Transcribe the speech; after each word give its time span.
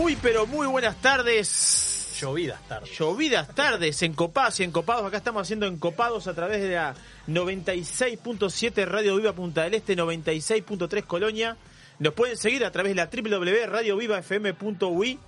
Muy, 0.00 0.16
pero 0.16 0.46
muy 0.46 0.66
buenas 0.66 0.96
tardes. 1.02 2.16
Llovidas 2.18 2.66
tardes. 2.66 2.98
Llovidas 2.98 3.54
tardes, 3.54 4.02
encopados 4.02 4.58
y 4.60 4.64
encopados. 4.64 5.04
Acá 5.04 5.18
estamos 5.18 5.42
haciendo 5.42 5.66
encopados 5.66 6.26
a 6.26 6.32
través 6.32 6.62
de 6.62 6.70
la 6.70 6.94
96.7 7.28 8.86
Radio 8.86 9.16
Viva 9.16 9.34
Punta 9.34 9.64
del 9.64 9.74
Este, 9.74 9.94
96.3 9.94 11.04
Colonia. 11.04 11.58
Nos 11.98 12.14
pueden 12.14 12.38
seguir 12.38 12.64
a 12.64 12.70
través 12.70 12.92
de 12.92 12.96
la 12.96 13.10
www.radiovivafm.ui. 13.12 15.18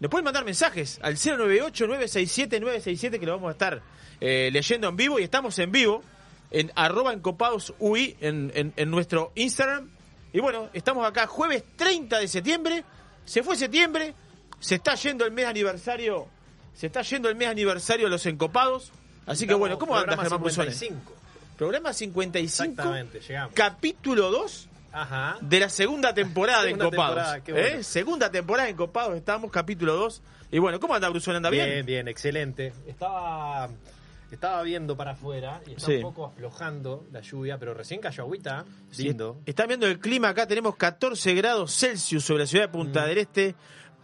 Nos 0.00 0.10
pueden 0.10 0.24
mandar 0.26 0.44
mensajes 0.44 1.00
al 1.02 1.16
098-967-967 1.16 3.18
que 3.18 3.24
lo 3.24 3.32
vamos 3.32 3.48
a 3.48 3.52
estar 3.52 3.80
eh, 4.20 4.50
leyendo 4.52 4.90
en 4.90 4.96
vivo. 4.96 5.18
Y 5.18 5.22
estamos 5.22 5.58
en 5.58 5.72
vivo 5.72 6.02
en 6.50 6.70
arroba 6.74 7.14
encopadosui 7.14 8.18
en, 8.20 8.52
en, 8.54 8.74
en 8.76 8.90
nuestro 8.90 9.32
Instagram. 9.34 9.88
Y 10.34 10.40
bueno, 10.40 10.68
estamos 10.74 11.06
acá 11.06 11.26
jueves 11.26 11.64
30 11.76 12.18
de 12.18 12.28
septiembre. 12.28 12.84
Se 13.30 13.44
fue 13.44 13.54
septiembre, 13.56 14.12
se 14.58 14.74
está 14.74 14.96
yendo 14.96 15.24
el 15.24 15.30
mes 15.30 15.46
aniversario, 15.46 16.26
se 16.74 16.88
está 16.88 17.02
yendo 17.02 17.28
el 17.28 17.36
mes 17.36 17.46
aniversario 17.46 18.06
de 18.06 18.10
los 18.10 18.26
encopados. 18.26 18.90
Así 19.24 19.46
que 19.46 19.54
bueno, 19.54 19.78
¿cómo 19.78 19.96
andas, 19.96 20.18
Germán? 20.18 20.50
55. 20.50 21.12
Programa 21.56 21.92
55, 21.92 22.72
Exactamente, 22.72 23.20
llegamos. 23.20 23.54
capítulo 23.54 24.32
2 24.32 24.68
Ajá. 24.90 25.38
de 25.42 25.60
la 25.60 25.68
segunda 25.68 26.12
temporada 26.12 26.62
Segunda 26.64 26.84
de 26.84 26.88
Encopados. 26.88 27.14
temporada, 27.16 27.44
qué 27.44 27.52
bueno. 27.52 27.66
¿Eh? 27.68 27.84
Segunda 27.84 28.30
temporada 28.32 28.64
de 28.64 28.72
Encopados, 28.72 29.16
estamos, 29.16 29.52
capítulo 29.52 29.94
2. 29.94 30.22
Y 30.50 30.58
bueno, 30.58 30.80
¿cómo 30.80 30.96
anda 30.96 31.08
Brusone? 31.08 31.36
¿Anda 31.36 31.50
bien? 31.50 31.68
Bien, 31.70 31.86
bien, 31.86 32.08
excelente. 32.08 32.72
Estaba, 32.88 33.68
estaba 34.34 34.62
viendo 34.62 34.96
para 34.96 35.12
afuera 35.12 35.60
y 35.66 35.72
está 35.72 35.86
Sí. 35.86 35.94
un 35.96 36.02
poco 36.02 36.26
aflojando 36.26 37.06
la 37.12 37.20
lluvia, 37.20 37.58
pero 37.58 37.74
recién 37.74 38.00
cayó 38.00 38.22
agüita. 38.24 38.64
Sí, 38.90 39.04
Lindo. 39.04 39.38
Están 39.46 39.68
viendo 39.68 39.86
el 39.86 39.98
clima 39.98 40.28
acá, 40.28 40.46
tenemos 40.46 40.76
14 40.76 41.34
grados 41.34 41.72
Celsius 41.74 42.24
sobre 42.24 42.40
la 42.44 42.46
ciudad 42.46 42.64
de 42.64 42.68
Mm. 42.68 42.72
Punta 42.72 43.06
del 43.06 43.18
Este. 43.18 43.54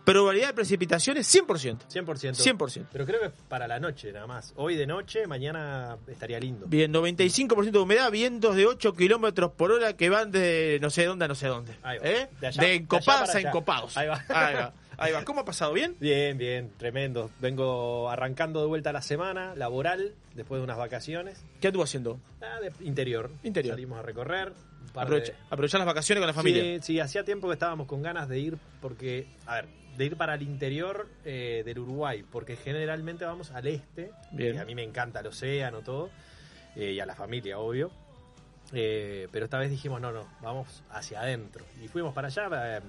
Probabilidad 0.05 0.47
de 0.49 0.55
precipitaciones 0.55 1.27
100%. 1.27 1.85
100%. 1.89 2.35
100%. 2.41 2.87
Pero 2.93 3.05
creo 3.05 3.19
que 3.19 3.27
es 3.27 3.33
para 3.49 3.67
la 3.67 3.81
noche 3.81 4.13
nada 4.13 4.29
más. 4.29 4.53
Hoy 4.55 4.77
de 4.77 4.87
noche, 4.87 5.27
mañana 5.27 5.97
estaría 6.07 6.39
lindo. 6.39 6.67
Bien, 6.69 6.93
95% 6.93 7.73
de 7.81 7.83
humedad, 7.83 8.09
vientos 8.13 8.55
de 8.55 8.67
8 8.67 8.93
kilómetros 8.95 9.51
por 9.51 9.73
hora 9.73 9.95
que 9.97 10.09
van 10.09 10.31
de 10.31 10.79
no 10.81 10.91
sé 10.91 11.07
dónde 11.07 11.25
a 11.25 11.29
no 11.29 11.35
sé 11.35 11.49
dónde. 11.49 11.77
Ahí 11.83 11.99
va. 11.99 12.09
¿Eh? 12.09 12.29
De 12.41 12.47
allá- 12.47 12.61
De 12.63 12.67
allá 12.69 12.73
a 12.73 13.41
encopados. 13.41 13.97
Ahí 13.97 14.07
va. 14.07 14.23
Ahí 14.29 14.55
va. 14.55 14.73
Ahí 14.99 15.13
va. 15.13 15.25
¿Cómo 15.25 15.41
ha 15.41 15.45
pasado? 15.45 15.73
¿Bien? 15.73 15.95
Bien, 16.01 16.39
bien, 16.39 16.71
tremendo. 16.79 17.31
Vengo 17.41 18.09
arrancando 18.11 18.61
de 18.61 18.67
vuelta 18.67 18.93
la 18.93 19.03
semana 19.03 19.55
laboral 19.55 20.15
después 20.35 20.59
de 20.61 20.65
unas 20.65 20.79
vacaciones. 20.79 21.45
¿Qué 21.61 21.69
anduvo 21.69 21.83
haciendo? 21.85 22.19
Ah, 22.41 22.61
de 22.61 22.73
interior. 22.87 23.31
Interior. 23.43 23.75
Salimos 23.75 23.99
a 23.99 24.03
recorrer. 24.03 24.53
Aprovecha- 24.95 25.33
de- 25.33 25.39
aprovechar 25.51 25.79
las 25.81 25.87
vacaciones 25.87 26.21
con 26.23 26.27
la 26.29 26.33
familia. 26.33 26.63
Sí, 26.63 26.79
sí, 26.83 27.01
hacía 27.01 27.25
tiempo 27.25 27.49
que 27.49 27.55
estábamos 27.55 27.87
con 27.87 28.01
ganas 28.03 28.29
de 28.29 28.39
ir 28.39 28.57
porque, 28.81 29.27
a 29.47 29.57
ver, 29.57 29.67
de 29.99 30.05
ir 30.07 30.17
para 30.17 30.35
el 30.35 30.43
interior 30.43 31.09
eh, 31.25 31.63
del 31.67 31.79
Uruguay, 31.81 32.25
porque 32.31 32.57
generalmente 32.57 33.25
vamos 33.27 33.51
al 33.51 33.67
este, 33.67 34.11
Bien. 34.31 34.55
y 34.55 34.59
a 34.59 34.65
mí 34.65 34.75
me 34.75 34.83
encanta 34.83 35.21
el 35.21 35.27
océano, 35.27 35.81
todo, 35.83 36.09
eh, 36.75 36.93
y 36.93 37.01
a 37.01 37.05
la 37.07 37.15
familia, 37.15 37.59
obvio. 37.59 37.91
Eh, 38.73 39.29
pero 39.31 39.45
esta 39.45 39.59
vez 39.59 39.71
dijimos, 39.71 40.01
no, 40.01 40.13
no, 40.13 40.27
vamos 40.41 40.83
hacia 40.91 41.21
adentro. 41.21 41.65
Y 41.83 41.89
fuimos 41.89 42.15
para 42.15 42.29
allá, 42.29 42.79
eh, 42.79 42.81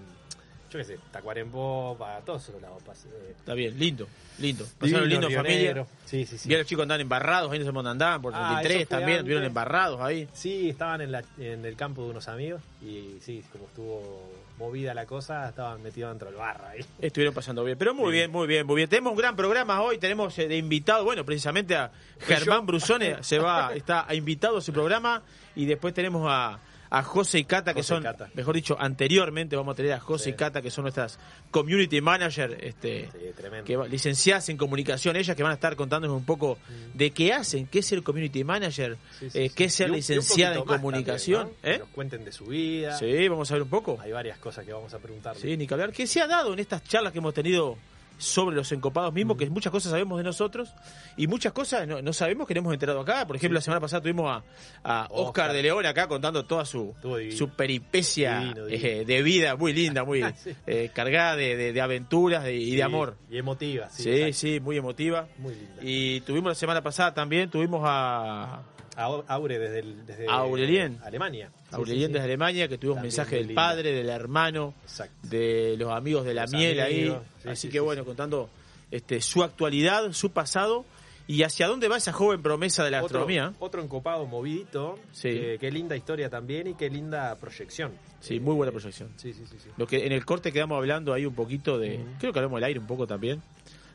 yo 0.69 0.79
qué 0.79 0.83
sé, 0.85 0.99
Tacuarembó, 1.11 1.95
para 1.97 2.19
todos 2.21 2.47
esos 2.49 2.61
lados. 2.61 2.81
eh, 3.05 3.33
Está 3.37 3.53
bien, 3.53 3.77
lindo, 3.79 4.07
lindo. 4.39 4.65
Pasaron 4.77 5.07
lindo 5.09 5.27
en 5.27 5.31
Río 5.31 5.39
familia. 5.41 5.59
Negro. 5.67 5.87
Sí, 6.05 6.25
sí, 6.25 6.37
sí. 6.37 6.49
Vi 6.49 6.55
a 6.55 6.57
los 6.59 6.67
chicos 6.67 6.83
andaban 6.83 7.01
embarrados, 7.01 7.51
ahí 7.51 7.59
dónde 7.59 7.89
andaban, 7.89 8.21
por 8.21 8.33
Ah, 8.35 8.59
33 8.61 8.75
eso 8.81 8.87
fue 8.89 8.97
también, 8.97 9.17
antes. 9.19 9.27
vieron 9.27 9.43
embarrados 9.45 10.01
ahí. 10.01 10.27
Sí, 10.33 10.69
estaban 10.69 11.01
en, 11.01 11.11
la- 11.11 11.23
en 11.37 11.65
el 11.65 11.75
campo 11.75 12.03
de 12.03 12.09
unos 12.11 12.27
amigos 12.27 12.61
y 12.81 13.17
sí, 13.21 13.43
como 13.51 13.65
estuvo 13.65 14.31
movida 14.57 14.93
la 14.95 15.05
cosa, 15.05 15.47
estaban 15.49 15.81
metidos 15.83 16.09
dentro 16.11 16.29
del 16.29 16.37
barra 16.37 16.69
ahí. 16.71 16.83
Estuvieron 16.99 17.33
pasando 17.33 17.63
bien, 17.63 17.77
pero 17.77 17.93
muy 17.93 18.07
Sí. 18.07 18.11
bien, 18.13 18.31
muy 18.31 18.47
bien, 18.47 18.65
muy 18.65 18.75
bien. 18.75 18.89
Tenemos 18.89 19.11
un 19.11 19.17
gran 19.17 19.35
programa 19.35 19.81
hoy, 19.81 19.97
tenemos 19.99 20.37
eh, 20.39 20.47
de 20.47 20.57
invitado, 20.57 21.03
bueno, 21.03 21.23
precisamente 21.23 21.75
a 21.75 21.91
Germán 22.21 22.65
Brusone, 22.65 23.17
se 23.23 23.37
va, 23.39 23.73
está 23.75 24.07
invitado 24.15 24.57
a 24.57 24.61
su 24.61 24.73
programa 24.73 25.21
y 25.55 25.65
después 25.65 25.93
tenemos 25.93 26.25
a, 26.27 26.59
a 26.89 27.03
José 27.03 27.39
y 27.39 27.43
Cata, 27.43 27.73
que 27.73 27.79
José 27.81 27.95
son, 27.95 28.03
Cata. 28.03 28.29
mejor 28.33 28.55
dicho, 28.55 28.77
anteriormente 28.79 29.55
vamos 29.55 29.73
a 29.73 29.75
tener 29.75 29.93
a 29.93 29.99
José 29.99 30.25
Sí. 30.25 30.29
y 30.31 30.33
Cata, 30.33 30.61
que 30.61 30.71
son 30.71 30.83
nuestras 30.83 31.19
community 31.51 32.01
manager, 32.01 32.57
este, 32.61 33.09
Sí, 33.11 33.19
que 33.65 33.77
licenciadas 33.89 34.49
en 34.49 34.57
comunicación, 34.57 35.15
ellas 35.15 35.35
que 35.35 35.43
van 35.43 35.51
a 35.51 35.55
estar 35.55 35.75
contándonos 35.75 36.15
un 36.17 36.25
poco 36.25 36.57
de 36.93 37.11
qué 37.11 37.33
hacen, 37.33 37.67
qué 37.67 37.79
es 37.79 37.91
el 37.91 38.03
community 38.03 38.43
manager, 38.43 38.97
Mm. 38.97 39.29
Sí, 39.29 39.29
eh, 39.33 39.49
qué 39.55 39.65
es 39.65 39.73
ser 39.73 39.89
licenciada 39.89 40.55
en 40.55 40.63
comunicación. 40.63 41.47
también, 41.51 41.57
¿no? 41.57 41.61
Que 41.69 41.75
¿eh? 41.75 41.79
nos 41.79 41.89
cuenten 41.89 42.25
de 42.25 42.31
su 42.31 42.45
vida. 42.45 42.97
Sí, 42.97 43.27
vamos 43.27 43.49
a 43.51 43.53
ver 43.55 43.63
un 43.63 43.69
poco. 43.69 43.97
Hay 44.01 44.11
varias 44.11 44.37
cosas 44.37 44.65
que 44.65 44.73
vamos 44.73 44.93
a 44.93 44.99
preguntar. 44.99 45.35
Sí, 45.35 45.57
ni 45.57 45.67
que 45.67 45.73
hablar. 45.73 45.91
¿Qué 45.91 46.07
se 46.07 46.21
ha 46.21 46.27
dado 46.27 46.53
en 46.53 46.59
estas 46.59 46.83
charlas 46.83 47.11
que 47.11 47.19
hemos 47.19 47.33
tenido 47.33 47.77
sobre 48.17 48.55
los 48.55 48.71
encopados 48.71 49.13
mismos? 49.13 49.37
Que 49.37 49.49
muchas 49.49 49.71
cosas 49.71 49.91
sabemos 49.91 50.17
de 50.17 50.23
nosotros 50.23 50.73
y 51.15 51.27
muchas 51.27 51.53
cosas 51.53 51.87
no, 51.87 52.01
no 52.01 52.13
sabemos 52.13 52.47
que 52.47 52.53
no 52.53 52.59
hemos 52.61 52.73
enterado 52.73 52.99
acá. 53.01 53.25
Por 53.27 53.35
ejemplo, 53.35 53.55
la 53.55 53.61
semana 53.61 53.79
pasada 53.79 54.01
tuvimos 54.01 54.29
a, 54.29 54.43
a 54.83 55.03
Oscar, 55.05 55.25
Oscar. 55.49 55.53
de 55.53 55.63
León 55.63 55.85
acá 55.85 56.07
contando 56.07 56.45
toda 56.45 56.65
su, 56.65 56.93
su 57.35 57.49
peripecia 57.49 58.39
Divino, 58.39 58.65
divino. 58.65 58.87
eh, 58.87 59.05
de 59.05 59.21
vida, 59.23 59.55
muy 59.55 59.73
linda, 59.73 60.03
muy 60.03 60.23
Sí. 60.37 60.55
eh, 60.65 60.89
cargada 60.93 61.35
de, 61.35 61.55
de- 61.55 61.73
de 61.73 61.81
aventuras 61.81 62.43
de- 62.43 62.55
y 62.55 62.71
Sí, 62.71 62.75
de 62.77 62.83
amor. 62.83 63.17
Y 63.29 63.37
emotiva. 63.37 63.89
Sí, 63.89 64.03
Sí, 64.03 64.09
exacto. 64.11 64.33
sí, 64.37 64.59
muy 64.59 64.77
emotiva. 64.77 65.27
Muy 65.37 65.53
linda. 65.55 65.75
Y 65.81 66.21
tuvimos 66.21 66.49
la 66.51 66.55
semana 66.55 66.81
pasada 66.81 67.13
también, 67.13 67.49
tuvimos 67.49 67.81
a 67.85 68.63
A- 68.95 69.23
Aure 69.27 69.59
desde, 69.59 69.79
el- 69.79 70.05
desde 70.07 70.25
Aurelien. 70.27 70.99
Alemania. 71.03 71.51
Sí, 71.69 71.75
Aurelien 71.75 72.07
sí, 72.07 72.13
desde 72.13 72.25
Alemania, 72.25 72.67
que 72.67 72.77
tuvimos 72.77 73.01
mensaje 73.01 73.35
del 73.37 73.53
padre, 73.53 73.91
del 73.91 74.09
hermano, 74.09 74.73
Exacto. 74.83 75.27
de 75.27 75.75
los 75.77 75.91
amigos 75.91 76.25
de 76.25 76.33
la 76.33 76.43
Los 76.43 76.53
miel 76.53 76.79
amigos, 76.79 77.17
ahí. 77.17 77.27
sí, 77.43 77.49
Así 77.49 77.67
sí, 77.67 77.71
que 77.73 77.79
bueno, 77.81 78.05
contando 78.05 78.49
este, 78.89 79.19
su 79.21 79.43
actualidad, 79.43 80.11
su 80.13 80.31
pasado 80.31 80.85
y 81.27 81.43
hacia 81.43 81.67
dónde 81.67 81.89
va 81.89 81.97
esa 81.97 82.13
joven 82.13 82.41
promesa 82.41 82.85
de 82.85 82.91
la 82.91 82.99
Otro, 82.99 83.19
astronomía. 83.19 83.53
otro 83.59 83.81
encopado 83.83 84.25
movidito. 84.27 84.97
Sí. 85.11 85.29
que- 85.29 85.57
qué 85.59 85.69
linda 85.71 85.97
historia 85.97 86.29
también 86.29 86.67
y 86.67 86.73
qué 86.75 86.89
linda 86.89 87.35
proyección. 87.35 87.91
Sí, 88.21 88.35
Eh, 88.37 88.39
muy 88.39 88.55
buena 88.55 88.71
proyección. 88.71 89.09
Sí, 89.17 89.33
sí, 89.33 89.43
sí. 89.45 89.57
sí. 89.61 89.69
Lo 89.75 89.85
que 89.87 90.05
en 90.05 90.13
el 90.13 90.23
corte 90.23 90.53
quedamos 90.53 90.77
hablando 90.77 91.11
ahí 91.13 91.25
un 91.25 91.35
poquito 91.35 91.77
de, 91.77 91.99
creo 92.19 92.31
que 92.31 92.39
hablamos 92.39 92.57
del 92.57 92.63
aire 92.63 92.79
un 92.79 92.87
poco 92.87 93.05
también, 93.07 93.41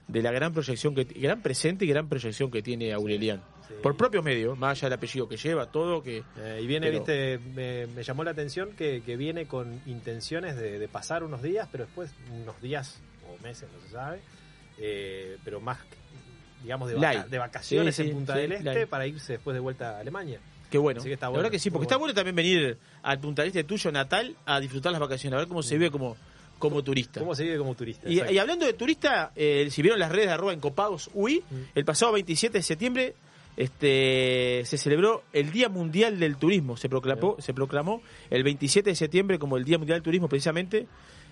de 0.09 0.21
la 0.21 0.31
gran 0.31 0.53
proyección 0.53 0.95
que 0.95 1.05
gran 1.05 1.41
presente 1.41 1.87
y 1.87 1.89
gran 1.89 2.07
proyección 2.09 2.51
que 2.51 2.61
tiene 2.61 2.93
Aurelian. 2.93 3.41
Por 3.83 3.97
propios 3.97 4.23
medios, 4.25 4.59
más 4.59 4.79
allá 4.79 4.89
del 4.89 4.99
apellido 4.99 5.29
que 5.29 5.37
lleva, 5.37 5.67
todo 5.71 6.03
que 6.03 6.23
Eh, 6.39 6.61
y 6.63 6.67
viene, 6.67 6.87
Pero- 6.89 6.99
viste, 6.99 7.39
me, 7.55 7.87
me 7.89 8.03
llamó 8.03 8.25
la 8.25 8.33
atención 8.33 8.71
que, 8.77 9.03
que 9.05 9.17
viene 9.17 9.47
con 9.47 9.81
intenciones 9.87 10.57
de, 10.57 10.79
de 10.79 10.89
pasar 10.89 11.23
unos 11.25 11.43
días, 11.43 11.69
pero 11.73 11.85
después 11.87 12.11
unos 12.43 12.61
días 12.61 13.01
o 13.29 13.43
meses, 13.43 13.69
no 13.73 13.81
se 13.87 13.93
sabe, 13.93 14.21
eh, 14.79 15.37
pero 15.45 15.61
más, 15.61 15.79
digamos, 16.63 16.89
de, 16.89 16.95
vaca- 16.97 17.13
Light. 17.15 17.27
de 17.27 17.39
vacaciones 17.39 17.95
Sí, 17.97 18.03
sí, 18.05 18.09
en 18.11 18.15
Punta 18.17 18.35
sí, 18.35 18.41
del 18.41 18.53
Este 18.53 18.75
light. 18.75 18.89
para 18.89 19.07
irse 19.07 19.33
después 19.35 19.55
de 19.55 19.61
vuelta 19.61 19.97
a 19.97 20.01
Alemania. 20.01 20.39
Qué 20.71 20.79
bueno. 20.79 21.01
Así 21.01 21.09
que 21.09 21.15
está 21.15 21.27
La 21.27 21.31
bueno, 21.31 21.43
verdad 21.43 21.51
que 21.53 21.59
sí, 21.59 21.71
porque 21.71 21.85
está 21.85 21.97
bueno. 21.97 22.15
bueno 22.15 22.15
también 22.15 22.37
venir 22.37 22.79
al 23.03 23.19
Punta 23.21 23.43
del 23.43 23.49
Este 23.49 23.65
tuyo 23.65 23.93
natal 23.93 24.37
a 24.47 24.59
disfrutar 24.61 24.91
las 24.93 25.01
vacaciones, 25.01 25.35
a 25.37 25.41
ver 25.41 25.49
cómo 25.49 25.63
se 25.63 25.77
vive 25.77 25.91
como, 25.91 26.17
como 26.59 26.83
turista. 26.83 27.21
¿Cómo 27.21 27.35
se 27.35 27.43
vive 27.43 27.59
como 27.59 27.75
turista? 27.75 28.09
Y 28.09 28.39
hablando 28.39 28.65
de 28.65 28.73
turista, 28.73 29.33
eh, 29.37 29.69
si 29.71 29.83
vieron 29.83 29.99
las 30.01 30.11
redes 30.11 30.29
de 30.29 30.33
arroba 30.33 30.53
encopados 30.55 31.11
UI, 31.13 31.41
Mm. 31.51 31.55
el 31.75 31.85
pasado 31.85 32.13
27 32.13 32.59
de 32.59 32.63
septiembre 32.63 33.15
este, 33.57 34.63
se 34.65 34.79
celebró 34.79 35.23
el 35.33 35.51
Día 35.53 35.69
Mundial 35.69 36.19
del 36.19 36.37
Turismo. 36.37 36.77
Se 36.77 36.89
proclamó, 36.89 37.37
se 37.39 37.55
proclamó 37.55 38.03
el 38.31 38.43
27 38.43 38.91
de 38.91 38.97
septiembre 38.97 39.39
como 39.39 39.57
el 39.57 39.65
Día 39.65 39.79
Mundial 39.79 39.97
del 39.99 40.05
Turismo 40.05 40.29
precisamente 40.29 40.87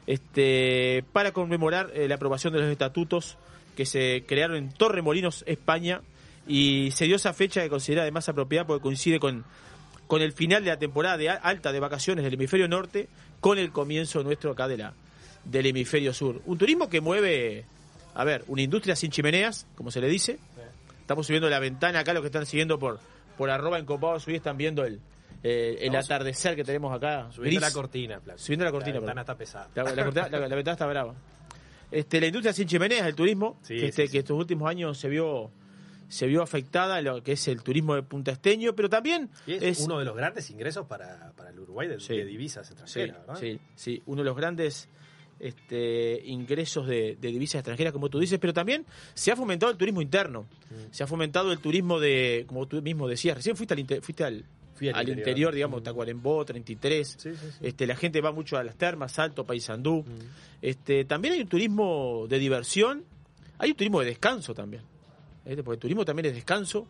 este, 0.07 1.05
para 1.13 1.33
conmemorar 1.33 1.91
eh, 1.95 2.09
la 2.09 2.17
aprobación 2.17 2.53
de 2.53 2.61
los 2.61 2.69
estatutos 2.71 3.37
que 3.77 3.87
se 3.87 4.25
crearon 4.27 4.57
en 4.57 4.73
Torremolinos, 4.73 5.45
España, 5.47 6.03
y 6.47 6.91
se 6.93 7.05
dio 7.05 7.17
esa 7.17 7.33
fecha 7.33 7.63
que 7.63 7.69
considera 7.69 8.05
de 8.05 8.11
más 8.11 8.29
apropiada 8.29 8.67
porque 8.67 8.83
coincide 8.83 9.21
con, 9.21 9.45
con 10.07 10.23
el 10.23 10.33
final 10.33 10.65
de 10.65 10.71
la 10.71 10.79
temporada 10.79 11.17
de 11.17 11.31
alta 11.31 11.73
de 11.73 11.81
vacaciones 11.81 12.25
del 12.25 12.35
hemisferio 12.35 12.69
norte, 12.69 13.09
con 13.41 13.59
el 13.59 13.71
comienzo 13.71 14.23
nuestro 14.23 14.51
acá 14.51 14.69
de 14.69 14.79
la, 14.79 14.95
del 15.45 15.67
hemisferio 15.67 16.13
sur. 16.13 16.43
Un 16.47 16.59
turismo 16.59 16.91
que 16.91 17.01
mueve, 17.01 17.65
a 18.15 18.25
ver, 18.25 18.45
una 18.49 18.63
industria 18.63 18.97
sin 18.97 19.11
chimeneas, 19.11 19.67
como 19.77 19.91
se 19.91 20.01
le 20.01 20.09
dice. 20.09 20.39
Estamos 21.11 21.27
subiendo 21.27 21.51
la 21.51 21.59
ventana 21.59 21.99
acá, 21.99 22.13
los 22.15 22.21
que 22.23 22.29
están 22.29 22.47
siguiendo 22.47 22.79
por, 22.79 23.01
por 23.37 23.51
arroba 23.51 23.81
encopados, 23.81 24.29
hoy 24.29 24.37
están 24.37 24.57
viendo 24.57 24.85
el, 24.85 25.01
eh, 25.43 25.79
el 25.81 25.97
atardecer 25.97 26.55
que 26.55 26.63
tenemos 26.63 26.95
acá. 26.95 27.33
Subiendo 27.33 27.59
gris. 27.59 27.61
la 27.61 27.73
cortina. 27.73 28.21
Subiendo 28.37 28.65
la 28.65 28.71
cortina, 28.71 29.01
La 29.01 29.01
ventana 29.01 29.25
perdón. 29.25 29.25
está 29.25 29.35
pesada. 29.37 29.69
La, 29.75 29.83
la 29.93 30.05
cortina- 30.05 30.29
la- 30.29 30.47
la 30.47 30.55
ventana 30.55 30.73
está 30.75 30.87
brava. 30.87 31.15
Este, 31.91 32.21
la 32.21 32.29
industria 32.29 32.53
sin 32.53 32.69
chimeneas, 32.69 33.09
el 33.09 33.17
turismo, 33.17 33.59
Sí, 33.63 33.75
que, 33.77 33.87
este- 33.87 34.03
sí, 34.03 34.07
sí. 34.07 34.13
que 34.13 34.19
estos 34.21 34.39
últimos 34.39 34.71
años 34.71 34.99
se 34.99 35.09
vio 35.09 35.51
se 36.09 36.29
vio 36.29 36.43
afectada 36.43 37.01
lo 37.03 37.25
que 37.25 37.33
es 37.33 37.49
el 37.49 37.61
turismo 37.65 37.97
de 37.97 38.05
Punta 38.05 38.31
Esteño, 38.31 38.77
pero 38.77 38.89
también 38.89 39.31
es, 39.49 39.63
es 39.65 39.81
uno 39.81 39.99
de 39.99 40.05
los 40.05 40.17
grandes 40.17 40.49
ingresos 40.51 40.87
para, 40.87 41.33
para 41.37 41.51
el 41.51 41.59
Uruguay 41.59 41.89
de, 41.89 41.99
Sí. 41.99 42.17
de 42.17 42.25
divisas 42.25 42.67
sí, 42.69 42.73
extranjeras, 42.73 43.19
¿verdad? 43.27 43.41
sí, 43.41 43.59
sí, 43.75 44.03
uno 44.07 44.23
de 44.23 44.27
los 44.27 44.37
grandes 44.37 44.89
este, 45.41 46.23
ingresos 46.27 46.87
de, 46.87 47.17
de 47.21 47.29
divisas 47.29 47.57
extranjeras, 47.61 47.93
como 47.93 48.09
tú 48.11 48.19
dices, 48.21 48.39
pero 48.39 48.53
también 48.53 48.85
se 49.15 49.33
ha 49.33 49.37
fomentado 49.37 49.73
el 49.73 49.79
turismo 49.79 50.03
interno, 50.03 50.43
Mm. 50.71 50.93
se 50.93 51.03
ha 51.03 51.07
fomentado 51.07 51.51
el 51.51 51.59
turismo 51.59 51.99
de, 51.99 52.45
como 52.47 52.67
tú 52.67 52.81
mismo 52.83 53.09
decías, 53.09 53.37
recién 53.37 53.57
fuiste 53.57 53.75
al, 53.75 53.81
inter- 53.81 54.03
fuiste 54.03 54.23
al, 54.25 54.45
Fui 54.75 54.89
al 54.89 54.95
al 54.95 55.01
interior. 55.03 55.19
interior, 55.29 55.55
digamos, 55.55 55.81
Mm. 55.81 55.85
Tacuarembó, 55.85 56.45
33. 56.45 57.17
Sí, 57.19 57.31
sí. 57.35 57.47
Este, 57.61 57.87
la 57.87 57.97
gente 57.97 58.21
va 58.21 58.33
mucho 58.33 58.57
a 58.57 58.65
las 58.65 58.77
termas, 58.77 59.13
Salto, 59.13 59.45
Paysandú. 59.45 60.03
Mm. 60.07 60.07
Este, 60.63 61.05
también 61.05 61.35
hay 61.35 61.41
un 61.41 61.49
turismo 61.49 62.27
de 62.29 62.39
diversión, 62.39 63.05
hay 63.59 63.71
un 63.71 63.77
turismo 63.77 64.01
de 64.01 64.07
descanso 64.07 64.55
también. 64.55 64.83
Este, 65.45 65.63
porque 65.63 65.75
el 65.77 65.81
turismo 65.81 66.05
también 66.05 66.27
es 66.27 66.35
descanso. 66.35 66.87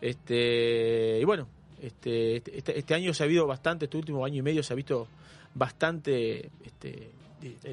Este, 0.00 1.18
y 1.20 1.24
bueno, 1.24 1.48
este, 1.82 2.36
este, 2.56 2.78
este 2.78 2.94
año 2.94 3.12
se 3.14 3.22
ha 3.22 3.26
habido 3.26 3.46
bastante, 3.46 3.84
este 3.86 3.96
último 3.96 4.24
año 4.24 4.36
y 4.38 4.42
medio 4.42 4.62
se 4.62 4.72
ha 4.72 4.76
visto 4.76 5.06
bastante 5.54 6.50
este, 6.64 7.10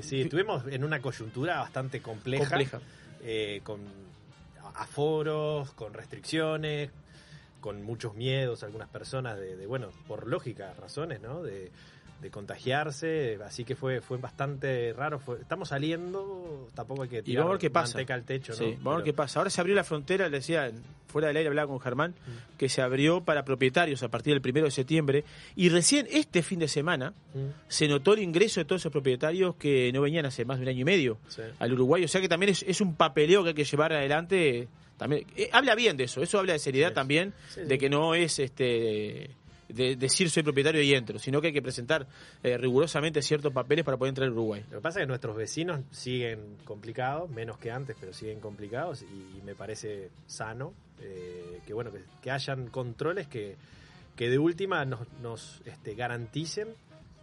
sí, 0.01 0.21
estuvimos 0.21 0.63
en 0.67 0.83
una 0.83 1.01
coyuntura 1.01 1.59
bastante 1.59 2.01
compleja, 2.01 2.45
compleja. 2.45 2.79
eh, 3.23 3.61
con 3.63 3.79
aforos, 4.75 5.71
con 5.71 5.93
restricciones, 5.93 6.89
con 7.65 7.81
muchos 7.81 8.13
miedos 8.13 8.61
algunas 8.61 8.87
personas 8.89 9.39
de, 9.39 9.55
de, 9.55 9.65
bueno, 9.65 9.89
por 10.07 10.27
lógicas 10.27 10.77
razones, 10.77 11.19
¿no? 11.19 11.41
De, 11.41 11.71
de 12.21 12.29
contagiarse, 12.29 13.39
así 13.43 13.65
que 13.65 13.75
fue 13.75 14.01
fue 14.01 14.19
bastante 14.19 14.93
raro. 14.93 15.17
Fue, 15.17 15.41
estamos 15.41 15.69
saliendo, 15.69 16.67
tampoco 16.75 17.01
hay 17.01 17.09
que 17.09 17.23
Y 17.25 17.35
vamos 17.35 17.49
a 17.49 17.53
ver 17.53 17.59
qué 17.61 17.71
pasa. 17.71 17.95
manteca 17.97 18.13
al 18.13 18.23
techo, 18.23 18.51
¿no? 18.51 18.59
Sí, 18.59 18.75
vamos 18.77 18.93
a 18.93 18.95
ver 18.97 19.05
qué 19.05 19.13
pasa. 19.13 19.39
Ahora 19.39 19.49
se 19.49 19.59
abrió 19.61 19.75
la 19.75 19.83
frontera, 19.83 20.29
le 20.29 20.37
decía, 20.37 20.71
fuera 21.07 21.29
del 21.29 21.37
aire 21.37 21.49
hablaba 21.49 21.67
con 21.67 21.79
Germán, 21.79 22.13
que 22.55 22.69
se 22.69 22.83
abrió 22.83 23.21
para 23.21 23.43
propietarios 23.43 24.03
a 24.03 24.09
partir 24.09 24.33
del 24.33 24.41
primero 24.41 24.65
de 24.65 24.71
septiembre. 24.71 25.23
Y 25.55 25.69
recién 25.69 26.07
este 26.11 26.43
fin 26.43 26.59
de 26.59 26.67
semana 26.67 27.13
Mm, 27.33 27.49
se 27.67 27.87
notó 27.87 28.13
el 28.13 28.19
ingreso 28.19 28.59
de 28.59 28.65
todos 28.65 28.83
esos 28.83 28.91
propietarios 28.91 29.55
que 29.55 29.91
no 29.91 30.01
venían 30.01 30.27
hace 30.27 30.45
más 30.45 30.57
de 30.57 30.63
un 30.63 30.69
año 30.69 30.81
y 30.81 30.85
medio 30.85 31.17
sí. 31.29 31.41
al 31.57 31.73
Uruguay. 31.73 32.03
O 32.03 32.07
sea 32.07 32.21
que 32.21 32.29
también 32.29 32.51
es, 32.51 32.63
es 32.63 32.79
un 32.79 32.95
papeleo 32.95 33.41
que 33.41 33.49
hay 33.49 33.55
que 33.55 33.65
llevar 33.65 33.91
adelante. 33.91 34.67
También, 34.97 35.25
eh, 35.35 35.49
habla 35.51 35.75
bien 35.75 35.97
de 35.97 36.05
eso, 36.05 36.21
eso 36.21 36.39
habla 36.39 36.53
de 36.53 36.59
seriedad 36.59 36.89
Sí. 36.89 36.95
también, 36.95 37.33
Sí, 37.49 37.61
de 37.61 37.77
que 37.77 37.89
no 37.89 38.15
es 38.15 38.39
este 38.39 39.29
de 39.67 39.95
decir 39.95 40.29
soy 40.29 40.43
propietario 40.43 40.81
y 40.81 40.93
entro, 40.93 41.17
sino 41.19 41.41
que 41.41 41.47
hay 41.47 41.53
que 41.53 41.61
presentar 41.61 42.07
eh, 42.43 42.57
rigurosamente 42.57 43.21
ciertos 43.21 43.51
papeles 43.51 43.83
para 43.83 43.97
poder 43.97 44.09
entrar 44.09 44.27
al 44.27 44.33
Uruguay. 44.33 44.63
Lo 44.69 44.77
que 44.77 44.81
pasa 44.81 44.99
es 44.99 45.03
que 45.03 45.07
nuestros 45.07 45.35
vecinos 45.35 45.81
siguen 45.91 46.57
complicados, 46.65 47.29
menos 47.29 47.57
que 47.57 47.71
antes, 47.71 47.95
pero 47.99 48.13
siguen 48.13 48.39
complicados 48.39 49.01
y, 49.01 49.41
me 49.43 49.55
parece 49.55 50.09
sano 50.27 50.73
eh, 51.01 51.59
que 51.67 51.73
bueno 51.73 51.91
que, 51.91 51.99
que 52.21 52.31
hayan 52.31 52.67
controles 52.67 53.27
que, 53.27 53.55
que 54.15 54.29
de 54.29 54.39
última 54.39 54.85
nos, 54.85 55.01
nos 55.21 55.61
este, 55.65 55.93
garanticen 55.95 56.69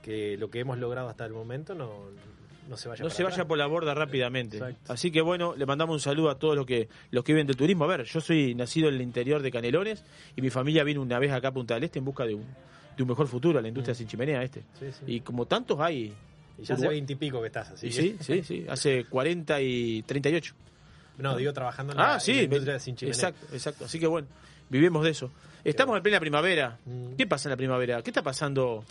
que 0.03 0.37
lo 0.37 0.51
que 0.51 0.61
hemos 0.61 0.79
logrado 0.79 1.09
hasta 1.09 1.25
el 1.25 1.33
momento 1.33 1.75
no, 1.75 1.91
no 2.69 2.76
se 2.76 2.88
vaya 2.88 3.03
no 3.05 3.11
se 3.11 3.23
vaya 3.25 3.44
por 3.47 3.59
la 3.59 3.67
borda 3.67 3.94
rápidamente. 3.94 4.56
Exacto. 4.59 4.93
Así 4.93 5.11
que 5.11 5.20
bueno, 5.20 5.55
le 5.56 5.67
mandamos 5.67 5.94
un 5.94 6.00
saludo 6.00 6.31
a 6.31 6.38
todos 6.38 6.56
los 6.56 6.64
que 6.67 6.88
los 7.11 7.25
que 7.25 7.32
viven 7.32 7.47
del 7.47 7.56
turismo. 7.56 7.85
A 7.85 7.88
ver, 7.88 8.05
yo 8.05 8.20
soy 8.20 8.55
nacido 8.55 8.88
en 8.88 8.94
el 8.94 9.03
interior 9.03 9.43
de 9.43 9.50
Canelones 9.50 10.05
y 10.37 10.43
mi 10.43 10.50
familia 10.50 10.85
vino 10.85 11.03
una 11.03 11.19
vez 11.19 11.32
acá 11.32 11.49
a 11.49 11.53
Punta 11.53 11.75
del 11.75 11.85
Este 11.85 11.99
en 11.99 12.05
busca 12.05 12.25
de 12.25 12.35
un, 12.35 12.44
de 12.97 13.03
un 13.03 13.09
mejor 13.09 13.26
futuro 13.26 13.59
a 13.59 13.62
la 13.62 13.69
industria 13.69 13.94
Mm. 13.94 13.97
sin 13.97 14.06
chimenea 14.09 14.43
este. 14.43 14.62
Sí, 14.79 14.87
sí. 14.93 15.05
Y 15.06 15.20
como 15.20 15.47
tantos 15.47 15.79
hay, 15.81 16.12
Y 16.59 16.62
ya 16.62 16.75
hace 16.75 16.82
Uruguay- 16.82 16.97
veintipico 16.97 17.41
que 17.41 17.47
estás 17.49 17.70
así. 17.70 17.91
sí, 17.91 18.17
sí, 18.20 18.43
sí, 18.43 18.43
sí, 18.44 18.67
hace 18.69 19.05
40 19.06 19.61
y 19.61 20.03
38. 20.03 20.55
No, 21.19 21.37
digo 21.37 21.53
trabajando 21.53 21.93
en 21.93 21.99
la, 21.99 22.12
Ah, 22.12 22.15
en 22.15 22.20
sí, 22.20 22.35
la 22.35 22.43
industria 22.44 22.79
sin 22.79 22.97
chimenea. 22.97 23.15
exacto, 23.15 23.47
exacto. 23.55 23.85
Así 23.85 23.99
que 23.99 24.06
bueno, 24.06 24.29
vivimos 24.70 25.05
de 25.05 25.11
eso. 25.11 25.31
Estamos 25.65 25.97
en 25.97 26.03
plena 26.03 26.19
primavera. 26.20 26.79
Mm. 26.87 27.15
¿Qué 27.17 27.26
pasa 27.26 27.49
en 27.49 27.50
la 27.50 27.56
primavera? 27.56 28.03
¿Qué 28.03 28.11
está 28.11 28.23
pasando 28.23 28.85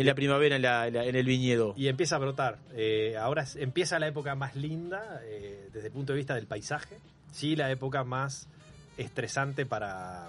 en 0.00 0.06
la 0.06 0.14
primavera 0.14 0.56
en, 0.56 0.62
la- 0.62 0.86
en 0.88 0.94
la- 0.94 1.04
en 1.04 1.14
el 1.16 1.26
viñedo? 1.26 1.74
Y 1.76 1.88
empieza 1.88 2.16
a 2.16 2.18
brotar. 2.18 2.58
Eh, 2.74 3.16
ahora 3.18 3.44
empieza 3.56 3.98
la 3.98 4.08
época 4.08 4.34
más 4.34 4.56
linda 4.56 5.20
eh, 5.24 5.68
desde 5.72 5.88
el 5.88 5.92
punto 5.92 6.12
de 6.12 6.16
vista 6.18 6.34
del 6.34 6.46
paisaje. 6.46 6.98
Sí, 7.32 7.56
la 7.56 7.70
época 7.70 8.04
más 8.04 8.48
estresante 8.96 9.66
para, 9.66 10.28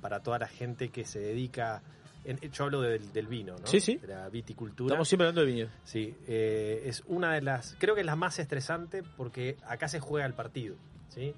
para 0.00 0.20
toda 0.20 0.38
la 0.38 0.48
gente 0.48 0.88
que 0.90 1.04
se 1.04 1.18
dedica. 1.20 1.82
en- 2.24 2.38
yo 2.52 2.64
hablo 2.64 2.80
del, 2.82 3.12
del 3.12 3.26
vino, 3.26 3.56
¿no? 3.58 3.66
Sí, 3.66 3.80
sí. 3.80 3.96
De 3.96 4.08
la 4.08 4.28
viticultura. 4.28 4.92
Estamos 4.94 5.08
siempre 5.08 5.26
hablando 5.28 5.40
del 5.42 5.50
viñedo. 5.50 5.70
Sí, 5.84 6.14
eh, 6.26 6.82
es 6.86 7.02
una 7.06 7.32
de 7.34 7.40
las. 7.42 7.74
Creo 7.78 7.94
que 7.94 8.00
es 8.02 8.06
la 8.06 8.16
más 8.16 8.38
estresante 8.38 9.02
porque 9.16 9.56
acá 9.66 9.88
se 9.88 10.00
juega 10.00 10.26
el 10.26 10.34
partido, 10.34 10.76
¿sí? 11.08 11.32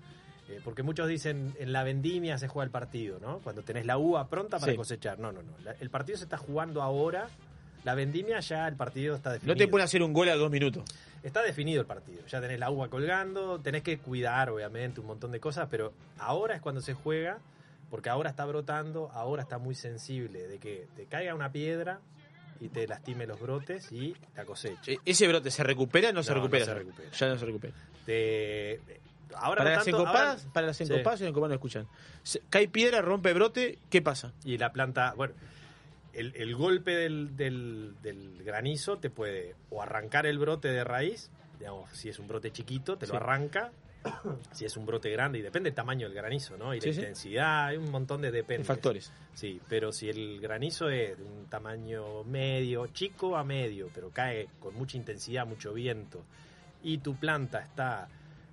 Eh, 0.48 0.60
porque 0.64 0.82
muchos 0.82 1.06
dicen 1.06 1.54
en 1.60 1.72
la 1.72 1.84
vendimia 1.84 2.36
se 2.38 2.48
juega 2.48 2.64
el 2.64 2.70
partido, 2.72 3.20
¿no? 3.20 3.38
Cuando 3.38 3.62
tenés 3.62 3.86
la 3.86 3.98
uva 3.98 4.26
pronta 4.28 4.58
para 4.58 4.72
Sí. 4.72 4.76
cosechar. 4.76 5.18
No, 5.20 5.30
no, 5.30 5.42
no. 5.42 5.52
La- 5.62 5.72
el 5.78 5.90
partido 5.90 6.18
se 6.18 6.24
está 6.24 6.38
jugando 6.38 6.82
ahora. 6.82 7.28
La 7.84 7.94
vendimia 7.94 8.40
ya 8.40 8.68
el 8.68 8.76
partido 8.76 9.16
está 9.16 9.30
No 9.30 9.34
definido. 9.34 9.56
te 9.56 9.68
pueden 9.68 9.84
hacer 9.84 10.02
un 10.02 10.12
gol 10.12 10.28
a 10.28 10.34
dos 10.36 10.50
minutos. 10.50 10.84
Está 11.22 11.42
definido 11.42 11.80
el 11.80 11.86
partido. 11.86 12.26
Ya 12.26 12.40
tenés 12.40 12.58
la 12.58 12.70
uva 12.70 12.88
colgando, 12.88 13.58
tenés 13.60 13.82
que 13.82 13.98
cuidar, 13.98 14.50
obviamente, 14.50 15.00
un 15.00 15.06
montón 15.06 15.30
de 15.32 15.40
cosas, 15.40 15.68
pero 15.70 15.92
ahora 16.18 16.54
es 16.54 16.60
cuando 16.60 16.80
se 16.80 16.94
juega, 16.94 17.38
porque 17.90 18.08
ahora 18.10 18.30
está 18.30 18.44
brotando, 18.44 19.10
ahora 19.12 19.42
está 19.42 19.58
muy 19.58 19.74
sensible 19.74 20.46
de 20.46 20.58
que 20.58 20.86
te 20.96 21.06
caiga 21.06 21.34
una 21.34 21.50
piedra 21.52 22.00
y 22.60 22.68
te 22.68 22.86
lastime 22.86 23.26
los 23.26 23.40
brotes 23.40 23.90
y 23.90 24.14
la 24.36 24.44
cosecha. 24.44 24.92
E- 24.92 24.98
¿Ese 25.04 25.26
brote 25.28 25.50
se 25.50 25.62
recupera 25.64 26.10
o 26.10 26.12
no, 26.12 26.22
se 26.22 26.30
No, 26.30 26.36
no 26.36 26.42
recupera? 26.42 26.64
se 26.66 26.74
recupera. 26.74 27.10
Ya 27.10 27.28
no 27.28 27.38
se 27.38 27.46
recupera. 27.46 27.74
Te- 28.06 28.80
ahora 29.34 29.58
para, 29.58 29.70
no 29.70 29.76
las 29.76 29.84
tanto, 29.84 30.00
encopadas, 30.02 30.40
ahora- 30.42 30.52
para 30.52 30.66
las 30.68 30.76
Sí. 30.76 30.84
encopadas 30.84 31.20
y 31.20 31.24
los 31.24 31.30
encopados 31.30 31.48
no 31.50 31.54
escuchan. 31.54 31.86
Cae 32.50 32.68
piedra, 32.68 33.00
rompe 33.00 33.32
brote, 33.32 33.78
¿qué 33.88 34.02
pasa? 34.02 34.32
Y 34.44 34.58
la 34.58 34.72
planta, 34.72 35.14
bueno, 35.16 35.34
el, 36.12 36.34
el 36.36 36.54
golpe 36.56 36.92
del, 36.92 37.36
del- 37.36 37.94
del 38.02 38.42
granizo 38.44 38.98
te 38.98 39.10
puede 39.10 39.54
o 39.70 39.82
arrancar 39.82 40.26
el 40.26 40.38
brote 40.38 40.68
de 40.68 40.84
raíz, 40.84 41.30
digamos, 41.58 41.90
si 41.92 42.08
es 42.08 42.18
un 42.18 42.28
brote 42.28 42.50
chiquito, 42.50 42.96
te 42.96 43.06
Sí. 43.06 43.12
lo 43.12 43.18
arranca. 43.18 43.70
Si 44.52 44.64
es 44.64 44.76
un 44.78 44.86
brote 44.86 45.10
grande, 45.10 45.38
y 45.38 45.42
depende 45.42 45.68
del 45.68 45.74
tamaño 45.74 46.06
del 46.08 46.14
granizo, 46.16 46.56
¿no? 46.56 46.74
Y 46.74 46.80
Sí, 46.80 46.88
la 46.88 46.92
sí. 46.94 47.00
intensidad, 47.00 47.66
hay 47.66 47.76
un 47.76 47.90
montón 47.90 48.22
de 48.22 48.28
Hay 48.28 48.32
dependes. 48.32 48.66
factores. 48.66 49.12
Sí, 49.34 49.60
pero 49.68 49.92
si 49.92 50.08
el 50.08 50.40
granizo 50.40 50.88
es 50.88 51.16
de 51.18 51.22
un 51.24 51.46
tamaño 51.46 52.24
medio, 52.24 52.86
chico 52.88 53.36
a 53.36 53.44
medio, 53.44 53.90
pero 53.94 54.08
cae 54.10 54.48
con 54.58 54.74
mucha 54.74 54.96
intensidad, 54.96 55.46
mucho 55.46 55.72
viento, 55.74 56.24
y 56.82 56.98
tu 56.98 57.14
planta 57.16 57.60
está 57.60 58.08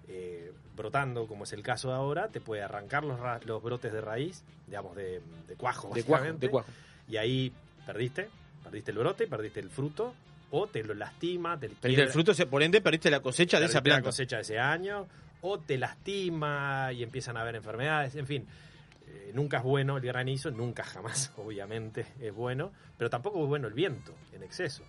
eh, 0.09 0.51
brotando, 0.75 1.27
como 1.27 1.45
es 1.45 1.53
el 1.53 1.63
caso 1.63 1.89
de 1.89 1.95
ahora, 1.95 2.27
te 2.27 2.41
puede 2.41 2.61
arrancar 2.61 3.03
los, 3.05 3.17
ra- 3.19 3.39
los 3.45 3.63
brotes 3.63 3.91
de 3.93 4.01
raíz, 4.01 4.43
digamos, 4.67 4.95
de, 4.97 5.21
de 5.47 5.55
cuajo, 5.55 5.87
De 5.93 6.03
cuajo, 6.03 6.11
básicamente, 6.23 6.45
de 6.47 6.51
cuajo. 6.51 6.69
Y 7.07 7.17
ahí 7.17 7.51
perdiste, 7.85 8.29
perdiste 8.63 8.91
el 8.91 8.97
brote, 8.97 9.27
perdiste 9.27 9.59
el 9.59 9.69
fruto, 9.69 10.13
o 10.51 10.67
te 10.67 10.83
lo 10.83 10.93
lastima, 10.93 11.59
te 11.59 11.67
Perdiste 11.69 11.87
quiebra- 11.89 12.03
el 12.05 12.09
fruto, 12.11 12.49
por 12.49 12.63
ende 12.63 12.81
perdiste 12.81 13.09
la 13.11 13.19
cosecha 13.21 13.59
de 13.59 13.65
esa 13.65 13.81
perdiste 13.81 13.89
la 13.89 13.95
planta. 13.95 14.07
cosecha 14.09 14.35
de 14.37 14.41
ese 14.43 14.59
año, 14.59 15.07
o 15.41 15.59
te 15.59 15.77
lastima 15.77 16.91
y 16.93 17.03
empiezan 17.03 17.37
a 17.37 17.41
haber 17.41 17.55
enfermedades, 17.55 18.15
en 18.15 18.27
fin. 18.27 18.45
eh, 19.09 19.31
nunca 19.33 19.57
es 19.57 19.63
bueno 19.63 19.95
el 19.97 20.03
granizo, 20.03 20.51
nunca 20.51 20.83
jamás, 20.83 21.31
obviamente, 21.37 22.05
es 22.19 22.33
bueno, 22.33 22.71
pero 22.97 23.09
tampoco 23.09 23.41
es 23.43 23.47
bueno 23.47 23.67
el 23.67 23.73
viento 23.73 24.13
en 24.33 24.43
exceso. 24.43 24.83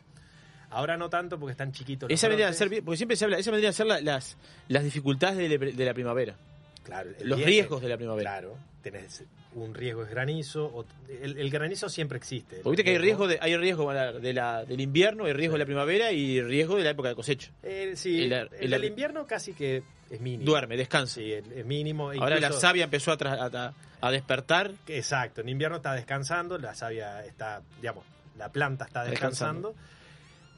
Ahora 0.70 0.96
no 0.96 1.08
tanto 1.08 1.38
porque 1.38 1.52
están 1.52 1.72
chiquitos. 1.72 2.10
los 2.10 2.18
Esa 2.18 2.26
vendría 2.28 2.48
a 2.48 2.52
ser, 2.52 2.68
porque 2.84 2.96
siempre 2.96 3.16
se 3.16 3.24
habla, 3.24 3.38
esa 3.38 3.50
vendría 3.52 3.70
a 3.70 3.72
ser 3.72 3.86
la- 3.86 4.00
las, 4.00 4.36
las 4.68 4.82
dificultades 4.84 5.38
de, 5.38 5.48
la- 5.58 5.72
de 5.72 5.84
la 5.84 5.94
primavera, 5.94 6.34
Claro, 6.82 7.10
los 7.22 7.40
riesgos 7.40 7.80
de 7.80 7.88
la 7.88 7.96
primavera. 7.96 8.30
Claro, 8.30 8.56
tenés 8.82 9.22
un 9.54 9.74
riesgo 9.74 10.04
de 10.04 10.10
granizo, 10.10 10.66
o- 10.66 10.84
el, 11.08 11.38
el 11.38 11.50
granizo 11.50 11.88
siempre 11.88 12.18
existe. 12.18 12.56
Porque 12.62 12.70
viste 12.70 12.84
que 12.84 12.90
hay 12.90 12.98
riesgo, 12.98 13.26
de, 13.26 13.38
hay 13.40 13.56
riesgo 13.56 13.92
de 13.92 14.32
la, 14.34 14.64
del 14.64 14.80
invierno, 14.80 15.24
hay 15.24 15.32
riesgo 15.32 15.54
Sí. 15.54 15.56
de 15.56 15.58
la 15.60 15.66
primavera 15.66 16.12
y 16.12 16.40
riesgo 16.42 16.76
de 16.76 16.84
la 16.84 16.90
época 16.90 17.08
de 17.08 17.14
cosecha. 17.14 17.50
Eh, 17.62 17.92
sí, 17.96 18.24
El- 18.24 18.48
el, 18.74 18.84
invierno 18.84 19.26
casi 19.26 19.54
que 19.54 19.82
es 20.10 20.20
mínimo. 20.20 20.44
Duerme, 20.44 20.76
descansa. 20.76 21.14
Sí, 21.14 21.32
es 21.32 21.64
mínimo. 21.66 22.10
Ahora 22.12 22.38
la 22.40 22.52
savia 22.52 22.84
empezó 22.84 23.12
a, 23.12 23.16
a- 23.20 23.74
a 24.00 24.10
despertar. 24.10 24.72
Exacto, 24.86 25.40
en 25.40 25.48
invierno 25.48 25.78
está 25.78 25.94
descansando, 25.94 26.56
la 26.58 26.74
savia 26.74 27.24
está, 27.24 27.62
digamos, 27.80 28.04
la 28.36 28.50
planta 28.52 28.84
está 28.84 29.02
Descansando. 29.04 29.70
descansando. 29.70 29.98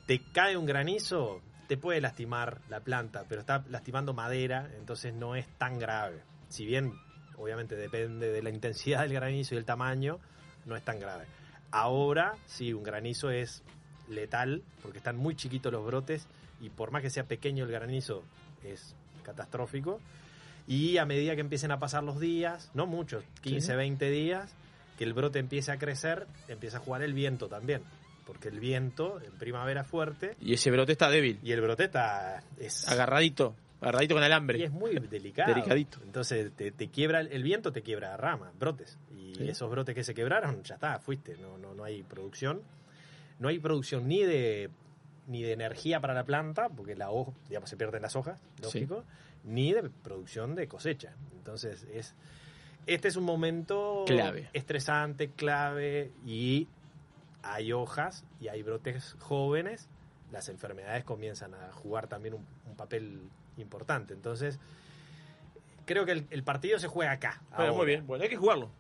Te 0.06 0.20
cae 0.32 0.56
un 0.56 0.66
granizo, 0.66 1.40
te 1.68 1.76
puede 1.76 2.00
lastimar 2.00 2.60
la 2.68 2.80
planta, 2.80 3.24
pero 3.28 3.40
está 3.40 3.64
lastimando 3.70 4.12
madera, 4.12 4.68
entonces 4.76 5.14
no 5.14 5.36
es 5.36 5.46
tan 5.56 5.78
grave. 5.78 6.20
Si 6.48 6.66
bien, 6.66 6.92
obviamente, 7.40 7.76
depende 7.76 8.30
de 8.30 8.42
la 8.42 8.50
intensidad 8.50 9.02
del 9.02 9.14
granizo 9.14 9.54
y 9.54 9.58
el 9.58 9.64
tamaño, 9.64 10.18
no 10.66 10.76
es 10.76 10.82
tan 10.84 10.98
grave. 11.00 11.24
Ahora, 11.70 12.34
sí, 12.46 12.72
un 12.72 12.82
granizo 12.82 13.30
es 13.30 13.62
letal, 14.08 14.62
porque 14.82 14.98
están 14.98 15.16
muy 15.16 15.34
chiquitos 15.36 15.72
los 15.72 15.84
brotes, 15.84 16.26
y 16.60 16.68
por 16.70 16.90
más 16.90 17.02
que 17.02 17.10
sea 17.10 17.24
pequeño 17.24 17.64
el 17.64 17.70
granizo, 17.70 18.22
es 18.64 18.94
catastrófico. 19.22 20.00
Y 20.66 20.98
a 20.98 21.06
medida 21.06 21.34
que 21.34 21.40
empiecen 21.40 21.72
a 21.72 21.78
pasar 21.78 22.02
los 22.04 22.20
días, 22.20 22.70
no 22.74 22.86
muchos, 22.86 23.24
15, 23.42 23.66
Sí. 23.68 23.72
20 23.76 24.10
días, 24.10 24.54
que 24.98 25.04
el 25.04 25.14
brote 25.14 25.38
empiece 25.38 25.72
a 25.72 25.78
crecer, 25.78 26.26
empieza 26.48 26.76
a 26.78 26.80
jugar 26.80 27.02
el 27.02 27.14
viento 27.14 27.48
también. 27.48 27.82
Porque 28.26 28.48
el 28.48 28.60
viento 28.60 29.20
en 29.20 29.32
primavera 29.38 29.80
es 29.80 29.88
fuerte 29.88 30.36
Y 30.40 30.52
ese 30.52 30.70
brote 30.70 30.92
está 30.92 31.08
débil, 31.08 31.40
y 31.42 31.52
el 31.52 31.60
brote 31.60 31.84
está. 31.84 32.42
Es, 32.58 32.86
agarradito, 32.86 33.54
agarradito 33.80 34.14
con 34.14 34.22
y 34.22 34.26
alambre. 34.26 34.64
es 34.64 34.70
muy 34.72 34.98
delicado. 35.10 35.54
Delicadito. 35.54 35.98
Entonces 36.04 36.52
te, 36.54 36.70
te 36.72 36.88
quiebra, 36.88 37.20
el 37.20 37.42
viento 37.42 37.72
te 37.72 37.82
quiebra 37.82 38.16
ramas, 38.16 38.56
brotes. 38.58 38.98
Y 39.16 39.34
Sí. 39.36 39.48
esos 39.48 39.70
brotes 39.70 39.94
que 39.94 40.04
se 40.04 40.12
quebraron, 40.14 40.62
ya 40.64 40.74
está, 40.74 40.98
fuiste. 40.98 41.36
No, 41.38 41.56
no, 41.58 41.74
no 41.74 41.84
hay 41.84 42.02
producción. 42.02 42.60
No 43.38 43.48
hay 43.48 43.58
producción 43.58 44.06
ni 44.08 44.22
de 44.22 44.70
ni 45.26 45.42
de 45.42 45.52
energía 45.52 46.00
para 46.00 46.12
la 46.12 46.24
planta, 46.24 46.68
porque 46.68 46.96
la 46.96 47.10
hoja, 47.10 47.30
digamos, 47.48 47.70
se 47.70 47.76
pierden 47.76 48.02
las 48.02 48.16
hojas, 48.16 48.42
lógico, 48.60 49.04
ni 49.44 49.72
de 49.72 49.88
producción 49.88 50.56
de 50.56 50.66
cosecha. 50.66 51.14
Entonces 51.36 51.86
es, 51.94 52.14
Este 52.86 53.06
es 53.08 53.14
un 53.16 53.22
momento 53.24 54.04
Clave. 54.08 54.48
estresante, 54.54 55.30
clave 55.30 56.10
y 56.26 56.66
hay 57.42 57.72
hojas 57.72 58.24
y 58.40 58.48
hay 58.48 58.62
brotes 58.64 59.14
jóvenes. 59.20 59.88
Las 60.32 60.48
enfermedades 60.48 61.04
comienzan 61.04 61.54
a 61.54 61.70
jugar 61.72 62.08
también 62.08 62.34
un, 62.34 62.44
un 62.68 62.74
papel 62.76 63.20
importante. 63.60 64.14
Entonces, 64.14 64.58
creo 65.86 66.04
que 66.04 66.12
el, 66.12 66.26
el 66.30 66.42
partido 66.42 66.78
se 66.78 66.88
juega 66.88 67.12
acá. 67.12 67.42
Bueno, 67.56 67.74
muy 67.74 67.86
bien. 67.86 68.06
Bueno, 68.06 68.24
hay 68.24 68.30
que 68.30 68.36
jugarlo. 68.36 68.70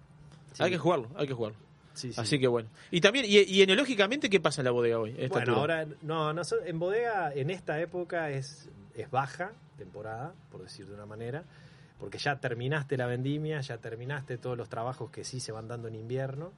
Sí. 0.52 0.62
Hay 0.62 0.70
que 0.70 0.78
jugarlo, 0.78 1.08
hay 1.16 1.26
que 1.26 1.34
jugarlo. 1.34 1.58
Sí, 1.94 2.12
sí. 2.12 2.20
Así 2.20 2.38
que 2.38 2.46
bueno. 2.46 2.68
Y 2.90 3.00
también, 3.00 3.24
y, 3.26 3.38
y 3.38 3.62
enológicamente, 3.62 4.30
¿qué 4.30 4.40
pasa 4.40 4.60
en 4.62 4.66
la 4.66 4.70
bodega 4.70 4.98
hoy? 4.98 5.10
esta 5.18 5.28
Bueno, 5.38 5.52
altura? 5.56 5.80
ahora, 5.80 5.94
no, 6.02 6.32
no, 6.32 6.42
en 6.64 6.78
bodega 6.78 7.32
en 7.34 7.50
esta 7.50 7.80
época 7.80 8.30
es, 8.30 8.68
es 8.94 9.10
baja 9.10 9.52
temporada, 9.76 10.34
por 10.50 10.62
decir 10.62 10.86
de 10.86 10.94
una 10.94 11.06
manera, 11.06 11.44
porque 11.98 12.18
ya 12.18 12.36
terminaste 12.36 12.96
la 12.96 13.06
vendimia, 13.06 13.60
ya 13.60 13.78
terminaste 13.78 14.38
todos 14.38 14.56
los 14.56 14.68
trabajos 14.68 15.10
que 15.10 15.24
sí 15.24 15.40
se 15.40 15.52
van 15.52 15.68
dando 15.68 15.88
en 15.88 15.94
invierno, 15.96 16.52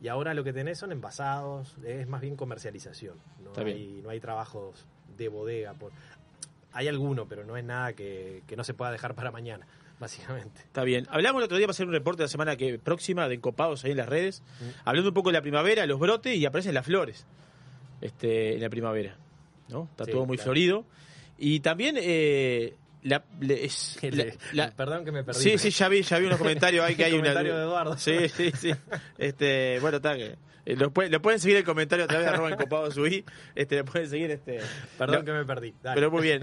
y 0.00 0.08
ahora 0.08 0.34
lo 0.34 0.44
que 0.44 0.52
tenés 0.52 0.78
son 0.78 0.92
envasados, 0.92 1.76
es 1.84 2.06
más 2.08 2.20
bien 2.20 2.36
comercialización, 2.36 3.16
no, 3.42 3.50
Está 3.50 3.62
bien. 3.62 3.76
hay, 3.78 4.00
no 4.02 4.10
hay 4.10 4.20
trabajos 4.20 4.86
de 5.16 5.28
bodega. 5.28 5.72
Por, 5.74 5.92
hay 6.74 6.88
alguno, 6.88 7.26
pero 7.26 7.44
no 7.44 7.56
es 7.56 7.64
nada 7.64 7.92
que, 7.94 8.42
que 8.46 8.56
no 8.56 8.64
se 8.64 8.74
pueda 8.74 8.90
dejar 8.92 9.14
para 9.14 9.30
mañana, 9.30 9.66
básicamente. 10.00 10.60
Está 10.60 10.84
bien. 10.84 11.06
Hablamos 11.10 11.40
el 11.40 11.44
otro 11.44 11.56
día 11.56 11.66
para 11.66 11.72
hacer 11.72 11.86
un 11.86 11.92
reporte 11.92 12.22
la 12.22 12.28
semana 12.28 12.56
que 12.56 12.78
próxima 12.78 13.28
de 13.28 13.36
encopados 13.36 13.84
ahí 13.84 13.92
en 13.92 13.96
las 13.96 14.08
redes, 14.08 14.42
Mm. 14.60 14.64
hablando 14.84 15.08
un 15.10 15.14
poco 15.14 15.30
de 15.30 15.34
la 15.34 15.42
primavera, 15.42 15.86
los 15.86 15.98
brotes 15.98 16.36
y 16.36 16.44
aparecen 16.44 16.74
las 16.74 16.84
flores 16.84 17.26
este, 18.00 18.54
en 18.54 18.60
la 18.60 18.68
primavera. 18.68 19.16
¿no? 19.68 19.88
Está 19.90 20.04
Sí, 20.04 20.10
todo 20.12 20.26
muy 20.26 20.36
claro. 20.36 20.44
florido. 20.48 20.84
Y 21.38 21.60
también 21.60 21.96
la, 21.98 22.74
la- 23.04 23.24
le- 23.40 23.64
es, 23.64 23.98
la- 24.02 24.26
la- 24.52 24.70
Perdón 24.72 25.04
que 25.04 25.12
me 25.12 25.22
perdí. 25.24 25.40
Sí, 25.40 25.58
sí, 25.58 25.70
ya 25.70 25.88
vi, 25.88 26.02
ya 26.02 26.18
vi 26.18 26.26
unos 26.26 26.38
comentarios 26.38 26.84
ahí 26.84 26.94
que 26.96 27.04
hay 27.04 27.12
una. 27.12 27.20
Comentario 27.32 27.56
de 27.56 27.62
Eduardo. 27.62 27.96
Sí, 27.98 28.28
sí, 28.28 28.50
sí. 28.58 28.72
Este, 29.18 29.78
bueno, 29.80 29.98
está 29.98 30.16
que. 30.16 30.36
eh, 30.66 30.76
Lo, 30.76 30.90
pueden- 30.92 31.12
lo 31.12 31.20
pueden 31.22 31.38
seguir 31.38 31.58
el 31.58 31.64
comentario 31.64 32.04
a 32.06 32.08
través 32.08 32.26
de 32.26 32.32
arroba 32.32 32.50
encopado 32.50 32.90
subí. 32.90 33.24
Este, 33.54 33.76
lo 33.76 33.84
pueden 33.84 34.08
seguir 34.10 34.30
este. 34.30 34.60
Perdón 34.98 35.24
que 35.24 35.32
me 35.32 35.44
perdí. 35.44 35.74
Dale. 35.82 35.94
pero 35.94 36.10
muy 36.10 36.22
bien. 36.22 36.42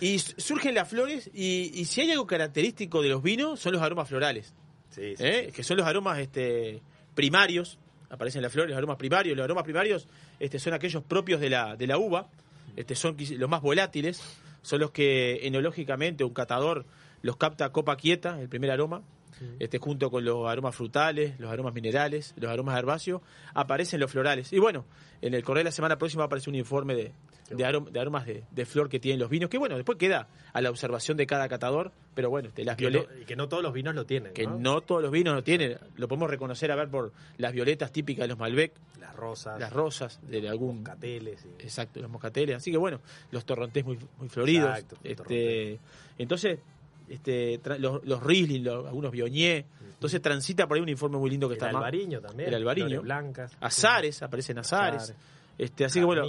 Y 0.00 0.18
surgen 0.18 0.74
las 0.74 0.88
flores 0.88 1.30
y, 1.34 1.70
y 1.74 1.84
si 1.86 2.02
hay 2.02 2.10
algo 2.12 2.26
característico 2.26 3.02
de 3.02 3.08
los 3.08 3.22
vinos 3.22 3.58
son 3.60 3.72
los 3.72 3.82
aromas 3.82 4.08
florales, 4.08 4.54
Sí, 4.90 5.16
sí, 5.16 5.24
¿eh? 5.24 5.44
sí. 5.46 5.52
que 5.52 5.62
son 5.64 5.78
los 5.78 5.86
aromas 5.86 6.18
este, 6.18 6.82
primarios, 7.14 7.78
aparecen 8.10 8.42
las 8.42 8.52
flores, 8.52 8.70
los 8.70 8.76
aromas 8.78 8.98
primarios. 8.98 9.34
Los 9.36 9.44
aromas 9.44 9.64
primarios 9.64 10.06
este, 10.38 10.58
son 10.58 10.74
aquellos 10.74 11.02
propios 11.02 11.40
de 11.40 11.48
la, 11.48 11.74
de 11.76 11.86
la 11.86 11.96
uva, 11.96 12.28
este, 12.76 12.94
son 12.94 13.16
los 13.38 13.48
más 13.48 13.62
volátiles, 13.62 14.20
son 14.62 14.80
los 14.80 14.90
que 14.90 15.46
enológicamente 15.46 16.24
un 16.24 16.32
catador 16.32 16.86
los 17.20 17.36
capta 17.36 17.66
a 17.66 17.72
copa 17.72 17.96
quieta, 17.96 18.40
el 18.40 18.48
primer 18.48 18.70
aroma, 18.70 19.02
este, 19.58 19.78
junto 19.78 20.10
con 20.10 20.24
los 20.24 20.48
aromas 20.48 20.74
frutales, 20.74 21.38
los 21.40 21.50
aromas 21.50 21.74
minerales, 21.74 22.32
los 22.36 22.50
aromas 22.50 22.78
herbáceos, 22.78 23.22
aparecen 23.54 23.98
los 23.98 24.10
florales. 24.10 24.52
Y 24.52 24.58
bueno, 24.58 24.84
en 25.20 25.34
el 25.34 25.42
correo 25.42 25.60
de 25.60 25.64
la 25.64 25.72
semana 25.72 25.98
próxima 25.98 26.24
aparece 26.24 26.48
un 26.48 26.56
informe 26.56 26.94
de, 26.94 27.12
de, 27.50 27.64
arom- 27.64 27.90
de 27.90 28.00
aromas 28.00 28.24
de, 28.26 28.44
de 28.50 28.66
flor 28.66 28.88
que 28.88 28.98
tienen 29.00 29.20
los 29.20 29.28
vinos, 29.28 29.50
que 29.50 29.58
bueno, 29.58 29.76
después 29.76 29.98
queda 29.98 30.28
a 30.52 30.60
la 30.60 30.70
observación 30.70 31.16
de 31.16 31.26
cada 31.26 31.48
catador, 31.48 31.92
pero 32.14 32.30
bueno, 32.30 32.48
este, 32.48 32.64
las 32.64 32.76
violetas 32.76 33.14
no, 33.14 33.22
y 33.22 33.24
que 33.24 33.36
no 33.36 33.48
todos 33.48 33.62
los 33.62 33.72
vinos 33.72 33.94
lo 33.94 34.06
tienen. 34.06 34.32
que 34.32 34.46
¿no? 34.46 34.58
no 34.58 34.80
todos 34.80 35.02
los 35.02 35.10
vinos 35.10 35.34
lo 35.34 35.42
tienen, 35.42 35.78
lo 35.96 36.08
podemos 36.08 36.30
reconocer 36.30 36.70
a 36.72 36.76
ver 36.76 36.88
por 36.88 37.12
las 37.38 37.52
violetas 37.52 37.92
típicas 37.92 38.24
de 38.24 38.28
los 38.28 38.38
Malbec, 38.38 38.72
Las 39.00 39.14
rosas, 39.16 39.60
las 39.60 39.72
rosas 39.72 40.20
de 40.22 40.48
algún 40.48 40.82
cateles. 40.82 41.44
y- 41.44 41.62
exacto, 41.62 42.00
los 42.00 42.10
moscateles, 42.10 42.56
así 42.56 42.70
que 42.70 42.76
bueno, 42.78 43.00
los 43.30 43.44
torrontés 43.44 43.84
muy 43.84 43.98
muy 44.18 44.28
floridos, 44.28 44.70
Exacto, 44.70 44.96
este, 45.04 45.78
entonces 46.18 46.58
este 47.08 47.60
los, 47.78 48.04
los 48.04 48.22
Riesling, 48.22 48.64
los- 48.64 48.86
algunos 48.86 49.10
Viognier, 49.12 49.64
entonces 49.94 50.20
transita 50.22 50.66
por 50.66 50.76
ahí 50.76 50.82
un 50.82 50.88
informe 50.88 51.18
muy 51.18 51.30
lindo 51.30 51.48
que 51.48 51.54
el 51.54 51.58
está 51.58 51.66
más 51.66 51.76
albariño 51.76 52.20
también. 52.20 52.48
el 52.48 52.54
albariño. 52.54 53.02
blancas. 53.02 53.52
Azares, 53.60 54.22
aparecen 54.22 54.58
azares, 54.58 55.02
Azares. 55.02 55.20
este 55.58 55.84
así 55.84 55.98
que 56.00 56.04
bueno. 56.06 56.24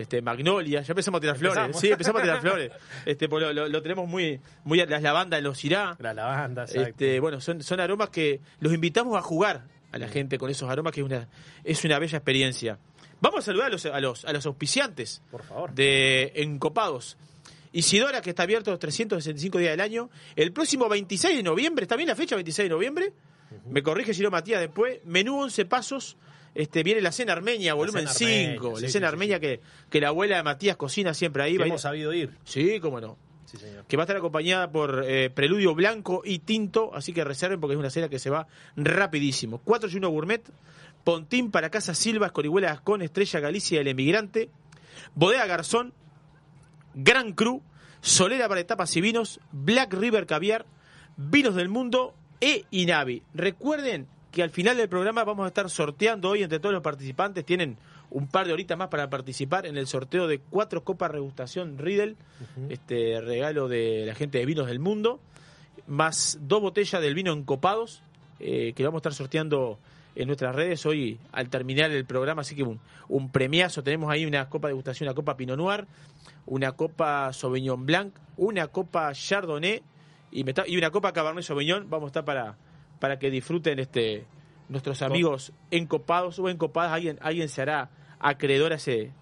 Este 0.00 0.22
Magnolia, 0.22 0.80
ya 0.82 0.92
empezamos 0.92 1.18
a 1.18 1.20
tirar 1.20 1.36
flores, 1.36 1.56
Empezamos. 1.58 1.80
sí, 1.80 1.90
empezamos 1.90 2.20
a 2.20 2.24
tirar 2.24 2.40
flores, 2.40 2.72
este 3.04 3.28
pues 3.28 3.42
lo, 3.42 3.52
lo- 3.52 3.68
lo 3.68 3.82
tenemos 3.82 4.08
muy 4.08 4.40
muy 4.64 4.80
a 4.80 4.86
las 4.86 5.02
lavandas, 5.02 5.42
los 5.42 5.62
irá, 5.64 5.96
La 5.98 6.14
lavanda, 6.14 6.62
exacto. 6.64 6.88
Este, 6.90 7.20
bueno, 7.20 7.40
son, 7.40 7.62
son 7.62 7.80
aromas 7.80 8.10
que 8.10 8.40
los 8.60 8.72
invitamos 8.72 9.16
a 9.16 9.22
jugar 9.22 9.64
a 9.92 9.98
la 9.98 10.08
gente 10.08 10.38
con 10.38 10.50
esos 10.50 10.68
aromas, 10.70 10.92
que 10.92 11.00
es 11.00 11.06
una, 11.06 11.28
es 11.64 11.84
una 11.84 11.98
bella 11.98 12.18
experiencia. 12.18 12.78
Vamos 13.20 13.40
a 13.40 13.42
saludar 13.42 13.66
a 13.66 13.70
los, 13.70 13.84
a 13.86 14.00
los, 14.00 14.24
a 14.24 14.32
los 14.32 14.46
auspiciantes 14.46 15.22
Por 15.30 15.42
favor. 15.42 15.72
de 15.74 16.32
Encopados. 16.36 17.16
Isidora, 17.72 18.20
que 18.22 18.30
está 18.30 18.44
abierto 18.44 18.70
los 18.70 18.78
365 18.80 19.58
días 19.58 19.72
del 19.72 19.80
año. 19.80 20.08
El 20.36 20.52
próximo 20.52 20.88
26 20.88 21.36
de 21.36 21.42
noviembre, 21.42 21.82
¿está 21.84 21.96
bien 21.96 22.08
la 22.08 22.14
fecha? 22.16 22.34
26 22.34 22.66
de 22.66 22.70
noviembre. 22.74 23.12
Me 23.66 23.82
corrige 23.82 24.14
si 24.14 24.22
no 24.22 24.30
Matías 24.30 24.60
después. 24.60 25.00
Menú 25.04 25.40
11 25.42 25.64
pasos. 25.66 26.16
Este, 26.54 26.82
viene 26.82 27.00
la 27.00 27.12
cena 27.12 27.32
armenia, 27.32 27.74
volumen 27.74 28.08
cena 28.08 28.30
armenia, 28.36 28.52
5. 28.52 28.76
sí, 28.76 28.82
la 28.82 28.88
sí, 28.88 28.92
cena 28.92 29.06
sí, 29.08 29.12
armenia 29.12 29.36
sí. 29.36 29.40
Que, 29.40 29.60
que 29.90 30.00
la 30.00 30.08
abuela 30.08 30.36
de 30.36 30.42
Matías 30.42 30.76
cocina 30.76 31.14
siempre 31.14 31.42
ahí. 31.42 31.56
Que 31.56 31.62
hemos 31.64 31.82
sabido 31.82 32.12
ir. 32.12 32.36
Sí, 32.44 32.80
cómo 32.80 33.00
no 33.00 33.16
Sí, 33.44 33.56
señor. 33.56 33.84
que 33.86 33.96
va 33.96 34.02
a 34.02 34.04
estar 34.04 34.16
acompañada 34.18 34.70
por 34.70 35.04
eh, 35.06 35.30
Preludio 35.30 35.74
Blanco 35.74 36.20
y 36.24 36.40
Tinto, 36.40 36.94
así 36.94 37.14
que 37.14 37.24
reserven 37.24 37.60
porque 37.60 37.74
es 37.74 37.78
una 37.78 37.88
cena 37.90 38.08
que 38.10 38.18
se 38.18 38.28
va 38.28 38.46
rapidísimo. 38.76 39.60
4 39.64 39.88
y 39.90 39.96
1 39.96 40.08
Gourmet, 40.10 40.42
Pontín 41.02 41.50
para 41.50 41.70
Casa 41.70 41.94
Silva, 41.94 42.26
Escorihuela 42.26 42.68
Gascón, 42.68 43.00
Estrella 43.00 43.40
Galicia, 43.40 43.80
El 43.80 43.88
Emigrante, 43.88 44.50
Bodega 45.14 45.46
Garzón, 45.46 45.94
Gran 46.94 47.32
Cru, 47.32 47.62
Solera 48.02 48.48
para 48.48 48.60
etapas 48.60 48.94
y 48.96 49.00
vinos, 49.00 49.40
Black 49.52 49.94
River 49.94 50.26
Caviar, 50.26 50.66
Vinos 51.16 51.54
del 51.54 51.68
Mundo 51.70 52.14
e 52.40 52.64
Inavi. 52.70 53.22
Recuerden 53.34 54.06
que 54.38 54.42
al 54.44 54.50
final 54.50 54.76
del 54.76 54.88
programa 54.88 55.24
vamos 55.24 55.44
a 55.46 55.48
estar 55.48 55.68
sorteando 55.68 56.28
hoy 56.30 56.44
entre 56.44 56.60
todos 56.60 56.72
los 56.72 56.80
participantes, 56.80 57.44
tienen 57.44 57.76
un 58.08 58.28
par 58.28 58.46
de 58.46 58.52
horitas 58.52 58.78
más 58.78 58.86
para 58.86 59.10
participar 59.10 59.66
en 59.66 59.76
el 59.76 59.88
sorteo 59.88 60.28
de 60.28 60.38
cuatro 60.38 60.84
copas 60.84 61.10
regustación 61.10 61.76
Riedel, 61.76 62.14
este 62.68 63.20
regalo 63.20 63.66
de 63.66 64.04
la 64.06 64.14
gente 64.14 64.38
de 64.38 64.46
Vinos 64.46 64.68
del 64.68 64.78
Mundo, 64.78 65.18
más 65.88 66.38
dos 66.40 66.60
botellas 66.62 67.02
del 67.02 67.14
vino 67.16 67.32
encopados, 67.32 68.04
eh, 68.38 68.74
que 68.76 68.84
vamos 68.84 68.98
a 68.98 69.00
estar 69.00 69.14
sorteando 69.14 69.80
en 70.14 70.28
nuestras 70.28 70.54
redes 70.54 70.86
hoy 70.86 71.18
al 71.32 71.48
terminar 71.48 71.90
el 71.90 72.04
programa, 72.04 72.42
así 72.42 72.54
que 72.54 72.62
un, 72.62 72.78
un 73.08 73.30
premiazo, 73.32 73.82
tenemos 73.82 74.08
ahí 74.08 74.24
una 74.24 74.48
copa 74.48 74.68
de 74.68 74.74
degustación, 74.74 75.08
una 75.08 75.14
copa 75.16 75.36
Pinot 75.36 75.56
Noir, 75.56 75.84
una 76.46 76.72
copa 76.72 77.32
Sauvignon 77.32 77.84
Blanc, 77.84 78.14
una 78.36 78.68
copa 78.68 79.12
Chardonnay 79.12 79.82
y, 80.30 80.44
me 80.44 80.52
está- 80.52 80.68
y 80.68 80.76
una 80.76 80.90
copa 80.92 81.12
Cabernet 81.12 81.42
Sauvignon, 81.42 81.90
vamos 81.90 82.06
a 82.06 82.10
estar 82.10 82.24
para, 82.24 82.56
para 82.98 83.18
que 83.18 83.30
disfruten 83.30 83.78
este 83.78 84.26
nuestros 84.68 85.02
amigos 85.02 85.52
encopados 85.70 86.38
o 86.38 86.48
encopadas, 86.48 86.92
alguien, 86.92 87.18
alguien 87.22 87.48
se 87.48 87.62
hará 87.62 87.90
acreedor 88.18 88.72
a 88.72 88.76
ese, 88.76 89.12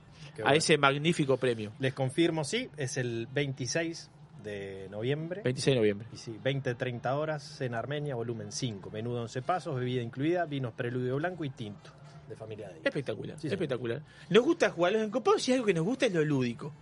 a 0.45 0.55
ese 0.55 0.79
magnífico 0.79 1.37
premio. 1.37 1.73
Les 1.79 1.95
confirmo, 1.95 2.45
sí, 2.45 2.69
es 2.77 2.97
el 2.97 3.29
26 3.33 4.11
de 4.43 4.89
noviembre. 4.91 5.43
26 5.43 5.75
de 5.75 5.81
noviembre. 5.81 6.09
Y 6.13 6.17
sí, 6.17 6.39
20-30 6.43 7.13
horas, 7.15 7.43
cena 7.43 7.79
armenia, 7.79 8.15
volumen 8.15 8.53
5. 8.53 8.91
Menú 8.91 9.15
de 9.15 9.21
11 9.21 9.43
pasos, 9.43 9.77
bebida 9.77 10.03
incluida, 10.03 10.45
vinos 10.47 10.73
preludio 10.73 11.17
blanco 11.17 11.45
y 11.45 11.51
tinto. 11.51 11.91
De 12.29 12.35
familia 12.35 12.69
de. 12.69 12.81
Espectacular, 12.83 13.39
Sí, 13.39 13.47
espectacular. 13.47 14.03
Nos 14.31 14.43
gusta 14.43 14.71
jugar 14.71 14.93
los 14.93 15.03
encopados 15.03 15.49
y 15.49 15.53
algo 15.53 15.65
que 15.65 15.75
nos 15.75 15.85
gusta 15.85 16.07
es 16.07 16.13
lo 16.13 16.25
lúdico. 16.25 16.73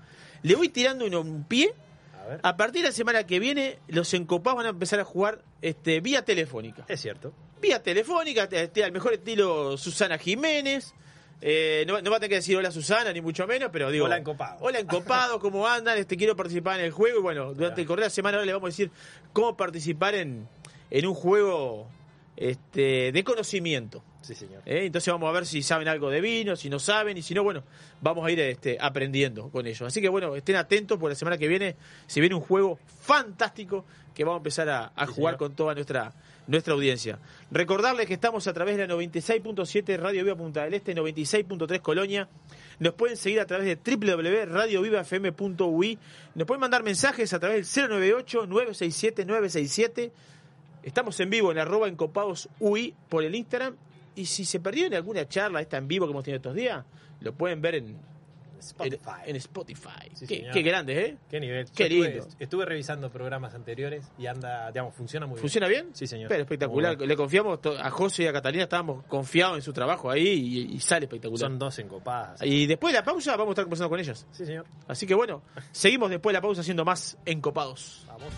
Le 0.42 0.54
voy 0.54 0.70
tirando 0.70 1.06
uno 1.06 1.20
un 1.20 1.44
pie. 1.44 1.74
A 2.22 2.26
ver. 2.26 2.40
A 2.42 2.56
partir 2.56 2.80
de 2.80 2.88
la 2.88 2.92
semana 2.92 3.24
que 3.24 3.38
viene, 3.38 3.78
los 3.88 4.14
encopados 4.14 4.56
van 4.56 4.66
a 4.66 4.70
empezar 4.70 5.00
a 5.00 5.04
jugar 5.04 5.42
este, 5.64 6.00
vía 6.00 6.22
telefónica. 6.22 6.84
Es 6.88 7.00
cierto. 7.00 7.32
Vía 7.58 7.82
telefónica, 7.82 8.46
este, 8.50 8.84
al 8.84 8.92
mejor 8.92 9.14
estilo 9.14 9.78
Susana 9.78 10.18
Jiménez. 10.18 10.92
Eh, 11.40 11.84
no, 11.86 12.02
no 12.02 12.10
va 12.10 12.18
a 12.18 12.20
tener 12.20 12.28
que 12.28 12.36
decir 12.36 12.56
hola 12.58 12.70
Susana, 12.70 13.12
ni 13.14 13.22
mucho 13.22 13.46
menos, 13.46 13.70
pero 13.72 13.90
digo. 13.90 14.04
Hola, 14.04 14.18
encopado. 14.18 14.58
Hola 14.60 14.78
encopado, 14.78 15.40
¿cómo 15.40 15.66
andan? 15.66 15.96
Este, 15.96 16.18
quiero 16.18 16.36
participar 16.36 16.80
en 16.80 16.86
el 16.86 16.92
juego. 16.92 17.18
Y 17.18 17.22
bueno, 17.22 17.54
durante 17.54 17.80
el 17.80 17.86
correo 17.86 18.02
de 18.02 18.06
la 18.08 18.10
semana 18.10 18.36
ahora 18.36 18.44
le 18.44 18.52
vamos 18.52 18.66
a 18.66 18.72
decir 18.72 18.90
cómo 19.32 19.56
participar 19.56 20.14
en, 20.14 20.46
en 20.90 21.06
un 21.06 21.14
juego 21.14 21.88
este, 22.36 23.12
de 23.12 23.24
conocimiento. 23.24 24.02
Sí, 24.22 24.34
señor. 24.34 24.62
¿eh? 24.64 24.86
Entonces 24.86 25.12
vamos 25.12 25.28
a 25.28 25.32
ver 25.32 25.44
si 25.44 25.62
saben 25.62 25.86
algo 25.88 26.08
de 26.10 26.22
vino, 26.22 26.56
si 26.56 26.70
no 26.70 26.78
saben, 26.78 27.18
y 27.18 27.22
si 27.22 27.34
no, 27.34 27.42
bueno, 27.44 27.62
vamos 28.00 28.26
a 28.26 28.30
ir 28.30 28.40
este, 28.40 28.78
aprendiendo 28.80 29.50
con 29.50 29.66
ellos. 29.66 29.82
Así 29.82 30.00
que 30.00 30.08
bueno, 30.08 30.34
estén 30.34 30.56
atentos 30.56 30.98
porque 30.98 31.12
la 31.12 31.18
semana 31.18 31.36
que 31.38 31.46
viene 31.48 31.76
se 32.06 32.20
viene 32.20 32.34
un 32.34 32.40
juego 32.40 32.78
fantástico 33.02 33.84
que 34.14 34.24
vamos 34.24 34.38
a 34.38 34.40
empezar 34.40 34.68
a, 34.70 34.86
a 34.96 35.06
Sí, 35.06 35.12
jugar 35.14 35.34
señor. 35.34 35.38
con 35.50 35.56
toda 35.56 35.74
nuestra, 35.74 36.14
nuestra 36.46 36.72
audiencia. 36.72 37.18
Recordarles 37.50 38.06
que 38.06 38.14
estamos 38.14 38.46
a 38.46 38.52
través 38.54 38.76
de 38.78 38.86
la 38.86 38.94
96.7 38.94 39.98
Radio 39.98 40.24
Viva 40.24 40.36
Punta 40.36 40.64
del 40.64 40.72
Este, 40.74 40.94
96.3 40.94 41.80
Colonia. 41.80 42.26
Nos 42.78 42.94
pueden 42.94 43.16
seguir 43.18 43.40
a 43.40 43.46
través 43.46 43.66
de 43.66 43.76
www.radiovivafm.ui. 43.96 45.98
Nos 46.34 46.46
pueden 46.46 46.60
mandar 46.60 46.82
mensajes 46.82 47.32
a 47.34 47.38
través 47.40 47.74
del 47.74 47.90
098-967-967. 47.90 50.10
Estamos 50.84 51.18
en 51.20 51.30
vivo 51.30 51.50
en 51.50 51.58
arroba 51.58 51.88
encopados 51.88 52.48
UI 52.60 52.94
por 53.08 53.24
el 53.24 53.34
Instagram. 53.34 53.74
Y 54.16 54.26
si 54.26 54.44
se 54.44 54.60
perdieron 54.60 54.94
alguna 54.94 55.26
charla 55.28 55.60
esta 55.60 55.76
en 55.78 55.88
vivo 55.88 56.06
que 56.06 56.12
hemos 56.12 56.22
tenido 56.24 56.36
estos 56.36 56.54
días, 56.54 56.84
lo 57.20 57.32
pueden 57.32 57.60
ver 57.60 57.74
en, 57.76 57.96
Spotify. 58.60 59.10
En, 59.24 59.30
en 59.30 59.36
Spotify. 59.36 60.10
Sí, 60.14 60.26
qué, 60.26 60.48
qué 60.52 60.62
grande, 60.62 61.00
¿eh? 61.06 61.16
Qué 61.28 61.40
nivel. 61.40 61.66
Qué 61.74 61.84
estuve- 61.84 62.08
lindo. 62.10 62.28
Estuve, 62.38 62.64
revisando 62.64 63.10
programas 63.10 63.54
anteriores 63.54 64.06
y 64.16 64.26
anda, 64.26 64.68
digamos, 64.70 64.94
funciona 64.94 65.26
muy 65.26 65.38
¿Funciona 65.40 65.66
bien? 65.68 65.88
Sí, 65.92 66.06
señor. 66.06 66.28
Pero 66.28 66.42
espectacular. 66.42 66.96
Bueno. 66.96 67.08
Le 67.08 67.16
confiamos 67.16 67.58
a 67.78 67.90
José 67.90 68.22
y 68.22 68.26
a 68.28 68.32
Catalina, 68.32 68.62
estábamos 68.64 69.04
confiados 69.06 69.56
en 69.56 69.62
su 69.62 69.72
trabajo 69.72 70.10
ahí 70.10 70.26
y, 70.28 70.74
y 70.76 70.80
sale 70.80 71.06
espectacular. 71.06 71.40
Son 71.50 71.58
dos 71.58 71.78
encopadas. 71.78 72.40
Y 72.42 72.66
después 72.66 72.92
de 72.94 73.00
la 73.00 73.04
pausa 73.04 73.32
vamos 73.36 73.48
a 73.48 73.52
estar 73.52 73.64
conversando 73.64 73.90
con 73.90 74.00
ellas. 74.00 74.26
Sí, 74.32 74.46
señor. 74.46 74.64
Así 74.88 75.06
que 75.06 75.14
bueno, 75.14 75.42
seguimos 75.72 76.08
después 76.08 76.32
de 76.32 76.38
la 76.38 76.42
pausa 76.42 76.60
haciendo 76.60 76.84
más 76.84 77.18
encopados. 77.26 78.04
Vamos. 78.06 78.32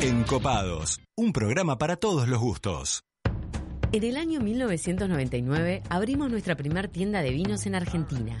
Encopados, 0.00 1.00
un 1.16 1.32
programa 1.32 1.76
para 1.76 1.96
todos 1.96 2.28
los 2.28 2.38
gustos. 2.38 3.02
En 3.90 4.04
el 4.04 4.16
año 4.16 4.40
1999 4.40 5.82
abrimos 5.90 6.30
nuestra 6.30 6.54
primer 6.54 6.86
tienda 6.86 7.20
de 7.20 7.30
vinos 7.30 7.66
en 7.66 7.74
Argentina. 7.74 8.40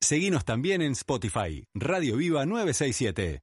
Seguinos 0.00 0.44
también 0.44 0.80
en 0.80 0.92
Spotify, 0.92 1.64
Radio 1.74 2.16
Viva 2.16 2.46
967. 2.46 3.42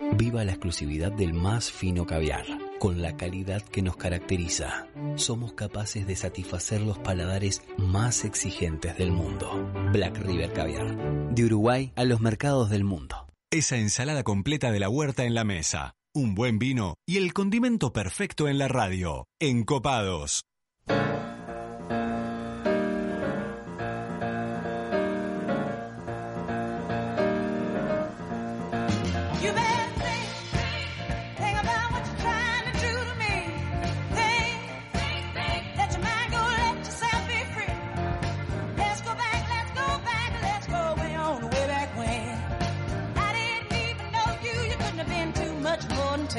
Viva 0.00 0.44
la 0.44 0.52
exclusividad 0.52 1.12
del 1.12 1.34
más 1.34 1.70
fino 1.70 2.06
caviar, 2.06 2.46
con 2.78 3.02
la 3.02 3.16
calidad 3.16 3.62
que 3.62 3.82
nos 3.82 3.96
caracteriza. 3.96 4.86
Somos 5.16 5.52
capaces 5.52 6.06
de 6.06 6.16
satisfacer 6.16 6.80
los 6.80 6.98
paladares 6.98 7.62
más 7.76 8.24
exigentes 8.24 8.96
del 8.96 9.12
mundo. 9.12 9.70
Black 9.92 10.16
River 10.18 10.52
Caviar, 10.52 11.34
de 11.34 11.44
Uruguay 11.44 11.92
a 11.96 12.04
los 12.04 12.20
mercados 12.20 12.70
del 12.70 12.84
mundo. 12.84 13.26
Esa 13.50 13.76
ensalada 13.76 14.22
completa 14.22 14.72
de 14.72 14.80
la 14.80 14.88
huerta 14.88 15.24
en 15.24 15.34
la 15.34 15.44
mesa, 15.44 15.94
un 16.14 16.34
buen 16.34 16.58
vino 16.58 16.94
y 17.06 17.18
el 17.18 17.34
condimento 17.34 17.92
perfecto 17.92 18.48
en 18.48 18.58
la 18.58 18.68
radio. 18.68 19.26
Encopados. 19.38 20.44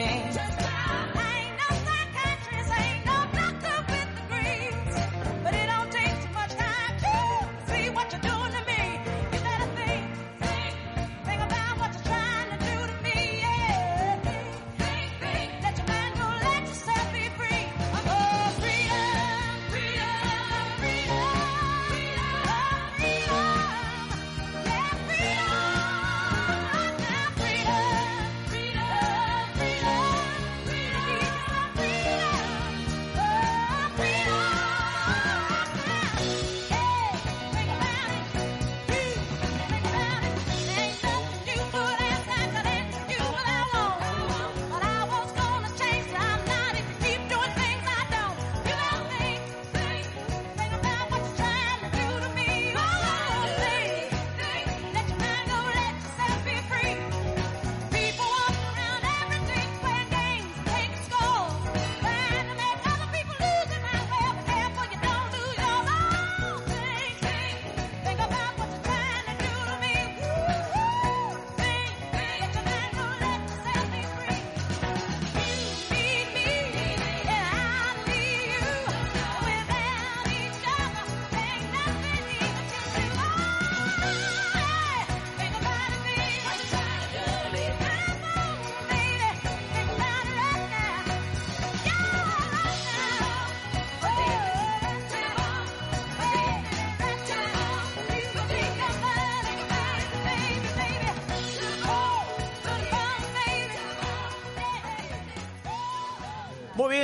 More 0.01 0.50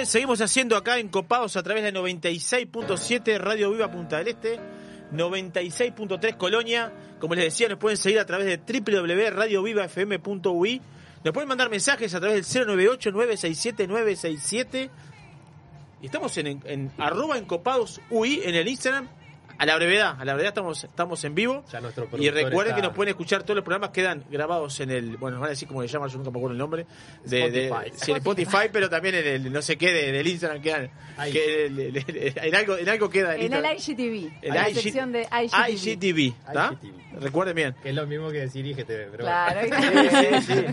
seguimos 0.08 0.42
haciendo 0.42 0.76
acá 0.78 1.00
en 1.00 1.10
Copados 1.10 1.58
a 1.58 1.64
través 1.64 1.84
de 1.84 1.92
96.7 1.94 3.40
Radio 3.40 3.72
Viva 3.72 3.92
Punta 3.92 4.18
del 4.18 4.30
Este, 4.30 4.58
96.3 5.12 6.38
Colonia. 6.38 6.94
Como 7.20 7.36
les 7.36 7.44
decía, 7.46 7.68
nos 7.68 7.78
pueden 7.78 7.98
seguir 7.98 8.20
a 8.20 8.26
través 8.26 8.48
de 8.48 8.58
www.radiovivafm.ui. 8.58 10.82
Nos 11.24 11.34
pueden 11.34 11.50
mandar 11.50 11.70
mensajes 11.70 12.16
a 12.16 12.20
través 12.20 12.54
del 12.54 12.68
098-967-967. 12.68 14.90
Y 16.02 16.06
estamos 16.06 16.38
en, 16.38 16.48
en, 16.48 16.62
en 16.66 16.92
arroba 16.98 17.38
encopados 17.38 18.02
UI 18.10 18.42
en 18.44 18.56
el 18.56 18.68
Instagram. 18.68 19.08
A 19.60 19.66
la 19.66 19.76
brevedad, 19.76 20.16
a 20.20 20.24
la 20.26 20.34
brevedad 20.34 20.50
estamos, 20.50 20.84
estamos 20.84 21.24
en 21.24 21.34
vivo. 21.34 21.64
Ya 21.72 21.82
nuestro 21.82 22.08
Y 22.20 22.30
recuerden 22.30 22.76
que 22.76 22.82
nos 22.82 22.94
pueden 22.94 23.10
escuchar 23.10 23.42
todos 23.44 23.56
los 23.56 23.64
programas, 23.66 23.90
quedan 23.90 24.24
grabados 24.30 24.80
en 24.82 24.92
el, 24.92 25.18
bueno, 25.18 25.36
nos 25.38 25.42
van 25.42 25.48
a 25.48 25.50
decir 25.52 25.68
cómo 25.68 25.82
se 25.82 25.88
llama, 25.88 26.08
yo 26.08 26.18
nunca 26.18 26.30
me 26.30 26.38
acuerdo 26.38 26.52
el 26.54 26.58
nombre, 26.60 26.86
de, 27.26 27.50
de- 27.50 27.66
Spotify. 27.66 27.92
sí, 27.96 28.12
en 28.12 28.18
Spotify, 28.18 28.70
pero 28.72 28.90
también 28.90 29.16
en 29.16 29.26
el 29.28 29.52
no 29.52 29.62
sé 29.64 29.76
qué 29.78 29.92
de- 29.92 30.12
del 30.12 30.28
Instagram 30.28 30.62
quedan, 30.62 30.92
que 31.32 31.66
el- 31.66 31.80
el- 31.80 31.98
el- 31.98 32.34
en 32.38 32.56
algo, 32.56 32.78
en 32.78 32.88
algo 32.90 33.10
queda 33.10 33.36
En 33.36 33.52
el. 33.54 33.66
IGTV. 33.78 34.32
El 34.44 34.54
la 34.54 34.70
IG 34.70 34.76
sección 34.82 35.12
de 35.12 35.22
IGTV. 35.24 35.70
IGTV, 35.72 36.36
¿está? 36.48 36.74
IGTV. 36.74 37.20
Recuerden 37.20 37.56
bien. 37.56 37.76
Que 37.82 37.90
es 37.90 37.96
lo 37.96 38.06
mismo 38.06 38.30
que 38.30 38.42
decir 38.42 38.64
IGTV, 38.66 39.10
pero 39.12 39.18
Claro. 39.24 39.62
Sí, 39.64 40.42
sí, 40.42 40.54
sí. 40.54 40.66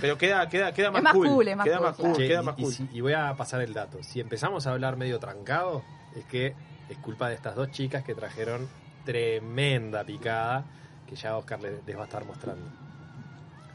Pero 0.00 0.18
queda, 0.18 0.48
queda, 0.48 0.72
queda 0.72 0.90
más, 0.90 1.02
más 1.02 1.12
cool. 1.12 1.28
cool, 1.28 1.48
es 1.48 1.56
más 1.56 1.64
queda 1.64 1.76
cool, 1.78 1.86
más 1.86 1.96
cool, 1.96 2.04
claro. 2.06 2.18
Che, 2.18 2.28
queda 2.28 2.42
y- 2.42 2.44
más 2.44 2.54
cool. 2.56 2.88
y 2.92 3.00
voy 3.00 3.12
a 3.12 3.34
pasar 3.36 3.60
el 3.62 3.72
dato. 3.72 4.02
Si 4.02 4.18
empezamos 4.20 4.66
a 4.66 4.70
hablar 4.72 4.96
medio 4.96 5.18
trancado, 5.20 5.84
es 6.16 6.24
que 6.24 6.54
es 6.90 6.98
culpa 6.98 7.28
de 7.28 7.34
estas 7.36 7.54
dos 7.56 7.70
chicas 7.70 8.02
que 8.04 8.14
trajeron 8.14 8.68
tremenda 9.04 10.04
picada 10.04 10.64
que 11.08 11.16
ya 11.16 11.36
Oscar 11.36 11.60
les, 11.60 11.84
les 11.86 11.96
va 11.96 12.02
a 12.02 12.04
estar 12.04 12.24
mostrando. 12.24 12.64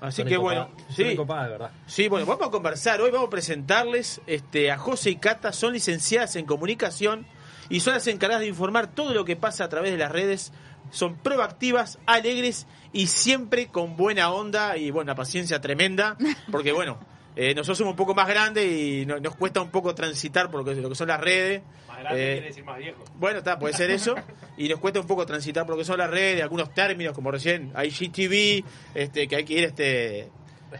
Así 0.01 0.21
Son 0.21 0.29
que 0.29 0.37
bueno, 0.37 0.69
sí. 0.89 1.03
encopadas, 1.03 1.45
de 1.45 1.51
verdad. 1.51 1.71
Sí, 1.87 2.07
bueno, 2.07 2.25
vamos 2.25 2.47
a 2.47 2.51
conversar. 2.51 3.01
Hoy 3.01 3.11
vamos 3.11 3.27
a 3.27 3.31
presentarles 3.31 4.21
este, 4.27 4.71
a 4.71 4.77
José 4.77 5.09
y 5.11 5.15
Cata. 5.17 5.51
Son 5.51 5.73
licenciadas 5.73 6.35
en 6.35 6.45
comunicación 6.45 7.25
y 7.69 7.79
son 7.79 7.93
las 7.93 8.05
encargadas 8.07 8.41
de 8.41 8.47
informar 8.47 8.87
todo 8.87 9.13
lo 9.13 9.25
que 9.25 9.35
pasa 9.35 9.63
a 9.63 9.69
través 9.69 9.91
de 9.91 9.97
las 9.97 10.11
redes. 10.11 10.53
Son 10.91 11.15
proactivas, 11.15 11.97
alegres 12.05 12.67
y 12.93 13.07
siempre 13.07 13.67
con 13.67 13.97
buena 13.97 14.31
onda 14.31 14.77
y 14.77 14.91
bueno, 14.91 15.05
una 15.11 15.15
paciencia 15.15 15.59
tremenda. 15.59 16.15
Porque 16.51 16.71
bueno, 16.71 16.99
eh, 17.35 17.55
nosotros 17.55 17.79
somos 17.79 17.91
un 17.91 17.97
poco 17.97 18.13
más 18.13 18.27
grandes 18.27 18.65
y 18.71 19.05
no- 19.05 19.19
nos 19.19 19.35
cuesta 19.35 19.61
un 19.61 19.71
poco 19.71 19.95
transitar 19.95 20.51
por 20.51 20.59
lo 20.63 20.65
que, 20.65 20.79
lo 20.79 20.89
que 20.89 20.95
son 20.95 21.07
las 21.07 21.19
redes. 21.19 21.63
Eh, 22.11 22.41
decir 22.47 22.63
más 22.63 22.77
viejo. 22.77 23.03
bueno, 23.15 23.39
está, 23.39 23.57
puede 23.59 23.73
ser 23.73 23.89
eso. 23.91 24.15
Y 24.57 24.69
nos 24.69 24.79
cuesta 24.79 25.01
un 25.01 25.07
poco 25.07 25.25
transitar 25.25 25.65
por 25.65 25.75
lo 25.75 25.79
que 25.79 25.85
son 25.85 25.97
las 25.97 26.09
redes, 26.09 26.41
algunos 26.41 26.73
términos, 26.73 27.13
como 27.13 27.29
recién 27.29 27.73
IGTV, 27.75 28.63
este, 28.93 29.27
que 29.27 29.35
hay 29.35 29.43
que 29.43 29.53
ir 29.53 29.63
este. 29.65 30.29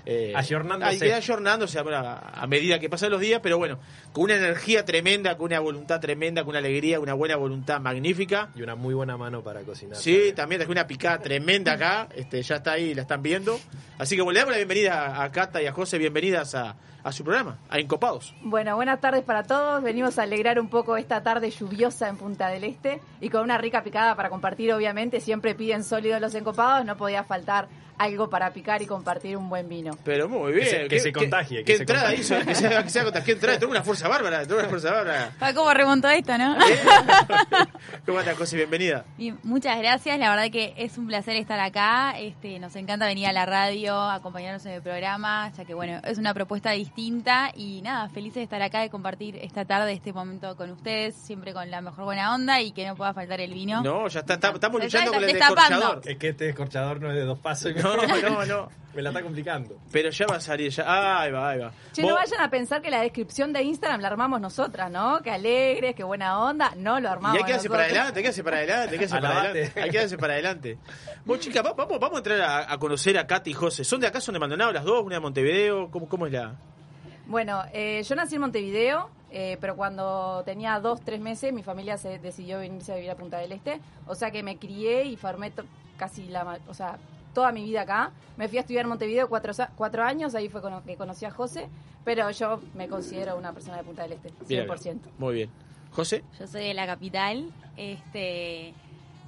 eh, 0.06 0.32
Ayornándose. 0.34 0.92
Hay 0.92 0.98
que 1.00 1.08
ir 1.08 1.14
ayornándose 1.14 1.78
a, 1.80 2.20
a 2.42 2.48
medida 2.48 2.80
que 2.80 2.90
pasan 2.90 3.12
los 3.12 3.20
días, 3.20 3.42
pero 3.44 3.58
bueno, 3.58 3.78
con 4.14 4.24
una 4.24 4.36
energía 4.38 4.86
tremenda, 4.86 5.36
con 5.36 5.48
una 5.48 5.60
voluntad 5.60 6.00
tremenda, 6.00 6.44
con 6.44 6.52
una 6.52 6.60
alegría, 6.60 7.02
una 7.02 7.14
buena 7.14 7.36
voluntad 7.36 7.82
magnífica. 7.82 8.50
Y 8.56 8.62
una 8.62 8.76
muy 8.76 8.94
buena 8.94 9.18
mano 9.18 9.44
para 9.44 9.62
cocinar. 9.62 9.98
Sí, 9.98 10.32
también 10.34 10.60
traje 10.60 10.72
una 10.72 10.88
picada 10.88 11.20
tremenda 11.20 11.74
acá, 11.74 12.08
este, 12.16 12.42
ya 12.42 12.56
está 12.56 12.72
ahí, 12.74 12.94
la 12.94 13.02
están 13.02 13.22
viendo. 13.22 13.60
Así 13.98 14.16
que 14.16 14.22
bueno, 14.22 14.36
le 14.36 14.40
damos 14.40 14.52
la 14.54 14.58
bienvenida 14.58 15.22
a 15.22 15.32
Cata 15.34 15.62
y 15.62 15.66
a 15.68 15.74
José, 15.74 15.98
bienvenidas 15.98 16.56
a, 16.56 16.78
a 17.06 17.12
su 17.12 17.24
programa, 17.24 17.60
a 17.70 17.78
Encopados. 17.78 18.34
Bueno, 18.42 18.76
buenas 18.76 19.00
tardes 19.00 19.24
para 19.24 19.44
todos. 19.44 19.84
Venimos 19.84 20.18
a 20.18 20.24
alegrar 20.24 20.60
un 20.60 20.70
poco 20.70 20.98
esta 20.98 21.22
tarde 21.22 21.52
lluviosa 21.52 22.10
en 22.10 22.18
Punta 22.18 22.48
del 22.50 22.64
Este 22.64 23.00
y 23.22 23.30
con 23.30 23.42
una 23.44 23.60
rica 23.60 23.84
picada 23.84 24.16
para 24.16 24.30
compartir, 24.30 24.74
obviamente. 24.74 25.20
Siempre 25.22 25.54
piden 25.54 25.84
sólidos 25.84 26.20
los 26.20 26.34
encopados, 26.34 26.84
no 26.84 26.98
podía 26.98 27.24
faltar 27.24 27.68
algo 27.98 28.30
para 28.30 28.52
picar 28.52 28.82
y 28.82 28.88
compartir 28.88 29.38
un 29.38 29.48
buen 29.48 29.70
vino. 29.70 29.98
Pero 30.04 30.28
muy 30.28 30.52
bien. 30.52 30.66
Que 30.66 30.70
se- 30.70 30.88
que 30.90 31.00
se 31.00 31.14
contagie, 31.14 31.60
¿Qué, 31.60 31.64
que 31.64 31.76
se 31.78 31.84
entrada 31.84 32.08
contagie. 32.08 32.22
hizo? 32.24 32.46
Que 32.46 32.56
se, 32.56 32.68
que. 33.14 33.24
¿Qué 33.24 33.32
entrada? 33.34 33.60
Tuvo 33.60 33.72
una 33.72 33.84
fuerza 33.84 34.08
bárbara. 34.10 34.46
Tuvo 34.46 34.58
una 34.60 34.68
fuerza 34.68 34.92
bárbara. 34.92 35.32
Ah, 35.40 35.54
¿Cómo 35.54 35.72
remontó 35.74 36.10
esto, 36.10 36.38
no? 36.38 36.58
¿Cómo 38.06 38.20
estás, 38.20 38.38
José? 38.38 38.58
Bienvenida. 38.58 39.06
Bien, 39.18 39.38
muchas 39.44 39.78
gracias, 39.78 40.18
la 40.20 40.30
verdad 40.30 40.52
que 40.52 40.74
es 40.78 40.98
un 40.98 41.08
placer 41.08 41.36
estar 41.38 41.60
acá. 41.60 42.20
Este, 42.20 42.60
nos 42.60 42.76
encanta 42.76 43.06
venir 43.06 43.28
a 43.28 43.32
la 43.34 43.46
radio, 43.46 43.98
acompañarnos 44.02 44.66
en 44.66 44.74
el 44.74 44.82
programa, 44.82 45.52
ya 45.56 45.64
que 45.66 45.74
bueno, 45.74 46.02
es 46.04 46.18
una 46.18 46.34
propuesta 46.34 46.72
distinta 46.72 46.95
y 46.98 47.82
nada, 47.82 48.10
felices 48.10 48.36
de 48.36 48.44
estar 48.44 48.62
acá, 48.62 48.82
de 48.82 48.90
compartir 48.90 49.36
esta 49.38 49.66
tarde, 49.66 49.92
este 49.94 50.14
momento 50.14 50.56
con 50.56 50.72
ustedes, 50.72 51.16
siempre 51.16 51.54
con 51.54 51.70
la 51.70 51.82
mejor 51.82 52.06
buena 52.06 52.34
onda 52.34 52.62
y 52.62 52.72
que 52.72 52.88
no 52.88 52.96
pueda 52.96 53.14
faltar 53.14 53.42
el 53.42 53.54
vino. 53.54 53.84
No, 53.84 54.08
ya 54.08 54.22
está, 54.22 54.36
está- 54.36 54.52
estamos 54.52 54.82
está 54.82 55.00
luchando 55.00 55.14
con 55.14 55.24
el 55.24 55.34
descorchador. 55.34 56.02
Es 56.06 56.18
que 56.18 56.30
este 56.30 56.46
descorchador 56.46 57.02
no 57.02 57.10
es 57.10 57.16
de 57.16 57.24
dos 57.24 57.40
pasos. 57.40 57.74
No, 57.76 57.96
no, 57.98 58.46
no. 58.46 58.70
Me 58.94 59.02
la 59.02 59.10
está 59.10 59.22
complicando. 59.22 59.76
Pero 59.92 60.10
ya 60.10 60.26
va 60.26 60.38
a 60.38 60.40
salir, 60.40 60.72
ya. 60.72 61.20
Ahí 61.22 61.30
va, 61.30 61.50
ahí 61.50 61.60
va. 61.60 61.72
Che, 61.92 62.02
Vos- 62.02 62.12
no 62.12 62.16
vayan 62.16 62.40
a 62.40 62.50
pensar 62.50 62.82
que 62.82 62.90
la 62.90 63.02
descripción 63.02 63.52
de 63.52 63.62
Instagram 63.62 64.00
la 64.00 64.08
armamos 64.08 64.40
nosotras, 64.40 64.90
¿no? 64.90 65.20
Que 65.22 65.32
alegres, 65.32 65.96
que 65.96 66.04
buena 66.06 66.40
onda. 66.40 66.72
No 66.78 67.00
lo 67.02 67.10
armamos 67.10 67.36
Y 67.38 67.40
hay 67.40 67.44
que 67.44 67.54
hacer 67.56 67.70
para 67.70 67.84
adelante, 67.84 68.20
hay 68.20 68.24
que 68.24 68.30
hacer 68.30 68.44
para 68.46 68.58
adelante, 68.58 68.94
hay 68.94 69.00
que 69.00 69.06
hacer 69.06 69.20
para 69.20 69.40
adelante. 69.42 69.82
Hay 69.82 69.90
que 69.90 70.00
hacer 70.00 70.18
para 70.18 70.34
adelante. 70.34 70.78
Vos, 71.26 71.40
chicas, 71.42 71.66
va- 71.66 71.74
vamos, 71.74 72.00
vamos 72.00 72.16
a 72.16 72.18
entrar 72.20 72.42
a, 72.42 72.72
a 72.72 72.78
conocer 72.78 73.18
a 73.18 73.28
Katy 73.28 73.52
y 73.52 73.54
José. 73.54 73.84
¿Son 73.84 74.00
de 74.00 74.08
acá, 74.08 74.22
son 74.22 74.32
de 74.34 74.40
Maldonado 74.40 74.72
las 74.72 74.86
dos? 74.86 75.04
¿Una 75.04 75.16
de 75.16 75.20
Montevideo? 75.22 75.92
¿Cómo, 75.92 76.08
cómo 76.08 76.26
es 76.28 76.32
la...? 76.34 76.56
Bueno, 77.28 77.64
eh, 77.74 78.04
yo 78.08 78.16
nací 78.16 78.36
en 78.36 78.42
Montevideo, 78.42 79.10
eh, 79.32 79.58
pero 79.60 79.76
cuando 79.76 80.44
tenía 80.46 80.80
dos, 80.80 81.02
tres 81.02 81.20
meses, 81.20 81.52
mi 81.54 81.64
familia 81.64 81.98
se 81.98 82.20
decidió 82.20 82.60
venirse 82.60 82.94
a 82.94 82.96
vivir 82.96 83.12
a 83.12 83.16
Punta 83.16 83.38
del 83.40 83.52
Este. 83.52 83.80
O 84.08 84.16
sea 84.16 84.32
que 84.32 84.44
me 84.44 84.58
crié 84.58 85.06
y 85.06 85.16
formé 85.16 85.52
casi 85.98 86.28
la, 86.28 86.44
ma- 86.44 86.60
o 86.68 86.74
sea, 86.74 86.98
toda 87.34 87.52
mi 87.52 87.64
vida 87.64 87.82
acá. 87.82 88.12
Me 88.38 88.48
fui 88.48 88.58
a 88.58 88.62
estudiar 88.62 88.84
en 88.84 88.90
Montevideo 88.90 89.28
cuatro, 89.28 89.54
cuatro 89.76 90.04
años, 90.04 90.36
ahí 90.36 90.50
fue 90.50 90.62
con- 90.62 90.84
que 90.84 90.96
conocí 90.96 91.26
a 91.26 91.32
José, 91.32 91.68
pero 92.04 92.30
yo 92.32 92.62
me 92.76 92.88
considero 92.88 93.36
una 93.38 93.52
persona 93.54 93.78
de 93.78 93.84
Punta 93.84 94.04
del 94.04 94.14
Este, 94.14 94.30
100%. 94.46 94.48
Bien, 94.48 95.02
Muy 95.18 95.34
bien. 95.34 95.50
¿José? 95.92 96.24
Yo 96.40 96.46
soy 96.48 96.64
de 96.66 96.74
la 96.74 96.86
capital, 96.86 97.52
este, 97.78 98.74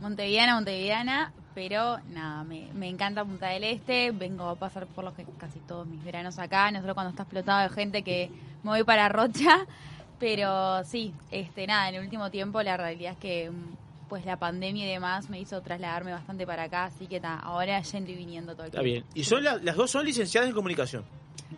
montevideana, 0.01 0.55
montevideana, 0.55 1.33
pero 1.57 1.97
nada, 2.09 2.43
me, 2.43 2.67
me 2.75 2.87
encanta 2.87 3.25
Punta 3.25 3.47
del 3.47 3.63
Este, 3.63 4.11
vengo 4.11 4.43
a 4.47 4.53
pasar 4.55 4.85
por 4.85 5.03
los 5.03 5.15
que 5.15 5.25
casi 5.39 5.57
todos 5.61 5.87
mis 5.87 6.03
veranos 6.03 6.37
acá, 6.37 6.69
no 6.69 6.81
solo 6.81 6.93
cuando 6.93 7.09
está 7.09 7.23
explotado 7.23 7.67
de 7.67 7.69
gente 7.73 8.03
que 8.03 8.29
me 8.61 8.69
voy 8.69 8.83
para 8.83 9.09
Rocha, 9.09 9.65
pero 10.19 10.83
sí, 10.83 11.15
este, 11.31 11.65
nada, 11.65 11.89
en 11.89 11.95
el 11.95 12.03
último 12.03 12.29
tiempo 12.29 12.61
la 12.61 12.77
realidad 12.77 13.13
es 13.13 13.17
que 13.17 13.49
mm, 13.49 14.07
pues 14.07 14.23
la 14.23 14.37
pandemia 14.37 14.85
y 14.85 14.89
demás 14.89 15.31
me 15.31 15.39
hizo 15.39 15.59
trasladarme 15.61 16.11
bastante 16.11 16.45
para 16.45 16.63
acá, 16.63 16.85
así 16.85 17.07
que 17.07 17.19
ta, 17.19 17.39
ahora 17.39 17.81
yendo 17.81 18.11
y 18.11 18.15
viniendo 18.15 18.53
todo 18.53 18.65
el 18.65 18.69
Está 18.69 18.81
tiempo. 18.81 19.03
bien. 19.07 19.13
Y 19.19 19.23
son 19.23 19.43
la- 19.43 19.57
las 19.57 19.75
dos 19.75 19.89
son 19.89 20.05
licenciadas 20.05 20.49
en 20.49 20.53
comunicación. 20.55 21.03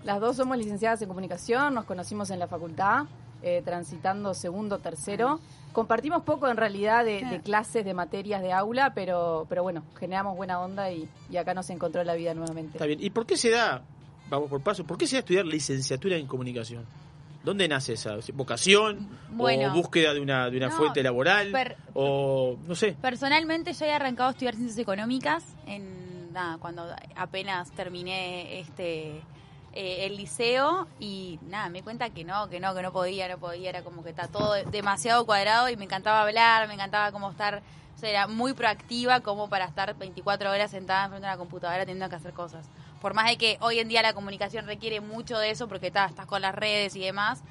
Las 0.06 0.22
dos 0.22 0.38
somos 0.38 0.58
licenciadas 0.58 1.02
en 1.02 1.10
comunicación, 1.10 1.74
nos 1.74 1.84
conocimos 1.84 2.30
en 2.32 2.40
la 2.40 2.48
facultad, 2.48 3.04
eh, 3.42 3.62
transitando 3.66 4.34
segundo, 4.34 4.80
tercero. 4.80 5.42
Compartimos 5.74 6.24
poco 6.24 6.48
en 6.48 6.58
realidad 6.58 7.06
de, 7.06 7.24
de 7.24 7.42
clases, 7.42 7.86
de 7.86 7.94
materias, 7.94 8.42
de 8.42 8.52
aula, 8.52 8.94
pero, 8.94 9.46
pero 9.50 9.64
bueno, 9.64 9.84
generamos 10.00 10.36
buena 10.36 10.60
onda 10.60 10.92
y, 10.92 11.08
y 11.30 11.38
acá 11.38 11.54
nos 11.54 11.70
encontró 11.70 12.04
la 12.04 12.16
vida 12.16 12.34
nuevamente. 12.34 12.74
Está 12.78 12.86
bien. 12.86 13.00
¿Y 13.02 13.10
por 13.12 13.26
qué 13.26 13.38
se 13.38 13.50
da, 13.52 13.82
vamos 14.30 14.50
por 14.50 14.62
paso, 14.62 14.84
por 14.84 14.98
qué 14.98 15.06
se 15.08 15.16
da 15.18 15.20
estudiar 15.20 15.46
licenciatura 15.46 16.18
en 16.18 16.26
comunicación? 16.28 16.86
¿Dónde 17.44 17.68
nace 17.70 17.94
esa 17.94 18.18
vocación? 18.34 19.08
Bueno. 19.30 19.72
¿O 19.72 19.76
búsqueda 19.76 20.14
de 20.14 20.20
una, 20.20 20.50
de 20.50 20.58
una 20.58 20.68
No, 20.68 20.76
fuente 20.76 21.02
laboral? 21.02 21.52
per- 21.52 21.78
¿O 21.94 22.58
no 22.68 22.76
sé? 22.76 22.98
Personalmente 23.02 23.72
yo 23.72 23.86
he 23.86 23.94
arrancado 23.94 24.30
a 24.30 24.32
estudiar 24.32 24.56
ciencias 24.56 24.78
económicas 24.80 25.46
en 25.66 26.34
nada, 26.34 26.58
cuando 26.58 26.86
apenas 27.16 27.72
terminé 27.72 28.60
este 28.60 29.22
eh, 29.74 30.06
el 30.06 30.18
liceo 30.18 30.88
y 31.00 31.40
nada, 31.44 31.70
me 31.70 31.80
di 31.80 31.84
cuenta 31.84 32.10
que 32.10 32.24
no, 32.24 32.50
que 32.50 32.60
no, 32.60 32.74
que 32.74 32.82
no 32.82 32.92
podía, 32.92 33.28
no 33.28 33.38
podía, 33.38 33.70
era 33.70 33.84
como 33.84 34.04
que 34.04 34.10
está 34.10 34.28
todo 34.28 34.54
demasiado 34.66 35.26
cuadrado 35.26 35.70
y 35.70 35.78
me 35.78 35.86
encantaba 35.86 36.22
hablar, 36.22 36.68
me 36.68 36.74
encantaba 36.74 37.12
como 37.12 37.30
estar, 37.30 37.62
o 37.96 38.00
sea, 38.00 38.10
era 38.10 38.28
muy 38.28 38.54
proactiva 38.54 39.20
como 39.22 39.50
para 39.50 39.66
estar 39.66 39.96
24 39.96 40.50
horas 40.52 40.72
sentada 40.72 41.06
enfrente 41.06 41.28
de 41.28 41.32
una 41.34 41.38
computadora 41.38 41.80
teniendo 41.86 42.10
que 42.10 42.16
hacer 42.16 42.34
cosas. 42.34 42.66
Por 43.02 43.14
más 43.14 43.28
de 43.28 43.38
que 43.38 43.58
hoy 43.62 43.80
en 43.80 43.88
día 43.88 44.02
la 44.02 44.14
comunicación 44.14 44.66
requiere 44.66 45.02
mucho 45.02 45.38
de 45.38 45.52
eso 45.52 45.68
porque 45.68 45.88
estás 45.88 46.14
con 46.26 46.42
las 46.42 46.54
redes 46.56 46.96
y 46.96 47.02
demás, 47.02 47.42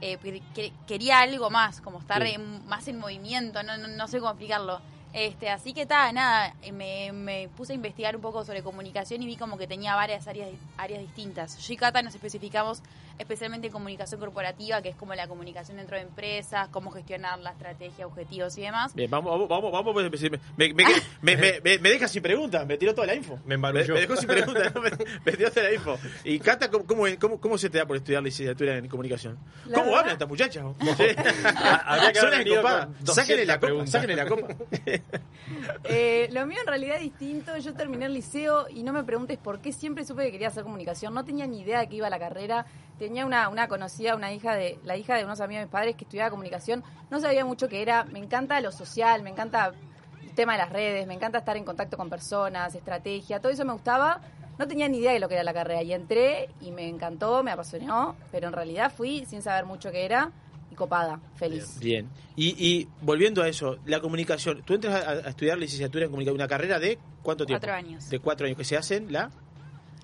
eh, 0.00 0.16
que- 0.18 0.42
que- 0.54 0.72
quería 0.86 1.20
algo 1.20 1.48
más, 1.50 1.80
como 1.80 1.98
estar 2.00 2.22
Sí. 2.22 2.34
en- 2.34 2.66
más 2.66 2.86
en 2.88 2.98
movimiento, 2.98 3.62
no, 3.62 3.76
no, 3.78 3.88
no 3.88 4.08
sé 4.08 4.18
cómo 4.18 4.30
explicarlo. 4.30 4.80
Este, 5.12 5.48
así 5.48 5.72
que 5.72 5.86
ta, 5.86 6.12
nada, 6.12 6.54
me, 6.72 7.12
me 7.12 7.48
puse 7.56 7.72
a 7.72 7.74
investigar 7.74 8.14
un 8.14 8.22
poco 8.22 8.44
sobre 8.44 8.62
comunicación 8.62 9.22
y 9.22 9.26
vi 9.26 9.36
como 9.36 9.56
que 9.56 9.66
tenía 9.66 9.94
varias 9.94 10.28
áreas, 10.28 10.50
áreas 10.76 11.00
distintas. 11.00 11.58
Yo 11.58 11.74
y 11.74 11.76
Cata 11.76 12.02
nos 12.02 12.14
especificamos 12.14 12.82
especialmente 13.18 13.66
en 13.68 13.72
comunicación 13.72 14.20
corporativa, 14.20 14.80
que 14.82 14.88
es 14.90 14.96
como 14.96 15.14
la 15.14 15.26
comunicación 15.28 15.76
dentro 15.76 15.96
de 15.96 16.02
empresas, 16.02 16.68
cómo 16.68 16.90
gestionar 16.90 17.38
la 17.40 17.50
estrategia, 17.50 18.06
objetivos 18.06 18.56
y 18.58 18.62
demás. 18.62 18.94
Bien, 18.94 19.10
vamos, 19.10 19.30
vamos, 19.32 19.48
vamos, 19.48 19.72
vamos, 19.72 19.94
pues, 20.10 20.22
me, 20.22 20.30
me, 20.56 20.74
me, 20.74 20.84
me, 21.22 21.36
me- 21.36 21.60
me- 21.60 21.78
me 21.78 21.88
deja 21.90 22.08
sin 22.08 22.22
preguntas, 22.22 22.66
me 22.66 22.76
tiró 22.78 22.94
toda 22.94 23.06
la 23.08 23.14
info. 23.14 23.38
Me 23.44 23.54
embarulló. 23.56 23.94
Me, 23.94 24.00
dejó 24.00 24.16
sin 24.16 24.28
preguntas, 24.28 24.74
¿no? 24.74 24.80
me, 24.82 24.90
me 25.24 25.32
tiró 25.32 25.50
toda 25.50 25.68
la 25.68 25.74
info. 25.74 25.98
Y 26.24 26.38
Cata, 26.38 26.70
¿cómo, 26.70 26.86
cómo, 26.86 27.04
cómo, 27.20 27.40
cómo 27.40 27.58
se 27.58 27.68
te 27.70 27.78
da 27.78 27.86
por 27.86 27.96
estudiar 27.96 28.22
licenciatura 28.22 28.76
en 28.76 28.88
comunicación? 28.88 29.38
La 29.66 29.74
¿Cómo 29.74 29.86
verdad- 29.86 30.00
hablan 30.00 30.12
estas 30.14 30.28
muchachas? 30.28 30.62
Son 30.78 30.78
200 30.86 31.24
Sáquenle 33.14 33.46
la 33.46 33.58
copa, 33.60 33.86
sáquenle 33.86 34.16
la 34.16 34.26
copa. 34.26 34.46
Eh, 35.84 36.28
lo 36.32 36.46
mío 36.46 36.58
en 36.60 36.66
realidad 36.66 36.96
es 36.96 37.02
distinto. 37.02 37.56
Yo 37.56 37.74
terminé 37.74 38.06
el 38.06 38.14
liceo 38.14 38.66
y 38.68 38.82
no 38.82 38.92
me 38.92 39.02
preguntes 39.04 39.38
por 39.38 39.60
qué 39.60 39.72
siempre 39.72 40.04
supe 40.04 40.24
que 40.24 40.32
quería 40.32 40.48
hacer 40.48 40.62
comunicación. 40.62 41.14
No 41.14 41.24
tenía 41.24 41.46
ni 41.46 41.60
idea 41.60 41.80
de 41.80 41.88
que 41.88 41.96
iba 41.96 42.06
a 42.06 42.10
la 42.10 42.18
carrera. 42.18 42.66
Tenía 42.98 43.24
una, 43.24 43.48
una 43.48 43.68
conocida, 43.68 44.14
una 44.14 44.32
hija 44.32 44.54
de, 44.54 44.78
la 44.84 44.96
hija 44.96 45.16
de 45.16 45.24
unos 45.24 45.40
amigos 45.40 45.60
de 45.60 45.66
mis 45.66 45.72
padres 45.72 45.96
que 45.96 46.04
estudiaba 46.04 46.30
comunicación, 46.30 46.82
no 47.10 47.20
sabía 47.20 47.44
mucho 47.44 47.68
qué 47.68 47.82
era, 47.82 48.04
me 48.04 48.18
encanta 48.18 48.60
lo 48.60 48.72
social, 48.72 49.22
me 49.22 49.30
encanta 49.30 49.72
el 50.22 50.34
tema 50.34 50.52
de 50.52 50.58
las 50.58 50.70
redes, 50.70 51.06
me 51.06 51.14
encanta 51.14 51.38
estar 51.38 51.56
en 51.56 51.64
contacto 51.64 51.96
con 51.96 52.10
personas, 52.10 52.74
estrategia, 52.74 53.40
todo 53.40 53.52
eso 53.52 53.64
me 53.64 53.72
gustaba. 53.72 54.20
No 54.58 54.66
tenía 54.66 54.88
ni 54.88 54.98
idea 54.98 55.12
de 55.12 55.20
lo 55.20 55.28
que 55.28 55.34
era 55.34 55.44
la 55.44 55.54
carrera 55.54 55.82
y 55.84 55.92
entré 55.92 56.50
y 56.60 56.72
me 56.72 56.88
encantó, 56.88 57.44
me 57.44 57.52
apasionó, 57.52 58.16
pero 58.32 58.48
en 58.48 58.52
realidad 58.52 58.92
fui 58.92 59.24
sin 59.24 59.40
saber 59.40 59.64
mucho 59.64 59.92
qué 59.92 60.04
era 60.04 60.32
y 60.68 60.74
copada, 60.74 61.20
feliz. 61.36 61.78
Bien. 61.78 62.08
Y, 62.34 62.56
y 62.58 62.88
volviendo 63.00 63.40
a 63.40 63.48
eso, 63.48 63.78
la 63.86 64.00
comunicación. 64.00 64.62
Tú 64.64 64.74
entras 64.74 65.06
a, 65.06 65.10
a 65.10 65.30
estudiar 65.30 65.58
licenciatura 65.58 66.06
en 66.06 66.10
comunicación, 66.10 66.34
una 66.34 66.48
carrera 66.48 66.80
de 66.80 66.98
cuánto 67.22 67.46
tiempo? 67.46 67.60
Cuatro 67.60 67.76
años. 67.76 68.10
De 68.10 68.18
cuatro 68.18 68.46
años 68.46 68.58
que 68.58 68.64
se 68.64 68.76
hacen 68.76 69.12
la 69.12 69.30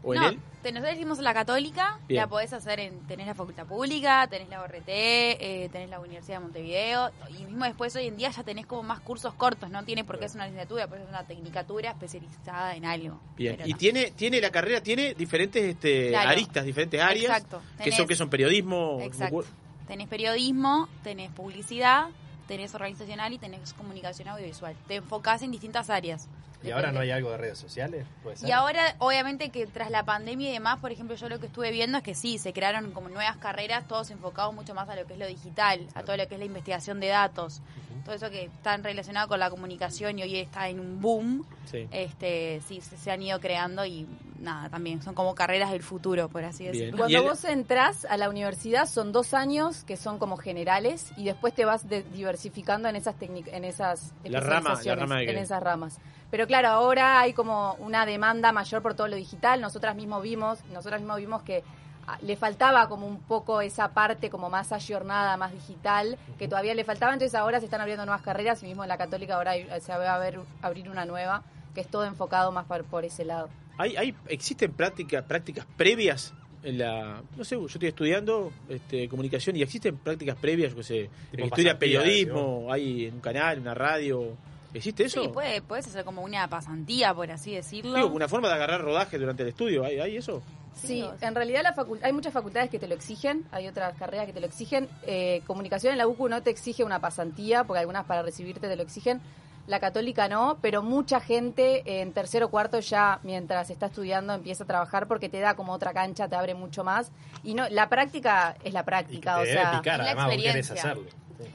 o 0.05 0.15
en 0.15 0.21
no, 0.21 0.29
él. 0.29 0.39
te- 0.63 0.73
nosotros 0.73 0.95
hicimos 0.97 1.19
la 1.19 1.33
católica, 1.35 1.99
Bien. 2.09 2.21
la 2.23 2.27
podés 2.29 2.53
hacer 2.53 2.79
en, 2.81 2.99
tenés 3.07 3.27
la 3.27 3.35
facultad 3.35 3.67
pública, 3.67 4.27
tenés 4.29 4.49
la 4.49 4.63
ORT, 4.63 4.85
eh, 4.87 5.69
tenés 5.73 5.89
la 5.91 6.01
Universidad 6.01 6.37
de 6.39 6.45
Montevideo, 6.45 7.11
y 7.31 7.45
mismo 7.45 7.65
después 7.65 7.95
hoy 7.97 8.07
en 8.07 8.17
día 8.17 8.31
ya 8.31 8.43
tenés 8.43 8.67
como 8.67 8.83
más 8.83 9.01
cursos 9.01 9.35
cortos, 9.35 9.71
no 9.71 9.85
tiene 9.85 10.05
por 10.05 10.19
qué 10.19 10.29
ser 10.29 10.37
una 10.37 10.47
licenciatura, 10.47 10.87
pero 10.87 11.03
es 11.03 11.09
una 11.09 11.25
tecnicatura 11.25 11.91
especializada 11.91 12.77
en 12.77 12.85
algo. 12.85 13.19
Bien. 13.37 13.59
Y 13.65 13.73
no. 13.73 13.77
tiene 13.79 14.11
tiene 14.13 14.41
la 14.41 14.51
carrera 14.51 14.81
tiene 14.83 15.15
diferentes 15.15 15.63
este, 15.65 16.11
Claro. 16.11 16.31
aristas, 16.31 16.65
diferentes 16.65 17.01
áreas. 17.01 17.25
Exacto. 17.25 17.61
Que 17.79 17.91
Tenés- 17.91 17.97
son 17.97 18.07
que 18.07 18.17
son 18.17 18.31
periodismo. 18.31 18.99
Exacto. 19.03 19.45
Tenés 19.87 20.09
periodismo, 20.09 20.89
tenés 21.03 21.31
publicidad, 21.31 22.07
tenés 22.49 22.75
organizacional 22.75 23.33
y 23.33 23.39
tenés 23.39 23.73
comunicación 23.75 24.29
audiovisual. 24.29 24.75
Te 24.89 24.97
enfocás 24.97 25.43
en 25.43 25.51
distintas 25.51 25.91
áreas. 25.91 26.29
¿Y 26.65 26.71
ahora 26.73 26.93
no 26.93 27.01
hay 27.01 27.11
algo 27.11 27.31
de 27.31 27.37
redes 27.37 27.59
sociales? 27.59 28.07
¿Puede 28.23 28.37
ser? 28.37 28.49
Y 28.49 28.53
ahora, 28.53 28.95
obviamente, 28.99 29.51
que 29.51 29.67
tras 29.67 29.91
la 29.91 30.05
pandemia 30.05 30.49
y 30.51 30.53
demás, 30.53 30.79
por 30.81 30.93
ejemplo, 30.93 31.15
yo 31.17 31.29
lo 31.29 31.39
que 31.41 31.47
estuve 31.47 31.71
viendo 31.71 31.99
es 31.99 32.05
que 32.05 32.15
sí, 32.15 32.39
se 32.39 32.53
crearon 32.53 32.91
como 32.93 33.09
nuevas 33.09 33.37
carreras, 33.37 33.87
todos 33.87 34.11
enfocados 34.11 34.55
mucho 34.55 34.75
más 34.75 34.89
a 34.89 34.97
lo 34.97 35.07
que 35.07 35.13
es 35.15 35.19
lo 35.19 35.27
digital, 35.27 35.87
a 35.95 36.03
todo 36.03 36.17
lo 36.17 36.27
que 36.29 36.35
es 36.35 36.39
la 36.39 36.47
investigación 36.47 37.01
de 37.01 37.09
datos, 37.09 37.61
todo 38.05 38.15
eso 38.15 38.31
que 38.31 38.45
está 38.45 38.77
relacionado 38.79 39.29
con 39.29 39.39
la 39.41 39.51
comunicación 39.51 40.19
y 40.19 40.23
hoy 40.23 40.37
está 40.39 40.69
en 40.69 40.81
un 40.81 41.01
boom. 41.01 41.47
Sí. 41.71 41.89
Este, 41.91 42.61
sí, 42.69 42.81
se, 42.81 42.97
se 42.97 43.11
han 43.11 43.23
ido 43.23 43.41
creando 43.41 43.85
y 43.87 44.07
nada, 44.39 44.69
también 44.69 45.03
son 45.03 45.15
como 45.15 45.35
carreras 45.35 45.71
del 45.71 45.83
futuro, 45.83 46.29
por 46.29 46.45
así 46.45 46.65
decirlo. 46.65 46.99
Cuando 46.99 47.23
vos 47.23 47.45
entras 47.45 48.05
a 48.05 48.17
la 48.19 48.29
universidad 48.29 48.87
son 48.87 49.11
dos 49.13 49.33
años 49.33 49.85
que 49.85 49.97
son 49.97 50.19
como 50.19 50.37
generales 50.37 51.13
y 51.17 51.25
después 51.25 51.55
te 51.55 51.65
vas 51.65 51.89
de- 51.89 52.03
diversificando 52.03 52.89
en 52.89 52.97
esas 52.97 53.15
técnicas, 53.17 53.55
en 53.55 53.65
esas 53.65 54.13
La 54.25 54.41
rama- 54.41 54.51
la 54.51 54.59
especializaciones, 54.75 55.01
rama 55.01 55.17
de 55.21 55.31
en 55.31 55.39
esas 55.39 55.63
ramas. 55.63 55.99
Pero 56.31 56.47
claro, 56.47 56.69
ahora 56.69 57.21
hay 57.21 57.33
como 57.33 57.75
una 57.75 58.07
demanda 58.07 58.51
mayor 58.53 58.83
por 58.83 58.95
todo 58.95 59.09
lo 59.09 59.17
digital. 59.17 59.61
Nosotras 59.61 59.95
mismos 59.95 60.23
vimos, 60.23 60.65
nosotras 60.73 61.01
mismos 61.01 61.19
vimos 61.19 61.43
que 61.43 61.63
ah, 62.07 62.19
le 62.23 62.37
faltaba 62.37 62.89
como 62.89 63.07
un 63.07 63.21
poco 63.21 63.61
esa 63.61 63.93
parte 63.95 64.31
como 64.31 64.51
más 64.51 64.73
ayornada, 64.73 65.37
más 65.37 65.53
digital, 65.53 66.19
que 66.39 66.49
todavía 66.49 66.75
le 66.75 66.85
faltaba. 66.85 67.13
Entonces 67.13 67.35
ahora 67.37 67.61
se 67.61 67.67
están 67.67 67.81
abriendo 67.81 68.05
nuevas 68.05 68.23
carreras 68.23 68.63
y 68.63 68.67
mismo 68.67 68.83
en 68.83 68.89
la 68.89 68.99
católica 68.99 69.37
ahora 69.37 69.53
hay- 69.53 69.69
se 69.81 69.93
va 69.97 70.15
a 70.15 70.19
ver, 70.19 70.41
abrir 70.63 70.91
una 70.91 71.05
nueva 71.05 71.43
que 71.75 71.81
es 71.83 71.89
todo 71.89 72.05
enfocado 72.05 72.51
más 72.53 72.67
por, 72.67 72.85
por 72.85 73.05
ese 73.05 73.25
lado. 73.25 73.49
¿Hay, 73.79 73.97
hay, 73.97 74.15
¿Existen 74.29 74.73
prácticas, 74.73 75.25
prácticas 75.25 75.67
previas 75.77 76.33
en 76.63 76.79
la... 76.79 77.21
No 77.37 77.45
sé, 77.45 77.57
yo 77.57 77.67
estoy 77.67 77.89
estudiando 77.89 78.53
este, 78.69 79.09
comunicación 79.09 79.57
y 79.57 79.63
existen 79.63 79.97
prácticas 79.99 80.37
previas, 80.37 80.71
yo 80.71 80.77
qué 80.79 80.83
sé, 80.85 81.11
que 81.33 81.43
estudia 81.45 81.79
periodismo, 81.79 82.73
hay 82.73 83.07
en 83.07 83.15
un 83.15 83.21
canal, 83.21 83.59
una 83.59 83.75
radio. 83.75 84.37
¿Existe 84.75 85.05
eso? 85.05 85.23
Sí, 85.23 85.29
puede, 85.29 85.63
puedes 85.63 85.87
hacer 85.87 86.05
como 86.05 86.23
una 86.23 86.49
pasantía, 86.49 87.15
por 87.15 87.31
así 87.31 87.55
decirlo. 87.55 87.95
Digo, 87.95 88.09
una 88.09 88.29
forma 88.29 88.49
de 88.49 88.55
agarrar 88.55 88.83
rodaje 88.83 89.19
durante 89.19 89.43
el 89.45 89.51
estudio, 89.51 89.85
¿hay, 89.85 90.01
hay 90.01 90.17
eso? 90.17 90.43
Sí, 90.75 91.09
en 91.21 91.35
realidad 91.35 91.63
la 91.63 91.75
hay 92.03 92.13
muchas 92.13 92.33
facultades 92.33 92.69
que 92.69 92.81
te 92.81 92.89
lo 92.89 92.95
exigen, 92.97 93.45
hay 93.53 93.69
otras 93.69 93.97
carreras 93.97 94.27
que 94.27 94.33
te 94.33 94.41
lo 94.41 94.47
exigen. 94.47 94.89
Eh, 95.07 95.41
comunicación 95.47 95.93
en 95.93 95.99
la 95.99 96.09
UCU 96.09 96.29
no 96.29 96.43
te 96.43 96.51
exige 96.51 96.83
una 96.83 96.99
pasantía, 97.01 97.63
porque 97.65 97.79
algunas 97.79 98.05
para 98.07 98.23
recibirte 98.23 98.67
te 98.69 98.75
lo 98.77 98.83
exigen. 98.83 99.21
La 99.67 99.81
católica 99.81 100.29
no, 100.29 100.59
pero 100.61 100.83
mucha 100.83 101.21
gente 101.21 102.03
en 102.03 102.13
tercero 102.13 102.47
o 102.47 102.51
cuarto 102.51 102.81
ya 102.81 103.21
mientras 103.23 103.71
está 103.71 103.87
estudiando 103.87 104.35
empieza 104.35 104.65
a 104.65 104.67
trabajar 104.67 105.07
porque 105.07 105.31
te 105.31 105.41
da 105.41 105.55
como 105.55 105.73
otra 105.73 105.95
cancha, 105.95 106.29
te 106.29 106.37
abre 106.37 106.55
mucho 106.55 106.85
más. 106.85 107.13
Y 107.45 107.55
no, 107.55 107.67
la 107.71 107.89
práctica 107.89 108.57
es 108.63 108.75
la 108.75 108.85
práctica, 108.85 109.37
Te 109.37 109.41
o 109.41 109.45
debe 109.45 109.53
sea, 109.63 109.79
picar, 109.79 110.01
es 110.01 110.05
la 110.07 110.11
además, 110.11 110.27
experiencia. 110.33 110.75
hacerlo. 110.75 111.05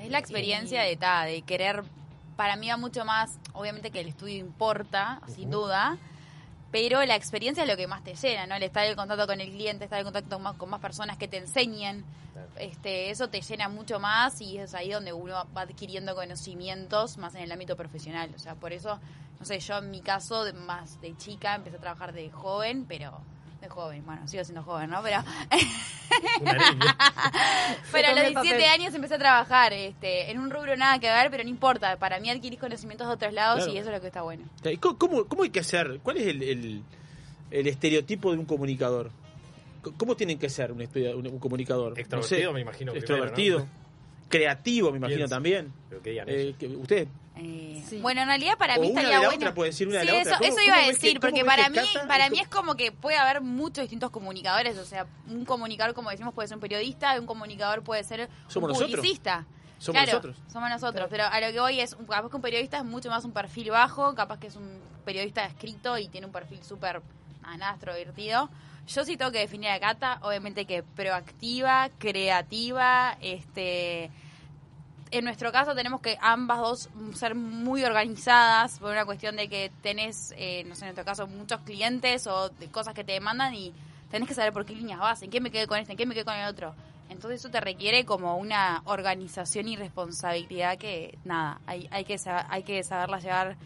Es 0.01 0.09
la 0.09 0.17
experiencia 0.17 0.81
de, 0.81 0.95
ta, 0.95 1.25
de 1.25 1.41
querer, 1.43 1.83
para 2.39 2.55
mí 2.55 2.69
va 2.69 2.77
mucho 2.77 3.03
más, 3.03 3.37
obviamente 3.51 3.91
que 3.91 3.99
el 3.99 4.07
estudio 4.07 4.37
importa, 4.37 5.19
sin 5.27 5.51
duda, 5.51 5.97
pero 6.71 7.03
la 7.03 7.17
experiencia 7.17 7.63
es 7.63 7.69
lo 7.69 7.75
que 7.75 7.85
más 7.85 8.01
te 8.01 8.15
llena, 8.15 8.47
¿no? 8.47 8.55
El 8.55 8.63
estar 8.63 8.85
en 8.85 8.95
contacto 8.95 9.27
con 9.27 9.41
el 9.41 9.49
cliente, 9.49 9.83
estar 9.83 9.99
en 9.99 10.05
contacto 10.05 10.37
con 10.37 10.43
más, 10.43 10.55
con 10.55 10.69
más 10.69 10.79
personas 10.79 11.17
que 11.17 11.27
te 11.27 11.35
enseñen, 11.35 12.05
este, 12.55 13.09
eso 13.09 13.27
te 13.27 13.41
llena 13.41 13.67
mucho 13.67 13.99
más 13.99 14.39
y 14.39 14.57
es 14.57 14.73
ahí 14.73 14.89
donde 14.89 15.11
uno 15.11 15.33
va 15.53 15.63
adquiriendo 15.63 16.15
conocimientos 16.15 17.17
más 17.17 17.35
en 17.35 17.41
el 17.41 17.51
ámbito 17.51 17.75
profesional. 17.75 18.31
O 18.33 18.39
sea, 18.39 18.55
por 18.55 18.71
eso, 18.71 19.01
no 19.37 19.45
sé, 19.45 19.59
yo 19.59 19.79
en 19.79 19.91
mi 19.91 19.99
caso, 19.99 20.45
más 20.65 21.01
de 21.01 21.17
chica, 21.17 21.55
empecé 21.55 21.75
a 21.75 21.81
trabajar 21.81 22.13
de 22.13 22.31
joven, 22.31 22.85
pero... 22.87 23.19
De 23.61 23.67
joven, 23.67 24.05
bueno, 24.05 24.25
sigo 24.27 24.43
siendo 24.43 24.63
joven, 24.63 24.89
¿no? 24.89 25.01
Pero... 25.03 25.17
Pero 27.91 28.07
a 28.07 28.11
los 28.11 28.19
come 28.21 28.27
el 28.27 28.33
17 28.33 28.55
papel. 28.55 28.69
años 28.69 28.93
empecé 28.95 29.15
a 29.15 29.17
trabajar 29.19 29.73
este, 29.73 30.31
en 30.31 30.39
un 30.39 30.49
rubro 30.49 30.75
nada 30.77 30.99
que 30.99 31.07
ver, 31.09 31.29
pero 31.29 31.43
no 31.43 31.49
importa. 31.49 31.97
Para 31.97 32.19
mí 32.19 32.29
adquirís 32.29 32.59
conocimientos 32.59 33.07
de 33.07 33.13
otros 33.13 33.33
lados 33.33 33.57
Claro. 33.65 33.73
y 33.73 33.77
eso 33.77 33.89
es 33.89 33.95
lo 33.95 34.01
que 34.01 34.07
está 34.07 34.21
bueno. 34.21 34.43
¿Y 34.63 34.77
¿Cómo, 34.77 35.25
cómo, 35.25 35.43
hay 35.43 35.49
que 35.49 35.59
hacer? 35.59 35.99
¿Cuál 36.01 36.17
es 36.17 36.27
el, 36.27 36.43
el, 36.43 36.83
el 37.51 37.67
estereotipo 37.67 38.31
de 38.31 38.37
un 38.37 38.45
comunicador? 38.45 39.11
¿Cómo 39.97 40.15
tienen 40.15 40.37
que 40.39 40.49
ser 40.49 40.71
un, 40.71 40.81
un, 40.81 41.27
un 41.27 41.39
comunicador? 41.39 41.93
No 41.93 41.99
Extrovertido, 41.99 42.49
sé, 42.49 42.53
me 42.53 42.61
imagino, 42.61 42.93
Extrovertido. 42.93 43.57
primero, 43.59 43.79
Creativo, 44.29 44.91
me 44.91 44.97
imagino 44.97 45.17
Pienso. 45.17 45.35
también. 45.35 45.73
Pero 45.89 46.01
que 46.01 46.09
digan 46.11 46.27
Eh, 46.29 46.53
que 46.59 46.67
¿Usted? 46.67 47.07
Eh, 47.39 47.83
Sí. 47.89 47.99
Bueno, 48.01 48.21
en 48.21 48.27
realidad 48.27 48.55
para 48.57 48.75
O 48.75 48.81
mí 48.81 48.91
una 48.91 48.99
estaría 49.01 49.17
de 49.17 49.23
la 49.23 49.29
bueno. 49.29 49.35
otra, 49.41 49.53
puede 49.55 49.71
decir 49.71 49.87
una 49.87 49.99
de 49.99 50.05
la 50.05 50.11
eso, 50.11 50.21
otra. 50.21 50.37
¿Cómo- 50.37 50.49
eso 50.51 50.61
iba 50.63 50.75
a 50.75 50.79
que- 50.81 50.87
decir, 50.91 51.19
porque 51.19 51.43
para 51.43 51.69
mí, 51.69 51.79
para 52.07 52.29
mí 52.29 52.39
es 52.39 52.47
como 52.47 52.75
que 52.75 52.91
puede 52.91 53.17
haber 53.17 53.41
muchos 53.41 53.81
distintos 53.81 54.11
comunicadores. 54.11 54.77
O 54.77 54.85
sea, 54.85 55.07
un 55.27 55.43
comunicador, 55.45 55.95
como 55.95 56.11
decimos, 56.11 56.33
puede 56.35 56.47
ser 56.47 56.57
un 56.57 56.61
periodista, 56.61 57.19
un 57.19 57.25
comunicador 57.25 57.81
puede 57.83 58.03
ser 58.03 58.29
Somos 58.47 58.67
un 58.69 58.73
nosotros. 58.73 58.91
publicista. 58.99 59.45
Somos 59.79 60.01
claro, 60.03 60.11
nosotros. 60.19 60.37
Somos 60.51 60.69
nosotros, 60.69 61.07
pero 61.09 61.23
a 61.25 61.39
lo 61.39 61.51
que 61.51 61.59
voy 61.59 61.79
es, 61.79 61.95
capaz 61.95 62.29
que 62.29 62.35
un 62.35 62.41
periodista 62.43 62.77
es 62.77 62.83
mucho 62.85 63.09
más 63.09 63.23
un 63.25 63.31
perfil 63.31 63.71
bajo, 63.71 64.13
capaz 64.13 64.37
que 64.39 64.47
es 64.47 64.55
un 64.55 64.69
periodista 65.05 65.45
escrito 65.45 65.97
y 65.97 66.09
tiene 66.09 66.27
un 66.27 66.33
perfil 66.33 66.61
súper 66.63 67.01
nada, 67.41 67.71
extrovertido. 67.71 68.49
Yo 68.87 69.03
sí 69.05 69.17
tengo 69.17 69.31
que 69.31 69.39
definir 69.39 69.69
a 69.69 69.79
Cata, 69.79 70.19
obviamente 70.21 70.65
que 70.65 70.83
proactiva, 70.83 71.89
creativa, 71.97 73.17
este 73.21 74.11
en 75.11 75.25
nuestro 75.25 75.51
caso 75.51 75.73
tenemos 75.73 76.01
que 76.01 76.17
ambas 76.21 76.59
dos 76.59 76.89
ser 77.15 77.35
muy 77.35 77.83
organizadas 77.83 78.79
por 78.79 78.91
una 78.91 79.05
cuestión 79.05 79.35
de 79.35 79.49
que 79.49 79.71
tenés, 79.81 80.33
eh, 80.37 80.63
no 80.65 80.75
sé, 80.75 80.81
en 80.81 80.87
nuestro 80.89 81.05
caso, 81.05 81.27
muchos 81.27 81.61
clientes 81.61 82.27
o 82.27 82.49
de 82.49 82.67
cosas 82.67 82.93
que 82.93 83.03
te 83.03 83.13
demandan 83.13 83.53
y 83.55 83.73
tenés 84.11 84.27
que 84.27 84.35
saber 84.35 84.53
por 84.53 84.65
qué 84.65 84.75
líneas 84.75 84.99
vas, 84.99 85.21
en 85.23 85.29
qué 85.29 85.41
me 85.41 85.51
quedé 85.51 85.67
con 85.67 85.79
este, 85.79 85.93
en 85.93 85.97
qué 85.97 86.05
me 86.05 86.13
quedé 86.13 86.25
con 86.25 86.35
el 86.35 86.47
otro. 86.47 86.75
Entonces 87.09 87.39
eso 87.39 87.49
te 87.49 87.59
requiere 87.59 88.05
como 88.05 88.37
una 88.37 88.83
organización 88.85 89.67
y 89.67 89.75
responsabilidad 89.75 90.77
que, 90.77 91.17
nada, 91.25 91.59
hay, 91.65 91.87
hay, 91.91 92.05
que, 92.05 92.17
hay 92.25 92.63
que 92.63 92.83
saberla 92.83 93.19
llevar 93.19 93.57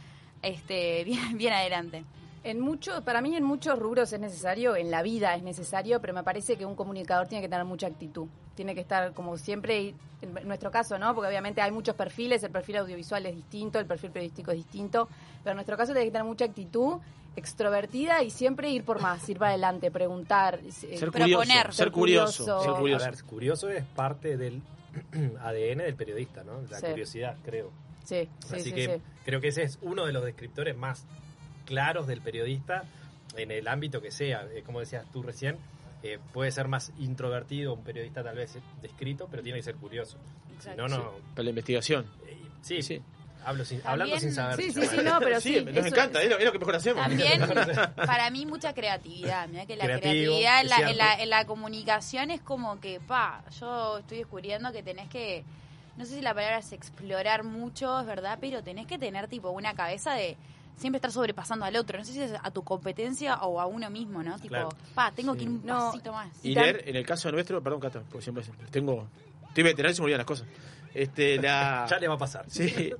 este 0.42 1.04
bien, 1.06 1.38
bien 1.38 1.54
adelante. 1.54 2.06
En 2.46 2.60
muchos, 2.60 3.02
para 3.04 3.22
mí 3.22 3.36
en 3.36 3.44
muchos 3.44 3.78
rubros 3.80 4.12
es 4.14 4.20
necesario, 4.20 4.76
en 4.76 4.92
la 4.92 5.02
vida 5.02 5.36
es 5.36 5.44
necesario, 5.44 6.00
pero 6.02 6.14
me 6.14 6.24
parece 6.24 6.58
que 6.58 6.66
un 6.66 6.76
comunicador 6.76 7.28
tiene 7.28 7.42
que 7.42 7.50
tener 7.50 7.66
mucha 7.66 7.88
actitud. 7.88 8.28
Tiene 8.56 8.76
que 8.76 8.82
estar 8.82 9.14
como 9.14 9.38
siempre, 9.38 9.82
y 9.82 9.96
en 10.22 10.48
nuestro 10.48 10.70
caso, 10.72 10.98
¿no? 11.00 11.14
Porque 11.16 11.28
obviamente 11.28 11.62
hay 11.62 11.72
muchos 11.72 11.96
perfiles, 11.96 12.44
el 12.44 12.52
perfil 12.52 12.78
audiovisual 12.78 13.26
es 13.26 13.36
distinto, 13.36 13.80
el 13.80 13.86
perfil 13.86 14.12
periodístico 14.12 14.52
es 14.52 14.58
distinto, 14.58 15.08
pero 15.44 15.52
en 15.52 15.58
nuestro 15.58 15.76
caso 15.76 15.92
tiene 15.94 16.06
que 16.08 16.12
tener 16.12 16.26
mucha 16.26 16.46
actitud, 16.46 17.00
extrovertida 17.36 18.22
y 18.24 18.30
siempre 18.30 18.70
ir 18.70 18.84
por 18.84 19.02
más, 19.02 19.28
ir 19.28 19.38
para 19.40 19.50
adelante, 19.52 19.90
preguntar, 19.92 20.60
eh, 20.64 20.72
Ser 20.72 21.12
Proponer. 21.12 21.42
curioso. 21.44 21.72
Ser 21.74 21.92
curioso. 21.92 22.62
Ser 22.62 22.70
A 22.70 22.76
curioso. 22.76 23.06
ver, 23.06 23.24
curioso 23.24 23.70
es 23.70 23.84
parte 23.84 24.38
del 24.38 24.62
ADN 25.42 25.80
del 25.80 25.96
periodista, 25.96 26.44
¿no? 26.44 26.62
La 26.70 26.80
Sí. 26.80 26.86
curiosidad, 26.88 27.36
creo. 27.44 27.72
Sí, 28.04 28.30
sí, 28.46 28.54
Así 28.56 28.64
sí, 28.66 28.74
que 28.74 28.86
sí. 28.98 29.02
creo 29.26 29.42
que 29.42 29.48
ese 29.48 29.64
es 29.64 29.80
uno 29.82 30.06
de 30.06 30.14
los 30.14 30.24
descriptores 30.24 30.78
más 30.78 31.06
claros 31.66 32.06
del 32.06 32.22
periodista 32.22 32.84
en 33.36 33.50
el 33.50 33.68
ámbito 33.68 34.02
que 34.02 34.12
sea. 34.12 34.46
Eh, 34.54 34.62
como 34.64 34.80
decías 34.80 35.06
tú 35.12 35.24
recién, 35.24 35.58
eh, 36.04 36.20
puede 36.34 36.52
ser 36.52 36.68
más 36.68 36.92
introvertido 37.00 37.74
un 37.74 37.84
periodista 37.84 38.24
tal 38.24 38.36
vez 38.36 38.58
descrito, 38.82 39.28
pero 39.32 39.42
tiene 39.42 39.60
que 39.60 39.64
ser 39.64 39.76
curioso. 39.76 40.18
Si 40.60 40.70
no, 40.78 40.88
no. 40.88 41.14
Para 41.34 41.44
la 41.44 41.50
investigación. 41.50 42.06
eh, 42.28 42.38
Sí, 42.62 42.82
Sí. 42.82 43.02
Hablo 43.46 43.66
sin, 43.66 43.80
También- 43.82 43.92
hablando 44.04 44.20
sin 44.22 44.34
saber. 44.34 44.56
Sí, 44.56 44.72
sí, 44.72 44.86
sí, 44.86 44.98
no, 45.04 45.20
pero 45.20 45.42
sí. 45.42 45.60
nos 45.66 45.76
eso 45.76 45.88
encanta, 45.88 46.20
es- 46.20 46.26
es 46.28 46.32
lo, 46.32 46.38
es 46.38 46.46
lo 46.46 46.52
que 46.54 46.60
mejor 46.60 46.76
hacemos. 46.78 47.04
También, 47.06 47.42
para 47.98 48.30
mí, 48.30 48.46
mucha 48.46 48.74
creatividad. 48.74 49.50
Mira 49.50 49.66
que 49.66 49.76
la 49.76 49.84
Creativo, 49.84 50.12
creatividad 50.14 50.62
en 50.62 50.70
la, 50.70 50.90
en, 50.92 50.98
la, 50.98 51.14
en 51.24 51.30
la 51.30 51.46
comunicación 51.46 52.32
es 52.32 52.40
como 52.40 52.80
que, 52.80 53.02
pa, 53.02 53.44
yo 53.60 53.98
estoy 53.98 54.20
descubriendo 54.20 54.72
que 54.72 54.82
tenés 54.82 55.10
que, 55.10 55.44
no 55.98 56.06
sé 56.06 56.16
si 56.16 56.22
la 56.22 56.34
palabra 56.34 56.60
es 56.60 56.72
explorar 56.72 57.44
mucho, 57.44 58.00
es 58.00 58.06
verdad, 58.06 58.38
pero 58.40 58.64
tenés 58.64 58.88
que 58.88 58.98
tener 58.98 59.28
tipo 59.28 59.50
una 59.50 59.74
cabeza 59.74 60.14
de, 60.14 60.38
siempre 60.78 60.98
estar 60.98 61.12
sobrepasando 61.12 61.66
al 61.66 61.76
otro. 61.76 61.98
No 61.98 62.06
sé 62.06 62.14
si 62.14 62.22
es 62.22 62.32
a 62.42 62.52
tu 62.52 62.64
competencia 62.64 63.36
o 63.44 63.60
a 63.60 63.66
uno 63.66 63.90
mismo, 63.90 64.22
¿no? 64.24 64.36
Tipo, 64.38 64.50
Claro. 64.50 64.70
pa, 64.96 65.12
tengo 65.12 65.36
que 65.36 65.44
ir 65.44 65.50
un 65.50 65.66
No. 65.66 65.92
pasito 65.92 66.12
más. 66.14 66.30
Y 66.44 66.54
leer, 66.56 66.84
en 66.88 66.96
el 66.96 67.06
caso 67.06 67.32
nuestro, 67.32 67.62
perdón, 67.62 67.80
Cata, 67.80 68.02
porque 68.10 68.24
siempre 68.24 68.44
tengo. 68.72 69.08
Estoy 69.50 69.64
veterano 69.64 69.92
y 69.92 69.96
se 69.96 70.02
me 70.02 70.06
olvidan 70.06 70.18
las 70.20 70.28
cosas. 70.28 70.48
Este, 70.94 71.38
la, 71.42 71.86
Ya 71.90 72.00
le 72.00 72.08
va 72.08 72.16
a 72.16 72.18
pasar. 72.18 72.46
Sí. 72.48 72.92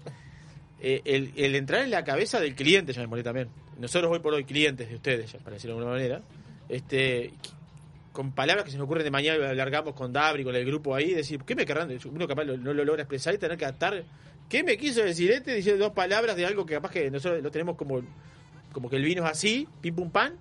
Eh, 0.80 1.02
el, 1.06 1.32
el 1.36 1.56
entrar 1.56 1.82
en 1.84 1.92
la 1.92 2.04
cabeza 2.04 2.40
del 2.40 2.56
cliente, 2.56 2.92
ya 2.94 3.02
me 3.02 3.08
molé 3.08 3.24
también. 3.24 3.48
Nosotros 3.80 4.12
hoy 4.12 4.20
por 4.20 4.34
hoy 4.34 4.44
clientes 4.44 4.90
de 4.90 4.96
ustedes, 4.96 5.32
ya, 5.32 5.40
para 5.40 5.56
decirlo 5.56 5.76
de 5.76 5.82
alguna 5.82 5.96
manera, 5.98 6.22
este, 6.70 7.34
con 8.12 8.32
palabras 8.34 8.66
que 8.66 8.72
se 8.72 8.78
nos 8.78 8.86
ocurren 8.86 9.04
de 9.04 9.10
mañana, 9.12 9.50
alargamos 9.50 9.94
con 9.96 10.12
Dabri, 10.14 10.44
con 10.44 10.56
el 10.56 10.66
grupo 10.66 10.94
ahí, 10.94 11.14
decir, 11.14 11.42
¿qué 11.46 11.56
me 11.56 11.66
querrán? 11.66 11.90
Uno 12.12 12.28
capaz 12.28 12.44
no 12.46 12.74
lo 12.74 12.84
logra 12.86 13.04
expresar 13.04 13.34
y 13.34 13.38
tener 13.38 13.58
que 13.58 13.66
atar. 13.66 14.04
¿Qué 14.50 14.64
me 14.64 14.78
quiso 14.78 15.02
decir 15.04 15.32
este? 15.32 15.54
Diciendo 15.56 15.86
dos 15.86 15.94
palabras 15.94 16.36
de 16.36 16.46
algo 16.46 16.66
que 16.66 16.76
capaz 16.76 16.92
que 16.92 17.10
nosotros 17.10 17.42
lo 17.42 17.50
tenemos 17.52 17.76
como, 17.76 18.02
como 18.72 18.90
que 18.90 18.98
el 18.98 19.04
vino 19.04 19.24
es 19.26 19.32
así, 19.32 19.68
pim 19.82 19.96
pum 19.96 20.10
pan, 20.12 20.34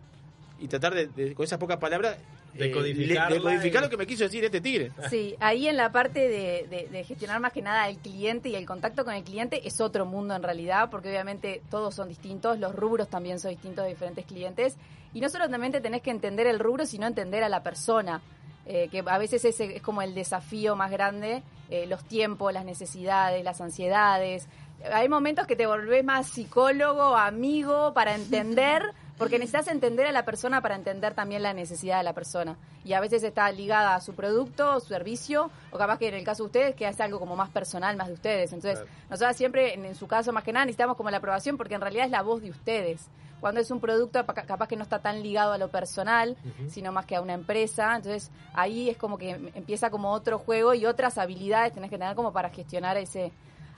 y 0.58 0.68
tratar 0.68 0.94
de, 0.94 1.06
de- 1.08 1.34
con 1.34 1.44
esas 1.44 1.58
pocas 1.58 1.78
palabras 1.78 2.16
eh, 2.54 2.58
decodificar 2.58 3.32
y- 3.32 3.80
lo 3.80 3.88
que 3.88 3.96
me 3.96 4.06
quiso 4.06 4.24
decir 4.24 4.44
este 4.44 4.60
tigre. 4.60 4.92
Sí, 5.08 5.34
ahí 5.40 5.66
en 5.66 5.76
la 5.78 5.90
parte 5.90 6.20
de, 6.28 6.66
de- 6.68 6.88
de 6.92 7.04
gestionar 7.04 7.40
más 7.40 7.52
que 7.52 7.62
nada 7.62 7.88
el 7.88 7.96
cliente 7.98 8.50
y 8.50 8.54
el 8.54 8.66
contacto 8.66 9.04
con 9.06 9.14
el 9.14 9.24
cliente 9.24 9.66
es 9.66 9.80
otro 9.80 10.04
mundo 10.04 10.36
en 10.36 10.42
realidad, 10.42 10.90
porque 10.90 11.08
obviamente 11.08 11.62
todos 11.70 11.94
son 11.94 12.08
distintos, 12.08 12.58
los 12.58 12.74
rubros 12.74 13.08
también 13.08 13.40
son 13.40 13.50
distintos 13.52 13.84
de 13.84 13.90
diferentes 13.90 14.26
clientes. 14.26 14.76
Y 15.14 15.20
no 15.20 15.28
solamente 15.30 15.80
tenés 15.80 16.02
que 16.02 16.10
entender 16.10 16.46
el 16.46 16.58
rubro, 16.58 16.84
sino 16.86 17.06
entender 17.06 17.42
a 17.44 17.48
la 17.48 17.62
persona, 17.62 18.20
eh, 18.66 18.88
que 18.90 19.02
a 19.06 19.18
veces 19.18 19.44
ese 19.44 19.76
es 19.76 19.82
como 19.82 20.02
el 20.02 20.14
desafío 20.14 20.76
más 20.76 20.90
grande, 20.90 21.42
eh, 21.70 21.86
los 21.86 22.04
tiempos, 22.04 22.52
las 22.52 22.64
necesidades, 22.64 23.42
las 23.44 23.60
ansiedades. 23.60 24.48
Hay 24.92 25.08
momentos 25.08 25.46
que 25.46 25.56
te 25.56 25.66
volvés 25.66 26.04
más 26.04 26.26
psicólogo, 26.28 27.16
amigo, 27.16 27.92
para 27.94 28.14
entender, 28.14 28.82
porque 29.16 29.38
necesitas 29.38 29.68
entender 29.68 30.06
a 30.06 30.12
la 30.12 30.24
persona 30.24 30.60
para 30.60 30.74
entender 30.74 31.14
también 31.14 31.42
la 31.42 31.52
necesidad 31.54 31.98
de 31.98 32.02
la 32.04 32.12
persona. 32.12 32.56
Y 32.84 32.94
a 32.94 33.00
veces 33.00 33.22
está 33.22 33.50
ligada 33.52 33.94
a 33.94 34.00
su 34.00 34.14
producto, 34.14 34.80
su 34.80 34.88
servicio, 34.88 35.50
o 35.70 35.78
capaz 35.78 35.98
que 35.98 36.08
en 36.08 36.14
el 36.14 36.24
caso 36.24 36.42
de 36.42 36.46
ustedes, 36.46 36.74
que 36.74 36.88
es 36.88 37.00
algo 37.00 37.20
como 37.20 37.36
más 37.36 37.50
personal, 37.50 37.96
más 37.96 38.08
de 38.08 38.14
ustedes. 38.14 38.52
Entonces, 38.52 38.80
Claro. 38.80 38.96
nosotros 39.10 39.36
siempre, 39.36 39.74
en, 39.74 39.84
en 39.84 39.94
su 39.94 40.08
caso 40.08 40.32
más 40.32 40.42
que 40.42 40.52
nada, 40.52 40.66
necesitamos 40.66 40.96
como 40.96 41.10
la 41.10 41.18
aprobación, 41.18 41.56
porque 41.56 41.74
en 41.76 41.80
realidad 41.80 42.06
es 42.06 42.10
la 42.10 42.22
voz 42.22 42.42
de 42.42 42.50
ustedes. 42.50 43.06
Cuando 43.42 43.60
es 43.60 43.70
un 43.70 43.80
producto 43.80 44.24
pa- 44.24 44.32
capaz 44.34 44.68
que 44.68 44.76
no 44.76 44.84
está 44.84 45.00
tan 45.00 45.22
ligado 45.22 45.52
a 45.52 45.58
lo 45.58 45.68
personal, 45.68 46.36
sino 46.70 46.92
más 46.92 47.04
que 47.04 47.16
a 47.16 47.20
una 47.20 47.34
empresa, 47.34 47.94
entonces 47.96 48.30
ahí 48.54 48.88
es 48.88 48.96
como 48.96 49.18
que 49.18 49.30
empieza 49.54 49.90
como 49.90 50.12
otro 50.12 50.38
juego 50.38 50.72
y 50.72 50.86
otras 50.86 51.18
habilidades 51.18 51.74
tenés 51.74 51.90
que 51.90 51.98
tener 51.98 52.14
como 52.16 52.32
para 52.32 52.48
gestionar 52.50 52.96
ese 52.96 53.32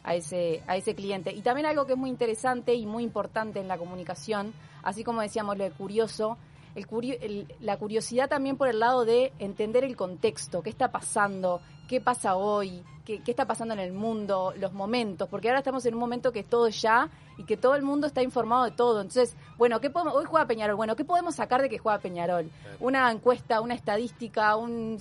a 0.05 0.15
ese 0.15 0.63
a 0.67 0.77
ese 0.77 0.95
cliente. 0.95 1.33
Y 1.33 1.41
también 1.41 1.67
algo 1.67 1.87
que 1.87 1.95
es 1.95 1.99
muy 1.99 2.11
interesante 2.11 2.75
y 2.75 2.85
muy 2.85 3.03
importante 3.03 3.59
en 3.59 3.67
la 3.67 3.79
comunicación, 3.79 4.53
así 4.83 5.03
como 5.03 5.23
decíamos 5.23 5.57
lo 5.57 5.65
de 5.65 5.71
curioso, 5.71 6.37
el 6.75 6.87
curio- 6.87 7.19
el- 7.21 7.47
la 7.61 7.77
curiosidad 7.79 8.29
también 8.29 8.57
por 8.57 8.69
el 8.69 8.81
lado 8.81 9.05
de 9.05 9.33
entender 9.39 9.85
el 9.85 9.97
contexto, 9.97 10.63
qué 10.63 10.71
está 10.71 10.91
pasando, 10.91 11.61
qué 11.89 12.01
pasa 12.01 12.37
hoy, 12.37 12.83
qué, 13.05 13.23
qué 13.23 13.31
está 13.31 13.47
pasando 13.47 13.75
en 13.75 13.81
el 13.81 13.93
mundo, 13.93 14.55
los 14.57 14.73
momentos, 14.73 15.29
porque 15.29 15.49
ahora 15.49 15.59
estamos 15.61 15.85
en 15.87 15.95
un 15.95 16.01
momento 16.01 16.33
que 16.33 16.41
es 16.41 16.47
todo 16.49 16.69
ya 16.69 17.11
y 17.37 17.45
que 17.45 17.57
todo 17.57 17.75
el 17.75 17.83
mundo 17.83 18.07
está 18.07 18.23
informado 18.23 18.65
de 18.65 18.71
todo. 18.71 19.01
Entonces, 19.01 19.37
bueno, 19.59 19.81
¿qué 19.81 19.91
podemos, 19.91 20.15
hoy 20.15 20.25
juega 20.25 20.47
Peñarol, 20.47 20.77
bueno, 20.77 20.97
¿qué 20.97 21.05
podemos 21.05 21.35
sacar 21.35 21.61
de 21.63 21.69
que 21.69 21.79
juega 21.79 21.99
Peñarol? 21.99 22.51
Una 22.81 23.11
encuesta, 23.11 23.61
una 23.61 23.75
estadística, 23.75 24.57
un 24.57 24.99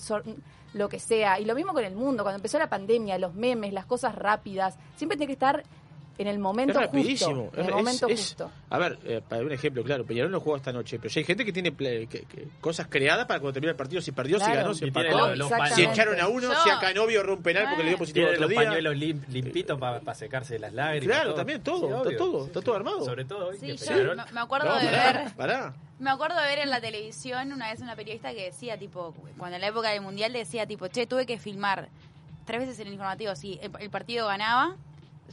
lo 0.74 0.90
que 0.90 0.98
sea. 1.00 1.40
Y 1.40 1.46
lo 1.46 1.54
mismo 1.54 1.72
con 1.72 1.84
el 1.86 1.96
mundo, 1.96 2.24
cuando 2.24 2.38
empezó 2.38 2.58
la 2.58 2.68
pandemia, 2.68 3.20
los 3.20 3.36
memes, 3.36 3.74
las 3.74 3.86
cosas 3.86 4.16
rápidas, 4.16 4.76
siempre 4.96 5.18
tiene 5.18 5.28
que 5.28 5.34
estar 5.34 5.64
en 6.18 6.28
el 6.28 6.38
momento 6.40 6.74
es 6.80 6.86
rapidísimo. 6.86 7.44
justo. 7.46 7.58
En 7.58 7.64
el 7.64 7.70
Es- 7.70 7.76
momento 7.76 8.08
es- 8.08 8.20
justo. 8.20 8.52
A 8.70 8.78
ver, 8.78 9.00
eh, 9.06 9.22
para 9.28 9.42
un 9.42 9.52
ejemplo, 9.52 9.84
claro, 9.84 10.06
Peñarol 10.06 10.32
no 10.32 10.40
jugó 10.40 10.56
esta 10.58 10.72
noche, 10.72 10.98
pero 11.00 11.10
ya 11.12 11.20
hay 11.20 11.26
gente 11.26 11.44
que 11.46 11.52
tiene 11.54 11.72
ple- 11.76 12.08
que- 12.08 12.22
que- 12.26 12.48
cosas 12.62 12.88
creadas 12.88 13.26
para 13.26 13.40
cuando 13.40 13.54
termina 13.54 13.72
el 13.72 13.78
partido, 13.78 14.02
si 14.02 14.12
perdió, 14.12 14.40
si 14.40 14.52
ganó, 14.52 14.74
si 14.74 14.86
empató, 14.86 15.36
los- 15.36 15.38
los 15.52 15.52
si 15.76 15.84
echaron 15.84 16.20
a 16.20 16.28
uno, 16.28 16.54
Yo- 16.54 16.64
si 16.64 16.70
a 16.70 16.80
Canovio 16.80 17.22
erró 17.22 17.34
un 17.36 17.42
penal 17.44 17.66
porque 17.70 17.84
le 17.84 17.90
dio 17.90 17.98
positivo 17.98 18.26
Tiene 18.28 18.38
el 18.38 18.44
otro 18.44 18.48
los 18.48 18.50
día. 18.62 18.70
pañuelos 18.70 18.96
lim- 18.96 19.28
limpitos 19.30 19.80
para 19.80 20.14
secarse 20.16 20.60
las 20.60 20.74
lágrimas. 20.74 21.16
Claro, 21.18 21.34
también 21.34 21.62
todo, 21.64 22.04
está 22.04 22.18
todo, 22.18 22.46
está 22.46 22.62
todo 22.62 22.76
armado. 22.76 23.04
Sobre 23.06 23.26
todo 23.26 23.48
hoy 23.50 23.58
que 23.60 23.76
yo 23.78 24.16
me- 24.34 24.40
acuerdo 24.40 24.68
No, 24.70 24.80
de 24.80 24.86
pará, 24.86 25.24
ver 25.24 25.34
pará. 25.36 25.74
Me 26.00 26.10
acuerdo 26.10 26.36
de 26.40 26.48
ver 26.48 26.60
en 26.60 26.70
la 26.70 26.82
televisión 26.82 27.52
una 27.54 27.72
vez 27.72 27.80
una 27.82 27.96
periodista 27.96 28.32
que 28.34 28.46
decía, 28.46 28.78
tipo, 28.78 29.14
cuando 29.38 29.56
en 29.56 29.62
la 29.62 29.68
época 29.68 29.90
del 29.92 30.02
Mundial 30.02 30.34
decía, 30.34 30.66
tipo, 30.68 30.88
che, 30.90 31.08
tuve 31.08 31.26
que 31.26 31.38
filmar 31.40 31.90
tres 32.46 32.60
veces 32.62 32.80
en 32.80 32.88
el 32.88 32.94
informativo, 32.94 33.36
sí, 33.36 33.58
el, 33.62 33.72
el 33.80 33.90
partido 33.90 34.28
ganaba, 34.28 34.76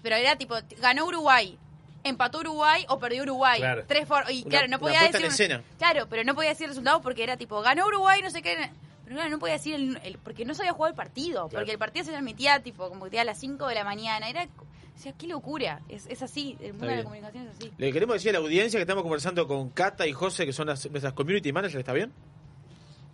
pero 0.02 0.16
era 0.16 0.36
tipo, 0.36 0.54
ganó 0.80 1.06
Uruguay, 1.06 1.58
empató 2.04 2.38
Uruguay 2.40 2.84
o 2.88 2.98
perdió 2.98 3.22
Uruguay. 3.22 3.58
Claro. 3.60 3.84
Tres 3.86 4.06
for- 4.08 4.24
y 4.30 4.42
Una- 4.42 4.50
claro, 4.50 4.68
no 4.68 4.78
podía 4.78 5.02
decir... 5.02 5.26
escena. 5.26 5.62
Claro, 5.78 6.06
pero 6.08 6.24
no 6.24 6.34
podía 6.34 6.50
decir 6.50 6.64
el 6.64 6.70
resultado 6.70 7.00
porque 7.02 7.22
era 7.22 7.36
tipo, 7.36 7.60
ganó 7.62 7.86
Uruguay, 7.86 8.20
no 8.22 8.30
sé 8.30 8.42
qué... 8.42 8.70
Pero 9.04 9.16
claro, 9.16 9.30
no 9.30 9.38
podía 9.40 9.54
decir 9.54 9.74
el, 9.74 10.00
el- 10.04 10.18
porque 10.18 10.44
no 10.44 10.54
sabía 10.54 10.72
jugar 10.72 10.90
el 10.92 10.96
partido, 10.96 11.48
Claro. 11.48 11.62
porque 11.62 11.72
el 11.72 11.78
partido 11.78 12.04
se 12.04 12.12
transmitía 12.12 12.60
tipo 12.62 12.88
como 12.88 13.06
que 13.10 13.18
a 13.20 13.24
las 13.24 13.38
5 13.38 13.66
de 13.66 13.74
la 13.74 13.84
mañana, 13.84 14.28
era... 14.28 14.44
O 14.44 15.02
sea, 15.02 15.12
qué 15.14 15.26
locura, 15.26 15.80
es, 15.88 16.06
es 16.08 16.22
así, 16.22 16.56
el 16.60 16.72
mundo 16.74 16.88
de 16.88 16.96
la 16.96 17.02
comunicación 17.04 17.48
es 17.48 17.56
así. 17.56 17.72
Le 17.78 17.90
queremos 17.90 18.14
decir 18.16 18.30
a 18.30 18.32
la 18.34 18.38
audiencia 18.40 18.76
que 18.78 18.82
estamos 18.82 19.02
conversando 19.02 19.48
con 19.48 19.70
Cata 19.70 20.06
y 20.06 20.12
José, 20.12 20.44
que 20.44 20.52
son 20.52 20.66
las, 20.66 20.90
nuestras 20.90 21.14
community 21.14 21.52
managers, 21.54 21.78
¿está 21.80 21.94
bien? 21.94 22.12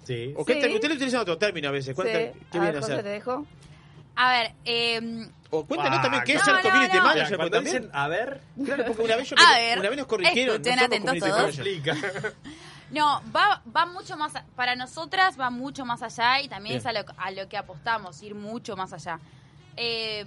Sí. 0.05 0.35
¿O 0.37 0.45
qué 0.45 0.55
Sí. 0.55 0.59
usted 0.75 0.89
le 0.91 0.95
utiliza 0.97 1.21
otro 1.21 1.39
término 1.39 1.69
a 1.69 1.73
veces? 1.73 1.95
¿Cuál 1.95 2.09
Sí. 2.09 2.13
¿Qué 2.13 2.19
A 2.59 2.61
viene 2.61 2.67
ver, 2.67 2.77
a 2.77 2.81
José, 2.81 2.93
te 2.95 2.99
hacer? 3.01 3.13
dejo. 3.13 3.47
A 4.17 4.31
ver, 4.33 4.53
eh, 4.65 5.29
O 5.51 5.65
cuéntanos 5.67 5.99
Ah, 5.99 6.03
también 6.03 6.25
qué 6.25 6.33
es 6.33 6.39
no, 6.39 6.45
ser 6.47 6.55
no, 6.55 6.61
community 6.63 6.97
no. 6.97 7.03
manager, 7.05 7.25
Mira, 7.27 7.37
porque 7.37 7.51
cuando 7.51 7.57
también... 7.57 7.83
dicen, 7.83 7.91
a 7.95 8.09
ver, 8.09 8.41
Claro, 8.65 8.85
porque 8.87 9.03
una 9.03 9.17
vez, 9.17 9.29
yo 9.31 9.37
A 9.39 9.51
me- 9.53 9.55
ver, 9.61 9.79
una 9.79 9.89
vez 9.91 9.99
nos 9.99 10.07
corrigieron, 10.07 10.57
atentos 10.57 11.19
todos. 11.19 11.61
No, 12.91 13.21
va, 13.35 13.63
va 13.77 13.85
mucho 13.87 14.17
más, 14.17 14.33
para 14.55 14.77
nosotras 14.77 15.39
va 15.39 15.51
mucho 15.51 15.85
más 15.85 16.03
allá 16.03 16.41
y 16.41 16.49
también 16.49 16.75
Bien. 16.75 16.79
es 16.79 16.87
a 16.87 16.93
lo, 16.93 17.05
a 17.19 17.31
lo 17.33 17.49
que 17.49 17.57
apostamos, 17.57 18.23
ir 18.23 18.35
mucho 18.37 18.77
más 18.77 18.93
allá. 18.93 19.19
Eh, 19.77 20.25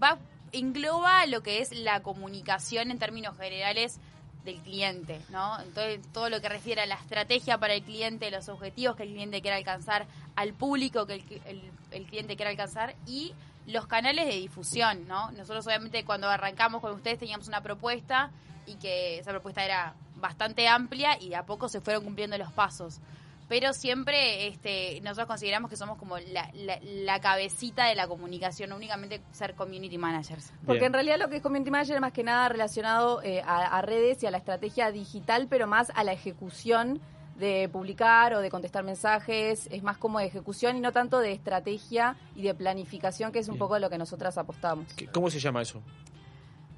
va, 0.00 0.16
engloba 0.52 1.26
lo 1.26 1.42
que 1.42 1.60
es 1.60 1.72
la 1.72 2.02
comunicación 2.02 2.92
en 2.92 2.98
términos 3.00 3.36
generales 3.36 3.98
del 4.44 4.56
cliente, 4.62 5.20
¿no? 5.30 5.60
Entonces, 5.60 6.00
todo 6.12 6.30
lo 6.30 6.40
que 6.40 6.48
refiere 6.48 6.82
a 6.82 6.86
la 6.86 6.94
estrategia 6.94 7.58
para 7.58 7.74
el 7.74 7.82
cliente, 7.82 8.30
los 8.30 8.48
objetivos 8.48 8.94
que 8.96 9.02
el 9.02 9.10
cliente 9.10 9.42
quiere 9.42 9.56
alcanzar, 9.56 10.06
al 10.36 10.54
público 10.54 11.06
que 11.06 11.14
el, 11.14 11.24
el- 11.46 11.70
el 11.90 12.06
cliente 12.06 12.36
quiere 12.36 12.50
alcanzar 12.52 12.94
y 13.06 13.34
los 13.66 13.86
canales 13.86 14.26
de 14.26 14.32
difusión, 14.36 15.06
¿no? 15.08 15.30
Nosotros 15.32 15.66
obviamente 15.66 16.04
cuando 16.04 16.28
arrancamos 16.28 16.80
con 16.80 16.92
ustedes 16.92 17.18
teníamos 17.18 17.48
una 17.48 17.60
propuesta 17.62 18.30
y 18.66 18.76
que 18.76 19.18
esa 19.18 19.30
propuesta 19.32 19.64
era 19.64 19.94
bastante 20.16 20.68
amplia 20.68 21.20
y 21.20 21.30
de 21.30 21.36
a 21.36 21.44
poco 21.46 21.68
se 21.68 21.80
fueron 21.80 22.04
cumpliendo 22.04 22.36
los 22.38 22.52
pasos. 22.52 23.00
Pero 23.48 23.72
siempre 23.72 24.46
este, 24.46 25.00
nosotros 25.00 25.26
consideramos 25.26 25.68
que 25.70 25.76
somos 25.76 25.98
como 25.98 26.18
la, 26.18 26.48
la- 26.54 26.78
la 26.82 27.20
cabecita 27.20 27.86
de 27.86 27.96
la 27.96 28.06
comunicación, 28.06 28.70
no 28.70 28.76
únicamente 28.76 29.20
ser 29.32 29.56
community 29.56 29.98
managers. 29.98 30.52
Porque 30.64 30.74
Bien. 30.80 30.84
en 30.86 30.92
realidad 30.92 31.18
lo 31.18 31.28
que 31.28 31.36
es 31.38 31.42
community 31.42 31.70
manager 31.72 31.96
es 31.96 32.00
más 32.00 32.12
que 32.12 32.22
nada 32.22 32.48
relacionado 32.48 33.20
eh, 33.24 33.42
a, 33.44 33.76
a 33.76 33.82
redes 33.82 34.22
y 34.22 34.26
a 34.26 34.30
la 34.30 34.38
estrategia 34.38 34.92
digital, 34.92 35.48
pero 35.50 35.66
más 35.66 35.90
a 35.96 36.04
la 36.04 36.12
ejecución 36.12 37.00
de 37.40 37.68
publicar 37.68 38.34
o 38.34 38.40
de 38.40 38.50
contestar 38.50 38.84
mensajes, 38.84 39.66
es 39.72 39.82
más 39.82 39.96
como 39.98 40.18
de 40.20 40.26
ejecución 40.26 40.76
y 40.76 40.80
no 40.80 40.92
tanto 40.92 41.18
de 41.18 41.32
estrategia 41.32 42.16
y 42.36 42.42
de 42.42 42.54
planificación, 42.54 43.32
que 43.32 43.40
es 43.40 43.48
un 43.48 43.54
Bien. 43.54 43.58
poco 43.60 43.78
lo 43.78 43.90
que 43.90 43.98
nosotras 43.98 44.38
apostamos. 44.38 44.86
¿Qué- 44.94 45.06
¿Cómo 45.08 45.30
se 45.30 45.40
llama 45.40 45.62
eso? 45.62 45.82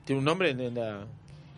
¿Tiene 0.04 0.20
un 0.20 0.24
nombre 0.24 0.50
en, 0.50 0.74
la...? 0.74 1.06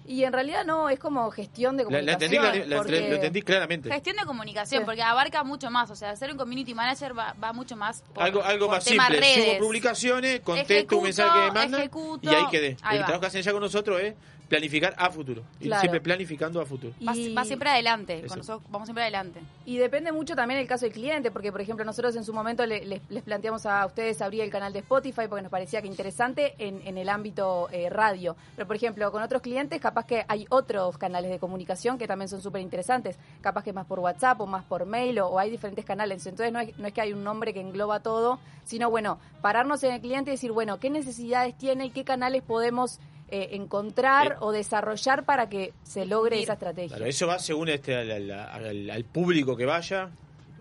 Y 0.06 0.24
en 0.24 0.34
realidad 0.34 0.66
no, 0.66 0.90
es 0.90 0.98
como 0.98 1.30
gestión 1.30 1.78
de 1.78 1.84
La, 1.84 2.02
la 2.02 2.18
comunicación. 2.18 2.44
entendí, 2.44 2.58
la- 2.58 2.66
la- 2.66 2.82
porque- 2.82 3.08
lo 3.08 3.14
entendí 3.14 3.40
claramente. 3.42 3.90
Gestión 3.90 4.16
de 4.16 4.24
comunicación, 4.26 4.82
Sí. 4.82 4.84
porque 4.84 5.00
abarca 5.02 5.42
mucho 5.44 5.70
más. 5.70 5.90
O 5.90 5.96
sea, 5.96 6.14
ser 6.14 6.30
un 6.30 6.36
community 6.36 6.74
manager 6.74 7.18
va, 7.18 7.34
va 7.42 7.54
mucho 7.54 7.74
más 7.74 8.02
por, 8.12 8.22
algo 8.22 8.42
algo 8.44 8.66
por 8.66 8.74
más 8.76 8.84
simple. 8.84 9.18
redes. 9.18 9.56
Subo 9.56 9.66
publicaciones, 9.66 10.40
contesto 10.40 10.72
Ejecuto, 10.74 10.98
un 10.98 11.04
mensaje 11.04 11.30
que 11.40 11.46
me 11.46 11.52
mandan 11.52 11.80
ejecuto. 11.80 12.30
y 12.30 12.34
ahí 12.34 12.44
quedé. 12.50 12.76
Ahí 12.82 12.96
el 12.96 13.02
va. 13.02 13.06
trabajo 13.06 13.20
que 13.22 13.26
hacen 13.28 13.42
ya 13.42 13.52
con 13.52 13.60
nosotros 13.62 13.98
es 14.02 14.14
planificar 14.54 14.94
a 14.96 15.10
futuro. 15.10 15.42
Y 15.60 15.64
Claro. 15.64 15.80
siempre 15.80 16.00
planificando 16.00 16.60
a 16.60 16.66
futuro. 16.66 16.92
Va, 17.06 17.14
Y- 17.16 17.34
va 17.34 17.44
siempre 17.44 17.70
adelante. 17.70 18.18
Eso. 18.18 18.28
Con 18.28 18.38
nosotros 18.38 18.70
vamos 18.70 18.86
siempre 18.86 19.02
adelante. 19.02 19.40
Y 19.66 19.76
depende 19.78 20.12
mucho 20.12 20.36
también 20.36 20.60
el 20.60 20.66
caso 20.66 20.84
del 20.86 20.92
cliente, 20.94 21.30
porque 21.30 21.50
por 21.52 21.60
ejemplo 21.60 21.84
nosotros 21.84 22.14
en 22.16 22.24
su 22.24 22.32
momento 22.32 22.64
le- 22.66 22.84
les, 22.84 23.00
les 23.10 23.22
planteamos 23.22 23.66
a 23.66 23.84
ustedes 23.86 24.20
abrir 24.22 24.42
el 24.42 24.50
canal 24.50 24.72
de 24.72 24.80
Spotify 24.80 25.22
porque 25.28 25.42
nos 25.42 25.50
parecía 25.50 25.80
que 25.82 25.88
interesante 25.88 26.54
en, 26.58 26.80
en 26.86 26.98
el 26.98 27.08
ámbito 27.08 27.68
eh, 27.72 27.90
radio. 27.90 28.36
Pero 28.56 28.66
por 28.66 28.76
ejemplo 28.76 29.10
con 29.10 29.22
otros 29.22 29.42
clientes 29.42 29.80
capaz 29.80 30.06
que 30.06 30.24
hay 30.28 30.46
otros 30.50 30.96
canales 30.98 31.30
de 31.30 31.38
comunicación 31.38 31.98
que 31.98 32.06
también 32.06 32.28
son 32.28 32.40
súper 32.40 32.60
interesantes. 32.62 33.16
Capaz 33.40 33.64
que 33.64 33.72
más 33.72 33.86
por 33.86 33.98
WhatsApp 34.00 34.40
o 34.40 34.46
más 34.46 34.64
por 34.64 34.86
mail 34.86 35.18
o, 35.20 35.28
o 35.28 35.38
hay 35.38 35.50
diferentes 35.50 35.84
canales. 35.84 36.24
Entonces 36.26 36.52
no 36.52 36.60
es, 36.60 36.76
no 36.78 36.86
es 36.86 36.92
que 36.92 37.00
hay 37.00 37.12
un 37.12 37.24
nombre 37.24 37.52
que 37.52 37.60
engloba 37.60 38.00
todo, 38.00 38.38
sino 38.64 38.90
bueno, 38.90 39.18
pararnos 39.42 39.82
en 39.84 39.92
el 39.94 40.00
cliente 40.00 40.30
y 40.30 40.34
decir, 40.34 40.52
bueno, 40.52 40.78
¿qué 40.78 40.90
necesidades 40.90 41.56
tiene 41.56 41.86
y 41.86 41.90
qué 41.90 42.04
canales 42.04 42.42
podemos... 42.42 42.98
eh, 43.34 43.48
encontrar 43.56 44.32
Eh. 44.32 44.36
o 44.40 44.52
desarrollar 44.52 45.24
para 45.24 45.48
que 45.48 45.72
se 45.82 46.06
logre 46.06 46.40
esa 46.40 46.52
estrategia. 46.52 46.96
Claro, 46.96 47.06
eso 47.10 47.26
va 47.26 47.38
según 47.38 47.68
este 47.68 47.96
al, 47.96 48.10
al- 48.10 48.30
al- 48.30 48.90
al 48.90 49.04
público 49.04 49.56
que 49.56 49.66
vaya, 49.66 50.10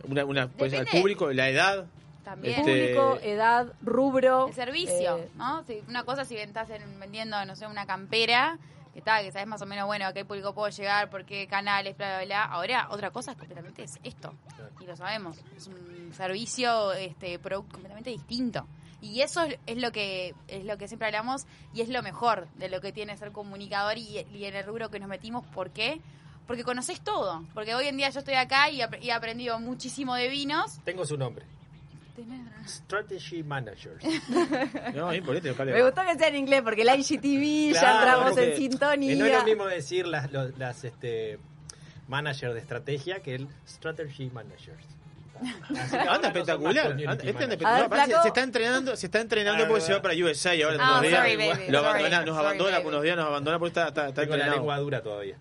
una, 0.08 0.50
ser 0.58 0.76
al 0.80 0.86
público, 0.88 1.32
la 1.32 1.50
edad. 1.50 1.86
También. 2.24 2.60
Este- 2.62 2.96
Público, 2.96 3.20
edad, 3.22 3.74
rubro. 3.82 4.48
El 4.48 4.54
servicio, 4.54 5.18
eh, 5.18 5.30
¿no? 5.36 5.64
Si- 5.66 5.82
una 5.88 6.04
cosa 6.04 6.24
si 6.26 6.36
estás 6.38 6.70
en- 6.70 7.00
vendiendo, 7.00 7.44
no 7.46 7.56
sé, 7.56 7.68
una 7.68 7.86
campera, 7.86 8.58
que 8.94 9.00
está, 9.00 9.22
que 9.22 9.32
sabes 9.32 9.48
más 9.48 9.62
o 9.62 9.66
menos, 9.66 9.86
bueno, 9.88 10.06
a 10.06 10.14
qué 10.14 10.24
público 10.24 10.54
puedo 10.54 10.70
llegar, 10.70 11.10
por 11.10 11.26
qué 11.26 11.48
canales, 11.48 11.98
bla, 11.98 12.18
bla, 12.18 12.26
bla. 12.26 12.44
Ahora, 12.46 12.88
otra 12.92 13.12
cosa 13.12 13.32
es 13.32 13.38
completamente 13.38 13.84
es 13.84 14.00
esto. 14.04 14.34
Y 14.80 14.86
lo 14.86 14.96
sabemos. 14.96 15.38
Es 15.58 15.68
un 15.68 16.12
servicio, 16.16 16.94
este, 16.94 17.40
producto 17.40 17.74
completamente 17.74 18.10
distinto. 18.12 18.66
Y 19.04 19.22
eso 19.22 19.44
es, 19.68 19.78
lo 19.78 19.92
que 19.92 20.34
es 20.48 20.64
lo 20.64 20.78
que 20.78 20.88
siempre 20.88 21.08
hablamos 21.08 21.46
y 21.74 21.82
es 21.82 21.90
lo 21.90 22.02
mejor 22.02 22.48
de 22.56 22.70
lo 22.70 22.82
que 22.82 22.92
tiene 22.92 23.16
ser 23.18 23.32
comunicador 23.32 23.98
y, 23.98 24.26
y 24.34 24.46
en 24.46 24.56
el 24.56 24.66
rubro 24.66 24.90
que 24.90 25.00
nos 25.00 25.10
metimos. 25.10 25.46
¿Por 25.48 25.70
qué? 25.72 26.00
Porque 26.48 26.64
conoces 26.64 27.02
todo. 27.02 27.44
Porque 27.54 27.76
hoy 27.76 27.88
en 27.88 27.98
día 27.98 28.10
yo 28.10 28.20
estoy 28.20 28.34
acá 28.36 28.70
y, 28.70 28.82
ap- 28.82 29.02
y 29.02 29.10
he 29.10 29.12
aprendido 29.14 29.60
muchísimo 29.60 30.16
de 30.16 30.30
vinos. 30.30 30.80
Tengo 30.86 31.06
su 31.06 31.18
nombre. 31.18 31.46
Strategy 32.68 33.44
Managers. 33.44 34.04
No, 34.96 35.12
es. 35.12 35.24
Me 35.24 35.84
gustó 35.84 36.02
que 36.06 36.16
sea 36.18 36.28
en 36.28 36.36
inglés 36.36 36.62
porque 36.64 36.84
el 36.84 36.90
IGTV 37.00 37.74
ya 37.74 37.80
Claro, 37.80 38.00
entramos 38.00 38.32
porque, 38.34 38.52
en 38.52 38.58
sintonía. 38.58 39.16
No 39.16 39.26
es 39.26 39.34
lo 39.34 39.44
mismo 39.44 39.66
decir 39.66 40.08
las, 40.08 40.32
los- 40.32 40.58
las 40.58 40.84
este, 40.84 41.40
managers 42.08 42.54
de 42.54 42.60
estrategia 42.60 43.20
que 43.22 43.36
el 43.36 43.48
strategy 43.68 44.30
managers. 44.30 44.86
Anda 46.10 46.28
espectacular. 46.28 46.88
Anda- 46.88 47.04
este 47.04 47.08
anda 47.08 47.24
espectacular. 47.24 47.90
Ver, 47.90 48.00
flaco. 48.08 48.22
se 48.22 48.28
está 48.30 48.44
entrenando, 48.44 48.96
se 48.96 49.06
está 49.08 49.22
entrenando 49.22 49.68
porque 49.68 49.82
se 49.82 49.94
va 49.94 50.02
para 50.02 50.14
USA 50.16 50.56
y 50.56 50.62
ahora 50.62 50.78
Ah, 50.80 50.92
unos 50.92 51.02
días 51.10 51.20
sorry, 51.20 51.36
baby, 51.36 51.48
lo 51.72 51.80
sorry, 51.80 51.90
abandona, 51.90 52.26
nos 52.26 52.36
sorry, 52.36 52.46
abandona 52.48 52.78
por 52.80 52.88
unos 52.88 53.04
días, 53.04 53.16
nos 53.18 53.26
abandona 53.26 53.60
porque 53.60 53.70
está, 53.70 53.88
está, 53.90 54.08
está 54.10 54.22
Tengo 54.22 54.38
la 54.38 54.48
lengua 54.50 54.78
dura 54.80 55.02
todavía. 55.02 55.36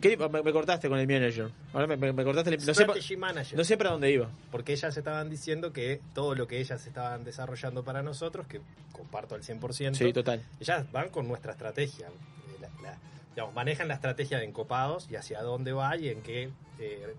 ¿Qué? 0.00 0.16
Me, 0.16 0.42
me 0.42 0.52
cortaste 0.52 0.88
con 0.88 0.98
el 0.98 1.06
manager. 1.06 1.48
Ahora 1.72 1.86
me, 1.86 1.96
me- 1.96 2.12
me 2.12 2.24
cortaste 2.24 2.50
el, 2.50 2.56
no, 2.66 2.74
sé, 2.74 3.16
Manager. 3.16 3.56
no 3.56 3.64
sé 3.64 3.76
para 3.76 3.90
dónde 3.90 4.10
iba. 4.10 4.28
Porque 4.50 4.72
ellas 4.72 4.96
estaban 4.96 5.30
diciendo 5.30 5.72
que 5.72 6.00
todo 6.12 6.34
lo 6.34 6.46
que 6.48 6.58
ellas 6.60 6.84
estaban 6.86 7.24
desarrollando 7.24 7.84
para 7.84 8.02
nosotros, 8.02 8.46
que 8.48 8.60
comparto 8.92 9.34
al 9.36 9.42
100%, 9.42 9.94
Sí, 9.94 10.12
total. 10.12 10.42
ellas 10.60 10.90
van 10.92 11.08
con 11.10 11.28
nuestra 11.28 11.52
estrategia. 11.52 12.08
Eh, 12.08 12.56
la- 12.60 12.68
la- 12.82 12.96
digamos, 13.34 13.54
manejan 13.54 13.86
la 13.88 13.94
estrategia 13.94 14.38
de 14.38 14.44
encopados 14.44 15.06
y 15.08 15.14
hacia 15.16 15.40
dónde 15.42 15.72
va 15.72 15.96
y 15.96 16.08
en 16.08 16.20
qué 16.22 16.50
eh, 16.80 17.14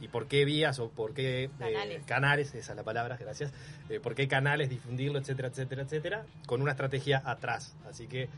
y 0.00 0.08
por 0.08 0.26
qué 0.28 0.44
vías 0.44 0.78
o 0.78 0.88
por 0.90 1.14
qué 1.14 1.44
eh, 1.44 1.50
Canales. 1.58 2.04
canales, 2.06 2.54
esa 2.54 2.72
es 2.72 2.76
la 2.76 2.82
palabra, 2.84 3.16
gracias, 3.18 3.52
eh, 3.88 4.00
por 4.00 4.14
qué 4.14 4.28
canales 4.28 4.68
difundirlo, 4.68 5.18
etcétera, 5.18 5.48
etcétera, 5.48 5.82
etcétera, 5.82 6.24
con 6.46 6.62
una 6.62 6.72
estrategia 6.72 7.22
atrás. 7.24 7.76
Así 7.88 8.06
que... 8.06 8.28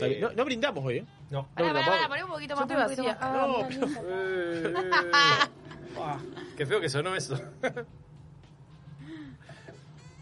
Eh, 0.00 0.18
No, 0.20 0.30
no 0.30 0.44
brindamos 0.44 0.84
hoy, 0.84 0.98
¿eh? 0.98 1.06
no. 1.30 1.48
Pará, 1.54 1.72
pará, 1.72 1.84
tampoco. 1.84 1.96
pará, 1.96 2.08
poné 2.08 2.24
un 2.24 2.30
poquito 2.30 2.54
Yo 2.54 2.66
más, 2.76 2.94
te. 2.96 3.10
Ah, 3.10 3.32
No, 3.32 3.68
mira. 3.68 3.86
Eh, 4.04 4.74
ah, 6.00 6.18
qué 6.56 6.66
feo 6.66 6.80
que 6.80 6.88
sonó 6.88 7.16
eso. 7.16 7.36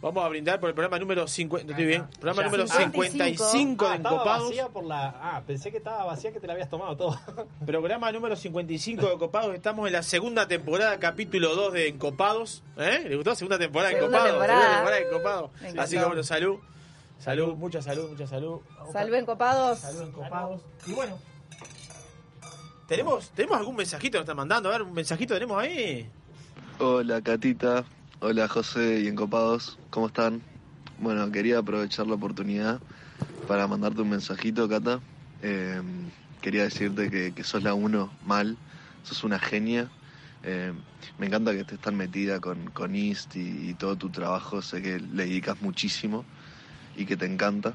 Vamos 0.02 0.24
a 0.24 0.28
brindar 0.28 0.60
por 0.60 0.68
el 0.68 0.74
programa 0.74 0.98
número 0.98 1.26
50. 1.26 1.70
Estoy 1.72 1.86
bien. 1.86 2.06
Programa 2.20 2.42
Ya. 2.42 2.46
número 2.48 2.66
55. 2.66 3.44
55 3.50 3.84
Ah, 3.86 3.88
de 3.90 3.96
estaba 3.96 4.14
Encopados. 4.14 4.48
vacía 4.48 4.68
por 4.68 4.84
la... 4.84 5.08
Ah, 5.20 5.42
pensé 5.46 5.70
que 5.70 5.78
estaba 5.78 6.04
vacía 6.04 6.32
que 6.32 6.38
te 6.38 6.46
la 6.46 6.52
habías 6.52 6.68
tomado 6.68 6.96
todo. 6.96 7.18
Programa 7.66 8.12
número 8.12 8.36
55 8.36 9.06
de 9.06 9.12
Encopados. 9.14 9.54
Estamos 9.54 9.86
en 9.86 9.94
la 9.94 10.02
segunda 10.02 10.46
temporada, 10.46 10.98
capítulo 10.98 11.54
2 11.56 11.72
de 11.72 11.88
Encopados. 11.88 12.62
¿Eh? 12.76 13.06
¿Le 13.08 13.16
gustó? 13.16 13.34
Segunda 13.34 13.58
temporada 13.58 13.90
de 13.90 13.96
Segunda 13.96 14.18
Encopados. 14.18 14.38
temporada. 14.38 14.60
Segunda 14.60 14.76
temporada 14.76 15.00
de 15.00 15.56
Encopados. 15.56 15.78
Así 15.82 15.96
que 15.96 16.04
bueno, 16.04 16.22
salud. 16.22 16.56
Salud, 17.18 17.54
mucha 17.56 17.80
salud, 17.82 18.10
mucha 18.10 18.26
salud. 18.26 18.60
Salven 18.92 19.24
copados. 19.24 19.78
Salud 19.78 20.02
Encopados. 20.02 20.60
Y 20.86 20.92
bueno. 20.92 21.18
¿Tenemos, 22.86 23.30
¿Tenemos 23.30 23.58
algún 23.58 23.74
mensajito 23.76 24.12
que 24.12 24.18
nos 24.18 24.24
están 24.24 24.36
mandando? 24.36 24.68
A 24.68 24.72
ver, 24.72 24.82
un 24.82 24.92
mensajito 24.92 25.34
tenemos 25.34 25.60
ahí. 25.60 26.08
Hola 26.78 27.20
Catita, 27.22 27.84
hola 28.20 28.48
José 28.48 29.00
y 29.00 29.08
Encopados, 29.08 29.78
¿cómo 29.90 30.06
están? 30.08 30.42
Bueno, 30.98 31.30
quería 31.30 31.58
aprovechar 31.58 32.06
la 32.06 32.14
oportunidad 32.14 32.80
para 33.46 33.66
mandarte 33.66 34.02
un 34.02 34.10
mensajito, 34.10 34.68
Cata. 34.68 35.02
Eh, 35.42 35.82
quería 36.40 36.64
decirte 36.64 37.10
que, 37.10 37.34
que 37.34 37.44
sos 37.44 37.62
la 37.62 37.74
uno 37.74 38.16
mal, 38.22 38.58
sos 39.02 39.24
una 39.24 39.38
genia. 39.38 39.90
Eh, 40.42 40.72
me 41.18 41.26
encanta 41.26 41.52
que 41.52 41.60
estés 41.60 41.80
tan 41.80 41.96
metida 41.96 42.40
con, 42.40 42.70
con 42.70 42.94
East 42.94 43.36
y, 43.36 43.74
todo 43.74 43.96
tu 43.96 44.10
trabajo, 44.10 44.62
sé 44.62 44.82
que 44.82 44.98
le 44.98 45.24
dedicas 45.26 45.60
muchísimo 45.60 46.24
y 46.94 47.04
que 47.06 47.16
te 47.16 47.26
encanta. 47.26 47.74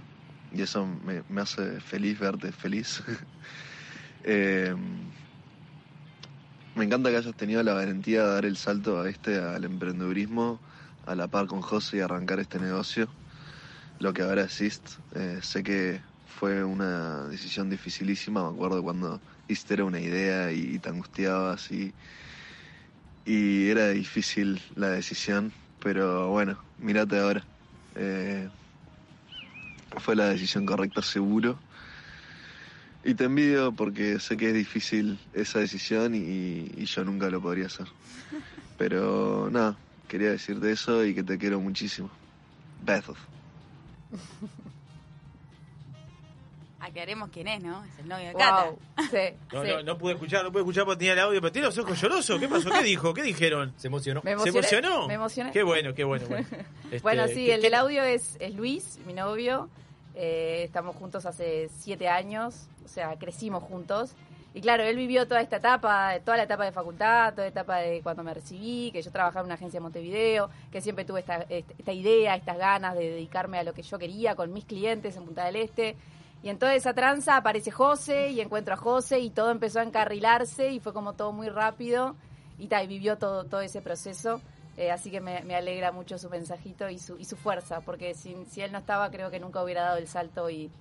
Y 0.52 0.62
eso 0.62 0.86
me, 0.86 1.24
me 1.30 1.42
hace 1.42 1.80
feliz 1.82 2.20
verte 2.20 2.52
feliz. 2.52 3.04
Eh, 4.24 4.76
me 6.76 6.86
encanta 6.86 7.10
que 7.10 7.18
hayas 7.18 7.36
tenido 7.36 7.62
la 7.64 7.74
valentía 7.74 8.24
de 8.24 8.34
dar 8.34 8.46
el 8.46 8.58
salto 8.58 9.02
a 9.02 9.10
este, 9.10 9.38
al 9.40 9.64
emprendedurismo, 9.64 10.60
a 11.06 11.16
la 11.16 11.28
par 11.28 11.48
con 11.48 11.62
José 11.62 11.98
y 11.98 12.00
arrancar 12.02 12.40
este 12.40 12.60
negocio. 12.60 13.08
Lo 14.00 14.14
que 14.14 14.24
ahora 14.24 14.44
East. 14.44 14.98
Eh, 15.14 15.40
sé 15.42 15.64
que 15.64 16.02
fue 16.28 16.64
una 16.64 17.28
decisión 17.28 17.70
dificilísima, 17.70 18.42
me 18.44 18.56
acuerdo 18.56 18.82
cuando 18.82 19.20
era 19.70 19.84
una 19.84 20.00
idea 20.00 20.52
y, 20.52 20.80
te 20.80 20.90
angustiabas 20.90 21.72
y, 21.72 21.94
y 23.26 23.70
era 23.70 23.90
difícil 23.90 24.62
la 24.76 24.90
decisión, 24.90 25.52
pero 25.84 26.30
bueno, 26.30 26.58
mírate 26.80 27.20
ahora. 27.20 27.44
Eh, 27.96 28.48
fue 29.98 30.16
la 30.16 30.30
decisión 30.30 30.66
correcta 30.66 31.02
seguro. 31.02 31.60
Y 33.04 33.16
te 33.16 33.24
envidio 33.26 33.72
porque 33.72 34.20
sé 34.20 34.38
que 34.38 34.50
es 34.50 34.54
difícil 34.54 35.18
esa 35.34 35.60
decisión 35.60 36.14
y, 36.14 36.72
y 36.78 36.86
yo 36.86 37.04
nunca 37.04 37.30
lo 37.30 37.42
podría 37.42 37.66
hacer. 37.66 37.88
Pero 38.78 39.50
nada, 39.52 39.76
quería 40.08 40.30
decirte 40.32 40.72
eso 40.72 41.04
y 41.06 41.16
que 41.16 41.24
te 41.24 41.38
quiero 41.38 41.60
muchísimo. 41.60 42.10
Besos. 42.84 43.18
Aclaremos 46.80 47.30
quién 47.32 47.48
es, 47.48 47.62
¿no? 47.62 47.84
Es 47.86 48.00
el 48.00 48.08
novio 48.08 48.28
de 48.30 48.34
Cata. 48.34 48.66
Wow. 48.66 48.80
Sí, 49.12 49.36
No, 49.54 49.62
sí. 49.64 49.68
no, 49.70 49.84
no 49.84 49.98
pude 50.00 50.14
escuchar, 50.14 50.44
no 50.44 50.52
pude 50.52 50.62
escuchar 50.64 50.86
porque 50.86 50.98
tenía 51.00 51.14
el 51.14 51.20
audio, 51.20 51.40
pero 51.40 51.52
tiene 51.52 51.68
los 51.68 51.78
ojos 51.78 52.02
llorosos. 52.02 52.40
¿Qué 52.40 52.48
pasó? 52.48 52.72
¿Qué 52.72 52.84
dijo? 52.84 53.14
¿Qué 53.14 53.22
dijeron? 53.22 53.74
Se 53.78 53.88
emocionó. 53.88 54.22
Me 54.24 54.36
¿Se 54.40 54.50
emocionó? 54.50 55.08
Me 55.08 55.14
emocioné. 55.14 55.52
Qué 55.52 55.62
bueno, 55.62 55.94
qué 55.94 56.04
bueno. 56.04 56.26
Bueno, 56.28 56.48
Este, 56.86 57.00
Bueno, 57.02 57.28
sí, 57.28 57.34
¿qué- 57.36 57.54
el 57.56 57.62
qué- 57.62 57.68
del 57.68 57.74
audio 57.76 58.02
es, 58.04 58.36
es 58.40 58.56
Luis, 58.56 59.00
mi 59.06 59.14
novio. 59.14 59.70
Eh, 60.16 60.64
estamos 60.66 60.96
juntos 60.96 61.26
hace 61.28 61.70
siete 61.80 62.10
años, 62.10 62.68
o 62.84 62.88
sea, 62.88 63.18
crecimos 63.18 63.64
juntos. 63.64 64.16
Y 64.54 64.60
claro, 64.60 64.84
él 64.84 64.98
vivió 64.98 65.28
toda 65.28 65.40
esta 65.40 65.58
etapa, 65.58 66.20
toda 66.26 66.36
la 66.36 66.44
etapa 66.44 66.66
de 66.66 66.74
facultad, 66.74 67.32
toda 67.32 67.44
la 67.44 67.50
etapa 67.50 67.78
de 67.78 68.02
cuando 68.02 68.22
me 68.22 68.34
recibí, 68.34 68.92
que 68.92 69.02
yo 69.02 69.10
trabajaba 69.10 69.42
en 69.42 69.46
una 69.46 69.54
agencia 69.54 69.80
de 69.80 69.84
Montevideo, 69.84 70.50
que 70.70 70.82
siempre 70.82 71.06
tuve 71.06 71.22
esta, 71.22 71.38
esta 71.48 71.74
esta 71.78 71.94
idea, 71.94 72.36
estas 72.36 72.58
ganas 72.58 72.96
de 72.96 73.12
dedicarme 73.12 73.60
a 73.60 73.64
lo 73.64 73.74
que 73.74 73.82
yo 73.82 73.98
quería 73.98 74.36
con 74.36 74.52
mis 74.52 74.66
clientes 74.66 75.16
en 75.16 75.24
Punta 75.24 75.46
del 75.46 75.56
Este. 75.56 75.96
Y 76.44 76.50
en 76.50 76.58
toda 76.58 76.76
esa 76.76 76.94
tranza 76.94 77.38
aparece 77.38 77.72
José 77.72 78.32
y 78.32 78.42
encuentro 78.42 78.74
a 78.74 78.78
José 78.78 79.20
y 79.20 79.30
todo 79.30 79.52
empezó 79.52 79.80
a 79.80 79.84
encarrilarse 79.84 80.72
y 80.72 80.80
fue 80.80 80.92
como 80.92 81.14
todo 81.14 81.32
muy 81.32 81.48
rápido 81.48 82.16
y, 82.58 82.68
ta, 82.68 82.84
y 82.84 82.88
vivió 82.88 83.18
todo, 83.18 83.46
todo 83.46 83.62
ese 83.62 83.82
proceso. 83.82 84.42
Eh, 84.76 84.92
así 84.92 85.12
que 85.12 85.22
me, 85.22 85.44
me 85.44 85.56
alegra 85.56 85.92
mucho 85.92 86.18
su 86.18 86.30
mensajito 86.30 86.90
y 86.90 86.98
su, 86.98 87.18
y 87.18 87.26
su 87.26 87.38
fuerza, 87.38 87.82
porque 87.82 88.16
sin, 88.16 88.46
si 88.48 88.62
él 88.62 88.72
no 88.72 88.80
estaba 88.80 89.12
creo 89.12 89.30
que 89.30 89.40
nunca 89.40 89.64
hubiera 89.64 89.84
dado 89.84 89.98
el 89.98 90.08
salto 90.08 90.50
y, 90.50 90.72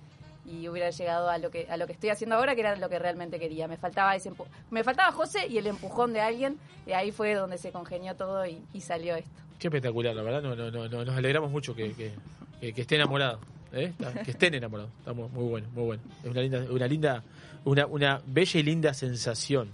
y 0.45 0.67
hubiera 0.67 0.89
llegado 0.89 1.29
a 1.29 1.37
lo 1.37 1.51
que 1.51 1.67
a 1.69 1.77
lo 1.77 1.87
que 1.87 1.93
estoy 1.93 2.09
haciendo 2.09 2.35
ahora, 2.35 2.55
que 2.55 2.61
era 2.61 2.75
lo 2.75 2.89
que 2.89 2.99
realmente 2.99 3.39
quería. 3.39 3.67
Me 3.67 3.77
faltaba 3.77 4.15
ese 4.15 4.31
me 4.69 4.83
faltaba 4.83 5.11
José 5.11 5.47
y 5.47 5.57
el 5.57 5.67
empujón 5.67 6.13
de 6.13 6.21
alguien, 6.21 6.57
y 6.85 6.91
ahí 6.91 7.11
fue 7.11 7.33
donde 7.33 7.57
se 7.57 7.71
congenió 7.71 8.15
todo 8.15 8.45
y, 8.45 8.61
y 8.73 8.81
salió 8.81 9.15
esto. 9.15 9.29
Qué 9.59 9.67
espectacular, 9.67 10.15
la 10.15 10.23
verdad. 10.23 10.41
No, 10.41 10.55
no, 10.55 10.71
no, 10.71 10.89
no, 10.89 11.05
nos 11.05 11.15
alegramos 11.15 11.51
mucho 11.51 11.75
que, 11.75 11.93
que, 11.93 12.13
que, 12.59 12.73
que 12.73 12.81
esté 12.81 12.95
enamorado. 12.95 13.39
¿eh? 13.71 13.93
Que 14.25 14.31
estén 14.31 14.53
enamorados. 14.55 14.91
Estamos 14.99 15.31
muy 15.31 15.43
bueno, 15.43 15.67
muy 15.73 15.83
bueno. 15.83 16.03
Es 16.23 16.29
una 16.29 16.41
linda, 16.41 16.65
una 16.69 16.87
linda, 16.87 17.23
una, 17.63 17.85
una 17.85 18.21
bella 18.25 18.59
y 18.59 18.63
linda 18.63 18.93
sensación. 18.93 19.69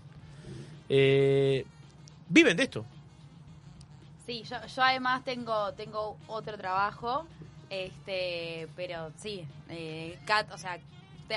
Eh, 0.89 1.65
Viven 2.29 2.57
de 2.57 2.63
esto. 2.63 2.85
Sí, 4.25 4.43
yo, 4.43 4.57
yo 4.67 4.83
además 4.83 5.23
tengo, 5.23 5.73
tengo 5.73 6.17
otro 6.27 6.57
trabajo, 6.57 7.25
este, 7.69 8.67
pero 8.75 9.11
sí, 9.17 9.45
eh, 9.69 10.17
Kat, 10.25 10.51
o 10.51 10.57
sea, 10.57 10.79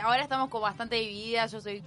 ahora 0.03 0.22
estamos 0.22 0.49
como 0.49 0.62
bastante 0.62 0.97
divididas, 0.97 1.53
yo 1.53 1.61
soy, 1.61 1.83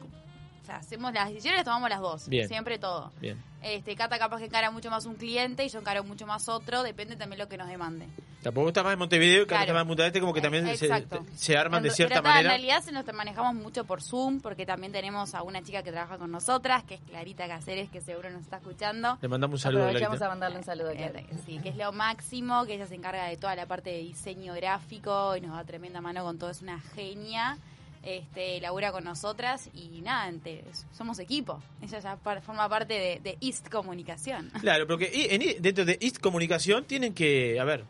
o 0.64 0.66
sea, 0.66 0.78
hacemos 0.78 1.14
las 1.14 1.28
decisiones, 1.28 1.57
las 1.59 1.66
tomamos 1.66 1.89
las 1.89 1.99
dos, 1.99 2.30
Bien. 2.30 2.47
siempre 2.47 2.80
todo. 2.80 3.11
Bien. 3.20 3.38
Este, 3.61 3.95
Cata 3.95 4.18
capaz 4.18 4.39
que 4.39 4.45
encara 4.45 4.72
mucho 4.72 4.89
más 4.89 5.05
un 5.05 5.16
cliente 5.16 5.64
y 5.66 5.70
yo 5.70 5.80
encaro 5.80 6.03
mucho 6.03 6.26
más 6.26 6.47
otro, 6.49 6.84
depende 6.84 7.16
también 7.18 7.39
lo 7.39 7.47
que 7.47 7.57
nos 7.57 7.68
demande. 7.68 8.07
Tampoco 8.41 8.68
está 8.70 8.84
más 8.84 8.93
en 8.93 8.99
Montevideo, 8.99 9.43
que 9.43 9.47
Claro. 9.47 9.64
está 9.64 9.74
más 9.74 9.82
en 9.84 9.88
Punta 9.88 10.05
Este, 10.05 10.20
como 10.20 10.34
que 10.34 10.41
también 10.41 10.66
se, 10.78 11.57
arman 11.57 11.82
de 11.84 11.89
cierta 11.91 12.16
pero 12.16 12.24
manera. 12.24 12.39
En 12.55 12.61
realidad 12.61 12.82
se 12.84 12.91
nos 12.91 13.05
manejamos 13.14 13.55
mucho 13.55 13.86
por 13.86 14.01
Zoom, 14.01 14.41
porque 14.41 14.66
también 14.66 14.91
tenemos 14.91 15.34
a 15.34 15.43
una 15.43 15.61
chica 15.61 15.82
que 15.84 15.91
trabaja 15.91 16.18
con 16.18 16.32
nosotras, 16.32 16.84
que 16.84 16.95
es 16.95 17.01
Clarita 17.01 17.47
Cáceres, 17.47 17.89
que 17.89 18.01
seguro 18.01 18.30
nos 18.32 18.41
está 18.41 18.57
escuchando. 18.57 19.18
Le 19.22 19.28
mandamos 19.30 19.55
un 19.55 19.59
saludo, 19.59 19.84
Aprovechamos 19.84 20.22
a 20.22 20.30
mandarle 20.30 20.57
un 20.57 20.64
saludo 20.64 20.89
a. 20.89 20.93
Eh, 20.93 21.26
Sí, 21.45 21.59
que 21.59 21.70
es 21.70 21.78
lo 21.78 21.91
máximo, 21.93 22.66
que 22.66 22.76
ella 22.76 22.88
se 22.88 22.95
encarga 22.95 23.26
de 23.26 23.38
toda 23.38 23.55
la 23.55 23.66
parte 23.66 23.89
de 23.91 23.97
diseño 23.99 24.53
gráfico 24.53 25.36
y 25.38 25.41
nos 25.41 25.55
da 25.55 25.64
tremenda 25.64 26.01
mano 26.01 26.24
con 26.24 26.38
todo, 26.38 26.49
es 26.49 26.61
una 26.61 26.80
genia. 26.95 27.57
Este, 28.03 28.59
labura 28.59 28.91
con 28.91 29.03
nosotras 29.05 29.69
y 29.73 30.01
nada, 30.01 30.29
somos 30.91 31.19
equipo. 31.19 31.61
Ella 31.81 31.99
ya 31.99 32.15
par- 32.17 32.41
forma 32.41 32.67
parte 32.67 32.93
de, 32.93 33.19
de 33.23 33.37
East 33.39 33.69
Comunicación. 33.69 34.51
Claro, 34.61 34.85
porque 34.87 35.09
en- 35.31 35.61
dentro 35.61 35.85
de 35.85 35.97
East 36.01 36.19
Comunicación 36.19 36.83
tienen 36.83 37.13
que, 37.13 37.59
a 37.59 37.63
ver, 37.63 37.85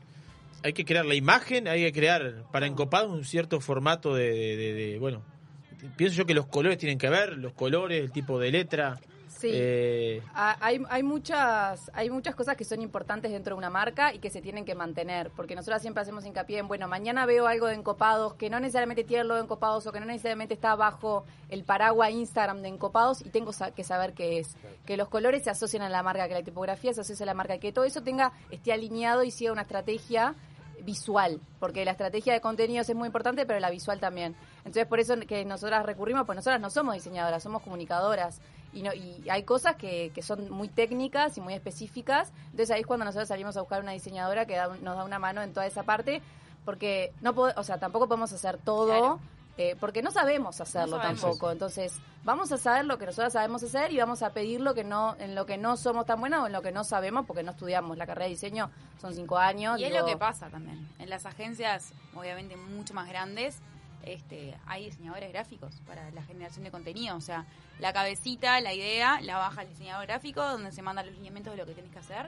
hay 0.64 0.74
que 0.74 0.86
crear 0.86 1.06
la 1.06 1.16
imagen, 1.16 1.68
hay 1.68 1.82
que 1.84 1.92
crear 1.94 2.44
para 2.52 2.68
encopados 2.68 3.12
un 3.12 3.26
cierto 3.26 3.60
formato 3.60 4.14
de- 4.14 4.56
de, 4.56 5.00
bueno, 5.00 5.24
pienso 5.98 6.16
yo 6.16 6.26
que 6.28 6.34
los 6.36 6.46
colores 6.46 6.78
tienen 6.78 7.00
que 7.00 7.10
ver, 7.10 7.38
los 7.38 7.54
colores, 7.54 8.00
el 8.04 8.12
tipo 8.12 8.38
de 8.40 8.52
letra. 8.52 9.00
Sí. 9.44 9.52
Eh, 9.54 10.22
Ah, 10.34 10.56
Hay, 10.62 10.82
hay, 10.90 11.04
muchas, 11.04 11.92
hay 11.94 12.10
muchas 12.10 12.34
cosas 12.34 12.56
que 12.56 12.64
son 12.64 12.82
importantes 12.82 13.30
dentro 13.32 13.56
de 13.56 13.58
una 13.58 13.70
marca 13.70 14.14
y 14.14 14.20
que 14.20 14.30
se 14.30 14.42
tienen 14.42 14.64
que 14.64 14.74
mantener, 14.74 15.32
porque 15.36 15.54
nosotros 15.54 15.82
siempre 15.82 16.02
hacemos 16.02 16.26
hincapié 16.26 16.60
en, 16.60 16.68
bueno, 16.70 16.88
mañana 16.88 17.26
veo 17.26 17.46
algo 17.48 17.68
de 17.68 17.74
Encopados 17.76 18.36
que 18.36 18.50
no 18.50 18.60
necesariamente 18.62 19.04
tiene 19.04 19.26
lo 19.26 19.36
de 19.36 19.42
Encopados 19.42 19.86
o 19.86 19.92
que 19.92 20.00
no 20.00 20.06
necesariamente 20.06 20.54
está 20.54 20.76
bajo 20.76 21.26
el 21.50 21.66
paraguas 21.66 22.12
Instagram 22.12 22.62
de 22.62 22.70
Encopados 22.70 23.20
y 23.20 23.30
tengo 23.30 23.52
que 23.76 23.84
saber 23.84 24.14
qué 24.14 24.40
es. 24.40 24.56
Que 24.86 24.96
los 24.96 25.10
colores 25.10 25.44
se 25.44 25.50
asocian 25.50 25.84
a 25.84 25.90
la 25.90 26.04
marca, 26.04 26.28
que 26.30 26.36
la 26.36 26.44
tipografía 26.44 26.94
se 26.94 27.02
asocia 27.02 27.24
a 27.24 27.28
la 27.28 27.34
marca, 27.34 27.58
que 27.58 27.74
todo 27.74 27.84
eso 27.84 28.02
tenga 28.02 28.32
esté 28.50 28.72
alineado 28.72 29.24
y 29.24 29.32
siga 29.32 29.52
una 29.52 29.64
estrategia 29.64 30.36
visual, 30.84 31.40
porque 31.60 31.86
la 31.86 31.92
estrategia 31.92 32.34
de 32.34 32.42
contenidos 32.42 32.90
es 32.90 32.96
muy 32.96 33.08
importante, 33.08 33.46
pero 33.46 33.60
la 33.60 33.70
visual 33.70 34.00
también. 34.00 34.36
Entonces, 34.60 34.86
por 34.86 35.00
eso 35.00 35.16
que 35.28 35.46
nosotras 35.46 35.86
recurrimos, 35.86 36.26
pues 36.26 36.36
nosotras 36.36 36.60
no 36.60 36.70
somos 36.70 36.96
diseñadoras, 36.96 37.44
somos 37.44 37.62
comunicadoras. 37.62 38.42
Y, 38.74 38.82
no, 38.84 38.94
y 38.94 39.24
hay 39.30 39.44
cosas 39.44 39.76
que, 39.76 40.12
que 40.14 40.22
son 40.22 40.50
muy 40.50 40.68
técnicas 40.68 41.38
y 41.38 41.42
muy 41.42 41.54
específicas. 41.54 42.32
Entonces, 42.46 42.72
ahí 42.72 42.82
es 42.82 42.88
cuando 42.88 43.06
nosotros 43.06 43.28
salimos 43.28 43.56
a 43.58 43.62
buscar 43.62 43.82
una 43.82 43.92
diseñadora 43.92 44.46
que 44.46 44.56
da 44.56 44.70
un- 44.70 44.84
nos 44.84 44.96
da 44.98 45.04
una 45.04 45.20
mano 45.20 45.42
en 45.42 45.54
toda 45.54 45.66
esa 45.66 45.84
parte, 45.84 46.22
porque 46.66 47.14
no 47.22 47.32
o 47.32 47.64
sea, 47.64 47.78
tampoco 47.80 48.08
podemos 48.08 48.32
hacer 48.34 48.58
todo. 48.58 48.88
Claro. 48.88 49.20
eh, 49.56 49.76
porque 49.80 50.02
no 50.02 50.10
sabemos 50.10 50.60
hacerlo 50.62 50.96
No 50.98 51.02
sabemos. 51.04 51.22
tampoco. 51.22 51.52
Entonces, 51.52 51.94
vamos 52.24 52.52
a 52.52 52.58
saber 52.58 52.86
lo 52.86 52.98
que 52.98 53.06
nosotros 53.06 53.34
sabemos 53.34 53.62
hacer 53.62 53.92
y 53.94 54.00
vamos 54.00 54.24
a 54.24 54.32
pedir 54.32 54.60
lo 54.62 54.74
que 54.74 54.84
no, 54.84 55.16
en 55.20 55.36
lo 55.36 55.46
que 55.46 55.60
no 55.60 55.78
somos 55.78 56.08
tan 56.08 56.20
buenos 56.20 56.42
o 56.42 56.48
en 56.48 56.54
lo 56.54 56.64
que 56.64 56.72
no 56.72 56.84
sabemos, 56.84 57.28
porque 57.28 57.44
no 57.44 57.52
estudiamos. 57.52 57.96
La 57.96 58.08
carrera 58.08 58.26
de 58.26 58.32
diseño 58.32 58.72
son 59.00 59.14
cinco 59.14 59.38
años. 59.38 59.80
Y 59.80 59.84
es 59.84 59.94
lo 59.94 60.06
que 60.08 60.18
pasa 60.18 60.50
también. 60.50 60.90
En 60.98 61.08
las 61.08 61.28
agencias, 61.28 61.94
obviamente 62.16 62.56
mucho 62.56 62.96
más 62.96 63.08
grandes, 63.08 63.60
este, 64.06 64.56
hay 64.66 64.86
diseñadores 64.86 65.32
gráficos 65.32 65.82
para 65.86 66.10
la 66.12 66.24
generación 66.24 66.64
de 66.64 66.72
contenido. 66.72 67.16
O 67.16 67.22
sea, 67.22 67.46
la 67.80 67.94
cabecita, 67.94 68.60
la 68.62 68.74
idea, 68.74 69.20
la 69.22 69.38
baja 69.38 69.64
el 69.64 69.70
diseñador 69.70 70.06
gráfico, 70.08 70.42
donde 70.44 70.72
se 70.72 70.82
mandan 70.82 71.06
los 71.06 71.16
lineamientos 71.16 71.54
de 71.54 71.58
lo 71.58 71.66
que 71.66 71.74
tienes 71.74 71.92
que 71.92 72.00
hacer, 72.00 72.28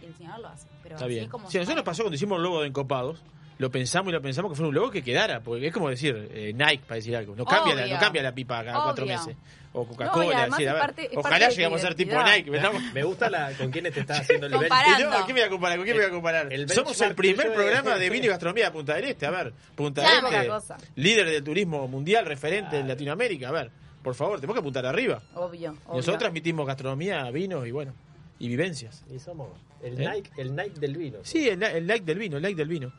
y 0.00 0.04
el 0.04 0.12
diseñador 0.12 0.40
lo 0.40 0.48
hace. 0.48 0.66
Pero 0.82 0.96
Está 0.96 1.04
así 1.06 1.14
bien. 1.14 1.24
es 1.24 1.30
como 1.30 1.50
se 1.50 1.58
a 1.58 1.60
nosotros 1.60 1.76
nos 1.76 1.84
pasó 1.84 2.02
cuando 2.02 2.16
hicimos 2.16 2.36
el 2.36 2.42
logo 2.42 2.60
de 2.60 2.68
Encopados. 2.68 3.22
Lo 3.58 3.70
pensamos 3.70 4.10
y 4.10 4.12
lo 4.12 4.22
pensamos 4.22 4.50
que 4.50 4.56
fuera 4.56 4.68
un 4.70 4.74
logo 4.74 4.90
que 4.90 5.02
quedara, 5.02 5.40
porque 5.40 5.68
es 5.68 5.72
como 5.72 5.88
decir 5.88 6.28
eh, 6.32 6.52
Nike, 6.52 6.82
para 6.84 6.96
decir 6.96 7.14
algo. 7.14 7.36
No 7.36 7.44
cambia, 7.44 7.74
la, 7.74 7.86
no 7.86 8.00
cambia 8.00 8.22
la 8.22 8.34
pipa 8.34 8.64
cada 8.64 8.82
cuatro 8.82 9.06
meses. 9.06 9.36
O 9.74 9.84
No, 9.84 9.88
Coca-Cola. 9.88 10.48
parte 10.78 11.10
ojalá 11.16 11.48
llegamos 11.48 11.80
a 11.80 11.86
ser 11.86 11.94
tipo. 11.94 12.14
Nike. 12.22 12.50
Me 12.92 13.02
gusta 13.02 13.30
la, 13.30 13.52
con 13.52 13.70
quiénes 13.70 13.94
te 13.94 14.00
estás 14.00 14.20
haciendo 14.20 14.46
el 14.46 14.52
nivel. 14.54 14.68
Y 14.68 15.02
no, 15.02 15.12
¿a 15.12 15.24
quién 15.24 15.34
me 15.34 15.40
voy 15.40 15.42
a 15.42 15.48
comparar? 15.48 15.78
¿Con 15.78 15.84
quién 15.84 15.96
me 15.96 16.02
voy 16.02 16.10
a 16.10 16.14
comparar? 16.14 16.52
El 16.52 16.68
Somos 16.68 17.00
el 17.00 17.14
primer 17.14 17.52
programa 17.54 17.96
de 17.96 18.10
vino 18.10 18.26
y 18.26 18.28
gastronomía 18.28 18.66
de 18.66 18.70
Punta 18.72 18.94
del 18.94 19.04
Este. 19.04 19.26
A 19.26 19.30
ver, 19.30 19.52
Punta 19.74 20.02
del 20.02 20.54
Este, 20.56 20.74
líder 20.96 21.28
del 21.30 21.42
turismo 21.44 21.88
mundial, 21.88 22.26
referente 22.26 22.78
en 22.78 22.86
Latinoamérica. 22.88 23.48
A 23.48 23.52
ver, 23.52 23.70
por 24.02 24.14
favor, 24.14 24.36
tenemos 24.40 24.54
que 24.54 24.60
apuntar 24.60 24.84
arriba. 24.84 25.22
Obvio, 25.34 25.70
obvio. 25.86 25.96
Nosotros 25.96 26.18
transmitimos 26.18 26.66
gastronomía, 26.66 27.30
vinos 27.30 27.66
y 27.66 27.70
bueno, 27.70 27.94
y 28.38 28.48
vivencias. 28.48 29.04
Y 29.10 29.18
somos 29.20 29.48
el 29.82 29.98
¿Eh? 30.00 30.10
Nike, 30.10 30.30
el 30.36 30.54
Nike 30.54 30.78
del 30.80 30.96
vino. 30.96 31.18
Sí, 31.22 31.48
el, 31.48 31.62
el 31.62 31.86
like 31.86 32.04
del 32.04 32.18
vino, 32.18 32.36
el 32.36 32.42
like 32.42 32.56
del 32.56 32.68
vino. 32.68 32.92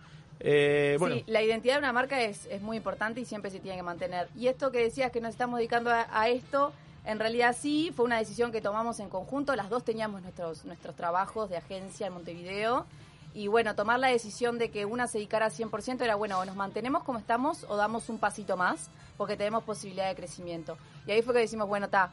Eh, 0.46 0.98
Sí, 1.00 1.24
la 1.28 1.42
identidad 1.42 1.76
de 1.76 1.80
una 1.80 1.94
marca 1.94 2.22
es, 2.22 2.46
es 2.48 2.62
muy 2.62 2.78
importante 2.78 3.22
y 3.22 3.26
siempre 3.26 3.50
se 3.50 3.60
tiene 3.60 3.78
que 3.78 3.84
mantener. 3.84 4.28
Y 4.36 4.48
esto 4.48 4.72
que 4.72 4.80
decías 4.80 5.12
que 5.12 5.22
nos 5.22 5.32
estamos 5.32 5.58
dedicando 5.58 5.90
a, 5.90 6.28
esto, 6.28 6.74
en 7.06 7.18
realidad 7.18 7.56
sí, 7.58 7.94
fue 7.96 8.06
una 8.06 8.18
decisión 8.18 8.52
que 8.52 8.62
tomamos 8.62 9.00
en 9.00 9.10
conjunto. 9.10 9.56
Las 9.56 9.70
dos 9.70 9.86
teníamos 9.86 10.22
nuestros, 10.22 10.66
nuestros 10.66 10.96
trabajos 10.96 11.50
de 11.50 11.58
agencia 11.58 12.08
en 12.08 12.14
Montevideo. 12.14 12.86
Y 13.34 13.48
bueno, 13.48 13.74
tomar 13.74 14.00
la 14.00 14.10
decisión 14.10 14.60
de 14.60 14.70
que 14.70 14.86
una 14.86 15.08
se 15.08 15.18
dedicara 15.18 15.50
100% 15.50 16.02
era, 16.02 16.16
bueno, 16.16 16.38
o 16.38 16.46
nos 16.46 16.56
mantenemos 16.56 17.04
como 17.04 17.18
estamos 17.18 17.66
o 17.68 17.78
damos 17.78 18.10
un 18.10 18.20
pasito 18.20 18.58
más, 18.58 18.90
porque 19.18 19.38
tenemos 19.38 19.64
posibilidad 19.64 20.10
de 20.10 20.16
crecimiento. 20.16 20.78
Y 21.08 21.14
ahí 21.14 21.22
fue 21.24 21.34
que 21.34 21.40
decimos, 21.40 21.68
bueno, 21.68 21.86
está, 21.86 22.12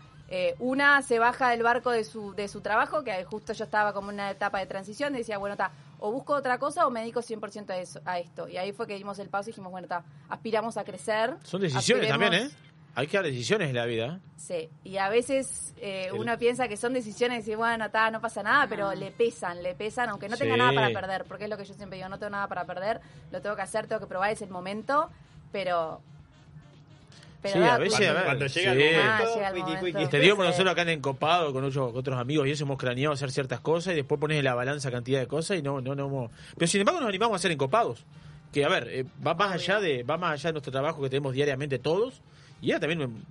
una 0.61 1.03
se 1.03 1.19
baja 1.19 1.51
del 1.51 1.63
barco 1.63 1.91
de 1.91 2.05
su, 2.05 2.33
de 2.35 2.49
su 2.49 2.63
trabajo, 2.63 3.05
que 3.05 3.23
justo 3.25 3.53
yo 3.53 3.65
estaba 3.65 3.93
como 3.93 4.11
en 4.11 4.15
una 4.15 4.31
etapa 4.31 4.61
de 4.61 4.67
transición, 4.67 5.15
y 5.15 5.19
decía, 5.19 5.37
bueno, 5.37 5.55
está, 5.55 5.73
o 6.01 6.11
busco 6.11 6.35
otra 6.35 6.59
cosa 6.59 6.87
o 6.87 6.91
me 6.91 7.01
dedico 7.01 7.21
100% 7.21 7.71
a, 7.71 7.77
eso, 7.79 8.01
a 8.05 8.19
esto. 8.19 8.49
Y 8.49 8.57
ahí 8.57 8.73
fue 8.73 8.87
que 8.87 8.95
dimos 8.97 9.19
el 9.19 9.29
paso 9.29 9.51
y 9.51 9.53
dijimos, 9.53 9.71
bueno, 9.71 9.85
está, 9.85 10.05
aspiramos 10.29 10.77
a 10.77 10.85
crecer. 10.85 11.37
son 11.43 11.61
decisiones 11.61 12.05
aspiremos- 12.11 12.31
también, 12.31 12.47
¿eh? 12.47 12.51
Hay 12.97 13.07
que 13.07 13.17
dar 13.19 13.25
decisiones 13.25 13.69
en 13.69 13.77
la 13.77 13.87
vida. 13.87 14.19
Sí, 14.37 14.69
y 14.83 14.97
a 14.97 15.09
veces 15.09 15.73
eh, 15.77 16.09
El- 16.13 16.19
uno 16.19 16.37
piensa 16.39 16.67
que 16.67 16.77
son 16.77 16.93
decisiones 16.93 17.47
y 17.47 17.55
bueno, 17.55 17.85
está, 17.85 18.11
no 18.11 18.21
pasa 18.21 18.43
nada, 18.43 18.67
pero 18.67 18.93
le 18.95 19.13
pesan, 19.13 19.63
le 19.63 19.75
pesan, 19.77 20.09
aunque 20.11 20.29
no 20.29 20.37
tenga 20.37 20.55
Sí. 20.55 20.59
nada 20.59 20.73
para 20.73 20.89
perder, 20.91 21.25
porque 21.25 21.45
es 21.45 21.51
lo 21.51 21.57
que 21.57 21.65
yo 21.65 21.73
siempre 21.75 21.99
digo, 21.99 22.09
no 22.09 22.19
tengo 22.19 22.31
nada 22.31 22.49
para 22.49 22.65
perder, 22.67 23.01
lo 23.31 23.41
tengo 23.41 23.55
que 23.55 23.63
hacer, 23.63 23.87
tengo 23.87 24.01
que 24.01 24.09
probar, 24.09 24.31
es 24.33 24.43
el 24.43 24.51
momento, 24.51 25.09
pero... 25.53 26.03
pero 27.43 27.55
Sí, 27.55 27.69
a 27.69 27.79
veces, 27.79 27.99
ver. 28.01 28.25
Cuando 28.25 28.47
llega 28.47 28.73
el 28.73 28.79
sí. 28.79 28.85
momento, 28.85 29.11
Ah, 29.11 29.53
llega 29.53 30.01
el. 30.03 30.09
Te 30.09 30.21
digo, 30.21 30.37
por 30.37 30.45
nosotros 30.47 30.73
acá 30.73 30.83
en 30.83 30.89
Encopado 30.91 31.53
con, 31.53 31.65
otros- 31.65 31.91
con 31.91 31.99
otros 32.01 32.19
amigos 32.19 32.47
y 32.47 32.51
eso 32.51 32.65
hemos 32.65 32.77
craneado 32.79 33.15
hacer 33.15 33.31
ciertas 33.31 33.61
cosas 33.61 33.93
y 33.95 33.97
después 33.97 34.21
pones 34.21 34.39
en 34.39 34.45
la 34.45 34.55
balanza 34.55 34.91
cantidad 34.91 35.21
de 35.21 35.27
cosas 35.27 35.59
y 35.59 35.63
no, 35.63 35.81
no, 35.81 35.95
no. 35.95 36.07
hemos- 36.07 36.31
Pero 36.57 36.67
sin 36.67 36.81
embargo 36.81 37.01
nos 37.01 37.09
animamos 37.09 37.35
a 37.35 37.37
hacer 37.37 37.51
encopados. 37.53 38.05
Que 38.53 38.65
a 38.65 38.69
ver, 38.69 38.89
eh, 38.89 39.05
va 39.25 39.35
más 39.35 39.53
allá 39.53 39.79
de, 39.81 40.03
va 40.03 40.19
más 40.19 40.33
allá 40.33 40.49
de 40.49 40.53
nuestro 40.55 40.73
trabajo 40.73 41.01
que 41.03 41.09
tenemos 41.09 41.33
diariamente 41.33 41.79
todos 41.79 42.21
y 42.61 42.71
era 42.71 42.81
también 42.81 43.01
un- 43.03 43.25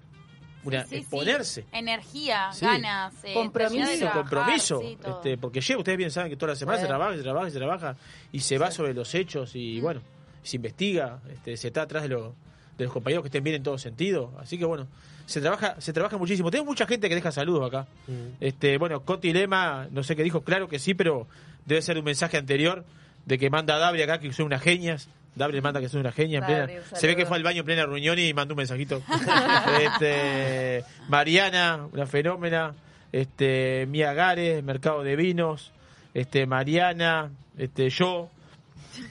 una 0.63 0.83
Sí, 0.83 0.89
sí, 0.89 0.95
sí. 0.95 1.01
exponerse. 1.01 1.65
Energía, 1.71 2.49
Sí. 2.51 2.65
ganas, 2.65 3.13
eh, 3.23 3.33
Compromiso. 3.33 3.97
trabajar, 3.97 4.21
compromiso, 4.23 4.81
este, 4.81 5.37
porque 5.37 5.61
lleva, 5.61 5.79
ustedes 5.79 5.97
bien 5.97 6.11
saben 6.11 6.29
que 6.29 6.35
toda 6.37 6.51
la 6.53 6.55
semana 6.57 6.79
se 6.79 6.87
trabaja, 6.87 7.15
se 7.15 7.21
trabaja, 7.23 7.49
se 7.49 7.57
trabaja 7.57 7.95
y 8.31 8.39
se 8.41 8.57
va 8.57 8.69
sobre 8.71 8.93
los 8.93 9.13
hechos 9.15 9.55
y 9.55 9.79
bueno, 9.81 10.01
se 10.43 10.55
investiga, 10.57 11.19
este, 11.31 11.55
se 11.57 11.67
está 11.67 11.83
atrás 11.83 12.03
de, 12.03 12.09
lo- 12.09 12.35
de 12.79 12.85
los 12.85 12.93
compañeros 12.93 13.21
que 13.23 13.27
estén 13.27 13.43
bien 13.43 13.57
en 13.57 13.63
todo 13.63 13.77
sentido, 13.77 14.33
así 14.39 14.57
que 14.57 14.65
bueno, 14.65 14.87
se 15.25 15.41
trabaja, 15.41 15.75
se 15.79 15.93
trabaja 15.93 16.17
muchísimo. 16.17 16.49
Tengo 16.49 16.65
mucha 16.65 16.87
gente 16.87 17.07
que 17.09 17.13
deja 17.15 17.31
saludos 17.31 17.67
acá. 17.67 17.85
Mm. 18.07 18.11
Este, 18.39 18.77
bueno, 18.79 19.01
Coti 19.01 19.31
Lema, 19.33 19.87
no 19.91 20.01
sé 20.01 20.15
qué 20.15 20.23
dijo, 20.23 20.41
claro 20.41 20.67
que 20.67 20.79
sí, 20.79 20.93
pero 20.95 21.27
debe 21.65 21.81
ser 21.83 21.97
un 21.99 22.05
mensaje 22.05 22.37
anterior 22.37 22.83
de 23.25 23.37
que 23.37 23.49
manda 23.51 23.75
a 23.75 23.79
Dabri 23.79 24.01
acá 24.01 24.19
que 24.19 24.33
son 24.33 24.47
unas 24.47 24.61
genias. 24.63 25.09
Dabri 25.35 25.61
manda 25.61 25.79
que 25.79 25.89
son 25.89 25.99
unas 25.99 26.15
genias. 26.15 26.41
en 26.41 26.47
plena- 26.47 26.81
se 26.95 27.05
ve 27.05 27.15
que 27.15 27.25
fue 27.25 27.37
al 27.37 27.43
baño 27.43 27.59
en 27.59 27.65
plena 27.65 27.85
reunión 27.85 28.17
y 28.17 28.33
mandó 28.33 28.53
un 28.55 28.57
mensajito. 28.57 29.03
este, 29.83 30.83
Mariana, 31.07 31.87
una 31.91 32.05
fenómena. 32.07 32.73
Este, 33.11 33.85
Mía 33.87 34.13
Gares, 34.13 34.63
Mercado 34.63 35.03
de 35.03 35.15
Vinos. 35.15 35.71
Este, 36.13 36.45
Mariana, 36.45 37.29
este, 37.57 37.89
yo. 37.89 38.29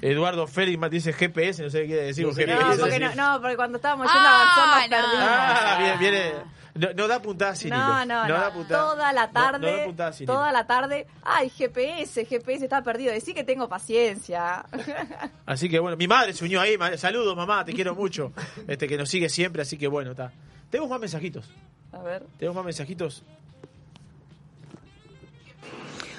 Eduardo 0.03 0.47
Félix 0.47 0.79
más 0.79 0.91
dice 0.91 1.13
GPS, 1.13 1.63
no 1.63 1.71
sé 1.71 1.81
qué 1.83 1.87
quiere 1.87 2.03
decir 2.05 2.27
No 2.27 2.33
GPS. 2.35 2.81
porque 2.81 2.99
no, 3.01 3.15
no, 3.15 3.41
porque 3.41 3.57
cuando 3.57 3.77
estábamos 3.77 4.07
yendo 4.07 4.29
Ah, 4.29 4.77
a 4.85 4.89
perdimos. 4.89 5.15
Ah, 5.19 5.77
bien, 5.81 5.99
viene. 5.99 6.33
No, 6.75 6.89
no 6.95 7.09
da 7.09 7.21
puntada 7.21 7.57
sin 7.57 7.71
No, 7.71 7.77
hilo. 8.05 8.07
no, 8.15 8.29
no. 8.29 8.35
da 8.35 8.53
puntada. 8.53 8.81
Toda 8.85 9.13
la 9.13 9.27
no- 9.27 9.33
tarde, 9.33 9.71
No, 9.73 9.79
da 9.79 9.85
puntada 9.85 10.13
sin 10.13 10.27
toda 10.27 10.49
hilo. 10.51 10.59
la 10.59 10.67
tarde. 10.67 11.07
Ay, 11.25 11.51
GPS, 11.51 12.25
GPS 12.25 12.65
está 12.65 12.83
perdido. 12.83 13.13
Decí 13.13 13.35
que 13.35 13.43
tengo 13.43 13.69
paciencia. 13.69 14.65
Así 15.47 15.69
que 15.69 15.81
bueno, 15.81 15.97
mi 15.97 16.07
madre 16.07 16.33
se 16.35 16.45
unió 16.45 16.61
ahí. 16.61 16.77
Saludos, 16.97 17.35
mamá, 17.37 17.65
te 17.65 17.73
quiero 17.73 17.95
mucho. 17.97 18.33
Este 18.69 18.87
que 18.87 18.97
nos 18.97 19.09
sigue 19.09 19.29
siempre, 19.29 19.63
así 19.63 19.77
que 19.77 19.89
bueno, 19.89 20.13
está. 20.13 20.31
Tenemos 20.71 20.89
más 20.91 21.01
mensajitos. 21.01 21.51
A 21.93 21.99
ver. 22.03 22.23
Tenemos 22.39 22.55
más 22.57 22.65
mensajitos. 22.67 23.25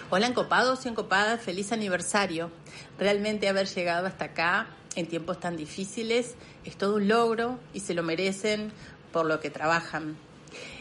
Hola 0.10 0.26
encopados 0.28 0.86
y 0.86 0.90
encopadas, 0.90 1.40
feliz 1.42 1.72
aniversario. 1.72 2.52
Realmente 3.00 3.48
haber 3.48 3.68
llegado 3.68 4.08
hasta 4.08 4.26
acá 4.26 4.68
en 4.96 5.08
tiempos 5.08 5.40
tan 5.40 5.56
difíciles 5.56 6.36
es 6.66 6.76
todo 6.76 6.96
un 6.96 7.08
logro 7.08 7.58
y 7.74 7.80
se 7.80 7.94
lo 7.94 8.04
merecen 8.04 8.74
por 9.14 9.26
lo 9.26 9.40
que 9.40 9.50
trabajan. 9.50 10.18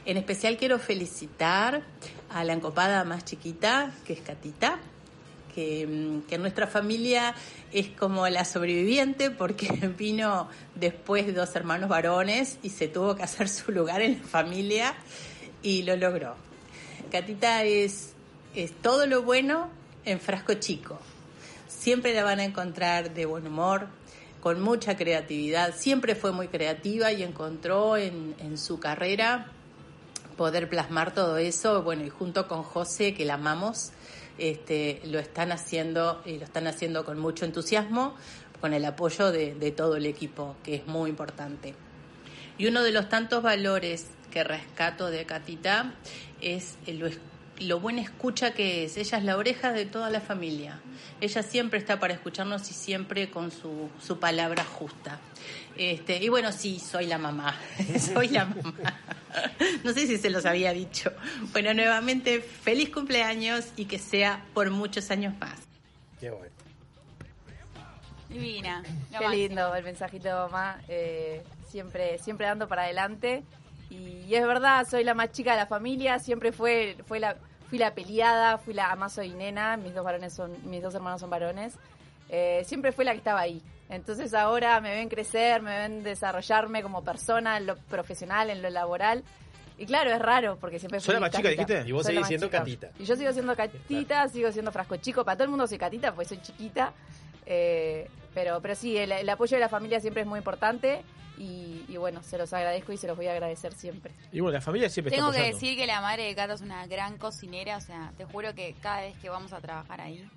En 0.05 0.17
especial 0.17 0.57
quiero 0.57 0.81
felicitar 0.81 1.83
a 2.31 2.43
la 2.43 2.55
encopada 2.55 3.05
más 3.05 3.25
chiquita, 3.25 3.93
que 4.05 4.15
es 4.15 4.21
Catita, 4.21 4.81
que, 5.55 5.87
mm, 5.87 6.41
nuestra 6.41 6.67
familia 6.67 7.37
es 7.73 7.89
como 7.89 8.29
la 8.29 8.45
sobreviviente 8.45 9.31
porque 9.31 9.69
vino 9.97 10.49
después 10.75 11.25
de 11.25 11.33
dos 11.35 11.55
hermanos 11.55 11.89
varones 11.89 12.59
y 12.65 12.71
se 12.71 12.89
tuvo 12.89 13.15
que 13.15 13.23
hacer 13.23 13.49
su 13.49 13.71
lugar 13.71 14.03
en 14.03 14.19
la 14.19 14.27
familia 14.27 14.95
y 15.63 15.83
lo 15.83 15.95
logró. 15.95 16.35
Catita 17.13 17.63
es 17.63 18.15
todo 18.83 19.07
lo 19.07 19.23
bueno 19.23 19.71
en 20.05 20.19
frasco 20.19 20.55
chico. 20.55 20.99
Siempre 21.79 22.13
la 22.13 22.25
van 22.25 22.41
a 22.41 22.45
encontrar 22.45 23.15
de 23.15 23.25
buen 23.25 23.47
humor, 23.47 23.87
con 24.41 24.61
mucha 24.61 24.97
creatividad. 24.97 25.75
Siempre 25.77 26.15
fue 26.15 26.33
muy 26.33 26.49
creativa 26.49 27.13
y 27.13 27.23
encontró 27.23 27.97
en, 27.97 28.35
en 28.41 28.59
su 28.59 28.81
carrera 28.81 29.53
poder 30.37 30.69
plasmar 30.69 31.15
todo 31.15 31.37
eso. 31.37 31.83
Bueno, 31.83 32.05
y 32.05 32.09
junto 32.09 32.49
con 32.49 32.65
José, 32.65 33.15
que 33.15 33.25
la 33.25 33.35
amamos, 33.35 33.93
este, 34.39 35.01
lo 35.05 35.19
están 35.19 35.53
haciendo 35.53 36.23
y 36.25 36.39
lo 36.39 36.45
están 36.45 36.67
haciendo 36.67 37.05
con 37.05 37.19
mucho 37.19 37.45
entusiasmo, 37.45 38.15
con 38.61 38.75
el 38.75 38.85
apoyo 38.85 39.31
de, 39.31 39.73
todo 39.77 39.97
el 39.97 40.07
equipo, 40.07 40.57
que 40.65 40.77
es 40.77 40.87
muy 40.87 41.11
importante. 41.11 41.75
Y 42.57 42.67
uno 42.67 42.83
de 42.83 42.91
los 42.91 43.09
tantos 43.09 43.43
valores 43.43 44.07
que 44.33 44.43
rescato 44.43 45.11
de 45.11 45.27
Catita 45.27 45.95
es 46.41 46.77
lo, 46.87 47.09
lo 47.61 47.81
buena 47.81 48.03
escucha 48.03 48.53
que 48.53 48.85
es. 48.85 48.97
Ella 48.97 49.19
es 49.19 49.25
la 49.25 49.37
oreja 49.37 49.73
de 49.73 49.87
toda 49.87 50.11
la 50.11 50.21
familia. 50.21 50.81
Ella 51.21 51.43
siempre 51.43 51.79
está 51.79 51.99
para 51.99 52.15
escucharnos 52.15 52.71
y 52.71 52.75
siempre 52.75 53.31
con 53.31 53.51
su, 53.51 53.91
su 54.01 54.19
palabra 54.19 54.65
justa. 54.65 55.19
Este, 55.77 56.17
y 56.23 56.29
bueno, 56.29 56.53
sí, 56.53 56.79
soy 56.79 57.07
la 57.07 57.19
mamá. 57.19 57.57
soy 58.15 58.29
la 58.29 58.45
mamá. 58.47 58.75
No 59.85 59.93
sé 59.93 60.07
si 60.07 60.19
se 60.19 60.31
los 60.31 60.47
había 60.47 60.73
dicho. 60.73 61.13
Bueno, 61.53 61.75
nuevamente, 61.75 62.41
feliz 62.41 62.91
cumpleaños 62.91 63.67
y 63.77 63.85
que 63.87 63.99
sea 63.99 64.45
por 64.55 64.71
muchos 64.71 65.11
años 65.11 65.35
más. 65.39 65.59
Qué 66.21 66.31
bueno. 66.31 66.53
Divina. 68.29 68.83
lo 69.13 69.19
Qué 69.19 69.25
máximo. 69.25 69.31
lindo 69.31 69.75
el 69.75 69.85
mensajito 69.85 70.29
de 70.29 70.35
mamá. 70.35 70.81
eh, 70.89 71.43
siempre, 71.69 72.19
siempre 72.19 72.47
dando 72.47 72.69
para 72.69 72.83
adelante. 72.83 73.43
Y, 73.91 74.25
y 74.27 74.35
es 74.35 74.47
verdad, 74.47 74.87
soy 74.89 75.05
la 75.05 75.15
más 75.15 75.33
chica 75.33 75.53
de 75.53 75.59
la 75.59 75.67
familia. 75.67 76.19
Siempre 76.19 76.53
fue, 76.53 76.97
fue 77.07 77.21
la, 77.21 77.37
fui 77.69 77.79
la 77.79 77.95
peleada, 77.95 78.59
fui 78.59 78.75
la 78.75 78.95
más 78.97 79.15
soy 79.15 79.31
nena. 79.31 79.77
Mis 79.77 79.95
dos 79.95 80.05
varones 80.05 80.33
son, 80.33 80.53
mis 80.69 80.83
dos 80.83 80.95
hermanos 80.95 81.21
son 81.21 81.31
varones. 81.31 81.77
Eh, 82.29 82.63
siempre 82.65 82.93
fue 82.93 83.05
la 83.05 83.13
que 83.13 83.19
estaba 83.19 83.41
ahí. 83.41 83.63
Entonces 83.89 84.35
ahora 84.35 84.81
me 84.81 84.95
ven 84.95 85.09
crecer, 85.09 85.63
me 85.63 85.79
ven 85.79 86.03
desarrollarme 86.03 86.83
como 86.83 87.03
persona 87.03 87.57
en 87.57 87.67
lo 87.67 87.77
profesional, 87.77 88.51
en 88.51 88.61
lo 88.63 88.71
laboral. 88.71 89.25
Y 89.79 89.87
claro, 89.87 90.11
es 90.11 90.19
raro 90.19 90.59
porque 90.61 90.79
siempre 90.79 90.99
¿Sos 91.01 91.07
fui 91.07 91.15
la 91.15 91.21
más 91.21 91.31
chica, 91.31 91.49
dijiste? 91.49 91.85
Y 91.87 91.93
vos 91.93 92.05
Soy 92.05 92.15
seguís 92.15 92.29
siendo 92.29 92.47
chica. 92.49 92.59
Catita. 92.59 92.91
Y 92.99 93.05
yo 93.05 93.17
sigo 93.17 93.33
siendo 93.33 93.57
catita, 93.57 94.29
sigo 94.29 94.53
siendo 94.53 94.73
frasco 94.73 94.97
chico. 94.97 95.25
Para 95.25 95.37
todo 95.37 95.45
el 95.45 95.51
mundo 95.51 95.67
soy 95.67 95.79
catita, 95.79 96.15
pues 96.15 96.29
soy 96.29 96.41
chiquita. 96.43 96.93
Eh, 97.47 98.09
pero, 98.35 98.61
pero 98.61 98.75
sí, 98.75 98.97
el, 98.97 99.13
el 99.13 99.29
apoyo 99.29 99.57
de 99.57 99.61
la 99.61 99.69
familia 99.69 100.01
siempre 100.01 100.23
es 100.23 100.29
muy 100.29 100.39
importante. 100.39 101.03
Y, 101.39 101.85
y 101.89 101.97
bueno, 101.97 102.23
se 102.23 102.37
los 102.37 102.53
agradezco 102.53 102.93
y 102.93 102.97
se 102.97 103.07
los 103.07 103.17
voy 103.17 103.29
a 103.29 103.33
agradecer 103.33 103.73
siempre. 103.73 104.13
Y 104.33 104.41
bueno, 104.41 104.55
la 104.55 104.61
familia 104.61 104.91
siempre 104.91 105.15
Tengo 105.15 105.31
está 105.31 105.43
que 105.43 105.53
decir 105.53 105.77
que 105.77 105.87
la 105.87 106.01
madre 106.01 106.25
de 106.25 106.35
Cata 106.35 106.55
es 106.55 106.61
una 106.61 106.87
gran 106.87 107.17
cocinera, 107.17 107.77
o 107.77 107.81
sea, 107.81 108.13
te 108.17 108.25
juro 108.25 108.55
que 108.55 108.75
cada 108.83 109.03
vez 109.03 109.17
que 109.19 109.29
vamos 109.29 109.53
a 109.53 109.61
trabajar 109.61 110.01
ahí, 110.01 110.29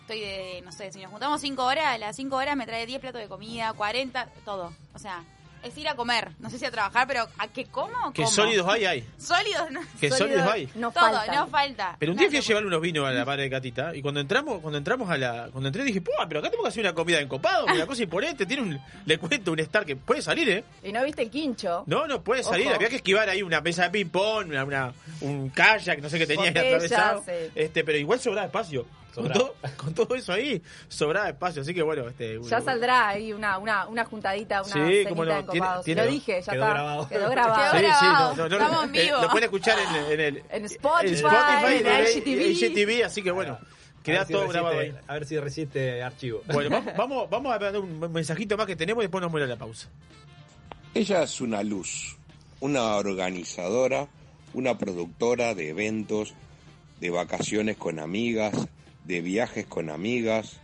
estoy 0.00 0.20
de, 0.20 0.62
no 0.64 0.72
sé, 0.72 0.90
si 0.90 1.00
nos 1.00 1.10
juntamos 1.10 1.40
cinco 1.40 1.64
horas, 1.64 1.84
a 1.86 1.98
las 1.98 2.16
cinco 2.16 2.36
horas 2.36 2.56
me 2.56 2.66
trae 2.66 2.86
10 2.86 3.00
platos 3.00 3.20
de 3.20 3.28
comida, 3.28 3.72
40, 3.74 4.26
todo. 4.44 4.72
O 4.94 4.98
sea, 4.98 5.24
es 5.62 5.76
ir 5.76 5.88
a 5.88 5.94
comer, 5.96 6.30
no 6.38 6.50
sé 6.50 6.58
si 6.58 6.64
a 6.66 6.70
trabajar, 6.70 7.06
pero 7.06 7.26
¿a 7.38 7.48
qué 7.48 7.64
como? 7.66 8.12
Que 8.12 8.22
como. 8.24 8.34
sólidos 8.34 8.66
hay, 8.68 8.84
hay. 8.84 9.04
Sólidos, 9.18 9.70
no. 9.70 9.80
Que 10.00 10.10
sólidos 10.10 10.46
hay. 10.46 10.68
No 10.74 10.90
todo, 10.90 11.04
faltan. 11.12 11.34
no 11.34 11.46
falta. 11.48 11.96
Pero 11.98 12.12
un 12.12 12.18
día 12.18 12.26
No, 12.26 12.30
fui 12.30 12.38
a 12.38 12.42
llevarle 12.42 12.68
unos 12.68 12.80
vinos 12.80 13.06
a 13.06 13.10
la 13.10 13.24
madre 13.24 13.42
de 13.44 13.50
Catita 13.50 13.94
y 13.94 14.02
cuando 14.02 14.20
entramos, 14.20 14.60
cuando 14.60 14.78
entramos 14.78 15.10
a 15.10 15.16
la, 15.18 15.48
cuando 15.52 15.68
entré 15.68 15.84
dije, 15.84 16.00
¡Pua! 16.00 16.26
Pero 16.28 16.40
acá 16.40 16.50
tengo 16.50 16.62
que 16.62 16.68
hacer 16.68 16.82
una 16.84 16.94
comida 16.94 17.20
en 17.20 17.28
copado, 17.28 17.66
una 17.66 17.86
cosa 17.86 18.02
imponente, 18.02 18.46
tiene 18.46 18.62
un, 18.62 18.80
le 19.06 19.18
cuento 19.18 19.52
un 19.52 19.60
star 19.60 19.84
que 19.84 19.96
puede 19.96 20.22
salir, 20.22 20.48
¿eh? 20.48 20.64
Y 20.82 20.92
no 20.92 21.02
viste 21.04 21.22
el 21.22 21.30
quincho. 21.30 21.84
No, 21.86 22.06
no 22.06 22.22
puede 22.22 22.42
salir, 22.42 22.66
Ojo. 22.66 22.76
había 22.76 22.88
que 22.88 22.96
esquivar 22.96 23.28
ahí 23.28 23.42
una 23.42 23.60
mesa 23.60 23.84
de 23.84 23.90
ping 23.90 24.10
pong, 24.10 24.48
una, 24.48 24.64
una- 24.64 24.92
un 25.20 25.50
kayak, 25.50 26.00
no 26.00 26.08
sé 26.08 26.18
qué 26.18 26.26
tenía 26.26 26.44
ahí 26.50 26.50
atravesado. 26.74 27.22
sí. 27.26 27.32
Este, 27.54 27.84
pero 27.84 27.98
igual 27.98 28.20
sobraba 28.20 28.46
espacio. 28.46 28.86
Con 29.14 29.32
todo, 29.32 29.54
con 29.76 29.94
todo 29.94 30.14
eso 30.14 30.32
ahí, 30.32 30.62
sobraba 30.88 31.28
espacio, 31.30 31.62
así 31.62 31.74
que 31.74 31.82
bueno, 31.82 32.06
este 32.08 32.38
Ya 32.48 32.60
saldrá 32.60 33.08
ahí 33.08 33.32
una, 33.32 33.58
una, 33.58 33.86
una 33.88 34.04
juntadita, 34.04 34.62
una 34.62 34.72
Sí, 34.72 34.78
cenita 34.78 35.08
cómo 35.10 35.24
no, 35.24 35.32
en 35.32 35.46
tiene- 35.46 35.58
Copados. 35.60 35.84
tiene- 35.84 36.04
Lo 36.04 36.10
dije, 36.12 36.42
ya 36.42 36.52
quedó 36.52 36.62
está. 36.62 36.74
grabado. 36.74 37.08
Quedó 37.08 37.30
grabado. 37.30 37.56
Quedó 37.56 37.70
Sí, 37.72 37.78
sí, 37.98 38.06
grabado. 38.06 38.36
no, 38.36 38.48
no, 38.48 38.58
no, 38.58 38.64
Estamos 38.64 38.84
en 38.84 38.94
eh, 38.94 39.02
vivo. 39.04 39.22
lo 39.22 39.28
pueden 39.30 39.44
escuchar 39.44 39.78
en, 39.78 40.12
en 40.12 40.20
el 40.20 40.42
En 40.50 40.64
Spotify, 40.66 41.14
Spotify, 41.14 41.74
en 41.80 41.86
en 41.86 42.06
IGTV. 42.06 42.50
IGTV, 42.50 43.04
así 43.04 43.22
que 43.22 43.30
bueno, 43.32 43.54
A 43.54 44.02
queda 44.04 44.24
si 44.24 44.32
todo 44.32 44.42
resiste- 44.44 44.52
grabado 44.52 44.78
ahí. 44.78 44.94
A 45.08 45.12
ver 45.14 45.26
si 45.26 45.38
resiste 45.40 46.02
archivo. 46.02 46.42
Bueno, 46.52 46.70
vamos, 46.70 46.94
vamos, 46.96 47.30
vamos 47.30 47.52
a 47.52 47.58
ver 47.58 47.76
un 47.76 48.12
mensajito 48.12 48.56
más 48.56 48.66
que 48.66 48.76
tenemos 48.76 49.02
y 49.02 49.06
después 49.06 49.20
nos 49.22 49.30
muere 49.32 49.46
la 49.48 49.56
pausa. 49.56 49.88
Ella 50.94 51.22
es 51.24 51.40
una 51.40 51.62
luz, 51.62 52.16
una 52.60 52.94
organizadora, 52.96 54.06
una 54.54 54.78
productora 54.78 55.54
de 55.54 55.70
eventos, 55.70 56.34
de 57.00 57.10
vacaciones 57.10 57.76
con 57.76 57.98
amigas, 57.98 58.52
de 59.08 59.22
viajes 59.22 59.66
con 59.66 59.88
amigas, 59.88 60.58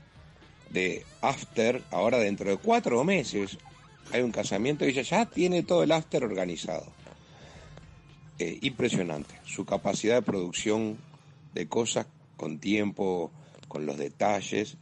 de 0.68 1.04
after. 1.22 1.82
Ahora 1.90 2.18
dentro 2.18 2.50
de 2.50 2.58
cuatro 2.58 3.02
meses 3.02 3.58
hay 4.12 4.20
un 4.20 4.30
casamiento 4.30 4.84
y 4.84 4.90
ella 4.90 5.02
ya 5.02 5.26
tiene 5.26 5.62
todo 5.62 5.82
el 5.82 5.90
after 5.90 6.22
organizado. 6.22 6.92
Eh, 8.38 8.58
impresionante. 8.60 9.34
Su 9.46 9.64
capacidad 9.64 10.16
de 10.16 10.22
producción 10.22 10.98
de 11.54 11.66
cosas 11.68 12.06
con 12.36 12.58
tiempo, 12.58 13.32
con 13.66 13.86
los 13.86 13.96
detalles, 13.96 14.76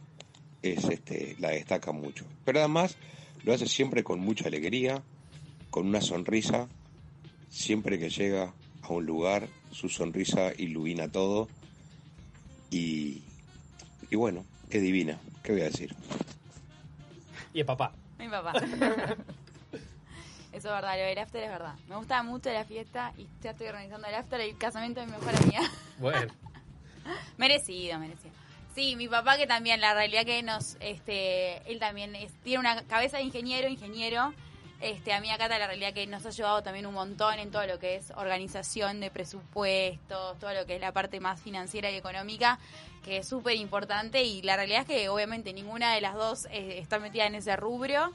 es 0.61 0.83
este, 0.83 1.37
la 1.39 1.49
destaca 1.49 1.93
mucho. 1.93 2.25
Pero 2.43 2.59
además 2.59 2.97
lo 3.43 3.53
hace 3.53 3.67
siempre 3.67 4.03
con 4.03 4.19
mucha 4.19 4.47
alegría, 4.47 5.01
con 5.69 5.87
una 5.87 6.01
sonrisa. 6.01 6.67
Siempre 7.49 7.97
que 7.97 8.09
llega 8.09 8.53
a 8.81 8.91
un 8.91 9.05
lugar, 9.05 9.47
su 9.71 9.87
sonrisa 9.87 10.51
ilumina 10.57 11.09
todo. 11.09 11.47
Y, 12.71 13.21
y 14.13 14.15
bueno, 14.15 14.45
es 14.69 14.79
divina. 14.79 15.17
¿Qué 15.41 15.53
voy 15.53 15.61
a 15.61 15.65
decir? 15.65 15.95
Y 17.51 17.61
es 17.61 17.65
papá. 17.65 17.91
Mi 18.19 18.29
papá. 18.29 18.53
Eso 20.51 20.67
es 20.67 20.73
verdad, 20.75 20.95
lo 20.99 21.03
del 21.03 21.17
after 21.17 21.43
es 21.43 21.49
verdad. 21.49 21.73
Me 21.87 21.95
gusta 21.95 22.21
mucho 22.21 22.51
la 22.53 22.63
fiesta 22.63 23.11
y 23.17 23.27
ya 23.41 23.51
estoy 23.51 23.67
organizando 23.67 24.07
el 24.07 24.13
after 24.13 24.39
y 24.41 24.51
el 24.51 24.57
casamiento 24.59 24.99
de 24.99 25.07
mi 25.07 25.13
mejor 25.13 25.35
amiga. 25.35 25.61
Bueno, 25.97 26.31
merecido, 27.37 27.97
merecido. 27.97 28.31
Sí, 28.75 28.95
mi 28.95 29.07
papá 29.07 29.35
que 29.37 29.47
también, 29.47 29.81
la 29.81 29.95
realidad 29.95 30.25
que 30.25 30.43
nos, 30.43 30.77
este, 30.79 31.57
él 31.71 31.79
también 31.79 32.15
es- 32.15 32.33
tiene 32.43 32.59
una 32.59 32.83
cabeza 32.83 33.17
de 33.17 33.23
ingeniero, 33.23 33.67
ingeniero. 33.67 34.31
Este, 34.79 35.11
a 35.13 35.21
mí 35.21 35.31
acá 35.31 35.47
la 35.47 35.65
realidad 35.65 35.93
que 35.93 36.05
nos 36.05 36.23
ha 36.25 36.29
ayudado 36.29 36.61
también 36.61 36.85
un 36.85 36.93
montón 36.93 37.39
en 37.39 37.49
todo 37.49 37.65
lo 37.65 37.79
que 37.79 37.95
es 37.95 38.11
organización 38.11 38.99
de 38.99 39.09
presupuestos, 39.09 40.37
todo 40.39 40.53
lo 40.53 40.65
que 40.67 40.75
es 40.75 40.81
la 40.81 40.91
parte 40.91 41.19
más 41.19 41.41
financiera 41.41 41.89
y 41.89 41.95
económica, 41.95 42.59
que 43.03 43.17
es 43.17 43.27
súper 43.27 43.55
importante 43.55 44.23
y 44.23 44.41
la 44.41 44.55
realidad 44.55 44.81
es 44.81 44.87
que 44.87 45.09
obviamente 45.09 45.53
ninguna 45.53 45.93
de 45.93 46.01
las 46.01 46.15
dos 46.15 46.45
eh, 46.51 46.79
está 46.79 46.99
metida 46.99 47.25
en 47.25 47.35
ese 47.35 47.55
rubro 47.55 48.11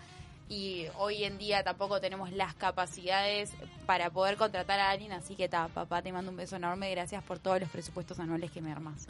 y 0.50 0.86
hoy 0.96 1.24
en 1.24 1.36
día 1.36 1.62
tampoco 1.62 2.00
tenemos 2.00 2.32
las 2.32 2.54
capacidades 2.54 3.50
para 3.84 4.10
poder 4.10 4.36
contratar 4.36 4.80
a 4.80 4.90
alguien, 4.90 5.12
así 5.12 5.34
que 5.34 5.48
ta, 5.48 5.68
papá, 5.68 6.00
te 6.00 6.10
mando 6.10 6.30
un 6.30 6.36
beso 6.36 6.56
enorme, 6.56 6.90
gracias 6.90 7.22
por 7.22 7.38
todos 7.38 7.60
los 7.60 7.68
presupuestos 7.68 8.18
anuales 8.18 8.50
que 8.50 8.62
me 8.62 8.72
armas. 8.72 9.06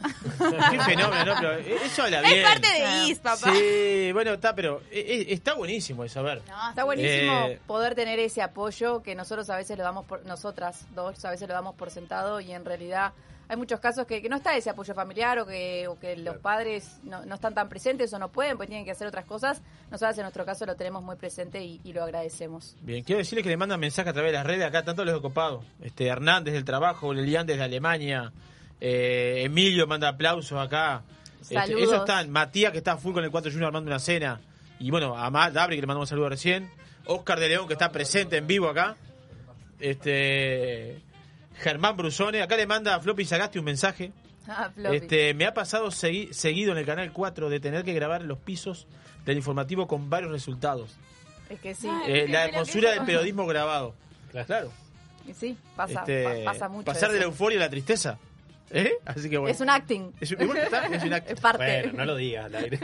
Qué 0.71 0.79
fenómeno, 0.81 1.25
¿no? 1.25 1.35
Pero 1.39 1.53
eso 1.53 2.03
habla 2.03 2.21
bien. 2.21 2.39
Es 2.39 2.45
parte 2.45 2.67
de 2.67 3.07
IS, 3.07 3.19
papá. 3.19 3.53
Sí, 3.53 4.11
bueno, 4.11 4.33
está, 4.33 4.53
pero 4.53 4.81
eh, 4.91 4.99
eh, 5.07 5.25
está 5.29 5.53
buenísimo 5.53 6.03
eso, 6.03 6.19
a 6.19 6.23
ver. 6.23 6.41
No, 6.47 6.69
Está 6.69 6.83
buenísimo 6.83 7.47
Eh, 7.47 7.59
poder 7.65 7.95
tener 7.95 8.19
ese 8.19 8.41
apoyo 8.41 9.01
que 9.01 9.15
nosotros 9.15 9.49
a 9.49 9.55
veces 9.55 9.77
lo 9.77 9.83
damos 9.83 10.05
por, 10.05 10.25
nosotras 10.25 10.87
dos 10.93 11.23
a 11.23 11.31
veces 11.31 11.47
lo 11.47 11.53
damos 11.53 11.75
por 11.75 11.89
sentado 11.89 12.41
y 12.41 12.51
en 12.51 12.65
realidad 12.65 13.13
hay 13.49 13.57
muchos 13.57 13.79
casos 13.79 14.05
que, 14.05 14.21
que 14.21 14.29
no 14.29 14.35
está 14.35 14.55
ese 14.55 14.69
apoyo 14.69 14.93
familiar 14.93 15.39
o 15.39 15.45
que, 15.47 15.87
o 15.87 15.97
que 15.99 16.15
los 16.15 16.37
padres 16.37 16.99
no, 17.03 17.25
no 17.25 17.33
están 17.33 17.55
tan 17.55 17.67
presentes 17.67 18.13
o 18.13 18.19
no 18.19 18.31
pueden 18.31 18.57
porque 18.57 18.67
tienen 18.67 18.85
que 18.85 18.91
hacer 18.91 19.07
otras 19.07 19.25
cosas. 19.25 19.63
Nosotras 19.89 20.15
en 20.19 20.21
nuestro 20.21 20.45
caso 20.45 20.67
lo 20.67 20.75
tenemos 20.75 21.01
muy 21.01 21.15
presente 21.15 21.63
y, 21.63 21.81
y 21.83 21.91
lo 21.91 22.03
agradecemos. 22.03 22.75
Bien, 22.81 23.03
quiero 23.03 23.17
decirles 23.17 23.41
que 23.41 23.49
le 23.49 23.57
mandan 23.57 23.79
mensaje 23.79 24.07
a 24.07 24.13
través 24.13 24.31
de 24.31 24.37
las 24.37 24.45
redes 24.45 24.67
acá, 24.67 24.83
tanto 24.83 25.03
los 25.03 25.15
ocupados. 25.15 25.65
Este, 25.81 26.05
Hernández 26.05 26.53
del 26.53 26.63
trabajo, 26.63 27.11
Lelian 27.11 27.47
desde 27.47 27.63
Alemania, 27.63 28.31
eh, 28.79 29.41
Emilio 29.45 29.87
manda 29.87 30.09
aplausos 30.09 30.59
acá. 30.59 31.01
Este, 31.41 31.55
Saludos. 31.55 31.81
ellos 31.81 31.93
están, 32.01 32.29
Matías 32.29 32.71
que 32.71 32.77
está 32.77 32.97
full 32.97 33.15
con 33.15 33.23
el 33.23 33.31
4 33.31 33.51
Junior 33.51 33.69
armando 33.69 33.89
una 33.89 33.99
cena. 33.99 34.41
Y 34.77 34.91
bueno, 34.91 35.17
a 35.17 35.27
Matt 35.31 35.53
Dabri 35.53 35.75
que 35.75 35.81
le 35.81 35.87
mandamos 35.87 36.05
un 36.05 36.09
saludo 36.09 36.29
recién. 36.29 36.69
Oscar 37.07 37.39
de 37.39 37.49
León 37.49 37.65
que 37.65 37.73
está 37.73 37.91
presente 37.91 38.37
en 38.37 38.45
vivo 38.45 38.69
acá. 38.69 38.95
Este 39.79 41.01
Germán 41.59 41.95
Brusone, 41.97 42.41
acá 42.41 42.55
le 42.57 42.65
manda 42.67 42.95
a 42.95 42.99
Floppy 42.99 43.25
Sagasti 43.25 43.59
un 43.59 43.65
mensaje. 43.65 44.11
Ah. 44.51 44.71
Este, 44.93 45.35
me 45.35 45.45
ha 45.45 45.53
pasado 45.53 45.89
segui- 45.89 46.31
seguido 46.33 46.71
en 46.71 46.79
el 46.79 46.85
canal 46.85 47.11
4 47.13 47.49
de 47.51 47.59
tener 47.59 47.83
que 47.83 47.93
grabar 47.93 48.23
los 48.23 48.39
pisos 48.39 48.87
del 49.23 49.37
informativo 49.37 49.85
con 49.87 50.09
varios 50.09 50.31
resultados. 50.31 50.97
Es 51.51 51.59
que 51.59 51.75
sí. 51.75 51.87
Eh, 52.07 52.25
la 52.27 52.45
hermosura 52.45 52.91
del 52.93 53.05
periodismo 53.05 53.45
grabado. 53.45 53.93
Claro. 54.31 54.71
Y 55.27 55.35
sí, 55.35 55.55
pasa, 55.75 55.99
Este, 55.99 56.23
pa- 56.43 56.51
pasa 56.53 56.67
mucho. 56.67 56.85
Pasar 56.85 57.11
de 57.11 57.19
la 57.19 57.25
euforia 57.25 57.59
a 57.59 57.61
la 57.61 57.69
tristeza. 57.69 58.17
¿Eh? 58.71 58.93
Así 59.05 59.29
que 59.29 59.37
bueno. 59.37 59.53
Es 59.53 59.61
un 59.61 59.69
acting. 59.69 60.13
Es 60.19 60.31
un- 60.31 60.37
bueno, 60.47 60.55
está, 60.63 60.87
es 60.87 61.03
un 61.03 61.13
acto. 61.13 61.31
Es 61.33 61.39
parte. 61.39 61.81
bueno, 61.83 61.93
no 61.99 62.05
lo 62.05 62.15
digas 62.15 62.45
al 62.45 62.55
aire. 62.63 62.79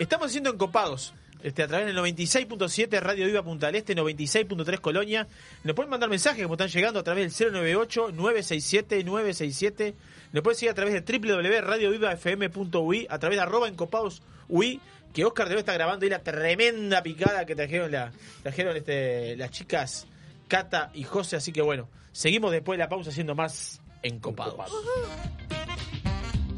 Estamos 0.00 0.32
siendo 0.32 0.50
encopados. 0.50 1.14
Este, 1.42 1.62
a 1.64 1.68
través 1.68 1.86
del 1.86 1.96
96.7 1.96 3.00
Radio 3.00 3.26
Viva 3.26 3.42
Punta 3.42 3.66
del 3.66 3.74
Este, 3.76 3.94
96.3 3.96 4.80
Colonia. 4.80 5.26
Nos 5.64 5.74
pueden 5.74 5.90
mandar 5.90 6.08
mensajes 6.08 6.44
como 6.44 6.54
están 6.54 6.68
llegando 6.68 7.00
a 7.00 7.02
través 7.02 7.36
del 7.36 7.52
098-967-967. 7.52 9.94
Nos 10.32 10.42
pueden 10.42 10.58
seguir 10.58 10.70
a 10.70 10.74
través 10.74 10.94
de 10.94 11.00
www.radiovivafm.ui, 11.18 13.06
a 13.10 13.18
través 13.18 13.38
de 13.38 13.42
arroba 13.42 13.66
encopados 13.66 14.22
UI, 14.48 14.80
que 15.12 15.24
Oscar 15.24 15.48
debe 15.48 15.58
estar 15.60 15.74
grabando 15.74 16.04
ahí 16.04 16.10
la 16.10 16.22
tremenda 16.22 17.02
picada 17.02 17.44
que 17.44 17.56
trajeron, 17.56 17.90
la, 17.90 18.12
trajeron 18.42 18.76
este, 18.76 19.36
las 19.36 19.50
chicas 19.50 20.06
Cata 20.46 20.92
y 20.94 21.02
José. 21.02 21.34
Así 21.36 21.52
que 21.52 21.62
bueno, 21.62 21.88
seguimos 22.12 22.52
después 22.52 22.78
de 22.78 22.84
la 22.84 22.88
pausa 22.88 23.10
siendo 23.10 23.34
más 23.34 23.80
encopados. 24.02 24.70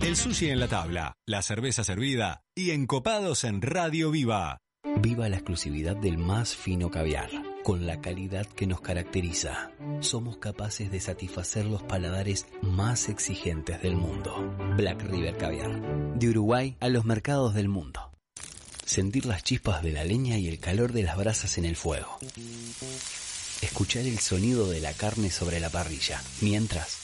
El 0.03 0.17
sushi 0.17 0.51
en 0.51 0.61
la 0.61 0.69
tabla, 0.69 1.15
la 1.27 1.41
cerveza 1.41 1.85
servida 1.85 2.43
y 2.55 2.73
encopados 2.73 3.45
en 3.45 3.63
Radio 3.63 4.11
Viva. 4.11 4.59
Viva 4.85 5.31
la 5.31 5.37
exclusividad 5.37 5.97
del 5.97 6.19
más 6.19 6.55
fino 6.55 6.91
caviar, 6.91 7.31
con 7.63 7.87
la 7.87 8.03
calidad 8.03 8.45
que 8.45 8.67
nos 8.67 8.83
caracteriza, 8.83 9.71
somos 10.01 10.37
capaces 10.37 10.91
de 10.91 11.01
satisfacer 11.01 11.65
los 11.65 11.83
paladares 11.83 12.47
más 12.61 13.09
exigentes 13.09 13.81
del 13.81 13.97
mundo. 13.97 14.55
Black 14.77 15.03
River 15.05 15.39
Caviar. 15.39 16.19
De 16.19 16.29
Uruguay 16.29 16.77
a 16.81 16.91
los 16.91 17.07
mercados 17.07 17.55
del 17.55 17.69
mundo. 17.69 18.11
Sentir 18.85 19.25
las 19.25 19.43
chispas 19.43 19.83
de 19.83 19.93
la 19.93 20.05
leña 20.05 20.37
y 20.37 20.49
el 20.49 20.59
calor 20.59 20.93
de 20.93 21.03
las 21.03 21.17
brasas 21.17 21.57
en 21.57 21.65
el 21.65 21.77
fuego. 21.77 22.19
Escuchar 23.63 24.05
el 24.05 24.19
sonido 24.19 24.69
de 24.69 24.81
la 24.81 24.93
carne 24.93 25.31
sobre 25.31 25.61
la 25.61 25.71
parrilla, 25.71 26.23
mientras 26.43 27.04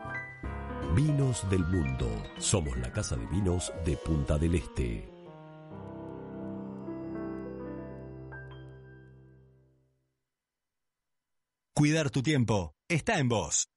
Vinos 0.95 1.49
del 1.49 1.65
Mundo. 1.65 2.09
Somos 2.37 2.77
la 2.77 2.91
casa 2.91 3.15
de 3.15 3.25
vinos 3.27 3.71
de 3.85 3.95
Punta 3.95 4.37
del 4.37 4.55
Este. 4.55 5.09
Cuidar 11.73 12.09
tu 12.09 12.21
tiempo 12.21 12.75
está 12.89 13.19
en 13.19 13.29
vos. 13.29 13.69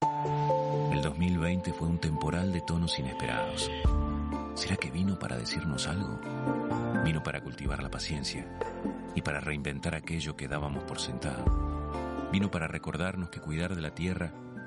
El 0.92 1.02
2020 1.02 1.72
fue 1.74 1.86
un 1.86 2.00
temporal 2.00 2.52
de 2.52 2.62
tonos 2.62 2.98
inesperados. 2.98 3.70
¿Será 4.56 4.74
que 4.74 4.90
vino 4.90 5.16
para 5.16 5.36
decirnos 5.36 5.86
algo? 5.86 6.18
Vino 7.04 7.22
para 7.22 7.44
cultivar 7.44 7.80
la 7.80 7.92
paciencia 7.92 8.44
y 9.14 9.22
para 9.22 9.38
reinventar 9.38 9.94
aquello 9.94 10.36
que 10.36 10.48
dábamos 10.48 10.82
por 10.82 10.98
sentado. 10.98 11.44
Vino 12.32 12.50
para 12.50 12.66
recordarnos 12.66 13.30
que 13.30 13.40
cuidar 13.40 13.76
de 13.76 13.82
la 13.82 13.94
tierra 13.94 14.34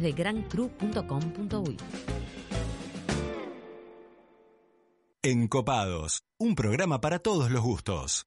de 0.00 0.12
grancru.com.uy. 0.12 1.76
Encopados, 5.22 6.22
un 6.38 6.54
programa 6.54 7.00
para 7.00 7.18
todos 7.18 7.50
los 7.50 7.62
gustos. 7.62 8.26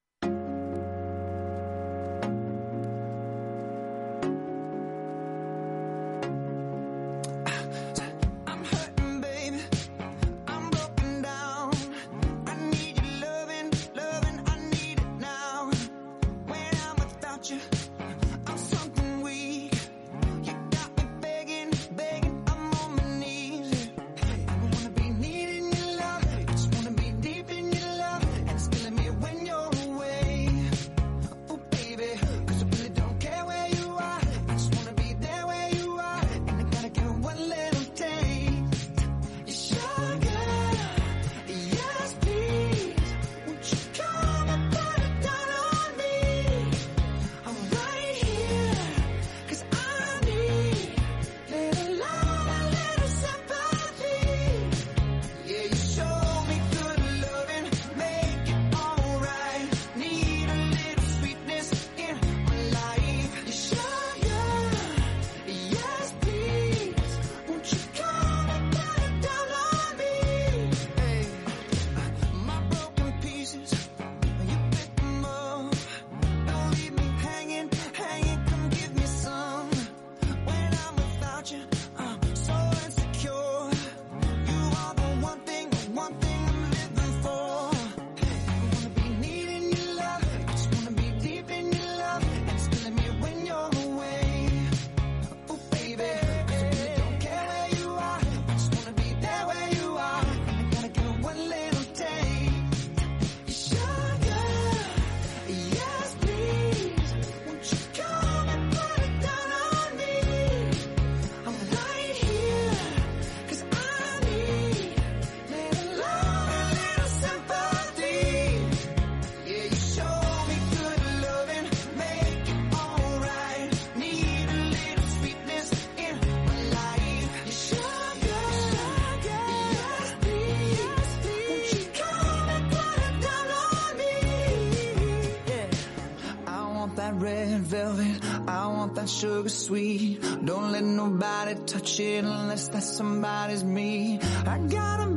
Sugar 139.20 139.49
sweet. 139.49 140.22
Don't 140.45 140.72
let 140.72 140.84
nobody 140.84 141.55
touch 141.65 141.99
it 141.99 142.24
unless 142.24 142.68
that 142.68 142.84
somebody's 142.84 143.63
me. 143.63 144.20
I 144.45 144.59
gotta 144.59 145.03
a 145.03 145.16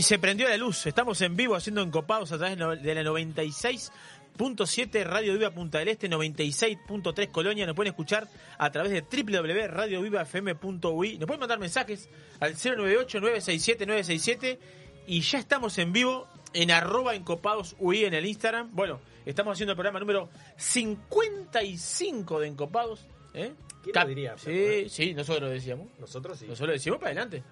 Y 0.00 0.02
se 0.02 0.18
prendió 0.18 0.48
la 0.48 0.56
luz. 0.56 0.86
Estamos 0.86 1.20
en 1.20 1.36
vivo 1.36 1.54
haciendo 1.54 1.82
encopados 1.82 2.32
a 2.32 2.38
través 2.38 2.56
de 2.56 2.94
la 2.94 3.02
96.7 3.02 5.04
Radio 5.04 5.34
Viva 5.34 5.50
Punta 5.50 5.78
del 5.78 5.88
Este, 5.88 6.08
96.3 6.08 7.30
Colonia. 7.30 7.66
Nos 7.66 7.76
pueden 7.76 7.90
escuchar 7.92 8.26
a 8.56 8.72
través 8.72 8.92
de 8.92 9.02
www.radiovivafm.ui. 9.02 11.18
Nos 11.18 11.26
pueden 11.26 11.40
mandar 11.40 11.58
mensajes 11.58 12.08
al 12.40 12.54
098-967-967. 12.54 14.58
Y 15.06 15.20
ya 15.20 15.38
estamos 15.38 15.76
en 15.76 15.92
vivo 15.92 16.26
en 16.54 16.70
arroba 16.70 17.14
encopados 17.14 17.76
UI 17.78 18.06
en 18.06 18.14
el 18.14 18.24
Instagram. 18.24 18.70
Bueno, 18.72 19.00
estamos 19.26 19.52
haciendo 19.52 19.72
el 19.72 19.76
programa 19.76 20.00
número 20.00 20.30
55 20.56 22.40
de 22.40 22.46
encopados. 22.46 23.04
¿eh? 23.34 23.52
¿Quién 23.82 23.92
Cap- 23.92 24.04
lo 24.04 24.08
diría, 24.08 24.38
Sí, 24.38 24.88
sí, 24.88 25.12
nosotros 25.12 25.42
lo 25.42 25.50
decíamos. 25.50 25.88
Nosotros 25.98 26.38
sí. 26.38 26.46
Nosotros 26.46 26.68
lo 26.68 26.72
decimos 26.72 26.98
para 27.00 27.10
adelante. 27.10 27.42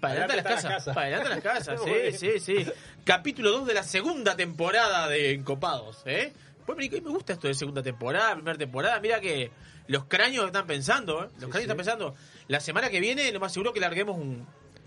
Para 0.00 0.24
adelante 0.24 0.36
las 0.36 0.44
casas. 0.44 0.56
está 0.64 0.68
la 0.68 0.74
casa. 0.78 0.94
Para 0.94 1.06
adelante 1.06 1.28
las 1.30 1.40
casas. 1.42 1.80
Sí, 2.18 2.40
sí, 2.40 2.40
sí. 2.64 2.72
Capítulo 3.04 3.50
2 3.52 3.66
de 3.66 3.74
la 3.74 3.82
segunda 3.82 4.36
temporada 4.36 5.08
de 5.08 5.32
Encopados. 5.32 6.02
¿eh? 6.06 6.32
Pues 6.66 6.76
me 6.78 6.88
me 7.00 7.10
gusta 7.10 7.32
esto 7.34 7.48
de 7.48 7.54
segunda 7.54 7.82
temporada, 7.82 8.34
primera 8.34 8.56
temporada. 8.58 9.00
Mira 9.00 9.20
que 9.20 9.50
los 9.86 10.04
cráneos 10.04 10.46
están 10.46 10.66
pensando. 10.66 11.24
¿eh? 11.24 11.28
Los 11.40 11.50
cráneos 11.50 11.62
están 11.62 11.76
pensando. 11.76 12.14
La 12.48 12.60
semana 12.60 12.90
que 12.90 13.00
viene, 13.00 13.30
lo 13.32 13.40
más 13.40 13.52
seguro 13.52 13.72
que 13.72 13.80
larguemos 13.80 14.16
un, 14.16 14.46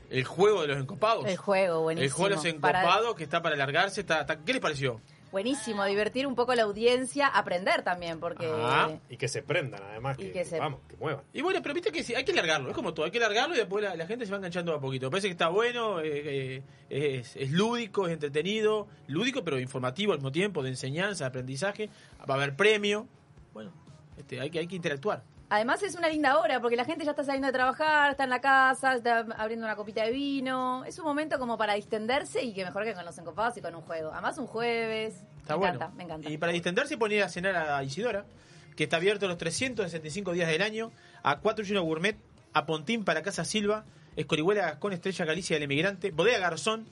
el 0.09 0.24
juego 0.24 0.61
de 0.61 0.68
los 0.70 0.78
Encopados. 0.78 1.26
El 1.26 1.38
juego, 1.38 1.82
buenísimo. 1.82 2.05
El 2.05 2.11
juego 2.11 2.30
de 2.41 2.49
los 2.51 2.61
Para- 2.61 2.82
Encopados 2.82 3.16
que 3.16 3.24
está 3.24 3.41
para 3.41 3.55
alargarse. 3.55 4.01
Está, 4.01 4.22
está- 4.22 4.38
¿Qué 4.38 4.53
les 4.53 4.61
pareció? 4.61 5.01
Buenísimo, 5.34 5.84
divertir 5.86 6.28
un 6.28 6.36
poco 6.36 6.54
la 6.54 6.62
audiencia, 6.62 7.26
aprender 7.28 7.82
también, 7.82 8.20
porque... 8.20 8.48
Ah. 8.50 8.92
Y 9.10 9.18
que 9.18 9.28
se 9.28 9.42
prendan, 9.42 9.82
además, 9.84 10.16
Y 10.20 10.26
que, 10.28 10.32
que 10.32 10.46
se- 10.46 10.60
vamos, 10.60 10.82
que 10.88 10.96
muevan. 10.96 11.24
Y 11.34 11.42
bueno, 11.42 11.60
pero 11.64 11.74
viste 11.74 11.92
que 11.92 12.04
sí, 12.04 12.14
hay 12.14 12.24
que 12.24 12.34
largarlo, 12.34 12.70
es 12.70 12.76
como 12.76 12.94
todo, 12.94 13.08
hay 13.08 13.12
que 13.12 13.20
largarlo 13.20 13.56
y 13.56 13.58
después 13.58 13.84
la, 13.84 13.96
la 13.96 14.06
gente 14.06 14.26
se 14.28 14.32
va 14.32 14.38
enganchando 14.38 14.76
a 14.76 14.80
poquito. 14.80 15.08
Me 15.08 15.10
parece 15.10 15.28
que 15.28 15.32
está 15.32 15.48
bueno, 15.50 16.02
eh, 16.02 16.62
eh, 16.90 17.18
es, 17.20 17.36
es 17.36 17.52
lúdico, 17.52 18.06
es 18.08 18.14
entretenido, 18.14 18.88
lúdico 19.08 19.44
pero 19.44 19.60
informativo 19.60 20.12
al 20.14 20.20
mismo 20.20 20.32
tiempo, 20.32 20.62
de 20.62 20.70
enseñanza, 20.70 21.24
de 21.24 21.30
aprendizaje, 21.30 21.90
va 22.30 22.36
a 22.36 22.38
haber 22.38 22.56
premio. 22.56 23.08
Bueno, 23.54 23.72
este, 24.18 24.40
hay, 24.40 24.52
que, 24.52 24.60
hay 24.60 24.68
que 24.68 24.76
interactuar. 24.76 25.24
Además 25.54 25.84
es 25.84 25.93
una 25.93 26.10
linda 26.10 26.39
hora 26.39 26.60
porque 26.60 26.76
la 26.76 26.84
gente 26.84 27.06
ya 27.06 27.12
está 27.12 27.24
saliendo 27.24 27.45
de 27.45 27.54
trabajar, 27.54 28.10
está 28.10 28.24
en 28.24 28.32
la 28.32 28.41
casa, 28.41 28.95
está 28.95 29.20
abriendo 29.38 29.68
una 29.68 29.76
copita 29.76 30.04
de 30.04 30.10
vino. 30.10 30.84
Es 30.84 30.97
un 30.97 31.06
momento 31.06 31.38
como 31.38 31.60
para 31.60 31.76
distenderse 31.76 32.41
y 32.41 32.56
que 32.56 32.66
mejor 32.66 32.86
que 32.86 32.95
con 32.95 33.06
los 33.06 33.16
encopados 33.20 33.56
y 33.58 33.62
con 33.62 33.76
un 33.76 33.84
juego. 33.84 34.10
Además 34.12 34.39
un 34.39 34.47
jueves. 34.47 35.14
Está 35.41 35.54
me 35.54 35.60
bueno. 35.60 35.76
encanta, 35.76 35.95
me 35.95 36.04
encanta. 36.06 36.28
Y 36.28 36.39
para 36.39 36.54
distenderse 36.54 36.97
ir 36.97 37.22
a 37.22 37.30
cenar 37.30 37.56
a 37.56 37.84
Isidora, 37.84 38.26
que 38.76 38.86
está 38.86 38.97
abierto 38.97 39.28
los 39.28 39.38
365 39.38 40.32
días 40.32 40.49
del 40.49 40.64
año, 40.64 40.91
a 41.22 41.38
41 41.38 41.84
Gourmet, 41.84 42.18
a 42.54 42.66
Pontín 42.66 43.06
para 43.06 43.22
Casa 43.22 43.45
Silva, 43.45 43.86
Escorihuela 44.16 44.80
con 44.80 44.91
Estrella 44.91 45.24
Galicia 45.24 45.56
del 45.58 45.64
Emigrante, 45.66 46.10
Bodega 46.10 46.39
Garzón, 46.39 46.88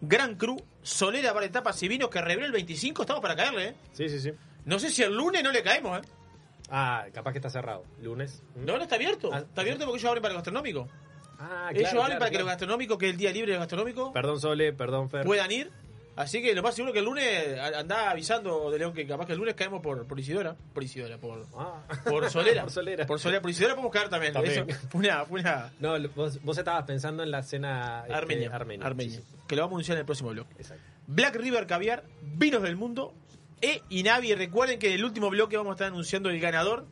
Gran 0.00 0.36
Cru, 0.36 0.56
Solera 0.82 1.34
Bar 1.34 1.42
de 1.42 1.50
Tapas 1.50 1.82
y 1.82 1.88
Vinos, 1.88 2.08
que 2.08 2.22
reveló 2.22 2.46
el 2.46 2.52
25, 2.52 3.02
estamos 3.02 3.20
para 3.20 3.36
caerle, 3.36 3.68
¿eh? 3.68 3.74
Sí, 3.92 4.08
sí, 4.08 4.20
sí. 4.20 4.32
No 4.64 4.78
sé 4.78 4.88
si 4.88 5.02
el 5.02 5.14
lunes 5.14 5.42
no 5.42 5.52
le 5.52 5.62
caemos, 5.62 5.98
¿eh? 5.98 6.02
Ah, 6.70 7.06
capaz 7.12 7.32
que 7.32 7.38
está 7.38 7.50
cerrado. 7.50 7.84
Lunes. 8.00 8.42
No, 8.54 8.76
no 8.76 8.82
está 8.84 8.94
abierto. 8.96 9.30
Ah, 9.32 9.38
está 9.40 9.60
abierto 9.62 9.84
porque 9.84 9.98
ellos 9.98 10.08
abren 10.08 10.22
para 10.22 10.32
el 10.32 10.38
gastronómico. 10.38 10.88
Ah, 11.38 11.70
ellos 11.72 11.82
claro, 11.90 12.02
abren 12.02 12.16
claro, 12.16 12.18
para 12.18 12.30
que 12.30 12.38
los 12.38 12.46
gastronómicos, 12.46 12.98
que 12.98 13.06
es 13.06 13.12
el 13.12 13.18
día 13.18 13.32
libre 13.32 13.52
del 13.52 13.60
gastronómico, 13.60 14.12
Perdón, 14.12 14.40
Sole, 14.40 14.72
perdón, 14.72 15.08
Fer. 15.10 15.24
puedan 15.24 15.50
ir. 15.50 15.70
Así 16.16 16.42
que 16.42 16.54
lo 16.54 16.62
más 16.62 16.74
seguro 16.74 16.92
que 16.92 16.98
el 16.98 17.04
lunes 17.06 17.58
andá 17.76 18.10
avisando 18.10 18.70
de 18.70 18.78
León 18.78 18.92
que 18.92 19.06
capaz 19.06 19.24
que 19.24 19.32
el 19.32 19.38
lunes 19.38 19.54
caemos 19.54 19.80
por, 19.80 20.06
por 20.06 20.20
Isidora. 20.20 20.54
Por 20.74 20.82
Isidora, 20.82 21.16
por, 21.16 21.46
Ah. 21.56 21.82
por 22.04 22.28
Solera. 22.28 22.62
Por 22.64 22.70
Solera. 22.72 23.06
Por 23.06 23.18
Solera, 23.18 23.40
por 23.40 23.50
Isidora 23.50 23.74
podemos 23.74 23.92
caer 23.92 24.10
también. 24.10 24.32
También. 24.34 24.68
Eso 24.68 24.88
fue 24.90 25.00
una, 25.00 25.24
fue 25.24 25.40
una 25.40 25.72
No, 25.80 25.96
vos, 26.14 26.42
vos 26.42 26.58
estabas 26.58 26.84
pensando 26.84 27.22
en 27.22 27.30
la 27.30 27.42
cena 27.42 28.00
este, 28.02 28.14
Armenia. 28.14 28.50
armenia. 28.54 28.86
Armenia. 28.86 29.16
Sí, 29.18 29.24
sí. 29.26 29.36
Que 29.48 29.56
lo 29.56 29.62
vamos 29.62 29.72
a 29.72 29.76
anunciar 29.76 29.96
en 29.96 30.00
el 30.00 30.06
próximo 30.06 30.30
blog. 30.30 30.46
Exacto. 30.58 30.82
Black 31.06 31.36
River 31.36 31.66
Caviar, 31.66 32.04
Vinos 32.20 32.62
del 32.62 32.76
Mundo 32.76 33.14
e 33.60 33.82
Inavi. 33.90 34.34
Recuerden 34.34 34.78
que 34.78 34.88
en 34.88 34.94
el 34.94 35.04
último 35.04 35.30
bloque 35.30 35.56
vamos 35.56 35.72
a 35.72 35.74
estar 35.74 35.86
anunciando 35.88 36.30
el 36.30 36.40
ganador 36.40 36.86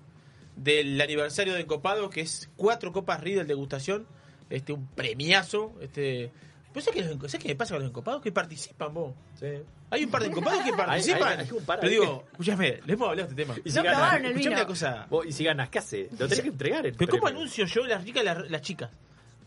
del 0.56 1.00
aniversario 1.00 1.54
de 1.54 1.60
Encopado, 1.60 2.10
que 2.10 2.20
es 2.22 2.50
cuatro 2.56 2.92
copas 2.92 3.20
Riedel 3.20 3.46
degustación, 3.46 4.06
este 4.50 4.72
un 4.72 4.86
premiazo, 4.88 5.74
este 5.80 6.32
¿Pero 6.72 6.84
sabes 6.84 7.02
qué, 7.02 7.08
sabes 7.28 7.38
qué 7.42 7.48
me 7.48 7.56
pasa 7.56 7.74
con 7.74 7.82
los 7.82 7.90
encopados? 7.90 8.20
Que 8.22 8.30
participan 8.30 8.92
vos. 8.92 9.14
Sí. 9.40 9.46
Hay 9.90 10.04
un 10.04 10.10
par 10.10 10.20
de 10.22 10.28
encopados 10.28 10.62
que 10.62 10.72
participan. 10.76 11.38
hay- 11.40 11.46
hay 11.46 11.52
un 11.52 11.64
par 11.64 11.80
Pero 11.80 11.90
digo, 11.90 12.24
escúchame, 12.30 12.68
les 12.84 12.88
hemos 12.90 13.08
hablado 13.08 13.28
de 13.28 13.32
este 13.32 13.34
tema. 13.34 13.54
Y 13.64 13.70
si 13.70 13.76
No 13.78 13.84
ganas- 13.84 14.46
una 14.46 14.66
cosa. 14.66 15.06
Vos, 15.08 15.26
y 15.26 15.32
si 15.32 15.44
ganas, 15.44 15.70
¿qué 15.70 15.78
hace? 15.78 16.08
Lo 16.18 16.28
tenés 16.28 16.42
que 16.42 16.48
entregar. 16.48 16.84
el 16.86 16.92
Pero 16.94 17.10
¿cómo 17.12 17.22
premio. 17.22 17.38
anuncio 17.40 17.64
yo 17.64 17.84
las 17.86 18.04
ricas 18.04 18.22
las, 18.22 18.50
las 18.50 18.60
chicas? 18.60 18.90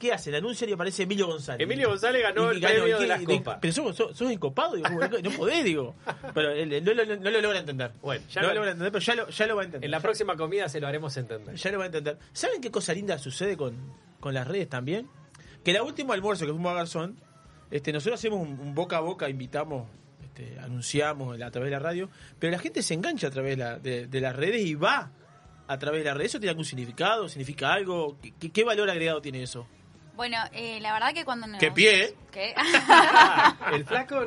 ¿Qué 0.02 0.12
hacen? 0.12 0.34
Anuncian 0.34 0.68
y 0.68 0.74
aparece 0.74 1.04
Emilio 1.04 1.28
González. 1.28 1.64
Emilio 1.64 1.90
González 1.90 2.24
ganó 2.24 2.52
Y 2.52 2.56
el 2.56 2.62
premio 2.62 2.98
de 3.00 3.06
las 3.08 3.22
copas. 3.22 3.60
Pero 3.62 3.72
sos, 3.72 3.96
sos, 3.96 4.18
sos 4.18 4.30
digo, 4.30 4.52
¿cómo? 4.52 4.76
no 5.24 5.30
podés, 5.38 5.64
digo. 5.64 5.94
Pero 6.34 6.50
él, 6.52 6.84
no, 6.84 6.94
lo- 6.96 7.06
no 7.18 7.30
lo 7.30 7.40
logra 7.42 7.60
entender. 7.60 7.92
Bueno, 8.02 8.26
ya 8.30 8.42
no 8.42 8.48
lo- 8.48 8.54
lo 8.56 8.60
logra 8.62 8.72
entender, 8.72 8.92
pero 8.92 9.06
ya 9.06 9.16
lo, 9.16 9.30
ya 9.30 9.46
lo 9.48 9.56
va 9.56 9.62
a 9.62 9.66
entender. 9.66 9.86
En 9.86 9.92
la 9.92 10.00
próxima 10.00 10.36
comida 10.36 10.68
se 10.70 10.80
lo 10.82 10.88
haremos 10.88 11.16
entender. 11.18 11.54
Ya 11.56 11.72
lo 11.72 11.78
va 11.78 11.84
a 11.84 11.86
entender. 11.86 12.18
¿Saben 12.34 12.62
qué 12.62 12.72
cosa 12.72 12.94
linda 12.96 13.20
sucede 13.20 13.56
con, 13.56 13.76
con 14.20 14.34
las 14.34 14.48
redes 14.48 14.68
también? 14.70 15.08
Que 15.64 15.70
el 15.70 15.82
último 15.82 16.14
almuerzo 16.14 16.48
que 16.48 16.52
fuimos 16.52 16.72
a 16.72 16.76
Garzón, 16.76 17.18
este, 17.70 17.94
nosotros 17.94 18.20
hacemos 18.20 18.40
un, 18.42 18.60
un 18.60 18.74
boca 18.74 18.98
a 18.98 19.02
boca, 19.02 19.30
invitamos, 19.30 19.88
este, 20.24 20.58
anunciamos 20.60 21.40
a 21.40 21.52
través 21.52 21.68
de 21.70 21.76
la 21.76 21.80
radio, 21.80 22.10
pero 22.40 22.52
la 22.52 22.58
gente 22.58 22.82
se 22.82 22.96
engancha 22.96 23.28
a 23.28 23.30
través 23.30 23.56
de, 23.56 23.64
la- 23.64 23.78
de- 23.78 24.08
de 24.08 24.20
las 24.22 24.36
redes 24.36 24.62
y 24.66 24.74
va 24.74 25.12
a 25.68 25.78
través 25.78 26.02
de 26.02 26.06
las 26.06 26.18
redes. 26.18 26.32
¿Eso 26.32 26.40
tiene 26.40 26.50
algún 26.50 26.66
significado? 26.66 27.30
¿Significa 27.30 27.72
algo? 27.72 28.18
¿Qué, 28.20 28.34
qué- 28.40 28.50
qué 28.52 28.64
valor 28.64 28.90
agregado 28.90 29.22
tiene 29.22 29.44
eso? 29.44 29.68
Bueno, 30.22 30.38
eh, 30.52 30.80
la 30.82 30.94
verdad 30.94 31.16
que 31.16 31.26
cuando 31.26 31.48
nos... 31.48 31.60
¡Qué 31.60 31.72
pie! 31.72 32.16
¿Qué? 32.32 32.54
El 33.74 33.86
flaco. 33.88 34.22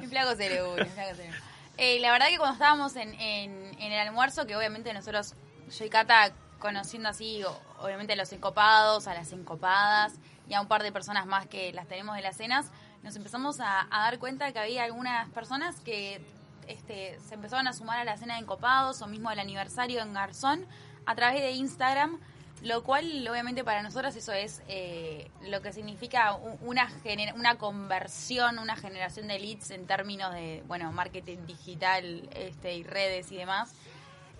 Mi 0.00 0.06
flaco 0.06 0.30
une, 0.34 0.84
mi 0.84 0.88
flaco 0.88 1.10
une. 1.14 1.30
Eh, 1.78 1.98
la 1.98 2.12
verdad 2.12 2.28
que 2.28 2.38
cuando 2.38 2.52
estábamos 2.52 2.94
en, 2.94 3.12
en- 3.20 3.74
en 3.80 3.92
el 3.92 3.98
almuerzo, 4.06 4.46
que 4.46 4.54
obviamente 4.54 4.92
nosotros, 4.94 5.34
yo 5.76 5.84
y 5.84 5.90
Cata, 5.90 6.30
conociendo 6.60 7.08
así, 7.08 7.42
obviamente 7.80 8.12
a 8.12 8.16
los 8.16 8.32
encopados, 8.32 9.08
a 9.08 9.14
las 9.14 9.32
encopadas 9.32 10.12
y 10.48 10.54
a 10.54 10.60
un 10.60 10.68
par 10.68 10.84
de 10.84 10.92
personas 10.92 11.26
más 11.26 11.48
que 11.48 11.72
las 11.72 11.88
tenemos 11.88 12.14
de 12.14 12.22
las 12.22 12.36
cenas, 12.36 12.66
nos 13.02 13.16
empezamos 13.16 13.58
a, 13.58 13.88
a 13.90 14.02
dar 14.04 14.20
cuenta 14.20 14.52
que 14.52 14.60
había 14.60 14.84
algunas 14.84 15.28
personas 15.30 15.80
que 15.80 16.20
este, 16.68 17.18
se 17.26 17.34
empezaron 17.34 17.66
a 17.66 17.72
sumar 17.72 17.98
a 17.98 18.04
la 18.04 18.16
cena 18.16 18.34
de 18.34 18.42
encopados 18.42 19.02
o 19.02 19.08
mismo 19.08 19.28
al 19.28 19.40
aniversario 19.40 20.02
en 20.02 20.14
Garzón 20.14 20.66
a 21.04 21.16
través 21.16 21.40
de 21.40 21.50
Instagram, 21.50 22.20
lo 22.62 22.82
cual 22.82 23.26
obviamente 23.28 23.64
para 23.64 23.82
nosotros 23.82 24.14
eso 24.16 24.32
es 24.32 24.62
eh, 24.68 25.30
lo 25.42 25.62
que 25.62 25.72
significa 25.72 26.34
una, 26.60 26.88
gener- 27.02 27.34
una 27.34 27.56
conversión, 27.56 28.58
una 28.58 28.76
generación 28.76 29.28
de 29.28 29.38
leads 29.38 29.70
en 29.70 29.86
términos 29.86 30.34
de 30.34 30.62
bueno 30.66 30.92
marketing 30.92 31.46
digital 31.46 32.28
este, 32.34 32.74
y 32.74 32.82
redes 32.82 33.32
y 33.32 33.36
demás. 33.36 33.72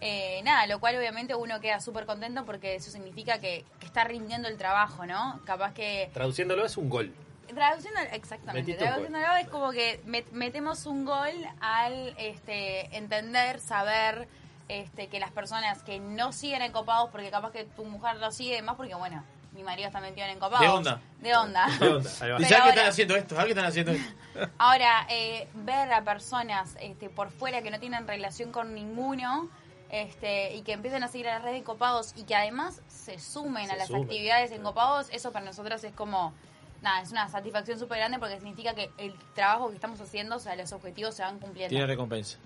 Eh, 0.03 0.41
nada, 0.45 0.67
lo 0.67 0.81
cual 0.81 0.97
obviamente 0.97 1.35
uno 1.35 1.61
queda 1.61 1.79
súper 1.81 2.07
contento 2.07 2.47
porque 2.47 2.75
eso 2.75 2.91
significa 2.91 3.39
que, 3.39 3.65
que 3.79 3.87
está 3.87 4.05
rindiendo 4.05 4.49
el 4.49 4.57
trabajo, 4.57 5.05
¿no? 5.05 5.41
Capaz 5.45 5.75
que 5.75 6.11
Traduciéndolo 6.15 6.65
es 6.65 6.77
un 6.79 6.89
gol. 6.89 7.15
Traduciendo, 7.55 8.01
exactamente. 8.13 8.75
Traduciéndolo 8.75 9.27
es 9.37 9.49
como 9.49 9.73
que 9.73 10.01
met- 10.07 10.31
metemos 10.31 10.87
un 10.87 11.05
gol 11.05 11.33
al 11.61 12.15
este, 12.17 12.97
entender, 12.97 13.61
saber 13.61 14.27
este, 14.71 15.09
que 15.09 15.19
las 15.21 15.31
personas 15.33 15.83
que 15.83 15.99
no 16.01 16.33
siguen 16.33 16.63
encopados, 16.63 17.11
porque 17.11 17.31
capaz 17.31 17.51
que 17.53 17.65
tu 17.65 17.85
mujer 17.85 18.17
lo 18.17 18.31
sigue, 18.31 18.53
y 18.53 18.57
demás 18.57 18.77
porque 18.77 18.95
bueno, 18.95 19.25
mi 19.53 19.65
marido 19.65 19.89
está 19.89 20.01
metido 20.01 20.27
en 20.27 20.37
encopados. 20.37 20.61
De 20.61 20.69
onda. 20.69 21.01
De 21.21 21.35
onda. 21.37 21.67
De 21.79 21.89
onda, 21.89 22.11
ahí 22.21 22.31
va. 22.31 22.37
¿Y 22.41 22.43
Pero 22.43 22.49
sabes 22.49 22.49
qué 22.49 22.55
ahora- 22.55 22.69
están 22.71 22.87
haciendo 22.89 23.17
esto? 23.17 23.35
¿Sabes 23.35 23.45
qué 23.47 23.51
están 23.51 23.65
haciendo 23.67 23.93
esto? 23.93 24.15
Ahora, 24.59 25.07
eh, 25.11 25.49
ver 25.55 25.93
a 25.93 26.03
personas 26.03 26.77
este, 26.81 27.11
por 27.11 27.31
fuera 27.31 27.63
que 27.63 27.71
no 27.71 27.81
tienen 27.81 28.07
relación 28.07 28.53
con 28.53 28.75
ninguno 28.75 29.51
este, 29.91 30.55
y 30.55 30.63
que 30.63 30.73
empiecen 30.73 31.03
a 31.03 31.09
seguir 31.09 31.29
a 31.29 31.35
las 31.35 31.43
redes 31.43 31.55
de 31.55 31.59
Encopados 31.61 32.13
y 32.17 32.23
que 32.23 32.37
además 32.37 32.81
se 32.87 33.19
sumen 33.19 33.67
Se 33.67 33.73
a 33.73 33.77
las 33.77 33.89
sumen, 33.89 34.05
actividades 34.05 34.51
de 34.51 34.57
Encopados, 34.57 35.09
eso 35.11 35.33
para 35.33 35.45
nosotros 35.45 35.83
es 35.83 35.93
como, 35.93 36.33
nada, 36.81 37.03
es 37.03 37.11
una 37.11 37.29
satisfacción 37.29 37.79
súper 37.79 37.99
grande 37.99 38.21
porque 38.21 38.37
significa 38.37 38.73
que 38.75 38.91
el 38.99 39.15
trabajo 39.35 39.69
que 39.69 39.75
estamos 39.75 40.01
haciendo, 40.01 40.37
o 40.37 40.39
sea, 40.39 40.55
los 40.55 40.73
objetivos 40.73 41.17
se 41.17 41.23
van 41.23 41.41
cumpliendo. 41.41 41.71
Tiene 41.71 41.87
recompensa. 41.87 42.39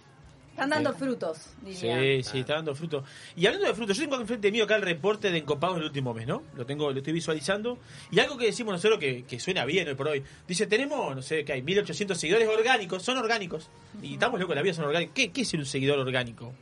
Están 0.54 0.70
dando 0.70 0.92
frutos, 0.92 1.48
diría. 1.62 1.98
Sí, 1.98 2.22
sí, 2.22 2.38
está 2.38 2.54
dando 2.54 2.76
fruto. 2.76 3.02
Y 3.34 3.44
hablando 3.46 3.66
de 3.66 3.74
frutos, 3.74 3.96
yo 3.96 4.04
tengo 4.04 4.20
enfrente 4.20 4.52
mío 4.52 4.64
acá 4.64 4.76
el 4.76 4.82
reporte 4.82 5.32
de 5.32 5.38
encopados 5.38 5.78
del 5.78 5.86
último 5.86 6.14
mes, 6.14 6.28
¿no? 6.28 6.44
Lo 6.54 6.64
tengo, 6.64 6.92
lo 6.92 6.98
estoy 6.98 7.12
visualizando. 7.12 7.76
Y 8.12 8.20
algo 8.20 8.38
que 8.38 8.46
decimos 8.46 8.72
nosotros 8.72 9.00
que, 9.00 9.24
que 9.24 9.40
suena 9.40 9.64
bien 9.64 9.88
hoy 9.88 9.96
por 9.96 10.06
hoy. 10.06 10.22
Dice, 10.46 10.68
tenemos, 10.68 11.16
no 11.16 11.22
sé, 11.22 11.44
que 11.44 11.54
hay 11.54 11.62
1800 11.62 12.16
seguidores 12.16 12.48
orgánicos, 12.48 13.02
son 13.02 13.18
orgánicos. 13.18 13.68
Y 14.00 14.12
estamos 14.12 14.38
locos, 14.38 14.54
la 14.54 14.62
vida 14.62 14.74
son 14.74 14.84
orgánicos. 14.84 15.12
¿Qué, 15.12 15.32
qué 15.32 15.40
es 15.40 15.48
ser 15.48 15.58
un 15.58 15.66
seguidor 15.66 15.98
orgánico? 15.98 16.52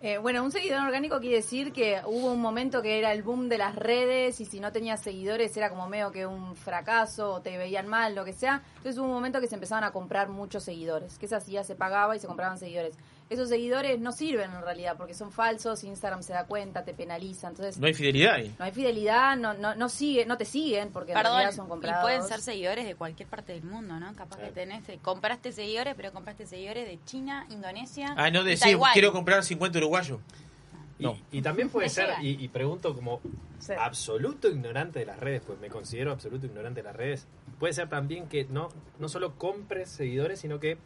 Eh, 0.00 0.18
bueno, 0.18 0.44
un 0.44 0.52
seguidor 0.52 0.80
orgánico 0.80 1.18
quiere 1.18 1.36
decir 1.36 1.72
que 1.72 2.00
hubo 2.06 2.32
un 2.32 2.40
momento 2.40 2.82
que 2.82 3.00
era 3.00 3.12
el 3.12 3.24
boom 3.24 3.48
de 3.48 3.58
las 3.58 3.74
redes 3.74 4.40
y 4.40 4.44
si 4.44 4.60
no 4.60 4.70
tenías 4.70 5.02
seguidores 5.02 5.56
era 5.56 5.70
como 5.70 5.88
medio 5.88 6.12
que 6.12 6.24
un 6.24 6.54
fracaso 6.54 7.34
o 7.34 7.40
te 7.40 7.58
veían 7.58 7.88
mal, 7.88 8.14
lo 8.14 8.24
que 8.24 8.32
sea. 8.32 8.62
Entonces 8.76 8.96
hubo 8.98 9.06
un 9.06 9.12
momento 9.12 9.40
que 9.40 9.48
se 9.48 9.56
empezaban 9.56 9.82
a 9.82 9.90
comprar 9.90 10.28
muchos 10.28 10.62
seguidores, 10.62 11.18
que 11.18 11.26
esa 11.26 11.38
hacía, 11.38 11.64
se 11.64 11.74
pagaba 11.74 12.14
y 12.14 12.20
se 12.20 12.28
compraban 12.28 12.58
seguidores. 12.58 12.94
Esos 13.30 13.50
seguidores 13.50 14.00
no 14.00 14.10
sirven 14.12 14.50
en 14.52 14.62
realidad 14.62 14.96
porque 14.96 15.12
son 15.12 15.30
falsos, 15.30 15.84
Instagram 15.84 16.22
se 16.22 16.32
da 16.32 16.44
cuenta, 16.46 16.82
te 16.84 16.94
penaliza, 16.94 17.48
entonces 17.48 17.78
No 17.78 17.86
hay 17.86 17.92
fidelidad 17.92 18.34
ahí. 18.36 18.54
no 18.58 18.64
hay 18.64 18.72
fidelidad, 18.72 19.36
no 19.36 19.52
no 19.52 19.74
no 19.74 19.88
sigue, 19.90 20.24
no 20.24 20.38
te 20.38 20.46
siguen 20.46 20.90
porque 20.92 21.12
en 21.12 21.18
Perdón, 21.18 21.34
realidad 21.36 21.54
son 21.56 21.66
y 21.66 21.68
comprados. 21.68 22.02
pueden 22.04 22.22
ser 22.24 22.40
seguidores 22.40 22.86
de 22.86 22.94
cualquier 22.94 23.28
parte 23.28 23.52
del 23.52 23.64
mundo, 23.64 24.00
¿no? 24.00 24.14
Capaz 24.14 24.38
que 24.38 24.50
tenés, 24.50 24.88
eh, 24.88 24.98
compraste 25.02 25.52
seguidores, 25.52 25.94
pero 25.94 26.10
compraste 26.12 26.46
seguidores 26.46 26.86
de 26.88 26.98
China, 27.04 27.46
Indonesia 27.50 28.14
Ah, 28.16 28.30
no 28.30 28.40
y 28.42 28.46
decir, 28.46 28.62
Taiwán. 28.68 28.92
quiero 28.94 29.12
comprar 29.12 29.44
50 29.44 29.76
uruguayos. 29.78 30.20
No. 30.98 31.16
Y, 31.30 31.38
y 31.38 31.42
también 31.42 31.68
puede 31.68 31.88
ser, 31.90 32.08
y, 32.22 32.42
y 32.42 32.48
pregunto 32.48 32.94
como 32.94 33.20
Sí. 33.60 33.72
absoluto 33.76 34.48
ignorante 34.48 35.00
de 35.00 35.04
las 35.06 35.18
redes, 35.18 35.42
pues 35.44 35.58
me 35.58 35.68
considero 35.68 36.12
absoluto 36.12 36.46
ignorante 36.46 36.80
de 36.80 36.84
las 36.84 36.94
redes. 36.96 37.26
Puede 37.58 37.72
ser 37.72 37.88
también 37.88 38.28
que 38.28 38.44
no, 38.44 38.68
no 39.00 39.08
solo 39.08 39.34
compres 39.36 39.90
seguidores, 39.90 40.38
sino 40.40 40.60
que 40.60 40.78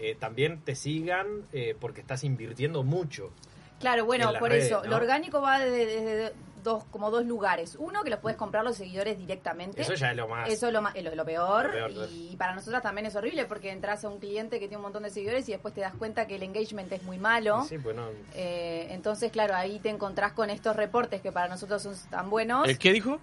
eh, 0.00 0.16
también 0.18 0.60
te 0.60 0.74
sigan 0.74 1.44
eh, 1.52 1.76
porque 1.78 2.00
estás 2.00 2.24
invirtiendo 2.24 2.82
mucho. 2.82 3.32
Claro, 3.78 4.04
bueno, 4.04 4.32
por 4.38 4.50
redes, 4.50 4.66
eso, 4.66 4.82
¿no? 4.82 4.90
lo 4.90 4.96
orgánico 4.96 5.40
va 5.40 5.58
desde, 5.58 5.86
desde 5.86 6.32
dos, 6.62 6.84
como 6.90 7.10
dos 7.10 7.24
lugares. 7.24 7.76
Uno, 7.78 8.02
que 8.02 8.10
los 8.10 8.20
puedes 8.20 8.36
comprar 8.36 8.64
los 8.64 8.76
seguidores 8.76 9.18
directamente. 9.18 9.80
Eso 9.80 9.94
ya 9.94 10.10
es 10.10 10.16
lo 10.16 10.28
más. 10.28 10.48
Eso 10.48 10.66
es 10.68 10.72
lo, 10.72 10.86
es 10.94 11.04
lo, 11.04 11.14
lo 11.14 11.24
peor, 11.24 11.66
Lo 11.66 11.72
peor, 11.72 11.94
pues. 11.94 12.10
y 12.12 12.36
para 12.36 12.54
nosotras 12.54 12.82
también 12.82 13.06
es 13.06 13.16
horrible 13.16 13.46
porque 13.46 13.70
entras 13.70 14.04
a 14.04 14.08
un 14.08 14.18
cliente 14.18 14.58
que 14.58 14.68
tiene 14.68 14.76
un 14.76 14.82
montón 14.82 15.02
de 15.02 15.10
seguidores 15.10 15.48
y 15.48 15.52
después 15.52 15.74
te 15.74 15.80
das 15.80 15.94
cuenta 15.94 16.26
que 16.26 16.36
el 16.36 16.42
engagement 16.42 16.92
es 16.92 17.02
muy 17.02 17.18
malo. 17.18 17.64
Sí, 17.68 17.78
pues 17.78 17.96
no. 17.96 18.08
Eh, 18.34 18.88
entonces, 18.90 19.32
claro, 19.32 19.54
ahí 19.54 19.78
te 19.78 19.88
encontrás 19.88 20.32
con 20.32 20.50
estos 20.50 20.76
reportes 20.76 21.20
que 21.20 21.32
para 21.32 21.48
nosotros 21.48 21.82
son 21.82 21.94
tan 22.10 22.30
buenos. 22.30 22.68
¿El 22.68 22.78
qué 22.78 22.92
dijo? 22.92 23.18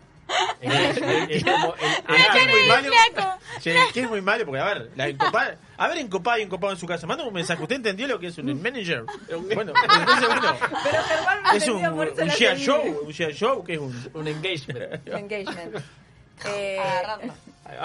Es, 0.61 0.97
es 1.29 1.43
como 1.43 1.75
es 1.75 2.47
muy 2.47 2.67
malo. 2.67 2.89
el 3.65 3.93
que 3.93 4.01
es 4.01 4.09
muy 4.09 4.21
malo, 4.21 4.45
porque 4.45 4.59
a 4.61 4.65
ver, 4.65 4.91
la 4.95 5.07
encopada, 5.07 5.57
a 5.77 5.87
ver 5.87 5.97
encopado 5.99 6.37
y 6.39 6.41
encopado 6.41 6.73
en 6.73 6.79
su 6.79 6.85
casa. 6.87 7.05
Manda 7.07 7.23
un 7.23 7.33
mensaje. 7.33 7.61
¿Usted 7.61 7.75
entendió 7.75 8.07
lo 8.07 8.19
que 8.19 8.27
es 8.27 8.37
un 8.37 8.61
manager? 8.61 9.03
Bueno, 9.53 9.73
entonces, 9.81 10.27
bueno, 10.27 10.55
Pero 10.83 11.03
Germán 11.03 11.43
no 11.43 11.51
es 11.51 11.67
un, 11.67 11.85
un 11.85 12.27
share 12.29 12.57
show, 12.57 12.99
un 13.05 13.11
share 13.11 13.33
show, 13.33 13.63
que 13.63 13.73
es 13.73 13.79
un, 13.79 14.09
un 14.13 14.27
engagement. 14.27 15.07
Engagement. 15.07 15.75
Eh, 16.45 16.77
Agarrarlo. 16.79 17.33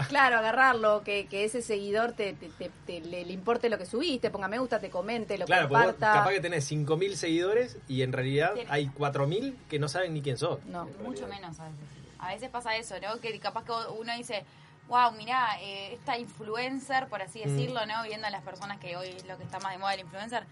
Claro, 0.08 0.38
agarrarlo, 0.38 1.02
que, 1.02 1.26
que 1.26 1.44
ese 1.44 1.60
seguidor 1.62 2.12
te, 2.12 2.34
te- 2.34 2.50
te- 2.50 2.70
te- 2.86 3.00
le, 3.00 3.24
le 3.24 3.32
importe 3.32 3.68
lo 3.68 3.78
que 3.78 3.86
subiste, 3.86 4.30
ponga 4.30 4.46
me 4.46 4.58
gusta, 4.58 4.78
te 4.78 4.90
comente, 4.90 5.36
lo 5.38 5.46
Claro, 5.46 5.68
comparta. 5.68 6.12
capaz 6.12 6.30
que 6.32 6.40
tenés 6.40 6.70
5.000 6.70 7.14
seguidores 7.14 7.78
y 7.88 8.02
en 8.02 8.12
realidad 8.12 8.52
hay 8.68 8.86
4.000 8.96 9.54
que 9.68 9.78
no 9.80 9.88
saben 9.88 10.14
ni 10.14 10.22
quién 10.22 10.38
sos. 10.38 10.64
No. 10.66 10.88
Mucho 11.02 11.26
menos 11.26 11.58
a 11.58 11.64
veces. 11.64 11.78
A 12.22 12.28
veces 12.28 12.50
pasa 12.50 12.76
eso, 12.76 12.94
¿no? 13.00 13.18
Que 13.20 13.38
capaz 13.40 13.64
que 13.64 13.72
uno 13.98 14.14
dice, 14.16 14.44
wow, 14.86 15.10
mirá, 15.12 15.60
eh, 15.60 15.92
esta 15.92 16.16
influencer, 16.16 17.08
por 17.08 17.20
así 17.20 17.40
Mm. 17.40 17.48
decirlo, 17.48 17.84
¿no? 17.84 18.02
Viendo 18.04 18.28
a 18.28 18.30
las 18.30 18.42
personas 18.42 18.78
que 18.78 18.96
hoy 18.96 19.08
es 19.08 19.24
lo 19.26 19.36
que 19.36 19.42
está 19.42 19.58
más 19.58 19.72
de 19.72 19.78
moda 19.78 19.94
el 19.94 20.00
influencer, 20.00 20.46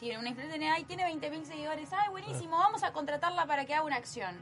tiene 0.00 0.18
una 0.18 0.30
influencer, 0.30 0.60
ay, 0.64 0.82
tiene 0.82 1.04
20.000 1.04 1.46
seguidores, 1.46 1.88
ay, 1.92 2.08
buenísimo, 2.10 2.58
vamos 2.58 2.82
a 2.82 2.92
contratarla 2.92 3.46
para 3.46 3.64
que 3.64 3.72
haga 3.74 3.84
una 3.84 3.96
acción. 3.96 4.36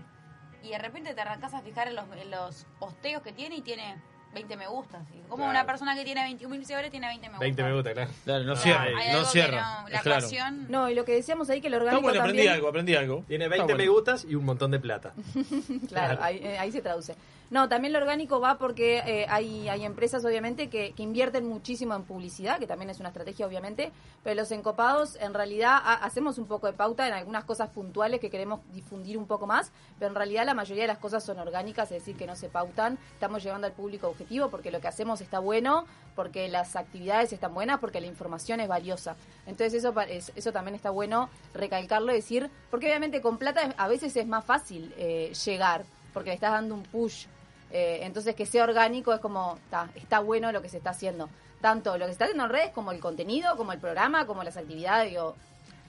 Y 0.63 0.71
de 0.71 0.79
repente 0.79 1.15
te 1.15 1.21
arrancas 1.21 1.53
a 1.53 1.61
fijar 1.61 1.89
en 1.89 1.97
los, 1.97 2.07
en 2.17 2.31
los 2.31 2.65
posteos 2.79 3.23
que 3.23 3.33
tiene 3.33 3.57
y 3.57 3.61
tiene 3.63 3.97
20 4.33 4.57
me 4.57 4.67
gustas. 4.69 5.03
Y 5.13 5.21
como 5.23 5.37
Claro. 5.45 5.51
una 5.51 5.67
persona 5.67 5.95
que 5.97 6.05
tiene 6.05 6.23
21.000 6.25 6.63
seguidores 6.65 6.91
tiene 6.91 7.09
20 7.09 7.27
me 7.29 7.33
gustas. 7.33 7.41
20 7.41 7.63
me 7.65 7.73
gusta, 7.75 7.93
claro. 7.93 8.11
Claro, 8.25 8.45
no 8.45 8.53
Ah, 8.53 8.57
cierra, 8.57 8.83
hay 8.83 9.13
no 9.13 9.25
cierra. 9.25 9.61
no- 9.83 9.89
la 9.89 10.01
claro. 10.03 10.19
ecuación- 10.21 10.67
No, 10.69 10.89
y 10.89 10.95
lo 10.95 11.05
que 11.05 11.13
decíamos 11.13 11.51
ahí 11.51 11.61
que 11.61 11.67
el 11.67 11.75
Está 11.75 11.85
orgánico 11.85 12.03
bueno, 12.03 12.21
aprendí 12.21 12.39
también... 12.39 12.55
algo, 12.55 12.69
aprendí 12.69 12.95
algo. 12.95 13.25
Tiene 13.27 13.45
Está 13.47 13.57
20 13.57 13.73
me 13.75 13.79
bueno. 13.79 13.93
gustas 13.93 14.25
y 14.29 14.35
un 14.37 14.45
montón 14.45 14.71
de 14.71 14.79
plata. 14.79 15.13
Claro, 15.89 16.23
ahí, 16.23 16.41
eh, 16.43 16.59
ahí 16.59 16.71
se 16.71 16.81
traduce. 16.81 17.15
No, 17.51 17.69
también 17.69 17.93
lo 17.93 17.99
orgánico 17.99 18.39
va 18.39 18.59
porque 18.59 18.99
eh, 19.05 19.27
hay, 19.29 19.69
hay 19.69 19.85
empresas, 19.85 20.25
obviamente, 20.25 20.69
que, 20.71 20.93
que 20.93 21.03
invierten 21.03 21.49
muchísimo 21.49 21.97
en 21.97 22.05
publicidad, 22.05 22.61
que 22.61 22.69
también 22.69 22.91
es 22.91 23.01
una 23.01 23.09
estrategia, 23.09 23.45
obviamente, 23.45 23.91
pero 24.23 24.37
los 24.37 24.53
encopados, 24.53 25.17
en 25.17 25.35
realidad, 25.35 25.73
ha- 25.83 25.95
hacemos 26.05 26.39
un 26.39 26.47
poco 26.47 26.69
de 26.69 26.75
pauta 26.75 27.09
en 27.09 27.13
algunas 27.13 27.43
cosas 27.45 27.69
puntuales 27.71 28.21
que 28.21 28.31
queremos 28.31 28.61
difundir 28.73 29.19
un 29.19 29.27
poco 29.27 29.49
más, 29.49 29.73
pero 29.99 30.11
en 30.11 30.15
realidad 30.15 30.47
la 30.47 30.55
mayoría 30.55 30.85
de 30.85 30.89
las 30.89 30.99
cosas 30.99 31.25
son 31.25 31.41
orgánicas, 31.41 31.91
es 31.91 31.99
decir, 31.99 32.17
que 32.17 32.25
no 32.25 32.37
se 32.37 32.49
pautan, 32.49 32.99
estamos 33.15 33.43
llevando 33.43 33.67
al 33.67 33.73
público 33.73 34.07
objetivo 34.07 34.49
porque 34.49 34.71
lo 34.71 34.81
que 34.81 34.87
hacemos 34.87 35.21
está 35.21 35.41
bueno, 35.41 35.87
porque 36.15 36.47
las 36.49 36.77
actividades 36.77 37.33
están 37.33 37.53
buenas, 37.53 37.81
porque 37.81 38.01
la 38.01 38.07
información 38.07 38.61
es 38.61 38.69
valiosa. 38.69 39.17
Entonces 39.47 39.75
eso, 39.83 39.93
eso 40.37 40.53
también 40.53 40.77
está 40.77 40.91
bueno 40.91 41.29
recalcarlo 41.53 42.13
decir, 42.13 42.49
porque 42.71 42.87
obviamente 42.87 43.21
con 43.21 43.39
plata 43.39 43.75
a 43.77 43.89
veces 43.89 44.15
es 44.17 44.27
más 44.29 44.45
fácil 44.45 44.95
eh, 44.97 45.33
llegar, 45.45 45.85
porque 46.15 46.31
le 46.31 46.35
estás 46.35 46.53
dando 46.53 46.77
un 46.77 46.85
push. 46.85 47.27
Eh, 47.73 48.01
entonces 48.03 48.35
que 48.35 48.47
sea 48.47 48.65
orgánico 48.65 49.13
es 49.13 49.21
como, 49.21 49.59
ta, 49.71 49.91
está 49.95 50.21
bueno 50.21 50.53
lo 50.53 50.63
que 50.63 50.69
se 50.69 50.79
está 50.79 50.91
haciendo. 50.91 51.29
Tanto 51.61 51.99
lo 51.99 52.07
que 52.07 52.07
se 52.07 52.13
está 52.13 52.25
haciendo 52.25 52.45
en 52.45 52.51
redes 52.51 52.71
como 52.71 52.93
el 52.93 53.01
contenido, 53.01 53.57
como 53.57 53.73
el 53.73 53.79
programa, 53.79 54.27
como 54.27 54.43
las 54.43 54.57
actividades, 54.57 55.11
digo, 55.11 55.37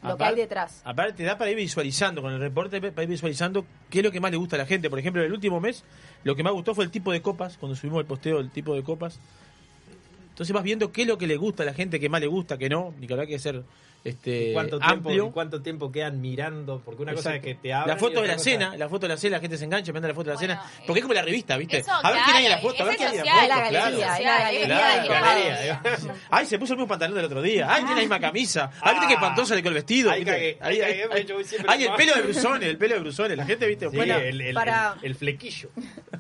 lo 0.03 0.17
que 0.17 0.23
hay 0.23 0.35
detrás. 0.35 0.81
Aparte, 0.83 1.13
te 1.13 1.23
da 1.23 1.37
para 1.37 1.51
ir 1.51 1.57
visualizando 1.57 2.21
con 2.21 2.33
el 2.33 2.39
reporte, 2.39 2.81
para 2.81 3.03
ir 3.03 3.09
visualizando 3.09 3.65
qué 3.89 3.99
es 3.99 4.03
lo 4.03 4.11
que 4.11 4.19
más 4.19 4.31
le 4.31 4.37
gusta 4.37 4.55
a 4.55 4.59
la 4.59 4.65
gente. 4.65 4.89
Por 4.89 4.99
ejemplo, 4.99 5.23
el 5.23 5.31
último 5.31 5.59
mes, 5.59 5.83
lo 6.23 6.35
que 6.35 6.43
más 6.43 6.53
gustó 6.53 6.73
fue 6.75 6.83
el 6.83 6.91
tipo 6.91 7.11
de 7.11 7.21
copas, 7.21 7.57
cuando 7.57 7.75
subimos 7.75 8.01
el 8.01 8.05
posteo 8.05 8.37
del 8.37 8.51
tipo 8.51 8.73
de 8.73 8.83
copas. 8.83 9.19
Entonces 10.29 10.53
vas 10.53 10.63
viendo 10.63 10.91
qué 10.91 11.03
es 11.03 11.07
lo 11.07 11.17
que 11.17 11.27
le 11.27 11.37
gusta 11.37 11.63
a 11.63 11.65
la 11.65 11.73
gente, 11.73 11.99
qué 11.99 12.09
más 12.09 12.21
le 12.21 12.27
gusta, 12.27 12.57
qué 12.57 12.69
no. 12.69 12.93
Ni 12.99 13.07
que 13.07 13.13
habrá 13.13 13.27
que 13.27 13.37
ser 13.37 13.63
este, 14.03 14.49
¿Y 14.49 14.53
cuánto 14.53 14.79
tiempo, 14.79 15.09
amplio. 15.09 15.31
cuánto 15.31 15.61
tiempo 15.61 15.91
quedan 15.91 16.19
mirando? 16.21 16.81
Porque 16.83 17.03
una 17.03 17.13
cosa 17.13 17.35
es 17.35 17.41
que 17.41 17.55
te 17.55 17.73
hablan 17.73 17.95
La 17.95 17.99
foto 17.99 18.21
de 18.21 18.27
la 18.27 18.33
cosa- 18.33 18.43
cena, 18.43 18.75
la 18.75 18.89
foto 18.89 19.01
de 19.07 19.13
la 19.13 19.17
cena, 19.17 19.37
la 19.37 19.41
gente 19.41 19.57
se 19.57 19.65
engancha, 19.65 19.93
manda 19.93 20.07
la 20.07 20.13
foto 20.13 20.29
de 20.29 20.35
la 20.35 20.39
Bueno, 20.39 20.53
cena. 20.61 20.71
Porque 20.87 20.99
es 20.99 21.03
como 21.03 21.13
la 21.13 21.21
revista, 21.21 21.55
¿viste? 21.57 21.77
eso, 21.77 21.91
a 21.91 22.11
ver 22.11 22.21
quién 22.25 22.35
hay 22.37 22.45
en 22.45 22.51
la 22.51 22.57
foto, 22.57 22.83
a 22.83 22.85
ver 22.87 22.95
quién 22.97 23.09
hay 23.09 23.17
en 23.19 23.25
la 23.25 23.31
foto. 23.33 23.47
la 23.47 23.57
galería, 23.57 24.19
la 24.19 24.39
galería 24.39 25.03
claro, 25.05 25.25
galería. 25.25 25.81
Ay, 26.29 26.45
se 26.45 26.57
puso 26.59 26.73
el 26.73 26.77
mismo 26.79 26.87
pantalón 26.87 27.15
del 27.15 27.25
otro 27.25 27.41
día. 27.41 27.67
Ay, 27.69 27.81
tiene 27.81 27.95
la 27.95 28.01
misma 28.01 28.19
camisa. 28.19 28.71
Ay, 28.81 28.93
viste 28.95 29.07
qué 29.07 29.13
espantoso 29.13 29.53
le 29.55 29.61
quedó 29.61 29.69
el 29.69 29.75
vestido. 29.75 30.11
Ay, 30.11 31.83
el 31.83 31.93
pelo 31.95 32.15
de 32.15 32.21
brusones, 32.21 32.69
el 32.69 32.77
pelo 32.77 32.95
de 32.95 33.01
brusones. 33.01 33.37
La 33.37 33.45
gente, 33.45 33.67
¿viste? 33.67 33.89
Sí, 33.89 33.95
Bueno, 33.95 34.15
el, 34.17 34.41
el- 34.41 34.53
para- 34.53 34.95
el- 35.01 35.07
el 35.11 35.15
flequillo. 35.15 35.69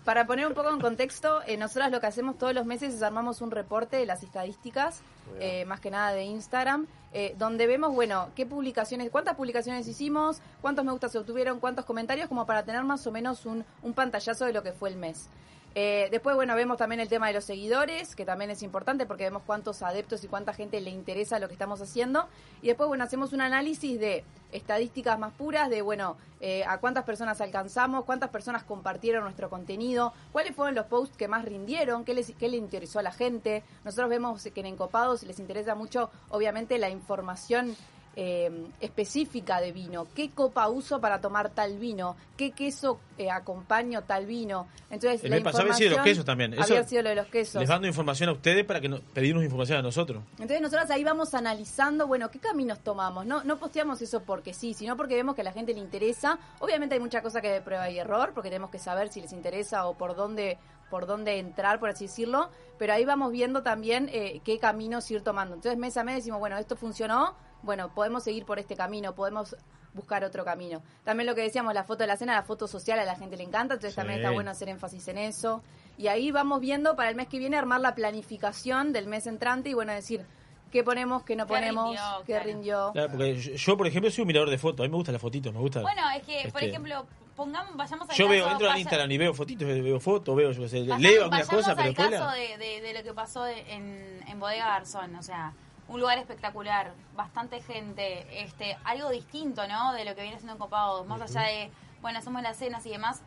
Para 0.05 0.25
poner 0.25 0.47
un 0.47 0.53
poco 0.53 0.69
en 0.71 0.79
contexto, 0.79 1.41
eh, 1.47 1.57
nosotras 1.57 1.91
lo 1.91 1.99
que 1.99 2.07
hacemos 2.07 2.37
todos 2.37 2.53
los 2.53 2.65
meses 2.65 2.93
es 2.93 3.01
armamos 3.03 3.41
un 3.41 3.51
reporte 3.51 3.97
de 3.97 4.05
las 4.05 4.23
estadísticas, 4.23 5.01
eh, 5.39 5.65
más 5.65 5.79
que 5.79 5.91
nada 5.91 6.11
de 6.11 6.23
Instagram, 6.23 6.87
eh, 7.13 7.35
donde 7.37 7.67
vemos, 7.67 7.93
bueno, 7.93 8.29
qué 8.35 8.45
publicaciones, 8.45 9.09
cuántas 9.09 9.35
publicaciones 9.35 9.87
hicimos, 9.87 10.41
cuántos 10.61 10.85
me 10.85 10.91
gusta 10.91 11.09
se 11.09 11.17
obtuvieron, 11.17 11.59
cuántos 11.59 11.85
comentarios, 11.85 12.27
como 12.27 12.45
para 12.45 12.63
tener 12.63 12.83
más 12.83 13.05
o 13.07 13.11
menos 13.11 13.45
un, 13.45 13.65
un 13.83 13.93
pantallazo 13.93 14.45
de 14.45 14.53
lo 14.53 14.63
que 14.63 14.71
fue 14.71 14.89
el 14.89 14.95
mes. 14.95 15.29
Eh, 15.73 16.09
después, 16.11 16.35
bueno, 16.35 16.53
vemos 16.55 16.77
también 16.77 16.99
el 16.99 17.07
tema 17.07 17.27
de 17.27 17.33
los 17.33 17.45
seguidores, 17.45 18.15
que 18.15 18.25
también 18.25 18.51
es 18.51 18.61
importante 18.61 19.05
porque 19.05 19.23
vemos 19.23 19.43
cuántos 19.45 19.81
adeptos 19.81 20.23
y 20.23 20.27
cuánta 20.27 20.53
gente 20.53 20.81
le 20.81 20.89
interesa 20.89 21.39
lo 21.39 21.47
que 21.47 21.53
estamos 21.53 21.81
haciendo. 21.81 22.27
Y 22.61 22.67
después, 22.67 22.87
bueno, 22.87 23.03
hacemos 23.05 23.31
un 23.31 23.41
análisis 23.41 23.99
de 23.99 24.25
estadísticas 24.51 25.17
más 25.17 25.31
puras, 25.33 25.69
de, 25.69 25.81
bueno, 25.81 26.17
eh, 26.41 26.65
a 26.65 26.79
cuántas 26.79 27.05
personas 27.05 27.39
alcanzamos, 27.39 28.03
cuántas 28.03 28.31
personas 28.31 28.63
compartieron 28.63 29.23
nuestro 29.23 29.49
contenido, 29.49 30.13
cuáles 30.33 30.55
fueron 30.55 30.75
los 30.75 30.87
posts 30.87 31.15
que 31.15 31.29
más 31.29 31.45
rindieron, 31.45 32.03
qué, 32.03 32.13
les, 32.13 32.35
qué 32.35 32.49
le 32.49 32.57
interesó 32.57 32.99
a 32.99 33.03
la 33.03 33.13
gente. 33.13 33.63
Nosotros 33.85 34.09
vemos 34.09 34.43
que 34.43 34.59
en 34.59 34.65
Encopados 34.65 35.23
les 35.23 35.39
interesa 35.39 35.73
mucho, 35.75 36.09
obviamente, 36.29 36.77
la 36.79 36.89
información 36.89 37.77
eh, 38.15 38.67
específica 38.81 39.61
de 39.61 39.71
vino. 39.71 40.07
¿Qué 40.13 40.31
copa 40.31 40.67
uso 40.69 40.99
para 40.99 41.21
tomar 41.21 41.49
tal 41.49 41.77
vino? 41.77 42.15
¿Qué 42.35 42.51
queso 42.51 42.99
eh, 43.17 43.29
acompaño 43.31 44.03
tal 44.03 44.25
vino? 44.25 44.67
Entonces, 44.89 45.23
El 45.23 45.31
la 45.31 45.41
pasado 45.41 45.63
había 45.63 45.73
sido 45.75 45.89
de 45.91 45.95
los 45.95 45.97
información- 45.97 46.03
quesos 46.03 46.25
también. 46.25 46.53
Eso 46.53 46.63
Había 46.63 46.83
sido 46.83 47.01
lo 47.03 47.09
de 47.09 47.15
los 47.15 47.27
quesos. 47.27 47.59
les 47.61 47.69
dando 47.69 47.87
información 47.87 48.29
a 48.29 48.33
ustedes 48.33 48.65
para 48.65 48.81
que 48.81 48.89
no, 48.89 48.99
pedirnos 49.13 49.43
información 49.43 49.79
a 49.79 49.81
nosotros. 49.81 50.23
Entonces 50.33 50.61
nosotros 50.61 50.89
ahí 50.91 51.03
vamos 51.03 51.33
analizando, 51.33 52.07
bueno, 52.07 52.29
qué 52.29 52.39
caminos 52.39 52.79
tomamos. 52.79 53.25
No, 53.25 53.43
no 53.43 53.57
posteamos 53.57 54.01
eso 54.01 54.21
porque 54.23 54.53
sí, 54.53 54.73
sino 54.73 54.97
porque 54.97 55.15
vemos 55.15 55.35
que 55.35 55.41
a 55.41 55.45
la 55.45 55.53
gente 55.53 55.73
le 55.73 55.79
interesa. 55.79 56.37
Obviamente 56.59 56.95
hay 56.95 57.01
mucha 57.01 57.21
cosa 57.21 57.39
que 57.41 57.49
de 57.49 57.61
prueba 57.61 57.89
y 57.89 57.97
error, 57.99 58.31
porque 58.33 58.49
tenemos 58.49 58.69
que 58.71 58.79
saber 58.79 59.09
si 59.09 59.21
les 59.21 59.31
interesa 59.33 59.87
o 59.87 59.93
por 59.95 60.15
dónde 60.15 60.57
por 60.89 61.05
dónde 61.05 61.39
entrar, 61.39 61.79
por 61.79 61.87
así 61.87 62.07
decirlo, 62.07 62.49
pero 62.77 62.91
ahí 62.91 63.05
vamos 63.05 63.31
viendo 63.31 63.63
también 63.63 64.09
eh, 64.11 64.41
qué 64.43 64.59
caminos 64.59 65.09
ir 65.09 65.21
tomando. 65.23 65.55
Entonces 65.55 65.79
mes 65.79 65.95
a 65.95 66.03
mes 66.03 66.15
decimos, 66.17 66.41
bueno, 66.41 66.57
esto 66.57 66.75
funcionó, 66.75 67.33
bueno, 67.63 67.93
podemos 67.93 68.23
seguir 68.23 68.45
por 68.45 68.59
este 68.59 68.75
camino, 68.75 69.13
podemos 69.15 69.55
buscar 69.93 70.23
otro 70.23 70.45
camino. 70.45 70.81
También 71.03 71.27
lo 71.27 71.35
que 71.35 71.41
decíamos, 71.41 71.73
la 71.73 71.83
foto 71.83 72.03
de 72.03 72.07
la 72.07 72.15
cena, 72.17 72.33
la 72.33 72.43
foto 72.43 72.67
social 72.67 72.97
a 72.99 73.05
la 73.05 73.15
gente 73.15 73.35
le 73.37 73.43
encanta, 73.43 73.73
entonces 73.75 73.95
también 73.95 74.19
está 74.19 74.31
bueno 74.31 74.49
hacer 74.51 74.69
énfasis 74.69 75.07
en 75.09 75.17
eso. 75.17 75.61
Y 75.97 76.07
ahí 76.07 76.31
vamos 76.31 76.61
viendo 76.61 76.95
para 76.95 77.09
el 77.09 77.15
mes 77.15 77.27
que 77.27 77.37
viene 77.39 77.57
armar 77.57 77.81
la 77.81 77.93
planificación 77.93 78.93
del 78.93 79.07
mes 79.07 79.27
entrante 79.27 79.69
y 79.69 79.73
bueno, 79.73 79.91
decir, 79.91 80.25
qué 80.71 80.83
ponemos, 80.83 81.23
qué 81.23 81.35
no 81.35 81.45
Qué 81.45 81.53
ponemos, 81.53 81.85
rindió, 81.87 82.23
qué 82.25 82.39
rindió. 82.39 82.91
Claro, 82.93 83.09
porque 83.09 83.35
yo, 83.35 83.51
yo, 83.53 83.77
por 83.77 83.85
ejemplo, 83.87 84.09
soy 84.09 84.21
un 84.21 84.27
mirador 84.27 84.49
de 84.49 84.57
fotos. 84.57 84.79
A 84.79 84.83
mí 84.83 84.89
me 84.89 84.95
gustan 84.95 85.13
las 85.13 85.21
fotitos, 85.21 85.53
me 85.53 85.59
gusta. 85.59 85.81
Bueno, 85.81 86.01
es 86.15 86.23
que, 86.23 86.49
por 86.49 86.61
Este, 86.63 86.69
ejemplo, 86.69 87.05
pongamos, 87.35 87.75
vayamos 87.75 88.09
al 88.09 88.15
Yo 88.15 88.25
caso, 88.25 88.29
veo, 88.29 88.49
entro 88.49 88.67
al 88.67 88.71
vaya- 88.73 88.79
Instagram 88.79 89.11
y 89.11 89.17
veo 89.17 89.33
fotitos, 89.33 89.67
veo 89.67 89.99
fotos, 89.99 90.35
veo, 90.35 90.51
yo 90.53 90.61
qué 90.61 90.69
sé, 90.69 90.79
Pasamos- 90.83 91.01
leo 91.01 91.23
algunas 91.25 91.47
cosas, 91.49 91.75
pero 91.75 91.81
al 91.89 91.93
después 91.93 92.09
caso 92.11 92.25
la- 92.25 92.33
de, 92.33 92.57
de- 92.57 92.81
de 92.81 92.93
lo 92.93 93.03
que 93.03 93.13
pasó 93.13 93.45
en, 93.45 94.23
en 94.25 94.39
Bodega 94.39 94.67
Garzón, 94.67 95.13
o 95.17 95.21
sea, 95.23 95.51
un 95.91 95.99
lugar 95.99 96.17
espectacular, 96.17 96.93
bastante 97.15 97.61
gente, 97.61 98.25
este, 98.43 98.77
algo 98.83 99.09
distinto, 99.09 99.67
¿no? 99.67 99.93
De 99.93 100.05
lo 100.05 100.15
que 100.15 100.21
viene 100.23 100.37
siendo 100.37 100.57
Copados, 100.57 101.05
más 101.05 101.21
allá 101.21 101.41
de, 101.47 101.71
bueno, 102.01 102.19
hacemos 102.19 102.41
las 102.41 102.57
cenas 102.57 102.85
y 102.85 102.89
demás, 102.91 103.21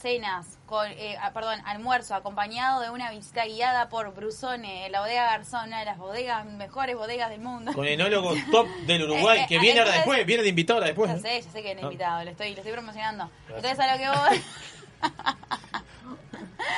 cenas, 0.00 0.58
con, 0.66 0.86
eh, 0.90 1.16
ah, 1.20 1.32
perdón, 1.32 1.60
almuerzo 1.64 2.14
acompañado 2.14 2.80
de 2.80 2.90
una 2.90 3.10
visita 3.10 3.44
guiada 3.46 3.88
por 3.88 4.14
Brusone, 4.14 4.88
la 4.90 5.00
Bodega 5.00 5.24
Garzón, 5.24 5.68
una 5.68 5.78
de 5.80 5.84
las 5.86 5.98
bodegas, 5.98 6.44
mejores 6.46 6.96
bodegas 6.96 7.30
del 7.30 7.40
mundo. 7.40 7.72
con 7.72 7.86
enólogo 7.86 8.34
top 8.50 8.66
del 8.86 9.02
Uruguay, 9.10 9.38
Eh, 9.40 9.42
eh, 9.42 9.46
que 9.48 9.58
viene 9.58 9.80
ahora 9.80 9.92
después, 9.92 10.26
viene 10.26 10.42
de 10.42 10.48
invitado 10.50 10.78
ahora 10.78 10.86
después. 10.88 11.10
Ya 11.10 11.16
¿no? 11.16 11.22
sé, 11.22 11.40
ya 11.42 11.50
sé 11.50 11.58
que 11.62 11.68
viene 11.68 11.80
Ah. 11.82 11.84
invitado, 11.84 12.24
lo 12.24 12.30
estoy, 12.30 12.50
lo 12.52 12.56
estoy 12.58 12.72
promocionando. 12.72 13.30
Gracias. 13.48 13.78
Entonces 13.78 13.78
a 13.78 13.92
lo 13.92 13.98
que 13.98 14.08
voy... 14.20 14.42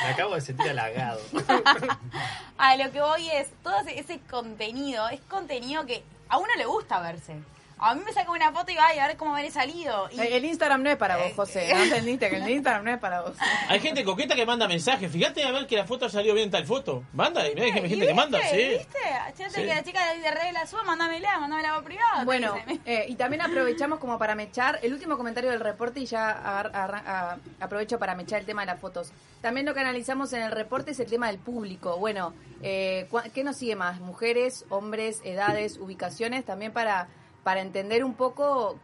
Me 0.02 0.08
acabo 0.10 0.34
de 0.34 0.40
sentir 0.40 0.68
halagado. 0.70 1.20
A 2.58 2.76
lo 2.76 2.90
que 2.90 3.00
voy 3.00 3.28
es, 3.30 3.48
todo 3.62 3.78
ese, 3.86 4.20
contenido, 4.30 5.08
es 5.08 5.20
contenido 5.22 5.86
que 5.86 6.02
a 6.28 6.38
uno 6.38 6.48
le 6.56 6.66
gusta 6.66 7.00
verse. 7.00 7.36
A 7.80 7.94
mí 7.94 8.02
me 8.04 8.12
saca 8.12 8.30
una 8.30 8.52
foto 8.52 8.72
y 8.72 8.76
va 8.76 8.86
a 8.88 9.06
ver 9.08 9.16
cómo 9.16 9.34
habré 9.34 9.50
salido. 9.50 10.08
Y, 10.12 10.20
Eh, 10.20 10.36
El 10.36 10.44
Instagram 10.44 10.82
no 10.82 10.90
es 10.90 10.96
para 10.96 11.16
vos, 11.16 11.32
José. 11.36 11.72
¿No 11.72 11.82
entendiste 11.82 12.28
que 12.30 12.36
el 12.36 12.48
Instagram 12.48 12.84
no 12.84 12.90
es 12.92 12.98
para 12.98 13.20
vos? 13.22 13.36
Hay 13.68 13.80
gente 13.80 14.04
coqueta 14.04 14.34
que 14.34 14.44
manda 14.46 14.66
mensajes. 14.68 15.10
Fíjate 15.10 15.44
a 15.44 15.52
ver 15.52 15.66
que 15.66 15.76
la 15.76 15.84
foto 15.84 16.08
salió 16.08 16.34
bien 16.34 16.50
tal 16.50 16.66
foto. 16.66 17.04
Manda, 17.12 17.46
y 17.48 17.54
mirá 17.54 17.66
que 17.72 17.78
hay 17.80 17.86
¿Y 17.86 17.88
gente 17.90 18.06
que 18.06 18.14
manda, 18.14 18.38
sí. 18.50 18.56
¿Viste? 18.56 18.98
Fíjate 19.36 19.54
Sí. 19.54 19.60
que 19.62 19.66
la 19.74 19.82
chica 19.84 20.14
de 20.14 20.30
Red 20.30 20.52
la 20.52 20.66
suba, 20.66 20.82
mándamela, 20.82 21.38
mándamela 21.38 21.74
por 21.74 21.84
privado. 21.84 22.24
Bueno, 22.24 22.54
eh, 22.84 23.06
y 23.08 23.14
también 23.14 23.42
aprovechamos 23.42 23.98
como 23.98 24.18
para 24.18 24.34
mechar 24.34 24.78
el 24.82 24.92
último 24.92 25.16
comentario 25.16 25.50
del 25.50 25.60
reporte 25.60 26.00
y 26.00 26.06
ya 26.06 26.30
agar- 26.30 27.38
aprovecho 27.60 27.98
para 27.98 28.14
mechar 28.14 28.40
el 28.40 28.46
tema 28.46 28.62
de 28.62 28.66
las 28.66 28.80
fotos. 28.80 29.12
También 29.40 29.66
lo 29.66 29.74
que 29.74 29.80
analizamos 29.80 30.32
en 30.32 30.42
el 30.42 30.50
reporte 30.50 30.90
es 30.90 31.00
el 31.00 31.08
tema 31.08 31.28
del 31.28 31.38
público. 31.38 31.96
Bueno, 31.98 32.34
eh, 32.62 33.08
¿qué 33.34 33.44
nos 33.44 33.56
sigue 33.56 33.76
más? 33.76 34.00
Mujeres, 34.00 34.64
hombres, 34.68 35.20
edades, 35.24 35.76
ubicaciones, 35.78 36.44
también 36.44 36.72
para, 36.72 37.06
para 37.48 37.62
entender 37.62 38.04
un 38.04 38.12
poco 38.12 38.78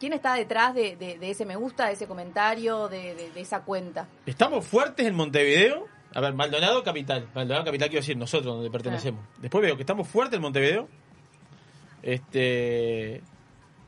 quién 0.00 0.14
está 0.14 0.32
detrás 0.36 0.74
de, 0.74 0.96
de- 0.96 1.18
de 1.18 1.30
ese 1.30 1.44
me 1.44 1.54
gusta, 1.54 1.88
de 1.88 1.92
ese 1.92 2.06
comentario, 2.06 2.88
de, 2.88 3.14
de- 3.14 3.30
de 3.30 3.40
esa 3.42 3.60
cuenta. 3.60 4.08
Estamos 4.24 4.64
fuertes 4.66 5.06
en 5.06 5.14
Montevideo. 5.14 5.86
A 6.14 6.20
ver, 6.22 6.32
Maldonado 6.32 6.82
Capital. 6.82 7.28
Maldonado 7.34 7.66
Capital 7.66 7.90
quiero 7.90 8.00
decir 8.00 8.16
nosotros 8.16 8.54
donde 8.54 8.70
pertenecemos. 8.70 9.22
Después 9.36 9.60
veo 9.62 9.76
que 9.76 9.82
estamos 9.82 10.08
fuertes 10.08 10.36
en 10.36 10.40
Montevideo. 10.40 10.88
Este. 12.02 13.20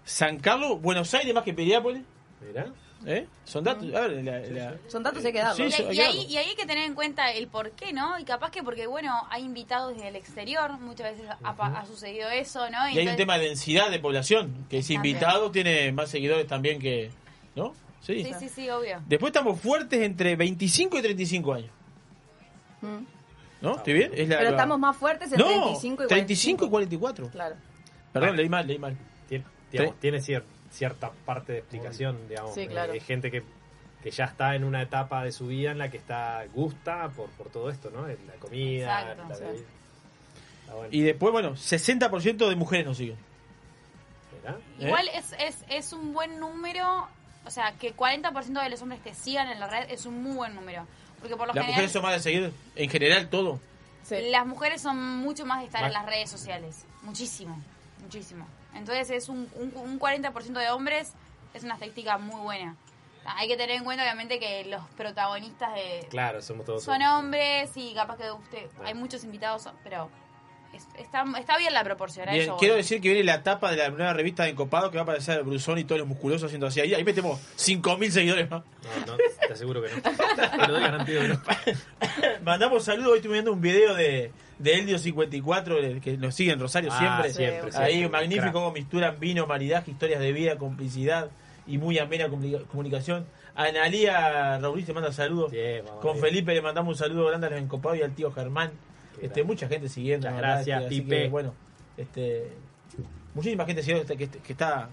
San 0.04 0.38
Carlos, 0.40 0.78
Buenos 0.82 1.14
Aires 1.14 1.32
más 1.32 1.42
que 1.42 1.54
Piriápolis. 1.54 2.02
Mirá. 2.46 2.66
¿Eh? 3.08 3.24
Son 3.44 3.62
datos. 3.62 3.84
A 3.94 4.00
ver, 4.00 4.24
la- 4.24 4.40
la- 4.40 4.74
Son 4.88 5.00
datos 5.02 5.24
hay 5.24 5.32
que 5.32 5.38
darlos. 5.38 5.56
Sí, 5.56 5.62
Y, 5.64 5.70
sí, 5.70 5.84
y 5.92 6.00
ahí, 6.00 6.26
y 6.28 6.36
ahí 6.38 6.48
hay 6.48 6.56
que 6.56 6.66
tener 6.66 6.84
en 6.84 6.94
cuenta 6.94 7.30
el 7.30 7.46
por 7.46 7.70
qué, 7.70 7.92
¿no? 7.92 8.18
Y 8.18 8.24
capaz 8.24 8.50
que 8.50 8.64
porque, 8.64 8.88
bueno, 8.88 9.12
hay 9.30 9.44
invitados 9.44 9.94
desde 9.94 10.08
el 10.08 10.16
exterior, 10.16 10.72
muchas 10.80 11.12
veces 11.12 11.30
ha, 11.44 11.54
pa- 11.54 11.68
ha 11.78 11.86
sucedido 11.86 12.28
eso, 12.30 12.68
¿no? 12.68 12.78
Y 12.78 12.90
hay 12.90 12.92
un 12.94 12.98
entonces- 13.00 13.16
tema 13.16 13.38
de 13.38 13.46
densidad 13.46 13.90
de 13.90 14.00
población. 14.00 14.66
Que 14.68 14.78
ese 14.78 14.94
invitado 14.94 15.52
tiene 15.52 15.92
más 15.92 16.10
seguidores 16.10 16.48
también 16.48 16.80
que. 16.80 17.10
¿No? 17.54 17.74
Sí. 18.00 18.24
Sí, 18.24 18.32
sí, 18.40 18.48
sí, 18.48 18.70
obvio. 18.70 19.00
Después 19.06 19.30
estamos 19.30 19.60
fuertes 19.60 20.00
entre 20.02 20.34
25 20.36 20.98
y 20.98 21.02
35 21.02 21.54
años. 21.54 21.70
¿No? 23.60 23.76
¿Estoy 23.76 23.94
bien? 23.94 24.10
Es 24.14 24.28
la- 24.28 24.38
Pero 24.38 24.50
la- 24.50 24.56
estamos 24.56 24.78
más 24.78 24.96
fuertes 24.96 25.32
en 25.32 25.38
No, 25.38 25.46
35 25.46 26.04
y 26.04 26.06
35 26.08 26.64
y 26.66 26.68
44. 26.68 27.30
Claro. 27.30 27.56
Perdón, 28.12 28.36
leí 28.36 28.48
mal, 28.48 28.66
leí 28.66 28.78
mal. 28.78 28.96
Tiene, 29.28 29.44
digamos, 29.72 29.98
tiene 30.00 30.18
cier- 30.18 30.42
cierta 30.76 31.10
parte 31.24 31.52
de 31.52 31.58
explicación, 31.58 32.28
digamos. 32.28 32.54
Sí, 32.54 32.66
claro. 32.66 32.92
Hay 32.92 33.00
gente 33.00 33.30
que, 33.30 33.42
que 34.02 34.10
ya 34.10 34.24
está 34.26 34.54
en 34.54 34.64
una 34.64 34.82
etapa 34.82 35.24
de 35.24 35.32
su 35.32 35.46
vida 35.48 35.70
en 35.72 35.78
la 35.78 35.90
que 35.90 35.96
está 35.96 36.44
gusta 36.54 37.08
por, 37.10 37.28
por 37.30 37.48
todo 37.50 37.70
esto, 37.70 37.90
¿no? 37.90 38.06
La 38.06 38.14
comida, 38.38 39.00
Exacto, 39.02 39.28
la 39.28 39.34
sí. 39.34 39.42
bebida. 39.44 39.64
Está 40.62 40.74
bueno. 40.74 40.88
Y 40.92 41.00
después, 41.02 41.32
bueno, 41.32 41.50
60% 41.52 42.48
de 42.48 42.56
mujeres 42.56 42.86
nos 42.86 42.96
siguen. 42.96 43.16
¿Eh? 44.46 44.84
Igual 44.86 45.08
es, 45.14 45.32
es, 45.38 45.64
es 45.68 45.92
un 45.92 46.12
buen 46.12 46.38
número, 46.38 47.08
o 47.44 47.50
sea, 47.50 47.72
que 47.72 47.94
40% 47.96 48.62
de 48.62 48.68
los 48.70 48.80
hombres 48.82 49.02
te 49.02 49.14
sigan 49.14 49.48
en 49.48 49.58
la 49.58 49.66
red 49.66 49.90
es 49.90 50.06
un 50.06 50.22
muy 50.22 50.34
buen 50.36 50.54
número. 50.54 50.86
Porque 51.20 51.36
por 51.36 51.48
lo 51.48 51.54
Las 51.54 51.64
general, 51.64 51.70
mujeres 51.72 51.92
son 51.92 52.02
más 52.02 52.12
de 52.14 52.20
seguir, 52.20 52.52
en 52.76 52.90
general, 52.90 53.28
todo. 53.28 53.58
las 54.10 54.46
mujeres 54.46 54.82
son 54.82 54.98
mucho 55.18 55.46
más 55.46 55.60
de 55.60 55.66
estar 55.66 55.80
Más- 55.80 55.88
en 55.88 55.94
las 55.94 56.06
redes 56.06 56.30
sociales. 56.30 56.84
Muchísimo, 57.02 57.60
muchísimo. 58.02 58.46
Entonces 58.76 59.10
es 59.10 59.28
un, 59.28 59.48
un, 59.54 59.72
un 59.76 59.98
40% 60.00 60.32
de 60.58 60.70
hombres, 60.70 61.12
es 61.54 61.64
una 61.64 61.74
estadística 61.74 62.18
muy 62.18 62.40
buena. 62.40 62.76
Hay 63.24 63.48
que 63.48 63.56
tener 63.56 63.76
en 63.76 63.84
cuenta, 63.84 64.04
obviamente, 64.04 64.38
que 64.38 64.64
los 64.66 64.82
protagonistas 64.96 65.74
de 65.74 66.06
Claro, 66.10 66.40
somos 66.42 66.64
todos. 66.64 66.84
son 66.84 67.02
hombres 67.02 67.70
y 67.74 67.92
capaz 67.94 68.16
que 68.18 68.30
usted 68.30 68.66
hay 68.84 68.94
muchos 68.94 69.24
invitados, 69.24 69.68
pero 69.82 70.08
es- 70.72 70.86
está, 70.96 71.24
está 71.36 71.58
bien 71.58 71.72
la 71.74 71.82
proporción. 71.82 72.28
a 72.28 72.32
Bien, 72.32 72.44
eso 72.44 72.52
voy. 72.52 72.60
quiero 72.60 72.76
decir 72.76 73.00
que 73.00 73.08
viene 73.08 73.24
la 73.24 73.42
tapa 73.42 73.70
de 73.72 73.78
la 73.78 73.88
nueva 73.88 74.12
revista 74.12 74.44
de 74.44 74.50
Encopado 74.50 74.92
que 74.92 74.96
va 74.98 75.00
a 75.00 75.04
aparecer 75.04 75.42
Brusón 75.42 75.78
y 75.78 75.84
todos 75.84 75.98
los 75.98 76.06
musculosos 76.06 76.44
haciendo 76.46 76.68
así. 76.68 76.78
Ahí, 76.80 76.94
ahí 76.94 77.02
metemos 77.02 77.40
5.000 77.56 78.10
seguidores 78.10 78.48
más. 78.48 78.62
No, 79.06 79.06
no, 79.06 79.16
te 79.16 79.52
aseguro 79.52 79.82
que 79.82 79.88
no. 79.90 80.02
Te 80.50 80.58
lo 80.68 80.72
doy 80.74 80.82
garantido 80.82 81.22
que 81.22 81.28
no. 81.28 81.40
Mandamos 82.44 82.84
saludos. 82.84 83.10
Hoy 83.12 83.16
estoy 83.18 83.32
viendo 83.32 83.52
un 83.52 83.60
video 83.60 83.94
de, 83.96 84.30
de 84.58 84.82
Eldio54 84.84 85.76
eh, 85.82 86.00
que 86.00 86.16
nos 86.16 86.34
sigue 86.34 86.52
en 86.52 86.60
Rosario 86.60 86.90
Ah, 86.92 86.98
siempre. 86.98 87.32
siempre, 87.32 87.70
Ahí 87.78 87.94
siempre. 87.98 88.20
magnífico 88.20 88.52
cómo 88.52 88.72
misturan 88.72 89.18
vino, 89.20 89.46
maridaje, 89.46 89.90
historias 89.90 90.20
de 90.20 90.32
vida, 90.32 90.56
complicidad 90.56 91.30
y 91.66 91.78
muy 91.78 91.98
amena 91.98 92.28
comuni- 92.28 92.64
comunicación. 92.66 93.26
A 93.54 93.64
Analía 93.64 94.58
Raúl 94.58 94.84
te 94.84 94.92
manda 94.92 95.12
saludos. 95.12 95.52
Con. 96.00 96.18
Felipe 96.18 96.54
le 96.54 96.62
mandamos 96.62 96.92
un 96.94 96.98
saludo 96.98 97.26
grande 97.26 97.46
a 97.46 97.50
los 97.50 97.58
encopados 97.60 97.98
y 97.98 98.02
al 98.02 98.12
tío 98.14 98.30
Germán. 98.32 98.70
Este, 99.14 99.26
grande. 99.26 99.44
mucha 99.44 99.68
gente 99.68 99.88
siguiendo. 99.88 100.28
Muchas 100.28 100.40
gracias, 100.42 100.82
este, 100.84 100.94
Pipe. 100.94 101.22
que, 101.22 101.28
bueno, 101.28 101.54
este, 101.96 102.52
muchísima 103.34 103.64
gente 103.64 103.82
siguiendo 103.82 104.02
este, 104.02 104.16
que, 104.16 104.28
que 104.40 104.52
está 104.52 104.90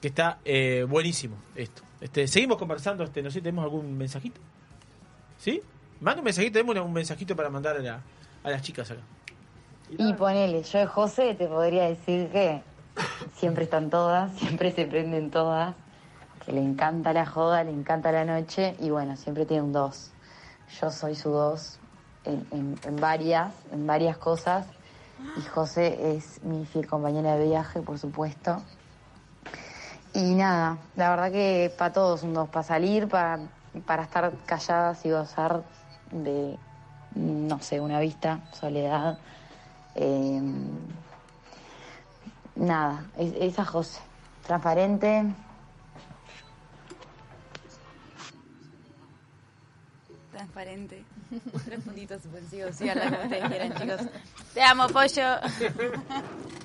que 0.00 0.08
está 0.08 0.38
eh, 0.44 0.84
buenísimo 0.88 1.36
esto. 1.56 1.82
Este, 2.00 2.28
seguimos 2.28 2.58
conversando, 2.58 3.02
este, 3.02 3.22
no 3.22 3.30
sé, 3.30 3.40
tenemos 3.40 3.64
algún 3.64 3.96
mensajito. 3.98 4.40
¿Sí? 5.38 5.60
Manda 6.00 6.20
un 6.20 6.24
mensajito, 6.24 6.52
tenemos 6.60 6.76
un 6.84 6.92
mensajito 6.92 7.34
para 7.34 7.48
mandar 7.50 7.76
a, 7.76 7.80
la- 7.80 8.02
a 8.46 8.50
las 8.50 8.62
chicas 8.62 8.90
acá. 8.90 9.00
Y 9.98 10.12
ponele, 10.14 10.62
yo 10.62 10.78
de 10.78 10.86
José 10.86 11.34
te 11.34 11.46
podría 11.48 11.84
decir 11.84 12.28
que 12.30 12.62
siempre 13.34 13.64
están 13.64 13.90
todas, 13.90 14.32
siempre 14.38 14.70
se 14.70 14.86
prenden 14.86 15.30
todas, 15.30 15.74
que 16.44 16.52
le 16.52 16.60
encanta 16.62 17.12
la 17.12 17.26
joda, 17.26 17.64
le 17.64 17.72
encanta 17.72 18.12
la 18.12 18.24
noche 18.24 18.76
y 18.80 18.90
bueno, 18.90 19.16
siempre 19.16 19.46
tiene 19.46 19.62
un 19.64 19.72
dos. 19.72 20.12
Yo 20.80 20.90
soy 20.90 21.14
su 21.16 21.30
dos 21.30 21.78
en, 22.24 22.46
en- 22.52 22.78
en 22.84 22.96
varias, 22.96 23.52
en 23.72 23.86
varias 23.86 24.16
cosas 24.16 24.66
y 25.36 25.42
José 25.42 26.16
es 26.16 26.42
mi 26.44 26.64
fiel 26.66 26.86
compañera 26.86 27.36
de 27.36 27.46
viaje, 27.46 27.80
por 27.82 27.98
supuesto. 27.98 28.62
Y 30.14 30.34
nada, 30.34 30.78
la 30.94 31.10
verdad 31.10 31.32
que 31.32 31.72
para 31.76 31.92
todos 31.92 32.22
un 32.22 32.32
dos, 32.32 32.48
para 32.48 32.62
salir, 32.62 33.08
para, 33.08 33.40
para 33.86 34.04
estar 34.04 34.32
calladas 34.46 35.04
y 35.04 35.10
gozar 35.10 35.62
de, 36.10 36.58
no 37.16 37.60
sé, 37.60 37.80
una 37.80 37.98
vista, 38.00 38.40
soledad. 38.52 39.18
Eh, 39.94 40.40
nada, 42.54 43.04
es- 43.18 43.34
esa 43.40 43.64
José. 43.64 44.00
Transparente. 44.46 45.24
Transparente. 50.32 51.04
Tres 51.64 51.80
puntitos 51.80 52.22
suspensivos. 52.22 52.76
Sí, 52.76 52.88
como 52.88 53.22
ustedes 53.22 53.48
quieran, 53.48 53.74
chicos. 53.74 54.00
Te 54.54 54.62
amo, 54.62 54.86
pollo. 54.88 55.36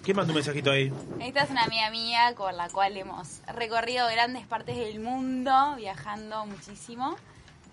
¿Quién 0.04 0.18
manda 0.18 0.32
un 0.32 0.36
mensajito 0.36 0.72
ahí? 0.72 0.92
Esta 1.20 1.44
es 1.44 1.50
una 1.52 1.64
amiga 1.64 1.90
mía 1.90 2.34
con 2.36 2.56
la 2.58 2.70
cual 2.70 2.98
hemos 2.98 3.40
recorrido 3.56 4.08
grandes 4.08 4.46
partes 4.46 4.76
del 4.78 5.00
mundo, 5.00 5.76
viajando 5.78 6.46
muchísimo. 6.46 7.16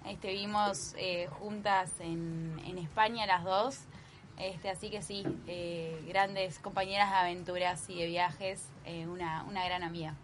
Este, 0.08 0.32
vivimos 0.32 0.94
eh, 0.96 1.28
juntas 1.38 1.92
en, 2.00 2.60
en 2.66 2.78
España 2.78 3.26
las 3.26 3.44
dos. 3.44 3.78
Este, 4.38 4.70
así 4.70 4.88
que 4.90 5.02
sí, 5.02 5.24
eh, 5.46 6.00
grandes 6.06 6.58
compañeras 6.60 7.10
de 7.10 7.16
aventuras 7.16 7.84
y 7.88 7.98
de 8.00 8.06
viajes. 8.06 8.68
eh, 8.86 9.06
una, 9.06 9.42
una 9.44 9.64
gran 9.64 9.82
amiga. 9.82 10.14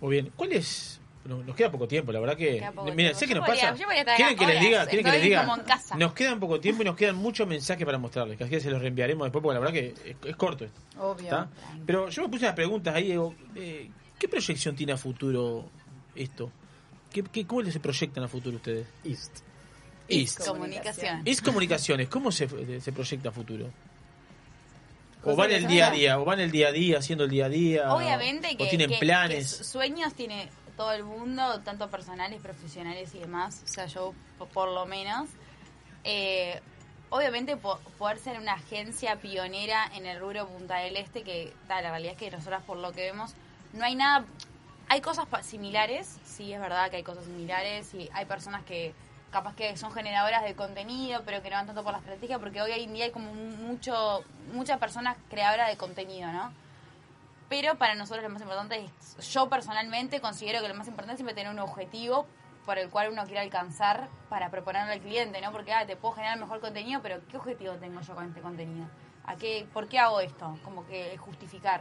Muy 0.00 0.12
bien. 0.16 0.32
¿Cuál 0.34 0.52
es? 0.52 1.00
no- 1.24 1.42
Nos 1.44 1.54
queda 1.54 1.70
poco 1.70 1.86
tiempo, 1.86 2.10
la 2.10 2.18
verdad 2.18 2.36
que. 2.36 2.56
Queda 2.58 2.72
Mira, 2.72 2.94
tiempo. 2.96 3.18
sé 3.18 3.26
que 3.26 3.34
Yo 3.34 3.40
nos 3.40 3.46
podría- 3.48 3.64
pasa. 3.70 3.76
yo 3.76 3.84
podría 3.84 4.00
estar 4.00 4.16
¿Quieren 4.16 4.36
que 4.36 4.46
les 4.46 4.56
horas, 4.56 4.64
diga? 4.68 4.86
¿Quieren 4.86 5.04
que 5.04 5.12
les 5.12 5.22
diga? 5.22 5.40
como 5.42 5.56
en 5.56 5.62
casa. 5.62 5.96
Nos 5.96 6.12
quedan 6.14 6.40
poco 6.40 6.58
tiempo 6.60 6.82
y 6.82 6.84
nos 6.86 6.96
quedan 6.96 7.16
muchos 7.16 7.46
mensajes 7.46 7.84
para 7.86 7.98
mostrarles. 7.98 8.36
Que 8.38 8.44
así 8.44 8.50
que 8.50 8.60
se 8.60 8.70
los 8.70 8.80
reenviaremos 8.82 9.26
después, 9.26 9.42
porque 9.42 9.54
la 9.54 9.60
verdad 9.60 9.72
que 9.74 10.10
es, 10.10 10.16
es 10.30 10.36
corto 10.36 10.64
esto. 10.64 10.80
Obvio. 10.98 11.24
¿está? 11.26 11.48
Pero 11.86 12.08
yo 12.08 12.22
me 12.22 12.28
puse 12.28 12.44
unas 12.46 12.54
preguntas 12.56 12.94
ahí. 12.94 13.08
Digo, 13.08 13.34
eh, 13.54 13.90
¿Qué 14.18 14.28
proyección 14.28 14.74
tiene 14.76 14.92
a 14.92 14.96
futuro 14.96 15.68
esto? 16.14 16.50
¿Qué, 17.12 17.22
qué, 17.24 17.46
¿Cómo 17.46 17.64
se 17.70 17.80
proyectan 17.80 18.24
a 18.24 18.28
futuro 18.28 18.56
ustedes? 18.56 18.86
East. 19.04 19.38
East. 20.08 20.46
Comunicación. 20.46 21.22
East 21.24 21.44
Comunicaciones, 21.44 22.08
¿cómo 22.08 22.32
se, 22.32 22.80
se 22.80 22.92
proyecta 22.92 23.28
a 23.30 23.32
futuro? 23.32 23.70
O 25.24 25.36
van 25.36 25.52
el 25.52 25.66
día 25.68 25.86
a 25.88 25.90
día, 25.92 26.18
o 26.20 26.24
van 26.24 26.40
el 26.40 26.50
día 26.50 26.68
a 26.68 26.72
día, 26.72 26.98
haciendo 26.98 27.24
el 27.24 27.30
día 27.30 27.46
a 27.46 27.48
día. 27.48 27.94
Obviamente 27.94 28.56
que, 28.56 28.64
O 28.64 28.68
tienen 28.68 28.90
que- 28.90 28.98
planes. 28.98 29.54
que 29.58 29.64
sueños 29.64 30.14
tiene 30.14 30.48
todo 30.76 30.92
el 30.92 31.04
mundo, 31.04 31.60
tanto 31.60 31.88
personales, 31.88 32.40
profesionales 32.40 33.14
y 33.14 33.18
demás. 33.20 33.62
O 33.64 33.68
sea, 33.68 33.86
yo 33.86 34.14
po- 34.38 34.46
por 34.46 34.68
lo 34.72 34.84
menos. 34.86 35.28
Eh, 36.02 36.60
obviamente 37.10 37.56
po- 37.56 37.78
poder 37.98 38.18
ser 38.18 38.40
una 38.40 38.54
agencia 38.54 39.20
pionera 39.20 39.88
en 39.94 40.06
el 40.06 40.18
rubro 40.18 40.48
Punta 40.48 40.78
del 40.78 40.96
Este, 40.96 41.22
que 41.22 41.52
tal, 41.68 41.84
la 41.84 41.90
realidad 41.90 42.14
es 42.14 42.18
que 42.18 42.30
nosotras 42.32 42.64
por 42.64 42.78
lo 42.78 42.90
que 42.92 43.02
vemos, 43.02 43.32
no 43.74 43.84
hay 43.84 43.94
nada... 43.94 44.24
Hay 44.92 45.00
cosas 45.00 45.26
similares, 45.40 46.20
sí 46.22 46.52
es 46.52 46.60
verdad 46.60 46.90
que 46.90 46.96
hay 46.96 47.02
cosas 47.02 47.24
similares 47.24 47.94
y 47.94 48.10
hay 48.12 48.26
personas 48.26 48.62
que 48.62 48.92
capaz 49.30 49.54
que 49.54 49.74
son 49.78 49.90
generadoras 49.90 50.44
de 50.44 50.54
contenido, 50.54 51.22
pero 51.24 51.40
que 51.40 51.48
no 51.48 51.56
van 51.56 51.64
tanto 51.64 51.82
por 51.82 51.92
la 51.92 52.00
estrategia, 52.00 52.38
porque 52.38 52.60
hoy 52.60 52.72
en 52.72 52.92
día 52.92 53.06
hay 53.06 53.10
como 53.10 53.32
mucho 53.32 54.22
muchas 54.52 54.78
personas 54.78 55.16
creadoras 55.30 55.70
de 55.70 55.78
contenido, 55.78 56.30
¿no? 56.30 56.52
Pero 57.48 57.78
para 57.78 57.94
nosotros 57.94 58.22
lo 58.22 58.28
más 58.28 58.42
importante 58.42 58.84
es, 58.84 59.32
yo 59.32 59.48
personalmente 59.48 60.20
considero 60.20 60.60
que 60.60 60.68
lo 60.68 60.74
más 60.74 60.88
importante 60.88 61.14
es 61.14 61.18
siempre 61.20 61.34
tener 61.34 61.50
un 61.50 61.60
objetivo 61.60 62.26
por 62.66 62.76
el 62.76 62.90
cual 62.90 63.12
uno 63.12 63.24
quiere 63.24 63.40
alcanzar 63.40 64.10
para 64.28 64.50
proponerle 64.50 64.92
al 64.92 65.00
cliente, 65.00 65.40
¿no? 65.40 65.52
Porque 65.52 65.72
ah, 65.72 65.86
te 65.86 65.96
puedo 65.96 66.16
generar 66.16 66.38
mejor 66.38 66.60
contenido, 66.60 67.00
pero 67.00 67.26
¿qué 67.28 67.38
objetivo 67.38 67.76
tengo 67.76 68.02
yo 68.02 68.14
con 68.14 68.28
este 68.28 68.42
contenido? 68.42 68.86
¿A 69.24 69.36
qué, 69.36 69.66
¿Por 69.72 69.88
qué 69.88 69.98
hago 69.98 70.20
esto? 70.20 70.58
Como 70.62 70.86
que 70.86 71.16
justificar. 71.16 71.80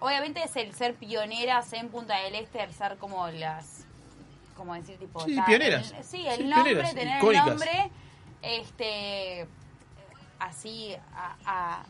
Obviamente 0.00 0.42
es 0.42 0.54
el 0.56 0.74
ser 0.74 0.94
pioneras 0.94 1.72
en 1.72 1.88
Punta 1.88 2.16
del 2.18 2.34
Este, 2.36 2.62
el 2.62 2.72
ser 2.72 2.96
como 2.98 3.26
las, 3.28 3.84
como 4.56 4.74
decir, 4.74 4.96
tipo... 4.98 5.20
Sí, 5.24 5.38
pioneras. 5.46 5.92
el- 5.92 6.04
sí, 6.04 6.26
el 6.26 6.36
Sí, 6.36 6.44
nombre, 6.44 6.62
pioneras, 6.74 6.94
tener 6.94 7.18
icónicas. 7.18 7.44
el 7.46 7.50
nombre, 7.50 7.90
este, 8.42 9.46
así, 10.38 10.94
a, 11.14 11.36
a, 11.44 11.82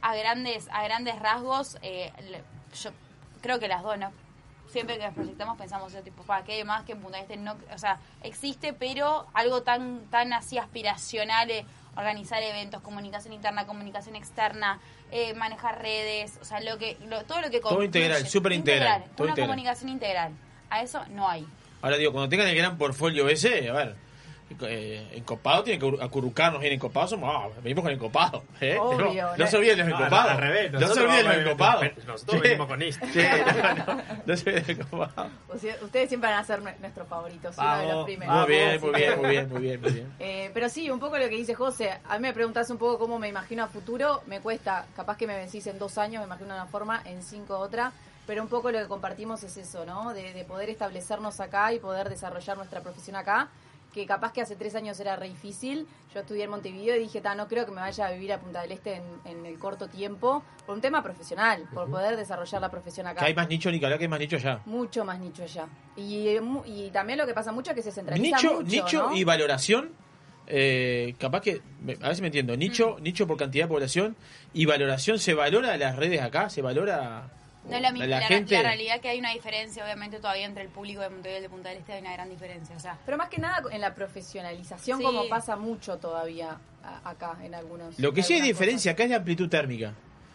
a 0.00 0.16
grandes 0.16 0.68
a 0.70 0.82
grandes 0.84 1.18
rasgos 1.18 1.76
eh, 1.82 2.12
le- 2.30 2.42
yo 2.82 2.90
creo 3.42 3.58
que 3.58 3.68
las 3.68 3.82
dos 3.82 3.98
no 3.98 4.10
siempre 4.70 4.96
que 4.98 5.04
nos 5.04 5.14
proyectamos 5.14 5.56
pensamos 5.58 5.92
yo, 5.92 6.02
tipo 6.02 6.22
para 6.22 6.44
qué 6.44 6.62
más 6.64 6.84
que 6.84 6.92
en 6.92 7.00
Punta 7.00 7.16
del 7.18 7.24
Este 7.24 7.36
no 7.36 7.56
o 7.74 7.78
sea 7.78 7.98
existe 8.22 8.72
pero 8.72 9.26
algo 9.34 9.62
tan 9.62 10.06
tan 10.10 10.32
así 10.32 10.56
aspiracional 10.58 11.50
eh, 11.50 11.66
organizar 11.98 12.42
eventos 12.42 12.80
comunicación 12.80 13.34
interna 13.34 13.66
comunicación 13.66 14.16
externa 14.16 14.78
eh, 15.10 15.34
manejar 15.34 15.82
redes 15.82 16.38
o 16.40 16.44
sea 16.44 16.60
lo 16.60 16.78
que 16.78 16.96
lo- 17.06 17.24
todo 17.24 17.40
lo 17.42 17.50
que 17.50 17.60
Todo 17.60 17.82
integral, 17.82 18.26
súper 18.26 18.52
integral, 18.52 19.04
todo 19.16 19.24
una 19.24 19.32
integral. 19.32 19.48
comunicación 19.48 19.88
integral 19.90 20.32
a 20.70 20.82
eso 20.82 21.04
no 21.10 21.28
hay 21.28 21.46
Ahora 21.82 21.96
digo, 21.96 22.10
cuando 22.12 22.28
tengan 22.28 22.48
el 22.48 22.56
gran 22.56 22.76
portfolio 22.76 23.28
ese, 23.28 23.68
a 23.68 23.72
ver, 23.72 23.94
eh, 24.62 25.08
encopado 25.12 25.62
tiene 25.62 25.78
que 25.78 26.02
acurrucarnos 26.02 26.60
bien 26.60 26.72
encopados, 26.72 27.10
somos, 27.10 27.30
ah, 27.34 27.48
venimos 27.62 27.82
con 27.84 27.92
encopado. 27.92 28.44
¿eh? 28.60 28.76
Obvio, 28.80 28.98
no, 29.26 29.30
¿no? 29.32 29.36
no 29.36 29.46
se 29.46 29.56
olviden 29.56 29.78
los 29.78 29.88
No, 29.88 29.96
encopados. 29.98 30.30
al 30.32 30.38
revés, 30.38 30.72
no 30.72 30.80
se 30.88 31.00
olviden 31.00 31.26
los 31.26 31.36
encopados. 31.36 31.84
nosotros 32.06 32.36
Sí. 32.36 32.48
venimos 32.48 32.66
con 32.66 32.82
esto. 32.82 33.06
Sí, 33.12 33.20
no, 33.20 33.84
no, 33.96 34.02
no 34.26 34.36
se 34.36 34.50
olviden 34.50 34.64
los 34.66 34.68
encopados. 34.68 35.32
Ustedes 35.82 36.08
siempre 36.08 36.30
van 36.30 36.38
a 36.38 36.44
ser 36.44 36.62
nue- 36.62 36.78
nuestros 36.78 37.08
favoritos, 37.08 37.56
uno 37.58 37.70
de 37.76 37.82
los 37.82 37.90
Vamos, 37.92 38.04
primeros. 38.06 38.34
Muy 38.36 38.46
bien, 38.48 38.80
muy 38.80 38.90
bien, 38.92 39.18
muy 39.20 39.30
bien, 39.30 39.48
muy 39.50 39.60
bien, 39.60 39.80
muy 39.80 39.90
bien. 39.92 40.12
Eh, 40.20 40.50
pero 40.54 40.68
sí, 40.68 40.90
un 40.90 40.98
poco 41.00 41.18
lo 41.18 41.28
que 41.28 41.36
dice 41.36 41.54
José. 41.54 41.98
A 42.08 42.14
mí 42.18 42.22
me 42.22 42.32
preguntás 42.32 42.70
un 42.70 42.78
poco 42.78 42.98
cómo 42.98 43.18
me 43.18 43.28
imagino 43.28 43.64
a 43.64 43.68
futuro. 43.68 44.22
Me 44.26 44.40
cuesta, 44.40 44.86
capaz 44.96 45.16
que 45.16 45.26
me 45.26 45.36
vencís 45.36 45.66
en 45.66 45.78
dos 45.78 45.98
años, 45.98 46.20
me 46.20 46.26
imagino 46.26 46.54
de 46.54 46.60
una 46.60 46.66
forma, 46.66 47.02
en 47.04 47.22
cinco 47.22 47.58
otra. 47.58 47.92
Pero 48.26 48.42
un 48.42 48.48
poco 48.48 48.70
lo 48.70 48.78
que 48.78 48.86
compartimos 48.88 49.42
es 49.42 49.56
eso, 49.56 49.86
¿no? 49.86 50.12
De, 50.12 50.32
de 50.34 50.44
poder 50.44 50.68
establecernos 50.68 51.40
acá 51.40 51.72
y 51.72 51.78
poder 51.78 52.08
desarrollar 52.10 52.56
nuestra 52.58 52.80
profesión 52.82 53.16
acá. 53.16 53.48
Que 53.94 54.04
capaz 54.06 54.32
que 54.32 54.42
hace 54.42 54.54
tres 54.54 54.74
años 54.74 55.00
era 55.00 55.16
re 55.16 55.28
difícil. 55.28 55.86
Yo 56.14 56.20
estudié 56.20 56.44
en 56.44 56.50
Montevideo 56.50 56.94
y 56.96 57.00
dije, 57.00 57.22
no 57.36 57.48
creo 57.48 57.64
que 57.64 57.70
me 57.72 57.80
vaya 57.80 58.06
a 58.06 58.10
vivir 58.12 58.32
a 58.32 58.38
Punta 58.38 58.60
del 58.62 58.72
Este 58.72 58.96
en, 58.96 59.02
en 59.24 59.46
el 59.46 59.58
corto 59.58 59.88
tiempo. 59.88 60.42
Por 60.66 60.74
un 60.74 60.80
tema 60.82 61.02
profesional, 61.02 61.64
por 61.72 61.90
poder 61.90 62.16
desarrollar 62.16 62.60
la 62.60 62.70
profesión 62.70 63.06
acá. 63.06 63.20
Que 63.20 63.26
hay 63.26 63.34
más 63.34 63.48
nicho, 63.48 63.70
Nicolás, 63.70 63.98
que 63.98 64.04
hay 64.04 64.08
más 64.08 64.20
nicho 64.20 64.36
allá. 64.36 64.60
Mucho 64.66 65.04
más 65.04 65.18
nicho 65.18 65.42
allá. 65.42 65.66
Y, 65.96 66.28
y 66.66 66.90
también 66.92 67.18
lo 67.18 67.26
que 67.26 67.32
pasa 67.34 67.50
mucho 67.50 67.70
es 67.70 67.76
que 67.76 67.82
se 67.82 67.90
centraliza 67.92 68.36
Nicho, 68.36 68.54
mucho, 68.60 68.62
nicho 68.66 69.08
¿no? 69.08 69.16
y 69.16 69.24
valoración. 69.24 69.90
eh, 70.46 71.14
capaz 71.18 71.40
que, 71.42 71.60
a 72.02 72.06
ver 72.08 72.14
si 72.14 72.20
me 72.22 72.28
entiendo, 72.28 72.56
nicho, 72.56 72.96
Mm. 72.98 73.02
nicho 73.02 73.26
por 73.26 73.36
cantidad 73.36 73.64
de 73.64 73.68
población 73.68 74.16
y 74.54 74.64
valoración, 74.66 75.18
¿se 75.18 75.34
valora 75.34 75.76
las 75.76 75.96
redes 75.96 76.20
acá? 76.22 76.48
¿Se 76.50 76.62
valora 76.62 77.30
No 77.64 77.76
es 77.76 77.82
lo 77.82 77.90
mismo. 77.92 78.06
la 78.06 78.20
La, 78.20 78.26
gente? 78.26 78.54
la 78.54 78.62
realidad 78.62 79.00
que 79.00 79.08
hay 79.08 79.18
una 79.18 79.32
diferencia, 79.32 79.84
obviamente, 79.84 80.18
todavía 80.18 80.46
entre 80.46 80.62
el 80.62 80.68
público 80.68 81.00
de 81.00 81.10
Montevideo 81.10 81.34
y 81.34 81.36
el 81.36 81.42
de 81.42 81.48
Punta 81.50 81.68
del 81.68 81.78
Este 81.78 81.92
hay 81.92 82.00
una 82.00 82.12
gran 82.12 82.30
diferencia. 82.30 82.74
O 82.76 82.80
sea, 82.80 82.98
Pero 83.04 83.16
más 83.18 83.28
que 83.28 83.38
nada 83.40 83.62
en 83.70 83.80
la 83.80 83.94
profesionalización, 83.94 84.98
Sí. 84.98 85.04
como 85.04 85.28
pasa 85.28 85.56
mucho 85.56 85.98
todavía 85.98 86.58
a- 86.82 87.10
acá 87.10 87.36
en 87.42 87.54
algunos. 87.54 87.98
Lo 87.98 88.12
que 88.12 88.22
sí 88.22 88.34
hay 88.34 88.40
diferencia 88.40 88.92
acá 88.92 89.04
es 89.04 89.10
la 89.10 89.16
amplitud 89.16 89.48
térmica. 89.48 89.92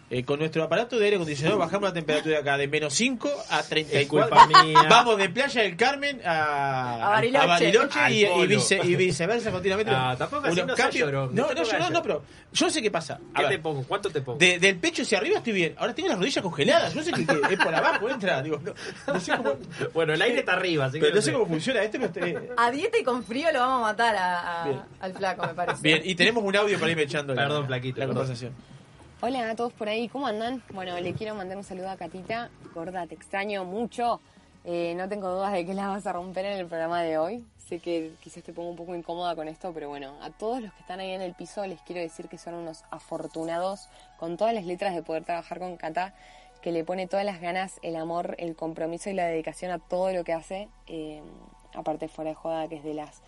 Eh, 0.10 0.24
con 0.26 0.38
nuestro 0.38 0.62
aparato 0.64 1.00
de 1.00 1.06
aire 1.06 1.16
acondicionado 1.16 1.58
bajamos 1.58 1.90
la 1.90 1.94
temperatura 1.94 2.36
de 2.36 2.42
acá 2.42 2.56
de 2.58 2.68
menos 2.68 2.94
5 2.94 3.32
a 3.50 3.64
34. 3.64 4.30
culpa 4.30 4.48
mía. 4.64 4.80
Vamos 4.90 5.18
de 5.18 5.30
Playa 5.30 5.64
del 5.64 5.76
Carmen 5.76 6.22
a, 6.24 7.06
A 7.06 7.10
Bariloche. 7.10 7.48
Bariloche 7.48 8.00
Al 8.00 8.14
y, 8.14 8.22
y 8.24 8.26
polo. 8.28 8.48
vice- 8.48 8.80
y 8.84 8.96
viceversa 8.96 9.50
continuamente. 9.50 9.92
Ah, 9.96 10.14
tampoco 10.16 10.46
así, 10.48 10.62
no 10.62 10.76
cambios- 10.76 11.10
No, 11.12 11.26
no 11.28 11.32
no, 11.32 11.48
te 11.48 11.64
yo 11.66 11.80
no, 11.80 11.90
no, 11.90 12.02
pero 12.04 12.24
yo 12.52 12.70
sé 12.70 12.82
qué 12.82 12.92
pasa. 12.92 13.20
A 13.34 13.38
¿Qué 13.40 13.42
ver, 13.48 13.52
te 13.54 13.60
pongo? 13.60 13.84
¿Cuánto 13.88 14.12
te 14.12 14.22
pongo? 14.22 14.38
de- 14.38 14.60
del 14.60 14.76
pecho 14.78 15.02
hacia 15.02 15.18
arriba 15.18 15.38
estoy 15.38 15.54
bien. 15.54 15.74
Ahora 15.80 15.96
tengo 15.96 16.10
las 16.10 16.20
rodillas 16.20 16.44
congeladas. 16.44 16.94
Yo 16.94 17.02
sé 17.02 17.12
que, 17.14 17.26
que 17.26 17.54
es 17.54 17.60
por 17.64 17.74
abajo, 17.74 18.08
entra. 18.10 18.42
Digo, 18.44 18.60
no, 18.64 18.74
no 19.12 19.20
sé 19.20 19.32
cómo, 19.36 19.54
Bueno, 19.96 20.14
el 20.14 20.22
aire 20.22 20.40
está 20.40 20.54
arriba, 20.54 20.86
así 20.86 21.00
que 21.00 21.06
pero 21.06 21.12
no 21.12 21.16
no 21.16 21.22
sé 21.24 21.34
cómo 21.34 21.48
funciona 21.48 21.82
este. 21.82 22.00
pero 22.00 22.40
A 22.58 22.70
dieta 22.70 23.00
y 23.00 23.04
con 23.04 23.24
frío 23.24 23.52
lo 23.52 23.60
vamos 23.62 23.80
a 23.80 23.92
matar 23.94 24.16
a- 24.16 24.64
a- 24.66 24.86
al 25.00 25.14
flaco, 25.14 25.48
me 25.48 25.54
parece. 25.56 25.82
Bien, 25.82 26.02
y 26.06 26.14
tenemos 26.14 26.44
un 26.44 26.56
audio 26.56 26.78
para 26.78 26.92
irme 26.92 27.04
echando 27.04 27.34
la- 27.34 27.44
Perdón, 27.44 27.66
Flaquito, 27.66 28.00
la 28.00 28.06
perdón. 28.06 28.16
conversación. 28.24 28.73
Hola 29.26 29.50
a 29.50 29.56
todos 29.56 29.72
por 29.72 29.88
ahí, 29.88 30.10
¿cómo 30.10 30.28
andan? 30.28 30.62
Bueno, 30.74 31.00
le 31.00 31.14
quiero 31.14 31.34
mandar 31.34 31.56
un 31.56 31.64
saludo 31.64 31.90
a 31.90 31.96
Catita. 31.96 32.50
Gorda, 32.76 33.08
te 33.08 33.16
extraño 33.16 33.64
mucho. 33.64 34.20
Eh, 34.66 34.96
no 34.98 35.08
tengo 35.08 35.30
dudas 35.30 35.54
de 35.54 35.66
que 35.66 35.74
la 35.74 35.88
vas 35.88 36.06
a 36.06 36.12
romper 36.12 36.44
en 36.44 36.60
el 36.60 36.66
programa 36.66 37.02
de 37.04 37.18
hoy. 37.18 37.46
Sé 37.58 37.80
que 37.80 38.12
quizás 38.20 38.44
te 38.44 38.52
pongo 38.52 38.70
un 38.70 38.76
poco 38.76 38.94
incómoda 38.94 39.34
con 39.34 39.48
esto, 39.48 39.72
pero 39.74 39.88
bueno, 39.88 40.14
a 40.22 40.30
todos 40.30 40.62
los 40.62 40.74
que 40.74 40.82
están 40.82 41.00
ahí 41.00 41.12
en 41.12 41.22
el 41.22 41.36
piso 41.36 41.66
les 41.66 41.80
quiero 41.84 42.02
decir 42.02 42.28
que 42.28 42.38
son 42.38 42.54
unos 42.56 42.84
afortunados 42.92 43.88
con 44.18 44.36
todas 44.36 44.54
las 44.54 44.66
letras 44.66 44.94
de 44.94 45.04
poder 45.04 45.24
trabajar 45.24 45.58
con 45.58 45.78
Cata, 45.78 46.14
que 46.62 46.74
le 46.74 46.84
pone 46.84 47.08
todas 47.08 47.26
las 47.26 47.40
ganas, 47.40 47.80
el 47.82 47.96
amor, 47.96 48.36
el 48.40 48.58
compromiso 48.58 49.10
y 49.10 49.14
la 49.14 49.28
dedicación 49.28 49.72
a 49.72 49.80
todo 49.80 50.12
lo 50.12 50.26
que 50.26 50.34
hace. 50.34 50.68
Eh, 50.88 51.22
aparte, 51.74 52.10
fuera 52.10 52.32
de 52.32 52.36
joda, 52.36 52.68
que 52.68 52.76
es 52.76 52.84
de 52.84 52.94
las 52.94 53.22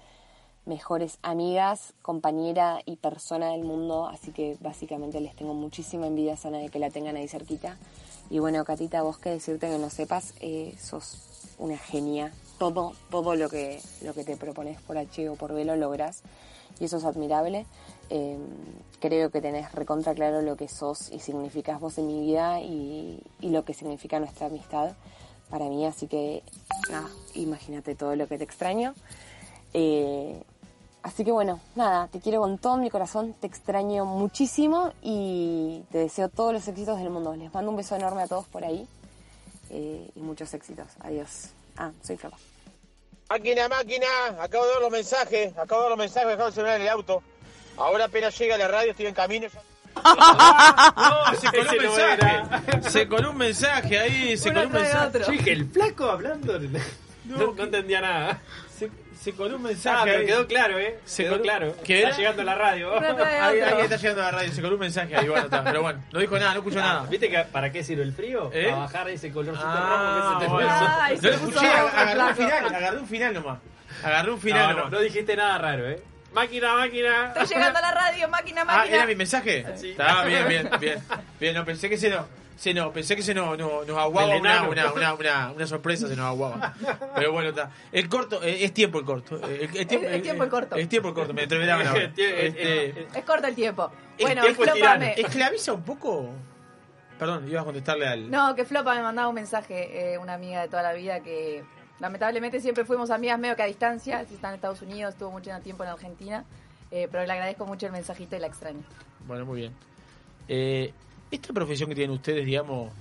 mejores 0.66 1.20
amigas, 1.22 1.94
compañera 2.02 2.82
y 2.86 2.96
persona 2.96 3.52
del 3.52 3.64
mundo, 3.64 4.08
así 4.08 4.32
que 4.32 4.58
básicamente 4.62 5.22
les 5.22 5.36
tengo 5.36 5.54
muchísima 5.54 6.08
envidia 6.08 6.38
sana 6.38 6.58
de 6.58 6.70
que 6.70 6.80
la 6.80 6.90
tengan 6.90 7.16
ahí 7.16 7.28
cerquita. 7.28 7.78
Y 8.30 8.40
bueno, 8.40 8.66
Catita, 8.66 9.04
vos 9.04 9.18
que 9.18 9.30
decirte 9.30 9.70
que 9.70 9.78
no 9.78 9.90
sepas, 9.90 10.34
eh, 10.40 10.76
sos 10.80 11.20
una 11.60 11.78
genia. 11.78 12.34
Todo, 12.58 12.94
todo 13.12 13.36
lo 13.36 13.50
que, 13.50 13.82
lo 14.02 14.14
que 14.14 14.24
te 14.24 14.38
propones 14.38 14.82
por 14.82 14.98
H 14.98 15.30
o 15.30 15.36
por 15.36 15.54
B 15.54 15.66
lo 15.66 15.76
logras 15.76 16.24
y 16.80 16.86
eso 16.86 16.98
es 16.98 17.06
admirable. 17.06 17.66
Eh, 18.10 18.38
creo 19.00 19.30
que 19.30 19.42
tenés 19.42 19.72
recontra 19.74 20.14
claro 20.14 20.42
lo 20.42 20.56
que 20.56 20.68
sos 20.68 21.12
y 21.12 21.20
significás 21.20 21.80
vos 21.80 21.98
en 21.98 22.08
mi 22.08 22.22
vida 22.22 22.62
y, 22.62 23.22
y 23.42 23.50
lo 23.50 23.66
que 23.66 23.74
significa 23.74 24.20
nuestra 24.20 24.48
amistad 24.48 24.96
para 25.50 25.66
mí, 25.66 25.86
así 25.86 26.08
que 26.08 26.44
nada, 26.90 27.10
imagínate 27.36 27.96
todo 27.96 28.16
lo 28.16 28.28
que 28.28 28.38
te 28.38 28.44
extraño. 28.44 28.94
Eh, 29.74 30.42
así 31.06 31.24
que 31.24 31.32
bueno, 31.32 31.60
nada, 31.76 32.08
te 32.08 32.20
quiero 32.20 32.42
con 32.42 32.58
todo 32.58 32.78
mi 32.78 32.90
corazón, 32.90 33.34
te 33.40 33.48
extraño 33.48 34.06
muchísimo 34.06 34.92
y 35.02 35.84
te 35.92 36.00
deseo 36.00 36.28
todos 36.30 36.52
los 36.54 36.68
éxitos 36.68 36.98
del 37.00 37.10
mundo. 37.10 37.36
Les 37.36 37.54
mando 37.54 37.72
un 37.72 37.78
beso 37.78 37.96
enorme 37.96 38.24
a 38.24 38.28
todos 38.28 38.46
por 38.48 38.66
ahí 38.66 38.88
eh, 39.70 40.10
y 40.16 40.20
muchos 40.20 40.54
éxitos. 40.54 40.88
Adiós. 41.02 41.50
Ah, 41.78 41.92
soy 42.04 42.18
Flapa. 42.18 42.38
Máquina, 43.30 43.68
máquina, 43.70 44.06
acabo 44.40 44.66
de 44.66 44.72
ver 44.74 44.82
los 44.82 44.92
mensajes, 44.92 45.58
acabo 45.58 45.82
de 45.82 45.90
ver 45.90 45.98
los 45.98 46.00
mensajes, 46.00 46.28
dejado 46.30 46.48
el 46.50 46.54
celular 46.54 46.76
en 46.76 46.82
el 46.84 46.90
auto. 46.90 47.24
Ahora 47.78 48.06
apenas 48.06 48.38
llega 48.38 48.56
a 48.56 48.58
la 48.58 48.68
radio, 48.68 48.92
estoy 48.92 49.08
en 49.08 49.14
camino. 49.16 49.48
ya- 49.48 50.94
No, 50.96 51.36
se 51.40 51.48
coló 51.48 51.72
un 51.72 51.78
no 51.78 51.82
mensaje. 51.96 52.90
Se 52.90 53.08
coló 53.08 53.32
un 53.32 53.38
mensaje 53.38 54.00
ahí, 54.00 54.38
se 54.38 54.54
coló 54.54 54.68
un 54.68 54.74
mensaje. 54.74 55.08
otro. 55.08 55.26
Yo 55.26 55.32
dije, 55.32 55.52
el 55.54 55.70
flaco 55.70 56.06
hablando. 56.06 56.60
No, 57.26 57.54
no 57.54 57.64
entendía 57.64 58.02
nada. 58.02 58.42
Se, 58.78 58.90
se 59.26 59.34
coló 59.34 59.56
un 59.56 59.66
Ah, 59.66 59.70
mensaje. 59.70 60.02
pero 60.06 60.20
ahí. 60.20 60.26
quedó 60.28 60.48
claro, 60.48 60.78
¿eh? 60.80 61.00
Se 61.04 61.24
quedó 61.24 61.42
claro. 61.42 61.76
¿Qué 61.84 62.04
Está 62.04 62.16
llegando 62.18 62.42
a 62.44 62.46
la 62.46 62.56
radio. 62.56 62.94
Ahí 63.00 63.80
está 63.82 63.96
llegando 63.98 64.22
a 64.22 64.26
la 64.26 64.32
radio, 64.32 64.52
se 64.54 64.62
coló 64.62 64.76
un 64.76 64.80
mensaje 64.82 65.16
ahí, 65.16 65.28
bueno, 65.28 65.46
está, 65.46 65.64
pero 65.64 65.82
bueno, 65.82 66.04
no 66.12 66.20
dijo 66.20 66.38
nada, 66.38 66.52
no 66.54 66.60
escuchó 66.60 66.80
Ah, 66.80 66.84
nada. 66.84 67.04
¿Viste 67.10 67.30
que 67.30 67.40
para 67.40 67.72
qué 67.72 67.84
sirve 67.84 68.04
el 68.04 68.14
frío? 68.14 68.52
¿Eh? 68.54 68.66
Para 68.66 68.78
bajar 68.78 69.10
ese 69.10 69.32
colorcito 69.32 69.68
Ah, 69.68 70.30
rojo 70.30 70.40
que 70.40 70.46
se 70.46 70.46
te 70.46 70.52
bueno. 70.54 70.70
Ay, 71.02 71.16
No 71.16 71.22
se 71.22 71.28
lo 71.28 71.34
escuché, 71.34 71.72
rojo, 71.74 71.98
agarró 71.98 72.28
un 72.28 72.36
final, 72.36 72.76
agarró 72.76 73.00
un 73.00 73.08
final 73.08 73.34
nomás. 73.34 73.60
Agarró 74.04 74.34
un 74.36 74.42
final 74.42 74.62
No, 74.62 74.68
no, 74.70 74.76
nomás. 74.78 74.92
no 74.92 75.00
dijiste 75.00 75.36
nada 75.36 75.58
raro, 75.58 75.90
¿eh? 75.90 76.02
Máquina, 76.34 76.74
máquina. 76.76 77.28
Está 77.30 77.46
llegando 77.46 77.80
a 77.80 77.82
la 77.82 77.92
radio, 77.92 78.28
máquina, 78.28 78.62
Ah, 78.62 78.66
máquina. 78.66 78.96
¿era 78.98 79.06
mi 79.08 79.16
mensaje? 79.16 79.66
Sí. 79.76 79.92
Está 79.92 80.24
bien, 80.26 80.48
bien, 80.48 80.70
bien. 80.80 81.00
Bien, 81.40 81.56
no 81.56 81.66
pensé 81.66 81.88
que 81.90 81.96
ese 81.96 82.10
no. 82.10 82.28
Se 82.58 82.74
no, 82.74 82.92
pensé 82.94 83.16
que 83.16 83.22
se 83.22 83.34
nos, 83.34 83.58
nos, 83.58 83.86
nos 83.86 83.98
aguaba 83.98 84.38
una, 84.38 84.64
una, 84.64 84.92
una, 84.94 85.14
una, 85.14 85.52
una 85.52 85.68
sorpresa, 85.68 86.08
se 86.08 86.16
nos 86.16 86.26
aguaba. 86.26 86.74
Pero 87.16 87.34
bueno, 87.34 87.50
está. 87.50 87.70
El 87.92 88.08
corto, 88.08 88.42
eh, 88.44 88.64
es 88.64 88.74
tiempo 88.74 89.00
el 89.00 89.06
corto. 89.06 89.36
Eh, 89.50 89.68
el- 89.72 89.78
el 89.78 89.88
tiempo- 89.88 90.08
Es 90.08 90.22
tiempo 90.24 90.44
el 90.46 90.50
corto. 90.50 90.76
Es 90.78 90.88
tiempo 90.90 91.10
el 91.10 91.14
corto, 91.16 91.34
me 91.34 91.44
atreverán 91.44 91.86
ahora. 91.86 92.04
Este, 92.18 93.02
Es 93.14 93.24
corto 93.26 93.48
el 93.48 93.56
tiempo. 93.56 93.92
el 94.18 94.26
Bueno, 94.26 94.42
tiempo. 94.44 94.64
¿Esclaviza 95.18 95.74
un 95.74 95.84
poco? 95.84 96.30
Perdón, 97.20 97.48
ibas 97.50 97.62
a 97.62 97.66
contestarle 97.66 98.08
al. 98.08 98.30
No, 98.32 98.56
que 98.56 98.66
Flopa 98.66 98.94
me 98.96 99.02
mandaba 99.02 99.28
un 99.30 99.36
mensaje, 99.36 100.14
eh, 100.14 100.18
una 100.18 100.34
amiga 100.34 100.62
de 100.62 100.68
toda 100.68 100.82
la 100.84 100.94
vida 100.94 101.20
que 101.22 101.64
lamentablemente 102.00 102.60
siempre 102.60 102.84
fuimos 102.86 103.10
amigas 103.10 103.40
medio 103.40 103.56
que 103.56 103.64
a 103.64 103.68
distancia, 103.68 104.26
si 104.26 104.36
está 104.36 104.50
en 104.50 104.56
Estados 104.56 104.82
Unidos, 104.82 105.14
estuvo 105.14 105.32
mucho 105.32 105.50
tiempo 105.64 105.84
en 105.84 105.90
Argentina, 105.92 106.44
eh, 106.92 107.08
pero 107.12 107.26
le 107.26 107.32
agradezco 107.32 107.66
mucho 107.66 107.86
el 107.86 107.94
mensajito 107.94 108.36
y 108.36 108.40
la 108.40 108.48
extraño. 108.48 108.82
Bueno, 109.28 109.46
muy 109.46 109.62
bien. 109.62 109.74
Eh, 110.50 110.92
esta 111.36 111.54
profesión 111.54 111.90
que 111.90 111.96
tienen 111.96 112.16
ustedes, 112.16 112.46
digamos, 112.46 112.92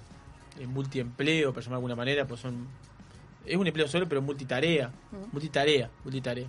en 0.59 0.71
multiempleo, 0.71 1.53
por 1.53 1.63
llamarlo 1.63 1.87
de 1.87 1.93
alguna 1.93 1.97
manera, 1.97 2.27
pues 2.27 2.41
son. 2.41 2.67
Es 3.45 3.57
un 3.57 3.67
empleo 3.67 3.89
solo, 3.89 4.09
pero 4.09 4.23
multitarea. 4.23 4.91
Multitarea, 5.33 5.91
multitarea. 6.03 6.47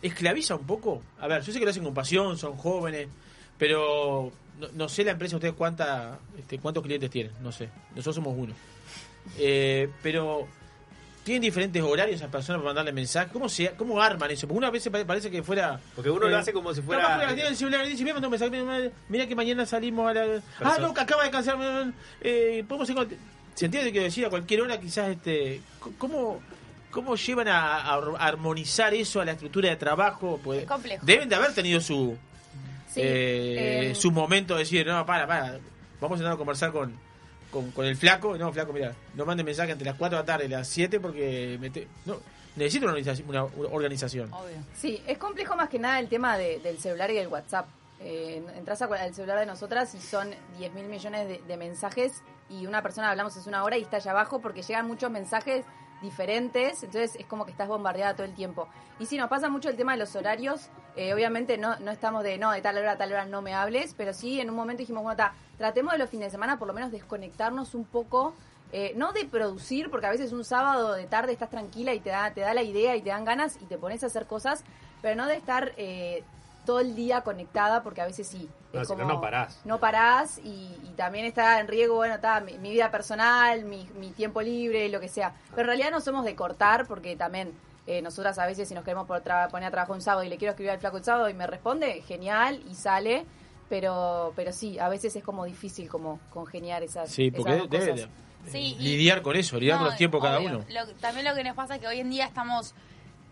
¿Esclaviza 0.00 0.56
un 0.56 0.66
poco? 0.66 1.02
A 1.18 1.26
ver, 1.26 1.42
yo 1.42 1.52
sé 1.52 1.58
que 1.58 1.64
lo 1.64 1.70
hacen 1.70 1.84
con 1.84 1.94
pasión, 1.94 2.36
son 2.38 2.56
jóvenes, 2.56 3.08
pero 3.58 4.30
no, 4.58 4.68
no 4.74 4.88
sé 4.88 5.04
la 5.04 5.12
empresa 5.12 5.36
ustedes 5.36 5.54
cuánta, 5.54 6.18
este, 6.38 6.58
cuántos 6.58 6.82
clientes 6.82 7.10
tienen, 7.10 7.32
no 7.42 7.52
sé. 7.52 7.68
Nosotros 7.90 8.16
somos 8.16 8.34
uno. 8.36 8.54
Eh, 9.38 9.88
pero 10.02 10.46
tienen 11.24 11.42
diferentes 11.42 11.82
horarios 11.82 12.16
esas 12.16 12.30
personas 12.30 12.60
para 12.60 12.68
mandarle 12.68 12.92
mensajes. 12.92 13.32
¿Cómo 13.32 13.48
se, 13.48 13.70
cómo 13.72 14.00
arman 14.00 14.30
eso? 14.30 14.46
Porque 14.46 14.58
una 14.58 14.70
vez 14.70 14.88
pare- 14.88 15.04
parece 15.04 15.30
que 15.30 15.42
fuera. 15.42 15.80
Porque 15.96 16.10
uno 16.10 16.28
lo 16.28 16.36
eh, 16.36 16.38
hace 16.38 16.52
como 16.52 16.72
si 16.74 16.82
fuera- 16.82 17.26
no, 17.26 17.34
tiene 17.34 17.48
el 17.48 17.56
celular 17.56 17.86
y 17.86 17.90
dice, 17.90 18.02
mira, 18.04 18.14
mandó 18.14 18.28
un 18.28 18.32
mensaje, 18.32 18.50
mira, 18.50 18.90
mira 19.08 19.26
que 19.26 19.34
mañana 19.34 19.64
salimos 19.66 20.08
a 20.10 20.14
la. 20.14 20.42
Ah, 20.60 20.76
no, 20.80 20.92
que 20.94 21.00
acaba 21.00 21.24
de 21.24 21.30
cancelar. 21.30 21.92
Eh, 22.20 22.64
podemos 22.68 22.88
ir 22.90 22.94
con- 22.96 23.08
¿Se 23.54 23.64
entiende 23.66 23.92
que 23.92 24.00
decir 24.00 24.26
a 24.26 24.30
cualquier 24.30 24.60
hora 24.62 24.78
quizás 24.78 25.08
este. 25.10 25.60
¿Cómo, 25.98 26.40
cómo 26.90 27.16
llevan 27.16 27.48
a, 27.48 27.76
a 27.78 27.94
armonizar 28.26 28.92
eso 28.94 29.20
a 29.20 29.24
la 29.24 29.32
estructura 29.32 29.70
de 29.70 29.76
trabajo? 29.76 30.40
Pues, 30.42 30.62
Es 30.62 30.66
complejo. 30.68 31.04
Deben 31.06 31.28
de 31.28 31.34
haber 31.36 31.54
tenido 31.54 31.80
su. 31.80 32.16
Sí, 32.88 33.00
eh, 33.00 33.90
eh, 33.90 33.94
su 33.94 34.10
momento 34.12 34.54
de 34.54 34.60
decir, 34.60 34.86
no, 34.86 35.04
para, 35.06 35.26
para, 35.26 35.58
vamos 36.00 36.20
a 36.20 36.30
a 36.32 36.36
conversar 36.36 36.70
con, 36.70 36.92
con, 37.54 37.70
con 37.70 37.86
el 37.86 37.96
flaco. 37.96 38.36
No, 38.36 38.52
flaco, 38.52 38.72
mira, 38.72 38.92
no 39.14 39.24
mande 39.24 39.44
mensaje 39.44 39.70
entre 39.72 39.86
las 39.86 39.96
4 39.96 40.18
de 40.18 40.22
la 40.22 40.26
tarde 40.26 40.44
y 40.46 40.48
las 40.48 40.66
7 40.68 40.98
porque 41.00 41.56
me 41.60 41.70
te- 41.70 41.86
no, 42.04 42.16
necesito 42.56 42.84
una 42.86 42.92
organización. 42.94 43.28
Una, 43.28 43.44
organización. 43.70 44.30
Sí, 44.76 45.00
es 45.06 45.16
complejo 45.18 45.54
más 45.56 45.68
que 45.68 45.78
nada 45.78 45.98
el 46.00 46.08
tema 46.08 46.36
de- 46.36 46.58
del 46.58 46.78
celular 46.78 47.10
y 47.10 47.14
del 47.14 47.28
WhatsApp. 47.28 47.66
Eh, 48.00 48.42
entras 48.56 48.82
a 48.82 48.86
al 48.86 49.14
celular 49.14 49.38
de 49.38 49.46
nosotras 49.46 49.94
y 49.94 50.00
son 50.00 50.28
10 50.58 50.74
mil 50.74 50.86
millones 50.86 51.28
de, 51.28 51.40
de 51.46 51.56
mensajes 51.56 52.22
y 52.50 52.66
una 52.66 52.82
persona 52.82 53.08
hablamos 53.10 53.34
es 53.36 53.46
una 53.46 53.62
hora 53.64 53.78
y 53.78 53.82
está 53.82 53.96
allá 53.96 54.10
abajo 54.10 54.40
porque 54.40 54.62
llegan 54.62 54.86
muchos 54.86 55.10
mensajes 55.10 55.64
diferentes, 56.04 56.82
entonces 56.84 57.16
es 57.16 57.26
como 57.26 57.44
que 57.44 57.50
estás 57.50 57.66
bombardeada 57.66 58.14
todo 58.14 58.26
el 58.26 58.34
tiempo. 58.34 58.68
Y 59.00 59.06
sí, 59.06 59.16
nos 59.16 59.28
pasa 59.28 59.48
mucho 59.48 59.68
el 59.68 59.76
tema 59.76 59.92
de 59.92 59.98
los 59.98 60.14
horarios, 60.14 60.68
eh, 60.94 61.12
obviamente 61.12 61.58
no, 61.58 61.76
no 61.80 61.90
estamos 61.90 62.22
de, 62.22 62.38
no, 62.38 62.52
de 62.52 62.60
tal 62.60 62.78
hora 62.78 62.92
a 62.92 62.96
tal 62.96 63.12
hora 63.12 63.24
no 63.24 63.42
me 63.42 63.54
hables, 63.54 63.94
pero 63.96 64.12
sí 64.12 64.40
en 64.40 64.50
un 64.50 64.56
momento 64.56 64.80
dijimos, 64.80 65.02
bueno, 65.02 65.16
ta, 65.16 65.34
tratemos 65.58 65.92
de 65.92 65.98
los 65.98 66.10
fines 66.10 66.28
de 66.28 66.30
semana 66.30 66.58
por 66.58 66.68
lo 66.68 66.74
menos 66.74 66.92
desconectarnos 66.92 67.74
un 67.74 67.84
poco, 67.84 68.34
eh, 68.72 68.92
no 68.96 69.12
de 69.12 69.24
producir, 69.24 69.90
porque 69.90 70.06
a 70.06 70.10
veces 70.10 70.32
un 70.32 70.44
sábado 70.44 70.92
de 70.92 71.06
tarde 71.06 71.32
estás 71.32 71.50
tranquila 71.50 71.94
y 71.94 72.00
te 72.00 72.10
da, 72.10 72.32
te 72.32 72.42
da 72.42 72.54
la 72.54 72.62
idea 72.62 72.94
y 72.94 73.02
te 73.02 73.10
dan 73.10 73.24
ganas 73.24 73.58
y 73.60 73.64
te 73.66 73.78
pones 73.78 74.04
a 74.04 74.06
hacer 74.06 74.26
cosas, 74.26 74.62
pero 75.02 75.16
no 75.16 75.26
de 75.26 75.36
estar 75.36 75.72
eh, 75.76 76.22
todo 76.64 76.80
el 76.80 76.94
día 76.94 77.20
conectada, 77.22 77.82
porque 77.82 78.00
a 78.00 78.06
veces 78.06 78.26
sí. 78.26 78.48
No, 78.72 78.80
es 78.82 78.88
si 78.88 78.94
no, 78.94 79.00
como- 79.02 79.12
no 79.14 79.20
parás. 79.20 79.60
no 79.64 79.78
parás 79.78 80.38
y, 80.38 80.76
y 80.82 80.92
también 80.96 81.24
está 81.26 81.60
en 81.60 81.68
riesgo, 81.68 81.94
bueno, 81.96 82.14
está 82.16 82.40
mi, 82.40 82.58
mi 82.58 82.70
vida 82.70 82.90
personal, 82.90 83.64
mi, 83.64 83.88
mi 83.98 84.10
tiempo 84.10 84.42
libre, 84.42 84.88
lo 84.88 84.98
que 85.00 85.08
sea. 85.08 85.32
Pero 85.50 85.62
en 85.62 85.66
realidad 85.66 85.90
no 85.92 86.00
somos 86.00 86.24
de 86.24 86.34
cortar 86.34 86.86
porque 86.86 87.14
también 87.16 87.52
eh, 87.86 88.02
nosotras 88.02 88.38
a 88.38 88.46
veces 88.46 88.66
si 88.66 88.74
nos 88.74 88.82
queremos 88.82 89.06
por 89.06 89.22
tra- 89.22 89.48
poner 89.50 89.68
a 89.68 89.70
trabajar 89.70 89.94
un 89.94 90.00
sábado 90.02 90.24
y 90.24 90.28
le 90.28 90.38
quiero 90.38 90.50
escribir 90.52 90.70
al 90.72 90.78
flaco 90.80 90.96
el 90.96 91.04
sábado 91.04 91.28
y 91.28 91.34
me 91.34 91.46
responde, 91.46 92.02
genial 92.02 92.60
y 92.68 92.74
sale. 92.74 93.24
Pero, 93.68 94.32
pero 94.36 94.52
sí, 94.52 94.78
a 94.78 94.88
veces 94.88 95.16
es 95.16 95.24
como 95.24 95.44
difícil 95.46 95.88
como 95.88 96.20
congeniar 96.30 96.82
esas, 96.82 97.10
Sí, 97.10 97.28
esas 97.28 97.36
porque 97.36 97.56
dos 97.56 97.70
debe 97.70 97.90
cosas. 97.92 98.08
de- 98.44 98.50
Sí, 98.50 98.76
y- 98.78 98.82
lidiar 98.82 99.22
con 99.22 99.36
eso, 99.36 99.58
lidiar 99.58 99.78
con 99.78 99.86
los 99.86 99.96
tiempos 99.96 100.22
cada 100.22 100.38
uno. 100.38 100.64
Lo- 100.68 100.86
también 101.00 101.24
lo 101.26 101.34
que 101.34 101.42
nos 101.44 101.56
pasa 101.56 101.76
es 101.76 101.80
que 101.80 101.86
hoy 101.86 101.98
en 102.00 102.10
día 102.10 102.26
estamos, 102.26 102.74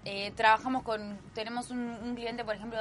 eh, 0.07 0.33
trabajamos 0.35 0.83
con, 0.85 1.19
tenemos 1.35 1.71
un, 1.71 1.81
un 2.03 2.15
cliente, 2.15 2.45
por 2.47 2.55
ejemplo, 2.55 2.79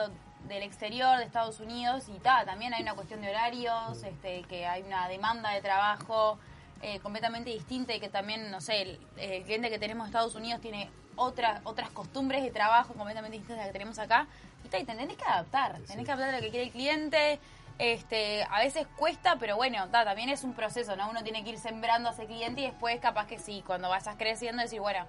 del 0.47 0.63
exterior, 0.63 1.17
de 1.17 1.23
Estados 1.23 1.59
Unidos, 1.59 2.09
y 2.09 2.19
ta, 2.19 2.45
también 2.45 2.73
hay 2.73 2.81
una 2.81 2.93
cuestión 2.93 3.21
de 3.21 3.29
horarios, 3.29 4.03
este, 4.03 4.43
que 4.43 4.65
hay 4.65 4.83
una 4.83 5.07
demanda 5.07 5.51
de 5.51 5.61
trabajo 5.61 6.37
eh, 6.81 6.99
completamente 6.99 7.49
distinta 7.49 7.93
y 7.93 7.99
que 7.99 8.09
también, 8.09 8.51
no 8.51 8.59
sé, 8.59 8.81
el, 8.81 8.99
el 9.17 9.43
cliente 9.43 9.69
que 9.69 9.79
tenemos 9.79 10.05
de 10.05 10.09
Estados 10.09 10.35
Unidos 10.35 10.61
tiene 10.61 10.89
otras 11.15 11.61
otras 11.65 11.89
costumbres 11.89 12.41
de 12.43 12.51
trabajo 12.51 12.93
completamente 12.93 13.37
distintas 13.37 13.57
a 13.57 13.61
las 13.61 13.67
que 13.67 13.73
tenemos 13.73 13.99
acá, 13.99 14.27
y, 14.65 14.67
ta, 14.67 14.79
y 14.79 14.85
te 14.85 14.95
tenés 14.95 15.17
que 15.17 15.25
adaptar, 15.25 15.79
tenés 15.87 16.05
que 16.05 16.11
adaptar 16.11 16.35
a 16.35 16.37
lo 16.37 16.43
que 16.43 16.49
quiere 16.49 16.65
el 16.65 16.71
cliente, 16.71 17.39
este, 17.77 18.43
a 18.43 18.59
veces 18.59 18.85
cuesta, 18.95 19.37
pero 19.39 19.55
bueno, 19.55 19.89
ta, 19.89 20.05
también 20.05 20.29
es 20.29 20.43
un 20.43 20.53
proceso, 20.53 20.95
¿no? 20.95 21.09
Uno 21.09 21.23
tiene 21.23 21.43
que 21.43 21.51
ir 21.51 21.57
sembrando 21.57 22.09
a 22.09 22.11
ese 22.11 22.25
cliente 22.25 22.61
y 22.61 22.65
después 22.65 22.99
capaz 22.99 23.25
que 23.27 23.39
sí, 23.39 23.63
cuando 23.65 23.89
vayas 23.89 24.15
creciendo 24.17 24.61
decir, 24.61 24.79
bueno, 24.79 25.05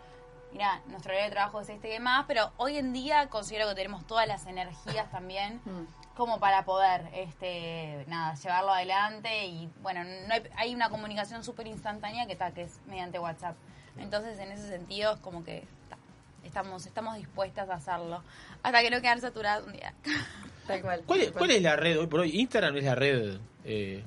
mira, 0.52 0.80
nuestro 0.88 1.12
área 1.12 1.24
de 1.24 1.30
trabajo 1.30 1.60
es 1.60 1.68
este 1.68 1.88
y 1.88 1.92
demás, 1.92 2.24
pero 2.28 2.52
hoy 2.56 2.76
en 2.78 2.92
día 2.92 3.28
considero 3.28 3.68
que 3.68 3.74
tenemos 3.74 4.06
todas 4.06 4.26
las 4.28 4.46
energías 4.46 5.10
también 5.10 5.60
como 6.16 6.38
para 6.38 6.64
poder, 6.64 7.08
este, 7.14 8.04
nada, 8.08 8.34
llevarlo 8.34 8.72
adelante 8.72 9.46
y 9.46 9.70
bueno, 9.80 10.04
no 10.04 10.34
hay, 10.34 10.42
hay 10.56 10.74
una 10.74 10.90
comunicación 10.90 11.42
súper 11.42 11.66
instantánea 11.66 12.26
que 12.26 12.32
está, 12.32 12.52
que 12.52 12.62
es 12.62 12.80
mediante 12.86 13.18
WhatsApp. 13.18 13.56
Entonces, 13.98 14.38
en 14.38 14.52
ese 14.52 14.68
sentido, 14.68 15.14
es 15.14 15.20
como 15.20 15.42
que 15.44 15.66
ta, 15.88 15.96
estamos, 16.44 16.86
estamos 16.86 17.16
dispuestas 17.16 17.68
a 17.70 17.74
hacerlo 17.74 18.22
hasta 18.62 18.80
que 18.82 18.90
no 18.90 19.00
quedar 19.00 19.20
saturadas 19.20 19.64
un 19.66 19.72
día. 19.72 19.94
Tal 20.66 20.80
cual. 20.80 21.02
¿Cuál 21.06 21.20
es, 21.22 21.32
cuál 21.32 21.50
es 21.50 21.60
la 21.62 21.76
red 21.76 21.98
hoy 21.98 22.06
por 22.06 22.20
hoy? 22.20 22.38
Instagram 22.40 22.76
es 22.76 22.84
la 22.84 22.94
red 22.94 23.38
eh, 23.64 24.04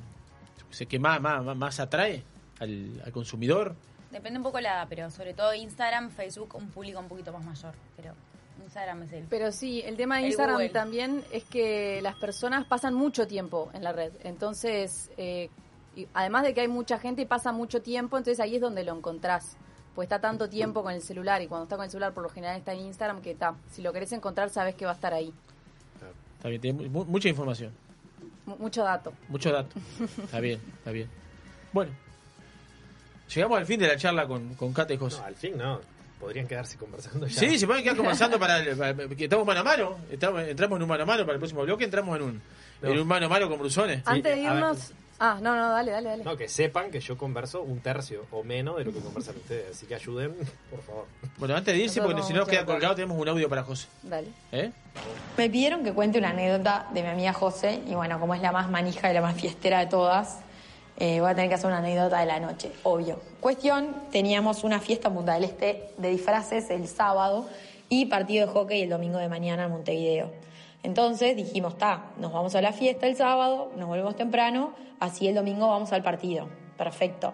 que 0.89 0.99
más, 0.99 1.19
más, 1.21 1.43
más- 1.43 1.55
más 1.57 1.79
atrae 1.79 2.23
al, 2.59 3.01
al 3.05 3.11
consumidor. 3.11 3.75
Depende 4.15 4.39
un 4.39 4.43
poco 4.43 4.59
la 4.61 4.69
edad, 4.69 4.87
pero 4.89 5.11
sobre 5.11 5.33
todo 5.33 5.53
Instagram, 5.53 6.09
Facebook, 6.09 6.55
un 6.55 6.69
público 6.69 6.99
un 6.99 7.07
poquito 7.09 7.33
más 7.33 7.43
mayor. 7.43 7.73
Pero 7.97 8.13
Instagram 8.63 9.03
es 9.03 9.11
el. 9.13 9.23
Pero 9.25 9.51
sí, 9.51 9.81
el 9.85 9.97
tema 9.97 10.15
de 10.15 10.21
El 10.21 10.27
Instagram 10.27 10.55
Google. 10.55 10.69
también 10.69 11.23
es 11.33 11.43
que 11.43 11.99
las 12.01 12.15
personas 12.15 12.65
pasan 12.65 12.93
mucho 12.93 13.27
tiempo 13.27 13.69
en 13.73 13.83
la 13.83 13.91
red. 13.91 14.13
Entonces, 14.23 15.11
eh, 15.17 15.49
y 15.97 16.07
además 16.13 16.43
de 16.43 16.53
que 16.53 16.61
hay 16.61 16.67
mucha 16.69 16.97
gente 16.97 17.21
y 17.23 17.25
pasa 17.25 17.51
mucho 17.51 17.81
tiempo, 17.81 18.17
entonces 18.17 18.39
ahí 18.39 18.55
es 18.55 18.61
donde 18.61 18.83
lo 18.85 18.95
encontrás. 18.95 19.57
Pues 19.93 20.05
está 20.05 20.19
tanto 20.19 20.49
tiempo 20.49 20.81
con 20.83 20.93
el 20.93 21.01
celular 21.01 21.41
y 21.41 21.47
cuando 21.47 21.63
está 21.63 21.75
con 21.75 21.83
el 21.85 21.91
celular 21.91 22.13
por 22.13 22.23
lo 22.23 22.29
general 22.29 22.57
está 22.57 22.73
en 22.73 22.79
Instagram 22.85 23.21
que 23.21 23.31
está. 23.31 23.55
Si 23.69 23.81
lo 23.81 23.91
querés 23.93 24.11
encontrar 24.13 24.49
sabes 24.49 24.75
que 24.75 24.85
va 24.85 24.91
a 24.91 24.95
estar 24.95 25.13
ahí. 25.13 25.33
Está 26.37 26.49
bien, 26.49 26.61
tiene 26.61 26.89
mu- 26.89 27.05
mucha 27.05 27.27
información, 27.29 27.71
Mu- 28.45 28.57
mucho 28.57 28.83
dato. 28.83 29.13
mucho 29.29 29.51
dato. 29.51 29.77
Está 30.23 30.39
bien, 30.39 30.61
está 30.77 30.91
bien. 30.91 31.09
Bueno, 31.73 31.91
llegamos 33.33 33.57
al 33.59 33.65
fin 33.65 33.79
de 33.79 33.87
la 33.87 33.97
charla 33.97 34.27
con, 34.27 34.53
con 34.55 34.73
Cata 34.73 34.93
y 34.93 34.97
José. 34.97 35.17
No, 35.19 35.25
al 35.25 35.35
fin 35.35 35.57
no. 35.57 35.81
Podrían 36.19 36.47
quedarse 36.47 36.77
conversando 36.77 37.27
ya. 37.27 37.39
Sí, 37.39 37.59
se 37.59 37.67
pueden 37.67 37.83
quedar 37.83 37.97
conversando 37.97 38.39
para, 38.39 38.59
el- 38.59 38.77
para- 38.77 38.95
que 39.09 39.25
estamos 39.25 39.45
mano 39.45 39.59
a 39.59 39.63
mano. 39.63 39.97
Estamos, 40.09 40.41
entramos 40.43 40.77
en 40.77 40.83
un 40.83 40.89
mano 40.89 41.03
a 41.03 41.05
mano 41.05 41.23
para 41.23 41.33
el 41.33 41.39
próximo 41.39 41.61
bloque. 41.63 41.83
Entramos 41.83 42.15
en 42.17 42.23
un, 42.23 42.41
No. 42.81 42.89
en 42.89 42.99
un 42.99 43.07
mano 43.07 43.25
a 43.25 43.29
mano 43.29 43.49
con 43.49 43.59
Brusones. 43.59 44.01
Antes 44.05 44.23
de 44.35 44.45
a 44.47 44.53
ver. 44.53 44.61
irnos... 44.61 44.91
Ah, 45.17 45.39
no, 45.41 45.55
no, 45.55 45.69
dale, 45.69 45.91
dale, 45.91 46.09
dale. 46.09 46.23
No, 46.25 46.35
que 46.35 46.49
sepan 46.49 46.91
que 46.91 46.99
yo 46.99 47.17
converso 47.17 47.61
un 47.61 47.79
tercio 47.79 48.25
o 48.31 48.43
menos 48.43 48.75
de 48.77 48.83
lo 48.83 48.91
que 48.91 48.99
conversan 48.99 49.35
ustedes. 49.37 49.71
Así 49.71 49.85
que 49.85 49.95
ayuden, 49.95 50.35
por 50.69 50.81
favor. 50.81 51.05
Bueno, 51.37 51.55
antes 51.55 51.73
de 51.73 51.79
irse, 51.83 52.01
porque 52.01 52.21
si 52.23 52.33
no 52.33 52.39
nos 52.39 52.49
queda 52.49 52.65
colgado, 52.65 52.95
tenemos 52.95 53.17
un 53.17 53.29
audio 53.29 53.47
para 53.47 53.63
José. 53.63 53.87
Dale. 54.03 54.27
¿Eh? 54.51 54.71
Me 55.37 55.49
pidieron 55.49 55.85
que 55.85 55.93
cuente 55.93 56.17
una 56.19 56.31
anécdota 56.31 56.87
de 56.93 57.01
mi 57.01 57.07
amiga 57.07 57.31
José, 57.31 57.81
y 57.87 57.95
bueno, 57.95 58.19
como 58.19 58.35
es 58.35 58.41
la 58.41 58.51
más 58.51 58.69
manija 58.69 59.09
y 59.09 59.13
la 59.13 59.21
más 59.21 59.39
fiestera 59.39 59.79
de 59.79 59.87
todas, 59.87 60.39
eh, 60.97 61.19
voy 61.19 61.29
a 61.29 61.35
tener 61.35 61.49
que 61.49 61.55
hacer 61.55 61.67
una 61.67 61.79
anécdota 61.79 62.19
de 62.19 62.25
la 62.25 62.39
noche, 62.39 62.71
obvio. 62.83 63.19
Cuestión, 63.41 63.93
teníamos 64.11 64.63
una 64.63 64.79
fiesta 64.79 65.09
en 65.09 65.15
Punta 65.15 65.33
del 65.33 65.43
Este 65.43 65.89
de 65.97 66.09
disfraces 66.09 66.69
el 66.69 66.87
sábado 66.87 67.47
y 67.89 68.05
partido 68.05 68.47
de 68.47 68.53
hockey 68.53 68.81
el 68.81 68.89
domingo 68.89 69.17
de 69.17 69.27
mañana 69.27 69.65
en 69.65 69.71
Montevideo. 69.71 70.31
Entonces 70.83 71.35
dijimos, 71.35 71.73
está, 71.73 72.11
nos 72.19 72.31
vamos 72.31 72.55
a 72.55 72.61
la 72.61 72.71
fiesta 72.71 73.07
el 73.07 73.15
sábado, 73.15 73.71
nos 73.75 73.87
volvemos 73.87 74.15
temprano, 74.15 74.73
así 74.99 75.27
el 75.27 75.35
domingo 75.35 75.67
vamos 75.67 75.91
al 75.91 76.03
partido. 76.03 76.47
Perfecto. 76.77 77.33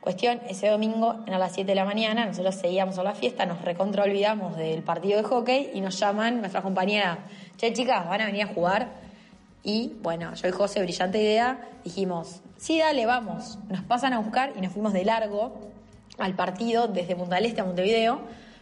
Cuestión, 0.00 0.40
ese 0.48 0.68
domingo 0.68 1.14
a 1.26 1.38
las 1.38 1.54
7 1.54 1.66
de 1.66 1.74
la 1.74 1.84
mañana 1.84 2.26
nosotros 2.26 2.56
seguíamos 2.56 2.98
a 2.98 3.02
la 3.02 3.14
fiesta, 3.14 3.46
nos 3.46 3.62
recontra 3.62 4.04
olvidamos 4.04 4.56
del 4.56 4.82
partido 4.82 5.16
de 5.16 5.22
hockey 5.24 5.70
y 5.74 5.80
nos 5.80 5.98
llaman 5.98 6.40
nuestra 6.40 6.60
compañera, 6.60 7.18
che 7.56 7.72
chicas, 7.72 8.06
van 8.08 8.20
a 8.20 8.26
venir 8.26 8.42
a 8.42 8.46
jugar. 8.48 8.88
Y 9.62 9.94
bueno, 10.02 10.34
yo 10.34 10.48
y 10.48 10.50
José, 10.50 10.82
brillante 10.82 11.22
idea, 11.22 11.68
dijimos, 11.84 12.41
sí, 12.62 12.78
dale, 12.78 13.04
vamos. 13.06 13.58
Nos 13.68 13.82
pasan 13.82 14.12
a 14.12 14.18
buscar 14.20 14.52
y 14.56 14.60
nos 14.60 14.72
fuimos 14.72 14.92
de 14.92 15.04
largo 15.04 15.60
al 16.18 16.34
partido 16.34 16.86
desde 16.86 17.16
Punta 17.16 17.36
del 17.36 17.46
Este 17.46 17.60
a 17.60 17.64
Montevideo. 17.64 18.20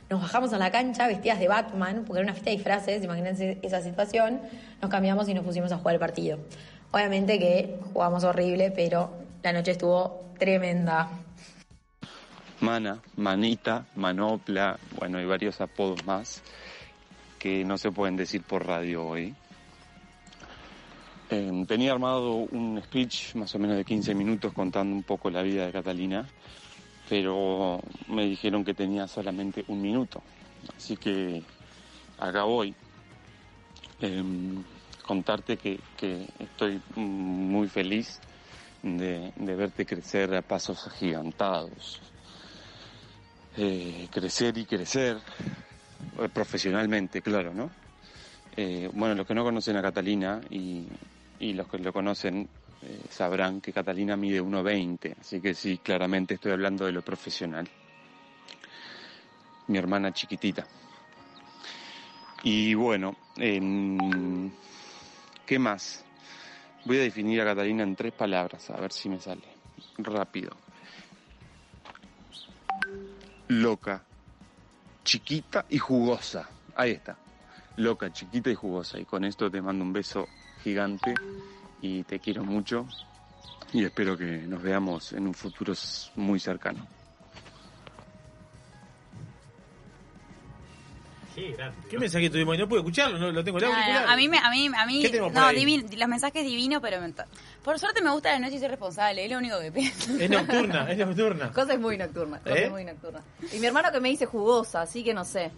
Nos 0.09 0.23
bajamos 0.23 0.53
a 0.53 0.59
la 0.59 0.73
cancha 0.73 1.07
vestidas 1.07 1.39
de 1.39 1.47
Batman, 1.47 2.05
porque 2.07 2.21
era 2.21 2.25
una 2.25 2.33
fiesta 2.33 2.51
de 2.51 2.57
disfraces, 2.57 3.05
imagínense 3.05 3.59
esa 3.63 3.81
situación. 3.83 4.41
Nos 4.81 4.91
cambiamos 4.91 5.29
y 5.29 5.35
nos 5.35 5.45
pusimos 5.45 5.71
a 5.71 5.79
jugar 5.79 5.95
el 5.95 6.01
partido. 6.01 6.39
Obviamente 6.91 7.39
que 7.39 7.79
jugamos 7.93 8.25
horrible, 8.25 8.73
pero 8.73 9.13
la 9.43 9.53
noche 9.53 9.73
estuvo 9.73 10.33
tremenda. 10.39 11.09
Mana, 12.61 13.01
Manita, 13.17 13.87
Manopla, 13.95 14.79
bueno, 14.99 15.21
y 15.21 15.27
varios 15.27 15.61
apodos 15.61 16.05
más 16.05 16.43
que 17.39 17.65
no 17.65 17.79
se 17.79 17.91
pueden 17.91 18.17
decir 18.17 18.43
por 18.43 18.67
radio 18.67 19.07
hoy. 19.07 19.35
Eh, 21.31 21.65
tenía 21.67 21.93
armado 21.93 22.35
un 22.35 22.81
speech 22.85 23.37
más 23.37 23.55
o 23.55 23.59
menos 23.59 23.77
de 23.77 23.85
15 23.85 24.15
minutos 24.15 24.53
contando 24.53 24.95
un 24.95 25.05
poco 25.05 25.31
la 25.31 25.43
vida 25.43 25.67
de 25.67 25.73
Catalina, 25.73 26.29
pero 27.09 27.81
me 28.09 28.27
dijeron 28.27 28.65
que 28.65 28.75
tenía 28.75 29.07
solamente 29.07 29.65
un 29.69 29.81
minuto. 29.81 30.23
Así 30.77 30.97
que 30.97 31.43
acá 32.19 32.43
voy. 32.43 32.75
Em, 34.01 34.63
contarte 35.11 35.57
que, 35.57 35.81
que 35.97 36.27
estoy 36.39 36.81
muy 36.95 37.69
feliz 37.69 38.21
de, 38.83 39.33
de 39.35 39.55
verte 39.57 39.85
crecer 39.85 40.33
a 40.35 40.43
pasos 40.43 40.87
agigantados. 40.87 42.01
Eh, 43.57 44.09
crecer 44.11 44.57
y 44.57 44.65
crecer, 44.65 45.17
eh, 46.21 46.29
profesionalmente, 46.33 47.21
claro, 47.21 47.53
¿no? 47.53 47.71
Eh, 48.57 48.89
bueno, 48.93 49.17
los 49.17 49.27
que 49.27 49.35
no 49.35 49.43
conocen 49.43 49.77
a 49.77 49.83
Catalina 49.83 50.41
y, 50.49 50.87
y 51.41 51.55
los 51.55 51.67
que 51.69 51.79
lo 51.79 51.93
conocen 51.93 52.49
eh, 52.83 53.01
sabrán 53.11 53.61
que 53.61 53.73
Catalina 53.73 54.17
mide 54.17 54.41
1,20, 54.41 55.17
así 55.21 55.41
que 55.41 55.55
sí, 55.55 55.79
claramente 55.79 56.35
estoy 56.35 56.53
hablando 56.53 56.87
de 56.87 56.93
lo 56.93 57.03
profesional. 57.03 57.69
Mi 59.67 59.79
hermana 59.79 60.13
chiquitita. 60.13 60.67
Y 62.43 62.75
bueno, 62.75 63.15
en- 63.37 64.53
¿qué 65.47 65.59
más? 65.59 66.05
Voy 66.85 66.99
a 66.99 67.03
definir 67.03 67.41
a 67.41 67.45
Catalina 67.45 67.83
en 67.83 67.95
tres 67.97 68.13
palabras, 68.13 68.71
a 68.71 68.81
ver 68.81 68.93
si 68.93 69.09
me 69.09 69.21
sale. 69.21 69.43
Rápido. 69.99 70.51
Loca, 73.49 74.03
chiquita 75.05 75.67
y 75.69 75.79
jugosa. 75.79 76.49
Ahí 76.75 76.93
está. 76.93 77.19
Loca, 77.77 78.11
chiquita 78.11 78.51
y 78.51 78.55
jugosa. 78.55 78.99
Y 78.99 79.05
con 79.05 79.25
esto 79.25 79.51
te 79.51 79.61
mando 79.61 79.85
un 79.85 79.93
beso 79.93 80.29
gigante 80.63 81.15
y 81.83 82.03
te 82.05 82.19
quiero 82.21 82.45
mucho. 82.45 82.87
Y 83.73 83.85
espero 83.85 84.17
que 84.17 84.25
nos 84.39 84.63
veamos 84.63 85.13
en 85.13 85.27
un 85.29 85.35
futuro 85.35 85.73
s- 85.73 86.11
muy 86.17 86.41
cercano. 86.41 86.87
Qué 91.35 91.53
grande. 91.53 91.77
¿Qué 91.89 91.97
mensaje 91.99 92.29
tuvimos? 92.29 92.59
No 92.59 92.69
puedo 92.69 92.81
escucharlo, 92.83 93.17
no 93.17 93.31
lo 93.31 93.45
tengo 93.45 93.59
en 93.61 93.65
no, 93.67 93.73
auricular. 93.73 94.09
a 94.09 94.17
mí, 94.17 94.29
me- 94.29 94.39
a 94.39 94.51
mí, 94.51 94.69
a 94.77 94.85
mí, 94.87 95.01
¿Qué 95.03 95.09
tenemos 95.11 95.33
por 95.33 95.41
no, 95.43 95.49
divino, 95.51 95.87
los 95.97 96.09
mensajes 96.09 96.45
divinos, 96.45 96.83
pero 96.83 97.01
me- 97.01 97.15
por 97.63 97.79
suerte 97.79 98.03
me 98.03 98.11
gusta 98.11 98.33
la 98.33 98.41
noche 98.41 98.57
y 98.57 98.59
soy 98.59 98.69
responsable, 98.69 99.25
es 99.25 99.31
lo 99.31 99.39
único 99.39 99.61
que 99.61 99.71
pienso. 99.71 100.13
Es 100.19 100.29
nocturna, 100.29 100.91
es 100.91 100.99
nocturna. 100.99 101.53
Cosa 101.55 101.75
es 101.75 101.81
muy 101.81 101.97
nocturna. 101.97 102.41
Cosa 102.41 102.57
¿Eh? 102.59 102.65
es 102.65 102.71
muy 102.71 102.85
nocturna. 102.85 103.21
Y 103.53 103.61
mi 103.61 103.67
hermano 103.67 103.93
que 103.93 104.01
me 104.01 104.09
dice 104.09 104.27
jugosa, 104.27 104.83
así 104.83 105.05
que 105.05 105.15
no 105.15 105.25
sé. 105.25 105.53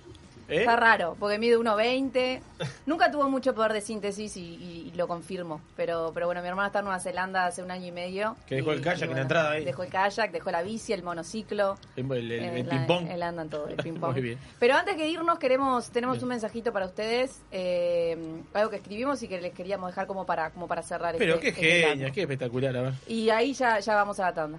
¿Eh? 0.49 0.61
Está 0.61 0.77
raro, 0.77 1.17
porque 1.19 1.39
mide 1.39 1.57
1,20. 1.59 2.41
Nunca 2.87 3.11
tuvo 3.11 3.29
mucho 3.31 3.55
poder 3.55 3.73
de 3.73 3.81
síntesis 3.81 4.37
y, 4.37 4.41
y- 4.41 4.91
y 4.93 4.97
lo 4.97 5.09
confirmo. 5.09 5.61
Pero, 5.77 6.11
pero 6.13 6.27
bueno, 6.27 6.43
mi 6.43 6.49
hermano 6.49 6.67
está 6.67 6.81
en 6.81 6.87
Nueva 6.87 7.01
Zelanda 7.01 7.47
hace 7.47 7.63
un 7.63 7.71
año 7.71 7.87
y 7.87 7.93
medio. 7.93 8.37
Que 8.47 8.57
dejó 8.57 8.73
y- 8.73 8.77
el 8.77 8.81
kayak 8.83 9.09
en 9.09 9.15
la 9.17 9.23
entrada 9.23 9.51
ahí. 9.53 9.65
Dejó 9.65 9.83
el 9.85 9.91
kayak, 9.91 10.31
dejó 10.33 10.51
la 10.51 10.63
bici, 10.63 10.93
el 10.93 11.03
monociclo. 11.03 11.77
El, 11.97 12.11
el- 12.13 12.33
el 12.33 12.57
eh, 12.59 12.65
ping-pong. 12.69 13.09
Él 13.11 13.23
anda 13.23 13.43
en 13.43 13.49
todo, 13.51 13.69
el 13.69 13.77
ping-pong. 13.83 14.13
Muy 14.13 14.21
bien. 14.23 14.39
Pero 14.59 14.75
antes 14.75 14.97
que 14.97 15.09
irnos, 15.09 15.39
queremos 15.39 15.91
tenemos 15.91 16.23
un 16.23 16.29
mensajito 16.29 16.73
para 16.73 16.87
ustedes. 16.87 17.41
eh, 17.51 18.17
algo 18.55 18.71
que 18.71 18.77
escribimos 18.77 19.23
y 19.23 19.29
que 19.29 19.41
les 19.41 19.53
queríamos 19.55 19.91
dejar 19.91 20.07
como 20.07 20.27
para, 20.27 20.51
como 20.51 20.67
para 20.69 20.83
cerrar 20.83 21.15
Pero 21.19 21.35
este- 21.37 21.53
qué 21.55 21.79
este 21.79 21.89
genia, 21.89 22.11
qué 22.11 22.23
espectacular, 22.23 22.77
a 22.77 22.83
ver. 22.83 22.93
y 23.07 23.31
ahí 23.31 23.53
ya, 23.55 23.79
ya 23.79 23.95
vamos 23.95 24.19
a 24.21 24.25
la 24.25 24.35
tanda. 24.35 24.59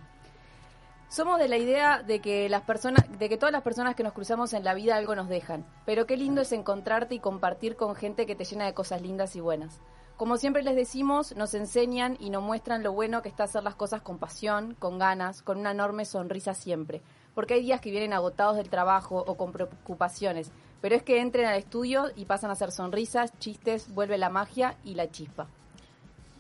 Somos 1.14 1.38
de 1.38 1.48
la 1.48 1.58
idea 1.58 2.02
de 2.02 2.22
que 2.22 2.50
las 2.50 2.64
personas, 2.64 3.06
de 3.20 3.30
que 3.30 3.38
todas 3.38 3.54
las 3.54 3.62
personas 3.62 3.94
que 3.94 4.02
nos 4.02 4.14
cruzamos 4.14 4.52
en 4.54 4.64
la 4.64 4.74
vida 4.74 4.96
algo 4.96 5.14
nos 5.14 5.30
dejan. 5.30 5.64
Pero 5.86 6.08
qué 6.08 6.18
lindo 6.18 6.42
es 6.42 6.52
encontrarte 6.52 7.14
y 7.14 7.20
compartir 7.20 7.76
con 7.76 7.94
gente 7.94 8.26
que 8.26 8.36
te 8.36 8.46
llena 8.46 8.66
de 8.66 8.74
cosas 8.74 9.04
lindas 9.04 9.36
y 9.36 9.40
buenas. 9.40 9.80
Como 10.18 10.38
siempre 10.38 10.64
les 10.64 10.76
decimos, 10.76 11.36
nos 11.36 11.54
enseñan 11.54 12.18
y 12.20 12.32
nos 12.32 12.42
muestran 12.42 12.82
lo 12.82 12.94
bueno 12.94 13.22
que 13.22 13.30
está 13.30 13.44
hacer 13.44 13.64
las 13.64 13.76
cosas 13.76 14.02
con 14.02 14.18
pasión, 14.18 14.76
con 14.80 14.98
ganas, 14.98 15.44
con 15.44 15.60
una 15.60 15.70
enorme 15.70 16.06
sonrisa 16.06 16.56
siempre. 16.56 17.04
Porque 17.36 17.54
hay 17.54 17.62
días 17.62 17.80
que 17.80 17.92
vienen 17.92 18.14
agotados 18.14 18.58
del 18.58 18.72
trabajo 18.72 19.24
o 19.28 19.38
con 19.38 19.52
preocupaciones, 19.52 20.52
pero 20.82 20.96
es 20.96 21.04
que 21.04 21.22
entren 21.22 21.46
al 21.46 21.60
estudio 21.60 22.06
y 22.16 22.26
pasan 22.26 22.50
a 22.50 22.54
hacer 22.54 22.72
sonrisas, 22.72 23.38
chistes, 23.38 23.94
vuelve 23.94 24.18
la 24.18 24.32
magia 24.32 24.78
y 24.84 24.96
la 24.96 25.12
chispa. 25.12 25.48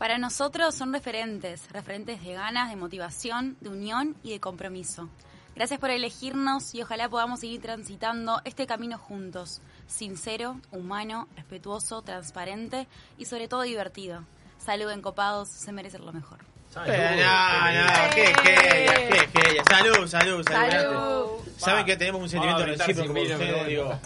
Para 0.03 0.17
nosotros 0.17 0.75
son 0.75 0.91
referentes, 0.91 1.61
referentes 1.71 2.21
de 2.21 2.33
ganas, 2.33 2.69
de 2.69 2.75
motivación, 2.75 3.55
de 3.61 3.69
unión 3.69 4.17
y 4.21 4.31
de 4.31 4.41
compromiso. 4.41 5.07
Gracias 5.55 5.79
por 5.79 5.91
elegirnos 5.91 6.75
y 6.75 6.81
ojalá 6.81 7.07
podamos 7.07 7.39
seguir 7.39 7.61
transitando 7.61 8.41
este 8.43 8.67
camino 8.67 8.97
juntos, 8.97 9.61
sincero, 9.87 10.59
humano, 10.73 11.29
respetuoso, 11.37 12.01
transparente 12.01 12.85
y 13.17 13.23
sobre 13.23 13.47
todo 13.47 13.61
divertido. 13.61 14.25
Salud 14.57 14.91
encopados, 14.91 15.47
se 15.47 15.71
merecen 15.71 16.05
lo 16.05 16.11
mejor. 16.11 16.39
Eh, 16.85 17.23
no, 17.23 17.85
no, 17.85 18.13
qué 18.13 18.25
genia, 18.43 19.07
qué 19.07 19.39
genia. 19.39 19.63
Salud, 19.69 20.05
salud, 20.05 20.43
salud. 20.45 20.69
Salud. 20.69 21.27
Saben 21.55 21.85
que 21.85 21.95
tenemos 21.95 22.23
un 22.23 22.27
sentimiento 22.27 22.65
recíproco 22.65 23.13
con 23.13 23.21
ustedes, 23.21 23.67
digo. 23.67 23.99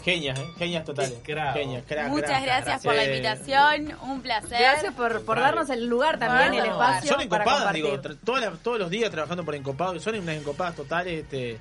Bueno. 0.00 0.04
Genias, 0.04 0.38
¿eh? 0.38 0.46
Genias 0.58 0.84
totales. 0.84 1.14
Genias, 1.24 1.84
crack, 1.86 2.08
Muchas 2.08 2.42
gracias 2.42 2.64
crack. 2.64 2.82
por 2.82 2.94
la 2.94 3.04
Eh, 3.04 3.16
invitación, 3.16 3.98
un 4.02 4.20
placer. 4.22 4.58
Gracias 4.60 4.94
por, 4.94 5.24
por 5.24 5.38
darnos 5.40 5.70
el 5.70 5.86
lugar 5.86 6.18
también, 6.18 6.54
el 6.54 6.60
Por- 6.60 6.68
espacio 6.70 7.12
Son 7.12 7.20
encopadas, 7.20 7.72
digo, 7.72 8.00
todas 8.24 8.42
las- 8.44 8.58
todos 8.62 8.78
los 8.78 8.90
días 8.90 9.10
trabajando 9.10 9.44
por 9.44 9.54
encopados, 9.54 10.02
son 10.02 10.14
unas 10.18 10.36
encopadas 10.36 10.74
totales, 10.76 11.22
este, 11.24 11.58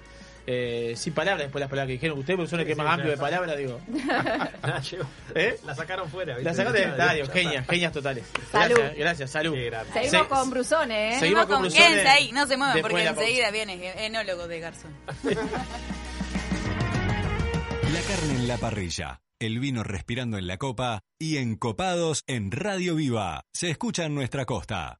eh, 0.52 0.94
sin 0.96 1.14
palabras 1.14 1.44
después 1.44 1.60
las 1.60 1.70
palabras 1.70 1.88
que 1.88 1.94
dijeron 1.94 2.18
ustedes, 2.18 2.38
porque 2.38 2.50
son 2.50 2.60
el 2.62 2.66
que 2.66 2.74
Sí, 2.74 2.80
es 2.80 2.84
más 2.84 2.88
sí, 2.88 2.94
amplio 2.94 3.12
de 3.12 3.18
palabras, 3.18 3.58
digo. 3.58 3.80
¿Eh? 5.36 5.60
La 5.66 5.76
sacaron 5.76 6.10
fuera. 6.10 6.34
¿viste? 6.36 6.50
La 6.50 6.56
sacaste 6.56 6.80
del 6.80 6.90
estadio, 6.92 7.30
genias, 7.30 7.68
genias 7.68 7.94
totales. 7.94 8.24
Salud. 8.52 8.76
Gracias, 8.78 8.98
gracias, 8.98 9.32
salud. 9.32 9.54
Seguimos 9.94 10.10
Se- 10.10 10.28
con 10.28 10.50
Brusone, 10.50 11.16
¿eh? 11.16 11.20
Seguimos 11.20 11.46
con 11.46 11.62
Brusone. 11.62 11.86
Quédense 11.86 12.08
ahí, 12.10 12.32
no 12.32 12.48
se 12.48 12.58
muevan 12.58 12.82
porque 12.82 13.06
enseguida 13.06 13.52
viene 13.52 14.06
enólogo 14.06 14.48
de 14.48 14.60
Garzón. 14.60 14.92
La 17.94 18.02
carne 18.02 18.36
en 18.36 18.48
la 18.48 18.58
parrilla, 18.58 19.22
el 19.40 19.60
vino 19.60 19.84
respirando 19.84 20.38
en 20.38 20.46
la 20.46 20.58
copa 20.58 21.02
y 21.18 21.38
encopados 21.38 22.24
en 22.28 22.52
Radio 22.52 22.94
Viva. 22.94 23.46
Se 23.52 23.72
escucha 23.72 24.06
en 24.06 24.14
nuestra 24.14 24.46
costa. 24.46 25.00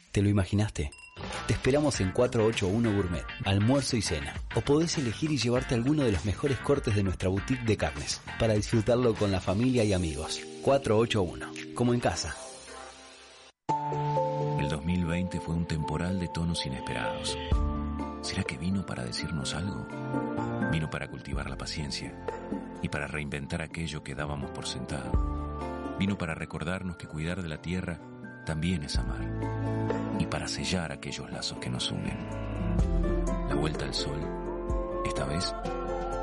¿Te 0.11 0.21
lo 0.21 0.27
imaginaste? 0.27 0.91
Te 1.47 1.53
esperamos 1.53 2.01
en 2.01 2.11
481 2.11 2.95
Gourmet, 2.95 3.23
almuerzo 3.45 3.95
y 3.95 4.01
cena. 4.01 4.33
O 4.55 4.61
podés 4.61 4.97
elegir 4.97 5.31
y 5.31 5.37
llevarte 5.37 5.73
alguno 5.73 6.03
de 6.03 6.11
los 6.11 6.25
mejores 6.25 6.59
cortes 6.59 6.95
de 6.95 7.03
nuestra 7.03 7.29
boutique 7.29 7.63
de 7.63 7.77
carnes, 7.77 8.21
para 8.37 8.53
disfrutarlo 8.53 9.13
con 9.15 9.31
la 9.31 9.39
familia 9.39 9.85
y 9.85 9.93
amigos. 9.93 10.41
481, 10.63 11.73
como 11.73 11.93
en 11.93 12.01
casa. 12.01 12.35
El 14.59 14.67
2020 14.67 15.39
fue 15.39 15.55
un 15.55 15.65
temporal 15.65 16.19
de 16.19 16.27
tonos 16.27 16.65
inesperados. 16.65 17.37
¿Será 18.21 18.43
que 18.43 18.57
vino 18.57 18.85
para 18.85 19.05
decirnos 19.05 19.53
algo? 19.53 19.87
Vino 20.73 20.89
para 20.89 21.09
cultivar 21.09 21.49
la 21.49 21.57
paciencia 21.57 22.13
y 22.81 22.89
para 22.89 23.07
reinventar 23.07 23.61
aquello 23.61 24.03
que 24.03 24.13
dábamos 24.13 24.51
por 24.51 24.67
sentado. 24.67 25.95
Vino 25.97 26.17
para 26.17 26.35
recordarnos 26.35 26.97
que 26.97 27.07
cuidar 27.07 27.41
de 27.41 27.49
la 27.49 27.61
tierra 27.61 28.01
también 28.45 28.83
es 28.83 28.97
amar 28.97 29.21
y 30.19 30.25
para 30.25 30.47
sellar 30.47 30.91
aquellos 30.91 31.31
lazos 31.31 31.57
que 31.59 31.69
nos 31.69 31.91
unen. 31.91 32.17
La 33.49 33.55
vuelta 33.55 33.85
al 33.85 33.93
sol, 33.93 34.19
esta 35.05 35.25
vez, 35.25 35.53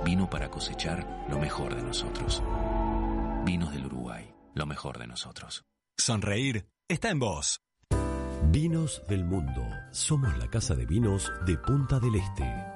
vino 0.04 0.28
para 0.30 0.50
cosechar 0.50 1.26
lo 1.28 1.38
mejor 1.38 1.74
de 1.74 1.82
nosotros. 1.82 2.42
Vinos 3.44 3.72
del 3.72 3.86
Uruguay, 3.86 4.32
lo 4.54 4.66
mejor 4.66 4.98
de 4.98 5.06
nosotros. 5.06 5.64
Sonreír 5.96 6.68
está 6.88 7.10
en 7.10 7.18
vos. 7.18 7.60
Vinos 8.50 9.02
del 9.08 9.24
mundo. 9.24 9.62
Somos 9.90 10.36
la 10.38 10.48
casa 10.48 10.74
de 10.74 10.86
vinos 10.86 11.32
de 11.44 11.58
Punta 11.58 11.98
del 11.98 12.14
Este. 12.14 12.67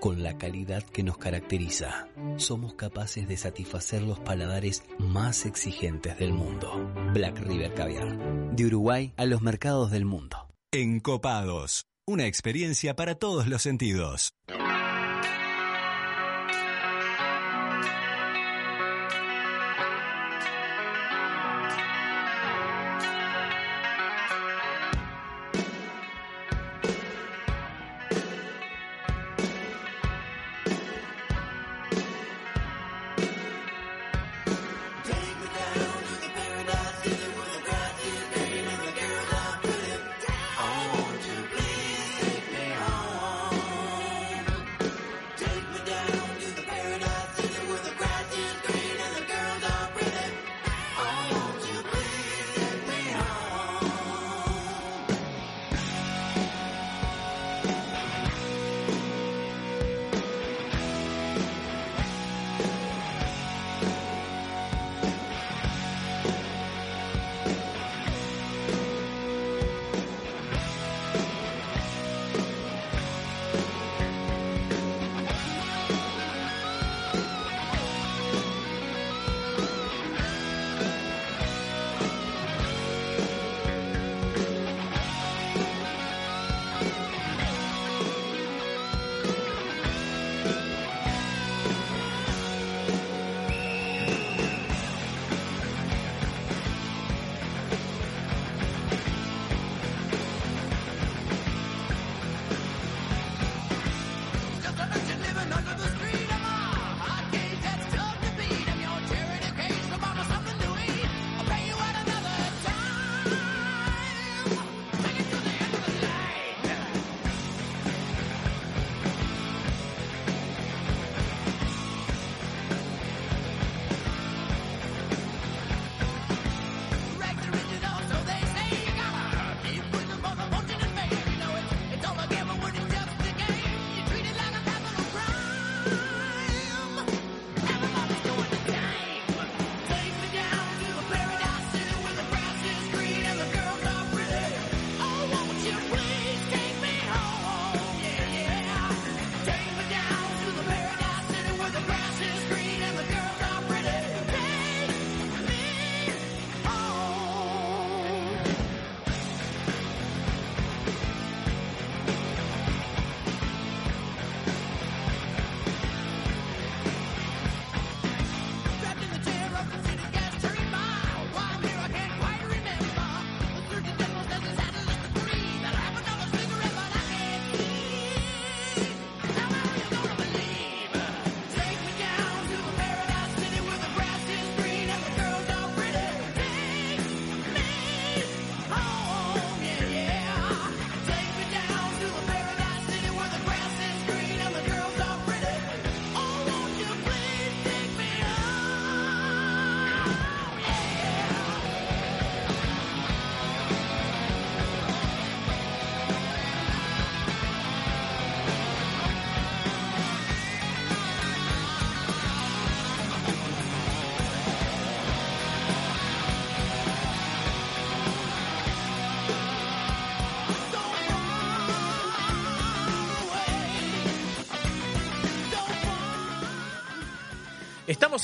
Con 0.00 0.22
la 0.22 0.38
calidad 0.38 0.84
que 0.84 1.02
nos 1.02 1.18
caracteriza, 1.18 2.06
somos 2.36 2.74
capaces 2.74 3.26
de 3.26 3.36
satisfacer 3.36 4.02
los 4.02 4.20
paladares 4.20 4.84
más 4.98 5.44
exigentes 5.44 6.16
del 6.18 6.32
mundo. 6.32 6.92
Black 7.12 7.40
River 7.40 7.74
Caviar. 7.74 8.16
De 8.54 8.66
Uruguay 8.66 9.12
a 9.16 9.26
los 9.26 9.42
mercados 9.42 9.90
del 9.90 10.04
mundo. 10.04 10.48
Encopados. 10.72 11.86
Una 12.06 12.26
experiencia 12.26 12.94
para 12.94 13.16
todos 13.16 13.48
los 13.48 13.62
sentidos. 13.62 14.34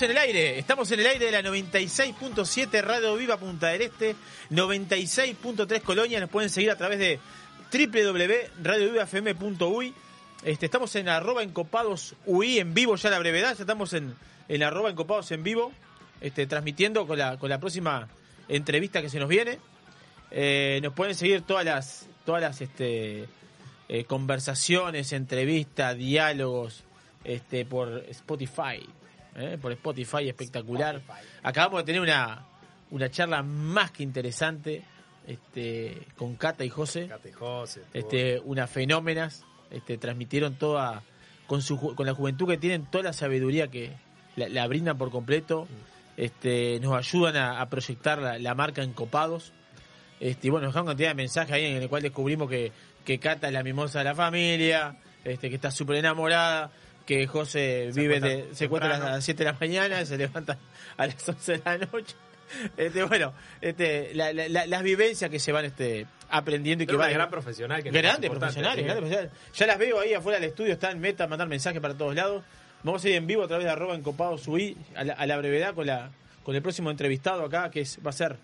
En 0.00 0.10
el 0.10 0.18
aire, 0.18 0.58
estamos 0.58 0.90
en 0.90 0.98
el 0.98 1.06
aire 1.06 1.26
de 1.26 1.30
la 1.30 1.40
96.7 1.48 2.82
Radio 2.82 3.14
Viva 3.14 3.36
Punta 3.36 3.68
del 3.68 3.82
Este, 3.82 4.16
96.3 4.50 5.82
Colonia, 5.82 6.18
nos 6.18 6.30
pueden 6.30 6.50
seguir 6.50 6.72
a 6.72 6.76
través 6.76 6.98
de 6.98 7.20
www.radiovivafm.uy. 7.72 9.94
Este, 10.42 10.66
estamos 10.66 10.96
en 10.96 11.08
arroba 11.08 11.44
encopados 11.44 12.16
UI 12.26 12.58
en 12.58 12.74
vivo 12.74 12.96
ya 12.96 13.08
la 13.08 13.20
brevedad, 13.20 13.54
ya 13.54 13.62
estamos 13.62 13.92
en, 13.92 14.16
en 14.48 14.64
arroba 14.64 14.90
encopados 14.90 15.30
en 15.30 15.44
vivo, 15.44 15.70
este, 16.20 16.48
transmitiendo 16.48 17.06
con 17.06 17.16
la, 17.16 17.38
con 17.38 17.48
la 17.48 17.60
próxima 17.60 18.08
entrevista 18.48 19.00
que 19.00 19.08
se 19.08 19.20
nos 19.20 19.28
viene. 19.28 19.60
Eh, 20.32 20.80
nos 20.82 20.92
pueden 20.92 21.14
seguir 21.14 21.42
todas 21.42 21.64
las, 21.64 22.08
todas 22.24 22.42
las 22.42 22.60
este, 22.60 23.28
eh, 23.88 24.04
conversaciones, 24.06 25.12
entrevistas, 25.12 25.96
diálogos 25.96 26.82
este, 27.22 27.64
por 27.64 28.04
Spotify. 28.08 28.84
¿Eh? 29.36 29.58
Por 29.60 29.72
Spotify, 29.72 30.28
espectacular. 30.28 31.02
Acabamos 31.42 31.80
de 31.80 31.84
tener 31.84 32.00
una, 32.00 32.46
una 32.90 33.10
charla 33.10 33.42
más 33.42 33.90
que 33.90 34.02
interesante 34.02 34.82
este, 35.26 36.06
con 36.16 36.36
Cata 36.36 36.64
y 36.64 36.68
José. 36.68 37.08
Cata 37.08 37.28
y 37.28 37.32
José, 37.32 37.80
estuvo- 37.92 37.98
Este, 37.98 38.40
unas 38.44 38.70
fenómenas. 38.70 39.44
Este, 39.70 39.98
transmitieron 39.98 40.54
toda, 40.56 41.02
con, 41.46 41.60
su, 41.62 41.78
con 41.94 42.06
la 42.06 42.14
juventud 42.14 42.46
que 42.48 42.58
tienen, 42.58 42.86
toda 42.86 43.04
la 43.04 43.12
sabiduría 43.12 43.68
que 43.68 43.92
la, 44.36 44.48
la 44.48 44.66
brindan 44.68 44.96
por 44.98 45.10
completo. 45.10 45.66
Este, 46.16 46.78
nos 46.80 46.94
ayudan 46.94 47.36
a, 47.36 47.60
a 47.60 47.68
proyectar 47.68 48.18
la, 48.20 48.38
la 48.38 48.54
marca 48.54 48.82
en 48.82 48.92
Copados. 48.92 49.52
Este, 50.20 50.46
y 50.46 50.50
bueno, 50.50 50.66
nos 50.66 50.74
dejaron 50.74 50.86
cantidad 50.88 51.08
de 51.08 51.14
mensajes 51.14 51.52
ahí 51.52 51.64
en 51.64 51.82
el 51.82 51.88
cual 51.88 52.02
descubrimos 52.02 52.48
que, 52.48 52.70
que 53.04 53.18
Cata 53.18 53.48
es 53.48 53.52
la 53.52 53.62
mimosa 53.64 53.98
de 53.98 54.04
la 54.04 54.14
familia, 54.14 54.96
este, 55.24 55.48
que 55.48 55.56
está 55.56 55.70
súper 55.72 55.96
enamorada, 55.96 56.70
que 57.06 57.26
José 57.26 57.90
vive 57.94 58.20
de, 58.20 58.48
se 58.54 58.64
encuentra 58.66 58.94
a 58.96 58.98
las 58.98 59.24
7 59.24 59.44
de 59.44 59.50
la 59.52 59.56
mañana 59.60 60.04
se 60.06 60.16
levanta 60.16 60.58
a 60.96 61.06
las 61.06 61.28
11 61.28 61.52
de 61.58 61.62
la 61.64 61.78
noche. 61.78 62.14
Este, 62.76 63.02
bueno, 63.04 63.32
este, 63.60 64.14
la- 64.14 64.32
la- 64.32 64.48
la- 64.48 64.66
las 64.66 64.82
vivencias 64.82 65.28
que 65.30 65.40
se 65.40 65.50
van 65.50 65.64
este, 65.64 66.06
aprendiendo 66.28 66.84
y 66.84 66.86
que 66.86 66.94
van. 66.94 67.10
gran 67.12 67.28
profesional 67.30 67.82
que 67.82 67.90
no 67.90 67.96
es 67.96 68.02
Grande 68.02 68.26
importante, 68.28 68.54
profesionales, 68.60 68.78
sí. 68.82 68.84
grande 68.84 69.00
profesionales. 69.00 69.32
Ya 69.54 69.66
las 69.66 69.78
veo 69.78 69.98
ahí 69.98 70.14
afuera 70.14 70.38
del 70.38 70.50
estudio, 70.50 70.74
están 70.74 70.92
en 70.92 71.00
meta, 71.00 71.26
mandar 71.26 71.48
mensajes 71.48 71.80
para 71.80 71.94
todos 71.94 72.14
lados. 72.14 72.44
Vamos 72.84 73.02
a 73.04 73.08
ir 73.08 73.14
en 73.16 73.26
vivo 73.26 73.42
a 73.42 73.48
través 73.48 73.64
de 73.64 73.72
arroba 73.72 73.94
encopado 73.96 74.36
subí 74.38 74.76
a 74.94 75.02
la, 75.04 75.14
a 75.14 75.26
la 75.26 75.36
brevedad 75.38 75.74
con 75.74 75.86
la 75.86 76.10
con 76.44 76.54
el 76.54 76.60
próximo 76.62 76.90
entrevistado 76.90 77.44
acá, 77.44 77.70
que 77.70 77.80
es, 77.80 77.98
va 78.06 78.10
a 78.10 78.12
ser 78.12 78.36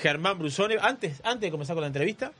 Germán 0.00 0.38
Brusone. 0.38 0.76
Antes, 0.80 1.20
antes 1.24 1.40
de 1.40 1.50
comenzar 1.50 1.74
con 1.74 1.80
la 1.80 1.86
entrevista, 1.88 2.30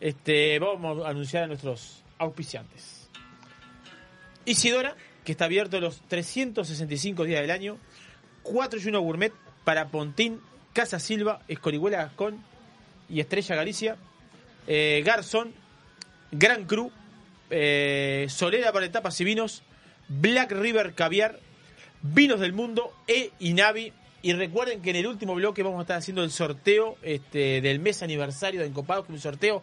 este, 0.00 0.58
vamos 0.58 1.04
a 1.04 1.10
anunciar 1.10 1.42
a 1.42 1.46
nuestros 1.48 2.02
auspiciantes. 2.18 2.95
Isidora, 4.46 4.96
que 5.24 5.32
está 5.32 5.44
abierto 5.44 5.78
los 5.80 6.00
365 6.08 7.24
días 7.24 7.42
del 7.42 7.50
año. 7.50 7.76
4 8.44 8.78
y 8.78 8.88
1 8.88 9.00
Gourmet 9.00 9.32
para 9.64 9.88
Pontín, 9.88 10.40
Casa 10.72 10.98
Silva, 10.98 11.42
Escorihuela 11.48 11.98
Gascón 11.98 12.42
y 13.08 13.20
Estrella 13.20 13.56
Galicia. 13.56 13.96
Eh, 14.68 15.02
Garzón, 15.04 15.52
Gran 16.32 16.64
Cru, 16.64 16.90
eh, 17.50 18.26
Solera 18.28 18.72
para 18.72 18.86
etapas 18.86 19.20
y 19.20 19.24
vinos, 19.24 19.62
Black 20.08 20.52
River 20.52 20.94
Caviar, 20.94 21.38
Vinos 22.02 22.40
del 22.40 22.52
Mundo, 22.52 22.92
E 23.06 23.32
y 23.38 23.52
Navi. 23.52 23.92
Y 24.22 24.32
recuerden 24.32 24.82
que 24.82 24.90
en 24.90 24.96
el 24.96 25.06
último 25.06 25.34
bloque 25.34 25.62
vamos 25.62 25.78
a 25.78 25.82
estar 25.82 25.98
haciendo 25.98 26.24
el 26.24 26.30
sorteo 26.30 26.96
este, 27.02 27.60
del 27.60 27.78
mes 27.78 28.02
aniversario 28.02 28.60
de 28.60 28.66
Encopados, 28.66 29.08
un 29.08 29.20
sorteo 29.20 29.62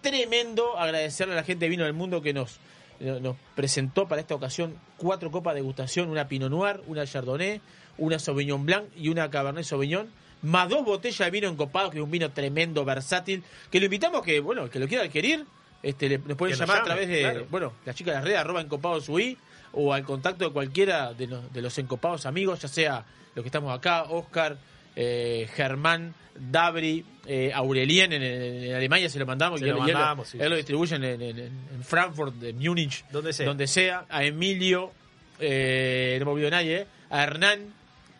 tremendo. 0.00 0.78
Agradecerle 0.78 1.34
a 1.34 1.36
la 1.36 1.44
gente 1.44 1.64
de 1.64 1.68
Vino 1.70 1.84
del 1.84 1.94
Mundo 1.94 2.20
que 2.20 2.34
nos, 2.34 2.58
nos 3.02 3.36
presentó 3.54 4.06
para 4.08 4.20
esta 4.20 4.34
ocasión 4.34 4.74
cuatro 4.96 5.30
copas 5.30 5.54
de 5.54 5.60
degustación, 5.60 6.08
una 6.08 6.28
Pinot 6.28 6.50
Noir, 6.50 6.80
una 6.86 7.04
Chardonnay, 7.06 7.60
una 7.98 8.18
Sauvignon 8.18 8.64
Blanc 8.64 8.84
y 8.96 9.08
una 9.08 9.30
Cabernet 9.30 9.64
Sauvignon. 9.64 10.08
Más 10.42 10.68
dos 10.68 10.84
botellas 10.84 11.18
de 11.26 11.30
vino 11.30 11.48
encopado, 11.48 11.90
que 11.90 11.98
es 11.98 12.04
un 12.04 12.10
vino 12.10 12.30
tremendo, 12.32 12.84
versátil, 12.84 13.44
que 13.70 13.78
lo 13.78 13.84
invitamos 13.86 14.22
que, 14.22 14.40
bueno, 14.40 14.68
que 14.70 14.78
lo 14.80 14.88
quiera 14.88 15.04
adquirir, 15.04 15.44
este, 15.82 16.08
le- 16.08 16.18
nos 16.18 16.36
pueden 16.36 16.54
Que 16.56 16.60
nos 16.60 16.68
llamar 16.68 16.82
a 16.82 16.84
través 16.84 17.08
de, 17.08 17.20
claro. 17.20 17.46
bueno, 17.50 17.72
las 17.84 17.94
chicas 17.94 18.12
de 18.12 18.16
las 18.18 18.24
redes, 18.24 18.38
arroba 18.38 18.60
encopados 18.60 19.08
UI, 19.08 19.36
o 19.72 19.92
al 19.92 20.04
contacto 20.04 20.44
de 20.44 20.50
cualquiera 20.52 21.12
de 21.14 21.28
los, 21.28 21.52
de 21.52 21.62
los 21.62 21.78
encopados 21.78 22.26
amigos, 22.26 22.60
ya 22.60 22.68
sea 22.68 23.04
los 23.34 23.42
que 23.42 23.48
estamos 23.48 23.72
acá, 23.76 24.02
Oscar, 24.04 24.56
eh, 24.96 25.48
Germán, 25.54 26.14
Dabri, 26.34 27.04
eh, 27.26 27.52
Aurelien 27.54 28.12
en, 28.12 28.22
en 28.22 28.74
Alemania 28.74 29.08
se 29.08 29.18
lo 29.18 29.26
mandamos, 29.26 29.60
Se 29.60 29.66
y 29.66 29.70
lo 29.70 29.76
él, 29.78 29.82
y 29.86 29.90
él 29.90 29.94
mandamos, 29.96 30.28
sí, 30.28 30.38
él 30.40 30.44
lo 30.48 30.54
sí. 30.54 30.56
distribuye 30.56 30.96
en, 30.96 31.04
en- 31.04 31.22
en- 31.22 31.38
en 31.38 31.84
Frankfurt, 31.84 32.42
en 32.42 32.58
Múnich, 32.58 33.04
Donde 33.10 33.32
sea. 33.32 33.46
donde 33.46 33.66
sea, 33.66 34.06
a 34.08 34.24
Emilio, 34.24 34.92
eh, 35.38 36.16
no 36.18 36.26
me 36.26 36.32
olvido 36.32 36.50
nadie, 36.50 36.80
eh, 36.82 36.86
a 37.10 37.22
Hernán, 37.24 37.72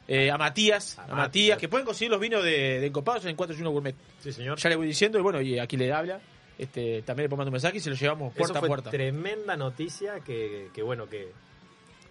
eh, 0.09 0.31
a 0.31 0.36
Matías, 0.39 0.99
a, 0.99 1.07
Matías, 1.15 1.59
que 1.59 1.69
pueden 1.69 1.86
conseguir 1.86 2.11
los 2.11 2.20
vinos 2.20 2.43
de, 2.44 2.81
de 2.81 2.86
encopados 2.86 3.24
en 3.27 3.35
4 3.36 3.57
y 3.57 3.61
1 3.61 3.70
Gourmet. 3.70 3.94
Sí, 4.23 4.32
señor. 4.32 4.59
Ya 4.59 4.69
le 4.69 4.77
voy 4.77 4.86
diciendo, 4.86 5.19
y 5.19 5.23
bueno, 5.23 5.40
y 5.40 5.59
aquí 5.59 5.77
le 5.77 5.93
habla, 5.93 6.20
este, 6.59 7.03
también 7.03 7.24
le 7.24 7.28
pongo 7.31 7.44
un 7.44 7.51
mensaje 7.51 7.78
y 7.78 7.81
se 7.81 7.90
lo 7.90 7.97
llevamos 7.97 8.32
puerta 8.35 8.53
Eso 8.53 8.61
fue 8.61 8.66
a 8.66 8.69
puerta. 8.69 8.90
tremenda 8.90 9.57
noticia 9.57 10.20
que, 10.20 10.69
que 10.74 10.82
bueno, 10.82 11.09
que, 11.09 11.32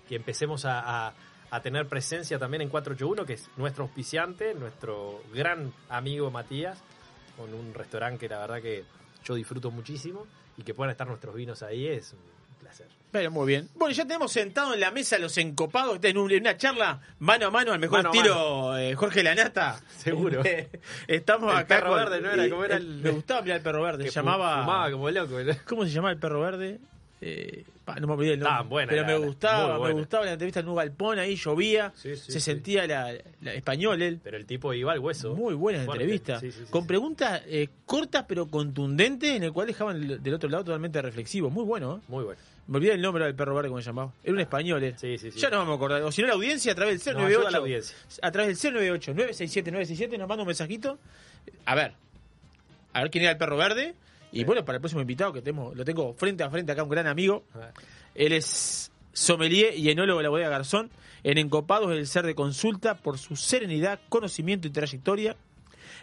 que 0.10 0.16
empecemos 0.16 0.66
a, 0.66 1.08
a- 1.08 1.14
a 1.52 1.62
tener 1.62 1.86
presencia 1.88 2.40
también 2.40 2.62
en 2.62 2.70
481, 2.70 3.26
que 3.26 3.34
es 3.34 3.50
nuestro 3.58 3.84
auspiciante, 3.84 4.54
nuestro 4.56 5.22
gran 5.34 5.72
amigo 5.90 6.32
Matías, 6.32 6.80
con 7.38 7.54
un 7.54 7.74
restaurante 7.74 8.20
que 8.20 8.30
la 8.30 8.40
verdad 8.40 8.62
que 8.62 8.84
yo 9.24 9.36
disfruto 9.36 9.70
muchísimo 9.70 10.26
y 10.58 10.64
que 10.64 10.74
puedan 10.74 10.92
estar 10.92 11.08
nuestros 11.08 11.36
vinos 11.36 11.62
ahí 11.62 11.88
es 11.88 12.14
un 12.14 12.20
placer. 12.60 12.88
Pero 13.12 13.30
muy 13.32 13.46
bien. 13.48 13.68
Bueno, 13.76 13.94
ya 13.94 14.06
tenemos 14.06 14.32
sentado 14.32 14.74
en 14.74 14.80
la 14.80 14.92
mesa 14.92 15.18
los 15.20 15.38
encopados 15.38 15.98
en, 16.02 16.18
en 16.18 16.18
una 16.42 16.56
charla 16.56 17.02
mano 17.20 17.48
a 17.48 17.50
mano 17.52 17.74
al 17.74 17.80
mejor 17.80 17.98
Mano 18.04 18.12
estilo 18.14 18.78
eh, 18.78 18.96
Jorge 18.96 19.22
Lanata. 19.22 19.82
Seguro. 19.98 20.42
Eh, 20.46 20.70
Estamos 21.08 21.52
El 21.52 21.58
acá. 21.60 21.68
perro 21.76 21.90
con- 21.90 22.00
verde, 22.00 22.22
¿no 22.22 22.32
era? 22.32 22.48
y- 22.48 22.50
¿Cómo 22.50 22.64
era 22.64 22.78
el- 22.78 22.88
Me 23.02 23.10
gustaba 23.10 23.42
mirar 23.42 23.58
el 23.58 23.64
perro 23.64 23.82
verde. 23.84 24.06
Se 24.06 24.12
llamaba. 24.12 24.62
fumaba 24.62 24.90
como 24.92 25.10
loco. 25.12 25.36
¿Cómo 25.68 25.84
se 25.84 25.92
llamaba 25.92 26.14
el 26.14 26.20
perro 26.20 26.40
verde? 26.40 26.80
Eh, 27.20 27.66
no 28.00 28.08
me 28.08 28.14
olvidé 28.14 28.34
el 28.34 28.40
nombre. 28.40 28.50
Estaban 28.52 28.70
buenas, 28.70 28.90
pero 28.90 29.02
la 29.02 29.08
me 29.08 29.26
gustaba, 29.26 29.80
me 29.88 29.94
gustaba 29.94 30.26
la 30.26 30.32
entrevista 30.34 30.60
en 30.62 30.70
un 30.70 30.76
galpón 30.76 31.20
ahí, 31.20 31.36
llovía, 31.36 31.92
Sí, 31.96 32.16
sí, 32.16 32.32
se 32.32 32.40
sentía 32.40 32.88
la, 32.88 33.14
la- 33.42 33.54
español 33.54 34.02
él. 34.02 34.20
Pero 34.24 34.38
el 34.38 34.46
tipo 34.46 34.74
iba 34.74 34.92
al 34.94 35.00
hueso. 35.00 35.36
Muy 35.36 35.54
buena 35.56 35.84
Fuerte. 35.86 36.04
entrevista. 36.04 36.42
Con 36.70 36.88
preguntas 36.88 37.42
eh, 37.48 37.68
cortas 37.86 38.26
pero 38.28 38.48
contundentes, 38.48 39.32
en 39.36 39.44
el 39.44 39.52
cual 39.54 39.68
dejaban 39.68 39.98
el- 39.98 40.24
del 40.24 40.34
otro 40.34 40.50
lado 40.50 40.64
totalmente 40.64 41.02
reflexivo. 41.02 41.50
Muy 41.50 41.64
bueno, 41.66 41.98
¿eh? 41.98 42.06
Muy 42.08 42.24
bueno. 42.24 42.40
Me 42.68 42.78
olvidé 42.78 42.94
el 42.94 43.02
nombre 43.02 43.26
del 43.26 43.36
perro 43.36 43.54
verde, 43.56 43.68
como 43.70 43.82
se 43.82 43.88
llamaba. 43.88 44.14
Era 44.24 44.34
un 44.34 44.40
español, 44.40 44.82
¿eh? 44.84 44.94
Sí, 44.96 45.18
sí, 45.18 45.32
sí. 45.32 45.40
Ya 45.40 45.50
no 45.50 45.58
vamos 45.58 45.74
a 45.74 45.76
acordar. 45.76 46.02
O 46.04 46.12
si 46.12 46.22
no, 46.22 46.28
la 46.28 46.36
audiencia 46.36 46.72
a 46.72 46.76
través 46.76 47.04
del 47.04 47.16
Nos 47.16 47.24
ayuda 47.26 47.40
098. 47.50 47.52
la 47.52 47.58
audiencia. 47.58 47.98
A 48.22 48.32
través 48.32 48.62
del 48.62 48.74
098 48.74 49.12
967 49.14 49.72
967 49.72 50.18
nos 50.18 50.28
manda 50.30 50.44
un 50.44 50.48
mensajito. 50.48 50.98
A 51.66 51.76
ver. 51.76 51.94
A 52.94 53.02
ver 53.02 53.12
quién 53.12 53.24
era 53.24 53.32
el 53.34 53.38
perro 53.38 53.58
verde. 53.58 53.96
Y 54.32 54.44
bueno, 54.44 54.64
para 54.64 54.78
el 54.78 54.82
próximo 54.82 55.02
invitado 55.02 55.34
que 55.34 55.42
tenemos, 55.42 55.76
lo 55.76 55.84
tengo 55.84 56.14
frente 56.14 56.44
a 56.44 56.50
frente 56.50 56.72
acá, 56.72 56.84
un 56.84 56.90
gran 56.90 57.08
amigo. 57.08 57.44
Él 58.16 58.34
es 58.34 58.92
sommelier 59.14 59.78
y 59.78 59.90
enólogo 59.90 60.20
de 60.20 60.24
la 60.24 60.30
bodega 60.30 60.50
Garzón. 60.50 60.90
En 61.24 61.38
Encopados 61.38 61.92
el 61.92 62.08
ser 62.08 62.26
de 62.26 62.34
consulta 62.34 62.96
por 62.96 63.18
su 63.18 63.36
serenidad, 63.36 64.00
conocimiento 64.10 64.68
y 64.68 64.72
trayectoria. 64.72 65.36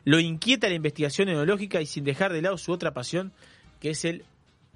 Lo 0.05 0.21
inquieta 0.21 0.69
la 0.69 0.75
investigación 0.75 1.29
enológica 1.29 1.81
y 1.81 1.87
sin 1.87 2.05
dejar 2.05 2.33
de 2.33 2.43
lado 2.43 2.59
su 2.59 2.71
otra 2.71 2.93
pasión, 2.93 3.33
que 3.81 3.91
es 3.91 4.05
el 4.05 4.25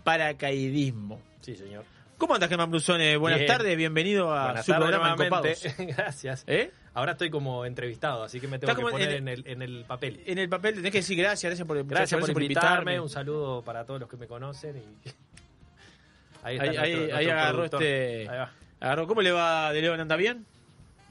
paracaidismo. 0.03 1.21
Sí, 1.43 1.55
señor. 1.55 1.85
¿Cómo 2.23 2.35
andas, 2.37 2.49
Germán 2.49 2.71
Brusone? 2.71 3.17
Buenas 3.17 3.41
Bien. 3.41 3.51
tardes, 3.51 3.77
bienvenido 3.77 4.33
a 4.33 4.45
Buenas 4.45 4.65
su 4.65 4.73
programa 4.73 5.17
nuevamente. 5.17 5.57
Encopados. 5.67 5.97
Gracias. 5.97 6.45
¿Eh? 6.47 6.71
Ahora 6.95 7.13
estoy 7.13 7.31
como 7.31 7.67
entrevistado, 7.67 8.23
así 8.23 8.39
que 8.39 8.47
me 8.47 8.61
tengo 8.61 8.77
que 8.77 8.81
poner 8.81 9.11
en 9.11 9.27
en 9.27 9.29
el, 9.29 9.45
en 9.45 9.61
el 9.61 9.85
papel. 9.85 10.23
En 10.25 10.39
el 10.39 10.49
papel 10.49 10.77
tenés 10.77 10.93
que 10.93 10.99
decir 10.99 11.19
gracias, 11.19 11.51
gracias 11.51 11.67
por, 11.67 11.85
Gracias, 11.85 12.21
por, 12.21 12.31
invitarme. 12.31 12.45
invitarme. 12.45 13.01
Un 13.01 13.09
saludo 13.09 13.63
para 13.63 13.85
todos 13.85 13.99
los 13.99 14.09
que 14.09 14.17
me 14.17 14.29
conocen. 14.29 14.77
Y... 14.77 15.09
Ahí, 16.45 16.59
está 16.59 16.63
ahí, 16.71 16.93
nuestro- 16.95 17.17
ahí 17.17 17.25
nuestro 17.27 17.33
agarró 17.33 17.65
este. 17.65 18.21
Ahí 18.29 18.39
va. 18.39 18.53
Agarró. 18.79 19.07
¿Cómo 19.09 19.21
le 19.23 19.33
va 19.33 19.73
de 19.73 19.81
León? 19.83 19.99
¿Anda 19.99 20.15
bien? 20.15 20.47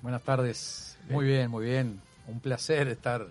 Buenas 0.02 0.22
tardes. 0.24 0.98
Muy 1.10 1.26
bien, 1.26 1.52
muy 1.52 1.66
bien. 1.66 2.00
Un 2.28 2.40
placer 2.40 2.88
estar 2.88 3.28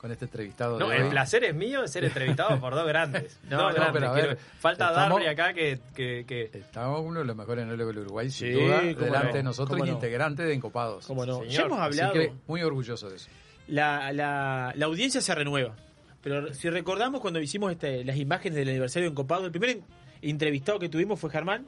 con 0.00 0.12
este 0.12 0.26
entrevistado. 0.26 0.78
No, 0.78 0.88
de 0.88 0.96
el 0.96 1.02
hoy. 1.04 1.10
placer 1.10 1.42
es 1.44 1.54
mío 1.54 1.82
de 1.82 1.88
ser 1.88 2.04
entrevistado 2.04 2.58
por 2.60 2.74
dos 2.74 2.86
grandes. 2.86 3.38
No, 3.50 3.56
Dos 3.58 3.68
no, 3.70 3.74
grandes, 3.74 3.92
pero 3.92 4.10
a 4.10 4.14
quiero- 4.14 4.28
ver, 4.28 4.38
Falta 4.60 4.88
estamos- 4.88 5.20
Darby 5.20 5.26
acá 5.26 5.52
que, 5.54 5.80
que, 5.94 6.24
que- 6.26 6.50
Estamos 6.58 7.00
uno 7.04 7.20
de 7.20 7.24
los 7.26 7.36
mejores 7.36 7.64
enólogos 7.64 7.94
del 7.94 8.04
Uruguay, 8.04 8.30
sin 8.30 8.52
duda, 8.52 8.80
delante 8.80 9.26
no, 9.28 9.32
de 9.34 9.42
nosotros 9.42 9.78
y 9.78 9.82
no. 9.82 9.88
integrante 9.88 10.42
de 10.44 10.54
Encopados. 10.54 11.06
¿Cómo 11.06 11.26
no? 11.26 11.38
Señor. 11.40 11.48
Ya 11.50 11.62
hemos 11.62 11.78
Así 11.80 12.00
hablado. 12.00 12.12
que 12.14 12.32
muy 12.46 12.62
orgulloso 12.62 13.10
de 13.10 13.16
eso. 13.16 13.28
La, 13.66 14.12
la, 14.12 14.72
la 14.76 14.86
audiencia 14.86 15.20
se 15.20 15.34
renueva. 15.34 15.74
Pero 16.22 16.52
si 16.54 16.68
recordamos 16.70 17.20
cuando 17.20 17.40
hicimos 17.40 17.70
este, 17.72 18.04
las 18.04 18.16
imágenes 18.16 18.56
del 18.56 18.68
aniversario 18.68 19.08
de 19.08 19.12
Encopado, 19.12 19.44
el 19.46 19.50
primer 19.50 19.70
en- 19.70 19.84
entrevistado 20.22 20.78
que 20.78 20.88
tuvimos 20.88 21.18
fue 21.20 21.30
Germán 21.30 21.66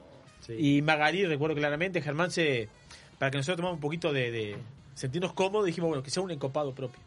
y 0.48 0.82
Magalí, 0.82 1.24
recuerdo 1.26 1.54
claramente. 1.56 2.00
Germán 2.02 2.30
se. 2.30 2.68
Para 3.18 3.30
que 3.30 3.36
nosotros 3.36 3.56
tomamos 3.58 3.76
un 3.76 3.80
poquito 3.80 4.12
de, 4.12 4.30
de 4.30 4.56
sentirnos 4.94 5.32
cómodos, 5.34 5.66
dijimos, 5.66 5.88
bueno, 5.88 6.02
que 6.02 6.10
sea 6.10 6.22
un 6.22 6.30
encopado 6.30 6.74
propio. 6.74 6.98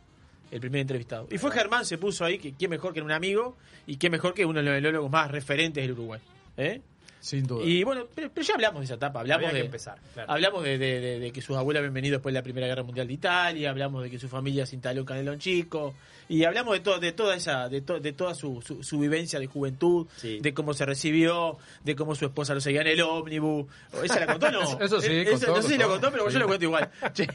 El 0.54 0.60
primer 0.60 0.82
entrevistado. 0.82 1.28
Y 1.32 1.40
fue 1.40 1.50
Germán, 1.50 1.84
se 1.84 1.98
puso 1.98 2.24
ahí, 2.24 2.38
que 2.38 2.54
quién 2.54 2.70
mejor 2.70 2.94
que 2.94 3.02
un 3.02 3.12
amigo 3.12 3.58
y 3.88 3.98
qué 3.98 4.12
mejor 4.12 4.36
que 4.36 4.46
uno 4.46 4.60
de 4.60 4.66
los 4.66 4.78
enólogos 4.78 5.10
más 5.10 5.32
referentes 5.32 5.84
del 5.84 5.94
Uruguay. 5.94 6.22
¿Eh? 6.58 6.80
Sin 7.24 7.48
duda. 7.48 7.64
Y 7.66 7.86
bueno, 7.86 8.06
pero, 8.14 8.30
pero 8.34 8.46
ya 8.46 8.56
hablamos 8.56 8.82
de 8.82 8.86
esa 8.86 8.96
etapa, 8.96 9.22
hablamos 9.22 9.46
Había 9.46 9.54
de 9.56 9.62
que 9.62 9.66
empezar, 9.68 9.98
claro. 10.14 10.30
hablamos 10.30 10.62
de, 10.66 10.78
de- 10.78 11.00
de- 11.00 11.20
de 11.20 11.32
que 11.32 11.42
sus 11.42 11.56
abuelos 11.56 11.80
habían 11.80 11.94
venido 11.94 12.18
después 12.18 12.34
de 12.34 12.40
la 12.40 12.44
Primera 12.44 12.68
Guerra 12.68 12.84
Mundial 12.84 13.08
de 13.08 13.14
Italia, 13.14 13.70
hablamos 13.70 14.04
de 14.04 14.10
que 14.10 14.20
su 14.20 14.28
familia 14.28 14.66
se 14.66 14.76
instaló 14.76 15.00
en 15.00 15.06
Canelón 15.06 15.40
Chico 15.40 15.96
y 16.28 16.44
hablamos 16.44 16.74
de 16.74 16.80
todo 16.82 17.00
de 17.00 17.12
toda 17.14 17.36
esa 17.36 17.70
de, 17.70 17.80
to- 17.82 18.00
de 18.02 18.12
toda 18.12 18.36
su, 18.36 18.62
su, 18.62 18.84
su 18.84 19.00
vivencia 19.00 19.40
de 19.40 19.48
juventud, 19.48 20.06
de 20.22 20.54
cómo 20.54 20.74
se 20.74 20.86
recibió, 20.86 21.58
de 21.86 21.96
cómo 21.96 22.14
su 22.16 22.26
esposa 22.26 22.54
lo 22.54 22.60
seguía 22.60 22.82
en 22.82 22.88
el 22.88 23.02
ómnibus. 23.02 23.68
¿Esa 24.04 24.20
la 24.20 24.28
contó 24.28 24.52
no? 24.52 24.62
Eso 24.82 25.00
sí, 25.00 25.08
Eh, 25.10 25.28
contó, 25.32 25.48
no 25.56 25.62
sé 25.62 25.68
si 25.70 25.78
lo 25.78 25.88
contó. 25.88 26.12
pero 26.12 26.30
yo 26.30 26.40
lo 26.40 26.48
cuento 26.48 26.66
igual. 26.66 26.90
Sí, 27.14 27.26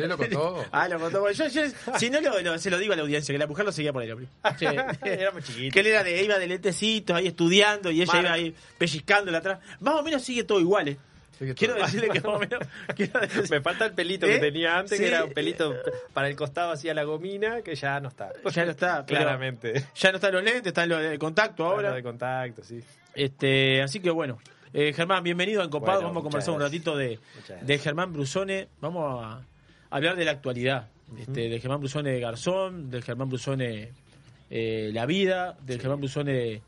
lo 0.00 0.16
contó. 0.16 0.64
Ah, 0.72 0.88
lo 0.88 0.98
contó. 0.98 1.30
Yo, 1.30 1.46
yo- 1.48 1.62
si 1.98 2.08
no, 2.10 2.20
lo, 2.22 2.40
lo- 2.40 2.58
se 2.58 2.70
lo 2.70 2.78
digo 2.78 2.92
a 2.94 2.96
la 2.96 3.02
audiencia, 3.02 3.32
que 3.34 3.38
la 3.38 3.46
mujer 3.46 3.64
lo 3.66 3.72
seguía 3.72 3.92
por 3.92 4.02
el 4.02 4.12
hombre. 4.12 4.28
Che. 4.56 4.66
Éramos 5.04 5.44
chiquitos. 5.44 5.72
Que 5.74 5.80
él 5.80 5.86
era 5.88 6.02
de, 6.04 6.22
iba 6.22 6.38
de 6.38 6.46
lentecitos 6.46 7.16
ahí 7.16 7.26
estudiando 7.26 7.90
y 7.90 8.02
ella 8.02 8.12
Mar- 8.12 8.24
iba 8.24 8.32
ahí 8.32 8.54
pellizcándole 8.94 9.36
atrás. 9.36 9.58
Más 9.80 9.94
o 9.94 10.02
menos 10.02 10.22
sigue 10.22 10.44
todo 10.44 10.60
igual, 10.60 10.88
¿eh? 10.88 10.96
Quiero 11.56 11.74
decirle 11.74 12.10
que 12.10 12.20
más 12.20 12.36
o 12.36 12.38
menos. 12.38 12.60
Me 13.50 13.60
falta 13.60 13.86
el 13.86 13.92
pelito 13.92 14.24
¿Eh? 14.26 14.34
que 14.34 14.38
tenía 14.38 14.78
antes, 14.78 14.96
Sí. 14.96 15.02
que 15.02 15.08
era 15.08 15.24
un 15.24 15.32
pelito 15.32 15.74
para 16.12 16.28
el 16.28 16.36
costado 16.36 16.70
hacía 16.70 16.94
la 16.94 17.02
gomina, 17.02 17.60
que 17.62 17.74
ya 17.74 17.98
no 17.98 18.08
está. 18.08 18.30
Ya 18.52 18.64
no 18.64 18.70
está, 18.70 19.04
Claramente. 19.06 19.84
Ya 19.96 20.10
no 20.12 20.16
están 20.16 20.32
los 20.32 20.44
lentes, 20.44 20.66
están 20.68 20.88
los 20.88 21.00
de 21.02 21.18
contacto 21.18 21.64
ahora. 21.66 21.92
de 21.92 22.02
contacto, 22.04 22.62
sí. 22.62 22.80
Este, 23.14 23.82
así 23.82 23.98
que 24.00 24.10
bueno. 24.10 24.38
Eh, 24.72 24.92
Germán, 24.92 25.22
bienvenido 25.24 25.60
a 25.60 25.64
Encopado. 25.64 25.98
Bueno, 25.98 26.08
Vamos 26.08 26.20
a 26.22 26.24
conversar 26.24 26.54
un 26.54 26.60
ratito 26.60 26.96
de, 26.96 27.18
de 27.62 27.78
Germán 27.78 28.12
Brusone. 28.12 28.68
Vamos 28.80 29.24
a 29.24 29.40
hablar 29.90 30.16
de 30.16 30.24
la 30.24 30.32
actualidad. 30.32 30.88
este, 31.18 31.48
de 31.48 31.60
Germán 31.60 31.80
Brusone 31.80 32.18
Garzón, 32.20 32.90
del 32.90 33.02
Germán 33.04 33.28
Brusone 33.28 33.90
eh, 34.50 34.90
La 34.92 35.06
Vida, 35.06 35.56
del 35.62 35.80
Germán 35.80 35.98
Brusone 36.00 36.62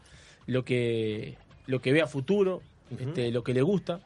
lo 0.46 0.64
que, 0.64 1.36
lo 1.66 1.80
que 1.80 1.92
ve 1.92 2.02
a 2.02 2.06
futuro, 2.06 2.62
este, 2.98 3.30
lo 3.30 3.42
que 3.42 3.52
le 3.54 3.62
gusta. 3.62 4.00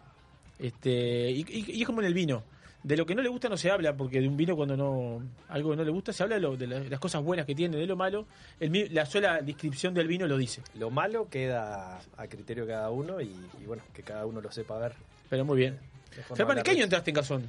Este, 0.59 1.31
y, 1.31 1.41
y- 1.49 1.73
y 1.79 1.81
es 1.81 1.87
como 1.87 2.01
en 2.01 2.07
el 2.07 2.15
vino. 2.15 2.43
De 2.83 2.97
lo 2.97 3.05
que 3.05 3.15
no 3.15 3.21
le 3.21 3.29
gusta 3.29 3.51
no 3.51 3.59
se 3.59 3.71
habla, 3.71 3.95
porque 3.95 4.23
de 4.23 4.29
un 4.29 4.39
vino 4.39 4.57
cuando 4.57 4.75
no 4.75 5.23
algo 5.51 5.71
que 5.71 5.77
no 5.77 5.85
le 5.85 5.91
gusta 5.91 6.15
se 6.15 6.23
habla 6.23 6.37
de, 6.37 6.41
lo- 6.41 6.57
las 6.57 6.99
cosas 6.99 7.23
buenas 7.23 7.45
que 7.45 7.55
tiene, 7.55 7.77
de 7.77 7.87
lo 7.87 7.95
malo. 7.95 8.25
El, 8.59 8.89
la 8.95 9.05
sola 9.05 9.43
descripción 9.43 9.93
del 9.93 10.09
vino 10.09 10.27
lo 10.27 10.39
dice. 10.39 10.63
Lo 10.79 10.91
malo 10.91 11.29
queda 11.29 12.01
a 12.17 12.27
criterio 12.27 12.65
de 12.65 12.73
cada 12.73 12.91
uno 12.91 13.21
y, 13.21 13.27
y 13.61 13.67
bueno, 13.67 13.83
que 13.93 14.03
cada 14.03 14.25
uno 14.25 14.41
lo 14.41 14.51
sepa 14.51 14.79
ver. 14.79 14.95
Pero 15.29 15.45
muy 15.45 15.59
bien. 15.59 15.79
Germán, 16.13 16.37
¿en 16.39 16.41
hablar 16.51 16.65
qué 16.65 16.71
año 16.71 16.85
entraste 16.85 17.11
en 17.11 17.15
Garzón? 17.17 17.45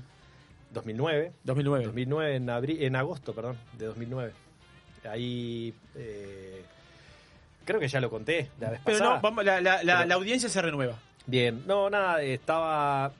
2009. 0.73 1.31
2009. 1.45 1.85
2009 1.85 2.35
en, 2.35 2.49
abril, 2.49 2.83
en 2.83 2.95
agosto, 2.97 3.33
perdón, 3.33 3.55
de 3.77 3.85
2009. 3.85 4.33
Ahí 5.09 5.73
eh, 5.95 6.61
creo 7.65 7.79
que 7.79 7.87
ya 7.87 7.99
lo 8.01 8.09
conté 8.09 8.49
la 8.59 8.71
vez 8.71 8.81
Pero 8.85 8.97
pasada. 8.99 9.15
no, 9.15 9.21
vamos, 9.21 9.45
la, 9.45 9.61
la- 9.61 9.83
la- 9.83 9.95
Pero- 9.97 10.05
la 10.07 10.15
audiencia 10.15 10.49
se 10.49 10.61
renueva. 10.61 10.97
Bien, 11.25 11.63
no, 11.67 11.89
nada, 11.89 12.21
estaba. 12.23 13.11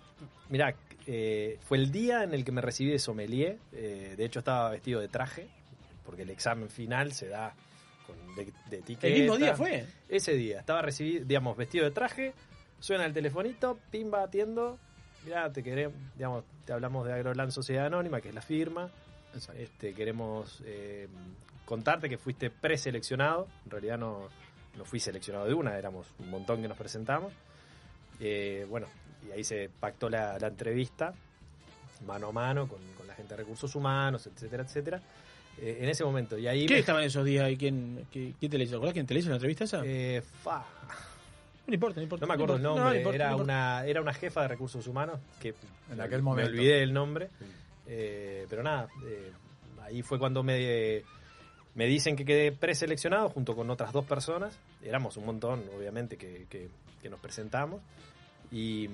Mirá, 0.49 0.73
eh, 1.07 1.59
fue 1.67 1.77
el 1.77 1.91
día 1.91 2.23
en 2.23 2.33
el 2.33 2.43
que 2.45 2.51
me 2.51 2.61
recibí 2.61 2.91
de 2.91 2.99
sommelier. 2.99 3.57
eh, 3.73 4.15
de 4.17 4.25
hecho, 4.25 4.39
estaba 4.39 4.69
vestido 4.69 4.99
de 4.99 5.07
traje, 5.07 5.47
porque 6.05 6.23
el 6.23 6.29
examen 6.29 6.69
final 6.69 7.13
se 7.13 7.27
da 7.27 7.53
con 8.07 8.35
de, 8.35 8.51
de 8.69 8.77
etiqueta. 8.79 9.07
¿El 9.07 9.21
mismo 9.21 9.37
día 9.37 9.55
fue? 9.55 9.85
Ese 10.09 10.33
día, 10.33 10.59
estaba 10.59 10.81
recibido, 10.81 11.25
digamos, 11.25 11.55
vestido 11.57 11.85
de 11.85 11.91
traje. 11.91 12.33
Suena 12.79 13.05
el 13.05 13.13
telefonito, 13.13 13.77
pimba, 13.91 14.23
atiendo. 14.23 14.79
Mirá, 15.23 15.51
te 15.53 15.61
queremos, 15.61 15.95
digamos, 16.15 16.43
te 16.65 16.73
hablamos 16.73 17.05
de 17.05 17.13
Agroland 17.13 17.51
Sociedad 17.51 17.85
Anónima, 17.85 18.19
que 18.21 18.29
es 18.29 18.35
la 18.35 18.41
firma. 18.41 18.89
Este, 19.57 19.93
queremos 19.93 20.61
eh, 20.65 21.07
contarte 21.71 22.09
que 22.09 22.17
fuiste 22.17 22.49
preseleccionado. 22.49 23.47
En 23.65 23.71
realidad 23.71 23.97
no, 23.97 24.27
no 24.77 24.83
fui 24.85 24.99
seleccionado 24.99 25.45
de 25.45 25.53
una, 25.53 25.77
éramos 25.77 26.05
un 26.19 26.29
montón 26.29 26.61
que 26.61 26.67
nos 26.67 26.77
presentamos. 26.77 27.31
Eh, 28.19 28.65
bueno, 28.69 28.87
y 29.27 29.31
ahí 29.31 29.43
se 29.43 29.69
pactó 29.79 30.09
la, 30.09 30.37
la 30.37 30.47
entrevista 30.47 31.13
mano 32.05 32.27
a 32.27 32.31
mano 32.31 32.67
con, 32.67 32.79
con 32.97 33.07
la 33.07 33.13
gente 33.15 33.33
de 33.35 33.37
recursos 33.43 33.73
humanos, 33.75 34.27
etcétera, 34.27 34.63
etcétera. 34.63 35.01
Eh, 35.59 35.77
en 35.81 35.89
ese 35.89 36.03
momento, 36.03 36.37
y 36.37 36.47
ahí... 36.47 36.65
¿Quién 36.65 36.77
me- 36.77 36.79
estaba 36.79 36.99
en 37.01 37.05
esos 37.07 37.23
días 37.23 37.49
y 37.51 37.55
quién, 37.57 38.05
qué- 38.11 38.33
quién 38.39 38.51
te 38.51 38.57
le 38.57 38.63
hizo? 38.65 38.75
¿Acordás 38.77 38.93
quién 38.93 39.05
te 39.05 39.13
le 39.13 39.19
hizo 39.21 39.29
la 39.29 39.35
entrevista 39.35 39.63
esa? 39.63 39.81
Eh, 39.85 40.21
fa. 40.43 40.65
No 41.67 41.73
importa, 41.73 41.97
no 41.97 42.03
importa. 42.03 42.25
No 42.25 42.27
me 42.27 42.33
acuerdo 42.33 42.55
el 42.57 42.63
No, 42.63 42.69
nombre, 42.75 42.93
no 42.93 42.97
importa, 42.97 43.15
era, 43.15 43.29
no 43.31 43.37
una, 43.37 43.85
era 43.85 44.01
una 44.01 44.13
jefa 44.13 44.41
de 44.41 44.47
recursos 44.49 44.85
humanos 44.87 45.19
que 45.39 45.49
En 45.89 45.97
me- 45.97 46.03
aquel 46.03 46.19
me 46.19 46.23
momento. 46.23 46.51
olvidé 46.51 46.81
el 46.83 46.91
nombre. 46.91 47.29
Eh, 47.87 48.45
pero 48.49 48.63
nada, 48.63 48.87
eh, 49.05 49.31
ahí 49.83 50.01
fue 50.01 50.17
cuando 50.17 50.41
me, 50.43 51.03
me 51.75 51.85
dicen 51.85 52.15
que 52.15 52.25
quedé 52.25 52.51
preseleccionado 52.51 53.29
junto 53.29 53.55
con 53.55 53.69
otras 53.69 53.91
dos 53.93 54.05
personas. 54.05 54.57
Éramos 54.83 55.17
un 55.17 55.25
montón, 55.25 55.63
obviamente, 55.77 56.17
que, 56.17 56.45
que- 56.49 56.69
que 57.01 57.09
nos 57.09 57.19
presentamos. 57.19 57.81
Y, 58.51 58.89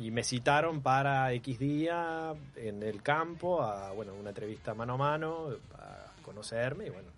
y 0.00 0.10
me 0.10 0.24
citaron 0.24 0.80
para 0.80 1.30
X 1.34 1.58
día 1.58 2.32
en 2.56 2.82
el 2.82 3.02
campo 3.02 3.62
a 3.62 3.92
bueno, 3.92 4.14
una 4.14 4.30
entrevista 4.30 4.72
mano 4.74 4.94
a 4.94 4.96
mano, 4.96 5.48
a 5.78 6.10
conocerme 6.22 6.86
y 6.86 6.90
bueno, 6.90 7.08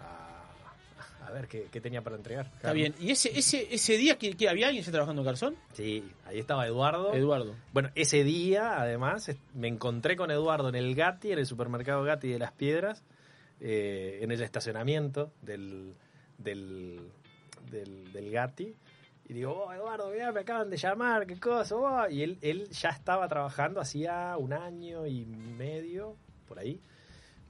a, 0.00 1.26
a 1.28 1.30
ver 1.30 1.46
qué, 1.46 1.68
qué 1.70 1.80
tenía 1.80 2.02
para 2.02 2.16
entregar. 2.16 2.46
Está 2.56 2.72
bien. 2.72 2.94
¿Y 2.98 3.12
ese, 3.12 3.30
ese, 3.38 3.72
ese 3.72 3.96
día 3.96 4.18
que, 4.18 4.34
que 4.36 4.48
había 4.48 4.66
alguien 4.66 4.84
ya 4.84 4.90
trabajando 4.90 5.22
en 5.22 5.26
Garzón? 5.26 5.54
Sí, 5.74 6.04
ahí 6.26 6.40
estaba 6.40 6.66
Eduardo. 6.66 7.14
Eduardo. 7.14 7.54
Bueno, 7.72 7.90
ese 7.94 8.24
día, 8.24 8.80
además, 8.80 9.30
me 9.54 9.68
encontré 9.68 10.16
con 10.16 10.30
Eduardo 10.32 10.68
en 10.70 10.74
el 10.74 10.94
Gatti, 10.96 11.30
en 11.32 11.38
el 11.38 11.46
supermercado 11.46 12.02
Gatti 12.02 12.28
de 12.28 12.38
Las 12.40 12.52
Piedras, 12.52 13.02
eh, 13.64 14.18
en 14.20 14.30
el 14.32 14.42
estacionamiento 14.42 15.32
del, 15.40 15.94
del, 16.36 17.00
del, 17.70 18.12
del 18.12 18.30
Gatti. 18.30 18.74
Y 19.28 19.32
digo, 19.34 19.52
oh, 19.66 19.72
Eduardo, 19.72 20.10
mirá, 20.10 20.32
me 20.32 20.40
acaban 20.40 20.68
de 20.68 20.76
llamar, 20.76 21.26
qué 21.26 21.38
cosa. 21.38 21.76
oh". 21.76 22.08
Y 22.10 22.22
él, 22.22 22.38
él 22.42 22.68
ya 22.70 22.90
estaba 22.90 23.28
trabajando 23.28 23.80
hacía 23.80 24.36
un 24.36 24.52
año 24.52 25.06
y 25.06 25.24
medio, 25.24 26.16
por 26.48 26.58
ahí, 26.58 26.80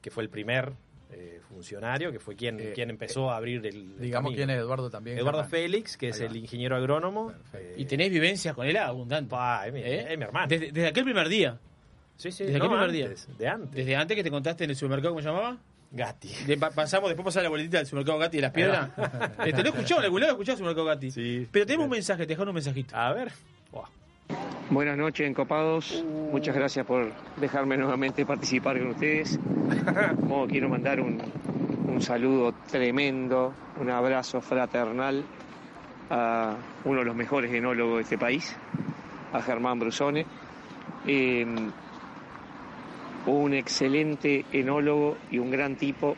que 0.03 0.11
fue 0.11 0.23
el 0.23 0.29
primer 0.29 0.73
eh, 1.11 1.41
funcionario, 1.49 2.13
que 2.13 2.21
fue 2.21 2.37
quien, 2.37 2.73
quien 2.75 2.91
empezó 2.91 3.31
a 3.31 3.37
abrir 3.39 3.65
el. 3.67 3.99
Digamos 3.99 4.29
camino. 4.31 4.37
quién 4.47 4.51
es 4.51 4.59
Eduardo 4.59 4.91
también. 4.91 5.17
Eduardo 5.19 5.39
Germán. 5.41 5.51
Félix, 5.51 5.97
que 5.97 6.09
es 6.11 6.21
el 6.21 6.37
ingeniero 6.37 6.77
agrónomo. 6.77 7.33
eh, 7.55 7.75
Y 7.79 7.87
tenés 7.87 8.11
vivencias 8.11 8.55
con 8.55 8.67
él 8.67 8.77
abundante. 8.77 9.35
es 9.67 9.73
mi, 9.73 9.81
¿Eh? 9.81 10.13
es 10.13 10.19
mi 10.19 10.25
hermano. 10.25 10.47
Desde, 10.49 10.67
desde 10.73 10.89
aquel 10.89 11.05
primer 11.05 11.29
día. 11.29 11.59
Sí, 12.17 12.31
sí, 12.31 12.45
Desde 12.45 12.59
no, 12.59 12.67
aquel 12.67 12.79
primer 12.91 13.05
antes, 13.09 13.27
día. 13.27 13.37
de 13.39 13.49
antes. 13.49 13.75
Desde 13.75 13.97
antes 13.97 14.15
que 14.17 14.23
te 14.23 14.31
contaste 14.31 14.65
en 14.65 14.71
el 14.71 14.77
supermercado, 14.77 15.15
¿cómo 15.15 15.23
se 15.23 15.29
llamaba? 15.29 15.59
Gatti. 15.93 16.29
De- 16.47 16.57
pa- 16.57 16.71
pasamos, 16.71 17.11
después 17.11 17.25
pasar 17.27 17.43
la 17.43 17.49
boletita 17.51 17.77
del 17.79 17.87
supermercado 17.87 18.19
Gatti 18.19 18.37
de 18.39 18.43
las 18.43 18.53
piedras. 18.53 18.89
este, 19.45 19.63
¿Lo 19.63 19.69
escuchamos? 19.71 19.99
¿En 20.01 20.05
algún 20.07 20.21
lado 20.21 20.33
escuchamos 20.33 20.61
el 20.61 20.67
supermercado 20.67 20.87
Gatti? 20.87 21.11
Sí. 21.11 21.49
Pero 21.53 21.67
tenemos 21.67 21.85
un 21.85 21.91
mensaje, 21.91 22.23
te 22.23 22.29
dejaron 22.29 22.49
un 22.49 22.55
mensajito. 22.55 22.97
A 22.97 23.13
ver. 23.13 23.33
Buenas 24.71 24.97
noches, 24.97 25.29
encopados. 25.29 26.03
Muchas 26.31 26.55
gracias 26.55 26.87
por 26.87 27.13
dejarme 27.37 27.77
nuevamente 27.77 28.25
participar 28.25 28.79
con 28.79 28.89
ustedes. 28.89 29.39
Como 30.19 30.47
quiero 30.47 30.71
mandar 30.71 30.99
un, 31.01 31.21
un 31.89 32.01
saludo 32.01 32.55
tremendo, 32.71 33.53
un 33.79 33.91
abrazo 33.91 34.41
fraternal 34.41 35.23
a 36.09 36.57
uno 36.85 37.01
de 37.01 37.05
los 37.05 37.15
mejores 37.15 37.53
enólogos 37.53 37.97
de 37.97 38.03
este 38.03 38.17
país, 38.19 38.57
a 39.35 39.43
Germán 39.43 39.79
Brusone. 39.79 40.25
Eh, 41.07 41.47
un 43.27 43.55
excelente 43.55 44.45
enólogo 44.53 45.17
y 45.31 45.39
un 45.39 45.51
gran 45.51 45.77
tipo, 45.77 46.17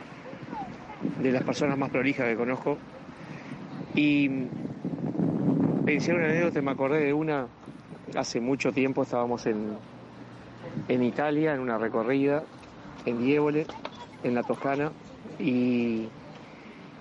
de 1.21 1.31
las 1.31 1.43
personas 1.43 1.77
más 1.77 1.89
prolijas 1.89 2.27
que 2.27 2.35
conozco. 2.35 2.77
Y 3.95 4.29
pensé 5.85 6.11
en 6.11 6.17
una 6.17 6.29
anécdota, 6.29 6.61
me 6.61 6.71
acordé 6.71 7.05
de 7.05 7.13
una 7.13 7.47
hace 8.15 8.39
mucho 8.39 8.71
tiempo, 8.71 9.03
estábamos 9.03 9.45
en, 9.45 9.77
en 10.87 11.03
Italia, 11.03 11.53
en 11.53 11.59
una 11.59 11.77
recorrida, 11.77 12.43
en 13.05 13.17
Dievole, 13.19 13.65
en 14.23 14.35
la 14.35 14.43
Toscana, 14.43 14.91
y 15.39 16.07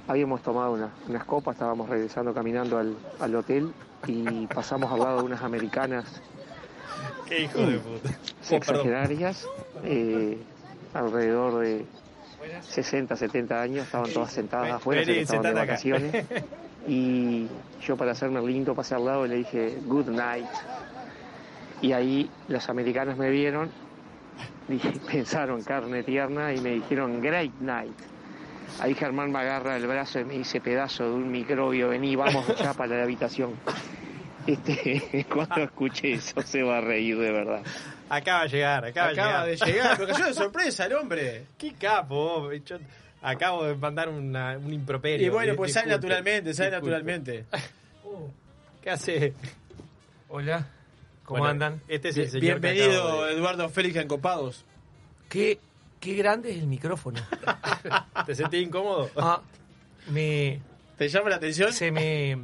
habíamos 0.06 0.42
tomado 0.42 0.72
una- 0.72 0.92
unas 1.08 1.24
copas, 1.24 1.54
estábamos 1.54 1.88
regresando 1.88 2.34
caminando 2.34 2.78
al, 2.78 2.96
al 3.20 3.34
hotel 3.34 3.72
y 4.06 4.46
pasamos 4.48 4.92
al 4.92 5.00
lado 5.00 5.18
de 5.20 5.24
unas 5.24 5.42
americanas 5.42 6.22
Qué 7.28 7.42
hijo 7.42 7.58
de 7.58 7.78
puta. 7.78 8.10
sexagenarias, 8.42 9.46
eh, 9.84 10.38
alrededor 10.92 11.60
de 11.60 11.84
60, 12.68 13.16
70 13.16 13.60
años, 13.60 13.86
estaban 13.86 14.10
todas 14.12 14.32
sentadas 14.32 14.70
afuera, 14.72 15.04
se 15.04 15.20
estaban 15.20 15.42
de 15.42 15.48
acá. 15.50 15.60
vacaciones. 15.60 16.24
Y 16.86 17.48
yo 17.82 17.96
para 17.96 18.12
hacerme 18.12 18.42
lindo 18.42 18.74
pasé 18.74 18.94
al 18.94 19.06
lado 19.06 19.24
y 19.24 19.30
le 19.30 19.36
dije, 19.36 19.78
good 19.86 20.08
night. 20.08 20.44
Y 21.80 21.92
ahí 21.92 22.30
las 22.48 22.68
americanas 22.68 23.16
me 23.16 23.30
vieron, 23.30 23.70
dije, 24.68 24.92
pensaron 25.10 25.62
carne 25.62 26.02
tierna 26.02 26.52
y 26.52 26.60
me 26.60 26.72
dijeron, 26.72 27.22
great 27.22 27.52
night. 27.60 27.94
Ahí 28.80 28.94
Germán 28.94 29.32
me 29.32 29.38
agarra 29.38 29.76
el 29.76 29.86
brazo 29.86 30.20
y 30.20 30.24
me 30.24 30.34
dice, 30.34 30.60
pedazo 30.60 31.04
de 31.04 31.14
un 31.14 31.30
microbio, 31.30 31.88
vení, 31.88 32.16
vamos 32.16 32.48
allá 32.50 32.74
para 32.74 32.96
la 32.96 33.04
habitación. 33.04 33.54
Este, 34.46 35.26
cuando 35.32 35.62
escuché 35.62 36.12
eso 36.14 36.40
se 36.42 36.62
va 36.62 36.78
a 36.78 36.80
reír 36.80 37.18
de 37.18 37.30
verdad. 37.32 37.62
Acaba 38.08 38.42
de 38.44 38.48
llegar, 38.50 38.84
acaba, 38.84 39.10
Acaba 39.10 39.44
de 39.46 39.56
de 39.56 39.66
llegar. 39.66 39.96
pero 39.98 40.12
cayó 40.12 40.26
de 40.26 40.34
sorpresa 40.34 40.86
el 40.86 40.92
hombre. 40.94 41.44
Qué 41.58 41.72
capo, 41.74 42.52
yo 42.52 42.76
acabo 43.22 43.64
de 43.64 43.74
mandar 43.74 44.08
una- 44.08 44.58
un 44.58 44.72
improperio. 44.72 45.26
Y 45.26 45.30
bueno, 45.30 45.54
pues 45.56 45.72
sale 45.72 45.88
naturalmente, 45.88 46.52
sale 46.54 46.70
disculpe. 46.70 46.90
naturalmente. 46.92 47.44
¿Qué 48.82 48.90
hace? 48.90 49.32
Hola, 50.28 50.66
¿cómo 51.24 51.38
Bueno, 51.40 51.52
andan? 51.52 51.80
Este 51.88 52.10
es 52.10 52.16
el 52.18 52.28
señor 52.28 52.60
Bienvenido, 52.60 53.24
de- 53.24 53.32
Eduardo 53.32 53.68
Félix 53.70 53.96
en 53.96 54.08
Copados. 54.08 54.64
Qué, 55.28 55.58
qué 56.00 56.14
grande 56.14 56.50
es 56.50 56.58
el 56.58 56.66
micrófono. 56.66 57.20
¿Te 58.26 58.34
sentís 58.34 58.62
incómodo? 58.62 59.10
Ah, 59.16 59.40
me... 60.10 60.60
¿Te 60.98 61.08
llama 61.08 61.30
la 61.30 61.36
atención? 61.36 61.72
Se 61.72 61.90
me... 61.90 62.36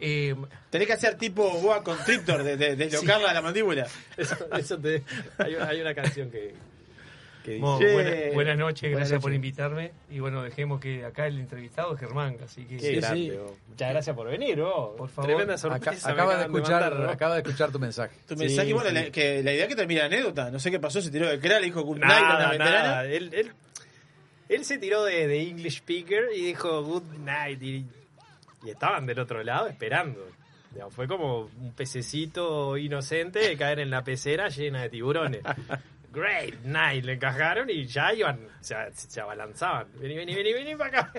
eh, 0.00 0.34
Tenés 0.70 0.86
que 0.86 0.92
hacer 0.94 1.16
tipo 1.16 1.48
boa 1.60 1.82
constrictor, 1.82 2.42
de, 2.42 2.56
de, 2.56 2.76
deslocarla 2.76 3.30
a 3.30 3.34
la 3.34 3.42
mandíbula. 3.42 3.86
Eso, 4.16 4.36
eso 4.56 4.78
te, 4.78 5.02
hay, 5.38 5.54
una- 5.54 5.68
hay 5.68 5.80
una 5.80 5.94
canción 5.94 6.30
que, 6.30 6.54
que 7.44 7.52
dice. 7.52 7.60
bueno, 7.62 7.92
buena- 7.92 8.32
buenas 8.34 8.58
noches, 8.58 8.82
Buenas 8.82 8.98
gracias 9.08 9.22
por 9.22 9.32
invitarme. 9.32 9.92
Y 10.10 10.18
bueno, 10.20 10.42
dejemos 10.42 10.80
que 10.80 11.04
acá 11.04 11.26
el 11.26 11.38
entrevistado 11.40 11.94
es 11.94 12.00
Germán, 12.00 12.36
así 12.44 12.64
que... 12.64 12.76
Grande, 12.96 13.38
vos. 13.38 13.52
Muchas 13.68 13.90
gracias 13.90 14.16
por 14.16 14.28
venir, 14.28 14.60
vos. 14.60 14.96
Por 14.96 15.08
favor. 15.08 15.26
Tremenda 15.28 15.56
sorpresa. 15.58 16.10
acaba, 16.10 16.36
de 16.36 16.42
escuchar, 16.44 16.80
mandar, 16.82 17.00
¿no? 17.00 17.10
acaba 17.10 17.34
de 17.36 17.40
escuchar 17.42 17.72
tu 17.72 17.78
mensaje. 17.78 18.14
Tu 18.26 18.34
Sí, 18.34 18.40
mensaje, 18.44 18.72
bueno, 18.74 18.88
sí. 18.90 18.94
la, 18.94 19.10
que 19.10 19.42
la 19.42 19.52
idea 19.54 19.66
que 19.68 19.76
termina 19.76 20.00
la 20.00 20.06
anécdota. 20.06 20.50
No 20.50 20.58
sé 20.58 20.70
qué 20.70 20.78
pasó, 20.80 21.00
se 21.00 21.10
tiró 21.10 21.28
del 21.28 21.40
crack, 21.40 21.60
le 21.60 21.66
dijo 21.66 21.82
Good 21.82 21.98
night, 21.98 22.10
Nada, 22.10 22.58
nada. 22.58 23.04
Él, 23.06 23.30
él, 23.32 23.52
él 24.50 24.64
se 24.64 24.78
tiró 24.78 25.04
de, 25.04 25.26
de 25.26 25.42
English 25.42 25.76
speaker 25.78 26.24
y 26.36 26.44
dijo 26.46 26.82
good 26.82 27.04
night. 27.24 27.62
Y, 27.62 27.86
y 28.62 28.70
estaban 28.70 29.06
del 29.06 29.18
otro 29.20 29.42
lado 29.42 29.68
esperando. 29.68 30.26
Digamos, 30.72 30.94
fue 30.94 31.08
como 31.08 31.50
un 31.60 31.72
pececito 31.72 32.76
inocente 32.76 33.40
de 33.40 33.56
caer 33.56 33.80
en 33.80 33.90
la 33.90 34.04
pecera 34.04 34.48
llena 34.48 34.82
de 34.82 34.88
tiburones. 34.90 35.42
Great 36.12 36.54
night, 36.64 37.04
le 37.04 37.12
encajaron 37.12 37.70
y 37.70 37.86
ya 37.86 38.12
iban, 38.12 38.40
se, 38.60 38.74
se 38.92 39.20
abalanzaban. 39.20 39.86
Vení, 39.94 40.16
vení, 40.16 40.34
vení, 40.34 40.52
vení 40.52 40.74
para 40.76 41.02
acá. 41.02 41.12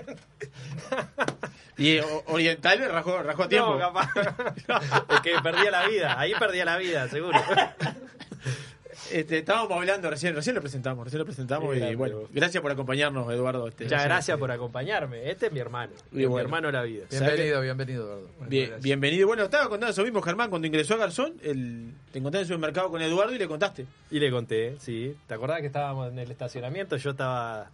Y 1.78 1.98
o- 1.98 2.24
Oriental 2.26 2.78
rajó, 2.90 3.22
rajó 3.22 3.44
a 3.44 3.48
tiempo. 3.48 3.78
No, 3.78 3.78
capaz. 3.78 4.10
Es 5.14 5.20
que 5.20 5.34
perdía 5.42 5.70
la 5.70 5.86
vida, 5.86 6.18
ahí 6.20 6.34
perdía 6.38 6.66
la 6.66 6.76
vida, 6.76 7.08
seguro. 7.08 7.38
Este, 9.10 9.38
estábamos 9.38 9.72
hablando 9.76 10.08
recién, 10.08 10.34
recién 10.34 10.54
lo 10.54 10.60
presentamos, 10.60 11.04
recién 11.04 11.18
lo 11.18 11.24
presentamos 11.26 11.76
y 11.76 11.94
bueno, 11.94 12.20
vos. 12.20 12.30
gracias 12.32 12.62
por 12.62 12.70
acompañarnos, 12.70 13.30
Eduardo. 13.32 13.66
Este, 13.68 13.84
Muchas 13.84 14.04
gracias 14.04 14.38
por 14.38 14.50
acompañarme. 14.50 15.30
Este 15.30 15.46
es 15.46 15.52
mi 15.52 15.58
hermano. 15.58 15.92
Y 16.12 16.16
mi 16.18 16.24
bueno. 16.26 16.46
hermano 16.46 16.66
de 16.68 16.72
la 16.72 16.82
vida. 16.82 17.04
Bienvenido, 17.10 17.60
bienvenido, 17.60 18.04
Eduardo. 18.04 18.28
Bien- 18.48 18.72
bienvenido. 18.80 19.26
Bueno, 19.26 19.42
estaba 19.44 19.68
contando 19.68 19.92
eso 19.92 20.02
mismo, 20.04 20.22
Germán, 20.22 20.48
cuando 20.50 20.66
ingresó 20.66 20.94
a 20.94 20.98
Garzón, 20.98 21.34
el, 21.42 21.92
te 22.12 22.20
encontraste 22.20 22.38
en 22.38 22.40
el 22.42 22.46
supermercado 22.46 22.90
con 22.90 23.02
Eduardo 23.02 23.34
y 23.34 23.38
le 23.38 23.48
contaste. 23.48 23.86
Y 24.10 24.18
le 24.20 24.30
conté, 24.30 24.76
sí. 24.78 25.14
¿Te 25.26 25.34
acordás 25.34 25.60
que 25.60 25.66
estábamos 25.66 26.10
en 26.10 26.18
el 26.18 26.30
estacionamiento? 26.30 26.96
Yo 26.96 27.10
estaba. 27.10 27.70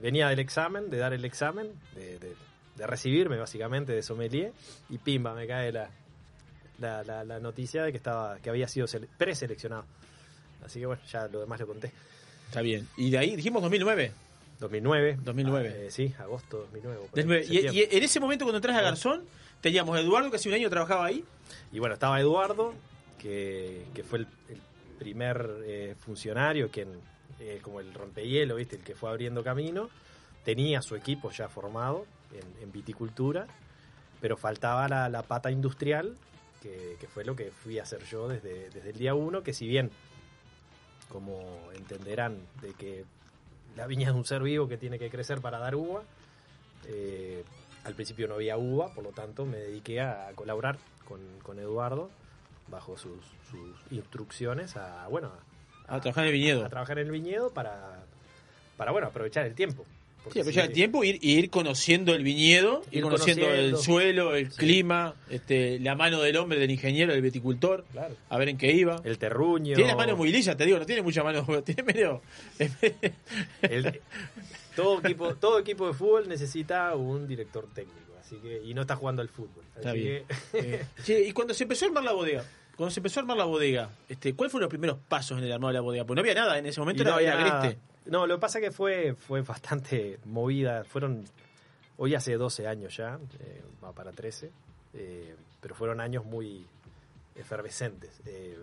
Venía 0.00 0.28
del 0.28 0.38
examen, 0.38 0.88
de 0.90 0.98
dar 0.98 1.12
el 1.14 1.24
examen, 1.24 1.68
de, 1.94 2.18
de- 2.18 2.34
de 2.76 2.86
recibirme 2.88 3.36
básicamente 3.38 3.92
de 3.92 4.02
sommelier, 4.02 4.52
y 4.90 4.98
pimba, 4.98 5.32
me 5.34 5.46
cae 5.46 5.70
la, 5.72 5.88
la, 6.80 7.04
la- 7.04 7.22
la 7.24 7.38
noticia 7.38 7.84
de 7.84 7.92
que 7.92 7.96
estaba 7.98 8.38
que 8.38 8.50
había 8.50 8.66
sido 8.66 8.86
sele- 8.86 9.08
preseleccionado. 9.16 9.84
Así 10.64 10.80
que 10.80 10.86
bueno, 10.86 11.02
ya 11.10 11.28
lo 11.28 11.40
demás 11.40 11.60
lo 11.60 11.66
conté. 11.66 11.92
Está 12.46 12.62
bien. 12.62 12.88
Y 12.96 13.10
de 13.10 13.18
ahí 13.18 13.36
dijimos 13.36 13.62
2009. 13.62 14.12
2009. 14.60 15.18
2009. 15.22 15.68
Ah, 15.68 15.78
eh, 15.78 15.90
sí, 15.90 16.14
agosto 16.18 16.58
2009. 16.72 17.00
por 17.00 17.10
Del 17.10 17.24
ahí, 17.24 17.26
nueve. 17.26 17.44
Y, 17.44 17.62
septiembre. 17.62 17.88
y 17.90 17.96
en 17.96 18.02
ese 18.02 18.20
momento 18.20 18.44
cuando 18.44 18.58
entras 18.58 18.76
a 18.76 18.82
Garzón, 18.82 19.24
teníamos 19.60 19.96
a 19.96 20.00
Eduardo, 20.00 20.30
que 20.30 20.36
hace 20.36 20.48
un 20.48 20.54
año 20.54 20.70
trabajaba 20.70 21.06
ahí. 21.06 21.24
Y 21.72 21.78
bueno, 21.78 21.94
estaba 21.94 22.20
Eduardo, 22.20 22.74
que, 23.18 23.84
que 23.94 24.04
fue 24.04 24.20
el, 24.20 24.26
el 24.48 24.60
primer 24.98 25.50
eh, 25.64 25.94
funcionario, 25.98 26.70
quien, 26.70 26.88
eh, 27.40 27.58
como 27.62 27.80
el 27.80 27.92
rompehielo, 27.92 28.56
¿viste? 28.56 28.76
el 28.76 28.82
que 28.82 28.94
fue 28.94 29.10
abriendo 29.10 29.42
camino. 29.42 29.90
Tenía 30.44 30.82
su 30.82 30.94
equipo 30.94 31.30
ya 31.30 31.48
formado 31.48 32.06
en, 32.32 32.62
en 32.62 32.72
viticultura, 32.72 33.46
pero 34.20 34.36
faltaba 34.36 34.88
la, 34.88 35.08
la 35.08 35.22
pata 35.22 35.50
industrial, 35.50 36.16
que, 36.62 36.96
que 37.00 37.06
fue 37.06 37.24
lo 37.24 37.34
que 37.34 37.50
fui 37.50 37.78
a 37.78 37.82
hacer 37.82 38.04
yo 38.04 38.28
desde, 38.28 38.70
desde 38.70 38.90
el 38.90 38.98
día 38.98 39.14
uno, 39.14 39.42
que 39.42 39.52
si 39.52 39.66
bien, 39.66 39.90
como 41.14 41.70
entenderán, 41.76 42.36
de 42.60 42.72
que 42.72 43.04
la 43.76 43.86
viña 43.86 44.08
es 44.08 44.14
un 44.16 44.24
ser 44.24 44.42
vivo 44.42 44.66
que 44.66 44.76
tiene 44.76 44.98
que 44.98 45.10
crecer 45.10 45.40
para 45.40 45.60
dar 45.60 45.76
uva, 45.76 46.02
eh, 46.88 47.44
al 47.84 47.94
principio 47.94 48.26
no 48.26 48.34
había 48.34 48.56
uva, 48.56 48.92
por 48.92 49.04
lo 49.04 49.10
tanto 49.10 49.46
me 49.46 49.58
dediqué 49.58 50.00
a 50.00 50.32
colaborar 50.34 50.76
con, 51.06 51.20
con 51.44 51.60
Eduardo 51.60 52.10
bajo 52.66 52.98
sus, 52.98 53.24
sus 53.48 53.92
instrucciones 53.92 54.76
a 54.76 55.06
bueno 55.06 55.30
A 55.86 56.00
trabajar 56.00 56.24
en 56.24 56.28
el 56.30 56.40
viñedo. 56.40 56.64
a 56.64 56.68
trabajar 56.68 56.98
en 56.98 57.06
el 57.06 57.12
viñedo 57.12 57.50
para 57.50 58.02
para 58.76 58.90
bueno 58.90 59.06
aprovechar 59.06 59.46
el 59.46 59.54
tiempo 59.54 59.84
Sí, 60.32 60.40
aprovechar 60.40 60.64
el 60.66 60.72
tiempo 60.72 61.04
ir, 61.04 61.18
ir 61.22 61.50
conociendo 61.50 62.14
el 62.14 62.22
viñedo, 62.22 62.82
ir, 62.90 62.98
Ir 62.98 63.02
conociendo, 63.04 63.44
conociendo. 63.46 63.76
el 63.78 63.82
suelo, 63.82 64.34
el 64.34 64.48
clima, 64.50 65.14
este, 65.30 65.78
la 65.80 65.94
mano 65.94 66.20
del 66.22 66.36
hombre, 66.36 66.58
del 66.58 66.70
ingeniero, 66.70 67.12
del 67.12 67.20
viticultor, 67.22 67.84
Claro. 67.92 68.16
a 68.30 68.38
ver 68.38 68.48
en 68.48 68.56
qué 68.56 68.72
iba. 68.72 68.96
el 69.04 69.18
terruño 69.18 69.74
Tiene 69.74 69.90
la 69.90 69.96
mano 69.96 70.16
muy 70.16 70.32
lisa, 70.32 70.56
te 70.56 70.64
digo, 70.64 70.78
no 70.78 70.86
tiene 70.86 71.02
mucha 71.02 71.22
mano, 71.22 71.44
tiene 71.64 71.82
medio... 71.82 72.22
el- 73.62 74.00
todo 74.76 74.98
equipo 75.00 75.34
todo 75.36 75.58
equipo 75.60 75.86
de 75.86 75.94
fútbol 75.94 76.28
necesita 76.28 76.94
un 76.96 77.28
director 77.28 77.68
técnico 77.72 78.12
así 78.20 78.36
que 78.36 78.60
y 78.64 78.74
no 78.74 78.80
está 78.82 78.96
jugando 78.96 79.22
al 79.22 79.28
fútbol 79.28 79.62
Está 79.76 79.90
así 79.90 79.98
bien. 80.00 80.24
que 80.52 80.80
Eh, 81.08 81.26
y 81.28 81.32
cuando 81.32 81.54
se 81.54 81.64
empezó 81.64 81.84
a 81.84 81.88
armar 81.88 82.04
la 82.04 82.12
bodega, 82.12 82.44
cuando 82.76 82.90
se 82.92 83.00
empezó 83.00 83.20
a 83.20 83.22
armar 83.22 83.36
la 83.36 83.44
bodega, 83.44 83.90
este, 84.08 84.34
¿cuáles 84.34 84.50
fueron 84.50 84.64
los 84.64 84.70
primeros 84.70 84.98
pasos 85.08 85.38
en 85.38 85.44
el 85.44 85.52
armado 85.52 85.68
de 85.68 85.74
la 85.74 85.80
bodega? 85.80 86.04
Porque 86.04 86.16
no 86.16 86.28
había 86.28 86.34
nada, 86.34 86.58
en 86.58 86.66
ese 86.66 86.80
momento 86.80 87.02
Y 87.02 87.04
no 87.04 87.10
no 87.12 87.16
había 87.18 87.32
había 87.34 87.44
nada. 87.44 87.58
agreste. 87.60 87.80
No, 88.06 88.26
lo 88.26 88.36
que 88.36 88.40
pasa 88.40 88.60
que 88.60 88.70
fue, 88.70 89.14
fue 89.14 89.40
bastante 89.42 90.18
movida. 90.26 90.84
Fueron, 90.84 91.24
hoy 91.96 92.14
hace 92.14 92.34
12 92.34 92.66
años 92.66 92.96
ya, 92.96 93.18
eh, 93.40 93.62
va 93.82 93.92
para 93.92 94.12
13, 94.12 94.50
eh, 94.92 95.34
pero 95.60 95.74
fueron 95.74 96.00
años 96.00 96.24
muy 96.26 96.66
efervescentes. 97.34 98.20
Eh, 98.26 98.58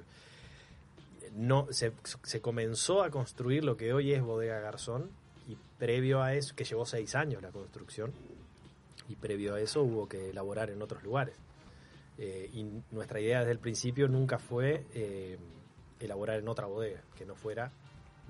no, 1.34 1.68
se, 1.72 1.94
se 2.24 2.40
comenzó 2.40 3.04
a 3.04 3.10
construir 3.10 3.64
lo 3.64 3.78
que 3.78 3.94
hoy 3.94 4.14
es 4.14 4.22
Bodega 4.22 4.60
Garzón 4.60 5.10
y 5.48 5.58
previo 5.80 6.22
a 6.22 6.36
eso, 6.36 6.56
que 6.56 6.64
llevó 6.64 6.86
6 6.86 7.16
años 7.16 7.42
la 7.42 7.50
construcción, 7.52 8.12
y 9.10 9.16
previo 9.16 9.56
a 9.56 9.60
eso 9.60 9.82
hubo 9.82 10.08
que 10.08 10.30
elaborar 10.30 10.70
en 10.70 10.82
otros 10.82 11.04
lugares. 11.04 11.36
Y 12.18 12.84
nuestra 12.92 13.20
idea 13.20 13.40
desde 13.40 13.54
el 13.54 13.58
principio 13.58 14.08
nunca 14.08 14.38
fue 14.38 14.86
elaborar 16.00 16.40
en 16.40 16.48
otra 16.48 16.68
bodega, 16.68 17.02
que 17.18 17.26
no 17.26 17.34
fuera 17.34 17.72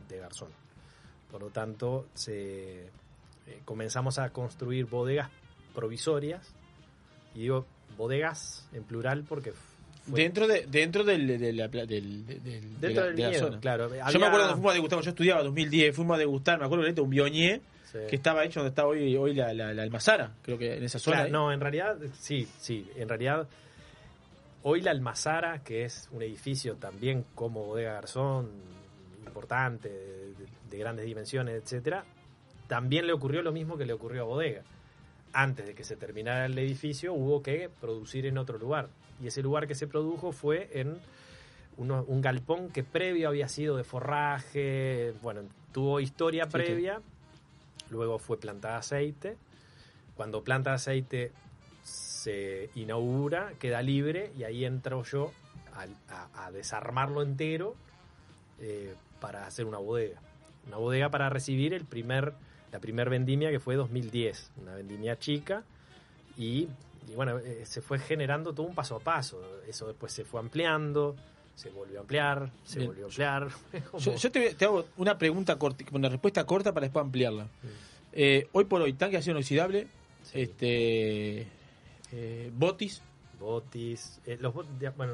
de 0.08 0.18
Garzón. 0.18 0.61
Por 1.32 1.42
lo 1.42 1.50
tanto, 1.50 2.08
se, 2.14 2.82
eh, 2.82 2.90
comenzamos 3.66 4.20
a 4.20 4.30
construir 4.32 4.86
bodegas 4.86 5.30
provisorias, 5.74 6.54
y 7.34 7.40
digo 7.42 7.66
bodegas 7.98 8.68
en 8.74 8.84
plural 8.84 9.24
porque 9.28 9.52
fue- 9.54 10.22
Dentro, 10.22 10.48
de, 10.48 10.66
dentro 10.68 11.04
del, 11.04 11.28
de 11.40 11.54
la, 11.54 11.68
del, 11.70 11.88
del- 11.88 12.26
de 12.26 12.62
Dentro 12.80 13.02
la- 13.02 13.08
del 13.08 13.16
de 13.16 13.22
la 13.24 13.30
viñedo, 13.30 13.48
zona. 13.48 13.60
claro. 13.62 13.88
Yo 13.90 13.96
me 14.20 14.26
acuerdo 14.26 14.30
cuando 14.32 14.54
fuimos 14.56 14.72
a 14.72 14.74
degustar, 14.74 15.02
yo 15.02 15.10
estudiaba 15.12 15.44
2010, 15.44 15.96
fuimos 15.96 16.16
a 16.16 16.20
degustar, 16.20 16.60
me 16.60 16.66
acuerdo 16.66 16.94
que 16.94 17.02
un 17.02 17.10
bionier 17.10 17.62
Sí. 17.92 17.98
que 18.10 18.16
estaba 18.16 18.44
hecho 18.46 18.60
donde 18.62 18.70
está 18.70 18.86
hoy, 18.86 19.16
hoy 19.18 19.34
la, 19.36 19.54
la, 19.54 19.74
la 19.74 19.84
almazara, 19.84 20.32
creo 20.42 20.58
que 20.58 20.78
en 20.78 20.84
esa 20.84 20.98
zona. 21.00 21.18
Claro, 21.18 21.32
no, 21.32 21.52
en 21.54 21.60
realidad, 21.60 21.98
sí, 22.20 22.48
sí, 22.60 22.90
en 22.96 23.08
realidad, 23.10 23.48
hoy 24.64 24.82
la 24.82 24.92
Almazara, 24.92 25.62
que 25.64 25.84
es 25.86 26.08
un 26.12 26.22
edificio 26.22 26.76
también 26.76 27.26
como 27.36 27.66
Bodega 27.66 27.94
Garzón, 27.94 28.50
importante, 29.26 29.90
de, 29.90 30.28
de- 30.36 30.61
de 30.72 30.78
grandes 30.80 31.06
dimensiones, 31.06 31.62
etcétera, 31.62 32.04
también 32.68 33.06
le 33.06 33.14
ocurrió 33.14 33.44
lo 33.44 33.52
mismo 33.52 33.78
que 33.78 33.86
le 33.86 33.94
ocurrió 33.94 34.24
a 34.24 34.26
Bodega. 34.26 34.64
Antes 35.34 35.68
de 35.68 35.76
que 35.76 35.84
se 35.84 35.96
terminara 35.96 36.46
el 36.48 36.58
edificio, 36.58 37.14
hubo 37.14 37.44
que 37.44 37.70
producir 37.80 38.26
en 38.26 38.38
otro 38.40 38.58
lugar. 38.58 38.90
Y 39.22 39.28
ese 39.28 39.42
lugar 39.44 39.68
que 39.68 39.76
se 39.76 39.86
produjo 39.88 40.32
fue 40.32 40.70
en 40.74 40.98
uno- 41.78 42.04
un 42.08 42.22
galpón 42.22 42.70
que 42.70 42.84
previo 42.84 43.28
había 43.30 43.48
sido 43.48 43.78
de 43.78 43.84
forraje, 43.84 45.14
bueno, 45.22 45.42
tuvo 45.72 46.00
historia 46.00 46.46
Sí, 46.46 46.52
previa, 46.52 47.02
luego 47.90 48.18
fue 48.20 48.38
planta 48.40 48.70
de 48.72 48.76
aceite. 48.76 49.38
Cuando 50.16 50.44
planta 50.44 50.72
de 50.72 50.76
aceite 50.76 51.32
se 51.84 52.70
inaugura, 52.76 53.54
queda 53.60 53.82
libre 53.82 54.32
y 54.38 54.44
ahí 54.44 54.66
entro 54.66 55.04
yo 55.04 55.32
a 56.36 56.52
desarmarlo 56.52 57.22
entero 57.22 57.76
eh, 58.60 58.94
para 59.20 59.48
hacer 59.48 59.66
una 59.66 59.78
bodega. 59.78 60.20
Una 60.68 60.78
bodega 60.78 61.10
para 61.10 61.30
recibir 61.30 61.74
el 61.74 61.86
primer, 61.86 62.34
la 62.72 62.80
primer 62.80 63.10
vendimia 63.10 63.50
que 63.52 63.60
fue 63.60 63.76
2010, 63.76 64.52
una 64.62 64.76
vendimia 64.76 65.18
chica 65.18 65.64
y, 66.38 66.68
y 67.10 67.16
bueno, 67.16 67.40
eh, 67.40 67.64
se 67.66 67.82
fue 67.82 68.00
generando 68.00 68.54
todo 68.54 68.68
un 68.68 68.76
paso 68.76 68.96
a 68.96 69.00
paso. 69.00 69.42
Eso 69.68 69.88
después 69.88 70.12
se 70.14 70.24
fue 70.24 70.40
ampliando, 70.40 71.16
se 71.56 71.70
volvió 71.70 71.98
a 71.98 72.02
ampliar, 72.02 72.52
se 72.64 72.80
Bien. 72.80 72.90
volvió 72.92 73.06
a 73.06 73.08
ampliar. 73.08 73.48
Yo, 74.00 74.16
yo 74.16 74.32
te, 74.32 74.54
te 74.56 74.66
hago 74.66 74.86
una 74.98 75.18
pregunta 75.18 75.58
corta, 75.58 75.84
una 75.92 76.10
respuesta 76.10 76.46
corta 76.46 76.74
para 76.74 76.86
después 76.86 77.04
ampliarla. 77.04 77.48
Eh, 78.14 78.48
hoy 78.54 78.66
por 78.66 78.82
hoy, 78.82 78.94
tanque 78.94 79.14
de 79.14 79.20
acero 79.20 79.38
inoxidable, 79.38 79.88
este, 80.34 81.48
eh, 82.12 82.52
botis, 82.54 83.02
botis, 83.40 84.20
eh, 84.26 84.38
los 84.40 84.54
bueno, 84.54 85.14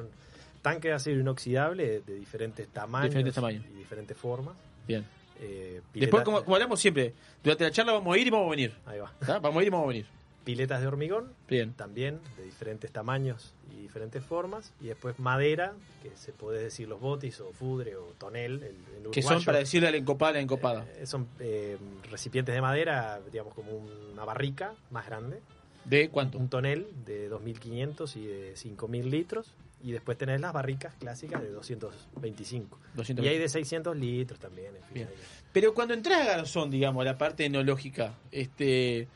tanque 0.61 0.90
de 0.90 0.94
acero 0.95 1.19
inoxidable 1.19 1.86
de, 1.88 2.02
de 2.02 2.15
diferentes 2.15 2.68
tamaños, 2.69 3.10
Diferentes 3.10 3.36
tamaños. 3.36 3.64
y 3.74 3.78
diferentes 3.78 4.18
formas. 4.18 4.56
bien. 4.88 5.06
Eh, 5.39 5.81
Después, 5.93 6.23
como, 6.23 6.43
como 6.43 6.55
hablamos 6.55 6.80
siempre, 6.80 7.14
durante 7.43 7.64
la 7.64 7.72
charla 7.72 7.93
vamos 7.93 8.15
a 8.15 8.19
ir 8.19 8.27
y 8.27 8.30
vamos 8.30 8.47
a 8.47 8.51
venir. 8.51 8.73
Ahí 8.85 8.99
va. 8.99 9.11
Vamos 9.39 9.57
a 9.57 9.61
ir 9.61 9.68
y 9.68 9.69
vamos 9.69 9.85
a 9.85 9.88
venir. 9.89 10.05
piletas 10.43 10.81
de 10.81 10.88
hormigón, 10.88 11.34
Bien. 11.47 11.73
también 11.73 12.19
de 12.38 12.43
diferentes 12.43 12.91
tamaños 12.91 13.53
y 13.72 13.81
diferentes 13.81 14.23
formas, 14.23 14.72
y 14.81 14.85
después 14.88 15.19
madera, 15.19 15.73
que 16.01 16.09
se 16.15 16.31
puede 16.31 16.64
decir 16.64 16.88
los 16.88 16.99
botis 17.01 17.39
o 17.41 17.51
fudre 17.51 17.95
o 17.97 18.14
tonel, 18.18 18.64
el, 18.64 18.76
el 19.05 19.11
Que 19.11 19.22
son 19.22 19.43
para 19.43 19.59
decirle 19.59 19.89
al 19.89 19.95
encopado, 19.95 20.34
la 20.34 20.39
encopada. 20.39 20.85
Eh, 20.97 21.05
son 21.05 21.27
eh, 21.39 21.77
recipientes 22.09 22.55
de 22.55 22.61
madera, 22.61 23.19
digamos 23.31 23.53
como 23.53 23.72
una 24.14 24.23
barrica 24.26 24.73
más 24.91 25.05
grande. 25.05 25.39
¿De 25.85 26.09
cuánto? 26.09 26.38
Un 26.38 26.49
tonel 26.49 26.88
de 27.05 27.30
2.500 27.31 28.15
y 28.18 28.26
de 28.26 28.53
5.000 28.55 29.03
litros. 29.05 29.53
Y 29.83 29.91
después 29.91 30.17
tenés 30.17 30.41
las 30.41 30.53
barricas 30.53 30.93
clásicas 30.95 31.41
de 31.41 31.49
225. 31.51 32.77
225. 32.95 33.23
Y 33.23 33.27
hay 33.27 33.37
de 33.37 33.47
600 33.49 33.95
litros 33.95 34.39
también. 34.39 34.75
En 34.75 34.83
fin, 34.93 35.07
Pero 35.53 35.73
cuando 35.73 35.93
entras 35.93 36.21
a 36.21 36.25
Garzón, 36.25 36.69
digamos, 36.69 37.05
la 37.05 37.17
parte 37.17 37.45
enológica, 37.45 38.13
este, 38.31 39.07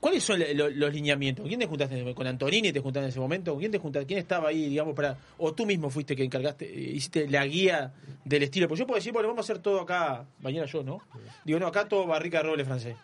¿cuáles 0.00 0.24
son 0.24 0.40
lo- 0.40 0.46
lo- 0.54 0.70
los 0.70 0.92
lineamientos? 0.92 1.46
¿Quién 1.46 1.60
te 1.60 1.66
juntaste 1.66 2.14
con 2.14 2.26
Antonini? 2.26 2.72
¿Te 2.72 2.80
juntaste 2.80 3.04
en 3.04 3.10
ese 3.10 3.20
momento? 3.20 3.56
¿Quién 3.58 3.70
te 3.70 3.78
juntaste? 3.78 4.06
¿Quién 4.06 4.18
estaba 4.18 4.48
ahí, 4.48 4.68
digamos, 4.68 4.94
para 4.94 5.16
o 5.38 5.52
tú 5.54 5.64
mismo 5.66 5.90
fuiste 5.90 6.16
que 6.16 6.24
encargaste, 6.24 6.64
eh, 6.66 6.92
hiciste 6.92 7.28
la 7.28 7.44
guía 7.46 7.92
del 8.24 8.42
estilo? 8.42 8.68
Pues 8.68 8.78
yo 8.80 8.86
puedo 8.86 8.96
decir, 8.96 9.12
bueno, 9.12 9.28
vamos 9.28 9.44
a 9.48 9.52
hacer 9.52 9.62
todo 9.62 9.80
acá, 9.80 10.24
mañana 10.40 10.66
yo, 10.66 10.82
¿no? 10.82 11.00
Digo, 11.44 11.58
no, 11.58 11.66
acá 11.66 11.86
todo 11.88 12.06
barrica 12.06 12.38
de 12.38 12.44
roble 12.44 12.64
francés. 12.64 12.96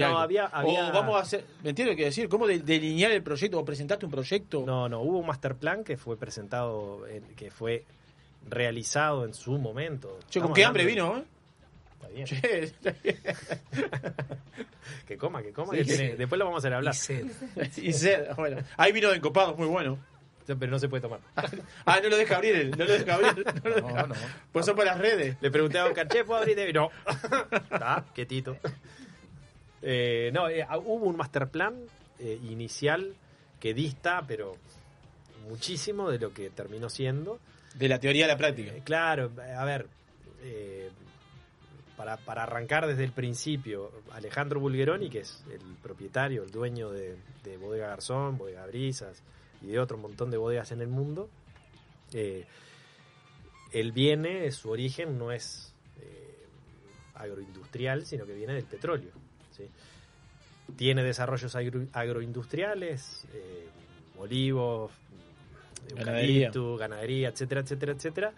No, 0.00 0.06
algo. 0.06 0.18
había- 0.18 0.46
había- 0.46 0.88
O 0.88 0.92
vamos 0.92 1.16
a 1.16 1.20
hacer, 1.20 1.44
¿me 1.62 1.70
entiendes 1.70 1.96
que 1.96 2.04
decir? 2.04 2.28
¿Cómo 2.28 2.46
de- 2.46 2.58
delinear 2.60 3.12
el 3.12 3.22
proyecto 3.22 3.58
o 3.58 3.64
presentaste 3.64 4.04
un 4.06 4.10
proyecto? 4.12 4.62
No, 4.66 4.88
no, 4.88 5.00
hubo 5.00 5.18
un 5.18 5.26
master 5.26 5.54
plan 5.56 5.84
que 5.84 5.96
fue 5.96 6.16
presentado, 6.16 7.06
en- 7.08 7.24
que 7.36 7.50
fue 7.50 7.84
realizado 8.48 9.24
en 9.24 9.34
su 9.34 9.58
momento. 9.58 10.18
Che, 10.30 10.40
con 10.40 10.52
qué 10.52 10.64
hambre 10.64 10.84
vino, 10.84 11.18
¿eh? 11.18 11.24
Está 11.94 12.08
bien. 12.08 12.26
Che, 12.26 12.58
está 12.64 12.94
bien. 13.02 13.18
que 15.06 15.16
coma, 15.16 15.42
que 15.42 15.52
coma. 15.52 15.72
Sí, 15.72 15.78
que 15.78 15.84
sí. 15.84 15.96
tiene- 15.96 16.16
Después 16.16 16.38
lo 16.38 16.44
vamos 16.46 16.58
a 16.58 16.60
hacer 16.66 16.74
hablar. 16.74 16.94
Y 16.94 16.96
sed. 16.96 17.26
Y 17.76 17.92
sed, 17.92 18.34
bueno. 18.36 18.58
Hay 18.76 18.92
vino 18.92 19.10
de 19.10 19.16
encopado, 19.16 19.54
muy 19.56 19.66
bueno. 19.68 19.98
Pero 20.46 20.66
no 20.72 20.78
se 20.80 20.88
puede 20.88 21.00
tomar. 21.02 21.20
Ah, 21.86 22.00
no 22.02 22.08
lo 22.08 22.16
deja 22.16 22.36
abrir, 22.36 22.56
él, 22.56 22.70
no 22.76 22.84
lo 22.84 22.92
deja 22.92 23.14
abrir. 23.14 23.44
No, 23.62 23.70
lo 23.70 23.76
deja. 23.76 24.08
Pues 24.52 24.66
son 24.66 24.74
por 24.74 24.84
las 24.84 24.98
redes. 24.98 25.36
Le 25.40 25.50
pregunté 25.50 25.78
a 25.78 25.86
Oscar, 25.86 26.08
che, 26.08 26.24
¿puedo 26.24 26.40
abrir? 26.40 26.74
No. 26.74 26.90
Está, 27.70 28.04
quietito. 28.14 28.56
Eh, 29.82 30.30
no, 30.32 30.48
eh, 30.48 30.66
hubo 30.84 31.06
un 31.06 31.16
master 31.16 31.48
plan 31.48 31.76
eh, 32.18 32.38
inicial 32.50 33.14
que 33.58 33.74
dista, 33.74 34.24
pero 34.26 34.56
muchísimo 35.48 36.10
de 36.10 36.18
lo 36.18 36.32
que 36.32 36.50
terminó 36.50 36.88
siendo. 36.88 37.38
De 37.74 37.88
la 37.88 37.98
teoría 37.98 38.24
a 38.24 38.28
la 38.28 38.36
práctica. 38.36 38.72
Eh, 38.72 38.82
claro, 38.84 39.30
a 39.56 39.64
ver, 39.64 39.86
eh, 40.42 40.90
para, 41.96 42.16
para 42.16 42.42
arrancar 42.44 42.86
desde 42.86 43.04
el 43.04 43.12
principio, 43.12 43.92
Alejandro 44.12 44.60
Bulgeroni, 44.60 45.10
que 45.10 45.20
es 45.20 45.44
el 45.52 45.60
propietario, 45.82 46.42
el 46.42 46.50
dueño 46.50 46.90
de, 46.90 47.16
de 47.44 47.56
Bodega 47.56 47.88
Garzón, 47.88 48.38
Bodega 48.38 48.66
Brisas 48.66 49.22
y 49.62 49.68
de 49.68 49.78
otro 49.78 49.98
montón 49.98 50.30
de 50.30 50.38
bodegas 50.38 50.72
en 50.72 50.80
el 50.80 50.88
mundo, 50.88 51.28
eh, 52.12 52.46
él 53.72 53.92
viene, 53.92 54.50
su 54.50 54.70
origen 54.70 55.18
no 55.18 55.30
es 55.30 55.74
eh, 56.00 56.46
agroindustrial, 57.14 58.04
sino 58.04 58.26
que 58.26 58.34
viene 58.34 58.54
del 58.54 58.64
petróleo. 58.64 59.12
¿Sí? 59.66 60.74
Tiene 60.76 61.02
desarrollos 61.02 61.54
agro- 61.56 61.86
agroindustriales, 61.92 63.26
eh, 63.34 63.68
olivos, 64.18 64.92
Ganadería. 65.94 66.46
eucalipto, 66.48 66.76
ganadería, 66.76 67.28
etcétera, 67.30 67.60
etcétera, 67.62 67.92
etcétera, 67.92 68.32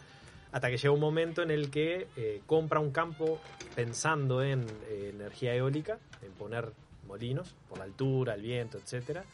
hasta 0.52 0.70
que 0.70 0.76
llega 0.76 0.92
un 0.94 1.00
momento 1.00 1.42
en 1.42 1.50
el 1.50 1.70
que 1.70 2.06
eh, 2.16 2.40
compra 2.46 2.80
un 2.80 2.90
campo 2.92 3.40
pensando 3.74 4.42
en 4.42 4.62
eh, 4.88 5.10
energía 5.14 5.54
eólica, 5.54 5.98
en 6.22 6.32
poner 6.32 6.72
molinos 7.06 7.54
por 7.68 7.78
la 7.78 7.84
altura, 7.84 8.34
el 8.34 8.42
viento, 8.42 8.78
etcétera. 8.78 9.24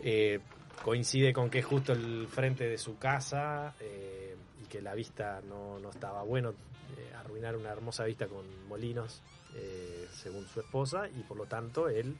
Eh, 0.00 0.40
coincide 0.82 1.32
con 1.32 1.50
que 1.50 1.60
es 1.60 1.64
justo 1.64 1.92
el 1.92 2.26
frente 2.28 2.64
de 2.68 2.78
su 2.78 2.98
casa 2.98 3.74
eh, 3.80 4.34
y 4.62 4.66
que 4.66 4.82
la 4.82 4.94
vista 4.94 5.40
no, 5.48 5.78
no 5.78 5.90
estaba 5.90 6.22
bueno 6.22 6.50
eh, 6.50 7.12
arruinar 7.16 7.56
una 7.56 7.70
hermosa 7.70 8.04
vista 8.04 8.26
con 8.26 8.44
molinos 8.68 9.20
eh, 9.54 10.08
según 10.12 10.46
su 10.48 10.60
esposa 10.60 11.08
y 11.08 11.22
por 11.22 11.36
lo 11.36 11.46
tanto 11.46 11.88
él 11.88 12.16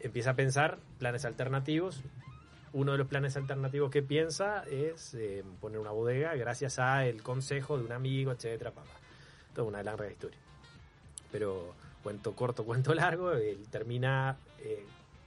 empieza 0.00 0.30
a 0.30 0.34
pensar 0.34 0.78
planes 0.98 1.24
alternativos. 1.24 2.00
Uno 2.72 2.92
de 2.92 2.98
los 2.98 3.06
planes 3.08 3.36
alternativos 3.36 3.90
que 3.90 4.02
piensa 4.02 4.64
es 4.64 5.14
eh, 5.14 5.42
poner 5.60 5.78
una 5.78 5.90
bodega 5.92 6.34
gracias 6.34 6.78
a 6.78 7.06
el 7.06 7.22
consejo 7.22 7.78
de 7.78 7.84
un 7.84 7.92
amigo 7.92 8.32
etcétera 8.32 8.70
papá. 8.72 8.90
Toda 9.54 9.68
una 9.68 9.82
larga 9.82 10.10
historia 10.10 10.38
pero 11.32 11.74
cuento 12.02 12.32
corto 12.34 12.64
cuento 12.66 12.94
largo 12.94 13.32
él 13.32 13.66
termina 13.70 14.36
eh, 14.60 14.84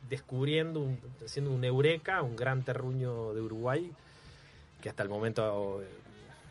descubriendo, 0.10 0.80
un, 0.80 1.00
haciendo 1.24 1.52
un 1.52 1.64
eureka, 1.64 2.22
un 2.24 2.36
gran 2.36 2.64
terruño 2.64 3.34
de 3.34 3.42
Uruguay, 3.42 3.92
que 4.82 4.90
hasta 4.90 5.04
el 5.04 5.10
momento 5.10 5.82
eh, 5.82 5.88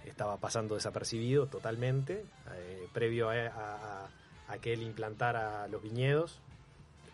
estaba 0.06 0.36
pasando 0.36 0.74
desapercibido 0.74 1.46
totalmente, 1.46 2.24
eh, 2.54 2.86
previo 2.92 3.30
a, 3.30 3.34
a- 3.46 4.08
a 4.48 4.58
que 4.58 4.72
él 4.72 4.82
implantara 4.82 5.68
los 5.68 5.82
viñedos. 5.82 6.38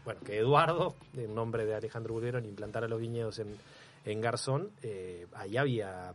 Bueno, 0.04 0.20
que 0.24 0.38
Eduardo, 0.38 0.94
en 1.16 1.34
nombre 1.34 1.64
de 1.66 1.74
Alejandro 1.74 2.14
Bulgerón, 2.14 2.44
implantara 2.44 2.88
los 2.88 3.00
viñedos 3.00 3.38
en, 3.38 3.56
en 4.04 4.20
Garzón. 4.20 4.70
eh, 4.82 5.26
ahí 5.34 5.56
había 5.56 6.14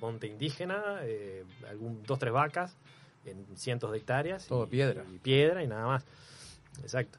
monte 0.00 0.26
indígena, 0.26 0.98
eh, 1.02 1.44
algún, 1.68 2.02
dos, 2.04 2.18
tres 2.18 2.32
vacas, 2.32 2.76
en 3.24 3.44
cientos 3.56 3.90
de 3.92 3.98
hectáreas. 3.98 4.46
Todo 4.46 4.64
y- 4.64 4.68
piedra. 4.68 5.04
Y 5.12 5.18
piedra 5.18 5.62
y 5.64 5.66
nada 5.66 5.86
más. 5.86 6.04
Exacto. 6.82 7.18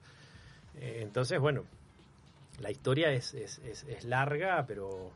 Eh, 0.75 0.99
entonces, 1.01 1.39
bueno, 1.39 1.63
la 2.59 2.71
historia 2.71 3.11
es, 3.11 3.34
es, 3.34 3.59
es- 3.59 3.84
es 3.84 4.03
larga, 4.05 4.65
pero, 4.67 5.11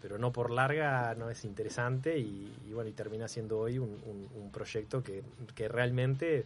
pero 0.00 0.18
no 0.18 0.32
por 0.32 0.50
larga 0.50 1.14
no 1.14 1.30
es 1.30 1.44
interesante 1.44 2.18
y, 2.18 2.52
y 2.68 2.72
bueno, 2.72 2.90
y 2.90 2.92
termina 2.92 3.28
siendo 3.28 3.58
hoy 3.58 3.78
un, 3.78 3.90
un- 4.04 4.28
un 4.34 4.50
proyecto 4.50 5.02
que, 5.02 5.22
que 5.54 5.68
realmente 5.68 6.44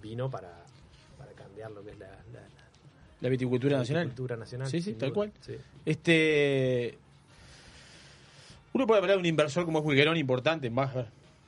vino 0.00 0.30
para, 0.30 0.64
para 1.18 1.32
cambiar 1.32 1.70
lo 1.70 1.82
que 1.84 1.90
es 1.90 1.98
la, 1.98 2.06
la- 2.32 2.48
La 3.20 3.28
viticultura 3.28 3.78
nacional. 3.78 4.04
viticultura 4.04 4.36
nacional. 4.36 4.68
Sí, 4.68 4.80
sí, 4.82 4.92
tal 4.94 5.08
duda. 5.10 5.14
cual. 5.14 5.32
Sí. 5.40 5.54
Este. 5.84 6.98
Uno 8.72 8.86
puede 8.86 9.00
hablar 9.00 9.16
de 9.16 9.20
un 9.20 9.26
inversor 9.26 9.64
como 9.64 9.78
es 9.78 9.84
Bulgerón 9.84 10.16
importante, 10.18 10.68
más 10.70 10.90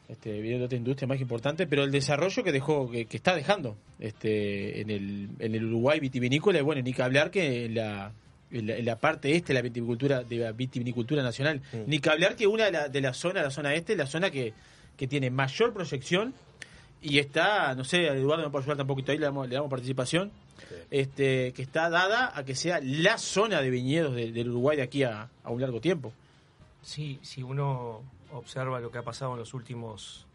este, 0.08 0.40
viene 0.40 0.58
de 0.60 0.64
otra 0.64 0.78
industria 0.78 1.06
más 1.06 1.20
importante, 1.20 1.66
pero 1.66 1.84
el 1.84 1.90
desarrollo 1.92 2.42
que 2.42 2.52
dejó, 2.52 2.90
que, 2.90 3.04
que 3.04 3.16
está 3.18 3.34
dejando 3.36 3.76
este, 3.98 4.80
en, 4.80 4.88
el, 4.90 5.28
en 5.38 5.54
el 5.54 5.64
Uruguay 5.66 6.00
vitivinícola, 6.00 6.62
bueno, 6.62 6.80
ni 6.80 6.94
que 6.94 7.02
hablar 7.02 7.30
que 7.30 7.66
en 7.66 7.74
la, 7.74 8.12
en 8.50 8.66
la, 8.66 8.76
en 8.76 8.84
la 8.86 8.96
parte 8.96 9.36
este 9.36 9.48
de 9.48 9.54
la 9.58 9.62
viticultura, 9.62 10.22
de 10.24 10.36
la 10.38 10.52
vitivinicultura 10.52 11.22
nacional, 11.22 11.60
ni 11.86 11.98
que 11.98 12.08
hablar 12.08 12.34
que 12.36 12.46
una 12.46 12.64
de 12.64 12.72
la, 12.72 12.88
de 12.88 13.00
la 13.02 13.12
zona, 13.12 13.42
la 13.42 13.50
zona 13.50 13.74
este, 13.74 13.92
es 13.92 13.98
la 13.98 14.06
zona 14.06 14.30
que, 14.30 14.54
que 14.96 15.06
tiene 15.06 15.28
mayor 15.30 15.74
proyección 15.74 16.32
y 17.02 17.18
está, 17.18 17.74
no 17.74 17.84
sé, 17.84 18.06
Eduardo 18.08 18.44
me 18.44 18.50
puede 18.50 18.64
ayudar 18.64 18.76
tampoco 18.78 19.02
ahí, 19.08 19.18
le 19.18 19.26
damos, 19.26 19.48
le 19.48 19.54
damos 19.54 19.70
participación, 19.70 20.30
este, 20.90 21.52
que 21.52 21.62
está 21.62 21.88
dada 21.90 22.32
a 22.36 22.44
que 22.44 22.54
sea 22.54 22.80
la 22.82 23.18
zona 23.18 23.60
de 23.60 23.70
viñedos 23.70 24.14
de- 24.14 24.32
del 24.32 24.50
Uruguay 24.50 24.76
de 24.76 24.82
aquí 24.82 25.02
a, 25.04 25.28
a 25.44 25.50
un 25.50 25.60
largo 25.60 25.80
tiempo. 25.80 26.12
Sí, 26.82 27.18
si 27.22 27.42
uno 27.42 28.02
observa 28.32 28.80
lo 28.80 28.90
que 28.90 28.98
ha 28.98 29.02
pasado 29.02 29.32
en 29.32 29.38
los 29.38 29.54
últimos 29.54 30.26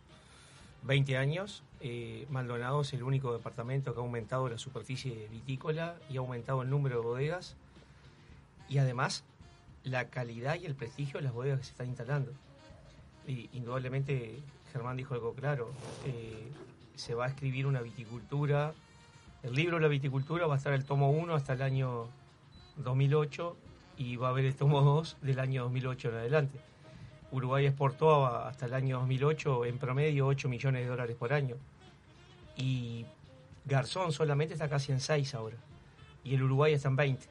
20 0.83 1.17
años, 1.17 1.63
eh, 1.81 2.25
Maldonado 2.29 2.81
es 2.81 2.93
el 2.93 3.03
único 3.03 3.33
departamento 3.33 3.93
que 3.93 3.99
ha 3.99 4.03
aumentado 4.03 4.47
la 4.49 4.57
superficie 4.57 5.27
vitícola 5.31 5.95
y 6.09 6.17
ha 6.17 6.19
aumentado 6.19 6.61
el 6.61 6.69
número 6.69 6.97
de 7.01 7.01
bodegas 7.07 7.55
y 8.69 8.77
además 8.77 9.23
la 9.83 10.09
calidad 10.09 10.55
y 10.61 10.65
el 10.65 10.75
prestigio 10.75 11.19
de 11.19 11.25
las 11.25 11.33
bodegas 11.33 11.59
que 11.59 11.65
se 11.65 11.71
están 11.71 11.87
instalando. 11.87 12.31
Y 13.27 13.49
indudablemente 13.53 14.39
Germán 14.73 14.97
dijo 14.97 15.13
algo 15.13 15.33
claro, 15.33 15.71
eh, 16.05 16.51
se 16.95 17.13
va 17.13 17.25
a 17.25 17.27
escribir 17.27 17.67
una 17.67 17.81
viticultura, 17.81 18.73
el 19.43 19.53
libro 19.53 19.79
la 19.79 19.87
viticultura 19.87 20.47
va 20.47 20.55
a 20.55 20.57
estar 20.57 20.73
el 20.73 20.83
tomo 20.83 21.11
1 21.11 21.35
hasta 21.35 21.53
el 21.53 21.61
año 21.61 22.07
2008 22.77 23.55
y 23.97 24.15
va 24.15 24.27
a 24.27 24.29
haber 24.31 24.45
el 24.45 24.55
tomo 24.55 24.81
2 24.81 25.17
del 25.21 25.39
año 25.39 25.63
2008 25.63 26.09
en 26.09 26.15
adelante. 26.15 26.59
Uruguay 27.31 27.65
exportó 27.65 28.25
hasta 28.25 28.65
el 28.65 28.73
año 28.73 28.99
2008 28.99 29.65
en 29.65 29.77
promedio 29.77 30.27
8 30.27 30.49
millones 30.49 30.83
de 30.83 30.87
dólares 30.87 31.15
por 31.15 31.33
año. 31.33 31.55
Y 32.55 33.05
Garzón 33.65 34.11
solamente 34.11 34.53
está 34.53 34.69
casi 34.69 34.91
en 34.91 34.99
6 34.99 35.33
ahora. 35.35 35.57
Y 36.23 36.35
el 36.35 36.43
Uruguay 36.43 36.73
está 36.73 36.89
en 36.89 36.95
20. 36.95 37.25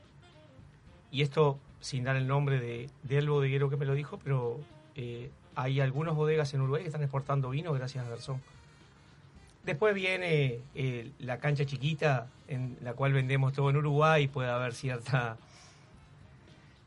Y 1.12 1.22
esto 1.22 1.58
sin 1.80 2.04
dar 2.04 2.16
el 2.16 2.26
nombre 2.26 2.60
de, 2.60 2.90
del 3.02 3.28
bodeguero 3.28 3.70
que 3.70 3.76
me 3.76 3.86
lo 3.86 3.94
dijo, 3.94 4.18
pero 4.22 4.60
eh, 4.94 5.30
hay 5.54 5.80
algunas 5.80 6.14
bodegas 6.14 6.52
en 6.54 6.62
Uruguay 6.62 6.82
que 6.82 6.88
están 6.88 7.02
exportando 7.02 7.50
vino 7.50 7.72
gracias 7.72 8.04
a 8.04 8.08
Garzón. 8.08 8.40
Después 9.64 9.94
viene 9.94 10.58
eh, 10.74 11.12
la 11.20 11.38
cancha 11.38 11.64
chiquita 11.64 12.28
en 12.48 12.76
la 12.82 12.94
cual 12.94 13.12
vendemos 13.12 13.52
todo 13.52 13.70
en 13.70 13.76
Uruguay, 13.76 14.26
puede 14.26 14.50
haber 14.50 14.74
cierta 14.74 15.36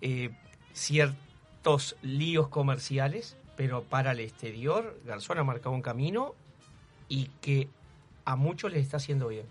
eh, 0.01 0.31
ciertos 0.73 1.95
líos 2.01 2.49
comerciales, 2.49 3.37
pero 3.55 3.83
para 3.83 4.11
el 4.11 4.19
exterior 4.19 4.99
Garzón 5.05 5.39
ha 5.39 5.43
marcado 5.43 5.71
un 5.71 5.81
camino 5.81 6.35
y 7.07 7.27
que 7.41 7.69
a 8.25 8.35
muchos 8.35 8.71
les 8.71 8.81
está 8.81 8.97
haciendo 8.97 9.29
bien. 9.29 9.45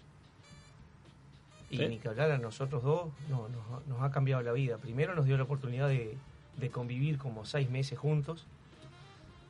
Y 1.70 1.78
ni 1.78 1.99
que 1.99 2.09
hablar 2.09 2.31
a 2.31 2.39
nosotros 2.39 2.82
dos, 2.82 3.11
no, 3.28 3.49
nos, 3.49 3.86
nos 3.89 4.03
ha 4.03 4.11
cambiado 4.11 4.43
la 4.43 4.53
vida. 4.53 4.77
Primero 4.78 5.15
nos 5.15 5.24
dio 5.24 5.36
la 5.36 5.43
oportunidad 5.43 5.89
de, 5.89 6.16
de 6.57 6.70
convivir 6.70 7.19
como 7.19 7.45
seis 7.45 7.70
meses 7.70 7.99
juntos, 7.99 8.47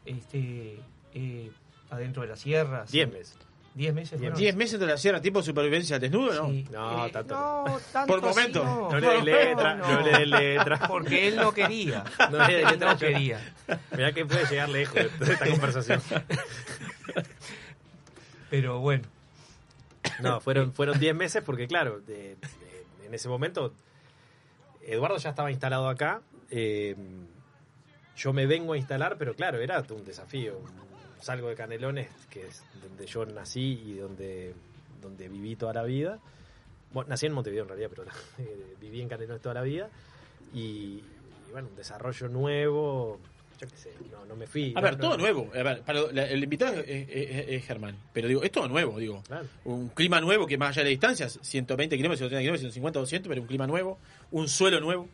este, 0.04 0.78
eh, 1.14 1.50
adentro 1.90 2.22
de 2.22 2.28
la 2.28 2.36
sierra. 2.36 2.82
así. 2.82 2.98
Diez 2.98 3.10
meses. 3.12 3.36
Diez 3.74 3.92
meses. 3.92 4.20
fueron. 4.20 4.38
10 4.38 4.54
meses 4.54 4.78
de 4.78 4.86
la 4.86 4.96
sierra, 4.96 5.20
tipo 5.20 5.42
supervivencia 5.42 5.96
al 5.96 6.00
desnudo, 6.02 6.32
¿no? 6.32 6.48
Sí. 6.48 6.64
No, 6.70 7.06
Eh, 7.06 7.10
tanto. 7.10 7.34
no, 7.34 7.78
tanto 7.92 8.06
Por 8.12 8.22
momento. 8.22 8.64
no. 8.64 8.88
No 8.88 9.00
le 9.00 9.08
des 9.08 9.24
letra, 9.24 9.74
no 9.74 10.00
le 10.00 10.12
des 10.18 10.28
letra. 10.28 10.78
Porque 10.86 11.26
él 11.26 11.34
no 11.36 11.52
quería. 11.52 12.04
No 12.30 12.46
le 12.46 12.54
des 12.54 12.70
letra, 12.70 12.92
no 12.92 12.98
quería. 12.98 13.54
Mirá 13.96 14.12
que 14.12 14.24
puede 14.26 14.46
llegar 14.46 14.68
lejos 14.68 14.94
de 14.94 15.32
esta 15.32 15.46
conversación. 15.50 16.00
Pero 18.50 18.80
bueno. 18.80 19.04
No, 20.20 20.40
fueron 20.40 20.72
fueron 20.72 20.98
10 21.00 21.14
meses 21.14 21.42
porque, 21.44 21.66
claro, 21.66 22.00
de- 22.00 22.36
de- 22.36 23.06
en 23.06 23.14
ese 23.14 23.28
momento 23.28 23.72
Eduardo 24.82 25.16
ya 25.16 25.30
estaba 25.30 25.50
instalado 25.50 25.88
acá. 25.88 26.20
eh, 26.50 26.94
yo 28.16 28.32
me 28.32 28.46
vengo 28.46 28.72
a 28.72 28.76
instalar, 28.76 29.16
pero 29.18 29.34
claro, 29.34 29.58
era 29.60 29.84
un 29.90 30.04
desafío. 30.04 30.60
Salgo 31.20 31.48
de 31.48 31.54
Canelones, 31.54 32.08
que 32.30 32.46
es 32.46 32.62
donde 32.82 33.06
yo 33.06 33.24
nací 33.24 33.82
y 33.86 33.94
donde, 33.96 34.54
donde 35.00 35.28
viví 35.28 35.56
toda 35.56 35.72
la 35.72 35.82
vida. 35.84 36.18
Bueno, 36.92 37.08
nací 37.08 37.26
en 37.26 37.32
Montevideo 37.32 37.62
en 37.64 37.68
realidad, 37.70 37.88
pero 37.90 38.04
eh, 38.38 38.74
viví 38.80 39.00
en 39.00 39.08
Canelones 39.08 39.40
toda 39.42 39.54
la 39.54 39.62
vida. 39.62 39.88
Y, 40.52 40.58
y 41.48 41.50
bueno, 41.52 41.68
un 41.68 41.76
desarrollo 41.76 42.28
nuevo. 42.28 43.18
Yo 43.60 43.68
qué 43.68 43.76
sé, 43.76 43.92
no, 44.12 44.24
no 44.26 44.36
me 44.36 44.46
fui. 44.46 44.72
A 44.76 44.80
no- 44.80 44.82
ver, 44.82 44.92
no- 44.98 45.00
todo 45.00 45.16
nuevo. 45.16 45.50
A 45.54 45.62
ver, 45.62 45.80
para 45.82 46.02
la- 46.12 46.26
el 46.28 46.42
invitado 46.44 46.80
es, 46.80 46.86
es- 46.88 47.08
es- 47.08 47.48
es 47.48 47.64
Germán. 47.64 47.96
Pero 48.12 48.28
digo, 48.28 48.42
es 48.42 48.52
todo 48.52 48.68
nuevo, 48.68 48.98
digo. 48.98 49.22
Claro. 49.26 49.46
Un 49.64 49.88
clima 49.88 50.20
nuevo 50.20 50.46
que 50.46 50.58
más 50.58 50.70
allá 50.76 50.84
de 50.84 50.90
distancias, 50.90 51.38
120 51.40 51.96
kilómetros, 51.96 52.18
130 52.18 52.42
kilómetros, 52.42 52.60
150, 52.72 52.98
200, 53.00 53.28
pero 53.28 53.40
un 53.40 53.46
clima 53.48 53.66
nuevo. 53.66 53.98
Un 54.32 54.46
suelo 54.48 54.78
nuevo. 54.80 55.08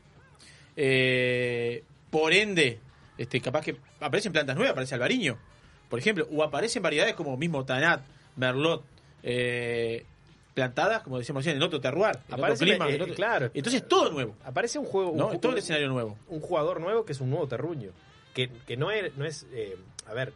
Eh, 0.77 1.85
por 2.11 2.33
ende, 2.33 2.81
este, 3.21 3.41
capaz 3.41 3.63
que 3.65 3.77
aparecen 4.01 4.33
plantas 4.33 4.57
nuevas, 4.57 4.73
aparece 4.73 4.95
albariño, 4.95 5.37
por 5.89 5.99
ejemplo, 5.99 6.27
o 6.33 6.43
aparecen 6.43 6.83
variedades 6.83 7.15
como 7.15 7.37
mismo 7.37 7.65
Tanat, 7.65 8.03
Merlot, 8.37 8.83
eh, 9.23 10.05
plantadas, 10.55 11.03
como 11.03 11.19
decíamos 11.19 11.43
recién, 11.45 11.57
en 11.57 11.63
otro 11.63 11.81
terroir, 11.81 12.17
en 12.17 12.23
otro 12.35 12.37
Aparece, 12.37 12.65
clima. 12.65 12.89
eh, 12.89 12.95
en 12.97 13.03
otro- 13.03 13.15
claro. 13.15 13.51
Entonces 13.55 13.87
todo 13.87 14.11
nuevo. 14.11 14.37
Aparece 14.45 14.79
un 14.79 14.87
juego. 14.87 15.13
¿no? 15.17 15.29
un, 15.29 15.41
todo 15.41 15.53
el 15.53 15.59
escenario 15.59 15.89
nuevo. 15.89 16.19
Un 16.29 16.41
jugador 16.41 16.81
nuevo 16.81 17.05
que 17.05 17.13
es 17.13 17.21
un 17.21 17.31
nuevo 17.31 17.47
terruño. 17.47 17.91
Que, 18.35 18.49
que 18.67 18.77
no 18.77 18.91
es. 18.91 19.17
No 19.17 19.25
es 19.25 19.47
eh, 19.53 19.77
a 20.07 20.15
ver, 20.15 20.33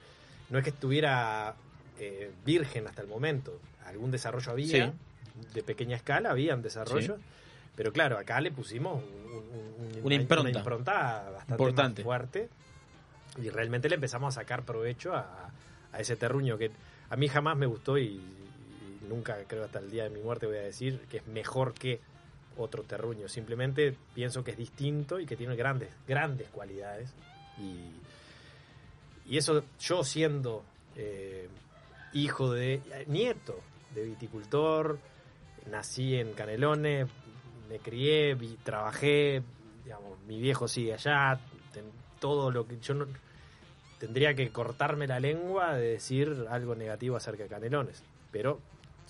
no 0.50 0.58
es 0.58 0.64
que 0.64 0.70
estuviera 0.70 1.54
eh, 1.98 2.30
virgen 2.44 2.86
hasta 2.86 3.02
el 3.02 3.08
momento. 3.08 3.58
Algún 3.86 4.10
desarrollo 4.10 4.50
había. 4.52 4.92
De 5.52 5.62
pequeña 5.62 5.96
escala 5.96 6.30
habían 6.30 6.62
desarrollo. 6.62 7.16
Sí. 7.16 7.22
Pero 7.76 7.92
claro, 7.92 8.18
acá 8.18 8.40
le 8.40 8.50
pusimos 8.52 9.02
un- 9.02 9.08
un- 9.32 9.96
un- 9.96 10.04
Una 10.04 10.14
impronta. 10.14 10.50
una 10.50 10.58
impronta 10.58 11.30
bastante 11.32 11.52
Importante. 11.54 12.02
más 12.02 12.04
fuerte. 12.04 12.48
Y 13.42 13.50
realmente 13.50 13.88
le 13.88 13.96
empezamos 13.96 14.36
a 14.36 14.40
sacar 14.40 14.64
provecho 14.64 15.14
a, 15.14 15.50
a 15.92 15.98
ese 16.00 16.16
terruño 16.16 16.56
que 16.56 16.70
a 17.10 17.16
mí 17.16 17.28
jamás 17.28 17.56
me 17.56 17.66
gustó 17.66 17.98
y, 17.98 18.20
nunca 19.08 19.36
creo 19.46 19.64
hasta 19.64 19.80
el 19.80 19.90
día 19.90 20.04
de 20.04 20.10
mi 20.10 20.20
muerte 20.20 20.46
voy 20.46 20.56
a 20.56 20.62
decir 20.62 21.00
que 21.10 21.18
es 21.18 21.26
mejor 21.26 21.74
que 21.74 22.00
otro 22.56 22.84
terruño. 22.84 23.28
Simplemente 23.28 23.94
pienso 24.14 24.42
que 24.42 24.52
es 24.52 24.56
distinto 24.56 25.20
y 25.20 25.26
que 25.26 25.36
tiene 25.36 25.56
grandes, 25.56 25.90
grandes 26.08 26.48
cualidades. 26.48 27.12
Y, 27.58 27.90
y 29.32 29.36
eso 29.36 29.62
yo 29.78 30.04
siendo 30.04 30.64
eh, 30.96 31.48
hijo 32.14 32.52
de, 32.52 32.80
nieto 33.08 33.60
de 33.94 34.04
viticultor, 34.04 34.98
nací 35.70 36.14
en 36.16 36.32
Canelones, 36.32 37.08
me 37.68 37.78
crié, 37.78 38.34
vi- 38.34 38.58
trabajé, 38.62 39.42
digamos, 39.84 40.18
mi 40.26 40.40
viejo 40.40 40.66
sigue 40.68 40.94
allá, 40.94 41.38
todo 42.24 42.50
lo 42.50 42.66
que 42.66 42.78
yo 42.80 42.94
no 42.94 43.06
tendría 43.98 44.32
que 44.32 44.48
cortarme 44.48 45.06
la 45.06 45.20
lengua 45.20 45.74
de 45.74 45.88
decir 45.90 46.46
algo 46.48 46.74
negativo 46.74 47.16
acerca 47.16 47.42
de 47.42 47.50
Canelones, 47.50 48.02
pero 48.32 48.60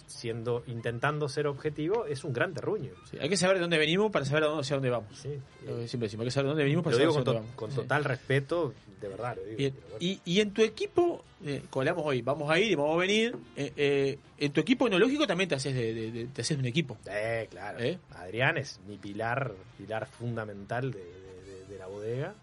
siendo 0.09 0.65
intentando 0.67 1.29
ser 1.29 1.47
objetivo 1.47 2.07
es 2.07 2.25
un 2.25 2.33
gran 2.33 2.53
terruño. 2.55 2.91
Sí, 3.09 3.17
hay 3.21 3.29
que 3.29 3.37
saber 3.37 3.57
de 3.59 3.61
dónde 3.61 3.79
venimos 3.79 4.11
para 4.11 4.25
saber 4.25 4.43
a 4.43 4.47
dónde, 4.49 4.63
hacia 4.63 4.75
dónde 4.77 4.91
vamos. 4.91 5.17
Sí. 5.17 5.29
Lo 5.65 5.77
que 5.77 5.87
siempre 5.87 6.07
decimos, 6.07 6.23
hay 6.23 6.27
que 6.27 6.31
saber 6.33 6.47
de 6.47 6.49
dónde 6.51 6.65
venimos 6.65 6.83
para 6.83 6.97
Lo 6.97 6.99
saber 6.99 7.15
con, 7.15 7.25
dónde 7.25 7.41
vamos. 7.41 7.55
con 7.57 7.71
total 7.71 8.05
respeto, 8.05 8.75
de 9.01 9.09
verdad 9.09 9.37
lo 9.37 9.43
digo. 9.45 9.57
Bien. 9.59 9.73
pero 9.75 9.87
bueno. 9.91 9.99
Y, 10.01 10.21
y 10.25 10.41
en 10.41 10.51
tu 10.53 10.63
equipo, 10.63 11.25
eh, 11.45 11.63
colamos 11.71 12.03
hoy, 12.05 12.21
vamos 12.23 12.51
a 12.51 12.59
ir 12.59 12.73
y 12.73 12.75
vamos 12.75 12.97
a 12.97 12.99
venir. 12.99 13.37
eh, 13.57 13.73
eh, 13.77 14.19
en 14.39 14.53
tu 14.53 14.61
equipo 14.61 14.89
enológico 14.89 15.25
también 15.25 15.49
te 15.49 15.55
haces 15.55 15.73
de, 15.73 15.95
de- 15.95 16.11
de- 16.11 16.27
te 16.27 16.43
haces 16.43 16.57
de 16.57 16.63
un 16.63 16.67
equipo. 16.67 16.99
Eh, 17.09 17.47
claro. 17.49 17.79
¿Eh? 17.79 17.97
Adrián 18.17 18.59
es 18.59 18.81
mi 18.89 18.99
pilar, 18.99 19.53
pilar 19.79 20.07
fundamental 20.09 20.91
de 20.93 21.79
la 21.79 21.87
bodega. 21.87 22.35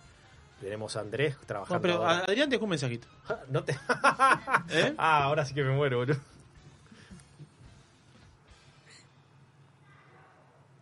Tenemos 0.61 0.95
a 0.95 1.01
Andrés 1.01 1.35
trabajando. 1.45 1.79
Bueno, 1.79 1.97
pero 1.99 2.07
ahora. 2.07 2.25
Adrián 2.25 2.49
dejó 2.49 2.65
un 2.65 2.69
mensajito. 2.69 3.07
No 3.49 3.63
te... 3.63 3.73
¿Eh? 4.69 4.93
Ah, 4.97 5.23
ahora 5.23 5.43
sí 5.43 5.55
que 5.55 5.63
me 5.63 5.71
muero, 5.71 5.97
boludo. 5.97 6.19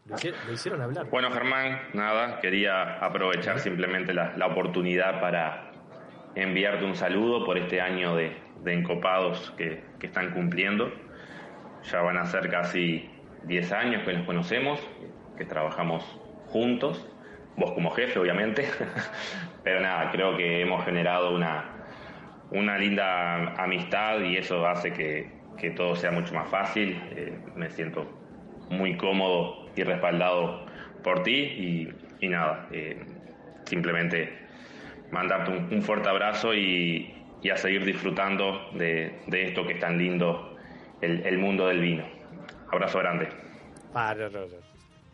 Lo 0.06 0.16
hicieron, 0.16 0.40
lo 0.48 0.54
hicieron 0.54 0.82
hablar. 0.82 1.10
Bueno, 1.10 1.32
Germán, 1.32 1.82
nada, 1.94 2.40
quería 2.42 2.98
aprovechar 3.00 3.60
simplemente 3.60 4.14
la, 4.14 4.36
la 4.36 4.48
oportunidad 4.48 5.22
para 5.22 5.72
enviarte 6.36 6.84
un 6.84 6.96
saludo 6.96 7.46
por 7.46 7.58
este 7.58 7.80
año 7.80 8.16
de, 8.16 8.36
de 8.64 8.74
encopados 8.74 9.54
que, 9.58 9.84
que 10.00 10.08
están 10.08 10.32
cumpliendo. 10.32 10.92
Ya 11.84 12.02
van 12.02 12.18
a 12.18 12.26
ser 12.26 12.50
casi 12.50 13.10
10 13.44 13.72
años 13.72 14.04
que 14.04 14.14
nos 14.14 14.26
conocemos, 14.26 14.80
que 15.38 15.46
trabajamos 15.46 16.04
juntos, 16.48 17.08
vos 17.56 17.72
como 17.74 17.92
jefe, 17.92 18.20
obviamente, 18.20 18.68
pero 19.64 19.82
nada, 19.82 20.12
creo 20.12 20.38
que 20.38 20.62
hemos 20.62 20.84
generado 20.86 21.36
una, 21.36 21.66
una 22.52 22.78
linda 22.78 23.54
amistad 23.62 24.22
y 24.22 24.38
eso 24.38 24.66
hace 24.68 24.92
que, 24.92 25.32
que 25.58 25.72
todo 25.72 25.96
sea 25.96 26.12
mucho 26.12 26.34
más 26.34 26.50
fácil. 26.50 27.02
Eh, 27.12 27.38
me 27.56 27.70
siento 27.70 28.06
muy 28.70 28.98
cómodo 28.98 29.68
y 29.76 29.84
respaldado 29.84 30.66
por 31.04 31.24
ti 31.24 31.36
y, 31.36 31.94
y 32.20 32.30
nada, 32.30 32.68
eh, 32.72 33.00
simplemente 33.66 34.38
mandarte 35.12 35.52
un, 35.52 35.82
fuerte 35.82 36.10
abrazo 36.10 36.54
y, 36.54 37.14
y 37.42 37.50
a 37.50 37.58
seguir 37.58 37.86
disfrutando 37.86 38.70
de, 38.74 39.20
de 39.28 39.46
esto 39.46 39.66
que 39.66 39.74
es 39.74 39.80
tan 39.80 39.98
lindo, 39.98 40.58
el, 41.02 41.26
el 41.26 41.38
mundo 41.38 41.68
del 41.68 41.80
vino. 41.80 42.06
Abrazo 42.72 43.00
grande. 43.00 43.30
Ah. 43.94 44.16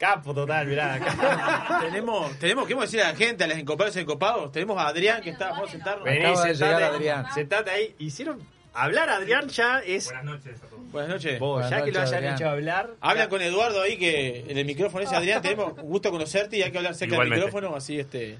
Capo 0.06 0.34
total, 0.34 0.68
mirá. 0.68 0.94
acá. 0.96 1.80
tenemos, 1.82 2.32
tenemos, 2.40 2.68
¿qué 2.68 2.74
vamos 2.74 2.84
a 2.84 2.88
decir 2.92 3.02
a 3.02 3.12
la 3.12 3.16
gente, 3.18 3.44
a 3.44 3.48
los 3.48 3.58
encopados 3.58 3.96
y 3.96 4.00
encopados? 4.00 4.52
Tenemos 4.52 4.78
a 4.78 4.88
Adrián 4.88 5.22
que 5.22 5.32
está, 5.32 5.50
vamos 5.50 5.70
a 5.70 5.72
sentarnos. 5.72 6.04
Vení, 6.06 6.26
sentate, 6.36 6.54
llegar 6.54 6.84
Adrián. 6.84 7.26
sentate 7.34 7.72
ahí. 7.72 7.96
Hicieron 8.00 8.40
hablar 8.74 9.10
a 9.10 9.16
Adrián 9.16 9.48
ya 9.50 9.80
es. 9.80 10.06
Buenas 10.06 10.26
noches 10.26 10.62
a 10.64 10.68
todos. 10.68 10.92
Buenas 10.92 11.10
noches. 11.10 11.40
Vos, 11.40 11.54
Buenas 11.62 11.70
ya 11.72 11.84
que 11.86 11.92
lo 11.92 12.00
hayan 12.02 12.14
Adrián. 12.16 12.36
hecho 12.36 12.50
hablar. 12.50 12.90
Hablan 13.02 13.30
con 13.30 13.42
Eduardo 13.42 13.82
ahí 13.82 13.98
que 13.98 14.46
en 14.48 14.58
el 14.58 14.66
micrófono 14.66 15.04
ese 15.04 15.16
Adrián, 15.16 15.42
tenemos 15.42 15.74
un 15.78 15.84
gusto 15.90 16.12
conocerte 16.12 16.58
y 16.58 16.62
hay 16.64 16.72
que 16.72 16.78
hablar 16.78 16.94
cerca 16.96 17.16
Igualmente. 17.16 17.40
del 17.46 17.46
micrófono, 17.54 17.76
así 17.76 18.00
este. 18.00 18.38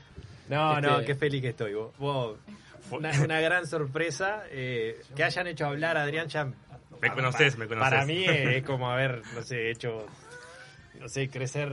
No, 0.50 0.76
Este- 0.78 0.88
no, 0.88 1.02
qué 1.04 1.16
feliz 1.16 1.42
que 1.42 1.50
estoy. 1.50 1.74
Vos, 1.74 1.92
vos, 1.98 2.38
una, 2.92 3.12
una 3.22 3.40
gran 3.42 3.66
sorpresa. 3.66 4.44
eh, 4.52 5.02
que 5.16 5.24
hayan 5.24 5.48
hecho 5.48 5.66
hablar 5.66 5.98
a 5.98 6.04
Adrián 6.04 6.28
ya. 6.28 6.48
Me 7.02 7.12
conocés, 7.12 7.58
me 7.58 7.68
conocés. 7.68 7.90
Para 7.90 8.06
mí 8.06 8.24
es 8.26 8.64
como 8.64 8.90
haber, 8.90 9.22
no 9.34 9.42
sé, 9.44 9.70
hecho. 9.72 10.08
No 11.06 11.10
sé, 11.10 11.30
crecer 11.30 11.72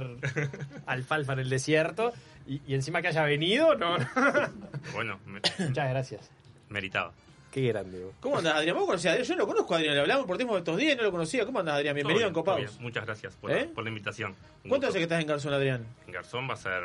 alfalfa 0.87 1.33
en 1.33 1.39
el 1.39 1.49
desierto. 1.49 2.13
Y, 2.47 2.61
y 2.67 2.75
encima 2.75 3.01
que 3.01 3.09
haya 3.09 3.25
venido, 3.25 3.75
no. 3.77 3.97
no. 3.97 4.07
Bueno, 4.93 5.19
me- 5.25 5.41
Muchas 5.69 5.89
gracias. 5.89 6.31
meritado. 6.69 7.15
Qué 7.51 7.69
grande, 7.69 8.05
vos. 8.05 8.13
¿Cómo 8.21 8.37
andas, 8.39 8.57
Adrián? 8.57 8.77
¿Vos 8.77 8.85
conocés 8.85 9.07
a 9.07 9.11
Adrián? 9.13 9.27
Yo 9.29 9.35
no 9.37 9.41
lo 9.41 9.47
conozco 9.47 9.73
a 9.75 9.79
Adrián, 9.79 9.95
le 9.95 10.01
hablamos 10.03 10.27
por 10.27 10.37
tiempo 10.37 10.53
de 10.55 10.59
estos 10.61 10.77
días 10.77 10.93
y 10.93 10.97
no 10.97 11.03
lo 11.05 11.11
conocía. 11.13 11.47
¿Cómo 11.47 11.61
andas, 11.61 11.77
Adrián? 11.77 11.95
Bienvenido 11.95 12.29
Encopados. 12.29 12.61
bien. 12.61 12.83
Muchas 12.83 13.07
gracias 13.07 13.35
por, 13.37 13.51
¿Eh? 13.53 13.71
por 13.75 13.85
la 13.85 13.89
invitación. 13.89 14.33
Un 14.33 14.37
¿Cuánto 14.69 14.75
gusto. 14.75 14.89
hace 14.89 14.99
que 14.99 15.03
estás 15.05 15.21
en 15.23 15.27
Garzón, 15.29 15.55
Adrián? 15.55 15.87
En 16.07 16.13
Garzón 16.13 16.47
va 16.51 16.53
a 16.53 16.57
ser 16.59 16.83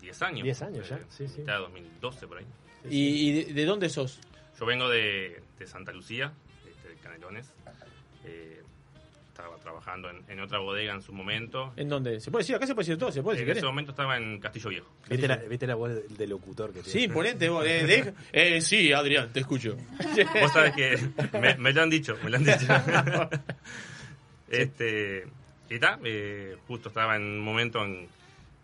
10 0.00 0.22
años. 0.22 0.42
10 0.42 0.62
años 0.62 0.88
ya, 0.88 0.96
Eh, 0.96 1.02
sí, 1.08 1.28
sí. 1.28 1.42
de 1.42 1.52
2012 1.52 2.26
por 2.26 2.38
ahí. 2.38 2.46
¿Y, 2.90 2.98
y 3.30 3.44
de, 3.44 3.52
de 3.54 3.64
dónde 3.64 3.88
sos? 3.90 4.18
Yo 4.58 4.66
vengo 4.66 4.88
de, 4.88 5.40
de 5.56 5.66
Santa 5.68 5.92
Lucía, 5.92 6.32
este, 6.68 6.88
de 6.88 6.94
Canelones. 6.96 7.46
Eh, 8.24 8.62
estaba 9.34 9.56
trabajando 9.58 10.08
en, 10.10 10.24
en 10.28 10.38
otra 10.38 10.60
bodega 10.60 10.94
en 10.94 11.02
su 11.02 11.12
momento. 11.12 11.72
¿En 11.76 11.88
dónde? 11.88 12.20
¿Se 12.20 12.30
puede 12.30 12.42
decir? 12.44 12.54
Acá 12.54 12.68
se 12.68 12.74
puede 12.74 12.86
decir 12.86 12.98
todo, 13.00 13.10
se 13.10 13.20
puede 13.20 13.42
En 13.42 13.50
ese 13.50 13.66
momento 13.66 13.90
estaba 13.90 14.16
en 14.16 14.38
Castillo 14.38 14.70
Viejo. 14.70 14.86
¿Viste 15.10 15.26
la, 15.26 15.36
viste 15.38 15.66
la 15.66 15.74
voz 15.74 15.90
de, 15.92 16.02
de 16.08 16.26
locutor 16.28 16.68
que 16.72 16.80
tiene? 16.82 16.90
Sí, 16.92 17.04
imponente 17.06 17.48
vos. 17.48 17.64
de- 17.64 17.84
de- 17.84 18.14
eh, 18.32 18.60
sí, 18.60 18.92
Adrián, 18.92 19.30
te 19.32 19.40
escucho. 19.40 19.76
Vos 20.40 20.52
sabés 20.52 20.72
que 20.74 20.98
me, 21.40 21.56
me 21.56 21.72
lo 21.72 21.82
han 21.82 21.90
dicho, 21.90 22.16
me 22.22 22.30
lo 22.30 22.36
han 22.36 22.44
dicho. 22.44 22.66
este, 24.48 25.26
y 25.68 25.74
está, 25.74 25.98
eh, 26.04 26.56
justo 26.68 26.88
estaba 26.88 27.16
en 27.16 27.22
un 27.22 27.40
momento 27.40 27.84
en, 27.84 28.06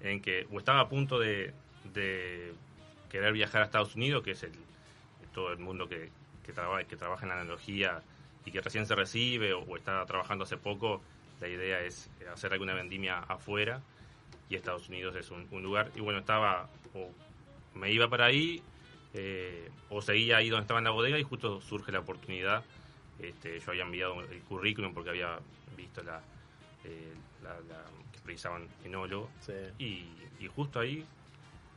en 0.01 0.21
que 0.23 0.47
o 0.53 0.59
estaba 0.59 0.81
a 0.83 0.89
punto 0.89 1.19
de, 1.19 1.53
de 1.93 2.53
querer 3.11 3.33
viajar 3.33 3.63
a 3.63 3.65
Estados 3.65 3.95
Unidos, 3.97 4.23
que 4.23 4.33
es 4.33 4.43
el, 4.45 4.53
todo 5.35 5.51
el 5.53 5.59
mundo 5.59 5.89
que, 5.89 6.11
que, 6.45 6.53
traba- 6.53 6.85
que 6.85 6.97
trabaja 6.97 7.27
en 7.27 7.33
analogía 7.33 8.03
y 8.45 8.51
que 8.51 8.61
recién 8.61 8.87
se 8.87 8.95
recibe 8.95 9.53
o, 9.53 9.61
o 9.61 9.77
está 9.77 10.05
trabajando 10.07 10.45
hace 10.45 10.57
poco, 10.57 11.03
la 11.41 11.49
idea 11.49 11.81
es 11.81 12.11
hacer 12.33 12.53
alguna 12.53 12.75
vendimia 12.75 13.19
afuera 13.21 13.81
y 14.49 14.57
Estados 14.57 14.89
Unidos 14.89 15.15
es 15.17 15.31
un, 15.31 15.47
un 15.51 15.62
lugar. 15.62 15.91
Y 15.95 16.01
bueno, 16.01 16.19
estaba, 16.21 16.69
o 16.95 17.11
me 17.79 17.91
iba 17.93 18.09
para 18.09 18.27
ahí, 18.27 18.62
eh, 19.15 19.71
o 19.89 20.03
seguía 20.03 20.39
ahí 20.39 20.49
donde 20.51 20.62
estaba 20.62 20.79
en 20.81 20.85
la 20.85 20.91
bodega 20.91 21.19
y 21.19 21.23
justo 21.23 21.61
surge 21.61 21.93
la 21.93 22.01
oportunidad. 22.01 22.65
Este, 23.21 23.59
yo 23.61 23.71
había 23.71 23.83
enviado 23.85 24.21
el 24.23 24.41
currículum 24.43 24.95
porque 24.95 25.11
había 25.11 25.39
visto 25.77 26.03
la, 26.03 26.21
eh, 26.85 27.12
la, 27.43 27.51
la- 27.69 27.85
que 28.12 28.19
precisaban 28.25 28.67
enólogo. 28.85 29.31
Y, 29.79 30.07
y 30.41 30.49
justo 30.49 30.81
ahí 30.81 31.01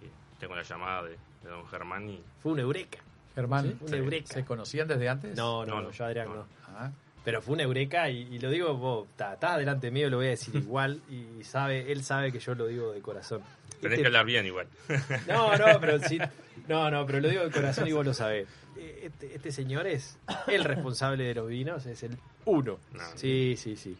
eh, 0.01 0.09
tengo 0.39 0.55
la 0.55 0.63
llamada 0.63 1.03
de, 1.03 1.09
de 1.43 1.49
don 1.49 1.67
Germán 1.67 2.09
y 2.09 2.21
Fue 2.41 2.53
una 2.53 2.61
eureka. 2.61 2.99
Germán, 3.35 3.79
¿se- 3.85 3.97
eureka. 3.97 4.33
¿se 4.33 4.45
conocían 4.45 4.87
desde 4.87 5.09
antes? 5.09 5.35
No, 5.37 5.65
no, 5.65 5.75
No, 5.75 5.81
no, 5.83 5.91
yo 5.91 6.05
Adrián 6.05 6.27
no. 6.29 6.35
no. 6.35 6.47
Ah, 6.67 6.91
Pero 7.25 7.41
fue 7.41 7.53
una 7.53 7.63
eureka 7.63 8.09
y, 8.09 8.21
y 8.35 8.39
lo 8.39 8.49
digo, 8.49 8.75
vos, 8.75 9.07
está- 9.09 9.33
estás 9.33 9.57
delante 9.57 9.89
mío, 9.91 10.09
lo 10.09 10.17
voy 10.17 10.27
a 10.27 10.29
decir 10.31 10.55
igual 10.55 11.01
y 11.09 11.43
sabe, 11.43 11.91
él 11.91 12.03
sabe 12.03 12.31
que 12.31 12.39
yo 12.39 12.53
lo 12.55 12.67
digo 12.67 12.91
de 12.91 13.01
corazón. 13.01 13.41
tenés 13.81 13.93
Este- 13.97 14.01
que 14.01 14.07
hablar 14.07 14.25
bien 14.25 14.45
igual. 14.45 14.67
No, 15.27 15.55
no, 15.57 15.79
pero 15.79 15.99
sí, 15.99 16.19
no, 16.67 16.89
no, 16.91 17.05
pero 17.05 17.19
lo 17.21 17.29
digo 17.29 17.43
de 17.43 17.51
corazón 17.51 17.87
y 17.87 17.91
vos 17.91 18.05
lo 18.05 18.13
sabés. 18.13 18.47
Eh, 18.77 19.01
Este, 19.03 19.35
este 19.35 19.51
señor 19.51 19.87
es 19.87 20.17
el 20.47 20.63
responsable 20.63 21.23
de 21.25 21.35
los 21.35 21.47
vinos, 21.47 21.85
es 21.85 22.03
el 22.03 22.17
uno. 22.45 22.77
No. 22.91 23.01
Sí, 23.15 23.55
sí, 23.57 23.75
sí. 23.75 23.95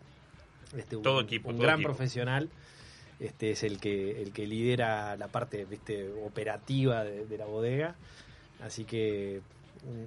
Este, 0.77 0.95
un, 0.95 1.03
Todo 1.03 1.22
equipo, 1.22 1.49
un 1.49 1.55
todo 1.55 1.64
gran 1.64 1.76
equipo. 1.80 1.89
profesional. 1.89 2.49
Este 3.19 3.51
es 3.51 3.64
el 3.64 3.80
que 3.80 4.22
el 4.22 4.34
que 4.34 4.47
lidera 4.47 5.15
la 5.18 5.27
parte, 5.27 5.64
viste, 5.65 6.10
operativa 6.26 7.03
de, 7.03 7.26
de 7.27 7.38
la 7.38 7.45
bodega. 7.45 7.95
Así 8.61 8.85
que 8.85 9.41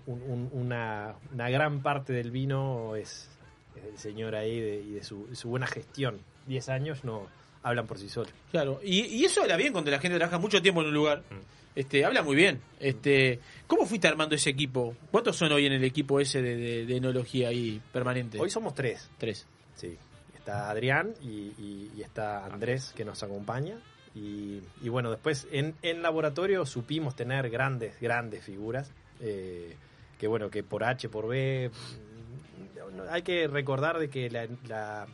un- 0.07 0.23
un- 0.29 0.51
una, 0.53 1.15
una 1.33 1.51
gran 1.51 1.83
parte 1.83 2.13
del 2.13 2.31
vino 2.31 2.97
es, 2.97 3.29
es 3.77 3.83
del 3.85 3.99
señor 3.99 4.35
ahí 4.35 4.59
de- 4.61 4.81
y 4.83 4.91
de 4.93 5.05
su, 5.05 5.27
buena 5.45 5.67
gestión. 5.67 6.21
Diez 6.47 6.69
años 6.69 7.05
no 7.05 7.27
hablan 7.63 7.87
por 7.87 7.99
sí 7.99 8.09
solos. 8.09 8.33
Claro, 8.51 8.81
y, 8.83 9.01
y 9.07 9.25
eso 9.25 9.43
habla 9.43 9.57
bien 9.57 9.73
cuando 9.73 9.91
la 9.91 9.99
gente 9.99 10.17
trabaja 10.17 10.39
mucho 10.39 10.63
tiempo 10.63 10.81
en 10.83 10.89
un 10.89 10.95
lugar. 10.95 11.19
Mm. 11.31 11.79
Este, 11.79 12.05
habla 12.07 12.23
muy 12.23 12.35
bien. 12.37 12.61
Este, 12.81 13.39
¿Cómo 13.67 13.85
fuiste 13.85 14.09
armando 14.09 14.35
ese 14.35 14.49
equipo? 14.49 14.97
¿Cuántos 15.11 15.37
son 15.37 15.53
hoy 15.53 15.67
en 15.67 15.73
el 15.75 15.85
equipo 15.85 16.21
ese 16.21 16.41
de, 16.41 16.57
de- 16.57 16.87
de 16.87 16.97
enología 16.97 17.49
ahí 17.49 17.83
permanente? 17.93 18.41
Hoy 18.41 18.49
somos 18.49 18.75
tres. 18.75 19.11
Tres. 19.19 19.47
Sí, 19.75 19.95
está 20.35 20.71
Adrián 20.71 21.13
y, 21.21 21.27
y- 21.59 21.91
y 21.97 22.03
está 22.03 22.47
Andrés 22.47 22.95
que 22.97 23.05
nos 23.05 23.23
acompaña. 23.23 23.77
Y, 24.17 24.63
y 24.83 24.89
bueno, 24.89 25.11
después 25.11 25.47
en, 25.53 25.75
en 25.83 26.01
laboratorio 26.03 26.65
supimos 26.65 27.15
tener 27.15 27.51
grandes, 27.51 28.01
grandes 28.01 28.43
figuras. 28.43 28.91
eh, 29.21 29.77
que 30.19 30.27
bueno, 30.27 30.49
que 30.51 30.63
por 30.63 30.83
H, 30.83 31.11
por 31.11 31.29
B. 31.29 31.71
mm, 31.71 33.01
Hay 33.11 33.21
que 33.21 33.47
recordar 33.47 33.99
de 33.99 34.09
que 34.09 34.31
la, 34.31 34.47
la, 34.67 35.07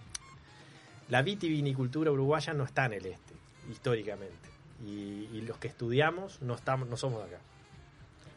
la 1.08 1.22
vitivinicultura 1.22 2.12
uruguaya 2.12 2.52
no 2.54 2.62
está 2.62 2.86
en 2.86 2.92
el 2.92 3.06
este, 3.06 3.34
históricamente. 3.72 4.48
Y, 4.86 5.28
y 5.32 5.40
los 5.42 5.58
que 5.58 5.66
estudiamos 5.68 6.40
no, 6.42 6.54
estamos, 6.54 6.88
no 6.88 6.96
somos 6.96 7.18
de 7.28 7.34
acá. 7.34 7.42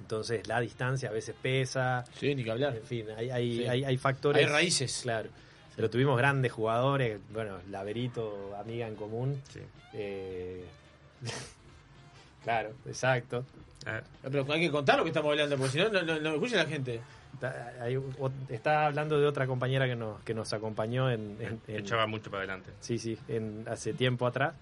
Entonces 0.02 0.48
la 0.48 0.60
distancia 0.60 1.10
a 1.10 1.12
veces 1.12 1.36
pesa. 1.40 2.04
Sí, 2.20 2.34
ni 2.34 2.44
que 2.44 2.50
hablar. 2.52 2.76
En 2.76 2.84
fin, 2.84 3.06
hay, 3.16 3.30
hay, 3.30 3.58
Sí. 3.58 3.68
hay, 3.68 3.84
hay 3.84 3.98
factores. 3.98 4.44
Hay 4.46 4.52
raíces. 4.52 5.02
Claro. 5.04 5.30
Pero 5.76 5.90
tuvimos 5.90 6.18
grandes 6.18 6.52
jugadores, 6.52 7.20
bueno, 7.34 7.58
Laverito, 7.70 8.56
amiga 8.58 8.88
en 8.88 8.96
común. 8.96 9.42
Eh, 9.94 10.64
claro, 12.44 12.72
exacto. 12.86 13.46
Pero 14.24 14.46
hay 14.52 14.62
que 14.62 14.72
contar 14.72 14.98
lo 14.98 15.04
que 15.04 15.10
estamos 15.10 15.32
hablando, 15.32 15.58
porque 15.58 15.72
si 15.74 15.78
no, 15.78 15.90
no, 15.90 16.02
no, 16.02 16.20
no 16.20 16.34
escucha 16.34 16.58
la 16.58 16.66
gente. 16.66 17.02
Está, 17.34 17.74
hay 17.82 18.00
hablando 18.86 19.20
de 19.20 19.28
otra 19.28 19.46
compañera 19.46 19.86
que 19.86 19.96
nos, 19.96 20.22
que 20.24 20.34
nos 20.34 20.54
acompañó 20.54 21.12
en, 21.12 21.36
en- 21.40 21.62
en- 21.68 21.80
echaba 21.82 22.08
mucho 22.08 22.32
para 22.32 22.44
adelante. 22.44 22.72
Sí, 22.80 22.98
sí, 22.98 23.18
en, 23.28 23.66
hace 23.70 23.94
tiempo 23.94 24.26
atrás. 24.26 24.54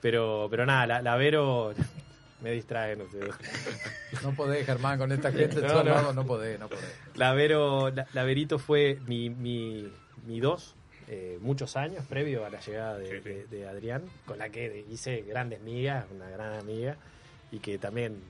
Pero, 0.00 0.48
pero 0.50 0.64
nada, 0.66 0.86
la, 0.86 1.02
la 1.02 1.14
Vero 1.16 1.74
me 2.42 2.50
distrae, 2.52 2.96
no 2.96 3.04
sé. 3.10 3.20
No 4.22 4.32
podés, 4.34 4.64
Germán, 4.66 4.98
con 4.98 5.12
esta 5.12 5.30
gente 5.32 5.60
No, 5.60 5.84
no. 5.84 6.12
no 6.12 6.26
podés, 6.26 6.58
no 6.58 6.68
podés. 6.68 6.84
La 7.14 7.34
Vero, 7.34 7.90
la, 7.90 8.06
la 8.14 8.24
Verito 8.24 8.58
fue 8.58 8.98
mi, 9.06 9.28
mi, 9.30 9.88
mi 10.26 10.40
dos, 10.40 10.74
eh, 11.08 11.38
muchos 11.40 11.76
años 11.76 12.04
previo 12.06 12.44
a 12.46 12.50
la 12.50 12.60
llegada 12.60 12.98
de, 12.98 13.20
de- 13.20 13.46
de 13.46 13.68
Adrián, 13.68 14.02
con 14.26 14.38
la 14.38 14.48
que 14.50 14.84
hice 14.90 15.22
grandes 15.22 15.60
migas, 15.60 16.06
una 16.14 16.28
gran 16.30 16.54
amiga, 16.58 16.96
y 17.50 17.58
que 17.58 17.78
también 17.78 18.20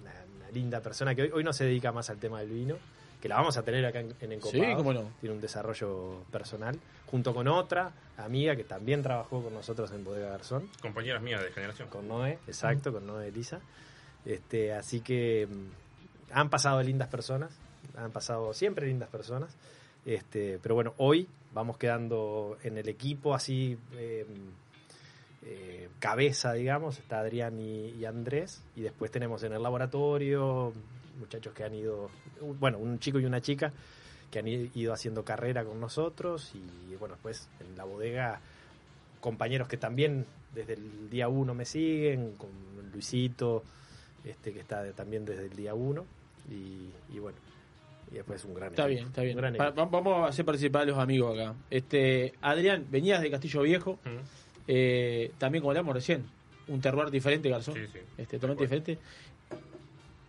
una, 0.00 0.12
una 0.38 0.50
linda 0.50 0.80
persona 0.80 1.14
que 1.14 1.22
hoy, 1.22 1.30
hoy 1.32 1.44
no 1.44 1.52
se 1.52 1.64
dedica 1.64 1.92
más 1.92 2.10
al 2.10 2.18
tema 2.18 2.40
del 2.40 2.50
vino, 2.50 2.76
que 3.20 3.28
la 3.28 3.36
vamos 3.36 3.56
a 3.56 3.62
tener 3.62 3.84
acá 3.86 4.00
en, 4.00 4.14
en 4.20 4.32
Encopados. 4.32 4.66
Sí, 4.66 4.74
cómo 4.76 4.92
no. 4.92 5.10
Tiene 5.20 5.34
un 5.34 5.40
desarrollo 5.40 6.22
personal, 6.30 6.78
junto 7.10 7.32
con 7.34 7.48
otra 7.48 7.92
amiga 8.18 8.54
que 8.56 8.64
también 8.64 9.02
trabajó 9.02 9.42
con 9.42 9.54
nosotros 9.54 9.90
en 9.92 10.04
Bodega 10.04 10.28
Garzón. 10.30 10.68
Compañeras 10.82 11.22
mías 11.22 11.42
de 11.42 11.50
generación. 11.50 11.88
Con 11.88 12.08
Noé, 12.08 12.38
exacto, 12.46 12.92
con 12.92 13.06
Noé 13.06 13.28
Elisa. 13.28 13.60
Este, 14.24 14.72
así 14.74 15.00
que 15.00 15.46
mm, 15.48 16.32
han 16.32 16.50
pasado 16.50 16.82
lindas 16.82 17.08
personas, 17.08 17.52
han 17.96 18.10
pasado 18.10 18.52
siempre 18.52 18.86
lindas 18.86 19.08
personas. 19.08 19.54
Este, 20.06 20.60
pero 20.62 20.76
bueno, 20.76 20.94
hoy 20.98 21.26
vamos 21.52 21.78
quedando 21.78 22.56
en 22.62 22.78
el 22.78 22.88
equipo 22.88 23.34
así 23.34 23.76
eh, 23.94 24.24
eh, 25.42 25.88
cabeza, 25.98 26.52
digamos, 26.52 27.00
está 27.00 27.18
Adrián 27.18 27.58
y, 27.60 28.04
Andrés, 28.04 28.62
y 28.76 28.82
después 28.82 29.10
tenemos 29.10 29.42
en 29.42 29.52
el 29.52 29.62
laboratorio 29.62 30.72
muchachos 31.18 31.52
que 31.54 31.64
han 31.64 31.74
ido, 31.74 32.08
bueno, 32.60 32.78
un 32.78 33.00
chico 33.00 33.18
y 33.18 33.24
una 33.24 33.40
chica 33.40 33.72
que 34.30 34.38
han 34.38 34.46
ido 34.46 34.92
haciendo 34.92 35.24
carrera 35.24 35.64
con 35.64 35.80
nosotros 35.80 36.52
y 36.54 36.94
bueno, 36.96 37.14
después 37.16 37.48
en 37.58 37.76
la 37.76 37.84
bodega 37.84 38.40
compañeros 39.20 39.66
que 39.66 39.76
también 39.76 40.24
desde 40.54 40.74
el 40.74 41.10
día 41.10 41.28
uno 41.28 41.52
me 41.52 41.64
siguen, 41.64 42.36
con 42.36 42.50
Luisito, 42.92 43.64
este 44.24 44.52
que 44.52 44.60
está 44.60 44.88
también 44.92 45.24
desde 45.24 45.46
el 45.46 45.56
día 45.56 45.74
uno 45.74 46.04
y 46.48 47.18
bueno, 47.18 47.38
y 48.10 48.14
después 48.14 48.44
un 48.44 48.54
gran 48.54 48.70
Está 48.70 48.86
bien, 48.86 49.06
está 49.06 49.22
bien. 49.22 49.36
Pa- 49.56 49.70
vamos 49.70 50.24
a 50.24 50.26
hacer 50.28 50.44
participar 50.44 50.82
a 50.82 50.84
los 50.86 50.98
amigos 50.98 51.38
acá. 51.38 51.54
Este, 51.70 52.32
Adrián, 52.40 52.86
venías 52.90 53.20
de 53.20 53.30
Castillo 53.30 53.62
Viejo, 53.62 53.98
eh, 54.68 55.32
también 55.38 55.62
como 55.62 55.70
hablamos 55.72 55.94
recién, 55.94 56.24
un 56.68 56.80
terroir 56.80 57.10
diferente, 57.10 57.48
Garzón. 57.48 57.74
Sí, 57.74 57.80
sí. 57.92 57.98
Este, 58.18 58.36
totalmente 58.38 58.64
diferente. 58.64 58.98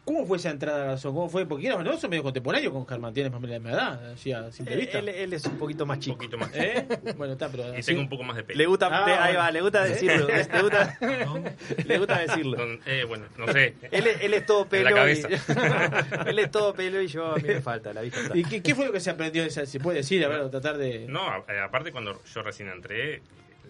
¿Cómo 0.08 0.26
fue 0.26 0.38
esa 0.38 0.52
entrada, 0.52 0.86
Garzón? 0.86 1.14
¿Cómo 1.14 1.28
fue? 1.28 1.46
Porque 1.46 1.68
era 1.68 1.84
no, 1.84 1.98
son 1.98 2.10
medio 2.10 2.24
contemporáneo 2.24 2.72
con 2.72 2.88
Germán, 2.88 3.14
tienes 3.14 3.30
más 3.30 3.40
o 3.40 3.42
menos 3.42 3.54
la 3.56 3.60
misma 3.60 3.72
edad, 3.78 4.12
así 4.14 4.32
a 4.32 4.50
simple 4.54 4.74
Él, 4.76 4.80
vista. 4.80 5.00
él- 5.00 5.10
él 5.10 5.34
es 5.34 5.44
un 5.46 5.58
poquito 5.58 5.86
más 5.86 6.00
chico. 6.00 6.14
Un 6.14 6.18
poquito 6.20 6.38
más. 6.38 6.50
¿Eh? 6.54 6.88
Bueno, 7.18 7.34
está, 7.34 7.50
pero. 7.50 7.78
Y 7.78 7.82
tengo 7.84 8.00
un 8.00 8.08
poco 8.08 8.24
más 8.24 8.38
de 8.38 8.44
pelo. 8.46 8.58
Le 8.58 8.66
gusta, 8.68 8.88
Ah, 8.90 9.04
te- 9.06 9.12
ahí 9.12 9.36
va, 9.36 9.52
le 9.52 9.60
gusta 9.62 9.84
decirlo, 9.84 10.30
¿Eh? 10.30 10.48
le 10.50 10.62
gusta, 10.62 10.98
le 11.86 11.98
gusta 11.98 12.20
decirlo. 12.20 12.58
Don- 12.58 12.80
eh, 12.86 13.04
bueno, 13.06 13.26
no 13.38 13.52
sé. 13.52 13.76
Él, 13.92 14.08
es- 14.08 14.22
él 14.22 14.34
es 14.34 14.46
todo 14.46 14.62
En 14.64 14.70
pelo. 14.70 15.10
y- 15.10 15.12
él 16.30 16.40
es 16.40 16.52
todo 16.52 16.74
pelo 16.74 17.02
y 17.02 17.08
yo 17.08 17.34
a 17.34 17.36
mí 17.36 17.44
me 17.44 17.60
falta 17.62 17.92
la 17.94 18.00
vista. 18.00 18.22
atrás. 18.22 18.38
¿Y 18.38 18.44
qué, 18.46 18.64
qué 18.64 18.76
fue 18.76 18.86
lo 18.86 18.94
que 18.94 19.02
se 19.02 19.10
aprendió 19.10 19.42
de 19.42 19.50
esa? 19.50 19.66
¿Se 19.66 19.78
puede 19.82 19.98
decir? 19.98 20.24
A 20.24 20.30
ver, 20.30 20.50
tratar 20.50 20.78
de. 20.78 21.06
No, 21.10 21.28
a- 21.30 21.44
eh, 21.50 21.60
aparte 21.60 21.92
cuando 21.92 22.24
yo 22.24 22.42
recién 22.44 22.70
entré, 22.70 23.22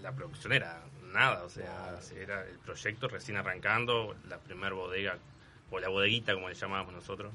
la 0.04 0.12
producción 0.12 0.54
era 0.54 0.82
nada, 1.14 1.44
o 1.44 1.50
sea, 1.50 1.98
era 2.22 2.44
el 2.44 2.60
proyecto 2.60 3.08
recién 3.08 3.38
arrancando, 3.38 4.16
la 4.30 4.38
primer 4.38 4.74
bodega, 4.76 5.18
o 5.72 5.80
la 5.80 5.90
bodeguita 5.90 6.34
como 6.34 6.50
le 6.50 6.56
llamábamos 6.56 6.94
nosotros, 6.94 7.34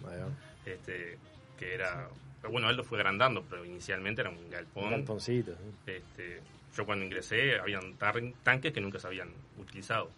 este 0.66 1.18
que 1.58 1.74
era, 1.74 2.08
bueno, 2.50 2.68
él 2.70 2.76
lo 2.76 2.84
fue 2.84 2.98
agrandando, 2.98 3.44
pero 3.48 3.64
inicialmente 3.64 4.20
era 4.20 4.30
un 4.30 4.50
galpón. 4.50 4.84
Un 4.84 4.90
galponcito. 4.90 5.52
Este, 5.86 6.40
yo 6.76 6.84
cuando 6.86 7.04
ingresé 7.04 7.58
habían 7.58 7.94
tanques 8.42 8.72
que 8.72 8.80
nunca 8.80 8.98
se 8.98 9.06
habían 9.06 9.28
utilizado. 9.58 10.10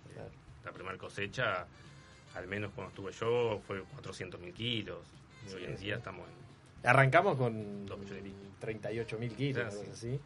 La 0.65 0.73
primera 0.73 0.97
cosecha, 0.97 1.67
al 2.35 2.47
menos 2.47 2.73
cuando 2.75 2.89
estuve 2.91 3.13
yo, 3.13 3.61
fue 3.67 3.83
400 3.83 4.41
mil 4.41 4.55
kilos. 4.55 4.99
Y 5.51 5.55
hoy 5.55 5.65
en 5.65 5.77
Sí, 5.77 5.85
día 5.85 5.97
estamos 5.97 6.27
en 6.27 6.89
Arrancamos 6.89 7.37
con 7.37 7.85
Dos 7.85 7.99
millones 7.99 8.21
y 8.25 8.29
pico. 8.29 8.39
38 8.61 9.19
mil 9.19 9.35
kilos, 9.35 9.65
Ah, 9.67 9.69
cosa 9.69 9.85
sí. 9.85 9.91
así. 9.93 10.21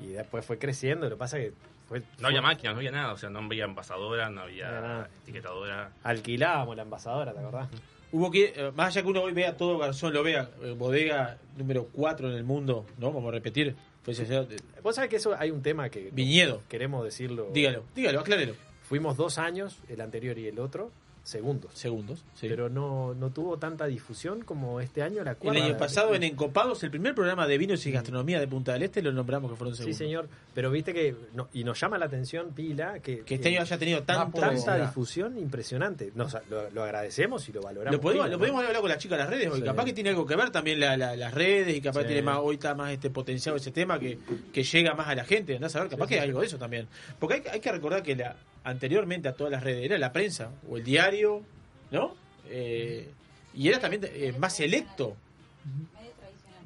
Y 0.00 0.08
después 0.08 0.44
fue 0.44 0.58
creciendo. 0.58 1.08
Lo 1.08 1.14
que 1.14 1.18
pasa 1.20 1.36
que 1.38 1.52
fue, 1.88 2.02
No 2.20 2.28
había 2.28 2.40
fue- 2.40 2.48
máquinas, 2.50 2.74
no 2.74 2.78
había 2.78 2.90
nada, 2.90 3.12
o 3.12 3.16
sea, 3.16 3.30
no 3.30 3.40
había 3.40 3.64
envasadora, 3.64 4.30
no 4.30 4.42
había 4.42 5.08
etiquetadora. 5.22 5.90
Alquilábamos 6.02 6.76
la 6.76 6.82
envasadora, 6.82 7.32
¿te 7.32 7.38
acordás? 7.40 7.68
Hubo 8.12 8.30
que, 8.30 8.52
eh, 8.56 8.70
más 8.76 8.88
allá 8.88 9.02
que 9.02 9.08
uno 9.08 9.22
hoy 9.22 9.32
vea 9.32 9.56
todo 9.56 9.76
Garzón, 9.78 10.12
lo 10.14 10.22
vea, 10.22 10.48
eh, 10.62 10.74
bodega 10.78 11.36
número 11.56 11.88
4 11.92 12.30
en 12.30 12.36
el 12.36 12.44
mundo, 12.44 12.86
¿no? 12.98 13.12
Vamos 13.12 13.28
a 13.28 13.32
repetir. 13.32 13.74
Eh, 14.06 14.46
Vos 14.82 14.94
sabés 14.94 15.10
que 15.10 15.16
eso 15.16 15.34
hay 15.38 15.50
un 15.50 15.62
tema 15.62 15.88
que 15.88 16.10
Viñedo. 16.12 16.62
queremos 16.68 17.02
decirlo. 17.04 17.48
Dígalo, 17.52 17.84
dígalo, 17.94 18.20
aclárelo. 18.20 18.54
Fuimos 18.82 19.16
dos 19.16 19.38
años, 19.38 19.78
el 19.88 20.00
anterior 20.02 20.38
y 20.38 20.46
el 20.46 20.58
otro, 20.60 20.90
segundos. 21.24 21.72
Segundos, 21.74 22.22
sí. 22.34 22.48
Pero 22.48 22.68
no, 22.68 23.14
no 23.14 23.30
tuvo 23.30 23.56
tanta 23.58 23.86
difusión 23.86 24.42
como 24.42 24.80
este 24.80 25.02
año 25.02 25.24
la 25.24 25.32
El 25.32 25.36
cuarta. 25.38 25.64
año 25.64 25.76
pasado 25.76 26.14
en 26.14 26.22
Encopados, 26.22 26.82
el 26.84 26.90
primer 26.90 27.14
programa 27.14 27.46
de 27.46 27.58
vinos 27.58 27.84
y 27.86 27.90
gastronomía 27.90 28.38
de 28.38 28.46
Punta 28.46 28.74
del 28.74 28.82
Este, 28.84 29.02
lo 29.02 29.10
nombramos 29.10 29.50
que 29.50 29.56
fueron 29.56 29.74
Sí, 29.74 29.78
segundos. 29.78 29.98
señor. 29.98 30.28
Pero 30.54 30.70
viste 30.70 30.92
que. 30.94 31.16
no- 31.34 31.48
y 31.52 31.64
nos 31.64 31.80
llama 31.80 31.98
la 31.98 32.04
atención, 32.06 32.52
Pila, 32.54 33.00
que, 33.00 33.20
Que 33.20 33.34
este 33.36 33.48
año 33.48 33.62
haya 33.62 33.78
tenido 33.78 34.02
tanto- 34.02 34.38
tanta 34.38 34.76
difusión 34.86 35.36
impresionante. 35.38 36.12
Nos, 36.14 36.36
lo, 36.48 36.70
lo 36.70 36.82
agradecemos 36.84 37.48
y 37.48 37.52
lo 37.52 37.62
valoramos. 37.62 37.94
Lo 37.96 38.00
podemos, 38.00 38.26
pila, 38.26 38.30
lo 38.30 38.36
¿no? 38.36 38.38
podemos 38.40 38.64
hablar 38.64 38.80
con 38.82 38.90
las 38.90 38.98
chicas 38.98 39.18
de 39.18 39.24
las 39.24 39.30
redes 39.32 39.48
hoy. 39.50 39.60
Sí. 39.60 39.64
Capaz 39.64 39.84
que 39.86 39.92
tiene 39.94 40.10
algo 40.10 40.26
que 40.26 40.36
ver 40.36 40.50
también 40.50 40.78
la- 40.78 40.96
la- 40.96 41.16
las 41.16 41.34
redes 41.34 41.74
y 41.76 41.80
capaz 41.80 42.02
Sí. 42.02 42.06
tiene 42.08 42.22
más, 42.22 42.38
hoy 42.42 42.54
está 42.56 42.74
más 42.74 42.92
este 42.92 43.08
potenciado 43.10 43.56
ese 43.56 43.70
tema 43.72 43.98
que, 43.98 44.18
que 44.52 44.62
llega 44.62 44.94
más 44.94 45.08
a 45.08 45.14
la 45.14 45.24
gente. 45.24 45.54
Andás 45.56 45.74
a 45.74 45.80
ver, 45.80 45.88
capaz 45.88 46.04
Sí, 46.04 46.08
que 46.10 46.14
sí. 46.16 46.20
hay 46.20 46.28
algo 46.28 46.40
de 46.40 46.46
eso 46.46 46.58
también. 46.58 46.86
Porque 47.18 47.34
hay, 47.36 47.42
hay 47.50 47.60
que 47.60 47.72
recordar 47.72 48.02
que 48.02 48.14
la, 48.14 48.36
anteriormente 48.64 49.28
a 49.28 49.34
todas 49.34 49.50
las 49.52 49.62
redes 49.62 49.84
era 49.84 49.98
la 49.98 50.12
prensa 50.12 50.50
o 50.68 50.76
el 50.76 50.84
diario, 50.84 51.42
¿no? 51.90 52.14
Eh, 52.48 53.08
y 53.54 53.68
era 53.68 53.78
también 53.78 54.02
eh, 54.04 54.34
más 54.38 54.54
selecto. 54.56 55.16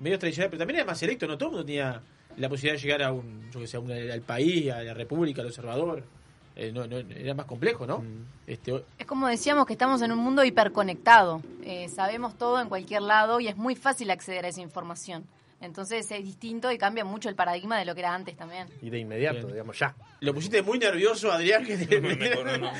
Medio 0.00 0.18
tradicional, 0.18 0.48
pero 0.50 0.58
también 0.60 0.76
era 0.78 0.86
más 0.86 0.98
selecto, 0.98 1.26
no 1.26 1.36
todo 1.36 1.48
el 1.48 1.52
mundo 1.56 1.66
tenía 1.66 2.00
la 2.36 2.48
posibilidad 2.48 2.76
de 2.76 2.82
llegar 2.82 3.02
a 3.02 3.12
un, 3.12 3.50
yo 3.50 3.58
que 3.60 3.66
sé, 3.66 3.76
a 3.76 3.80
un- 3.80 3.90
al 3.90 4.20
país, 4.22 4.70
a 4.70 4.82
la 4.82 4.94
República, 4.94 5.40
al 5.42 5.48
Observador. 5.48 6.04
Eh, 6.54 6.72
no, 6.72 6.86
no, 6.86 6.98
era 6.98 7.34
más 7.34 7.46
complejo, 7.46 7.86
¿no? 7.86 8.02
Este, 8.46 8.82
Es 8.98 9.06
como 9.06 9.26
decíamos 9.28 9.66
que 9.66 9.72
estamos 9.74 10.00
en 10.02 10.10
un 10.12 10.18
mundo 10.18 10.44
hiperconectado. 10.44 11.40
Eh, 11.64 11.88
sabemos 11.88 12.36
todo 12.36 12.60
en 12.60 12.68
cualquier 12.68 13.02
lado 13.02 13.38
y 13.40 13.48
es 13.48 13.56
muy 13.56 13.74
fácil 13.76 14.10
acceder 14.10 14.44
a 14.44 14.48
esa 14.48 14.60
información. 14.60 15.24
Entonces 15.60 16.08
es 16.10 16.24
distinto 16.24 16.70
y 16.70 16.78
cambia 16.78 17.04
mucho 17.04 17.28
el 17.28 17.34
paradigma 17.34 17.78
de 17.78 17.84
lo 17.84 17.94
que 17.94 18.00
era 18.00 18.14
antes 18.14 18.36
también. 18.36 18.68
Y 18.80 18.90
de 18.90 18.98
inmediato, 19.00 19.38
Bien. 19.40 19.52
digamos, 19.52 19.78
ya. 19.78 19.94
Lo 20.20 20.32
pusiste 20.32 20.62
muy 20.62 20.78
nervioso, 20.78 21.32
Adrián. 21.32 21.64
Que 21.64 21.76
te- 21.76 22.00
No, 22.00 22.44
no, 22.44 22.58
no. 22.58 22.72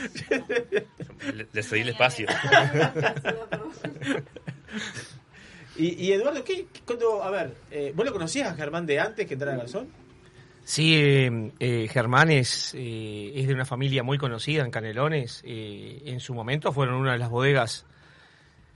Le- 1.34 1.48
Le 1.52 1.62
cedí 1.62 1.80
el 1.80 1.88
espacio. 1.88 2.28
y, 5.76 6.06
y 6.06 6.12
Eduardo, 6.12 6.42
¿qué, 6.44 6.66
qué- 6.72 6.80
cuando, 6.86 7.22
a 7.22 7.30
ver, 7.30 7.54
eh, 7.70 7.92
¿vos 7.94 8.06
lo 8.06 8.12
conocías 8.12 8.52
a 8.52 8.54
Germán 8.54 8.86
de 8.86 9.00
antes 9.00 9.26
que 9.26 9.34
entrara 9.34 9.56
Garzón? 9.56 9.88
Sí, 10.64 10.94
eh, 10.96 11.52
eh, 11.60 11.88
Germán 11.90 12.30
es, 12.30 12.74
eh, 12.76 13.32
es 13.34 13.46
de 13.48 13.54
una 13.54 13.64
familia 13.64 14.02
muy 14.02 14.18
conocida 14.18 14.64
en 14.64 14.70
Canelones. 14.70 15.40
eh, 15.44 16.02
en 16.06 16.20
su 16.20 16.34
momento 16.34 16.72
fueron 16.72 16.96
una 16.96 17.12
de 17.12 17.18
las 17.18 17.30
bodegas, 17.30 17.86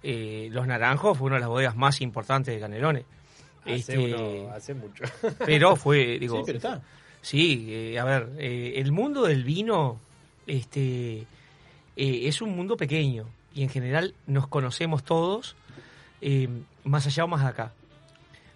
eh, 0.03 0.49
Los 0.53 0.67
Naranjos 0.67 1.19
fue 1.19 1.27
una 1.27 1.37
de 1.37 1.41
las 1.41 1.49
bodegas 1.51 1.77
más 1.77 2.01
importantes 2.01 2.55
de 2.55 2.61
Canelones. 2.61 3.05
Hace, 3.65 3.75
Este, 3.75 3.99
uno- 3.99 4.51
hace 4.53 4.75
mucho. 4.75 5.05
Pero 5.47 5.77
fue, 5.77 6.19
digo... 6.19 6.39
Sí, 6.39 6.43
pero 6.47 6.57
está. 6.59 6.83
Sí, 7.21 7.67
eh, 7.69 7.99
a 8.01 8.05
ver, 8.05 8.31
eh, 8.39 8.75
el 8.77 8.91
mundo 8.91 9.23
del 9.23 9.45
vino 9.45 10.01
este, 10.47 11.19
eh, 11.21 11.25
es 11.97 12.43
un 12.43 12.57
mundo 12.57 12.77
pequeño 12.77 13.27
y 13.55 13.63
en 13.63 13.69
general 13.69 14.15
nos 14.27 14.49
conocemos 14.49 15.05
todos, 15.05 15.55
eh, 16.21 16.49
más 16.85 17.07
allá 17.07 17.25
o 17.25 17.29
más 17.29 17.45
acá. 17.45 17.73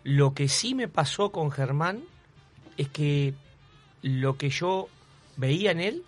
Lo 0.02 0.34
que 0.34 0.48
sí 0.48 0.74
me 0.74 0.88
pasó 0.88 1.30
con 1.30 1.50
Germán 1.52 2.02
es 2.76 2.88
que 2.88 3.34
lo 4.02 4.36
que 4.36 4.50
yo 4.50 4.88
veía 5.36 5.70
en 5.70 5.80
él 5.80 6.02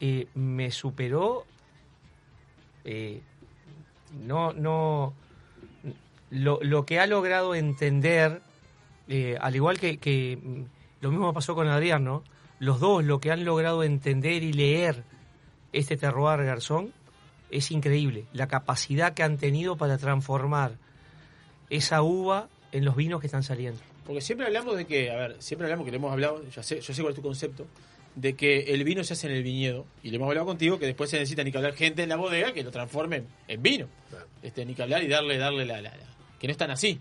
eh, 0.00 0.26
me 0.34 0.70
superó. 0.70 1.46
eh, 2.84 3.20
no, 4.26 4.52
no. 4.52 5.14
Lo, 6.34 6.58
lo 6.62 6.84
que 6.84 6.98
ha 6.98 7.06
logrado 7.06 7.54
entender, 7.54 8.42
eh, 9.08 9.36
al 9.40 9.54
igual 9.54 9.78
que, 9.78 9.98
que, 9.98 10.36
mm, 10.42 10.62
lo 11.00 11.10
mismo 11.10 11.32
pasó 11.32 11.54
con 11.54 11.68
Adrián, 11.68 12.02
¿no? 12.04 12.24
Los 12.58 12.80
dos 12.80 13.04
lo 13.04 13.20
que 13.20 13.30
han 13.30 13.44
logrado 13.44 13.84
entender 13.84 14.42
y 14.42 14.52
leer 14.52 15.04
este 15.72 15.96
terroir 15.96 16.44
garzón 16.44 16.92
es 17.50 17.70
increíble. 17.70 18.24
La 18.32 18.48
capacidad 18.48 19.14
que 19.14 19.22
han 19.22 19.36
tenido 19.38 19.76
para 19.76 19.96
transformar 19.98 20.72
esa 21.70 22.02
uva 22.02 22.48
en 22.72 22.84
los 22.84 22.96
vinos 22.96 23.20
que 23.20 23.26
están 23.26 23.42
saliendo. 23.42 23.80
Porque 24.06 24.20
siempre 24.20 24.46
hablamos 24.46 24.76
de 24.76 24.86
que, 24.86 25.10
a 25.10 25.16
ver, 25.16 25.36
siempre 25.40 25.66
hablamos 25.66 25.84
que 25.84 25.90
le 25.90 25.96
hemos 25.98 26.12
hablado, 26.12 26.42
ya 26.50 26.62
sé, 26.62 26.80
yo 26.80 26.92
sé 26.94 27.00
cuál 27.02 27.12
es 27.12 27.16
tu 27.16 27.22
concepto, 27.22 27.66
de 28.16 28.34
que 28.34 28.60
el 28.74 28.84
vino 28.84 29.02
se 29.04 29.14
hace 29.14 29.26
en 29.28 29.34
el 29.34 29.42
viñedo. 29.42 29.86
Y 30.02 30.10
le 30.10 30.16
hemos 30.16 30.28
hablado 30.28 30.46
contigo 30.46 30.78
que 30.78 30.86
después 30.86 31.10
se 31.10 31.16
necesita 31.18 31.42
ni 31.44 31.50
que 31.52 31.58
hablar 31.58 31.74
gente 31.74 32.02
en 32.02 32.08
la 32.08 32.16
bodega 32.16 32.52
que 32.52 32.62
lo 32.62 32.70
transforme 32.70 33.16
en- 33.18 33.26
en 33.48 33.62
vino. 33.62 33.86
Este, 34.42 34.64
ni 34.64 34.74
que 34.74 34.82
hablar 34.82 35.02
y 35.02 35.08
darle, 35.08 35.38
darle 35.38 35.64
la, 35.64 35.80
la- 35.80 35.90
la- 35.96 36.13
que 36.38 36.46
no 36.46 36.52
están 36.52 36.70
así. 36.70 36.98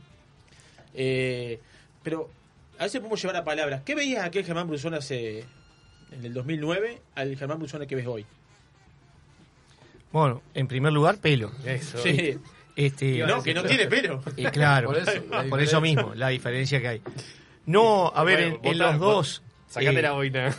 Eh, 0.94 1.60
pero 2.04 2.30
a 2.78 2.84
veces 2.84 3.00
podemos 3.00 3.22
llevar 3.22 3.38
a 3.38 3.44
palabras. 3.44 3.82
¿Qué 3.86 3.96
veías 3.96 4.26
aquel 4.26 4.46
Germán 4.46 4.68
Brusón 4.68 4.94
hace 4.94 5.46
en 6.12 6.26
el 6.26 6.34
2009 6.34 7.02
al 7.16 7.36
Germán 7.38 7.60
Brusón 7.60 7.86
que 7.86 7.96
ves 7.96 8.08
hoy? 8.08 8.26
Bueno, 10.12 10.42
en 10.54 10.68
primer 10.68 10.94
lugar, 10.94 11.18
pelo. 11.18 11.52
Eso. 11.66 11.98
Sí. 11.98 12.38
Este, 12.76 13.20
No, 13.20 13.42
que 13.44 13.54
no 13.54 13.64
tiene 13.64 13.88
pelo. 13.88 14.22
Claro, 14.52 14.88
Por 14.90 15.50
por 15.50 15.62
eso, 15.62 15.82
mismo, 15.82 16.14
la 16.16 16.30
diferencia 16.30 16.80
que 16.82 16.88
hay. 16.88 17.02
No, 17.66 18.12
a 18.14 18.24
ver, 18.24 18.58
Bueno, 18.58 18.72
en, 18.72 18.78
los 18.78 19.00
dos. 19.00 19.44
sacate 19.70 20.00
eh, 20.00 20.02
la 20.02 20.12
boina. 20.12 20.56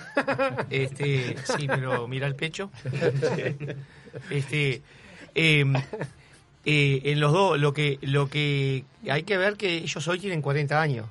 Este, 0.70 1.36
sí, 1.44 1.66
pero 1.66 2.08
mira 2.08 2.26
el 2.26 2.34
pecho. 2.34 2.70
Este, 4.30 4.80
eh, 5.34 5.64
eh, 6.64 7.00
en 7.04 7.20
los 7.20 7.32
dos, 7.32 7.58
lo 7.58 7.72
que, 7.72 7.98
lo 8.02 8.28
que 8.28 8.84
hay 9.08 9.22
que 9.24 9.36
ver 9.36 9.56
que 9.56 9.78
ellos 9.78 10.08
hoy 10.08 10.18
tienen 10.18 10.40
40 10.40 10.80
años. 10.80 11.06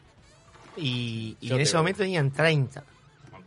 Y, 0.76 1.38
en 1.42 1.60
ese 1.60 1.74
veo. 1.74 1.82
momento 1.82 2.00
tenían 2.00 2.32
30. 2.32 2.84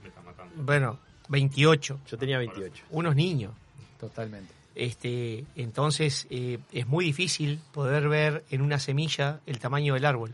Me 0.03 0.09
está 0.09 0.23
matando. 0.23 0.55
Bueno, 0.63 0.99
28. 1.29 2.01
Yo 2.09 2.19
tenía 2.19 2.39
28. 2.39 2.85
Unos 2.91 3.17
niños. 3.17 3.53
Totalmente. 3.99 4.53
Este, 4.77 5.45
entonces 5.57 6.27
eh, 6.29 6.59
es 6.71 6.87
muy 6.87 7.07
difícil 7.07 7.61
poder 7.73 8.09
ver 8.09 8.45
en 8.51 8.61
una 8.61 8.79
semilla 8.79 9.41
el 9.47 9.59
tamaño 9.59 9.95
del 9.95 10.05
árbol. 10.05 10.33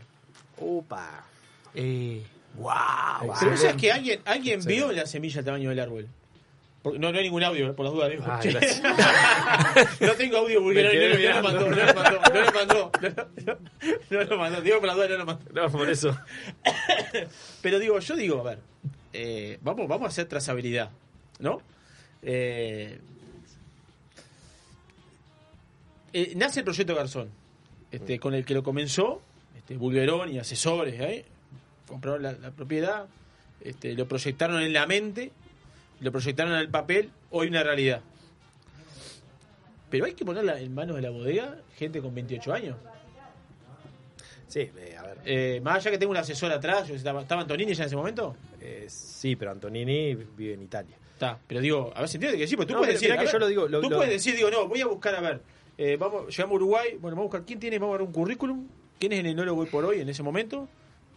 Upa. 0.57 1.25
Eh, 1.73 2.21
wow, 2.57 3.33
Pero 3.39 3.51
vos 3.51 3.59
sabés 3.59 3.77
que 3.77 3.91
alguien, 3.91 4.19
alguien 4.25 4.59
vio 4.65 4.91
la 4.91 5.05
semilla 5.05 5.37
del 5.37 5.45
tamaño 5.45 5.69
del 5.69 5.79
árbol. 5.79 6.07
No, 6.83 7.11
no 7.11 7.17
hay 7.17 7.23
ningún 7.23 7.43
audio, 7.43 7.69
eh, 7.69 7.73
por 7.73 7.85
las 7.85 7.93
dudas. 7.93 8.11
digo. 8.11 8.23
No 10.01 10.13
tengo 10.13 10.37
audio 10.37 10.61
porque 10.61 10.83
no, 10.83 11.35
lo 11.35 11.43
mandó, 11.43 11.69
no 11.69 11.75
lo 11.75 11.93
mandó, 11.93 12.21
no 12.33 12.41
lo 12.41 12.51
mandó, 12.51 12.91
no, 13.01 13.09
no, 13.45 13.57
no 14.09 14.23
lo 14.23 14.37
mandó. 14.37 14.61
Digo 14.61 14.79
por 14.79 14.87
las 14.87 14.95
dudas, 14.97 15.09
no 15.11 15.17
lo 15.17 15.25
mandó. 15.25 15.51
No, 15.53 15.71
por 15.71 15.89
eso. 15.89 16.17
Pero 17.61 17.79
digo, 17.79 17.99
yo 17.99 18.15
digo, 18.15 18.41
a 18.41 18.43
ver, 18.43 18.59
eh, 19.13 19.57
vamos, 19.61 19.87
vamos 19.87 20.07
a 20.07 20.09
hacer 20.09 20.27
trazabilidad, 20.27 20.91
¿no? 21.39 21.61
Eh, 22.21 22.99
nace 26.35 26.59
el 26.59 26.65
proyecto 26.65 26.95
Garzón, 26.95 27.29
este, 27.91 28.19
con 28.19 28.33
el 28.33 28.43
que 28.45 28.53
lo 28.53 28.61
comenzó 28.61 29.21
este, 29.57 29.77
Bulgerón 29.77 30.33
y 30.33 30.39
asesores, 30.39 31.23
compraron 31.87 32.23
la, 32.23 32.33
la 32.33 32.51
propiedad, 32.51 33.07
este, 33.61 33.93
lo 33.93 34.05
proyectaron 34.05 34.61
en 34.61 34.73
la 34.73 34.85
mente, 34.85 35.31
lo 36.03 36.11
proyectaron 36.11 36.53
en 36.53 36.59
el 36.59 36.69
papel, 36.69 37.09
hoy 37.31 37.47
una 37.47 37.63
realidad. 37.63 38.01
Pero 39.89 40.05
hay 40.05 40.13
que 40.13 40.25
ponerla 40.25 40.59
en 40.59 40.73
manos 40.73 40.95
de 40.95 41.01
la 41.01 41.09
bodega 41.11 41.57
gente 41.77 42.01
con 42.01 42.13
28 42.15 42.53
años. 42.53 42.77
Sí, 44.47 44.59
eh, 44.77 44.95
a 44.97 45.03
ver. 45.03 45.17
Eh, 45.25 45.61
más 45.63 45.77
allá 45.77 45.91
que 45.91 45.97
tengo 45.97 46.11
un 46.11 46.17
asesor 46.17 46.51
atrás, 46.51 46.89
estaba, 46.89 47.21
¿estaba 47.21 47.41
Antonini 47.41 47.73
ya 47.73 47.83
en 47.83 47.87
ese 47.87 47.95
momento? 47.95 48.35
Eh, 48.61 48.85
sí, 48.87 49.35
pero 49.35 49.51
Antonini 49.51 50.13
vive 50.15 50.53
en 50.53 50.61
Italia. 50.63 50.95
Está, 51.13 51.39
pero 51.47 51.61
digo, 51.61 51.91
a 51.95 52.01
ver, 52.01 52.09
¿se 52.09 52.17
entiende 52.17 52.37
que 52.37 52.47
sí? 52.47 52.55
Pues 52.55 52.67
tú 52.67 52.73
No, 52.73 52.79
puedes 52.79 52.99
pero 52.99 53.01
decir, 53.01 53.17
que 53.17 53.23
ver, 53.23 53.31
yo 53.33 53.39
lo 53.39 53.47
digo, 53.47 53.67
lo- 53.67 53.81
tú 53.81 53.89
lo- 53.89 53.97
puedes 53.97 54.11
decir, 54.13 54.35
digo, 54.35 54.49
no, 54.51 54.67
voy 54.67 54.81
a 54.81 54.87
buscar, 54.87 55.15
a 55.15 55.21
ver, 55.21 55.41
eh, 55.77 55.95
vamos, 55.99 56.27
llegamos 56.35 56.53
a 56.53 56.55
Uruguay, 56.55 56.89
bueno, 56.99 57.15
vamos 57.15 57.19
a 57.19 57.23
buscar, 57.31 57.45
¿quién 57.45 57.59
tiene? 57.59 57.79
Vamos 57.79 57.95
a 57.95 57.97
ver 57.99 58.07
un 58.07 58.13
currículum, 58.13 58.67
¿quién 58.99 59.13
es 59.13 59.19
el 59.19 59.27
enólogo 59.27 59.61
hoy 59.61 59.67
por 59.67 59.85
hoy, 59.85 60.01
en 60.01 60.09
ese 60.09 60.21
momento, 60.23 60.67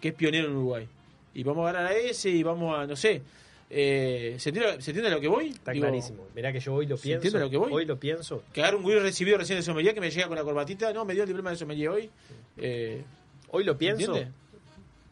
que 0.00 0.08
es 0.08 0.14
pionero 0.14 0.48
en 0.48 0.56
Uruguay? 0.56 0.88
Y 1.34 1.42
vamos 1.42 1.66
a 1.66 1.70
agarrar 1.70 1.92
a 1.92 1.94
ese 1.96 2.30
y 2.30 2.42
vamos 2.42 2.78
a, 2.78 2.86
no 2.86 2.94
sé, 2.96 3.22
eh, 3.70 4.36
¿se, 4.38 4.50
entiende, 4.50 4.80
¿se 4.82 4.90
entiende 4.90 5.08
a 5.10 5.14
lo 5.14 5.20
que 5.20 5.28
voy? 5.28 5.48
Está 5.50 5.72
Digo, 5.72 5.84
clarísimo. 5.86 6.26
Mirá 6.34 6.52
que 6.52 6.60
yo 6.60 6.74
hoy 6.74 6.86
lo 6.86 6.96
¿se 6.96 7.02
pienso. 7.04 7.16
entiende 7.26 7.38
a 7.38 7.42
lo 7.42 7.50
que 7.50 7.56
voy? 7.56 7.72
Hoy 7.72 7.84
lo 7.84 7.98
pienso. 7.98 8.42
Que 8.52 8.62
agarre 8.62 8.76
un 8.76 8.82
güey 8.82 8.98
recibido 8.98 9.38
recién 9.38 9.58
de 9.58 9.62
sommelier 9.62 9.94
que 9.94 10.00
me 10.00 10.10
llega 10.10 10.28
con 10.28 10.36
la 10.36 10.44
corbatita, 10.44 10.92
no, 10.92 11.04
me 11.04 11.14
dio 11.14 11.22
el 11.24 11.28
diploma 11.28 11.50
de 11.50 11.56
sommelier 11.56 11.88
hoy. 11.88 12.10
Eh, 12.56 13.02
Hoy 13.50 13.62
lo 13.64 13.78
pienso. 13.78 14.06
¿Entiende? 14.16 14.32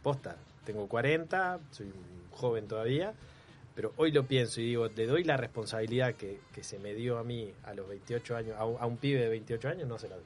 Posta. 0.03 0.37
Tengo 0.67 0.87
40, 0.89 1.61
soy 1.71 1.87
un 1.87 1.93
joven 2.33 2.67
todavía. 2.67 3.13
Pero 3.75 3.93
hoy 3.97 4.13
lo 4.13 4.25
pienso 4.25 4.61
y 4.61 4.65
digo, 4.67 4.89
le 4.89 5.07
doy 5.07 5.25
la 5.25 5.37
responsabilidad 5.37 6.15
que, 6.15 6.39
que 6.55 6.63
se 6.63 6.79
me 6.79 6.95
dio 6.95 7.19
a 7.19 7.25
mí 7.25 7.51
a 7.65 7.75
los 7.75 7.89
28 7.89 8.37
años, 8.37 8.57
a 8.59 8.65
un, 8.67 8.77
a 8.81 8.87
un 8.87 8.97
pibe 8.99 9.21
de 9.21 9.29
28 9.29 9.69
años, 9.69 9.89
no 9.89 9.99
se 9.99 10.09
la 10.09 10.15
doy. 10.17 10.25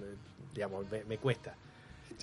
Me- 0.00 0.16
digamos, 0.54 0.90
me, 0.90 1.02
me 1.04 1.18
cuesta. 1.18 1.54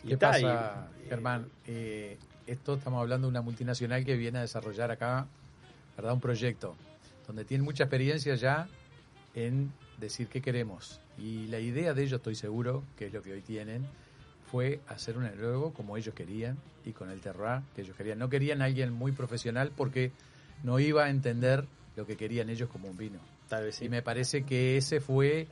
Y 0.03 0.07
¿Qué 0.09 0.13
está, 0.13 0.31
pasa, 0.31 0.88
y- 1.03 1.09
Germán? 1.09 1.47
Eh, 1.68 2.18
esto 2.51 2.75
estamos 2.75 3.01
hablando 3.01 3.27
de 3.27 3.31
una 3.31 3.41
multinacional 3.41 4.03
que 4.03 4.15
viene 4.15 4.39
a 4.39 4.41
desarrollar 4.41 4.91
acá, 4.91 5.27
¿verdad? 5.95 6.13
Un 6.13 6.19
proyecto 6.19 6.75
donde 7.25 7.45
tiene 7.45 7.63
mucha 7.63 7.85
experiencia 7.85 8.35
ya 8.35 8.67
en 9.33 9.71
decir 9.99 10.27
qué 10.27 10.41
queremos. 10.41 10.99
Y 11.17 11.47
la 11.47 11.59
idea 11.59 11.93
de 11.93 12.03
ellos, 12.03 12.17
estoy 12.17 12.35
seguro, 12.35 12.83
que 12.97 13.07
es 13.07 13.13
lo 13.13 13.21
que 13.21 13.33
hoy 13.33 13.41
tienen, 13.41 13.85
fue 14.51 14.81
hacer 14.87 15.17
un 15.17 15.25
enólogo 15.25 15.73
como 15.73 15.95
ellos 15.95 16.13
querían 16.13 16.57
y 16.85 16.91
con 16.91 17.09
el 17.09 17.21
terroir 17.21 17.61
que 17.73 17.83
ellos 17.83 17.95
querían. 17.95 18.19
No 18.19 18.29
querían 18.29 18.61
a 18.61 18.65
alguien 18.65 18.91
muy 18.91 19.13
profesional 19.13 19.71
porque 19.75 20.11
no 20.63 20.79
iba 20.79 21.05
a 21.05 21.09
entender 21.09 21.65
lo 21.95 22.05
que 22.05 22.17
querían 22.17 22.49
ellos 22.49 22.69
como 22.69 22.89
un 22.89 22.97
vino. 22.97 23.19
Tal 23.47 23.63
vez 23.63 23.75
sí. 23.75 23.85
Y 23.85 23.89
me 23.89 24.01
parece 24.01 24.43
que 24.43 24.75
ese 24.75 24.99
fue 24.99 25.47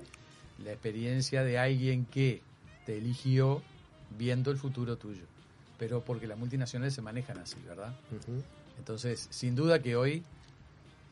la 0.63 0.71
experiencia 0.71 1.43
de 1.43 1.57
alguien 1.57 2.05
que 2.05 2.41
te 2.85 2.97
eligió 2.97 3.61
viendo 4.17 4.51
el 4.51 4.57
futuro 4.57 4.97
tuyo. 4.97 5.23
Pero 5.79 6.01
porque 6.01 6.27
las 6.27 6.37
multinacionales 6.37 6.93
se 6.93 7.01
manejan 7.01 7.37
así, 7.39 7.55
¿verdad? 7.67 7.93
Entonces, 8.77 9.27
sin 9.31 9.55
duda 9.55 9.81
que 9.81 9.95
hoy 9.95 10.23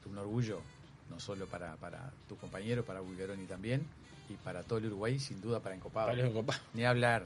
un 0.06 0.18
orgullo, 0.18 0.61
no 1.10 1.19
solo 1.19 1.48
para, 1.48 1.76
para 1.77 2.11
tu 2.30 2.38
compañero, 2.38 2.84
para 2.85 2.99
Bulgaroni 3.02 3.45
también, 3.45 3.85
y 4.30 4.34
para 4.35 4.64
todo 4.64 4.80
el 4.80 4.85
Uruguay, 4.88 5.19
sin 5.19 5.41
duda 5.41 5.60
para 5.60 5.76
Encopado. 5.76 6.07
Para 6.10 6.26
Encopado. 6.27 6.60
Ni 6.73 6.85
hablar. 6.85 7.26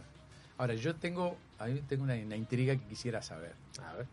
Ahora, 0.57 0.73
yo 0.75 0.95
tengo, 0.95 1.37
a 1.59 1.65
mí 1.67 1.81
tengo 1.87 2.03
una, 2.03 2.15
una 2.15 2.35
intriga 2.35 2.75
que 2.75 2.83
quisiera 2.85 3.21
saber. 3.21 3.53
A 3.83 3.93
ver, 3.93 4.05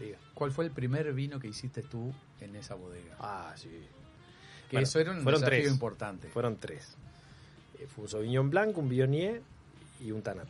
diga. 0.00 0.18
¿Cuál 0.34 0.52
fue 0.52 0.64
el 0.64 0.70
primer 0.70 1.12
vino 1.12 1.38
que 1.40 1.48
hiciste 1.48 1.82
tú 1.82 2.12
en 2.40 2.54
esa 2.56 2.74
bodega? 2.74 3.16
Ah, 3.20 3.52
sí. 3.56 3.68
Que 4.68 4.76
Bueno, 4.76 4.84
eso 4.86 5.00
era 5.00 5.12
un 5.12 5.22
fueron 5.22 5.40
desafío 5.40 5.60
tres. 5.62 5.72
importante. 5.72 6.28
Fueron 6.28 6.56
tres. 6.58 6.94
Eh, 7.78 7.86
Fue 7.92 8.04
un 8.04 8.10
Sauvignon 8.10 8.50
Blanc, 8.50 8.76
un 8.78 8.88
Viognier 8.88 9.42
y 10.00 10.10
un 10.12 10.22
Tanat. 10.22 10.46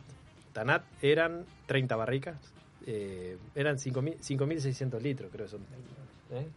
Tanat 0.53 0.83
eran 1.01 1.45
30 1.67 1.95
barricas. 1.95 2.37
eh, 2.85 3.37
eran 3.55 3.77
5.000 3.77 4.17
5.600 4.19 4.99
litros, 5.01 5.29
creo 5.31 5.45
que 5.45 5.51
son. 5.51 5.61
¿eh? 6.31 6.47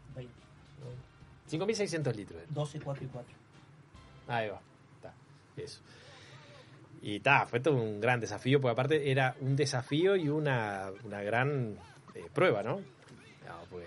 5.600 1.50 2.14
litros. 2.14 2.40
12, 2.48 2.80
4 2.80 3.04
y 3.04 3.08
4. 3.08 3.34
Ahí 4.28 4.48
va. 4.48 4.60
Está. 4.96 5.12
Eso. 5.56 5.80
Y 7.02 7.20
ta, 7.20 7.46
fue 7.46 7.60
todo 7.60 7.74
un 7.74 8.00
gran 8.00 8.20
desafío, 8.20 8.60
porque 8.60 8.72
aparte 8.72 9.10
era 9.10 9.34
un 9.40 9.56
desafío 9.56 10.14
y 10.16 10.28
una, 10.28 10.90
una 11.04 11.20
gran 11.22 11.76
eh, 12.14 12.24
prueba, 12.32 12.62
¿no? 12.62 12.76
No, 12.76 13.58
pues, 13.70 13.84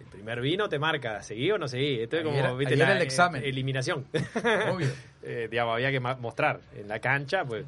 el 0.00 0.06
primer 0.06 0.40
vino 0.40 0.68
te 0.68 0.78
marca, 0.78 1.20
¿seguí 1.22 1.50
o 1.50 1.58
no 1.58 1.66
seguí? 1.66 2.00
Esto 2.00 2.16
es 2.18 2.24
como, 2.24 2.36
era- 2.36 2.54
viste, 2.54 2.76
la 2.76 2.92
el 2.96 3.02
examen. 3.02 3.42
eliminación. 3.44 4.06
Obvio. 4.72 4.88
Eh, 5.26 5.48
digamos, 5.50 5.76
había 5.76 5.90
que 5.90 6.00
mostrar 6.00 6.60
en 6.76 6.86
la 6.86 6.98
cancha, 6.98 7.46
pues 7.46 7.64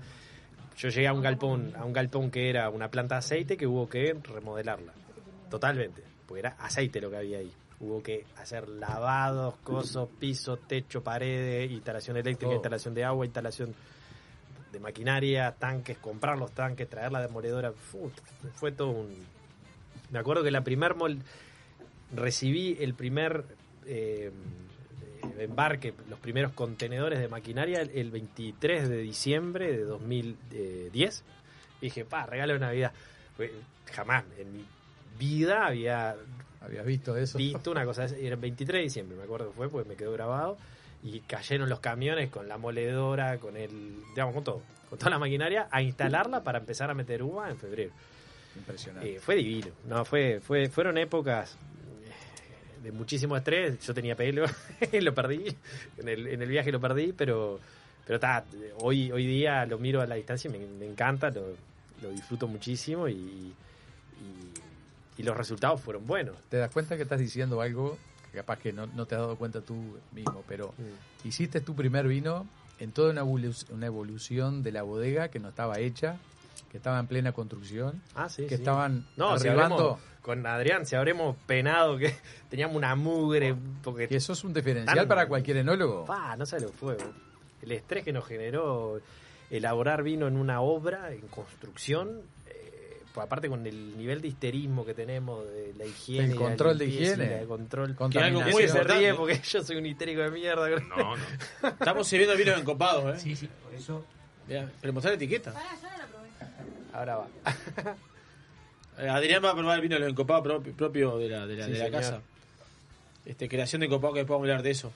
yo 0.76 0.88
llegué 0.88 1.08
a 1.08 1.12
un 1.12 1.22
galpón, 1.22 1.72
a 1.76 1.84
un 1.84 1.92
galpón 1.92 2.30
que 2.30 2.50
era 2.50 2.68
una 2.70 2.90
planta 2.90 3.16
de 3.16 3.18
aceite 3.20 3.56
que 3.56 3.66
hubo 3.66 3.88
que 3.88 4.14
remodelarla. 4.14 4.92
Totalmente. 5.50 6.02
Porque 6.26 6.40
era 6.40 6.56
aceite 6.58 7.00
lo 7.00 7.10
que 7.10 7.16
había 7.16 7.38
ahí. 7.38 7.52
Hubo 7.80 8.02
que 8.02 8.24
hacer 8.38 8.68
lavados, 8.68 9.54
cosos, 9.62 10.08
piso, 10.18 10.56
techo, 10.56 11.02
paredes, 11.02 11.70
instalación 11.70 12.16
eléctrica, 12.16 12.46
Todo. 12.46 12.54
instalación 12.56 12.94
de 12.94 13.04
agua, 13.04 13.24
instalación 13.26 13.74
de 14.72 14.80
maquinaria, 14.80 15.52
tanques, 15.58 15.98
comprar 15.98 16.38
los 16.38 16.52
tanques, 16.52 16.88
traer 16.88 17.12
la 17.12 17.20
demoledora. 17.22 17.72
Fu- 17.72 18.10
fue 18.54 18.72
todo 18.72 18.88
un. 18.90 19.14
Me 20.10 20.18
acuerdo 20.18 20.42
que 20.42 20.50
la 20.50 20.62
primer 20.64 20.94
mol... 20.94 21.18
recibí 22.14 22.76
el 22.80 22.94
primer 22.94 23.44
eh, 23.86 24.30
embarque, 25.38 25.94
los 26.08 26.18
primeros 26.18 26.52
contenedores 26.52 27.18
de 27.18 27.28
maquinaria 27.28 27.80
el, 27.80 27.90
el 27.90 28.10
23 28.10 28.88
de 28.88 28.98
diciembre 28.98 29.72
de 29.72 29.84
2010. 29.84 31.24
Y 31.80 31.86
dije, 31.86 32.04
pa, 32.04 32.26
regalo 32.26 32.54
de 32.54 32.58
Navidad. 32.58 32.92
Jamás 33.92 34.24
en 34.38 34.56
mi 34.56 34.64
vida 35.18 35.66
había 35.66 36.16
¿Habías 36.66 36.84
visto 36.84 37.16
eso? 37.16 37.38
visto 37.38 37.70
una 37.70 37.84
cosa. 37.84 38.04
Era 38.04 38.34
el 38.34 38.36
23 38.36 38.78
de 38.78 38.82
diciembre, 38.82 39.16
me 39.16 39.24
acuerdo 39.24 39.50
que 39.50 39.56
fue, 39.56 39.68
porque 39.68 39.88
me 39.88 39.96
quedó 39.96 40.12
grabado. 40.12 40.56
Y 41.02 41.20
cayeron 41.20 41.68
los 41.68 41.80
camiones 41.80 42.30
con 42.30 42.48
la 42.48 42.58
moledora, 42.58 43.38
con 43.38 43.56
el. 43.56 44.02
digamos, 44.10 44.34
con 44.34 44.44
todo. 44.44 44.62
Con 44.90 44.98
toda 44.98 45.10
la 45.10 45.18
maquinaria, 45.18 45.68
a 45.70 45.82
instalarla 45.82 46.42
para 46.42 46.58
empezar 46.58 46.90
a 46.90 46.94
meter 46.94 47.22
uva 47.22 47.50
en 47.50 47.56
febrero. 47.56 47.92
Impresionante. 48.56 49.16
Eh, 49.16 49.20
fue 49.20 49.36
divino. 49.36 49.68
No, 49.86 50.04
fue, 50.04 50.40
fue, 50.40 50.68
fueron 50.68 50.96
épocas 50.98 51.56
de 52.86 52.92
muchísimo 52.92 53.36
estrés. 53.36 53.78
Yo 53.86 53.92
tenía 53.92 54.14
pelo, 54.16 54.46
lo 54.92 55.14
perdí. 55.14 55.54
En 55.98 56.08
el, 56.08 56.26
en 56.28 56.42
el 56.42 56.48
viaje 56.48 56.70
lo 56.72 56.80
perdí, 56.80 57.12
pero. 57.12 57.58
Pero 58.06 58.16
está, 58.16 58.44
hoy, 58.78 59.10
hoy 59.10 59.26
día 59.26 59.66
lo 59.66 59.78
miro 59.78 60.00
a 60.00 60.06
la 60.06 60.14
distancia 60.14 60.48
y 60.48 60.52
me, 60.52 60.60
me 60.64 60.86
encanta, 60.86 61.28
lo, 61.30 61.42
lo 62.02 62.10
disfruto 62.12 62.46
muchísimo 62.46 63.08
y, 63.08 63.14
y, 63.14 63.52
y 65.18 65.22
los 65.24 65.36
resultados 65.36 65.80
fueron 65.80 66.06
buenos. 66.06 66.36
Te 66.48 66.56
das 66.58 66.70
cuenta 66.70 66.96
que 66.96 67.02
estás 67.02 67.18
diciendo 67.18 67.60
algo 67.60 67.98
que 68.30 68.38
capaz 68.38 68.58
que 68.60 68.72
no, 68.72 68.86
no 68.86 69.06
te 69.06 69.16
has 69.16 69.22
dado 69.22 69.36
cuenta 69.36 69.60
tú 69.60 69.98
mismo, 70.12 70.44
pero 70.46 70.72
Mm. 70.78 71.26
hiciste 71.28 71.60
tu 71.60 71.74
primer 71.74 72.06
vino 72.06 72.46
en 72.78 72.92
toda 72.92 73.10
una, 73.10 73.22
evolu- 73.24 73.70
una 73.70 73.86
evolución 73.86 74.62
de 74.62 74.70
la 74.70 74.82
bodega 74.82 75.28
que 75.28 75.40
no 75.40 75.48
estaba 75.48 75.80
hecha, 75.80 76.16
que 76.70 76.76
estaba 76.78 76.98
en 76.98 77.06
plena 77.06 77.32
construcción, 77.32 78.02
Ah, 78.14 78.28
sí, 78.28 78.42
que 78.42 78.48
sí. 78.50 78.54
estaban 78.62 79.06
No, 79.16 79.38
si 79.38 79.48
arribando. 79.48 79.76
habremos- 79.76 80.00
con 80.22 80.44
Adrián, 80.44 80.84
si 80.86 80.96
habremos 80.96 81.36
penado 81.46 81.96
que 81.98 82.12
teníamos 82.50 82.76
una 82.76 82.94
mugre. 82.96 83.54
Porque 83.84 84.08
Y 84.10 84.16
eso 84.16 84.32
es 84.32 84.42
un 84.44 84.52
diferencial 84.52 85.06
para 85.06 85.28
cualquier 85.28 85.58
enólogo. 85.58 86.04
Pa, 86.04 86.34
no 86.36 86.44
sé 86.44 86.58
lo 86.60 86.68
fue. 86.70 86.96
El 87.62 87.72
estrés 87.72 88.02
que 88.04 88.12
nos 88.12 88.26
generó 88.26 89.00
elaborar 89.50 90.02
vino 90.02 90.26
en 90.26 90.36
una 90.36 90.60
obra, 90.60 91.12
en 91.12 91.20
construcción. 91.28 92.22
eh, 92.48 93.00
pues 93.14 93.24
aparte 93.24 93.48
con 93.48 93.64
el 93.66 93.96
nivel 93.96 94.20
de 94.20 94.28
histerismo 94.28 94.84
que 94.84 94.92
tenemos, 94.94 95.46
de 95.48 95.72
la 95.78 95.84
higiene. 95.86 96.24
El 96.24 96.30
la 96.34 96.36
control 96.36 96.76
de 96.78 96.86
limpieza 96.86 97.14
higiene. 97.22 97.40
la 97.42 97.46
control. 97.46 97.96
Que 98.10 98.18
algo 98.18 98.40
muy 98.42 98.66
se 98.68 98.82
ríe 98.82 99.14
porque 99.14 99.40
yo 99.44 99.62
soy 99.62 99.76
un 99.76 99.86
histérico 99.86 100.22
de 100.22 100.30
mierda. 100.32 100.68
No, 100.68 101.16
no. 101.62 101.68
Estamos 101.68 102.06
sirviendo 102.08 102.36
vinos 102.36 102.58
encopados, 102.60 103.16
¿eh? 103.16 103.20
Sí, 103.20 103.36
sí, 103.36 103.48
por 103.62 103.72
eso. 103.74 104.04
Pero 104.48 104.92
mostrar 104.92 105.12
la 105.12 105.16
etiqueta. 105.16 105.52
Ahora 106.96 107.16
va. 107.16 107.28
Eh, 108.98 109.08
Adrián 109.08 109.44
va 109.44 109.50
a 109.50 109.54
probar 109.54 109.76
el 109.76 109.82
vino 109.82 109.94
de 109.96 110.00
los 110.00 110.08
encopados 110.10 110.42
propio, 110.42 110.72
propio 110.74 111.18
de 111.18 111.28
la, 111.28 111.46
de 111.46 111.56
la, 111.56 111.66
Sí, 111.66 111.72
de 111.72 111.78
la 111.78 111.84
señor. 111.86 112.00
casa. 112.00 112.22
Este, 113.26 113.48
creación 113.48 113.80
de 113.80 113.86
encopados 113.86 114.14
que 114.14 114.20
después 114.20 114.36
vamos 114.36 114.48
a 114.48 114.52
hablar 114.52 114.62
de 114.62 114.70
eso. 114.70 114.92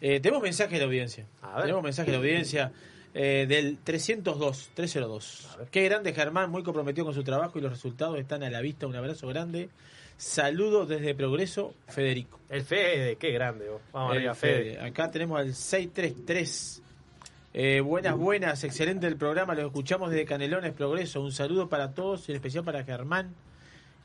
Eh, 0.00 0.20
tenemos 0.20 0.42
mensaje 0.42 0.74
de 0.74 0.80
la 0.80 0.84
audiencia. 0.84 1.24
A 1.40 1.54
ver. 1.54 1.62
Tenemos 1.62 1.82
mensaje 1.82 2.06
de 2.10 2.12
la 2.12 2.18
audiencia 2.18 2.72
eh, 3.14 3.46
del 3.48 3.78
302, 3.82 4.70
302. 4.74 5.48
Qué 5.70 5.84
grande 5.84 6.12
Germán, 6.12 6.50
muy 6.50 6.62
comprometido 6.62 7.06
con 7.06 7.14
su 7.14 7.24
trabajo 7.24 7.58
y 7.58 7.62
los 7.62 7.70
resultados 7.72 8.18
están 8.18 8.42
a 8.42 8.50
la 8.50 8.60
vista. 8.60 8.86
Un 8.86 8.96
abrazo 8.96 9.26
grande. 9.28 9.70
Saludos 10.18 10.88
desde 10.88 11.14
Progreso, 11.14 11.74
Federico. 11.88 12.38
El 12.50 12.62
Fede, 12.62 13.16
qué 13.16 13.30
grande. 13.30 13.68
vos. 13.70 13.80
Vamos 13.92 14.12
El 14.12 14.18
arriba, 14.18 14.34
Fede. 14.34 14.74
Fede. 14.74 14.80
Acá 14.80 15.10
tenemos 15.10 15.38
al 15.40 15.54
633. 15.54 16.82
Eh, 17.56 17.80
buenas, 17.80 18.16
buenas, 18.16 18.64
excelente 18.64 19.06
el 19.06 19.16
programa, 19.16 19.54
lo 19.54 19.66
escuchamos 19.66 20.10
desde 20.10 20.24
Canelones 20.24 20.72
Progreso. 20.72 21.20
Un 21.20 21.30
saludo 21.30 21.68
para 21.68 21.92
todos 21.92 22.28
y 22.28 22.32
en 22.32 22.36
especial 22.36 22.64
para 22.64 22.82
Germán, 22.82 23.32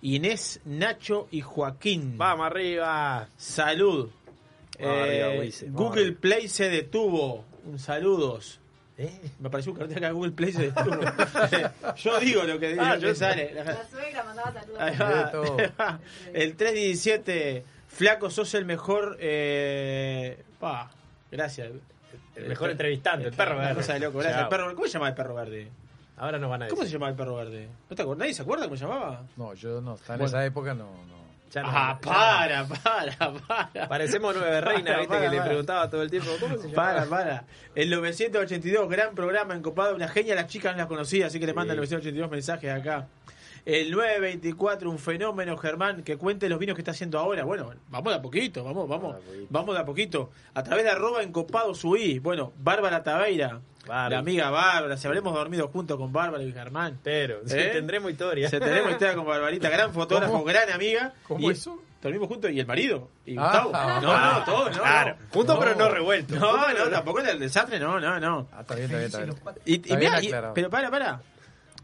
Inés, 0.04 0.60
Nacho 0.66 1.28
y 1.32 1.42
Joaquín. 1.42 2.16
Vamos 2.18 2.46
arriba. 2.46 3.28
Salud. 3.38 4.10
Vamos 4.80 4.98
Eh, 5.08 5.24
arriba, 5.24 5.72
Google 5.72 6.02
arriba. 6.04 6.18
Play 6.22 6.48
se 6.48 6.70
detuvo. 6.70 7.44
Un 7.66 7.80
saludos. 7.80 8.60
¿Eh? 9.00 9.20
Me 9.40 9.48
apareció 9.48 9.72
un 9.72 9.78
cartel 9.80 9.98
acá, 9.98 10.12
Google 10.12 10.32
Play 10.34 10.52
se 10.54 10.64
detuvo. 10.72 11.00
yo 11.98 12.20
digo 12.20 12.44
lo 12.44 12.60
que, 12.60 12.78
Ah, 12.80 12.96
lo 12.96 13.02
que 13.02 13.08
yo- 13.08 13.16
sale. 13.16 13.52
La 13.56 13.88
suegra 13.90 14.24
mandaba 14.26 14.54
saludos. 14.54 14.80
Ahí 14.80 14.96
va. 14.98 16.00
El 16.34 16.56
317, 16.56 17.64
Flaco, 17.88 18.30
sos 18.30 18.54
el 18.54 18.66
mejor. 18.66 19.18
Eh, 19.20 20.38
pa, 20.60 20.92
gracias. 21.32 21.70
El 22.36 22.48
mejor 22.48 22.70
entrevistante, 22.70 23.28
el 23.28 23.34
perro 23.34 23.58
verde. 23.58 23.76
Cosa 23.76 23.94
de 23.94 24.00
loco. 24.00 24.22
El 24.22 24.48
perro- 24.48 24.74
¿Cómo 24.76 24.88
se 24.88 24.94
llama 24.94 25.10
el 25.10 25.16
perro 25.16 25.36
verde? 25.36 25.68
Ahora 26.18 26.38
nos 26.38 26.50
van 26.50 26.62
a 26.62 26.66
decir. 26.66 26.76
¿Cómo 26.78 26.86
se 26.86 26.94
llamaba 26.94 27.10
el 27.12 27.16
perro 27.18 27.36
verde? 27.36 27.68
¿No 27.90 27.96
te 27.96 28.02
acuerdas? 28.02 28.20
¿Nadie 28.20 28.34
se 28.34 28.42
acuerda 28.42 28.66
cómo 28.66 28.76
se 28.78 28.84
llamaba? 28.86 29.24
No, 29.38 29.54
yo 29.54 29.80
no, 29.82 29.96
está 29.96 30.14
en 30.14 30.20
Bueno. 30.20 30.28
esa 30.38 30.46
época 30.46 30.74
no. 30.74 30.86
no. 30.86 31.20
Ya 31.52 31.64
no- 31.64 31.70
ah, 31.72 32.00
para, 32.04 32.66
para, 32.68 33.32
para. 33.48 33.88
Parecemos 33.88 34.36
nueve 34.38 34.62
reina, 34.62 34.84
Para, 34.84 34.98
viste, 35.00 35.08
para, 35.16 35.30
que 35.30 35.36
le 35.36 35.42
preguntaba 35.42 35.90
todo 35.90 36.04
el 36.04 36.12
tiempo, 36.12 36.30
¿cómo 36.40 36.56
se 36.58 36.64
llama? 36.70 36.76
Para, 36.76 37.06
para. 37.06 37.44
El 37.74 37.90
982, 37.90 38.88
gran 38.90 39.16
programa, 39.16 39.56
encopado, 39.56 39.96
una 39.96 40.08
genia, 40.08 40.36
las 40.36 40.46
chicas 40.48 40.74
no 40.74 40.78
las 40.80 40.88
conocía, 40.88 41.26
así 41.28 41.40
que 41.40 41.48
le 41.48 41.54
mandan 41.54 41.76
el 41.76 41.78
982 41.82 42.30
mensajes 42.30 42.70
acá. 42.72 43.08
El 43.66 43.92
924, 43.92 44.90
un 44.90 45.00
fenómeno, 45.00 45.58
Germán, 45.58 46.04
que 46.04 46.18
cuente 46.18 46.50
los 46.50 46.60
vinos 46.60 46.76
que 46.76 46.82
está 46.82 46.92
haciendo 46.92 47.20
ahora. 47.20 47.44
Bueno, 47.44 47.72
vamos 47.90 48.14
de 48.14 48.20
a 48.20 48.22
poquito, 48.22 48.64
vamos, 48.64 48.88
vamos, 48.88 49.16
vamos 49.50 49.76
de 49.76 49.82
a 49.82 49.86
poquito. 49.86 50.32
A 50.54 50.64
través 50.64 50.84
de 50.86 50.92
arroba 50.92 51.22
encopado 51.24 51.74
subí. 51.76 52.20
Bueno, 52.20 52.54
Bárbara 52.58 53.04
Tabeira, 53.04 53.60
Bárbara. 53.86 54.10
la 54.10 54.20
amiga 54.20 54.50
Bárbara, 54.50 54.98
si 54.98 55.08
habremos 55.08 55.34
dormido 55.34 55.68
juntos 55.68 55.98
con 55.98 56.12
Bárbara 56.12 56.44
y 56.44 56.52
Germán. 56.52 57.00
Pero, 57.04 57.42
sí, 57.46 57.58
¿Eh? 57.58 57.70
tendremos 57.74 58.12
historia. 58.12 58.50
Se 58.50 58.60
tenemos 58.60 58.92
historia 58.92 59.16
con 59.16 59.26
Barbarita, 59.26 59.70
gran 59.70 59.94
fotógrafo, 59.94 60.32
¿Cómo? 60.34 60.44
gran 60.46 60.70
amiga. 60.72 61.14
¿Cómo 61.28 61.50
y 61.50 61.52
eso? 61.54 61.82
Dormimos 62.02 62.30
juntos 62.30 62.50
y 62.52 62.60
el 62.62 62.66
marido. 62.66 63.10
Y 63.26 63.36
Ah, 63.38 63.44
Gustavo. 63.66 63.72
ah, 63.74 64.00
no, 64.02 64.40
no, 64.40 64.46
todos, 64.46 64.78
no. 64.78 64.84
Claro, 64.84 65.16
no. 65.20 65.26
juntos 65.34 65.58
pero 65.60 65.76
no 65.76 65.90
revueltos. 65.90 66.40
No, 66.40 66.74
no, 66.74 66.90
tampoco 66.90 67.20
era 67.20 67.32
el 67.32 67.40
desastre, 67.40 67.78
no, 67.78 68.00
no, 68.00 68.18
no. 68.22 68.48
Ah, 68.54 68.62
está 68.62 68.76
bien, 68.76 68.86
está 68.86 69.20
bien, 69.20 69.32
está 69.32 69.52
bien. 69.54 69.82
Y, 69.92 70.06
aclarado. 70.06 70.54
pero 70.54 70.70
para, 70.70 70.90
para. 70.90 71.22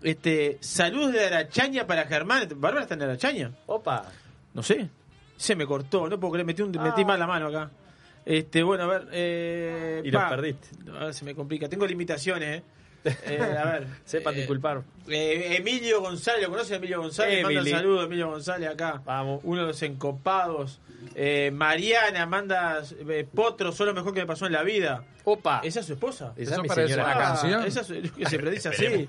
Este, 0.05 0.57
salud 0.61 1.11
de 1.11 1.25
Arachaña 1.25 1.87
para 1.87 2.05
Germán. 2.05 2.47
Bárbara 2.57 2.83
está 2.83 2.93
en 2.93 3.01
Arachaña. 3.01 3.51
Opa. 3.65 4.05
No 4.53 4.61
sé. 4.61 4.87
Se 5.35 5.55
me 5.55 5.65
cortó, 5.65 6.07
no 6.07 6.19
puedo 6.19 6.33
creer, 6.33 6.45
metí, 6.45 6.61
un, 6.61 6.69
metí 6.71 7.03
mal 7.03 7.19
la 7.19 7.25
mano 7.25 7.47
acá. 7.47 7.71
Este, 8.23 8.61
bueno, 8.61 8.83
a 8.83 8.87
ver. 8.87 9.07
Eh, 9.11 10.01
Y 10.05 10.11
los 10.11 10.21
pa. 10.21 10.29
perdiste. 10.29 10.67
A 10.97 11.05
ver, 11.05 11.13
se 11.13 11.25
me 11.25 11.33
complica. 11.33 11.67
Tengo 11.67 11.85
limitaciones, 11.87 12.59
eh. 12.59 12.63
Eh, 13.25 13.39
a 13.59 13.65
ver. 13.65 13.87
Sepan 14.05 14.33
eh, 14.35 14.37
disculpar. 14.37 14.83
Emilio 15.07 16.01
González, 16.01 16.43
¿lo 16.43 16.49
conoce 16.51 16.75
Emilio 16.75 17.01
González? 17.01 17.43
Manda 17.43 17.59
un 17.61 17.67
Emily. 17.67 17.77
saludo, 17.77 18.03
Emilio 18.03 18.29
González, 18.29 18.69
acá. 18.69 19.01
Vamos. 19.05 19.41
Uno 19.43 19.61
de 19.61 19.67
los 19.67 19.81
encopados. 19.81 20.79
Eh, 21.17 21.49
Mariana 21.53 22.25
manda 22.25 22.81
eh, 23.07 23.25
Potro, 23.33 23.71
son 23.71 23.87
lo 23.87 23.93
mejor 23.93 24.13
que 24.13 24.19
me 24.21 24.25
pasó 24.25 24.45
en 24.47 24.51
la 24.53 24.63
vida. 24.63 25.03
Opa. 25.23 25.61
¿Esa 25.63 25.79
es 25.79 25.85
su 25.85 25.93
esposa? 25.93 26.33
Esa 26.35 26.53
¿Eso 26.55 26.63
es 26.63 26.69
mi 26.69 26.75
señora. 26.75 27.05
una 27.05 27.17
canción? 27.17 27.65
Esa 27.65 27.81
es, 27.81 27.89
es 27.89 28.11
que 28.11 28.25
siempre 28.25 28.51
dice 28.51 28.69
así. 28.69 29.07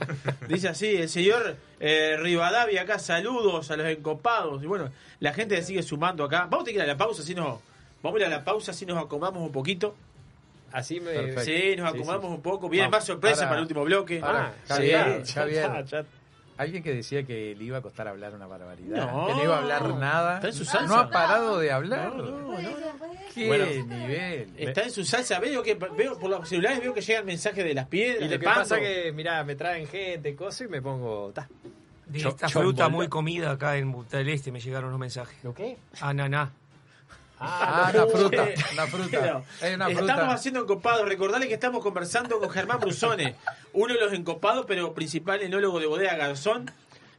dice 0.49 0.69
así. 0.69 0.97
El 0.97 1.09
señor 1.09 1.57
eh, 1.81 2.17
Rivadavia 2.19 2.83
acá, 2.83 2.99
saludos 2.99 3.71
a 3.71 3.77
los 3.77 3.87
encopados. 3.89 4.63
Y 4.63 4.67
bueno, 4.67 4.91
la 5.21 5.33
gente 5.35 5.61
sigue 5.63 5.83
sumando 5.83 6.25
acá. 6.25 6.47
Vamos 6.51 6.67
a 6.69 6.71
ir 6.71 6.81
a 6.81 6.87
la 6.87 6.97
pausa, 6.97 7.23
así 7.23 7.35
nos, 7.35 7.59
vamos 8.03 8.19
a 8.19 8.21
ir 8.23 8.27
a 8.27 8.31
la 8.31 8.45
pausa, 8.45 8.71
así 8.71 8.87
nos 8.87 9.03
acomodamos 9.03 9.43
un 9.43 9.53
poquito. 9.53 9.95
Así 10.73 11.01
me. 11.01 11.13
Perfecto. 11.13 11.41
Sí, 11.43 11.77
nos 11.77 11.89
acomodamos 11.89 12.27
sí. 12.27 12.35
un 12.35 12.43
poco. 12.43 12.69
Viene 12.69 12.87
Vamos, 12.87 12.99
más 12.99 13.05
sorpresa 13.07 13.37
para- 13.37 13.49
para, 13.49 13.59
el 13.59 13.63
último 13.63 13.85
bloque. 13.85 14.19
para- 14.21 14.53
Ah, 14.69 14.79
ya, 14.83 15.23
ya, 15.23 15.83
ya. 15.85 16.05
Alguien 16.59 16.83
que 16.83 16.95
decía 16.95 17.23
que 17.25 17.55
le 17.55 17.65
iba 17.65 17.79
a 17.79 17.83
costar 17.83 18.09
hablar 18.09 18.35
una 18.35 18.47
barbaridad, 18.47 19.11
No. 19.13 19.27
que 19.27 19.35
no 19.35 19.45
iba 19.45 19.57
a 19.57 19.59
hablar 19.59 19.95
nada, 19.95 20.35
Está 20.37 20.49
en 20.49 20.55
su 20.55 20.65
salsa. 20.65 20.87
no 20.87 20.99
ha 21.01 21.11
parado 21.11 21.59
de 21.59 21.71
hablar. 21.71 22.15
No, 22.17 22.23
no, 22.25 22.53
no. 22.53 22.57
¿Qué 23.35 23.47
Bueno, 23.47 23.67
nivel? 23.67 24.51
Está 24.57 24.83
en 24.85 24.91
su 24.91 25.05
salsa. 25.05 25.39
Veo 25.39 25.63
que 25.63 25.75
veo 25.75 26.19
por 26.19 26.31
los 26.31 26.49
celulares 26.49 26.81
veo 26.81 26.95
que 26.95 27.03
llegan 27.03 27.27
mensajes 27.27 27.63
de 27.65 27.75
las 27.75 27.87
piedras. 27.87 28.23
Y 28.23 28.33
lo 28.33 28.39
que 28.39 28.45
Pando. 28.45 28.61
pasa 28.61 28.79
que, 28.81 29.13
mirá, 29.13 29.45
me 29.45 29.55
traen 29.57 29.87
gente, 29.87 30.35
cosas 30.35 30.63
y 30.63 30.69
me 30.71 30.81
pongo. 30.81 31.31
ta. 31.33 31.49
De 32.07 32.21
esta 32.21 32.49
fruta 32.49 32.89
muy 32.89 33.09
comida 33.09 33.51
acá 33.51 33.77
en 33.77 33.93
Punta 33.93 34.19
del 34.19 34.29
Este 34.29 34.53
me 34.53 34.61
llegaron 34.61 34.91
los 34.91 34.99
mensajes. 35.01 35.37
¿Lo 35.43 35.53
qué? 35.53 35.77
Ananá. 36.01 36.53
Ah, 37.39 37.93
no, 37.95 38.07
una 38.07 38.13
fruta, 38.17 38.49
eh, 38.49 38.55
una 38.73 38.87
fruta. 38.87 39.09
pero 39.11 39.45
Es 39.61 39.75
una 39.75 39.89
estamos 39.89 40.35
haciendo 40.35 40.61
encopados. 40.61 41.07
Recordale 41.07 41.49
que 41.49 41.55
estamos 41.55 41.83
conversando 41.83 42.39
con 42.39 42.49
Germán 42.51 42.81
Brusone, 42.81 43.37
uno 43.75 43.95
de 43.95 44.01
los 44.01 44.13
encopados, 44.13 44.65
pero 44.67 44.95
principal 44.95 45.43
enólogo 45.43 45.79
de 45.81 45.87
Bodega 45.87 46.17
Garzón. 46.17 46.71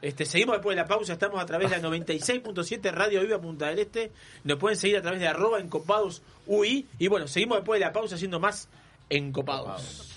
Este, 0.01 0.25
seguimos 0.25 0.55
después 0.55 0.75
de 0.75 0.81
la 0.81 0.87
pausa, 0.87 1.13
estamos 1.13 1.41
a 1.41 1.45
través 1.45 1.71
de 1.71 1.77
la 1.77 1.87
96.7 1.87 2.91
Radio 2.91 3.21
Viva 3.21 3.39
Punta 3.39 3.67
del 3.67 3.79
Este. 3.79 4.11
Nos 4.43 4.57
pueden 4.57 4.77
seguir 4.77 4.97
a 4.97 5.01
través 5.01 5.19
de 5.19 5.27
arroba 5.27 5.59
encopados 5.59 6.21
UI. 6.45 6.87
Y 6.99 7.07
bueno, 7.07 7.27
seguimos 7.27 7.57
después 7.57 7.79
de 7.79 7.85
la 7.85 7.93
pausa 7.93 8.15
haciendo 8.15 8.39
más 8.39 8.69
encopados. 9.09 10.13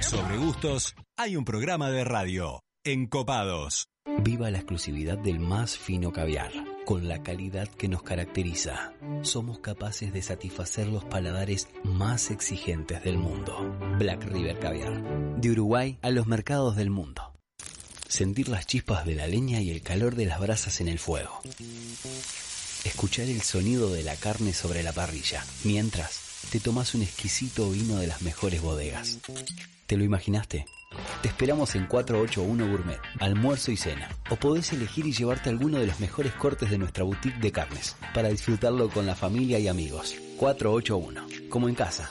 Sobre 0.00 0.36
gustos, 0.36 0.94
hay 1.16 1.36
un 1.36 1.44
programa 1.44 1.90
de 1.90 2.04
radio. 2.04 2.60
Encopados. 2.84 3.88
Viva 4.18 4.50
la 4.50 4.58
exclusividad 4.58 5.18
del 5.18 5.38
más 5.38 5.78
fino 5.78 6.12
caviar, 6.12 6.50
con 6.90 7.06
la 7.06 7.22
calidad 7.22 7.68
que 7.68 7.86
nos 7.86 8.02
caracteriza. 8.02 8.94
Somos 9.22 9.60
capaces 9.60 10.12
de 10.12 10.22
satisfacer 10.22 10.88
los 10.88 11.04
paladares 11.04 11.68
más 11.84 12.32
exigentes 12.32 13.04
del 13.04 13.16
mundo. 13.16 13.78
Black 13.96 14.24
River 14.24 14.58
Caviar. 14.58 15.40
De 15.40 15.52
Uruguay 15.52 15.98
a 16.02 16.10
los 16.10 16.26
mercados 16.26 16.74
del 16.74 16.90
mundo. 16.90 17.32
Sentir 18.08 18.48
las 18.48 18.66
chispas 18.66 19.06
de 19.06 19.14
la 19.14 19.28
leña 19.28 19.60
y 19.60 19.70
el 19.70 19.82
calor 19.82 20.16
de 20.16 20.26
las 20.26 20.40
brasas 20.40 20.80
en 20.80 20.88
el 20.88 20.98
fuego. 20.98 21.40
Escuchar 22.82 23.26
el 23.26 23.42
sonido 23.42 23.92
de 23.92 24.02
la 24.02 24.16
carne 24.16 24.52
sobre 24.52 24.82
la 24.82 24.92
parrilla, 24.92 25.44
mientras 25.62 26.20
te 26.50 26.58
tomas 26.58 26.96
un 26.96 27.02
exquisito 27.02 27.70
vino 27.70 27.98
de 27.98 28.08
las 28.08 28.22
mejores 28.22 28.62
bodegas. 28.62 29.20
¿Te 29.86 29.96
lo 29.96 30.02
imaginaste? 30.02 30.66
Te 31.22 31.28
esperamos 31.28 31.74
en 31.74 31.86
481 31.86 32.66
Gourmet, 32.70 32.98
almuerzo 33.20 33.70
y 33.70 33.76
cena. 33.76 34.08
O 34.30 34.36
podés 34.36 34.72
elegir 34.72 35.06
y 35.06 35.12
llevarte 35.12 35.50
alguno 35.50 35.78
de 35.78 35.86
los 35.86 36.00
mejores 36.00 36.32
cortes 36.32 36.70
de 36.70 36.78
nuestra 36.78 37.04
boutique 37.04 37.38
de 37.40 37.52
carnes, 37.52 37.96
para 38.14 38.28
disfrutarlo 38.28 38.88
con 38.88 39.06
la 39.06 39.14
familia 39.14 39.58
y 39.58 39.68
amigos. 39.68 40.16
481, 40.38 41.48
como 41.48 41.68
en 41.68 41.74
casa. 41.74 42.10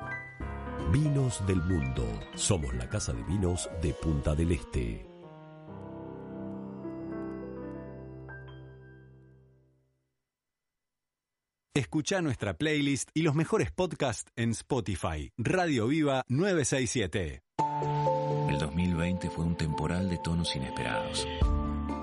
Vinos 0.91 1.41
del 1.47 1.61
Mundo. 1.63 2.05
Somos 2.35 2.73
la 2.73 2.89
casa 2.89 3.13
de 3.13 3.23
vinos 3.23 3.69
de 3.81 3.93
Punta 3.93 4.35
del 4.35 4.51
Este. 4.51 5.05
Escucha 11.73 12.21
nuestra 12.21 12.55
playlist 12.57 13.09
y 13.13 13.21
los 13.21 13.35
mejores 13.35 13.71
podcasts 13.71 14.29
en 14.35 14.51
Spotify. 14.51 15.31
Radio 15.37 15.87
Viva 15.87 16.25
967. 16.27 17.41
El 18.49 18.59
2020 18.59 19.29
fue 19.29 19.45
un 19.45 19.55
temporal 19.55 20.09
de 20.09 20.17
tonos 20.17 20.53
inesperados. 20.57 21.25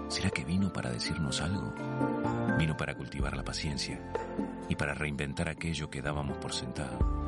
¿Será 0.09 0.31
que 0.31 0.47
vino 0.47 0.73
para 0.73 0.90
decirnos 0.90 1.43
algo? 1.43 1.74
Vino 2.59 2.74
para 2.74 2.97
cultivar 2.97 3.36
la 3.36 3.44
paciencia 3.44 4.01
y 4.70 4.77
para 4.77 4.94
reinventar 4.94 5.51
aquello 5.51 5.90
que 5.90 6.01
dábamos 6.01 6.39
por 6.39 6.55
sentado. 6.55 7.27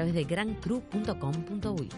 de 0.05 0.23
grancru.com.uy. 0.23 1.89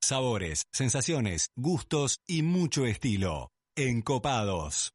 Sabores, 0.00 0.64
sensaciones, 0.72 1.50
gustos 1.54 2.20
y 2.26 2.42
mucho 2.42 2.86
estilo. 2.86 3.50
Encopados. 3.76 4.92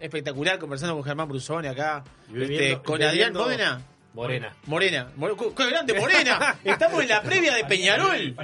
Espectacular, 0.00 0.58
conversando 0.58 0.96
con 0.96 1.04
Germán 1.04 1.28
Brusone 1.28 1.68
acá, 1.68 2.02
este, 2.34 2.80
con 2.82 3.00
Adrián 3.00 3.34
Módena. 3.34 3.93
Morena. 4.14 4.54
Morena. 4.66 5.10
More- 5.16 5.34
¡Qué 5.56 5.66
grande, 5.70 5.94
Morena! 5.94 6.58
Estamos 6.64 7.02
en 7.02 7.08
la 7.08 7.22
previa 7.22 7.54
de 7.54 7.64
Peñarol. 7.64 8.36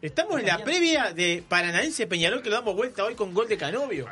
Estamos 0.00 0.40
en 0.40 0.46
la 0.46 0.58
previa 0.58 1.12
de 1.12 1.42
Paranaense 1.48 2.06
Peñarol 2.06 2.42
que 2.42 2.50
lo 2.50 2.56
damos 2.56 2.74
vuelta 2.74 3.04
hoy 3.04 3.14
con 3.14 3.32
gol 3.32 3.48
de 3.48 3.56
Canovio. 3.56 4.06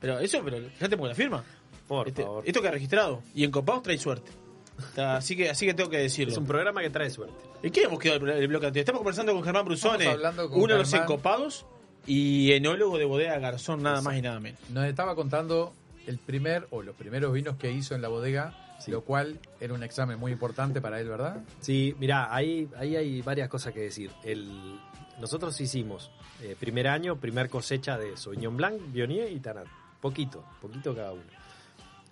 Pero 0.00 0.18
eso, 0.20 0.40
pero 0.44 0.58
fíjate 0.70 0.96
por 0.96 1.08
la 1.08 1.14
firma. 1.14 1.44
Por 1.88 2.08
Este- 2.08 2.22
favor. 2.22 2.44
Esto 2.46 2.62
que 2.62 2.68
ha 2.68 2.70
registrado. 2.70 3.22
Y 3.34 3.44
en 3.44 3.50
Copados 3.50 3.82
trae 3.82 3.98
suerte. 3.98 4.30
Está- 4.78 5.16
Así 5.16 5.36
que, 5.36 5.50
así 5.50 5.66
que 5.66 5.74
tengo 5.74 5.88
que 5.90 5.98
decirlo. 5.98 6.32
Es 6.32 6.38
un 6.38 6.46
programa 6.46 6.80
que 6.82 6.90
trae 6.90 7.10
suerte. 7.10 7.34
¿Y 7.62 7.70
qué 7.70 7.82
hemos 7.82 7.98
quedado 7.98 8.24
el, 8.26 8.30
el 8.42 8.48
bloque 8.48 8.66
anterior? 8.66 8.82
Estamos 8.82 9.00
conversando 9.00 9.32
con 9.32 9.42
Germán 9.42 9.64
Brusone, 9.64 9.94
Estamos 10.04 10.14
hablando 10.16 10.48
con 10.50 10.58
uno 10.62 10.72
de 10.74 10.78
los 10.80 10.90
Germán. 10.90 11.08
encopados 11.10 11.66
y 12.06 12.52
enólogo 12.52 12.98
de 12.98 13.04
bodega 13.06 13.38
Garzón, 13.38 13.82
nada 13.82 14.02
más 14.02 14.16
y 14.16 14.22
nada 14.22 14.40
menos. 14.40 14.60
Nos 14.70 14.84
estaba 14.86 15.14
contando 15.14 15.72
el 16.06 16.18
primer 16.18 16.66
o 16.70 16.82
los 16.82 16.94
primeros 16.96 17.32
vinos 17.32 17.56
que 17.56 17.70
hizo 17.70 17.94
en 17.94 18.02
la 18.02 18.08
bodega, 18.08 18.54
lo 18.88 19.02
cual 19.02 19.40
era 19.60 19.74
un 19.74 19.82
examen 19.82 20.18
muy 20.18 20.32
importante 20.32 20.80
para 20.80 21.00
él, 21.00 21.08
¿verdad? 21.08 21.42
Sí, 21.60 21.94
mira, 21.98 22.34
ahí, 22.34 22.68
ahí 22.76 22.96
hay 22.96 23.22
varias 23.22 23.48
cosas 23.48 23.72
que 23.72 23.80
decir. 23.80 24.10
El, 24.22 24.78
nosotros 25.20 25.58
hicimos 25.60 26.10
eh, 26.42 26.56
primer 26.58 26.88
año, 26.88 27.18
primer 27.18 27.48
cosecha 27.48 27.96
de 27.96 28.16
Sauvignon 28.16 28.56
Blanc, 28.56 28.80
Viognier 28.92 29.32
y 29.32 29.40
Tanat. 29.40 29.66
Poquito, 30.00 30.44
poquito 30.60 30.94
cada 30.94 31.12
uno. 31.12 31.22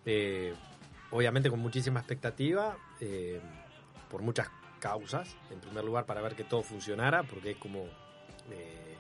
Eh, 0.07 0.55
obviamente 1.11 1.51
con 1.51 1.61
muchísima 1.61 2.01
expectativa, 2.01 2.77
eh, 3.01 3.41
por 4.11 4.23
muchas 4.23 4.49
causas. 4.79 5.37
En 5.51 5.61
primer 5.61 5.85
lugar, 5.85 6.07
para 6.07 6.23
ver 6.23 6.35
que 6.35 6.45
todo 6.45 6.63
funcionara, 6.63 7.23
porque 7.23 7.53
es 7.53 7.57
como... 7.59 7.85
eh, 8.51 8.97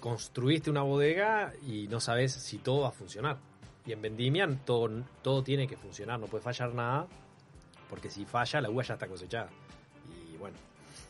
construiste 0.00 0.68
una 0.68 0.82
bodega 0.82 1.54
y 1.66 1.88
no 1.88 1.98
sabes 1.98 2.34
si 2.34 2.58
todo 2.58 2.82
va 2.82 2.88
a 2.88 2.92
funcionar. 2.92 3.38
Y 3.86 3.92
en 3.92 4.00
Vendimia 4.02 4.48
todo, 4.64 4.90
todo 5.22 5.42
tiene 5.42 5.66
que 5.68 5.76
funcionar, 5.76 6.18
no 6.18 6.26
puede 6.26 6.42
fallar 6.42 6.72
nada, 6.74 7.06
porque 7.90 8.08
si 8.10 8.24
falla 8.24 8.60
la 8.60 8.70
uva 8.70 8.82
ya 8.82 8.94
está 8.94 9.06
cosechada. 9.06 9.50
Y 10.32 10.36
bueno, 10.38 10.56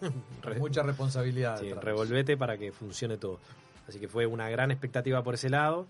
mucha 0.58 0.82
responsabilidad. 0.82 1.60
Sí, 1.60 1.72
revolvete 1.72 2.36
para 2.36 2.58
que 2.58 2.72
funcione 2.72 3.16
todo. 3.16 3.38
Así 3.86 4.00
que 4.00 4.08
fue 4.08 4.26
una 4.26 4.48
gran 4.48 4.70
expectativa 4.70 5.22
por 5.22 5.34
ese 5.34 5.50
lado. 5.50 5.86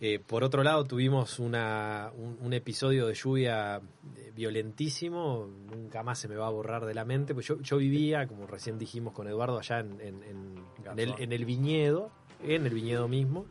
Eh, 0.00 0.20
por 0.20 0.44
otro 0.44 0.62
lado, 0.62 0.84
tuvimos 0.84 1.40
una, 1.40 2.12
un, 2.16 2.38
un 2.40 2.52
episodio 2.52 3.06
de 3.08 3.14
lluvia 3.14 3.80
eh, 4.16 4.32
violentísimo, 4.34 5.48
nunca 5.68 6.04
más 6.04 6.20
se 6.20 6.28
me 6.28 6.36
va 6.36 6.46
a 6.46 6.50
borrar 6.50 6.86
de 6.86 6.94
la 6.94 7.04
mente. 7.04 7.34
Pues 7.34 7.46
yo, 7.46 7.60
yo 7.60 7.78
vivía, 7.78 8.28
como 8.28 8.46
recién 8.46 8.78
dijimos 8.78 9.12
con 9.12 9.26
Eduardo, 9.26 9.58
allá 9.58 9.80
en, 9.80 10.00
en- 10.00 10.22
en- 10.22 10.64
en 10.92 10.98
el, 11.00 11.14
en 11.18 11.32
el 11.32 11.44
viñedo, 11.44 12.10
en 12.44 12.64
el 12.64 12.72
viñedo 12.72 13.08
mismo, 13.08 13.46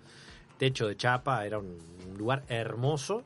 techo 0.58 0.88
de 0.88 0.96
chapa, 0.98 1.46
era 1.46 1.60
un, 1.60 1.78
un 2.10 2.18
lugar 2.18 2.44
hermoso, 2.50 3.24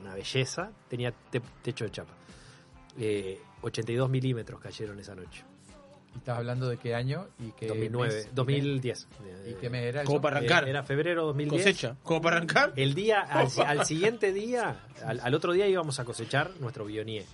una 0.00 0.14
belleza, 0.14 0.70
tenía 0.88 1.12
te- 1.30 1.40
techo 1.62 1.84
de 1.84 1.90
chapa. 1.90 2.12
Eh, 2.98 3.40
82 3.62 4.08
milímetros 4.10 4.60
cayeron 4.60 4.98
esa 4.98 5.14
noche. 5.14 5.44
¿Y 6.14 6.18
¿Estás 6.18 6.38
hablando 6.38 6.68
de 6.68 6.76
qué 6.76 6.94
año? 6.94 7.28
y 7.38 7.52
qué 7.52 7.68
2009, 7.68 8.14
mes? 8.14 8.34
2010. 8.34 9.08
¿Y 9.48 9.54
qué 9.54 9.70
mes 9.70 9.84
era 9.84 10.02
Como 10.04 10.20
para 10.20 10.38
arrancar. 10.38 10.68
Era 10.68 10.82
febrero 10.82 11.24
2010. 11.26 11.62
Cosecha. 11.62 11.96
Como 12.02 12.20
para 12.20 12.36
arrancar. 12.38 12.72
El 12.76 12.94
día, 12.94 13.20
al, 13.30 13.46
al 13.64 13.86
siguiente 13.86 14.32
día, 14.32 14.80
al, 15.04 15.20
al 15.20 15.34
otro 15.34 15.52
día 15.52 15.68
íbamos 15.68 16.00
a 16.00 16.04
cosechar 16.04 16.50
nuestro 16.58 16.84
bionier. 16.84 17.24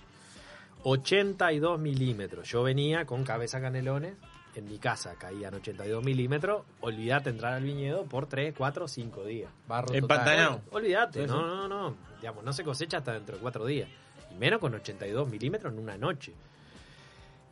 82 0.83 1.79
milímetros. 1.79 2.47
Yo 2.49 2.63
venía 2.63 3.05
con 3.05 3.23
cabeza 3.23 3.59
canelones. 3.59 4.13
En 4.57 4.65
mi 4.65 4.79
casa 4.79 5.13
caían 5.19 5.53
82 5.53 6.03
milímetros. 6.03 6.63
Olvídate 6.81 7.29
entrar 7.29 7.53
al 7.53 7.63
viñedo 7.63 8.05
por 8.05 8.25
3, 8.25 8.55
4, 8.57 8.87
5 8.87 9.23
días. 9.23 9.51
Barro 9.67 9.93
Empantanado. 9.93 10.61
Olvídate, 10.71 11.19
Sí, 11.21 11.25
sí. 11.27 11.31
no, 11.31 11.45
no, 11.45 11.67
no. 11.67 11.95
Digamos, 12.19 12.43
no 12.43 12.51
se 12.51 12.63
cosecha 12.63 12.97
hasta 12.97 13.13
dentro 13.13 13.35
de 13.35 13.41
4 13.41 13.65
días. 13.67 13.87
Y 14.31 14.35
menos 14.35 14.59
con 14.59 14.73
82 14.73 15.29
milímetros 15.29 15.71
en 15.71 15.77
una 15.79 15.95
noche. 15.95 16.33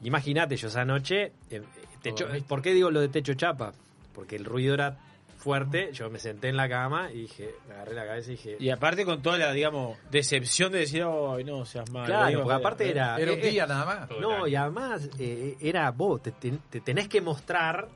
Imagínate, 0.02 0.56
yo 0.58 0.68
esa 0.68 0.84
noche. 0.84 1.32
eh, 1.50 1.62
techo- 2.02 2.28
¿Por 2.48 2.62
qué 2.62 2.74
digo 2.74 2.90
lo 2.92 3.02
de 3.02 3.10
techo 3.10 3.34
chapa? 3.36 3.74
Porque 4.14 4.36
el 4.36 4.46
ruido 4.46 4.74
era 4.74 4.98
fuerte. 5.46 5.92
Yo 5.94 6.10
me 6.10 6.18
senté 6.18 6.50
en 6.50 6.58
la 6.58 6.68
cama 6.68 7.12
y 7.12 7.22
dije, 7.22 7.54
me 7.68 7.76
agarré 7.76 7.94
la 7.94 8.06
cabeza 8.08 8.30
y 8.32 8.36
dije. 8.36 8.58
Y 8.60 8.70
aparte 8.72 9.06
con 9.06 9.22
toda 9.22 9.38
la, 9.38 9.52
digamos, 9.54 9.96
decepción 10.10 10.72
de 10.72 10.80
decir, 10.80 11.04
ay, 11.04 11.44
no 11.44 11.64
seas 11.66 11.88
malo. 11.92 12.08
Claro, 12.08 12.28
Digo, 12.30 12.42
porque 12.42 12.56
aparte 12.56 12.90
era. 12.90 13.16
Era 13.18 13.32
un 13.34 13.40
eh, 13.40 13.50
día 13.52 13.68
nada 13.68 13.86
más. 13.86 14.10
No, 14.20 14.48
y 14.48 14.56
además 14.56 15.08
eh, 15.20 15.56
era 15.62 15.92
vos, 15.92 16.22
te, 16.24 16.32
te- 16.32 16.58
te 16.70 16.82
tenés 16.82 17.08
que 17.08 17.22
mostrar 17.22 17.88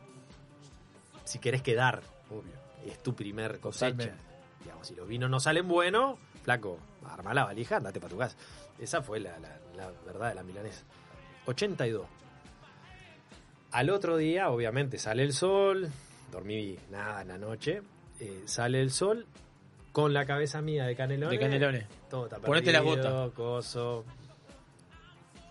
si 1.23 1.39
querés 1.39 1.63
quedar, 1.63 2.01
obvio. 2.29 2.53
Es 2.85 3.01
tu 3.01 3.15
primer 3.15 3.59
cosecha. 3.59 3.89
Totalmente. 3.91 4.23
Digamos, 4.63 4.87
si 4.87 4.93
los 4.95 5.07
vinos 5.07 5.29
no 5.29 5.39
salen 5.39 5.67
buenos, 5.67 6.19
flaco, 6.43 6.77
arma 7.05 7.33
la 7.33 7.45
valija, 7.45 7.77
andate 7.77 7.99
para 7.99 8.11
tu 8.11 8.17
casa. 8.19 8.37
Esa 8.77 9.01
fue 9.01 9.19
la, 9.19 9.39
la- 9.39 9.57
la 9.75 9.91
verdad 10.05 10.29
de 10.29 10.35
la 10.35 10.43
milanesa. 10.43 10.83
82. 11.47 12.05
Al 13.71 13.89
otro 13.89 14.17
día, 14.17 14.49
obviamente, 14.49 14.97
sale 14.97 15.23
el 15.23 15.33
sol, 15.33 15.89
dormí 16.31 16.77
nada 16.91 17.21
en 17.21 17.27
la 17.29 17.37
noche, 17.37 17.81
eh, 18.19 18.43
sale 18.45 18.81
el 18.81 18.91
sol 18.91 19.25
con 19.91 20.13
la 20.13 20.25
cabeza 20.25 20.61
mía 20.61 20.85
de 20.85 20.95
canelones. 20.95 21.39
De 21.39 21.45
canelones. 21.45 21.85
Todo 22.09 22.25
está 22.25 22.39
Ponete 22.39 22.71
la 22.71 22.81
bota. 22.81 23.29
Coso. 23.35 24.05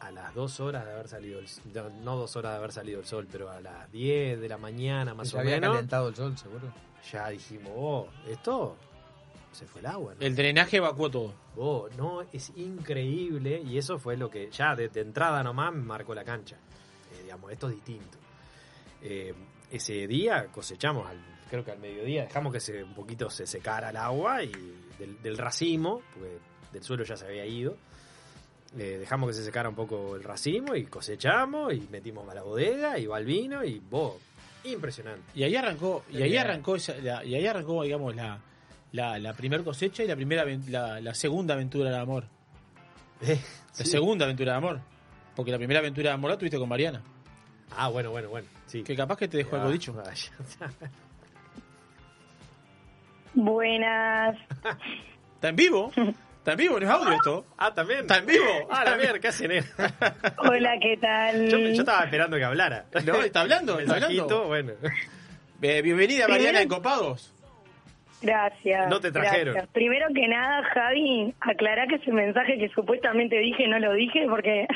A 0.01 0.11
las 0.13 0.33
dos 0.35 0.61
horas 0.61 0.87
de 0.87 0.93
haber 0.93 1.09
salido 1.09 1.41
el 1.41 1.47
no, 1.75 1.91
no 2.05 2.17
dos 2.17 2.37
horas 2.37 2.53
de 2.53 2.59
haber 2.59 2.73
salido 2.73 3.01
el 3.01 3.07
sol, 3.07 3.27
pero 3.31 3.51
a 3.51 3.61
las 3.61 3.91
10 3.93 4.41
de 4.41 4.49
la 4.49 4.57
mañana 4.57 5.13
más 5.13 5.29
Se 5.29 5.37
o 5.37 5.41
había 5.41 5.57
menos. 5.57 5.75
calentado 5.75 6.09
el 6.09 6.15
sol, 6.15 6.39
seguro. 6.39 6.73
Ya 7.13 7.29
dijimos, 7.29 7.73
oh, 7.77 8.09
esto 8.29 8.77
se 9.53 9.67
fue 9.67 9.81
el 9.81 9.87
agua. 9.89 10.15
¿no? 10.15 10.25
El 10.25 10.37
drenaje 10.37 10.77
evacuó 10.77 11.11
todo. 11.11 11.35
Oh, 11.57 11.89
no, 11.97 12.23
es 12.33 12.53
increíble 12.57 13.61
y 13.67 13.77
eso 13.77 13.99
fue 13.99 14.17
lo 14.17 14.31
que 14.31 14.49
ya 14.51 14.77
de, 14.77 14.89
de 14.89 15.01
entrada 15.01 15.43
nomás 15.43 15.73
me 15.75 15.83
marcó 15.83 16.15
la 16.15 16.25
cancha. 16.25 16.57
Eh, 17.13 17.23
digamos, 17.25 17.51
esto 17.51 17.69
es 17.69 17.75
distinto. 17.75 18.19
Eh, 19.03 19.35
ese 19.71 20.07
día 20.07 20.47
cosechamos, 20.47 21.07
al, 21.09 21.19
creo 21.51 21.65
que 21.65 21.73
al 21.73 21.79
mediodía, 21.79 22.23
dejamos 22.25 22.53
que 22.53 22.61
se, 22.61 22.83
un 22.83 22.95
poquito 22.95 23.31
se 23.31 23.47
secara 23.47 23.91
el 23.91 23.97
agua 23.97 24.43
y 24.43 24.51
del, 24.99 25.21
del 25.23 25.39
racimo, 25.39 26.03
porque 26.15 26.39
del 26.73 26.83
suelo 26.83 27.05
ya 27.05 27.17
se 27.17 27.27
había 27.27 27.47
ido. 27.47 27.77
Eh, 28.79 28.99
dejamos 29.01 29.29
que 29.31 29.35
se 29.35 29.45
secara 29.45 29.69
un 29.69 29.75
poco 29.75 30.15
el 30.17 30.23
racimo 30.23 30.75
y 30.77 30.85
cosechamos 30.85 31.73
y 31.73 31.81
metimos 31.91 32.29
a 32.29 32.35
la 32.35 32.43
bodega 32.43 32.99
y 32.99 33.07
va 33.07 33.19
el 33.19 33.25
vino 33.25 33.65
y 33.65 33.79
vos, 33.79 34.17
impresionante. 34.65 35.23
Y 35.35 35.43
ahí 35.43 35.57
arrancó, 35.57 36.05
y 36.11 36.21
ahí 36.23 36.37
arrancó 36.37 36.77
esa- 36.77 36.97
la, 36.99 37.25
y 37.25 37.35
ahí 37.35 37.47
arrancó, 37.47 37.83
digamos, 37.83 38.15
la, 38.15 38.39
la, 38.93 39.19
la 39.19 39.33
primera 39.33 39.65
cosecha 39.65 40.05
y 40.05 40.07
la 40.07 40.17
primera 40.17 40.45
la, 40.69 41.01
la 41.01 41.15
segunda 41.15 41.55
aventura 41.55 41.91
de 41.91 41.97
amor. 41.99 42.25
La 43.21 43.37
sí. 43.73 43.85
segunda 43.87 44.25
aventura 44.27 44.53
de 44.53 44.59
amor. 44.59 44.81
Porque 45.35 45.51
la 45.51 45.57
primera 45.59 45.81
aventura 45.81 46.11
de 46.11 46.15
amor 46.15 46.31
la 46.33 46.37
tuviste 46.39 46.59
con 46.59 46.69
Mariana. 46.69 47.01
Ah, 47.77 47.89
bueno, 47.89 48.11
bueno, 48.11 48.29
bueno. 48.29 48.49
Sí. 48.69 48.83
Que 48.85 48.95
capaz 48.95 49.17
que 49.17 49.27
te 49.29 49.39
dejó 49.39 49.53
Ya, 49.57 49.63
algo 49.63 49.73
dicho. 49.73 49.93
vaya. 49.93 50.13
Buenas. 53.35 54.37
¿Está 55.35 55.49
en 55.51 55.57
vivo? 55.57 55.93
¿Está 56.39 56.53
en 56.53 56.59
vivo? 56.59 56.79
¿No 56.81 56.87
es 56.87 56.91
audio 56.93 57.13
esto? 57.13 57.45
Ah, 57.57 57.73
también. 57.73 58.01
¿Está 58.01 58.19
en 58.19 58.27
vivo? 58.27 58.45
Ah, 58.71 58.85
la 58.85 58.97
mierda, 58.97 59.19
¿qué 59.21 59.29
hacen? 59.29 59.51
Hola, 60.39 60.73
¿qué 60.81 60.97
tal? 61.01 61.49
Yo, 61.49 61.59
yo 61.59 61.69
estaba 61.81 62.05
esperando 62.05 62.37
que 62.37 62.45
hablara. 62.45 62.87
No, 63.07 63.23
está 63.23 63.41
hablando, 63.43 63.79
está 63.79 63.95
hablando. 63.97 64.47
bueno. 64.47 64.73
Eh, 65.61 65.83
bienvenida 65.83 66.27
Mariana 66.29 66.63
en 66.63 66.69
Copados. 66.69 67.35
Gracias. 68.23 68.89
No 68.89 68.99
te 69.01 69.13
trajeron. 69.13 69.55
gracias. 69.55 69.73
Primero 69.73 70.07
que 70.15 70.27
nada, 70.27 70.65
Javi, 70.75 71.35
aclará 71.41 71.87
que 71.87 71.97
ese 71.97 72.11
mensaje 72.13 72.59
que 72.59 72.69
supuestamente 72.71 73.37
dije 73.39 73.69
no 73.69 73.79
lo 73.79 73.93
dije 73.93 74.27
porque 74.29 74.67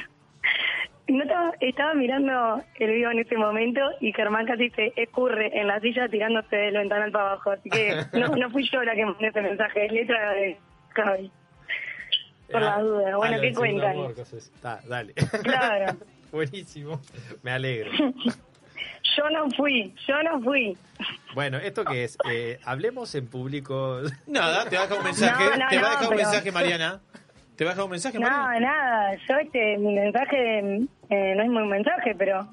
no 1.08 1.22
estaba, 1.22 1.52
estaba 1.60 1.94
mirando 1.94 2.62
el 2.76 2.90
video 2.92 3.10
en 3.10 3.18
ese 3.20 3.36
momento 3.36 3.80
y 4.00 4.12
Germán 4.12 4.46
casi 4.46 4.70
se 4.70 4.92
escurre 4.96 5.58
en 5.58 5.66
la 5.66 5.80
silla 5.80 6.08
tirándose 6.08 6.56
del 6.56 6.74
ventanal 6.74 7.10
para 7.12 7.32
abajo. 7.32 7.50
Así 7.52 7.68
que 7.70 7.96
no, 8.18 8.28
no 8.28 8.50
fui 8.50 8.68
yo 8.70 8.82
la 8.82 8.94
que 8.94 9.04
mandé 9.04 9.28
ese 9.28 9.42
mensaje, 9.42 9.86
es 9.86 9.92
letra 9.92 10.32
de 10.32 10.56
Javi. 10.90 11.30
Por 12.50 12.62
Ah, 12.62 12.66
las 12.76 12.80
dudas. 12.82 13.14
Bueno, 13.16 13.36
ah, 13.36 13.40
¿qué 13.40 13.52
cuentan? 13.54 13.90
amor. 13.92 14.14
Está, 14.18 14.80
dale. 14.88 15.14
Claro. 15.42 15.96
Buenísimo. 16.32 17.00
Me 17.42 17.50
alegro. 17.52 17.90
Yo 19.16 19.28
no 19.30 19.50
fui, 19.50 19.94
yo 20.06 20.22
no 20.22 20.40
fui. 20.40 20.74
Bueno, 21.34 21.58
¿esto 21.58 21.84
qué 21.84 22.04
es? 22.04 22.16
Eh, 22.30 22.58
hablemos 22.64 23.14
en 23.14 23.26
público. 23.26 24.00
Nada, 24.26 24.64
te 24.68 24.76
va 24.76 24.82
a 24.82 24.86
dejar 24.86 24.98
un 24.98 25.04
mensaje. 25.04 25.44
No, 25.44 25.56
no, 25.56 25.68
te 25.68 25.76
va 25.76 25.82
a 25.82 25.82
no, 25.82 25.88
dejar 25.90 26.02
un 26.04 26.08
pero- 26.16 26.22
mensaje, 26.30 26.52
Mariana. 26.52 27.00
¿Te 27.56 27.64
vas 27.64 27.78
a 27.78 27.84
un 27.84 27.90
mensaje, 27.90 28.18
No, 28.18 28.28
nada, 28.28 29.14
yo 29.28 29.36
este, 29.36 29.76
mi 29.78 29.94
mensaje 29.94 30.58
eh, 31.10 31.34
no 31.36 31.42
es 31.42 31.48
muy 31.48 31.66
mensaje, 31.66 32.14
pero 32.16 32.46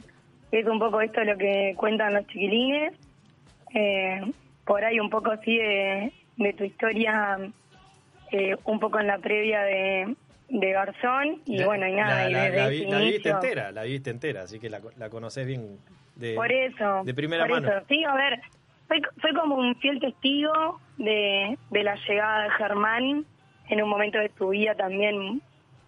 es 0.51 0.65
un 0.67 0.79
poco 0.79 1.01
esto 1.01 1.23
lo 1.23 1.37
que 1.37 1.73
cuentan 1.77 2.13
los 2.13 2.27
chiquilines. 2.27 2.93
Eh, 3.73 4.21
por 4.65 4.83
ahí 4.83 4.99
un 4.99 5.09
poco 5.09 5.31
así 5.31 5.57
de, 5.57 6.11
de 6.37 6.53
tu 6.53 6.63
historia, 6.63 7.37
eh, 8.31 8.55
un 8.65 8.79
poco 8.79 8.99
en 8.99 9.07
la 9.07 9.17
previa 9.19 9.61
de, 9.61 10.15
de 10.49 10.71
Garzón, 10.71 11.41
y 11.45 11.57
La- 11.59 11.65
bueno, 11.65 11.87
y 11.87 11.93
nada, 11.93 12.23
La, 12.23 12.29
y 12.29 12.33
la- 12.33 12.43
desde 12.43 12.57
la 12.57 12.67
ese 12.67 12.71
vi- 12.85 12.91
la 12.91 12.99
viviste 12.99 13.29
entera, 13.29 13.71
la 13.71 13.83
viviste 13.83 14.09
entera, 14.11 14.41
así 14.43 14.59
que 14.59 14.69
la, 14.69 14.79
la 14.97 15.09
conoces 15.09 15.47
bien 15.47 15.79
de, 16.15 16.35
Por 16.35 16.51
eso. 16.51 17.01
de 17.03 17.13
primera 17.13 17.47
por 17.47 17.61
mano. 17.61 17.67
eso. 17.77 17.85
Sí, 17.87 18.03
a 18.03 18.13
ver, 18.15 18.41
soy, 18.87 19.01
soy 19.21 19.33
como 19.33 19.55
un 19.55 19.75
fiel 19.77 19.99
testigo 19.99 20.79
de, 20.97 21.57
de 21.69 21.83
la 21.83 21.95
llegada 22.07 22.43
de 22.43 22.49
Germán 22.51 23.25
en 23.69 23.81
un 23.81 23.89
momento 23.89 24.17
de 24.19 24.29
tu 24.29 24.49
vida 24.49 24.75
también 24.75 25.41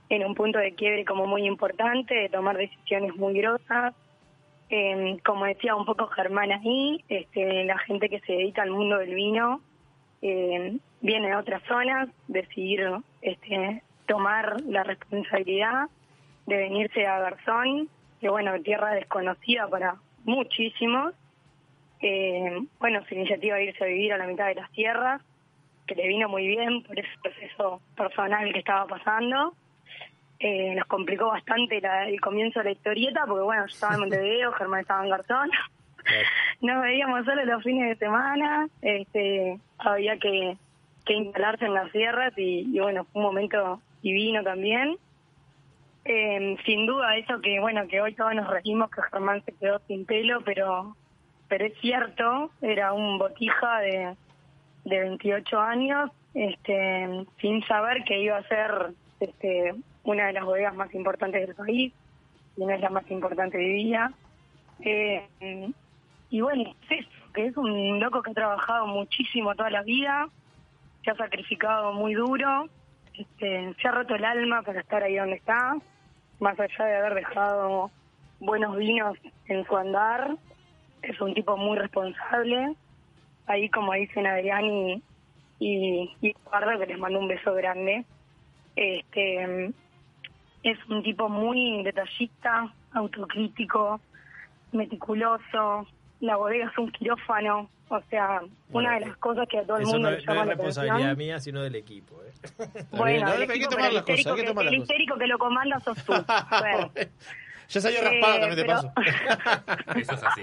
en 0.10 0.26
un 0.26 0.35
punto 0.35 0.60
de 0.60 0.74
quiebre 0.76 1.06
como 1.06 1.26
muy 1.26 1.45
importante, 1.45 2.14
de 2.14 2.30
tomar 2.30 2.58
decisiones 2.58 3.16
muy 3.16 3.34
grosas. 3.34 3.93
Eh, 4.69 5.18
como 5.26 5.45
decía 5.45 5.76
un 5.76 5.85
poco 5.85 6.08
Germán 6.08 6.51
ahí, 6.51 7.03
este, 7.10 7.66
la 7.66 7.77
gente 7.80 8.08
que 8.10 8.19
se 8.22 8.34
dedica 8.34 8.61
al 8.61 8.72
mundo 8.72 8.98
del 8.98 9.14
vino 9.14 9.61
eh, 10.22 10.77
viene 11.01 11.30
de 11.30 11.35
otras 11.35 11.61
zonas, 11.64 12.10
decidir 12.27 12.90
este, 13.22 13.82
tomar 14.06 14.61
la 14.61 14.84
responsabilidad 14.84 15.88
de 16.45 16.58
venirse 16.58 17.06
a 17.06 17.19
Garzón, 17.19 17.90
que 18.19 18.30
bueno, 18.30 18.60
tierra 18.61 18.93
desconocida 18.93 19.68
para 19.68 19.95
muchísimos. 20.24 21.14
Eh, 22.01 22.60
bueno, 22.80 23.03
su 23.08 23.16
iniciativa 23.16 23.56
de 23.56 23.66
irse 23.66 23.84
a 23.84 23.88
vivir 23.88 24.14
a 24.14 24.18
la 24.18 24.27
mitad 24.27 24.48
de 24.48 24.56
las 24.56 24.72
tierras, 24.72 25.22
que 25.88 25.95
le 25.95 26.08
vino 26.08 26.30
muy 26.30 26.48
bien 26.48 26.84
por 26.84 26.98
ese 26.98 27.10
proceso 27.22 27.82
personal 27.95 28.51
que 28.53 28.60
estaba 28.60 28.85
pasando. 28.88 29.53
Eh, 30.40 30.74
nos 30.76 30.85
complicó 30.88 31.27
bastante 31.27 31.80
la- 31.82 32.08
el 32.08 32.19
comienzo 32.19 32.60
de 32.60 32.66
la 32.66 32.72
historieta, 32.72 33.26
porque 33.27 33.43
bueno, 33.43 33.64
yo 33.68 33.74
estaba 33.74 33.93
en 33.95 34.00
Montevideo, 34.01 34.51
Germán 34.58 34.82
estaba 34.82 35.03
en 35.03 35.10
Garzón. 35.10 35.50
Nos 36.61 36.82
veíamos 36.82 37.26
solo 37.26 37.45
los 37.45 37.64
fines 37.64 37.90
de 37.90 37.95
semana, 38.06 38.68
este, 38.82 39.60
había 39.77 40.18
que, 40.18 40.58
que 41.06 41.14
instalarse 41.14 41.66
en 41.66 41.74
las 41.76 41.92
sierras 41.92 42.34
y, 42.38 42.76
y 42.76 42.80
bueno, 42.80 43.06
fue 43.06 43.22
un 43.22 43.27
momento 43.27 43.82
divino 44.01 44.42
también. 44.43 44.98
Eh, 46.06 46.58
sin 46.66 46.88
duda 46.88 47.16
eso 47.18 47.40
que 47.42 47.60
bueno 47.60 47.88
que 47.88 48.01
hoy 48.01 48.16
todos 48.16 48.34
nos 48.34 48.50
reímos 48.50 48.90
que 48.90 49.03
Germán 49.11 49.43
se 49.45 49.53
quedó 49.53 49.77
sin 49.88 50.03
pelo 50.08 50.42
pero 50.43 50.95
pero 51.48 51.66
es 51.66 51.77
cierto 51.80 52.50
era 52.60 52.92
un 52.93 53.19
botija 53.19 53.82
de, 53.82 54.16
de 54.85 55.00
28 55.00 55.60
años 55.60 56.11
este 56.34 57.26
sin 57.40 57.64
saber 57.66 58.03
que 58.03 58.22
iba 58.22 58.38
a 58.38 58.48
ser 58.48 58.93
este 59.19 59.76
una 60.03 60.27
de 60.27 60.34
las 60.34 60.45
bodegas 60.45 60.74
más 60.76 60.93
importantes 60.93 61.45
del 61.45 61.56
país 61.56 61.93
y 62.58 62.61
una 62.61 62.74
de 62.74 62.80
las 62.80 62.92
más 62.92 63.10
importantes 63.11 63.60
de 63.60 63.68
vida 63.68 64.14
Eh, 64.84 65.72
y 66.32 66.42
bueno 66.42 66.74
es 66.90 67.06
que 67.34 67.45
es 67.45 67.56
un 67.56 68.00
loco 68.00 68.24
que 68.24 68.32
ha 68.32 68.34
trabajado 68.34 68.88
muchísimo 68.88 69.53
toda 69.53 69.69
la 69.69 69.84
vida 69.84 70.27
se 71.03 71.11
ha 71.11 71.16
sacrificado 71.16 71.93
muy 71.93 72.16
duro 72.16 72.68
este, 73.14 73.76
se 73.80 73.88
ha 73.88 73.92
roto 73.92 74.16
el 74.16 74.26
alma 74.26 74.61
para 74.61 74.80
estar 74.80 75.03
ahí 75.03 75.16
donde 75.16 75.35
está, 75.35 75.76
más 76.40 76.60
allá 76.60 76.85
de 76.85 76.98
haber 76.98 77.16
dejado 77.16 77.92
buenos 78.40 78.76
vinos 78.77 79.18
en 79.45 79.66
su 79.66 79.77
andar, 79.77 80.38
es 81.01 81.19
un 81.22 81.34
tipo 81.34 81.58
muy 81.58 81.77
responsable, 81.77 82.76
ahí 83.48 83.70
como 83.70 83.94
dicen 83.94 84.26
Adrián 84.28 84.66
y, 84.66 85.03
y, 85.60 86.16
y 86.22 86.30
Eduardo, 86.32 86.80
que 86.80 86.86
les 86.88 87.00
mando 87.00 87.20
un 87.20 87.28
beso 87.28 87.53
grande, 87.53 88.06
este 88.76 89.74
es 90.64 90.78
un 90.90 91.03
tipo 91.03 91.28
muy 91.30 91.84
detallista, 91.84 92.72
autocrítico, 92.94 94.00
meticuloso, 94.72 95.88
la 96.20 96.36
bodega 96.38 96.70
es 96.72 96.78
un 96.78 96.92
quirófano, 96.92 97.70
o 97.90 98.02
sea, 98.10 98.42
una 98.72 98.94
de 98.94 99.08
las 99.08 99.18
cosas 99.18 99.48
que 99.50 99.58
a 99.60 99.64
todo 99.66 99.78
el 99.78 99.86
mundo 99.86 100.10
no, 100.10 100.11
le 100.11 100.18
no 100.18 100.22
llama 100.24 100.42
es 100.42 100.48
la 100.48 100.53
responsabilidad 100.53 100.95
atención. 100.98 101.18
mía, 101.18 101.40
sino 101.40 101.61
del 101.61 101.76
equipo. 101.76 102.16
¿eh? 102.24 102.84
Bueno, 102.92 103.26
No, 103.28 103.34
el 103.34 103.42
hay 103.42 103.48
que 103.48 103.53
equipo, 103.56 103.70
tomar 103.72 103.92
las 103.94 104.03
cosas, 104.03 104.26
que 104.36 104.42
que- 104.42 104.48
tomar 104.48 104.66
las 104.66 104.74
el 104.74 104.80
histérico 104.82 105.18
que 105.18 105.28
lo 105.28 105.38
comanda 105.40 105.80
sos 105.80 106.06
tú. 106.06 106.14
Bueno. 106.60 106.92
Ya 107.70 107.80
salió 107.82 108.00
Eh, 108.00 108.03
raspado 108.03 108.40
también 108.40 108.56
de 108.56 108.64
pero- 108.64 108.76
paso. 108.76 108.94
Eso 110.00 110.14
es 110.14 110.24
así. 110.24 110.42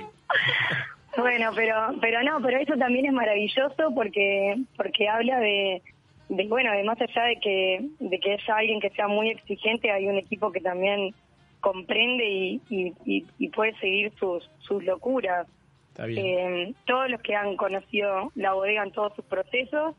Bueno, 1.18 1.50
pero 1.54 1.74
pero 2.00 2.22
no, 2.22 2.40
pero 2.40 2.58
eso 2.58 2.76
también 2.76 3.06
es 3.06 3.12
maravilloso 3.12 3.92
porque 3.94 4.56
porque 4.76 5.08
habla 5.08 5.38
de, 5.40 5.82
de 6.28 6.46
bueno, 6.48 6.72
de 6.72 6.84
más 6.84 7.00
allá 7.00 7.24
de 7.24 7.36
que 7.40 7.80
de 7.98 8.20
que 8.20 8.32
haya 8.34 8.56
alguien 8.56 8.80
que 8.80 8.90
sea 8.90 9.08
muy 9.08 9.30
exigente, 9.30 9.90
hay 9.90 10.06
un 10.06 10.16
equipo 10.16 10.52
que 10.52 10.60
también 10.60 11.14
comprende 11.60 12.24
y, 12.24 12.60
y, 12.70 12.92
y- 13.04 13.26
y 13.38 13.48
puede 13.48 13.74
seguir 13.78 14.12
sus 14.18 14.48
sus 14.60 14.84
locuras. 14.84 15.46
Está 15.90 16.06
bien. 16.06 16.24
Eh, 16.26 16.74
todos 16.86 17.10
los 17.10 17.20
que 17.22 17.34
han 17.34 17.56
conocido 17.56 18.30
la 18.36 18.52
bodega 18.52 18.84
en 18.84 18.92
todos 18.92 19.12
sus 19.16 19.24
procesos, 19.24 19.96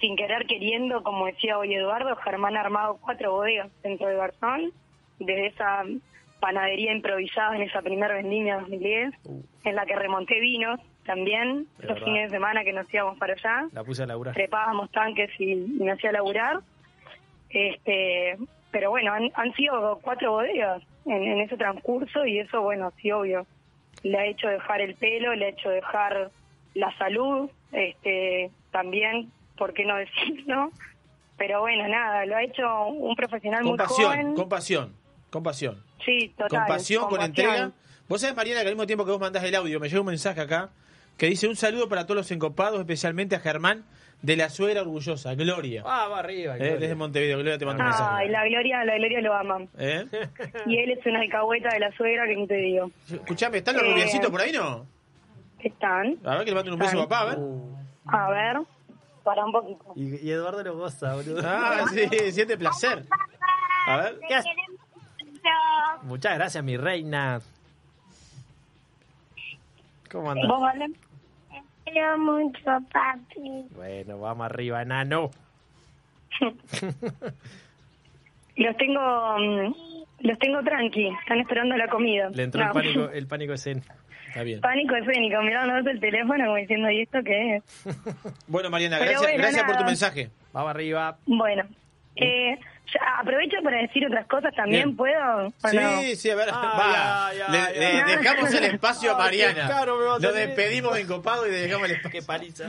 sin 0.00 0.16
querer 0.16 0.46
queriendo, 0.46 1.02
como 1.04 1.26
decía 1.26 1.58
hoy 1.58 1.74
Eduardo, 1.74 2.16
Germán 2.16 2.56
ha 2.56 2.60
armado 2.62 2.98
cuatro 3.00 3.30
bodegas 3.32 3.70
dentro 3.82 4.08
de 4.08 4.16
Garzón, 4.16 4.72
desde 5.20 5.46
esa 5.46 5.84
panadería 6.40 6.92
improvisada 6.92 7.56
en 7.56 7.62
esa 7.62 7.82
primera 7.82 8.14
vendimia 8.14 8.58
2010, 8.60 9.12
en 9.64 9.74
la 9.74 9.84
que 9.86 9.94
remonté 9.96 10.40
vinos 10.40 10.80
también, 11.04 11.66
Es 11.78 11.84
los 11.84 11.94
verdad. 11.94 12.04
fines 12.04 12.30
de 12.30 12.36
semana 12.36 12.64
que 12.64 12.72
nos 12.72 12.92
íbamos 12.92 13.18
para 13.18 13.32
allá, 13.34 13.66
La 13.72 13.82
puse 13.84 14.02
a 14.02 14.06
laburar. 14.06 14.34
trepábamos 14.34 14.90
tanques 14.90 15.30
y, 15.38 15.52
y 15.52 15.56
me 15.80 15.92
hacía 15.92 16.12
laburar. 16.12 16.60
Este, 17.50 18.36
pero 18.70 18.90
bueno, 18.90 19.12
han, 19.12 19.30
han 19.34 19.52
sido 19.54 19.98
cuatro 20.02 20.32
bodegas 20.32 20.82
en, 21.06 21.22
en 21.22 21.40
ese 21.40 21.56
transcurso 21.56 22.26
y 22.26 22.38
eso, 22.40 22.60
bueno, 22.62 22.92
sí, 23.00 23.10
obvio. 23.10 23.46
Le 24.02 24.18
ha 24.18 24.26
hecho 24.26 24.48
dejar 24.48 24.80
el 24.80 24.94
pelo, 24.94 25.34
le 25.34 25.46
ha 25.46 25.48
hecho 25.48 25.70
dejar 25.70 26.30
la 26.74 26.96
salud, 26.98 27.50
este, 27.72 28.50
también, 28.70 29.30
¿por 29.56 29.72
qué 29.72 29.84
no 29.84 29.96
decirlo? 29.96 30.70
Pero 31.38 31.60
bueno, 31.60 31.88
nada, 31.88 32.26
lo 32.26 32.36
ha 32.36 32.42
hecho 32.42 32.86
un 32.88 33.14
profesional 33.16 33.60
Con 33.62 33.68
muy 33.70 33.78
pasión, 33.78 34.10
joven. 34.10 34.34
con 34.34 34.48
pasión, 34.48 34.92
con 35.30 35.42
pasión. 35.42 35.82
Sí, 36.04 36.28
total. 36.36 36.48
con 36.48 36.66
pasión, 36.68 37.08
con, 37.08 37.20
entrega. 37.22 37.70
Vos 38.08 38.20
sabés, 38.20 38.36
Mariana, 38.36 38.62
que 38.62 38.68
al 38.68 38.74
mismo 38.74 38.86
tiempo 38.86 39.04
que 39.04 39.10
vos 39.10 39.20
mandás 39.20 39.44
el 39.44 39.54
audio, 39.54 39.78
me 39.80 39.88
llega 39.88 40.00
un 40.00 40.06
mensaje 40.06 40.40
acá 40.40 40.70
que 41.16 41.26
dice 41.26 41.48
un 41.48 41.56
saludo 41.56 41.88
para 41.88 42.04
todos 42.04 42.16
los 42.16 42.30
encopados, 42.30 42.78
especialmente 42.80 43.34
a 43.36 43.40
Germán 43.40 43.84
de 44.22 44.36
la 44.36 44.48
suegra 44.50 44.80
orgullosa, 44.82 45.34
Gloria. 45.34 45.82
Ah, 45.84 46.08
va 46.08 46.20
arriba. 46.20 46.56
Eh, 46.56 46.76
desde 46.78 46.94
Montevideo, 46.94 47.38
Gloria 47.38 47.58
te 47.58 47.66
manda 47.66 47.84
un 47.84 47.90
mensaje. 47.90 48.14
Ay, 48.16 48.28
la 48.30 48.44
Gloria, 48.48 48.84
la 48.84 48.96
Gloria 48.96 49.20
lo 49.20 49.34
ama. 49.34 49.58
¿Eh? 49.78 50.06
Y 50.66 50.78
él 50.78 50.90
es 50.92 51.04
una 51.06 51.20
alcahueta 51.20 51.68
de 51.70 51.80
la 51.80 51.92
suegra 51.92 52.26
que 52.26 52.36
ni 52.36 52.46
te 52.46 52.54
digo. 52.56 52.90
Escuchame, 53.12 53.58
¿están 53.58 53.74
los 53.76 53.84
Eh, 53.84 53.92
rubiacitos 53.92 54.30
por 54.30 54.40
ahí, 54.40 54.52
no? 54.52 54.86
Están. 55.60 56.16
A 56.24 56.36
ver 56.36 56.44
que 56.44 56.50
le 56.50 56.54
manden 56.54 56.74
un 56.74 56.78
beso 56.78 57.00
a 57.02 57.08
papá, 57.08 57.20
a 57.20 57.24
ver. 57.26 57.38
A 58.06 58.30
ver, 58.30 58.56
para 59.24 59.44
un 59.44 59.52
poquito. 59.52 59.92
Y, 59.96 60.26
y 60.26 60.30
Eduardo 60.30 60.62
lo 60.62 60.76
goza, 60.76 61.14
boludo. 61.14 61.42
Ah, 61.44 61.84
sí, 61.92 62.32
siente 62.32 62.56
placer. 62.56 63.04
A 63.86 63.96
ver. 63.98 64.18
¿Qué 64.28 64.40
Muchas 66.02 66.34
gracias, 66.36 66.62
mi 66.64 66.76
reina. 66.76 67.40
¿Cómo 70.10 70.30
andas? 70.30 70.90
Quiero 71.84 72.18
mucho, 72.18 72.64
papi. 72.92 73.66
Bueno, 73.74 74.18
vamos 74.20 74.44
arriba, 74.46 74.82
enano. 74.82 75.30
Los 78.56 78.76
tengo, 78.76 79.00
mm, 79.38 79.74
los 80.26 80.38
tengo 80.40 80.60
tranqui, 80.64 81.06
están 81.20 81.38
esperando 81.40 81.76
la 81.76 81.86
comida. 81.88 82.28
Le 82.30 82.42
entró 82.42 82.60
No. 82.60 82.66
el 82.66 82.72
pánico, 82.72 83.08
el 83.10 83.26
pánico 83.28 83.52
escénico. 83.52 83.86
Está 84.26 84.42
bien. 84.42 84.60
Pánico 84.60 84.96
escénico, 84.96 85.40
mirando 85.42 85.90
el 85.90 86.00
teléfono 86.00 86.44
como 86.44 86.56
diciendo, 86.56 86.90
¿y 86.90 87.02
esto 87.02 87.18
qué 87.24 87.56
es? 87.56 87.62
Bueno, 88.48 88.68
Mariana, 88.68 88.96
Pero 88.98 89.10
gracias, 89.12 89.30
bueno, 89.30 89.42
gracias 89.42 89.64
por 89.64 89.76
tu 89.76 89.84
mensaje. 89.84 90.30
Vamos 90.52 90.70
arriba. 90.70 91.18
Bueno, 91.26 91.64
eh, 92.16 92.58
aprovecho 93.18 93.56
para 93.62 93.78
decir 93.82 94.06
otras 94.06 94.26
cosas 94.26 94.54
también, 94.54 94.84
Bien. 94.84 94.96
¿puedo? 94.96 95.46
¿O 95.48 95.68
Sí, 95.68 95.76
no? 95.76 96.00
sí, 96.16 96.30
a 96.30 96.34
ver, 96.36 96.48
Ay, 96.52 96.78
va. 96.78 97.28
ay, 97.28 97.38
le, 97.78 98.16
dejamos 98.16 98.54
el 98.54 98.64
espacio 98.64 99.14
a 99.14 99.18
Mariana. 99.18 99.68
caro 99.68 99.96
me 99.98 100.04
va 100.04 100.16
a 100.16 100.18
Lo 100.18 100.32
despedimos 100.32 100.98
encopado 100.98 101.46
y 101.46 101.50
le 101.50 101.56
dejamos 101.62 101.86
el 101.90 101.96
espacio. 101.96 102.20
Qué 102.20 102.26
paliza. 102.26 102.68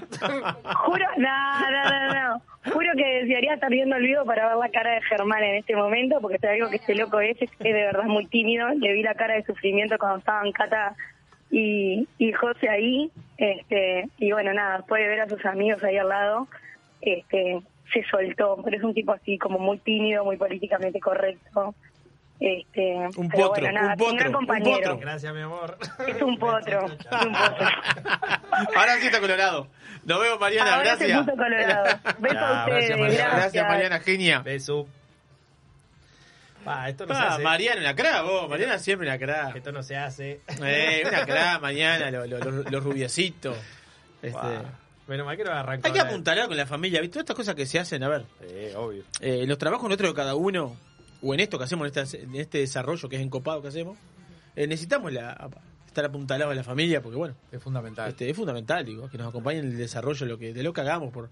Juro, 0.76 1.06
no, 1.18 1.60
no, 1.72 1.90
no, 1.90 2.14
no. 2.14 2.42
Juro 2.74 2.90
que 2.98 3.06
desearía 3.22 3.54
estar 3.54 3.70
viendo 3.70 3.96
el 3.96 4.04
video 4.04 4.26
para 4.26 4.48
ver 4.50 4.58
la 4.58 4.70
cara 4.70 4.92
de 4.96 5.02
Germán 5.04 5.44
en 5.44 5.56
este 5.56 5.76
momento, 5.76 6.20
porque 6.22 6.40
te 6.40 6.52
digo 6.52 6.70
que 6.70 6.76
este 6.76 6.94
loco 6.96 7.20
es, 7.22 7.42
es 7.42 7.58
de 7.60 7.72
verdad 7.74 8.04
muy 8.04 8.28
tímido. 8.28 8.68
Le 8.70 8.92
vi 8.94 9.02
la 9.02 9.16
cara 9.16 9.36
de 9.36 9.44
sufrimiento 9.46 9.98
cuando 9.98 10.18
estaban 10.20 10.52
Cata 10.52 10.94
y, 11.50 12.08
y 12.18 12.32
José 12.34 12.70
ahí. 12.70 13.12
Este, 13.38 14.10
y 14.18 14.32
bueno, 14.34 14.54
nada, 14.54 14.78
después 14.78 15.02
de 15.02 15.08
ver 15.08 15.22
a 15.22 15.30
sus 15.30 15.44
amigos 15.46 15.82
ahí 15.84 15.98
al 15.98 16.10
lado, 16.10 16.48
este, 17.02 17.62
se 17.94 18.04
soltó. 18.10 18.62
Pero 18.64 18.78
es 18.78 18.84
un 18.84 18.94
tipo 18.94 19.12
así 19.14 19.38
como 19.38 19.60
muy 19.60 19.78
tímido, 19.80 20.24
muy 20.26 20.38
políticamente 20.38 21.00
correcto. 21.00 21.74
Este, 22.40 22.96
Un 23.18 23.28
pero 23.30 23.48
potro, 23.50 23.64
bueno, 23.64 23.72
nada, 23.82 23.92
un 23.94 23.98
potro, 23.98 24.16
gran 24.16 24.28
un 24.30 24.34
compañero. 24.34 24.78
potro. 24.92 24.98
Gracias, 25.00 25.34
mi 25.34 25.42
amor. 25.42 25.78
Es 26.08 26.22
un 26.22 26.40
potro, 26.40 26.86
es 26.86 26.92
un 26.92 27.34
potro. 27.34 27.68
Ahora 28.78 28.96
sí 29.00 29.08
está 29.08 29.20
colorado. 29.20 29.68
Nos 30.06 30.22
vemos, 30.22 30.40
Mariana. 30.40 30.76
Ahora 30.76 30.96
gracias. 30.96 31.26
Beso 31.26 32.38
a 32.40 32.62
Ah, 32.62 32.66
ustedes, 32.66 32.90
gracias, 32.90 32.98
Mariana. 33.00 33.00
gracias. 33.00 33.36
Gracias, 33.36 33.68
Mariana, 33.68 34.00
genia. 34.00 34.40
Beso. 34.40 34.88
Pa, 36.64 36.90
esto 36.90 37.06
no 37.06 37.14
se 37.16 37.22
hace. 37.22 37.44
Mariana 37.44 37.82
una 37.82 37.96
cra, 37.96 38.22
vos. 38.22 38.50
Mariana 38.50 38.80
siempre 38.80 39.08
una 39.08 39.18
cra. 39.18 39.52
Esto 39.56 39.72
no 39.72 39.84
se 39.84 39.98
hace. 39.98 40.40
Eh, 40.64 41.04
una 41.08 41.26
cra, 41.26 41.60
mañana, 41.60 42.10
los 42.12 42.28
lo, 42.30 42.40
lo- 42.40 42.64
los 42.64 42.84
rubiecitos. 42.84 43.58
Este, 44.22 44.48
Menos 45.10 45.26
mal 45.26 45.36
que 45.36 45.44
no 45.44 45.52
arrancó. 45.52 45.88
hay 45.88 45.94
que 45.94 46.00
apuntalar 46.00 46.48
con 46.48 46.56
la 46.56 46.66
familia, 46.68 47.02
¿viste? 47.02 47.14
Todas 47.14 47.24
estas 47.24 47.36
cosas 47.36 47.56
que 47.56 47.66
se 47.66 47.80
hacen, 47.80 48.04
a 48.04 48.08
ver. 48.10 48.26
Eh, 48.42 48.74
obvio. 48.78 49.04
eh, 49.20 49.46
los 49.48 49.58
trabajos 49.58 49.88
nuestros 49.88 50.12
de 50.12 50.16
cada 50.16 50.36
uno, 50.36 50.76
o 51.22 51.34
en 51.34 51.40
esto 51.40 51.58
que 51.58 51.64
hacemos, 51.66 51.92
en 51.92 52.02
este, 52.04 52.22
en 52.22 52.36
este 52.36 52.60
desarrollo 52.60 53.10
que 53.10 53.16
es 53.16 53.22
encopado 53.22 53.62
que 53.62 53.70
hacemos, 53.70 53.98
eh, 54.56 54.68
necesitamos 54.68 55.12
la, 55.12 55.50
estar 55.88 56.06
apuntalados 56.06 56.52
a 56.52 56.56
la 56.56 56.64
familia, 56.64 57.02
porque 57.02 57.18
bueno, 57.18 57.36
Es 57.52 57.62
fundamental. 57.62 58.10
este, 58.10 58.30
es 58.30 58.38
fundamental, 58.38 58.86
digo, 58.86 59.10
que 59.10 59.18
nos 59.18 59.28
acompañen 59.28 59.66
en 59.66 59.72
el 59.72 59.78
desarrollo 59.78 60.26
de 60.26 60.32
lo 60.32 60.38
que, 60.38 60.54
de 60.54 60.62
lo 60.64 60.72
que 60.74 60.82
hagamos, 60.82 61.12
por, 61.12 61.30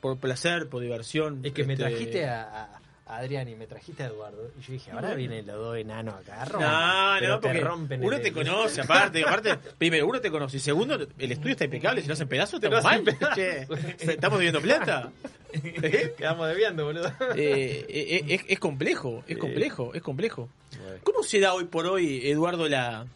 por 0.00 0.16
placer, 0.18 0.68
por 0.68 0.80
diversión. 0.82 1.40
Es 1.44 1.52
que 1.52 1.64
me 1.64 1.74
este, 1.74 1.84
trajiste 1.84 2.26
a 2.26 2.79
Adrián 3.16 3.48
y 3.48 3.54
me 3.54 3.66
trajiste 3.66 4.02
a 4.02 4.06
Eduardo. 4.06 4.50
Y 4.58 4.62
yo 4.62 4.72
dije, 4.72 4.90
ahora 4.92 5.14
vienen 5.14 5.46
los 5.46 5.56
dos 5.56 5.76
enanos 5.76 6.14
acá. 6.14 6.44
rompen, 6.44 6.68
No, 6.68 7.20
no, 7.20 7.40
te 7.40 7.48
porque 7.48 7.60
rompen 7.60 8.04
uno 8.04 8.16
el- 8.16 8.22
te 8.22 8.32
conoce, 8.32 8.80
aparte, 8.80 9.22
aparte, 9.22 9.56
primero, 9.78 10.06
uno 10.06 10.20
te 10.20 10.30
conoce, 10.30 10.56
y 10.58 10.60
segundo, 10.60 10.94
el 11.18 11.32
estudio 11.32 11.52
está 11.52 11.64
impecable, 11.64 12.02
si 12.02 12.08
no 12.08 12.14
hacen 12.14 12.28
pedazos, 12.28 12.62
estamos 12.62 12.84
mal. 12.84 13.04
Che, 13.34 13.66
¿Estamos 14.12 14.38
debiendo 14.38 14.60
plata? 14.60 15.10
¿Eh? 15.52 16.14
Quedamos 16.16 16.46
debiendo, 16.48 16.84
boludo. 16.84 17.08
Eh, 17.34 17.84
eh, 17.88 18.24
es, 18.28 18.42
es 18.48 18.58
complejo, 18.60 19.24
es 19.26 19.36
complejo, 19.38 19.92
es 19.94 20.02
complejo. 20.02 20.48
¿Cómo 21.02 21.22
se 21.22 21.40
da 21.40 21.54
hoy 21.54 21.64
por 21.64 21.86
hoy, 21.86 22.28
Eduardo, 22.28 22.68
la, 22.68 23.06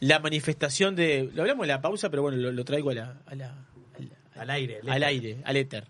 la 0.00 0.18
manifestación 0.18 0.94
de... 0.96 1.30
Lo 1.34 1.42
hablamos 1.42 1.64
en 1.64 1.68
la 1.68 1.80
pausa, 1.80 2.10
pero 2.10 2.22
bueno, 2.22 2.36
lo, 2.38 2.52
lo 2.52 2.64
traigo 2.64 2.90
a 2.90 2.94
la, 2.94 3.14
a 3.26 3.34
la- 3.34 3.54
Al 4.36 4.50
aire. 4.50 4.80
al 4.88 5.02
aire, 5.02 5.38
al 5.44 5.56
éter. 5.56 5.84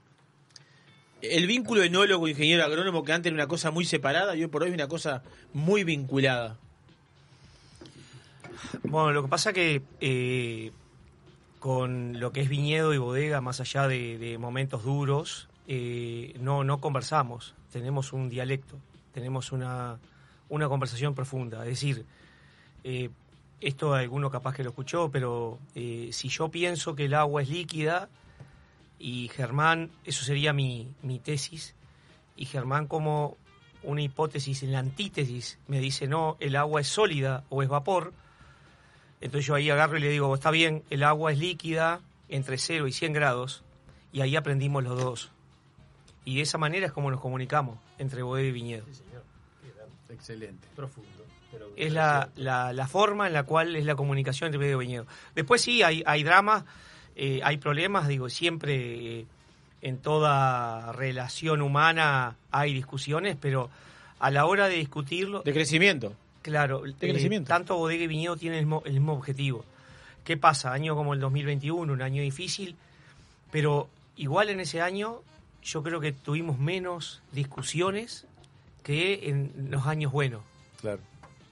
El 1.23 1.47
vínculo 1.47 1.83
enólogo-ingeniero 1.83 2.65
agrónomo 2.65 3.05
que 3.05 3.13
antes 3.13 3.31
era 3.31 3.35
una 3.35 3.49
cosa 3.49 3.71
muy 3.71 3.85
separada 3.85 4.37
y 4.37 4.43
hoy 4.43 4.49
por 4.49 4.63
hoy 4.63 4.71
es 4.71 4.75
una 4.75 4.89
cosa 4.89 5.23
muy 5.53 5.85
vinculada. 5.85 6.57
Bueno, 8.85 9.13
lo 9.13 9.23
que 9.23 9.29
pasa 9.29 9.53
que 9.53 9.83
eh, 10.01 10.73
con 11.59 12.19
lo 12.19 12.33
que 12.33 12.41
es 12.41 12.49
viñedo 12.49 12.95
y 12.95 12.99
bodega, 12.99 13.41
más 13.41 13.61
allá 13.61 13.87
de, 13.87 14.37
momentos 14.41 14.83
duros, 14.83 15.49
eh, 15.69 16.35
no, 16.41 16.65
no 16.65 16.81
conversamos, 16.81 17.55
tenemos 17.73 18.13
un 18.13 18.29
dialecto, 18.29 18.77
tenemos 19.13 19.53
una, 19.53 19.99
una 20.49 20.69
conversación 20.69 21.15
profunda. 21.15 21.61
Es 21.65 21.71
decir, 21.71 22.05
eh, 22.83 23.11
esto 23.61 23.95
alguno 23.95 24.31
capaz 24.31 24.55
que 24.55 24.65
lo 24.65 24.71
escuchó, 24.71 25.11
pero 25.11 25.59
eh, 25.75 26.11
si 26.13 26.29
yo 26.29 26.49
pienso 26.49 26.95
que 26.95 27.05
el 27.07 27.15
agua 27.15 27.43
es 27.43 27.51
líquida, 27.51 28.09
y 29.01 29.29
Germán, 29.29 29.91
eso 30.05 30.25
sería 30.25 30.53
mi, 30.53 30.93
mi 31.03 31.19
tesis, 31.19 31.75
y 32.37 32.45
Germán 32.45 32.87
como 32.87 33.37
una 33.83 34.03
hipótesis 34.03 34.63
en 34.63 34.73
la 34.73 34.79
antítesis 34.79 35.59
me 35.67 35.81
dice, 35.81 36.07
no, 36.07 36.37
el 36.39 36.55
agua 36.55 36.83
es 36.83 36.87
sólida 36.89 37.45
o 37.49 37.63
es 37.63 37.69
vapor, 37.69 38.13
entonces 39.23 39.47
yo 39.47 39.55
ahí 39.55 39.71
agarro 39.71 39.97
y 39.97 40.01
le 40.01 40.11
digo, 40.11 40.33
está 40.35 40.51
bien, 40.51 40.83
el 40.91 41.03
agua 41.03 41.33
es 41.33 41.39
líquida 41.39 42.01
entre 42.29 42.59
0 42.59 42.87
y 42.87 42.93
100 42.93 43.13
grados, 43.15 43.65
y 44.13 44.21
ahí 44.21 44.37
aprendimos 44.37 44.85
los 44.85 44.99
dos. 45.03 45.31
Y 46.27 46.37
de 46.37 46.43
esa 46.43 46.59
manera 46.59 46.87
es 46.87 46.93
como 46.93 47.11
nos 47.11 47.21
comunicamos 47.21 47.79
entre 47.99 48.23
bodega 48.23 48.49
y 48.49 48.53
viñedo. 48.53 48.85
Excelente. 50.11 50.69
Profundo. 50.77 51.09
pero- 51.51 51.71
Es 51.77 51.93
la, 51.93 52.29
la, 52.37 52.73
la 52.73 52.87
forma 52.89 53.27
en 53.27 53.33
la 53.33 53.45
cual 53.45 53.77
es 53.77 53.85
la 53.85 53.95
comunicación 53.95 54.49
entre 54.49 54.59
bodega 54.59 54.77
y 54.83 54.87
viñedo. 54.87 55.07
Después 55.35 55.61
sí, 55.63 55.83
hay, 55.83 56.03
hay 56.07 56.23
dramas, 56.23 56.65
eh, 57.23 57.43
hay 57.45 57.59
problemas, 57.59 58.09
digo, 58.09 58.31
siempre 58.31 59.21
eh, 59.21 59.27
en 59.83 59.99
toda 59.99 60.91
relación 60.93 61.61
humana 61.61 62.37
hay 62.51 62.73
discusiones, 62.73 63.37
pero 63.39 63.69
a 64.21 64.31
la 64.31 64.47
hora 64.47 64.69
de 64.69 64.77
discutirlo... 64.77 65.43
De 65.43 65.53
crecimiento. 65.53 66.15
Claro, 66.41 66.81
De 66.81 66.93
eh, 66.93 67.11
crecimiento. 67.13 67.49
tanto 67.49 67.77
bodega 67.77 68.05
y 68.05 68.07
viñedo 68.07 68.39
tienen 68.39 68.61
el 68.61 68.65
mismo, 68.65 68.83
el 68.87 68.95
mismo 68.95 69.13
objetivo. 69.13 69.67
¿Qué 70.25 70.39
pasa? 70.39 70.73
Año 70.73 70.97
como 70.97 71.13
el 71.13 71.21
2021, 71.21 71.93
un 71.93 72.01
año 72.01 72.23
difícil, 72.23 72.75
pero 73.51 73.91
igual 74.17 74.49
en 74.49 74.61
ese 74.61 74.81
año 74.81 75.21
yo 75.63 75.83
creo 75.83 76.01
que 76.01 76.13
tuvimos 76.13 76.59
menos 76.59 77.21
discusiones 77.33 78.25
que 78.83 79.29
en 79.29 79.69
los 79.69 79.87
años 79.87 80.11
buenos. 80.11 80.41
Claro, 80.81 81.01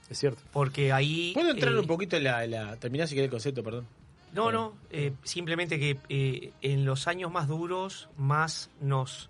es 0.09 0.17
cierto. 0.17 0.41
Porque 0.51 0.91
ahí... 0.91 1.29
¿Puedo 1.35 1.51
entrar 1.51 1.73
eh, 1.73 1.77
un 1.77 1.85
poquito 1.85 2.17
en 2.17 2.23
la, 2.23 2.43
en 2.43 2.49
la... 2.49 2.75
Terminar 2.77 3.07
si 3.07 3.13
querés 3.13 3.27
el 3.27 3.31
concepto, 3.31 3.63
perdón. 3.63 3.98
No, 4.33 4.51
no, 4.51 4.73
eh, 4.91 5.13
simplemente 5.23 5.79
que 5.79 5.97
eh, 6.09 6.53
en 6.61 6.85
los 6.85 7.07
años 7.07 7.31
más 7.31 7.47
duros 7.47 8.09
más 8.17 8.69
nos 8.79 9.29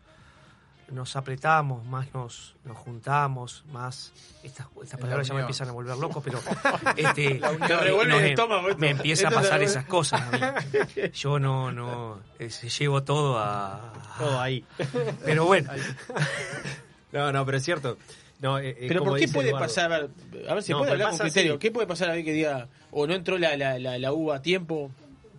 nos 0.91 1.15
apretamos, 1.15 1.85
más 1.85 2.11
nos, 2.13 2.55
nos 2.63 2.75
juntamos, 2.77 3.63
más 3.71 4.11
estas, 4.41 4.67
estas 4.81 4.99
palabras 4.99 5.27
ya 5.27 5.35
me 5.35 5.41
empiezan 5.41 5.69
a 5.69 5.71
volver 5.71 5.95
loco, 5.97 6.19
pero 6.19 6.39
este, 6.97 7.39
no, 7.39 7.49
el 7.49 8.07
me, 8.07 8.29
estómago 8.29 8.67
me 8.77 8.89
empieza 8.89 9.27
a 9.27 9.31
pasar 9.31 9.61
esas 9.61 9.85
cosas 9.85 10.21
a 10.21 10.31
mí. 10.31 10.39
Yo 11.13 11.37
no, 11.39 11.71
no, 11.71 12.19
eh, 12.39 12.49
llevo 12.49 13.03
todo 13.03 13.37
a... 13.37 13.93
Todo 14.17 14.41
ahí. 14.41 14.65
Pero 15.23 15.45
bueno, 15.45 15.69
No, 17.11 17.31
no, 17.31 17.45
pero 17.45 17.57
es 17.57 17.63
cierto. 17.63 17.97
No, 18.39 18.57
eh, 18.57 18.69
eh, 18.69 18.85
Pero 18.87 19.03
¿por 19.03 19.17
qué 19.17 19.27
puede 19.27 19.49
Eduardo. 19.49 19.67
pasar? 19.67 19.91
A 19.91 19.99
ver, 19.99 20.09
a 20.49 20.53
ver 20.53 20.63
si 20.63 20.71
No, 20.71 20.77
puede 20.79 20.91
hablar 20.91 21.09
con 21.09 21.17
criterio. 21.19 21.53
así. 21.53 21.59
¿Qué 21.59 21.71
puede 21.71 21.87
pasar 21.87 22.09
a 22.09 22.13
ver 22.13 22.23
que 22.23 22.31
diga, 22.33 22.69
o 22.91 23.05
no 23.05 23.13
entró 23.13 23.37
la, 23.37 23.57
la, 23.57 23.77
la, 23.79 23.97
la 23.99 24.13
uva 24.13 24.37
a 24.37 24.41
tiempo 24.41 24.91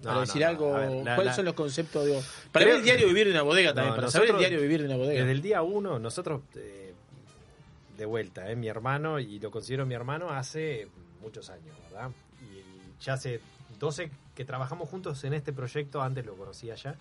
para 0.03 0.17
No, 0.17 0.21
decir 0.21 0.43
no, 0.43 0.49
algo? 0.49 0.77
A 0.77 0.81
ver, 0.81 1.05
la- 1.05 1.15
¿Cuáles 1.15 1.35
son 1.35 1.45
los 1.47 1.55
conceptos? 1.55 2.05
Digo, 2.05 2.23
para 2.53 2.67
ver 2.67 2.75
el 2.77 2.83
diario 2.83 3.07
vivir 3.07 3.25
de 3.27 3.33
una 3.33 3.43
bodega 3.43 3.73
también, 3.73 3.95
para 3.97 4.11
saber 4.11 4.31
el 4.31 4.39
diario 4.39 4.61
vivir 4.61 4.81
de 4.81 4.87
una 4.87 4.97
bodega. 4.97 5.21
Desde 5.21 5.33
el 5.33 5.41
día 5.43 5.63
uno, 5.63 5.99
nosotros, 5.99 6.43
eh, 6.57 6.93
de 7.97 8.05
vuelta, 8.05 8.51
eh, 8.51 8.57
mi 8.57 8.69
hermano, 8.69 9.19
y 9.19 9.39
lo 9.41 9.51
considero 9.51 9.87
mi 9.87 9.95
hermano 9.95 10.31
hace 10.31 10.89
muchos 11.23 11.49
años, 11.51 11.75
¿verdad? 11.91 12.11
Y 12.43 13.03
ya 13.03 13.15
hace 13.15 13.41
12 13.79 14.11
que 14.35 14.45
trabajamos 14.45 14.89
juntos 14.91 15.25
en 15.25 15.33
este 15.33 15.53
proyecto, 15.55 16.03
antes 16.03 16.27
lo 16.27 16.35
conocía 16.35 16.75
ya. 16.75 16.95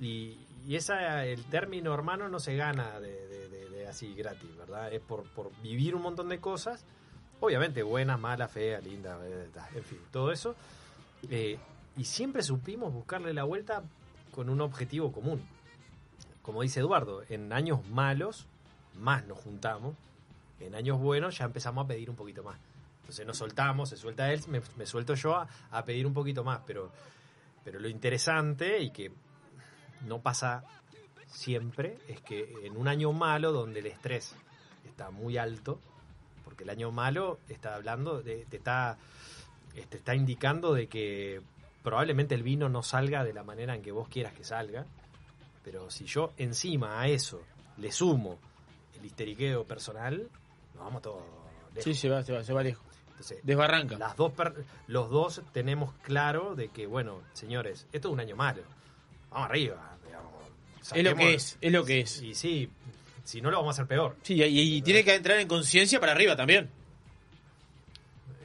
Y, 0.00 0.36
y 0.66 0.74
esa, 0.74 1.24
el 1.26 1.44
término 1.44 1.94
hermano 1.94 2.28
no 2.28 2.40
se 2.40 2.56
gana 2.56 2.98
de- 2.98 3.28
de 3.28 3.48
así 3.92 4.14
gratis, 4.14 4.54
¿verdad? 4.56 4.92
Es 4.92 5.00
por, 5.00 5.24
por 5.30 5.50
vivir 5.62 5.94
un 5.94 6.02
montón 6.02 6.28
de 6.28 6.40
cosas, 6.40 6.84
obviamente 7.40 7.82
buenas, 7.82 8.18
malas, 8.18 8.50
feas, 8.50 8.84
lindas, 8.84 9.18
en 9.74 9.84
fin, 9.84 9.98
todo 10.10 10.32
eso. 10.32 10.54
Eh, 11.30 11.58
y 11.96 12.04
siempre 12.04 12.42
supimos 12.42 12.92
buscarle 12.92 13.32
la 13.32 13.44
vuelta 13.44 13.82
con 14.32 14.48
un 14.48 14.60
objetivo 14.60 15.12
común. 15.12 15.42
Como 16.42 16.62
dice 16.62 16.80
Eduardo, 16.80 17.22
en 17.28 17.52
años 17.52 17.86
malos 17.88 18.46
más 18.98 19.24
nos 19.26 19.38
juntamos, 19.38 19.94
en 20.60 20.74
años 20.74 20.98
buenos 20.98 21.38
ya 21.38 21.44
empezamos 21.44 21.84
a 21.84 21.88
pedir 21.88 22.10
un 22.10 22.16
poquito 22.16 22.42
más. 22.42 22.58
Entonces 23.00 23.26
nos 23.26 23.38
soltamos, 23.38 23.90
se 23.90 23.96
suelta 23.96 24.32
él, 24.32 24.40
me, 24.48 24.62
me 24.76 24.86
suelto 24.86 25.14
yo 25.14 25.36
a, 25.36 25.48
a 25.70 25.84
pedir 25.84 26.06
un 26.06 26.14
poquito 26.14 26.44
más, 26.44 26.60
pero, 26.66 26.90
pero 27.64 27.78
lo 27.78 27.88
interesante 27.88 28.80
y 28.80 28.90
que 28.90 29.12
no 30.06 30.20
pasa 30.20 30.64
siempre 31.32 31.98
es 32.08 32.20
que 32.20 32.54
en 32.64 32.76
un 32.76 32.86
año 32.88 33.12
malo 33.12 33.50
donde 33.52 33.80
el 33.80 33.86
estrés 33.86 34.34
está 34.86 35.10
muy 35.10 35.36
alto, 35.38 35.80
porque 36.44 36.64
el 36.64 36.70
año 36.70 36.90
malo 36.92 37.38
está 37.48 37.74
hablando, 37.74 38.22
de, 38.22 38.44
te 38.46 38.58
está, 38.58 38.98
te 39.88 39.96
está 39.96 40.14
indicando 40.14 40.74
de 40.74 40.86
que 40.88 41.40
probablemente 41.82 42.34
el 42.34 42.42
vino 42.42 42.68
no 42.68 42.82
salga 42.82 43.24
de 43.24 43.32
la 43.32 43.42
manera 43.42 43.74
en 43.74 43.82
que 43.82 43.90
vos 43.92 44.08
quieras 44.08 44.32
que 44.34 44.44
salga, 44.44 44.86
pero 45.64 45.90
si 45.90 46.04
yo 46.06 46.32
encima 46.36 47.00
a 47.00 47.08
eso 47.08 47.40
le 47.78 47.90
sumo 47.90 48.38
el 48.98 49.04
histeriqueo 49.06 49.64
personal, 49.64 50.28
nos 50.74 50.84
vamos 50.84 51.02
todos 51.02 51.22
lejos. 51.74 51.84
Sí, 51.84 51.94
se 51.94 52.08
va, 52.08 52.22
se 52.22 52.32
va, 52.32 52.44
se 52.44 52.52
va 52.52 52.62
lejos. 52.62 52.84
Entonces, 53.12 53.38
Desbarranca. 53.44 53.98
las 53.98 54.16
dos 54.16 54.32
per- 54.32 54.64
los 54.88 55.08
dos 55.10 55.42
tenemos 55.52 55.92
claro 56.02 56.54
de 56.56 56.68
que, 56.68 56.86
bueno, 56.86 57.20
señores, 57.32 57.86
esto 57.92 58.08
es 58.08 58.12
un 58.14 58.20
año 58.20 58.36
malo. 58.36 58.62
Vamos 59.30 59.48
arriba. 59.48 59.91
Es 60.94 61.04
lo 61.04 61.14
que 61.16 61.34
es, 61.34 61.58
es 61.60 61.72
lo 61.72 61.84
que 61.84 62.00
es. 62.00 62.22
Y 62.22 62.34
sí, 62.34 62.68
si 63.24 63.40
no 63.40 63.50
lo 63.50 63.58
vamos 63.58 63.74
a 63.78 63.82
hacer 63.82 63.86
peor. 63.86 64.16
Sí, 64.22 64.34
y, 64.42 64.76
y 64.76 64.82
tiene 64.82 65.04
que 65.04 65.14
entrar 65.14 65.38
en 65.38 65.48
conciencia 65.48 66.00
para 66.00 66.12
arriba 66.12 66.34
también. 66.36 66.68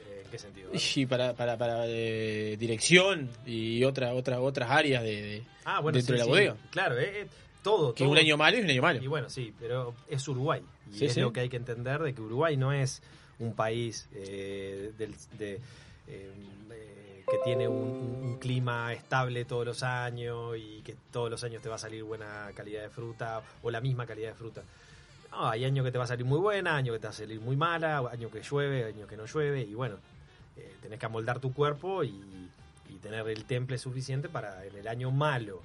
Eh, 0.06 0.22
¿En 0.24 0.30
qué 0.30 0.38
sentido? 0.38 0.70
Y 0.72 1.06
para, 1.06 1.34
para, 1.34 1.56
para 1.56 1.84
eh, 1.86 2.56
dirección 2.58 3.28
y 3.46 3.82
otra, 3.84 4.12
otra, 4.14 4.40
otras 4.40 4.70
áreas 4.70 5.02
de, 5.02 5.22
de- 5.22 5.42
Ah, 5.64 5.80
bueno, 5.80 5.96
dentro 5.96 6.14
sí, 6.14 6.18
de 6.18 6.18
la 6.18 6.24
sí, 6.24 6.30
bodega. 6.30 6.56
Claro, 6.70 6.98
eh, 6.98 7.22
eh, 7.22 7.26
todo. 7.62 7.94
Que 7.94 8.04
todo. 8.04 8.12
un 8.12 8.18
año 8.18 8.36
malo 8.36 8.56
es 8.56 8.64
un 8.64 8.70
año 8.70 8.82
malo. 8.82 9.02
Y 9.02 9.06
bueno, 9.06 9.28
sí, 9.28 9.52
pero 9.58 9.94
es 10.08 10.26
Uruguay. 10.28 10.62
Y 10.92 10.98
Sí, 10.98 11.04
es 11.06 11.14
sí. 11.14 11.20
lo 11.20 11.32
que 11.32 11.40
hay 11.40 11.48
que 11.48 11.56
entender 11.56 12.00
de 12.00 12.14
que 12.14 12.20
Uruguay 12.20 12.56
no 12.56 12.72
es 12.72 13.02
un 13.38 13.52
país 13.54 14.08
eh, 14.14 14.92
del- 14.96 15.14
de, 15.38 15.54
eh, 15.54 15.60
eh, 16.06 17.07
que 17.30 17.38
tiene 17.38 17.68
un, 17.68 18.38
clima 18.38 18.92
estable 18.92 19.44
todos 19.44 19.66
los 19.66 19.82
años 19.82 20.56
y 20.56 20.80
que 20.82 20.94
todos 21.10 21.28
los 21.28 21.42
años 21.42 21.60
te 21.60 21.68
va 21.68 21.74
a 21.74 21.78
salir 21.78 22.04
buena 22.04 22.50
calidad 22.54 22.82
de 22.82 22.88
fruta 22.88 23.42
o 23.62 23.70
la 23.70 23.80
misma 23.80 24.06
calidad 24.06 24.28
de 24.28 24.34
fruta. 24.34 24.62
No, 25.32 25.48
hay 25.48 25.64
años 25.64 25.84
que 25.84 25.90
te 25.90 25.98
va 25.98 26.04
a 26.04 26.06
salir 26.06 26.24
muy 26.24 26.38
buena, 26.38 26.76
años 26.76 26.94
que 26.94 27.00
te 27.00 27.06
va 27.08 27.10
a 27.10 27.14
salir 27.14 27.40
muy 27.40 27.56
mala, 27.56 27.98
años 27.98 28.30
que 28.30 28.42
llueve, 28.42 28.84
años 28.84 29.08
que 29.08 29.16
no 29.16 29.26
llueve 29.26 29.62
y 29.62 29.74
bueno, 29.74 29.96
eh, 30.56 30.72
tenés 30.80 31.00
que 31.00 31.06
amoldar 31.06 31.40
tu 31.40 31.52
cuerpo 31.52 32.04
y, 32.04 32.48
y 32.88 32.94
tener 33.02 33.26
el 33.28 33.44
temple 33.44 33.76
suficiente 33.76 34.28
para 34.28 34.64
en 34.64 34.76
el 34.76 34.86
año 34.86 35.10
malo 35.10 35.60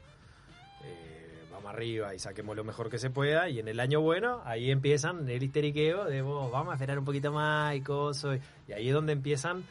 eh, 0.84 1.46
vamos 1.52 1.72
arriba 1.72 2.14
y 2.14 2.20
saquemos 2.20 2.56
lo 2.56 2.64
mejor 2.64 2.90
que 2.90 2.98
se 2.98 3.10
pueda. 3.10 3.50
Y 3.50 3.60
en 3.60 3.68
el 3.68 3.80
año 3.80 4.02
bueno, 4.02 4.42
ahí 4.46 4.72
empiezan 4.72 5.30
el 5.30 5.44
histeriqueo 5.44 6.06
de 6.06 6.22
vos, 6.22 6.52
vamos 6.52 6.72
a 6.72 6.76
esperar 6.76 7.00
un 7.00 7.06
poquito 7.06 7.32
más 7.32 7.76
y 7.76 7.82
cosas. 7.82 8.40
Y 8.68 8.74
ahí 8.74 8.88
es 8.88 8.94
donde 8.94 9.14
empiezan 9.14 9.64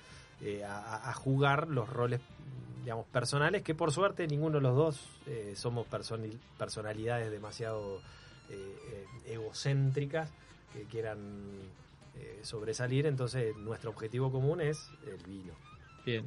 eh, 0.43 0.65
a, 0.65 1.09
a 1.11 1.15
jugar 1.15 1.69
los 1.69 1.89
roles 1.89 2.21
digamos 2.83 3.07
personales 3.07 3.63
que 3.63 3.75
por 3.75 3.93
suerte 3.93 4.27
ninguno 4.27 4.57
de 4.57 4.63
los 4.63 4.75
dos 4.77 5.01
eh, 5.27 5.53
somos 5.57 5.87
personalidades 6.59 7.31
demasiado 7.31 8.01
eh, 8.51 8.77
eh, 8.93 9.33
egocéntricas 9.35 10.31
que 10.73 10.83
quieran 10.85 11.19
eh, 12.17 12.41
sobresalir 12.43 13.07
entonces 13.07 13.55
nuestro 13.57 13.91
objetivo 13.91 14.31
común 14.33 14.61
es 14.61 14.89
el 15.07 15.17
vino 15.27 15.55
Bien. 16.05 16.25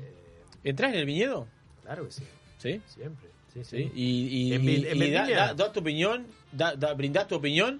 ¿Entrás 0.63 0.93
en 0.93 0.99
el 0.99 1.05
viñedo? 1.05 1.47
claro 1.83 2.05
que 2.05 2.11
sí 2.11 2.23
¿Sí? 2.57 2.81
siempre 2.87 3.29
sí, 3.53 3.63
Sí. 3.63 3.63
sí. 3.63 3.91
Y, 3.93 4.49
y, 4.49 4.53
En 4.53 4.63
y- 4.63 4.75
en 4.75 4.97
y 4.97 5.11
da, 5.11 5.25
vendimia- 5.25 5.35
da- 5.47 5.53
da 5.53 5.71
tu 5.73 5.79
opinión, 5.81 6.25
da, 6.51 6.75
da- 6.75 6.93
brindás 6.93 7.27
tu 7.27 7.35
opinión, 7.35 7.79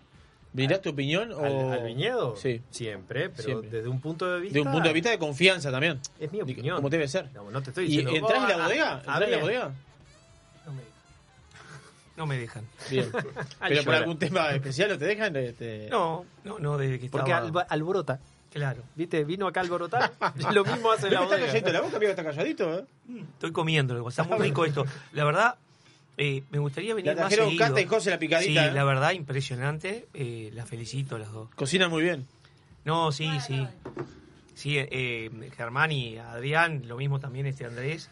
brindás 0.55 0.81
tu 0.81 0.89
opinión 0.89 1.31
o... 1.33 1.43
¿Al, 1.43 1.73
al 1.73 1.83
viñedo? 1.85 2.35
Sí. 2.35 2.61
Siempre, 2.71 3.29
pero 3.29 3.43
Siempre. 3.43 3.69
desde 3.69 3.87
un 3.89 3.99
punto 4.01 4.31
de 4.33 4.39
vista... 4.39 4.53
De 4.55 4.61
un 4.61 4.71
punto 4.71 4.87
de 4.87 4.93
vista 4.93 5.09
de 5.09 5.19
confianza 5.19 5.71
también. 5.71 5.99
Es 6.19 6.31
mi 6.31 6.41
opinión. 6.41 6.77
Como 6.77 6.89
debe 6.89 7.07
ser. 7.07 7.29
No, 7.33 7.51
no 7.51 7.61
te 7.61 7.69
estoy 7.71 7.85
¿Y 7.85 7.97
diciendo... 7.97 8.15
entrás 8.15 8.43
en 8.43 8.49
la 8.49 8.55
"Oh, 8.57 8.67
bodega? 8.67 8.91
a- 8.91 8.97
¿Entrás 8.99 9.15
en 9.15 9.21
la 9.21 9.27
ver". 9.37 9.41
bodega? 9.41 9.71
No 12.17 12.25
me 12.25 12.37
dejan. 12.37 12.63
Bien. 12.89 13.11
Pero 13.67 13.83
por 13.83 13.95
algún 13.95 14.17
tema 14.17 14.49
especial 14.51 14.89
no 14.89 14.97
te 14.97 15.05
dejan. 15.05 15.35
Este... 15.35 15.89
No, 15.91 16.25
no, 16.45 16.59
no, 16.59 16.77
desde 16.77 16.99
que 16.99 17.09
Porque 17.09 17.33
alba- 17.33 17.65
alborota. 17.69 18.19
Claro. 18.53 18.83
¿Viste? 18.95 19.25
Vino 19.25 19.47
acá 19.47 19.59
a 19.59 19.63
alborotar. 19.63 20.13
Lo 20.53 20.63
mismo 20.63 20.89
hace 20.93 21.09
la 21.09 21.17
¿No 21.17 21.23
está 21.25 21.35
bodega. 21.35 21.47
calladito 21.47 21.73
la 21.73 21.81
boca, 21.81 21.97
amigo? 21.97 22.09
¿Está 22.11 22.23
calladito? 22.23 22.73
¿eh? 22.79 22.85
Estoy 23.33 23.51
comiendo, 23.51 24.07
está 24.07 24.23
muy 24.23 24.39
rico 24.39 24.63
esto. 24.65 24.85
La 25.11 25.25
verdad, 25.25 25.55
eh, 26.17 26.43
me 26.49 26.59
gustaría 26.59 26.93
venir 26.93 27.13
La 27.15 27.21
más 27.23 27.29
trajeron. 27.33 27.57
Cata 27.57 27.81
y 27.81 27.85
José 27.85 28.09
la 28.11 28.19
picadita, 28.19 28.63
Sí, 28.63 28.69
¿eh? 28.69 28.71
la 28.71 28.83
verdad, 28.83 29.11
impresionante. 29.11 30.07
Eh, 30.13 30.49
las 30.53 30.67
felicito 30.69 31.15
a 31.15 31.19
las 31.19 31.31
dos. 31.31 31.49
Cocinan 31.55 31.89
muy 31.89 32.03
bien. 32.03 32.25
No, 32.83 33.11
sí, 33.11 33.29
sí. 33.45 33.67
Sí, 34.53 34.77
eh, 34.77 35.29
Germán 35.57 35.91
y 35.91 36.17
Adrián, 36.17 36.83
lo 36.87 36.97
mismo 36.97 37.19
también 37.19 37.45
este 37.45 37.65
Andrés, 37.65 38.09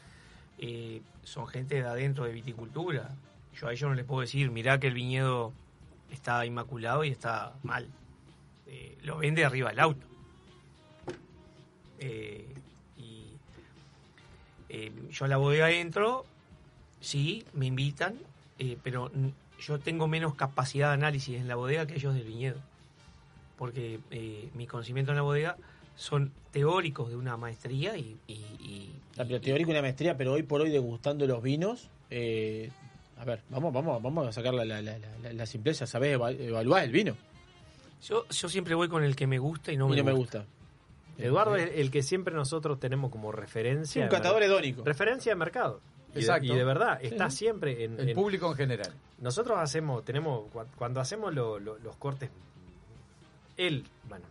eh, 0.60 1.02
son 1.24 1.48
gente 1.48 1.76
de 1.76 1.88
adentro 1.88 2.26
de 2.26 2.34
viticultura. 2.34 3.10
Yo 3.60 3.68
a 3.68 3.72
ellos 3.72 3.90
no 3.90 3.96
les 3.96 4.04
puedo 4.06 4.22
decir, 4.22 4.52
mirá 4.52 4.80
que 4.80 4.88
el 4.88 4.94
viñedo 4.94 5.54
está 6.12 6.46
inmaculado 6.46 7.04
y 7.04 7.10
está 7.10 7.54
mal. 7.64 7.88
Eh, 8.68 8.98
lo 9.04 9.18
vende 9.20 9.46
arriba 9.46 9.70
del 9.70 9.80
auto. 9.80 10.06
Eh, 12.00 12.46
y 12.98 13.28
eh, 14.70 14.92
yo 15.12 15.26
a 15.26 15.28
la 15.28 15.38
bodega 15.38 15.72
entro, 15.72 16.26
sí, 17.04 17.46
me 17.54 17.68
invitan, 17.68 18.16
eh, 18.58 18.78
pero 18.84 19.12
yo 19.60 19.80
tengo 19.80 20.08
menos 20.08 20.34
capacidad 20.36 20.88
de 20.90 20.94
análisis 20.96 21.36
en 21.40 21.48
la 21.48 21.56
bodega 21.56 21.86
que 21.86 21.96
ellos 21.96 22.14
del 22.16 22.24
viñedo 22.26 22.58
porque 23.58 24.00
eh, 24.12 24.50
mis 24.56 24.68
conocimientos 24.68 25.12
en 25.14 25.18
la 25.18 25.22
bodega 25.22 25.58
son 25.96 26.32
teóricos 26.52 27.10
de 27.10 27.16
una 27.16 27.38
maestría 27.38 27.96
y, 27.98 28.18
y- 28.28 28.34
y- 28.34 28.96
La 29.16 29.26
teórica 29.28 29.70
y 29.70 29.72
una 29.72 29.82
maestría, 29.82 30.18
pero 30.18 30.34
hoy 30.34 30.44
por 30.44 30.62
hoy 30.62 30.72
degustando 30.72 31.26
los 31.28 31.42
vinos. 31.42 31.88
eh, 32.10 32.72
a 33.20 33.26
ver, 33.26 33.42
vamos, 33.50 33.72
vamos, 33.72 34.02
vamos 34.02 34.28
a 34.28 34.32
sacar 34.32 34.54
la, 34.56 34.66
la, 34.66 34.82
la, 34.82 34.98
la- 34.98 35.34
la 35.34 35.46
simpleza. 35.46 35.86
Sabés 35.86 36.14
eva- 36.16 36.32
evaluar 36.32 36.84
el 36.84 36.92
vino. 36.92 37.16
yo, 38.04 38.26
yo 38.28 38.50
siempre 38.50 38.74
voy 38.76 38.90
con 38.90 39.04
el 39.04 39.16
que 39.16 39.28
me 39.28 39.38
gusta 39.38 39.72
y 39.72 39.78
no, 39.78 39.86
y 39.88 39.92
me, 39.92 39.98
no 39.98 40.04
me 40.06 40.12
gusta. 40.14 40.40
gusta. 40.40 41.24
Eduardo 41.24 41.56
es 41.56 41.70
el 41.76 41.92
que 41.92 42.02
siempre 42.02 42.34
nosotros 42.34 42.80
tenemos 42.80 43.12
como 43.12 43.32
referencia. 43.32 43.94
Sí, 43.94 44.00
un 44.00 44.10
catador 44.10 44.42
hedónico. 44.42 44.84
Referencia 44.84 45.32
de 45.32 45.36
mercado. 45.36 45.80
Y 46.14 46.16
de- 46.16 46.22
Exacto. 46.22 46.46
Y 46.46 46.56
de, 46.56 46.64
verdad, 46.64 47.00
Sí. 47.02 47.08
está 47.08 47.30
siempre 47.30 47.84
en... 47.84 48.00
El 48.00 48.10
en- 48.10 48.16
público 48.16 48.50
en 48.52 48.56
general. 48.56 48.94
Nosotros 49.20 49.58
hacemos, 49.60 50.04
tenemos, 50.06 50.52
cua- 50.54 50.68
cuando 50.78 51.00
hacemos 51.02 51.34
lo- 51.34 51.60
lo- 51.60 51.78
los 51.80 51.96
cortes, 51.98 52.30
él, 53.58 53.84
bueno, 54.10 54.26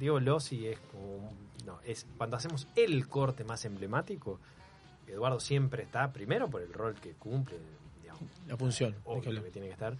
digo 0.00 0.20
lo 0.20 0.40
si 0.40 0.66
es 0.66 0.78
como, 0.92 1.32
no, 1.64 1.80
es 1.84 2.06
cuando 2.16 2.36
hacemos 2.36 2.66
el 2.76 3.08
corte 3.08 3.44
más 3.44 3.64
emblemático, 3.64 4.38
Eduardo 5.06 5.40
siempre 5.40 5.84
está, 5.84 6.12
primero 6.12 6.48
por 6.48 6.60
el 6.62 6.72
rol 6.72 6.94
que 6.96 7.12
cumple, 7.12 7.56
digamos, 8.02 8.22
La 8.46 8.56
función. 8.56 8.94
obvio 9.04 9.42
que 9.42 9.50
tiene 9.50 9.68
que 9.68 9.72
estar, 9.74 9.96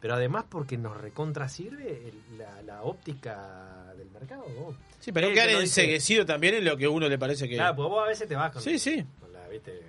pero 0.00 0.14
además 0.14 0.44
porque 0.48 0.76
nos 0.76 0.96
recontra 0.96 1.48
sirve 1.48 2.08
el- 2.08 2.38
la, 2.38 2.62
la 2.62 2.82
óptica 2.82 3.92
del 3.96 4.10
mercado. 4.10 4.44
¿no? 4.58 4.76
Sí, 5.00 5.10
pero 5.12 5.28
no 5.28 5.34
quedar 5.34 5.50
enseguecido 5.50 6.24
también 6.26 6.54
en 6.54 6.64
lo 6.64 6.76
que 6.76 6.84
a 6.86 6.90
uno 6.90 7.08
le 7.08 7.18
parece 7.18 7.48
que. 7.48 7.56
Claro, 7.56 7.76
pues 7.76 7.88
vos 7.88 8.04
a 8.04 8.06
veces 8.08 8.28
te 8.28 8.36
vas 8.36 8.52
con, 8.52 8.62
Sí, 8.62 8.78
sí. 8.78 9.04
con 9.20 9.32
la, 9.32 9.48
¿viste? 9.48 9.80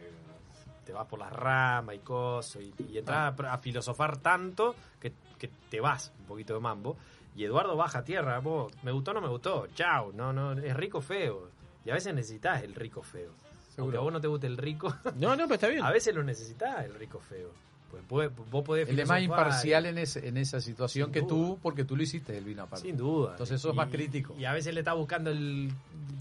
Te 0.86 0.94
vas 0.94 1.08
por 1.08 1.20
las 1.20 1.32
ramas 1.32 1.95
y 1.95 2.00
cosas 2.00 2.62
y, 2.62 2.74
y 2.92 2.98
entras 2.98 3.40
a, 3.40 3.53
a 3.53 3.58
filosofar 3.58 4.18
tanto 4.18 4.76
que, 5.00 5.14
que 5.38 5.50
te 5.70 5.80
vas 5.80 6.12
un 6.20 6.26
poquito 6.26 6.53
de 6.53 6.60
mambo. 6.60 6.98
Y 7.36 7.45
Eduardo 7.45 7.76
baja 7.76 8.00
a 8.00 8.03
tierra, 8.03 8.40
vos, 8.40 8.72
me 8.84 8.92
gustó 8.92 9.12
o 9.12 9.14
no 9.16 9.22
me 9.22 9.28
gustó, 9.28 9.68
chau, 9.74 10.14
no, 10.14 10.32
no, 10.32 10.53
es 10.53 10.76
rico 10.76 11.02
feo. 11.02 11.50
Y 11.84 11.90
a 11.90 11.94
veces 11.94 12.14
necesitas 12.14 12.64
el 12.64 12.76
rico 12.76 13.02
feo. 13.02 13.32
Aunque 13.78 13.98
a 13.98 14.02
vos 14.02 14.14
no 14.14 14.22
te 14.22 14.28
guste 14.28 14.48
el 14.48 14.58
rico. 14.58 14.94
No, 15.16 15.36
no, 15.36 15.44
pero 15.44 15.56
está 15.56 15.68
bien. 15.68 15.84
A 15.84 15.92
veces 15.92 16.14
lo 16.14 16.24
necesitas 16.24 16.86
el 16.86 16.94
rico 16.94 17.20
feo. 17.20 17.50
Pues 17.94 18.04
puede- 18.08 18.30
vos 18.50 18.66
podés 18.66 18.90
Él 18.90 19.00
es 19.00 19.08
más 19.08 19.22
imparcial 19.22 19.86
en, 19.86 20.00
ese- 20.00 20.28
en 20.28 20.38
esa 20.38 20.60
situación 20.60 21.06
Sin 21.08 21.14
que 21.14 21.20
duda. 21.22 21.30
tú, 21.30 21.60
porque 21.62 21.84
tú 21.86 21.96
lo 21.96 22.02
hiciste 22.02 22.36
el 22.36 22.44
vino 22.44 22.64
aparte. 22.64 22.88
Sin 22.88 22.98
duda. 22.98 23.32
Entonces 23.34 23.60
eso 23.60 23.70
es 23.70 23.74
Y- 23.76 23.78
más 23.78 23.90
crítico. 23.90 24.36
Y 24.40 24.46
a 24.46 24.54
veces 24.54 24.74
le 24.74 24.80
está 24.80 24.94
buscando 24.94 25.30
el 25.30 25.72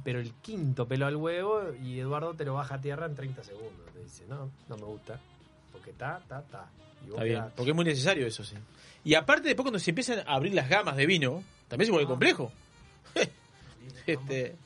pero 0.04 0.18
el 0.20 0.32
quinto 0.42 0.86
pelo 0.86 1.06
al 1.06 1.16
huevo 1.16 1.62
y 1.82 1.98
Eduardo 1.98 2.34
te 2.34 2.44
lo 2.44 2.54
baja 2.54 2.74
a 2.74 2.80
tierra 2.80 3.06
en 3.06 3.14
30 3.14 3.42
segundos. 3.42 3.86
Te 3.94 4.02
dice, 4.02 4.24
no, 4.28 4.50
no 4.68 4.76
me 4.76 4.84
gusta. 4.84 5.18
Porque 5.72 5.90
está, 5.92 6.18
está, 6.18 6.40
está. 6.40 6.66
Y 7.04 7.10
vos 7.10 7.12
Está 7.14 7.24
bien, 7.24 7.44
porque 7.56 7.70
es 7.70 7.74
muy 7.76 7.84
necesario 7.86 8.26
eso, 8.26 8.44
sí. 8.44 8.56
Y 9.04 9.14
aparte, 9.14 9.48
después 9.48 9.64
cuando 9.64 9.78
se 9.78 9.90
empiezan 9.92 10.18
a 10.20 10.34
abrir 10.34 10.52
las 10.54 10.68
gamas 10.68 10.96
de 10.96 11.06
vino, 11.06 11.42
también 11.68 11.86
se 11.86 11.92
vuelve 11.92 12.06
complejo. 12.08 12.52
este, 14.06 14.56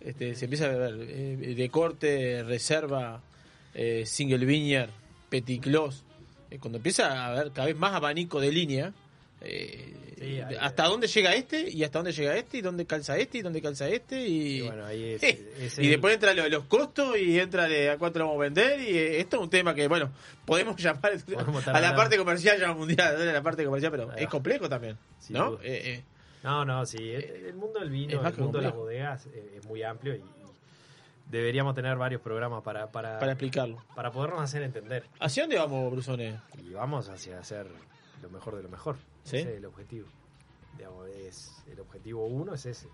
este, 0.00 0.34
se 0.34 0.44
empieza 0.44 0.66
a 0.66 0.68
ver 0.68 0.94
eh, 1.00 1.54
de 1.56 1.68
corte, 1.70 2.42
reserva, 2.42 3.20
eh, 3.74 4.04
single 4.06 4.44
vineyard, 4.44 4.90
petit 5.28 5.62
clos. 5.62 6.04
Eh, 6.52 6.58
cuando 6.60 6.76
empieza 6.78 7.06
a 7.12 7.26
haber 7.28 7.50
cada 7.52 7.66
vez 7.66 7.76
más 7.76 7.94
abanico 7.94 8.40
de 8.40 8.52
línea, 8.52 8.92
eh, 9.40 9.96
Sí, 10.22 10.38
hasta 10.60 10.84
dónde 10.84 11.08
llega 11.08 11.34
este 11.34 11.68
y 11.68 11.82
hasta 11.82 11.98
dónde 11.98 12.12
llega 12.12 12.36
este 12.36 12.58
y 12.58 12.60
dónde 12.60 12.86
calza 12.86 13.18
este 13.18 13.38
y 13.38 13.42
dónde 13.42 13.60
calza 13.60 13.88
este 13.88 14.24
y, 14.24 14.58
Y 14.58 14.60
bueno, 14.60 14.84
ahí 14.86 15.14
es- 15.14 15.22
Eh, 15.24 15.52
es 15.58 15.78
y 15.80 15.88
después 15.88 16.14
entra 16.14 16.32
lo 16.32 16.48
los 16.48 16.64
costos 16.66 17.18
y 17.18 17.40
entra 17.40 17.66
de 17.66 17.90
a 17.90 17.98
cuánto 17.98 18.20
lo 18.20 18.26
vamos 18.26 18.38
a 18.38 18.44
vender 18.44 18.78
y 18.80 18.96
eh, 18.96 19.18
esto 19.20 19.38
es 19.38 19.42
un 19.42 19.50
tema 19.50 19.74
que 19.74 19.88
bueno 19.88 20.12
podemos 20.46 20.76
llamar 20.80 21.18
Podemos 21.24 21.66
a 21.66 21.80
la 21.80 21.96
parte 21.96 22.16
comercial 22.18 22.56
llama 22.60 22.74
mundial 22.74 23.20
a 23.20 23.32
la 23.32 23.42
parte 23.42 23.64
comercial 23.64 23.90
pero 23.90 24.12
es 24.14 24.28
complejo 24.28 24.68
también 24.68 24.96
Sin 25.18 25.34
¿no? 25.36 25.58
Eh, 25.64 26.04
No, 26.44 26.64
no, 26.64 26.86
sí. 26.86 26.98
el, 27.10 27.46
el 27.46 27.54
mundo 27.54 27.80
del 27.80 27.90
vino, 27.90 28.24
el 28.24 28.36
mundo 28.36 28.58
de 28.58 28.64
las 28.66 28.74
bodegas 28.76 29.26
es 29.26 29.66
muy 29.66 29.82
amplio 29.82 30.14
y 30.14 30.22
deberíamos 31.32 31.74
tener 31.74 31.96
varios 31.96 32.20
programas 32.20 32.62
para, 32.62 32.86
para, 32.92 33.18
para 33.18 33.32
explicarlo 33.32 33.82
para 33.96 34.10
podernos 34.12 34.40
hacer 34.40 34.62
entender. 34.62 35.04
¿hacia 35.18 35.42
dónde 35.42 35.58
vamos 35.58 35.90
Brusone? 35.90 36.40
Y 36.62 36.72
vamos 36.72 37.08
hacia 37.08 37.38
hacer 37.40 37.66
lo 38.22 38.30
mejor 38.30 38.56
de 38.56 38.62
lo 38.62 38.68
mejor. 38.68 38.96
¿Sí? 39.24 39.38
Ese 39.38 39.50
es 39.52 39.56
el 39.58 39.64
objetivo. 39.64 40.06
Digamos, 40.76 41.08
es, 41.08 41.50
el 41.70 41.80
objetivo 41.80 42.26
uno 42.26 42.54
es 42.54 42.66
ese. 42.66 42.86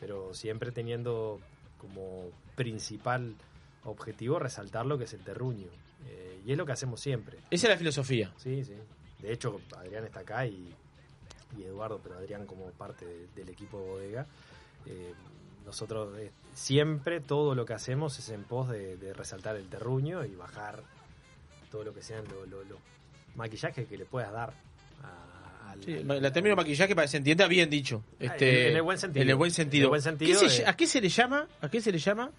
Pero 0.00 0.34
siempre 0.34 0.72
teniendo 0.72 1.40
como 1.78 2.30
principal 2.56 3.34
objetivo 3.84 4.38
resaltar 4.38 4.86
lo 4.86 4.98
que 4.98 5.04
es 5.04 5.12
el 5.12 5.20
terruño. 5.20 5.68
Eh, 6.08 6.40
y 6.46 6.52
es 6.52 6.58
lo 6.58 6.64
que 6.66 6.72
hacemos 6.72 7.00
siempre. 7.00 7.38
esa 7.50 7.66
es 7.66 7.70
la 7.72 7.76
filosofía 7.76 8.32
Sí, 8.36 8.64
sí. 8.64 8.74
De 9.20 9.32
hecho, 9.32 9.60
Adrián 9.76 10.04
está 10.04 10.20
acá 10.20 10.46
y, 10.46 10.72
y 11.58 11.62
Eduardo, 11.64 12.00
pero 12.02 12.16
Adrián 12.18 12.46
como 12.46 12.66
parte 12.70 13.04
de- 13.04 13.26
del 13.34 13.48
equipo 13.48 13.78
de 13.80 13.88
bodega. 13.88 14.26
eh, 14.86 15.12
nosotros 15.66 16.16
eh, 16.18 16.30
siempre 16.58 17.20
todo 17.20 17.54
lo 17.54 17.64
que 17.64 17.72
hacemos 17.74 18.18
es 18.18 18.28
en 18.30 18.42
pos 18.44 18.68
de, 18.68 18.96
de 18.96 19.12
resaltar 19.14 19.56
el 19.56 19.68
terruño 19.68 20.24
y 20.24 20.34
bajar 20.34 20.82
todo 21.70 21.84
lo 21.84 21.94
que 21.94 22.02
sean 22.02 22.24
los 22.24 22.48
lo, 22.48 22.64
los 22.64 22.78
maquillajes 23.36 23.86
que 23.86 23.96
le 23.96 24.04
puedas 24.04 24.32
dar 24.32 24.52
a, 25.04 25.70
al- 25.72 25.82
Sí, 25.84 25.94
al- 26.08 26.20
la 26.22 26.32
término 26.32 26.56
maquillaje 26.56 26.94
para 26.94 27.04
que 27.06 27.10
se 27.12 27.16
entienda 27.18 27.46
bien 27.46 27.70
dicho. 27.70 28.02
Este, 28.18 28.62
en- 28.64 28.70
en 28.72 28.76
el 28.76 28.82
buen 28.82 28.98
sentido. 28.98 29.22
en 29.22 29.28
el 29.30 29.34
buen 29.36 29.50
sentido, 29.52 29.82
En 29.82 29.84
el 29.84 29.88
buen 29.90 30.02
sentido 30.02 30.40
¿Qué 30.40 30.48
se- 30.50 30.62
de- 30.62 30.68
¿a 30.68 30.76
qué 30.76 30.86
se 30.86 31.00
le 31.00 31.08
llama 31.08 31.46
a 31.60 31.68
qué 31.68 31.80
se 31.80 31.92
le 31.92 31.98
llama 31.98 32.30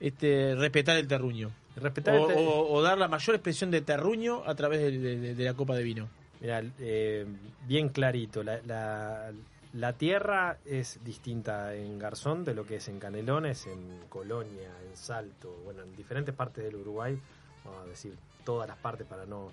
este 0.00 0.54
respetar 0.54 0.96
el 0.96 1.06
terruño 1.08 1.50
Respetar 1.76 2.14
o, 2.16 2.28
el 2.30 2.34
ter- 2.34 2.46
o- 2.46 2.68
o 2.72 2.82
dar 2.82 2.96
la 2.96 3.08
mayor 3.08 3.36
expresión 3.36 3.70
de 3.70 3.82
terruño 3.82 4.42
a 4.46 4.54
través 4.54 4.80
de, 4.80 4.98
de- 4.98 5.34
de 5.34 5.44
la 5.44 5.52
copa 5.54 5.74
de 5.76 5.82
vino. 5.82 6.08
Mira, 6.40 6.62
eh, 6.78 7.26
bien 7.66 7.88
clarito, 7.90 8.42
la, 8.42 8.60
la- 8.66 9.30
la 9.76 9.92
tierra 9.92 10.58
es 10.64 10.98
distinta 11.04 11.74
en 11.74 11.98
Garzón 11.98 12.44
de 12.44 12.54
lo 12.54 12.64
que 12.66 12.76
es 12.76 12.88
en 12.88 12.98
Canelones, 12.98 13.66
en 13.66 14.00
Colonia, 14.08 14.70
en 14.88 14.96
Salto, 14.96 15.54
bueno, 15.64 15.82
en 15.82 15.94
diferentes 15.96 16.34
partes 16.34 16.64
del 16.64 16.76
Uruguay, 16.76 17.18
vamos 17.64 17.82
a 17.82 17.86
decir 17.86 18.14
todas 18.44 18.66
las 18.68 18.78
partes 18.78 19.06
para 19.06 19.26
no 19.26 19.50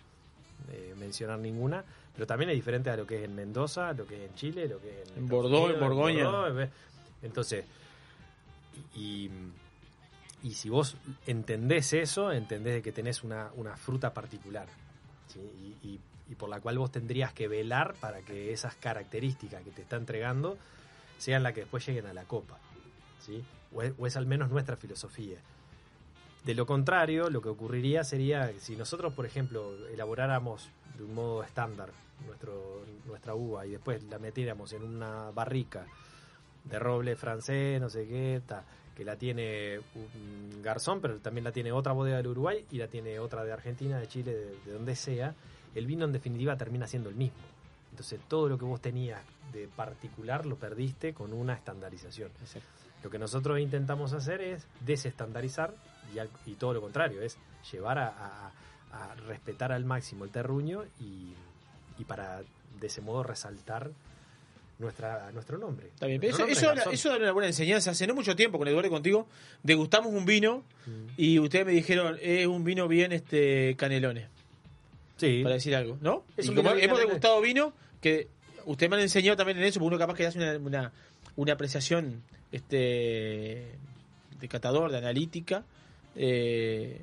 eh, 0.71 0.93
mencionar 0.97 1.39
ninguna, 1.39 1.83
pero 2.13 2.25
también 2.25 2.49
es 2.51 2.55
diferente 2.55 2.89
a 2.89 2.95
lo 2.97 3.05
que 3.05 3.17
es 3.19 3.23
en 3.25 3.35
Mendoza, 3.35 3.91
lo 3.93 4.05
que 4.05 4.23
es 4.23 4.29
en 4.29 4.35
Chile, 4.35 4.67
lo 4.67 4.79
que 4.79 5.01
es 5.01 5.11
en, 5.11 5.17
En 5.19 5.27
Bordeaux, 5.27 5.73
en 5.73 5.79
Borgoña. 5.79 6.25
Bordeaux, 6.29 6.69
entonces, 7.21 7.65
y, 8.95 9.29
y 10.43 10.53
si 10.53 10.69
vos 10.69 10.95
entendés 11.27 11.91
eso, 11.93 12.31
entendés 12.31 12.75
de 12.75 12.81
que 12.81 12.91
tenés 12.91 13.23
una, 13.23 13.49
una 13.55 13.75
fruta 13.75 14.13
particular. 14.13 14.67
¿sí? 15.27 15.39
y, 15.83 15.87
y- 15.87 15.99
y 16.29 16.35
por 16.35 16.49
la 16.49 16.59
cual 16.61 16.77
vos 16.77 16.91
tendrías 16.91 17.33
que 17.33 17.47
velar 17.47 17.95
para 17.99 18.21
que 18.21 18.53
esas 18.53 18.75
características 18.75 19.63
que 19.63 19.71
te 19.71 19.81
está 19.81 19.97
entregando 19.97 20.57
sean 21.17 21.43
las 21.43 21.53
que 21.53 21.61
después 21.61 21.85
lleguen 21.85 22.05
a 22.07 22.13
la 22.13 22.23
copa. 22.23 22.57
¿sí? 23.19 23.43
O, 23.73 24.05
es, 24.05 24.17
al 24.17 24.25
menos 24.25 24.49
nuestra 24.49 24.75
filosofía. 24.75 25.37
De 26.43 26.53
lo 26.53 26.65
contrario, 26.65 27.29
lo 27.29 27.41
que 27.41 27.49
ocurriría 27.49 28.03
sería 28.03 28.51
si 28.59 28.75
nosotros, 28.75 29.13
por 29.13 29.25
ejemplo, 29.25 29.87
elaboráramos 29.87 30.69
de 30.97 31.03
un 31.03 31.15
modo 31.15 31.43
estándar 31.43 31.89
nuestro, 32.25 32.85
nuestra 33.05 33.33
uva 33.33 33.65
y 33.65 33.71
después 33.71 34.03
la 34.03 34.19
metiéramos 34.19 34.73
en 34.73 34.83
una 34.83 35.31
barrica 35.31 35.85
de 36.65 36.79
roble 36.79 37.15
francés, 37.15 37.79
no 37.79 37.89
sé 37.89 38.07
qué, 38.07 38.41
que 38.95 39.03
la 39.03 39.15
tiene 39.15 39.79
un 39.95 40.61
garzón, 40.61 41.01
pero 41.01 41.17
también 41.17 41.43
la 41.43 41.51
tiene 41.51 41.71
otra 41.71 41.93
bodega 41.93 42.17
del 42.17 42.27
Uruguay 42.27 42.65
y 42.71 42.77
la 42.77 42.87
tiene 42.87 43.19
otra 43.19 43.43
de 43.43 43.51
Argentina, 43.51 43.97
de 43.99 44.07
Chile, 44.07 44.33
de 44.65 44.71
donde 44.71 44.95
sea, 44.95 45.33
el 45.75 45.85
vino 45.87 46.05
en 46.05 46.11
definitiva 46.11 46.57
termina 46.57 46.87
siendo 46.87 47.09
el 47.09 47.15
mismo. 47.15 47.37
Entonces 47.91 48.19
todo 48.27 48.49
lo 48.49 48.57
que 48.57 48.65
vos 48.65 48.81
tenías 48.81 49.21
de 49.53 49.67
particular 49.67 50.45
lo 50.45 50.55
perdiste 50.55 51.13
con 51.13 51.31
una 51.33 51.53
estandarización. 51.53 52.29
Lo 53.03 53.09
que 53.09 53.19
nosotros 53.19 53.59
intentamos 53.59 54.13
hacer 54.13 54.41
es 54.41 54.65
desestandarizar 54.85 55.73
y, 56.13 56.19
al- 56.19 56.29
y 56.45 56.53
todo 56.53 56.73
lo 56.73 56.81
contrario, 56.81 57.21
es 57.21 57.37
llevar 57.71 57.97
a, 57.99 58.07
a- 58.07 58.51
a 58.93 59.15
respetar 59.15 59.71
al 59.71 59.85
máximo 59.85 60.23
el 60.23 60.29
terruño 60.31 60.83
y, 60.99 61.33
y 61.99 62.03
para 62.05 62.41
de 62.79 62.87
ese 62.87 63.01
modo 63.01 63.23
resaltar 63.23 63.91
nuestra, 64.79 65.31
nuestro 65.31 65.57
nombre. 65.57 65.87
Está 65.87 66.07
bien, 66.07 66.19
pero 66.19 66.33
eso, 66.47 66.73
eso, 66.91 67.09
da 67.09 67.17
una 67.17 67.31
buena 67.31 67.47
enseñanza. 67.47 67.91
Hace 67.91 68.07
no 68.07 68.15
mucho 68.15 68.35
tiempo, 68.35 68.57
con 68.57 68.67
Eduardo 68.67 68.87
y 68.87 68.91
contigo, 68.91 69.27
degustamos 69.61 70.11
un 70.13 70.25
vino 70.25 70.63
y 71.17 71.39
ustedes 71.39 71.65
me 71.65 71.71
dijeron, 71.73 72.17
es 72.21 72.47
un 72.47 72.63
vino 72.63 72.87
bien 72.87 73.11
este 73.11 73.75
canelones. 73.77 74.27
Sí. 75.27 75.43
Para 75.43 75.55
decir 75.55 75.75
algo, 75.75 75.97
¿no? 76.01 76.23
Es 76.37 76.45
y 76.47 76.53
como 76.55 76.71
hemos 76.71 76.97
degustado 76.99 77.39
vino, 77.41 77.73
que 78.01 78.27
ustedes 78.65 78.89
me 78.89 78.95
han 78.97 79.01
enseñado 79.03 79.37
también 79.37 79.57
en 79.57 79.63
eso, 79.65 79.79
porque 79.79 79.95
uno 79.95 79.97
capaz 79.99 80.15
que 80.15 80.25
hace 80.27 80.37
una, 80.39 80.57
una, 80.57 80.91
una 81.35 81.53
apreciación 81.53 82.21
este 82.51 83.71
de 84.39 84.47
catador, 84.47 84.91
de 84.91 84.97
analítica. 84.97 85.63
Eh, 86.15 86.99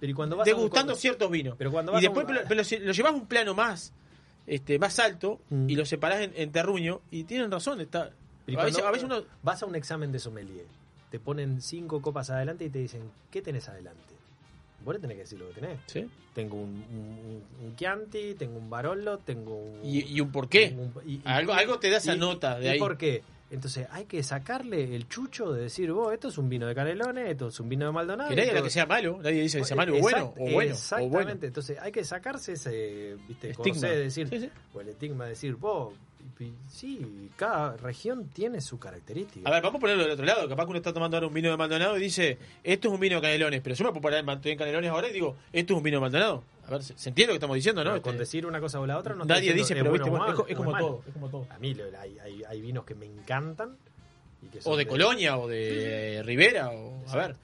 Pero 0.00 0.10
y 0.10 0.14
cuando 0.14 0.36
vas 0.36 0.46
a 0.48 0.50
un- 0.52 0.56
degustando 0.56 0.94
ciertos 0.94 1.30
vinos. 1.30 1.54
Pero 1.58 1.70
cuando 1.72 1.92
y 1.92 1.96
a 1.96 2.00
después 2.00 2.26
un- 2.26 2.34
pero- 2.34 2.48
pero 2.48 2.62
lo 2.86 2.92
llevas 2.92 3.12
un 3.14 3.26
plano 3.26 3.54
más 3.54 3.92
este 4.46 4.78
más 4.78 4.98
alto 4.98 5.40
Mm. 5.50 5.70
y 5.70 5.76
lo 5.76 5.84
separás 5.86 6.20
en, 6.22 6.32
en 6.34 6.50
terruño 6.50 7.00
y 7.12 7.24
tienen 7.24 7.50
razón 7.50 7.80
está 7.80 8.10
Y 8.46 8.56
a, 8.56 8.64
veces, 8.64 8.78
cuando 8.82 8.88
a 8.88 8.90
veces 8.90 9.04
uno 9.04 9.22
vas 9.42 9.62
a 9.62 9.66
un 9.66 9.76
examen 9.76 10.10
de 10.10 10.18
sommelier, 10.18 10.64
te 11.10 11.20
ponen 11.20 11.62
cinco 11.62 12.02
copas 12.02 12.30
adelante 12.30 12.64
y 12.64 12.70
te 12.70 12.80
dicen, 12.80 13.02
¿qué 13.30 13.40
tenés 13.40 13.68
adelante? 13.68 14.00
Vos 14.84 14.94
le 14.94 15.00
tenés 15.00 15.16
que 15.16 15.22
decir 15.22 15.38
lo 15.38 15.48
que 15.48 15.54
tenés. 15.60 15.78
¿Sí? 15.86 16.08
Tengo 16.34 16.56
un, 16.56 16.70
un, 16.70 17.42
un 17.66 17.76
Chianti, 17.76 18.34
tengo 18.34 18.58
un 18.58 18.70
Barolo, 18.70 19.18
tengo 19.18 19.54
un... 19.56 19.80
¿Y, 19.84 20.00
y 20.16 20.20
un 20.20 20.32
por 20.32 20.48
qué? 20.48 20.68
tengo 20.68 20.82
un- 20.82 20.92
y- 21.06 21.14
y- 21.16 21.22
algo, 21.24 21.52
algo 21.52 21.78
te 21.78 21.90
da 21.90 21.98
esa 21.98 22.16
nota 22.16 22.58
de 22.58 22.66
¿Y 22.66 22.68
ahí. 22.70 22.78
por 22.78 22.96
qué? 22.96 23.22
Entonces 23.50 23.86
hay 23.90 24.06
que 24.06 24.22
sacarle 24.22 24.94
el 24.96 25.06
chucho 25.08 25.52
de 25.52 25.64
decir, 25.64 25.92
vos, 25.92 26.10
esto 26.14 26.28
es 26.28 26.38
un 26.38 26.48
vino 26.48 26.66
de 26.66 26.74
Canelones, 26.74 27.28
esto 27.28 27.48
es 27.48 27.60
un 27.60 27.68
vino 27.68 27.84
de 27.84 27.92
Maldonado. 27.92 28.30
Que 28.30 28.36
nadie 28.36 28.48
esto- 28.48 28.62
que 28.64 28.70
sea 28.70 28.86
malo, 28.86 29.18
nadie 29.22 29.42
dice 29.42 29.58
que 29.58 29.64
sea 29.66 29.76
malo 29.76 29.94
o 29.94 30.00
bueno, 30.00 30.32
o 30.38 30.50
bueno, 30.50 30.56
o 30.56 30.62
Exactamente, 30.62 31.10
bueno. 31.24 31.44
entonces 31.48 31.78
hay 31.78 31.92
que 31.92 32.02
sacarse 32.02 32.52
ese 32.52 33.16
viste, 33.28 33.50
Estigma. 33.50 33.72
corsé 33.80 33.88
de 33.88 33.98
decir, 34.04 34.28
Sí, 34.30 34.40
sí. 34.40 34.50
o 34.72 34.80
el 34.80 34.88
estigma 34.88 35.24
de 35.24 35.30
decir, 35.30 35.54
vos, 35.56 35.92
sí, 36.68 37.30
cada 37.36 37.76
región 37.76 38.28
tiene 38.28 38.60
su 38.60 38.78
característica. 38.78 39.48
A 39.48 39.52
ver, 39.52 39.62
vamos 39.62 39.78
a 39.78 39.80
ponerlo 39.80 40.02
del 40.02 40.12
otro 40.12 40.24
lado. 40.24 40.48
Capaz 40.48 40.64
que 40.64 40.70
uno 40.70 40.78
está 40.78 40.92
tomando 40.92 41.16
ahora 41.16 41.26
un 41.26 41.34
vino 41.34 41.50
de 41.50 41.56
Maldonado 41.56 41.96
y 41.96 42.00
dice, 42.00 42.38
esto 42.62 42.88
es 42.88 42.94
un 42.94 43.00
vino 43.00 43.16
de 43.16 43.22
Canelones. 43.22 43.60
Pero 43.60 43.76
yo 43.76 43.84
me 43.84 43.90
puedo 43.90 44.02
parar 44.02 44.24
en- 44.44 44.58
Canelones 44.58 44.90
ahora 44.90 45.08
y 45.08 45.12
digo, 45.12 45.36
esto 45.52 45.74
es 45.74 45.76
un 45.76 45.82
vino 45.82 45.96
de 45.98 46.00
Maldonado. 46.00 46.44
A 46.66 46.70
ver, 46.70 46.82
¿se, 46.82 46.92
entiende 47.08 47.28
lo 47.28 47.32
que 47.32 47.36
estamos 47.36 47.56
diciendo, 47.56 47.84
no? 47.84 47.90
Pero 47.90 48.02
con 48.02 48.12
Este, 48.12 48.22
decir 48.22 48.46
una 48.46 48.60
cosa 48.60 48.80
o 48.80 48.86
la 48.86 48.98
otra 48.98 49.14
no 49.14 49.24
Nadie 49.24 49.52
dice, 49.52 49.74
pero 49.74 49.86
es 49.86 49.92
viste, 49.92 50.10
bueno 50.10 50.26
bueno, 50.26 50.44
es 50.44 50.50
es 50.50 50.56
como 50.56 50.78
todo, 50.78 51.02
es 51.06 51.12
como 51.12 51.28
todo. 51.28 51.46
A 51.50 51.58
mí 51.58 51.76
hay, 51.98 52.18
hay, 52.18 52.44
hay 52.44 52.60
vinos 52.60 52.84
que 52.84 52.94
me 52.94 53.06
encantan. 53.06 53.76
y 54.42 54.46
que 54.46 54.60
son 54.60 54.72
o 54.72 54.76
de 54.76 54.86
Colonia, 54.86 55.38
o 55.38 55.48
de 55.48 56.22
Rivera, 56.24 56.70
o 56.70 57.02
a 57.08 57.16
ver. 57.16 57.36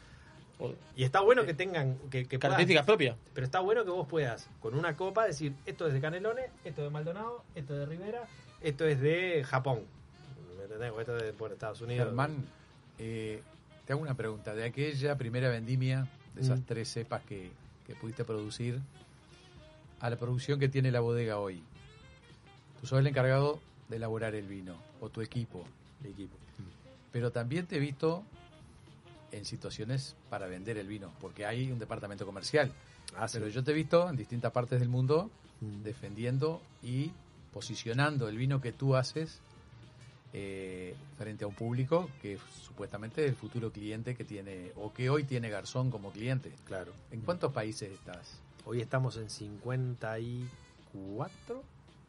Y 0.96 1.04
está 1.04 1.20
bueno 1.20 1.44
que 1.44 1.54
tengan 1.54 1.96
que, 2.10 2.26
Características 2.26 2.84
propias. 2.84 3.16
Pero 3.32 3.44
está 3.44 3.60
bueno 3.60 3.84
que 3.84 3.90
vos 3.90 4.08
puedas, 4.08 4.48
con 4.60 4.74
una 4.74 4.96
copa, 4.96 5.26
decir, 5.26 5.52
esto 5.66 5.86
es 5.86 5.92
de 5.92 6.00
Canelones, 6.00 6.46
esto 6.64 6.82
es 6.82 6.86
de 6.86 6.90
Maldonado, 6.90 7.44
esto 7.54 7.74
es 7.74 7.80
de 7.80 7.86
Rivera, 7.86 8.26
esto 8.60 8.86
es 8.86 9.00
de 9.00 9.44
Japón. 9.44 9.80
¿Me 10.56 10.64
entendés? 10.64 10.92
Esto 10.98 11.16
es 11.16 11.22
de 11.24 11.32
por 11.32 11.52
Estados 11.52 11.80
Unidos. 11.80 12.06
Germán, 12.06 12.44
eh, 12.98 13.42
te 13.86 13.92
hago 13.92 14.02
una 14.02 14.14
pregunta. 14.14 14.54
De 14.54 14.64
aquella 14.64 15.16
primera 15.16 15.48
vendimia, 15.48 16.08
de 16.34 16.42
esas 16.42 16.60
Mm. 16.60 16.64
tres 16.64 16.88
cepas 16.92 17.22
que, 17.24 17.50
que 17.86 17.94
pudiste 17.94 18.24
producir, 18.24 18.80
a 20.00 20.10
la 20.10 20.16
producción 20.16 20.60
que 20.60 20.68
tiene 20.68 20.90
la 20.92 21.00
bodega 21.00 21.38
hoy, 21.38 21.62
tú 22.80 22.86
sos 22.86 22.98
el 23.00 23.06
encargado 23.06 23.60
de 23.88 23.96
elaborar 23.96 24.34
el 24.34 24.46
vino, 24.46 24.76
o 25.00 25.08
tu 25.08 25.20
equipo. 25.22 25.64
Mi 26.02 26.10
equipo. 26.10 26.36
Pero 27.10 27.32
también 27.32 27.66
te 27.66 27.76
he 27.76 27.80
visto 27.80 28.22
en 29.32 29.44
situaciones 29.44 30.14
para 30.30 30.46
vender 30.46 30.76
el 30.78 30.86
vino, 30.86 31.10
porque 31.20 31.46
hay 31.46 31.72
un 31.72 31.78
departamento 31.78 32.24
comercial. 32.26 32.70
Ah, 33.16 33.26
sí. 33.26 33.38
Pero 33.38 33.48
yo 33.50 33.64
te 33.64 33.72
he 33.72 33.74
visto 33.74 34.08
en 34.08 34.16
distintas 34.16 34.52
partes 34.52 34.78
del 34.80 34.88
mundo 34.88 35.30
Mm. 35.60 35.82
defendiendo 35.82 36.62
y 36.84 37.10
posicionando 37.58 38.28
el 38.28 38.36
vino 38.36 38.60
que 38.60 38.70
tú 38.72 38.94
haces 38.94 39.40
eh, 40.32 40.94
frente 41.16 41.42
a 41.42 41.48
un 41.48 41.54
público 41.54 42.08
que 42.22 42.38
supuestamente 42.62 43.24
es 43.24 43.30
el 43.30 43.34
futuro 43.36 43.72
cliente 43.72 44.14
que 44.14 44.22
tiene, 44.22 44.70
o 44.76 44.92
que 44.92 45.10
hoy 45.10 45.24
tiene 45.24 45.50
Garzón 45.50 45.90
como 45.90 46.12
cliente. 46.12 46.52
Claro. 46.66 46.92
¿En 47.10 47.20
cuántos 47.22 47.52
países 47.52 47.90
estás? 47.90 48.38
Hoy 48.64 48.80
estamos 48.80 49.16
en 49.16 49.28
54, 49.28 50.46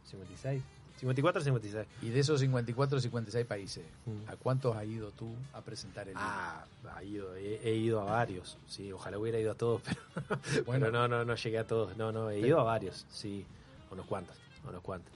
56, 0.05 0.61
54, 0.99 1.41
56. 1.41 1.87
Y 2.03 2.09
de 2.09 2.19
esos 2.19 2.39
54 2.41 2.99
o 2.99 3.01
56 3.01 3.45
países, 3.47 3.83
Mm. 4.05 4.29
¿a 4.29 4.35
cuántos 4.35 4.75
has 4.75 4.85
ido 4.85 5.09
tú 5.09 5.33
a 5.53 5.61
presentar 5.61 6.07
el 6.09 6.13
vino? 6.13 6.23
Ah, 6.23 6.63
ha 6.95 7.03
ido, 7.03 7.35
he, 7.35 7.55
he 7.67 7.73
ido 7.75 8.01
a 8.01 8.03
varios, 8.03 8.55
sí, 8.67 8.91
ojalá 8.91 9.17
hubiera 9.17 9.39
ido 9.39 9.53
a 9.53 9.55
todos, 9.55 9.81
pero, 10.13 10.63
Bueno. 10.65 10.85
pero 10.85 10.91
no, 10.91 11.07
no, 11.07 11.25
no 11.25 11.33
llegué 11.35 11.57
a 11.57 11.65
todos, 11.65 11.97
no, 11.97 12.11
no, 12.11 12.29
he 12.29 12.39
ido 12.39 12.59
a 12.59 12.63
varios, 12.63 13.07
sí, 13.09 13.43
unos 13.89 14.05
cuantos, 14.05 14.35
unos 14.67 14.81
cuantos. 14.83 15.11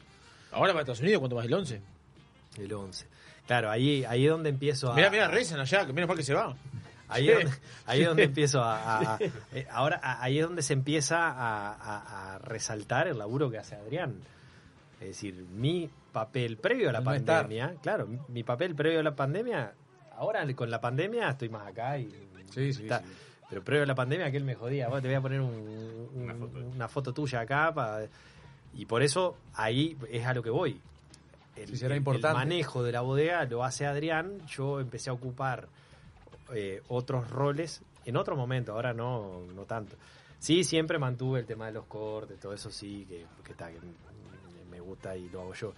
Ahora 0.54 0.72
para 0.74 0.82
Estados 0.82 1.00
Unidos, 1.02 1.20
¿cuánto 1.20 1.36
más 1.36 1.46
el 1.46 1.54
11? 1.54 1.82
El 2.58 2.74
11. 2.74 3.08
Claro, 3.48 3.70
ahí, 3.72 4.06
ahí 4.06 4.26
es 4.26 4.32
donde 4.32 4.50
empiezo 4.50 4.92
a... 4.92 4.96
Mira, 4.96 5.10
mira, 5.10 5.28
rezan 5.28 5.60
allá, 5.60 5.86
que 5.86 5.94
menos 5.94 6.08
mal 6.08 6.16
que 6.18 6.24
se 6.24 6.34
va. 6.34 6.56
Ahí, 7.10 7.26
Sí. 7.26 7.32
es 7.32 7.38
donde, 7.44 7.58
ahí 7.86 8.02
es 8.02 8.08
donde 8.08 8.24
empiezo 8.24 8.62
a... 8.64 9.18
eh, 9.54 9.68
ahora, 9.70 10.00
ahí 10.22 10.40
es 10.40 10.46
donde 10.46 10.62
se 10.62 10.74
empieza 10.74 11.28
a, 11.28 11.74
a- 11.74 12.36
a 12.36 12.40
resaltar 12.40 13.08
el 13.08 13.18
laburo 13.18 13.50
que 13.52 13.58
hace 13.58 13.76
Adrián. 13.76 14.16
Es 15.02 15.08
decir, 15.08 15.34
mi 15.54 15.90
papel 16.14 16.58
previo 16.58 16.90
a 16.90 16.94
la 16.94 17.00
estar. 17.00 17.42
pandemia, 17.42 17.76
claro, 17.82 18.08
mi, 18.30 18.44
papel 18.44 18.74
previo 18.76 19.02
a 19.02 19.04
la 19.04 19.16
pandemia, 19.16 19.74
ahora 20.16 20.46
con 20.56 20.72
la 20.72 20.80
pandemia 20.80 21.30
estoy 21.30 21.50
más 21.50 21.68
acá 21.68 21.98
y... 21.98 22.10
Sí, 22.52 22.72
sí, 22.72 22.84
está. 22.84 23.00
sí. 23.00 23.06
Pero 23.50 23.64
previo 23.64 23.84
a 23.84 23.88
la 23.88 23.96
pandemia 23.96 24.28
aquel 24.28 24.44
me 24.46 24.56
jodía, 24.56 24.88
vos 24.88 25.02
te 25.02 25.08
voy 25.10 25.16
a 25.16 25.22
poner 25.22 25.42
un- 25.42 26.10
un- 26.16 26.72
una, 26.76 26.88
foto. 26.88 27.14
tuya 27.14 27.42
acá 27.42 27.74
pa- 27.74 28.00
y 28.76 28.85
por 28.85 29.03
eso 29.03 29.38
ahí 29.53 29.98
es 30.10 30.26
a 30.26 30.34
lo 30.34 30.42
que 30.43 30.50
voy. 30.50 30.80
El, 31.56 31.68
Sí, 31.69 31.77
será 31.77 31.93
el- 31.93 32.00
importante. 32.00 32.27
el 32.30 32.34
manejo 32.48 32.84
de 32.84 32.92
la 32.92 33.02
bodega 33.02 33.45
lo 33.45 33.64
hace 33.64 33.85
Adrián, 33.85 34.40
yo 34.48 34.80
empecé 34.80 35.10
a 35.10 35.14
ocupar 35.14 35.68
eh, 36.53 36.82
otros 36.90 37.30
roles 37.30 37.82
en 38.06 38.18
otro 38.18 38.35
momento, 38.35 38.74
ahora 38.74 38.93
no, 38.93 39.42
no 39.56 39.64
tanto. 39.64 39.95
Sí, 40.40 40.64
siempre 40.64 40.98
mantuve 41.00 41.40
el 41.40 41.45
tema 41.45 41.68
de 41.68 41.72
los 41.74 41.85
cortes, 41.85 42.40
todo 42.40 42.53
eso 42.53 42.69
sí, 42.69 43.06
que, 43.08 43.26
que 43.43 43.52
está, 43.53 43.72
que 43.72 43.80
me- 43.80 43.93
gusta 44.82 45.16
y 45.16 45.30
lo 45.30 45.42
hago 45.43 45.53
yo. 45.53 45.74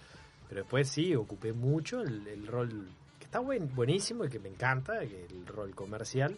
Pero 0.48 0.62
después 0.62 0.88
sí, 0.88 1.14
ocupé 1.14 1.52
mucho 1.52 2.00
el, 2.02 2.26
el 2.26 2.44
rol 2.48 2.88
que 3.20 3.24
está 3.26 3.38
buen, 3.38 3.72
buenísimo 3.72 4.24
y 4.24 4.28
que 4.28 4.40
me 4.40 4.48
encanta, 4.48 5.00
el 5.00 5.46
rol 5.46 5.76
comercial. 5.76 6.36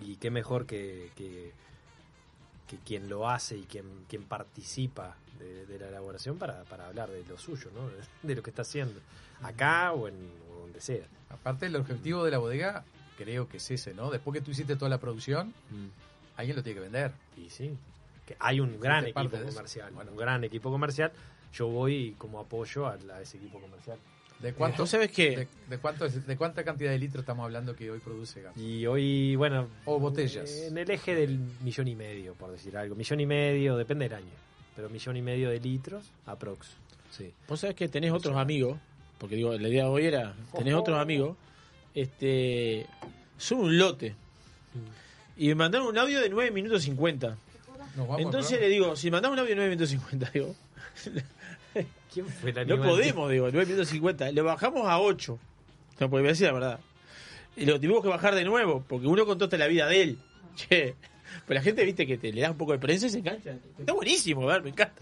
Y 0.00 0.16
qué 0.16 0.30
mejor 0.30 0.64
que, 0.64 1.10
que, 1.14 1.52
que 2.66 2.78
quien 2.78 3.10
lo 3.10 3.28
hace 3.28 3.58
y 3.58 3.64
quien, 3.64 3.84
quien 4.08 4.22
participa 4.24 5.16
de, 5.40 5.66
de 5.66 5.78
la 5.78 5.88
elaboración 5.88 6.38
para, 6.38 6.62
para 6.64 6.86
hablar 6.86 7.10
de 7.10 7.24
lo 7.28 7.36
suyo, 7.38 7.70
¿no? 7.74 7.90
de 8.28 8.34
lo 8.34 8.42
que 8.42 8.50
está 8.50 8.62
haciendo, 8.62 9.00
acá 9.42 9.92
o 9.92 10.06
en 10.08 10.14
o 10.54 10.60
donde 10.60 10.80
sea. 10.80 11.04
Aparte, 11.30 11.66
el 11.66 11.76
objetivo 11.76 12.24
de 12.24 12.30
la 12.30 12.38
bodega 12.38 12.84
creo 13.18 13.48
que 13.48 13.56
es 13.58 13.70
ese, 13.70 13.94
¿no? 13.94 14.10
Después 14.10 14.34
que 14.34 14.40
tú 14.40 14.50
hiciste 14.52 14.76
toda 14.76 14.88
la 14.88 14.98
producción, 14.98 15.52
alguien 16.36 16.56
lo 16.56 16.62
tiene 16.62 16.74
que 16.76 16.82
vender. 16.82 17.12
Y 17.36 17.50
sí, 17.50 17.76
que 18.26 18.36
hay 18.38 18.60
un 18.60 18.78
gran 18.80 19.04
equipo 19.06 19.30
comercial, 19.30 19.92
un 19.94 20.16
gran 20.16 20.44
equipo 20.44 20.70
comercial. 20.70 21.12
Yo 21.52 21.66
voy 21.68 22.14
como 22.16 22.38
apoyo 22.40 22.86
a, 22.86 22.96
a 23.14 23.20
ese 23.20 23.36
equipo 23.38 23.60
comercial. 23.60 23.98
¿De 24.38 24.54
cuánto, 24.54 24.84
¿Tú 24.84 24.86
sabes 24.86 25.10
qué? 25.12 25.36
De, 25.36 25.48
de 25.68 25.78
cuánto 25.78 26.08
de 26.08 26.36
cuánta 26.38 26.64
cantidad 26.64 26.90
de 26.90 26.98
litros 26.98 27.22
estamos 27.22 27.44
hablando 27.44 27.76
que 27.76 27.90
hoy 27.90 27.98
produce 27.98 28.40
Garzón? 28.40 28.62
Y 28.62 28.86
hoy, 28.86 29.36
bueno, 29.36 29.68
O 29.84 29.98
botellas. 30.00 30.50
en 30.50 30.78
el 30.78 30.90
eje 30.90 31.14
del 31.14 31.38
millón 31.60 31.88
y 31.88 31.94
medio, 31.94 32.32
por 32.34 32.50
decir 32.50 32.74
algo. 32.76 32.94
Millón 32.94 33.20
y 33.20 33.26
medio, 33.26 33.76
depende 33.76 34.08
del 34.08 34.14
año. 34.14 34.32
Pero 34.80 34.88
millón 34.88 35.14
y 35.18 35.20
medio 35.20 35.50
de 35.50 35.60
litros, 35.60 36.06
aprox. 36.24 36.68
Sí. 37.10 37.30
Vos 37.46 37.60
sabés 37.60 37.76
que 37.76 37.86
tenés 37.86 38.12
otros 38.12 38.38
amigos, 38.38 38.78
porque 39.18 39.36
digo, 39.36 39.52
la 39.52 39.68
idea 39.68 39.84
de 39.84 39.90
hoy 39.90 40.06
era, 40.06 40.34
tenés 40.56 40.72
otros 40.72 40.98
amigos, 40.98 41.36
este, 41.94 42.86
son 43.36 43.58
un 43.58 43.76
lote. 43.76 44.14
Y 45.36 45.48
me 45.48 45.54
mandaron 45.54 45.88
un 45.88 45.98
audio 45.98 46.18
de 46.18 46.30
9 46.30 46.50
minutos 46.50 46.82
50. 46.84 47.36
Nos 47.94 48.08
vamos, 48.08 48.22
Entonces 48.22 48.52
¿no? 48.52 48.60
le 48.60 48.68
digo, 48.70 48.96
si 48.96 49.10
mandamos 49.10 49.36
un 49.36 49.40
audio 49.40 49.54
950, 49.54 50.30
digo. 50.32 50.56
¿Quién 52.14 52.26
fue 52.26 52.50
el 52.52 52.66
No 52.66 52.78
podemos, 52.78 53.30
digo, 53.30 53.50
950. 53.50 54.32
Lo 54.32 54.44
bajamos 54.44 54.88
a 54.88 54.98
8. 54.98 55.32
No, 56.00 56.08
porque 56.08 56.22
voy 56.22 56.24
a 56.24 56.28
decir 56.28 56.46
la 56.46 56.54
verdad. 56.54 56.80
Y 57.54 57.66
lo 57.66 57.78
tuvimos 57.78 58.02
que 58.02 58.08
bajar 58.08 58.34
de 58.34 58.44
nuevo, 58.44 58.82
porque 58.88 59.06
uno 59.06 59.26
contó 59.26 59.44
hasta 59.44 59.58
la 59.58 59.66
vida 59.66 59.86
de 59.88 60.02
él. 60.02 60.18
Che. 60.56 60.94
Pero 61.46 61.58
la 61.58 61.62
gente, 61.62 61.84
viste, 61.84 62.06
que 62.06 62.18
te 62.18 62.32
le 62.32 62.40
da 62.42 62.50
un 62.50 62.56
poco 62.58 62.72
de 62.72 62.78
prensa 62.78 63.06
y 63.06 63.10
se 63.10 63.18
engancha. 63.18 63.56
Está 63.78 63.92
buenísimo, 63.92 64.48
a 64.48 64.54
ver, 64.54 64.62
me 64.62 64.70
encanta. 64.70 65.00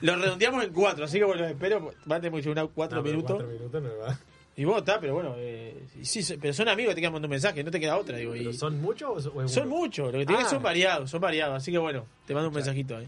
Lo 0.00 0.14
redondeamos 0.16 0.62
en 0.64 0.72
4, 0.72 1.04
así 1.04 1.18
que 1.18 1.24
bueno, 1.24 1.44
espero. 1.46 1.92
Va 2.10 2.16
a 2.16 2.20
tener 2.20 2.42
que 2.42 2.50
unos 2.50 2.70
4 2.74 2.98
No, 2.98 3.02
pero 3.02 3.14
minutos. 3.16 3.36
cuatro 3.36 3.52
minutos 3.52 3.82
no 3.82 3.98
va. 3.98 4.18
Y 4.58 4.64
vos 4.64 4.78
está, 4.78 4.98
pero 5.00 5.14
bueno, 5.14 5.34
eh, 5.36 5.82
sí, 6.02 6.24
pero 6.40 6.54
son 6.54 6.68
amigos 6.68 6.90
que 6.90 6.94
te 6.96 7.00
quedan 7.02 7.12
mandando 7.12 7.26
un 7.26 7.32
mensaje, 7.32 7.62
no 7.62 7.70
te 7.70 7.78
queda 7.78 7.96
otra, 7.98 8.16
digo. 8.16 8.32
¿Pero 8.32 8.50
y- 8.50 8.54
son 8.54 8.80
muchos 8.80 9.26
o 9.26 9.42
es 9.42 9.52
son 9.52 9.66
uno? 9.66 9.76
muchos, 9.76 10.12
lo 10.12 10.18
que 10.18 10.24
tienen 10.26 10.46
Ah. 10.46 10.48
son 10.48 10.62
variados, 10.62 11.10
son 11.10 11.20
variados, 11.20 11.56
así 11.56 11.70
que 11.72 11.76
bueno, 11.78 12.06
te 12.26 12.32
mando 12.32 12.48
un 12.48 12.54
mensajito 12.54 12.96
ahí. 12.96 13.06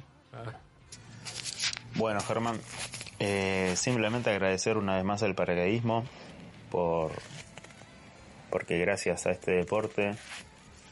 Bueno, 1.95 2.21
Germán, 2.21 2.61
eh, 3.19 3.73
simplemente 3.77 4.31
agradecer 4.31 4.77
una 4.77 4.97
vez 4.97 5.05
más 5.05 5.23
al 5.23 5.35
paracaidismo 5.35 6.05
por 6.71 7.13
porque 8.51 8.79
gracias 8.79 9.27
a 9.27 9.31
este 9.31 9.53
deporte 9.53 10.13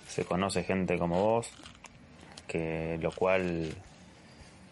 se 0.08 0.24
conoce 0.24 0.62
gente 0.64 0.98
como 0.98 1.22
vos, 1.22 1.50
que 2.46 2.98
lo 3.00 3.12
cual 3.12 3.74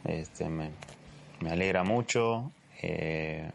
este, 0.05 0.49
me, 0.49 0.71
alegra 1.49 1.85
mucho. 1.85 2.51
Eh, 2.83 3.51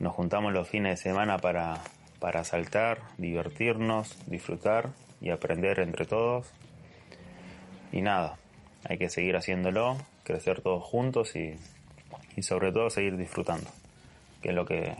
nos 0.00 0.14
juntamos 0.14 0.52
los 0.52 0.68
fines 0.68 0.98
de 0.98 1.10
semana 1.10 1.38
para, 1.38 1.80
para 2.18 2.44
saltar, 2.44 3.00
divertirnos, 3.18 4.16
disfrutar 4.26 4.90
y 5.20 5.30
aprender 5.30 5.80
entre 5.80 6.04
todos. 6.04 6.46
Y 7.92 8.02
nada, 8.02 8.36
hay 8.88 8.98
que 8.98 9.08
seguir 9.08 9.36
haciéndolo, 9.36 9.96
crecer 10.24 10.60
todos 10.60 10.82
juntos 10.82 11.36
y, 11.36 11.56
y 12.36 12.42
sobre 12.42 12.72
todo 12.72 12.90
seguir 12.90 13.16
disfrutando, 13.16 13.70
que 14.42 14.50
es 14.50 14.54
lo 14.54 14.66
que, 14.66 14.94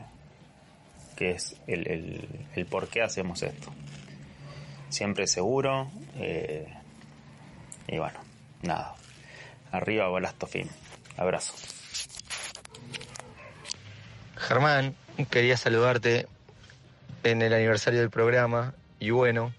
que 1.17 1.33
es 1.33 1.57
el, 1.67 2.29
el 2.55 2.67
por 2.67 2.89
qué 2.89 3.03
hacemos 3.03 3.43
esto. 3.43 3.73
Siempre 4.95 5.27
seguro 5.27 5.91
eh, 6.19 6.73
y 7.89 7.99
bueno, 7.99 8.21
nada. 8.63 8.95
Arriba 9.73 10.07
Balasto 10.07 10.47
Fin. 10.47 10.71
Abrazo. 11.17 11.53
Germán, 14.37 14.95
quería 15.31 15.57
saludarte 15.57 16.29
en 17.25 17.43
el 17.43 17.53
aniversario 17.55 17.99
del 17.99 18.11
programa 18.11 18.73
y 19.01 19.11
bueno, 19.11 19.53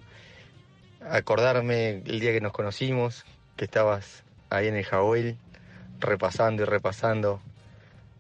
acordarme 1.02 2.02
el 2.06 2.22
día 2.22 2.32
que 2.32 2.40
nos 2.40 2.54
conocimos, 2.54 3.26
que 3.58 3.66
estabas 3.66 4.24
ahí 4.50 4.70
en 4.70 4.78
el 4.78 4.86
Jahuel 4.86 5.36
repasando 6.00 6.64
y 6.64 6.66
repasando 6.66 7.42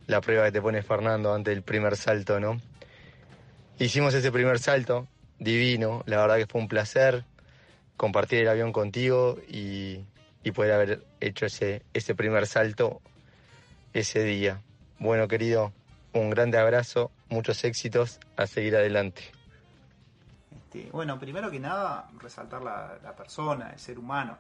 la 0.08 0.20
prueba 0.20 0.44
que 0.48 0.52
te 0.52 0.62
pone 0.62 0.84
Fernando 0.84 1.34
antes 1.34 1.56
del 1.56 1.64
primer 1.64 1.96
salto, 1.96 2.42
¿no? 2.42 2.60
Hicimos 3.80 4.14
ese 4.14 4.34
primer 4.34 4.60
salto, 4.60 5.08
divino, 5.40 6.04
la 6.06 6.18
verdad 6.18 6.38
que 6.38 6.48
fue 6.48 6.62
un 6.62 6.68
placer 6.68 7.26
compartir 7.98 8.40
el 8.40 8.50
avión 8.50 8.72
contigo 8.72 9.38
y, 9.48 10.06
y 10.44 10.52
poder 10.52 10.74
haber 10.74 11.06
hecho 11.20 11.46
ese, 11.46 11.84
ese 11.94 12.16
primer 12.16 12.48
salto 12.48 13.02
ese 13.94 14.24
día. 14.24 14.62
Bueno, 15.00 15.28
querido, 15.28 15.72
un 16.14 16.30
grande 16.30 16.58
abrazo, 16.58 17.12
muchos 17.30 17.64
éxitos, 17.64 18.20
a 18.38 18.48
seguir 18.48 18.76
adelante. 18.76 19.24
Este, 20.52 20.90
bueno, 20.92 21.18
primero 21.20 21.50
que 21.50 21.60
nada, 21.60 22.10
resaltar 22.20 22.62
la, 22.62 22.98
la 23.04 23.16
persona, 23.16 23.72
el 23.72 23.80
ser 23.80 23.98
humano. 23.98 24.38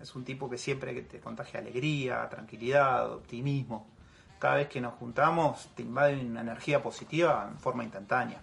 Es 0.00 0.14
un 0.14 0.24
tipo 0.24 0.48
que 0.48 0.58
siempre 0.58 0.94
te 1.02 1.20
contagia 1.20 1.60
alegría, 1.60 2.28
tranquilidad, 2.28 3.12
optimismo. 3.12 3.86
Cada 4.38 4.56
vez 4.56 4.68
que 4.68 4.80
nos 4.80 4.94
juntamos 4.94 5.68
te 5.74 5.82
invade 5.82 6.18
una 6.18 6.40
energía 6.40 6.82
positiva 6.82 7.46
en 7.50 7.58
forma 7.58 7.84
instantánea. 7.84 8.40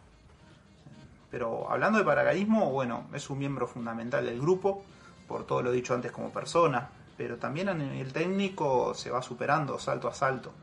Pero 1.29 1.69
hablando 1.69 1.99
de 1.99 2.05
paracaidismo, 2.05 2.71
bueno, 2.71 3.07
es 3.13 3.29
un 3.29 3.39
miembro 3.39 3.67
fundamental 3.67 4.25
del 4.25 4.39
grupo, 4.39 4.83
por 5.27 5.45
todo 5.45 5.61
lo 5.61 5.71
dicho 5.71 5.93
antes 5.93 6.11
como 6.11 6.31
persona, 6.31 6.89
pero 7.17 7.37
también 7.37 7.75
nivel 7.77 8.13
técnico 8.13 8.93
se 8.93 9.09
va 9.09 9.21
superando 9.21 9.77
salto 9.79 10.07
a 10.07 10.13
salto. 10.13 10.53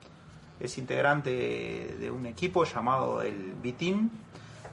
Es 0.58 0.78
integrante 0.78 1.96
de 1.98 2.10
un 2.10 2.26
equipo 2.26 2.64
llamado 2.64 3.20
el 3.20 3.54
B-Team, 3.62 4.08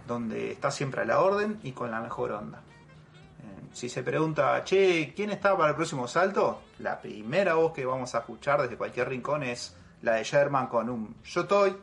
donde 0.07 0.51
está 0.51 0.71
siempre 0.71 1.01
a 1.01 1.05
la 1.05 1.19
orden 1.19 1.59
y 1.63 1.71
con 1.71 1.91
la 1.91 1.99
mejor 1.99 2.31
onda. 2.31 2.59
Eh, 2.59 3.69
Si 3.73 3.89
se 3.89 4.03
pregunta, 4.03 4.63
che, 4.63 5.13
¿quién 5.15 5.31
está 5.31 5.57
para 5.57 5.69
el 5.69 5.75
próximo 5.75 6.07
salto? 6.07 6.61
La 6.79 6.99
primera 6.99 7.55
voz 7.55 7.73
que 7.73 7.85
vamos 7.85 8.13
a 8.15 8.19
escuchar 8.19 8.61
desde 8.61 8.77
cualquier 8.77 9.09
rincón 9.09 9.43
es 9.43 9.75
la 10.03 10.13
de 10.13 10.23
Sherman 10.23 10.67
con 10.67 10.89
un 10.89 11.15
yo 11.23 11.41
estoy. 11.41 11.75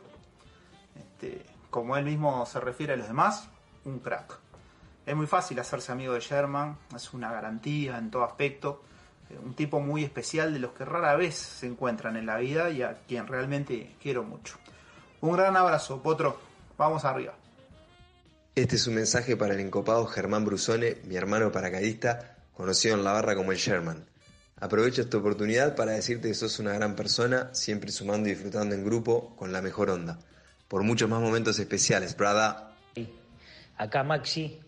Este, 0.95 1.45
como 1.69 1.97
él 1.97 2.05
mismo 2.05 2.45
se 2.45 2.59
refiere 2.59 2.93
a 2.93 2.95
los 2.95 3.07
demás, 3.07 3.49
un 3.85 3.99
crack. 3.99 4.37
Es 5.05 5.15
muy 5.15 5.27
fácil 5.27 5.59
hacerse 5.59 5.91
amigo 5.91 6.13
de 6.13 6.19
Sherman, 6.19 6.77
es 6.95 7.13
una 7.13 7.31
garantía 7.31 7.97
en 7.97 8.11
todo 8.11 8.23
aspecto. 8.23 8.83
Eh, 9.29 9.37
Un 9.43 9.55
tipo 9.55 9.79
muy 9.79 10.03
especial 10.03 10.53
de 10.53 10.59
los 10.59 10.71
que 10.71 10.85
rara 10.85 11.15
vez 11.15 11.35
se 11.35 11.67
encuentran 11.67 12.15
en 12.15 12.25
la 12.25 12.37
vida 12.37 12.69
y 12.69 12.81
a 12.81 12.99
quien 13.07 13.27
realmente 13.27 13.95
quiero 14.01 14.23
mucho. 14.23 14.55
Un 15.21 15.33
gran 15.33 15.55
abrazo, 15.57 16.01
Potro. 16.01 16.39
Vamos 16.77 17.05
arriba. 17.05 17.33
Este 18.55 18.75
es 18.75 18.87
un 18.87 18.95
mensaje 18.95 19.35
para 19.37 19.53
el 19.53 19.59
encopado 19.59 20.05
Germán 20.05 20.45
Brusone, 20.45 20.97
mi 21.05 21.15
hermano 21.15 21.51
paracaidista, 21.51 22.37
conocido 22.53 22.95
en 22.95 23.03
la 23.03 23.13
barra 23.13 23.35
como 23.35 23.51
el 23.51 23.57
Sherman. 23.57 24.05
Aprovecho 24.59 25.01
esta 25.01 25.17
oportunidad 25.17 25.75
para 25.75 25.93
decirte 25.93 26.27
que 26.27 26.33
sos 26.33 26.59
una 26.59 26.73
gran 26.73 26.95
persona, 26.95 27.49
siempre 27.53 27.91
sumando 27.91 28.27
y 28.27 28.33
disfrutando 28.33 28.75
en 28.75 28.83
grupo 28.83 29.35
con 29.37 29.53
la 29.53 29.61
mejor 29.61 29.89
onda. 29.89 30.19
Por 30.67 30.83
muchos 30.83 31.09
más 31.09 31.21
momentos 31.21 31.57
especiales, 31.59 32.15
brada. 32.17 32.68
Acá 33.79 34.03
Maxi, 34.03 34.59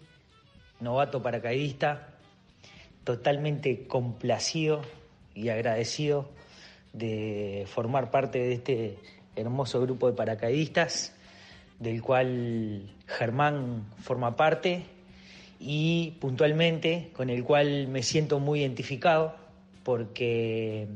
novato 0.80 1.22
paracaidista, 1.22 2.08
totalmente 3.04 3.86
complacido 3.86 4.84
y 5.36 5.50
agradecido 5.50 6.30
de 6.94 7.66
formar 7.68 8.10
parte 8.10 8.40
de 8.40 8.54
este 8.54 8.98
hermoso 9.36 9.82
grupo 9.82 10.08
de 10.08 10.14
paracaidistas, 10.14 11.14
del 11.78 12.02
cual 12.02 12.90
Germán 13.06 13.86
forma 14.02 14.38
parte 14.38 14.86
y 15.60 16.12
puntualmente 16.22 17.10
con 17.12 17.30
el 17.30 17.44
cual 17.44 17.90
me 17.90 18.04
siento 18.04 18.40
muy 18.40 18.62
identificado 18.62 19.36
porque 19.84 20.88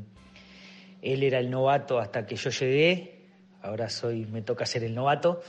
él 1.02 1.22
era 1.22 1.38
el 1.38 1.50
novato 1.50 1.98
hasta 1.98 2.24
que 2.24 2.36
yo 2.36 2.48
llegué, 2.48 3.26
ahora 3.60 3.90
soy, 3.90 4.24
me 4.24 4.40
toca 4.40 4.64
ser 4.64 4.84
el 4.84 4.94
novato. 4.94 5.42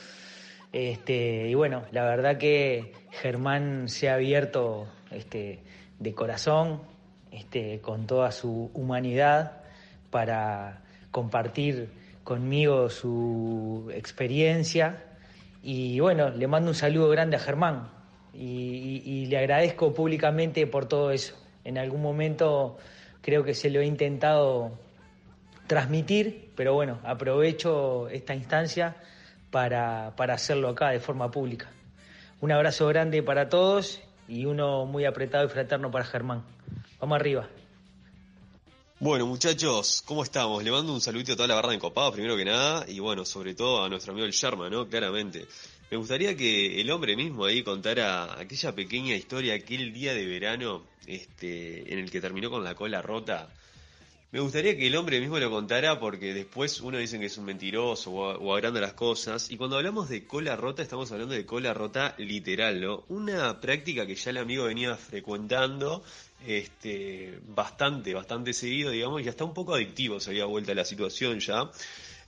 Este, 0.78 1.48
y 1.48 1.56
bueno, 1.56 1.86
la 1.92 2.04
verdad 2.06 2.38
que 2.38 2.94
Germán 3.10 3.90
se 3.90 4.10
ha 4.10 4.14
abierto 4.14 4.86
este, 5.10 5.58
de 5.98 6.14
corazón, 6.14 6.84
este, 7.32 7.80
con 7.82 8.06
toda 8.06 8.32
su 8.32 8.70
humanidad, 8.76 9.64
para 10.12 10.84
compartir 11.10 11.90
conmigo 12.24 12.92
su 12.92 13.90
experiencia. 13.92 15.04
Y 15.64 16.00
bueno, 16.00 16.30
le 16.30 16.46
mando 16.46 16.70
un 16.70 16.76
saludo 16.76 17.10
grande 17.10 17.38
a 17.38 17.40
Germán 17.40 17.90
y, 18.32 19.02
y- 19.04 19.04
y 19.04 19.26
le 19.26 19.40
agradezco 19.40 19.96
públicamente 19.96 20.68
por 20.68 20.86
todo 20.88 21.10
eso. 21.10 21.34
En 21.64 21.80
algún 21.80 22.04
momento 22.04 22.78
creo 23.24 23.44
que 23.44 23.56
se 23.56 23.72
lo 23.72 23.80
he 23.80 23.86
intentado 23.88 24.78
transmitir, 25.66 26.52
pero 26.56 26.76
bueno, 26.76 27.00
aprovecho 27.04 28.10
esta 28.10 28.36
instancia 28.36 28.96
para, 29.52 30.16
para 30.16 30.36
hacerlo 30.36 30.70
acá 30.70 30.90
de 30.90 31.00
forma 31.00 31.32
pública. 31.32 31.72
Un 32.40 32.52
abrazo 32.52 32.88
grande 32.88 33.24
para 33.24 33.50
todos 33.50 34.00
y 34.28 34.46
uno 34.46 34.86
muy 34.86 35.06
apretado 35.06 35.46
y 35.46 35.50
fraterno 35.50 35.90
para 35.90 36.06
Germán. 36.06 36.44
Vamos 37.00 37.16
arriba. 37.16 37.48
Bueno, 39.00 39.28
muchachos, 39.28 40.02
¿cómo 40.06 40.24
estamos? 40.24 40.64
Le 40.64 40.72
mando 40.72 40.92
un 40.92 41.02
saludito 41.02 41.34
a 41.34 41.36
toda 41.36 41.48
la 41.48 41.56
barra 41.56 41.70
de 41.70 41.76
Encopados, 41.76 42.14
primero 42.14 42.36
que 42.36 42.46
nada, 42.46 42.84
y 42.88 43.00
bueno, 43.00 43.26
sobre 43.26 43.54
todo 43.54 43.84
a 43.84 43.90
nuestro 43.90 44.12
amigo 44.12 44.26
el 44.26 44.32
Sharma, 44.32 44.72
¿no? 44.72 44.88
Claramente. 44.88 45.46
Me 45.92 45.98
gustaría 45.98 46.36
que 46.36 46.82
el 46.82 46.90
hombre 46.90 47.16
mismo 47.16 47.46
ahí 47.46 47.62
contara 47.62 48.40
aquella 48.40 48.74
pequeña 48.74 49.16
historia, 49.16 49.54
aquel 49.54 49.94
día 49.94 50.16
de 50.16 50.26
verano, 50.26 50.84
este, 51.06 51.94
en 51.94 52.00
el 52.00 52.10
que 52.10 52.20
terminó 52.20 52.50
con 52.50 52.64
la 52.64 52.74
cola 52.74 53.02
rota. 53.04 53.50
Me 54.38 54.44
gustaría 54.44 54.78
que 54.78 54.86
el 54.86 54.96
hombre 54.96 55.20
mismo 55.20 55.40
lo 55.40 55.50
contara 55.50 56.00
porque 56.00 56.32
después 56.32 56.80
uno 56.82 57.00
dice 57.00 57.18
que 57.20 57.26
es 57.26 57.40
un 57.40 57.46
mentiroso 57.46 58.12
o, 58.12 58.54
agranda 58.54 58.80
las 58.80 58.94
cosas. 58.94 59.50
Y 59.50 59.58
cuando 59.58 59.78
hablamos 59.78 60.10
de 60.10 60.28
cola 60.28 60.56
rota, 60.56 60.84
estamos 60.84 61.12
hablando 61.12 61.34
de 61.34 61.44
cola 61.44 61.74
rota 61.74 62.14
literal. 62.20 63.02
Una 63.08 63.60
práctica 63.60 64.06
que 64.06 64.14
ya 64.14 64.30
el 64.30 64.38
amigo 64.38 64.66
venía 64.66 64.96
frecuentando 64.96 66.04
este, 66.46 67.40
bastante, 67.48 68.14
bastante 68.14 68.54
seguido, 68.54 68.92
digamos, 68.92 69.24
y 69.24 69.28
hasta 69.28 69.44
un 69.44 69.56
poco 69.56 69.74
adictivo 69.74 70.20
se 70.20 70.30
había 70.30 70.46
vuelto 70.46 70.72
la 70.76 70.86
situación 70.86 71.40
ya. 71.40 71.72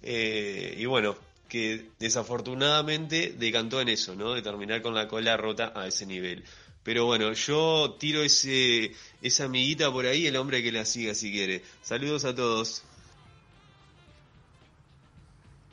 Eh, 0.01 0.77
y 0.79 0.85
bueno, 0.85 1.15
que 1.47 1.89
desafortunadamente 1.99 3.35
decantó 3.37 3.81
en 3.81 3.89
eso, 3.89 4.15
¿no? 4.15 4.33
De 4.33 4.41
terminar 4.41 4.81
con 4.81 4.95
la 4.95 5.07
cola 5.07 5.37
rota 5.37 5.73
a 5.75 5.85
ese 5.85 6.07
nivel. 6.07 6.43
Pero 6.83 7.05
bueno, 7.05 7.33
yo 7.33 7.95
tiro 7.99 8.23
ese 8.23 8.95
esa 9.21 9.45
amiguita 9.45 9.91
por 9.91 10.05
ahí, 10.05 10.27
el 10.27 10.35
hombre 10.37 10.63
que 10.63 10.71
la 10.71 10.85
siga 10.85 11.13
si 11.13 11.31
quiere. 11.31 11.63
Saludos 11.81 12.25
a 12.25 12.33
todos. 12.33 12.83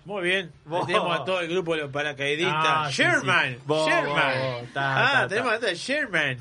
Muy 0.05 0.23
bien. 0.23 0.53
Tenemos 0.87 1.21
a 1.21 1.25
todo 1.25 1.41
el 1.41 1.49
grupo 1.49 1.75
de 1.75 1.83
los 1.83 1.91
paracaidistas. 1.91 2.55
Ah, 2.57 2.89
Sherman. 2.93 3.55
sí. 3.55 3.75
Sherman. 3.91 4.41
vos. 4.63 4.73
Ta, 4.73 4.97
ah, 4.97 5.13
ta, 5.23 5.29
tenemos 5.29 5.53
a 5.53 5.73
Sherman. 5.73 6.39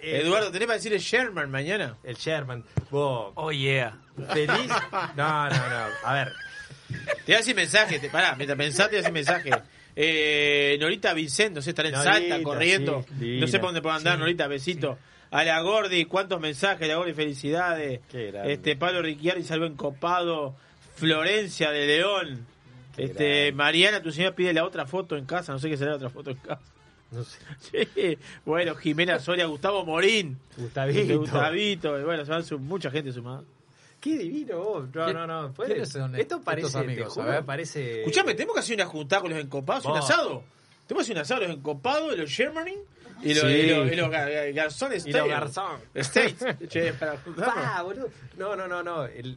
eh, 0.00 0.20
Eduardo, 0.22 0.50
¿tenés 0.50 0.66
para 0.66 0.76
decirle 0.78 0.98
Sherman 0.98 1.48
mañana? 1.48 1.96
El 2.02 2.16
Sherman. 2.16 2.64
Vos. 2.90 3.32
Oh, 3.36 3.52
yeah. 3.52 3.96
¿Feliz? 4.32 4.72
No, 5.16 5.48
no, 5.48 5.56
no. 5.68 5.86
A 6.04 6.12
ver. 6.12 6.32
Te 6.88 7.24
voy 7.26 7.34
a 7.34 7.38
decir 7.38 7.54
mensaje. 7.54 8.00
Te, 8.00 8.10
pará, 8.10 8.34
mientras 8.34 8.58
pensás, 8.58 8.86
te 8.88 8.96
voy 8.96 8.98
a 8.98 9.00
decir 9.02 9.12
mensaje. 9.12 9.50
Eh, 10.00 10.76
Norita 10.80 11.12
Vicente, 11.12 11.56
no 11.56 11.62
sé, 11.62 11.70
estar 11.70 11.84
en 11.86 11.92
Norita, 11.92 12.12
Salta, 12.12 12.42
corriendo. 12.44 13.04
sí, 13.18 13.38
no 13.40 13.48
sé 13.48 13.58
por 13.58 13.68
dónde 13.70 13.82
puedo 13.82 13.96
andar, 13.96 14.14
Sí, 14.14 14.20
Norita, 14.20 14.46
besito. 14.46 14.96
A 15.32 15.42
la 15.42 15.60
Gordi, 15.60 16.04
cuántos 16.04 16.40
mensajes, 16.40 16.86
la 16.86 16.94
Gordi, 16.96 17.14
felicidades. 17.14 18.00
Este, 18.12 18.76
Pablo 18.76 19.02
Ricciardi 19.02 19.42
salvo 19.42 19.66
encopado. 19.66 20.54
Florencia 20.94 21.70
de 21.70 21.86
León. 21.86 22.46
Qué 22.96 23.04
este, 23.04 23.24
grande. 23.46 23.52
Mariana, 23.52 24.02
tu 24.02 24.10
señora 24.12 24.34
pide 24.34 24.52
la 24.52 24.64
otra 24.64 24.86
foto 24.86 25.16
en 25.16 25.26
casa. 25.26 25.52
No 25.52 25.58
sé 25.58 25.68
qué 25.68 25.76
será 25.76 25.90
la 25.90 25.96
otra 25.96 26.10
foto 26.10 26.30
en 26.30 26.36
casa. 26.38 26.62
No 27.10 27.24
sé. 27.24 27.38
Sí. 27.94 28.18
Bueno, 28.44 28.74
Jimena 28.76 29.18
Soria, 29.18 29.46
Gustavo 29.46 29.84
Morín. 29.84 30.38
Gustavito. 30.56 31.18
Gustavito. 31.18 31.98
y 32.00 32.04
Bueno, 32.04 32.24
se 32.24 32.30
van 32.30 32.44
su- 32.44 32.58
mucha 32.58 32.90
gente 32.90 33.12
sumada. 33.12 33.42
Qué 34.00 34.16
divino 34.18 34.58
vos. 34.58 34.84
No, 34.94 35.04
¿Quién- 35.04 35.16
no, 35.16 35.26
no. 35.26 35.52
puede- 35.52 35.70
quiénes 35.72 35.88
son 35.90 36.10
Esto 36.14 36.36
estos 36.36 36.40
parece, 36.42 36.78
amigos? 36.78 37.14
te 37.14 37.20
A 37.20 37.22
juro, 37.24 37.34
ver. 37.36 37.44
parece... 37.44 37.98
Escuchame, 38.00 38.34
tenemos 38.34 38.54
que 38.54 38.60
hacer 38.60 38.76
una 38.76 38.86
juntada 38.86 39.22
con 39.22 39.30
los 39.32 39.40
encopados, 39.40 39.84
un 39.86 39.96
asado. 39.96 40.44
Tenemos 40.86 41.06
que 41.06 41.12
hacer 41.12 41.16
un 41.16 41.22
asado, 41.22 41.40
los 41.42 41.50
encopados, 41.50 42.16
los 42.16 42.30
Germany 42.32 42.74
y 43.22 43.34
los, 43.34 43.42
Sí. 43.44 43.48
y 43.48 43.70
los, 43.74 43.92
y 43.92 43.96
los 43.96 44.08
gar- 44.08 44.30
gar- 44.32 44.54
garzones 44.54 45.04
Y 45.06 45.12
los 45.12 45.28
garzón. 45.28 45.80
State. 45.94 46.36
Che, 46.68 46.92
para 46.94 47.18
juntarnos. 47.18 47.54
Pa, 47.54 47.82
boludo. 47.82 48.08
No, 48.36 48.54
no, 48.56 48.68
no, 48.68 48.82
no. 48.84 49.04
El, 49.04 49.36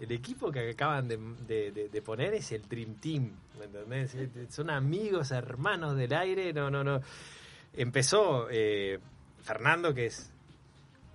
el 0.00 0.10
equipo 0.12 0.50
que 0.50 0.70
acaban 0.70 1.06
de, 1.06 1.18
de- 1.46 1.70
de- 1.72 1.88
de 1.90 2.02
poner 2.02 2.32
es 2.34 2.50
el 2.52 2.66
Dream 2.68 2.94
Team. 2.94 3.30
¿Me 3.58 3.66
entendés? 3.66 4.16
Son 4.52 4.70
amigos, 4.70 5.30
hermanos 5.30 5.96
del 5.96 6.14
aire. 6.14 6.52
No, 6.54 6.70
no, 6.70 6.82
no. 6.82 7.00
Empezó 7.74 8.48
eh, 8.50 8.98
Fernando, 9.42 9.94
que 9.94 10.06
es 10.06 10.30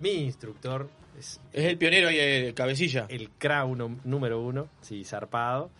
mi 0.00 0.10
instructor. 0.24 0.88
Es, 1.18 1.40
Es 1.52 1.64
el 1.64 1.76
pionero 1.78 2.08
ahí, 2.08 2.18
el 2.18 2.54
cabecilla. 2.54 3.06
el 3.08 3.30
CRA 3.38 3.64
uno- 3.64 3.98
número 4.04 4.40
uno, 4.40 4.68
sí, 4.80 5.04
zarpado. 5.04 5.70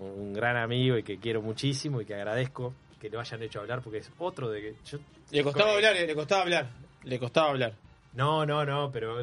Un 0.00 0.32
gran 0.34 0.56
amigo 0.56 0.98
y 0.98 1.02
que 1.02 1.18
quiero 1.18 1.40
muchísimo 1.42 2.00
y 2.00 2.04
que 2.04 2.14
agradezco 2.14 2.74
que 3.00 3.08
lo 3.10 3.20
hayan 3.20 3.42
hecho 3.42 3.60
hablar 3.60 3.80
porque 3.82 3.98
es 3.98 4.10
otro 4.18 4.50
de 4.50 4.60
que 4.60 4.74
yo 4.84 4.98
Le 5.30 5.42
costaba 5.42 5.72
hablar, 5.72 5.96
eh, 5.96 6.06
le 6.06 6.14
costaba 6.14 6.42
hablar. 6.42 6.68
Le 7.04 7.18
costaba 7.18 7.50
hablar. 7.50 7.72
No, 8.14 8.44
no, 8.44 8.64
no, 8.66 8.90
pero 8.90 9.20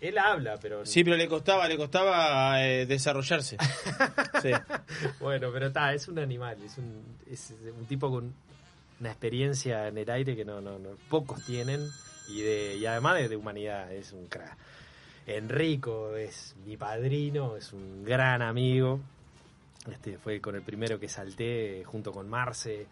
él 0.00 0.18
habla, 0.18 0.58
pero 0.60 0.84
Sí, 0.84 1.04
pero 1.04 1.16
le 1.16 1.28
costaba, 1.28 1.68
le 1.68 1.76
costaba 1.76 2.62
eh, 2.66 2.86
desarrollarse. 2.86 3.56
Sí. 4.42 4.50
Bueno, 5.20 5.50
pero 5.52 5.68
está, 5.68 5.94
es 5.94 6.08
un 6.08 6.18
animal, 6.18 6.56
es 6.64 6.76
un, 6.78 7.00
es 7.30 7.54
un 7.78 7.86
tipo 7.86 8.10
con 8.10 8.34
una 9.00 9.10
experiencia 9.10 9.86
en 9.88 9.98
el 9.98 10.10
aire 10.10 10.34
que 10.34 10.44
no, 10.44 10.60
no, 10.60 10.78
no 10.78 10.90
pocos 11.08 11.44
tienen 11.46 11.80
y 12.28 12.40
de 12.40 12.76
y 12.76 12.86
además 12.86 13.16
de, 13.18 13.28
de 13.28 13.36
humanidad, 13.36 13.92
es 13.92 14.12
un 14.12 14.26
crack. 14.26 14.56
Enrico 15.26 16.16
es 16.16 16.56
mi 16.66 16.76
padrino, 16.76 17.56
es 17.56 17.72
un 17.72 18.04
gran 18.04 18.42
amigo. 18.42 19.00
Este 19.90 20.18
fue 20.18 20.40
con 20.40 20.54
el 20.54 20.62
primero 20.62 20.98
que 20.98 21.08
salté 21.08 21.82
junto 21.84 22.12
con 22.12 22.28
Marce. 22.28 22.86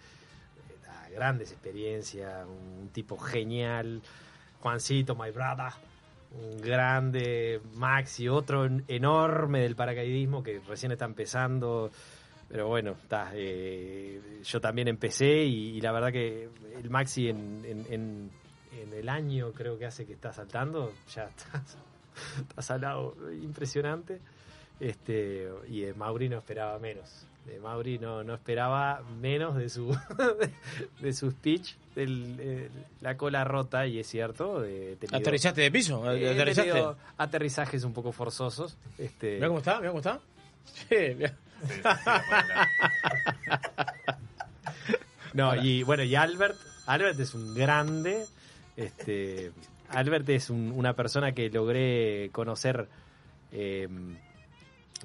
Grandes 1.15 1.51
experiencias, 1.51 2.47
un 2.47 2.89
tipo 2.91 3.17
genial. 3.19 4.01
Juancito, 4.61 5.17
my 5.17 5.31
brother, 5.31 5.73
un 6.41 6.61
grande, 6.61 7.61
Maxi, 7.75 8.29
otro 8.29 8.65
en- 8.67 8.85
enorme 8.87 9.61
del 9.63 9.75
paracaidismo 9.75 10.43
que 10.43 10.61
recién 10.61 10.93
está 10.93 11.07
empezando. 11.07 11.91
Pero 12.49 12.69
bueno, 12.69 12.97
eh, 13.33 14.41
yo 14.45 14.61
también 14.61 14.87
empecé 14.89 15.45
y, 15.45 15.81
la 15.81 15.93
verdad 15.93 16.13
que 16.13 16.49
el 16.81 16.91
Maxi 16.91 17.29
en- 17.29 18.31
en 18.73 18.93
el 18.93 19.09
año 19.09 19.53
creo 19.53 19.79
que 19.79 19.87
hace 19.87 20.05
que 20.07 20.13
está 20.13 20.33
saltando, 20.33 20.93
ya 21.13 21.25
está, 21.25 21.63
está 22.49 22.63
salado, 22.63 23.17
impresionante. 23.43 24.21
Este, 24.81 25.49
y 25.69 25.81
de 25.83 25.95
Mauri 25.95 26.29
no 26.29 26.39
esperaba 26.39 26.79
menos. 26.79 27.27
De 27.47 27.59
Mauri 27.59 27.99
no, 27.99 28.23
no 28.25 28.35
esperaba 28.35 29.03
menos 29.21 29.57
de 29.57 29.69
su 29.69 29.97
de 31.01 31.13
su 31.13 31.31
speech, 31.31 31.75
del, 31.95 32.37
eh, 32.39 32.69
la 33.01 33.17
cola 33.17 33.45
rota, 33.45 33.87
y 33.87 33.99
es 33.99 34.07
cierto. 34.07 34.61
De, 34.61 34.97
tenido- 34.97 35.19
¿Aterrizaste 35.19 35.61
de 35.63 35.71
piso? 35.71 36.07
¿Aterrizaste? 36.09 36.71
tenido 36.71 36.97
aterrizajes 37.19 37.85
un 37.85 37.93
poco 37.93 38.13
forzosos. 38.13 38.77
Este, 38.99 39.35
Mira 39.37 39.49
cómo 39.49 39.59
está, 39.59 39.79
mira 39.79 39.89
cómo 39.91 39.99
está. 40.01 40.21
Sí, 40.65 41.15
mirá. 41.17 41.35
No, 45.33 45.55
y 45.55 45.83
bueno, 45.85 46.03
y 46.03 46.15
Albert, 46.17 46.57
Albert 46.87 47.19
es 47.21 47.35
un 47.35 47.55
grande. 47.55 48.27
Este, 48.77 49.53
Albert 49.91 50.29
es 50.31 50.51
un- 50.51 50.73
una 50.75 50.95
persona 50.95 51.33
que 51.33 51.51
logré 51.51 52.31
conocer 52.33 52.89
eh, 53.53 53.89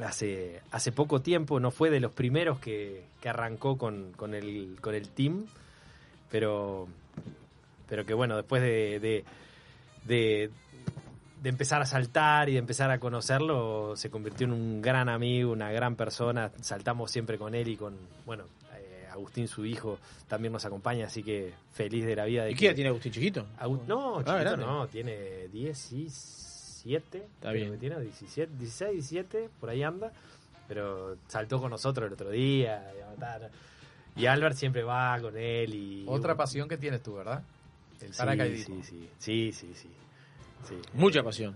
hace, 0.03 0.61
hace 0.71 0.91
poco 0.91 1.21
tiempo. 1.21 1.59
No 1.59 1.71
fue 1.71 1.89
de 1.89 1.99
los 1.99 2.11
primeros 2.11 2.59
que, 2.59 3.03
que 3.21 3.29
arrancó 3.29 3.77
con, 3.77 4.11
con 4.13 4.33
el, 4.33 4.77
con 4.81 4.93
el 4.95 5.09
team, 5.09 5.45
pero, 6.29 6.87
pero 7.87 8.05
que 8.05 8.13
bueno, 8.13 8.35
después 8.37 8.61
de, 8.61 8.99
de, 8.99 9.25
de- 10.05 10.49
de 11.41 11.49
empezar 11.49 11.79
a 11.79 11.85
saltar 11.85 12.49
y 12.49 12.53
de 12.53 12.57
empezar 12.57 12.89
a 12.89 12.97
conocerlo, 12.99 13.93
se 13.97 14.09
convirtió 14.09 14.47
en 14.47 14.53
un 14.53 14.81
gran 14.81 15.09
amigo, 15.09 15.51
una 15.51 15.71
gran 15.71 15.95
persona. 15.95 16.49
Saltamos 16.61 17.11
siempre 17.11 17.37
con 17.37 17.53
él 17.53 17.67
y 17.67 17.77
con, 17.77 17.95
bueno, 18.25 18.45
Agustín, 19.15 19.47
su 19.47 19.65
hijo, 19.65 19.97
también 20.27 20.51
nos 20.53 20.63
acompaña, 20.65 21.07
así 21.07 21.23
que 21.23 21.53
feliz 21.73 22.05
de 22.05 22.15
la 22.15 22.25
vida. 22.25 22.43
De 22.45 22.51
¿Y 22.51 22.55
qué 22.55 22.73
tiene 22.73 22.89
Agustín 22.89 23.11
Chiquito? 23.11 23.45
Agu- 23.59 23.81
no, 23.87 24.19
Ah, 24.19 24.23
chiquito 24.39 24.57
no, 24.57 24.87
tiene 24.87 25.47
17. 25.49 27.17
Está 27.17 27.51
bien. 27.51 27.71
que 27.71 27.77
tiene 27.77 27.99
17, 27.99 28.51
16, 28.57 28.91
17, 29.09 29.49
por 29.59 29.69
ahí 29.69 29.83
anda. 29.83 30.11
Pero 30.67 31.17
saltó 31.27 31.59
con 31.61 31.69
nosotros 31.71 32.07
el 32.07 32.13
otro 32.13 32.29
día. 32.29 32.91
Y 34.15 34.25
Albert 34.25 34.55
siempre 34.55 34.83
va 34.83 35.19
con 35.21 35.35
él 35.37 35.73
y... 35.73 36.05
Otra 36.07 36.35
pasión 36.35 36.67
que 36.69 36.77
tienes 36.77 37.03
tú, 37.03 37.13
¿verdad? 37.15 37.43
El 38.01 38.11
Sí, 38.13 38.17
paracaidismo. 38.17 38.81
Sí, 38.83 39.09
sí, 39.19 39.51
sí, 39.51 39.51
sí, 39.53 39.73
sí. 39.75 39.89
sí. 40.67 40.75
Mucha 40.93 41.21
pasión. 41.23 41.55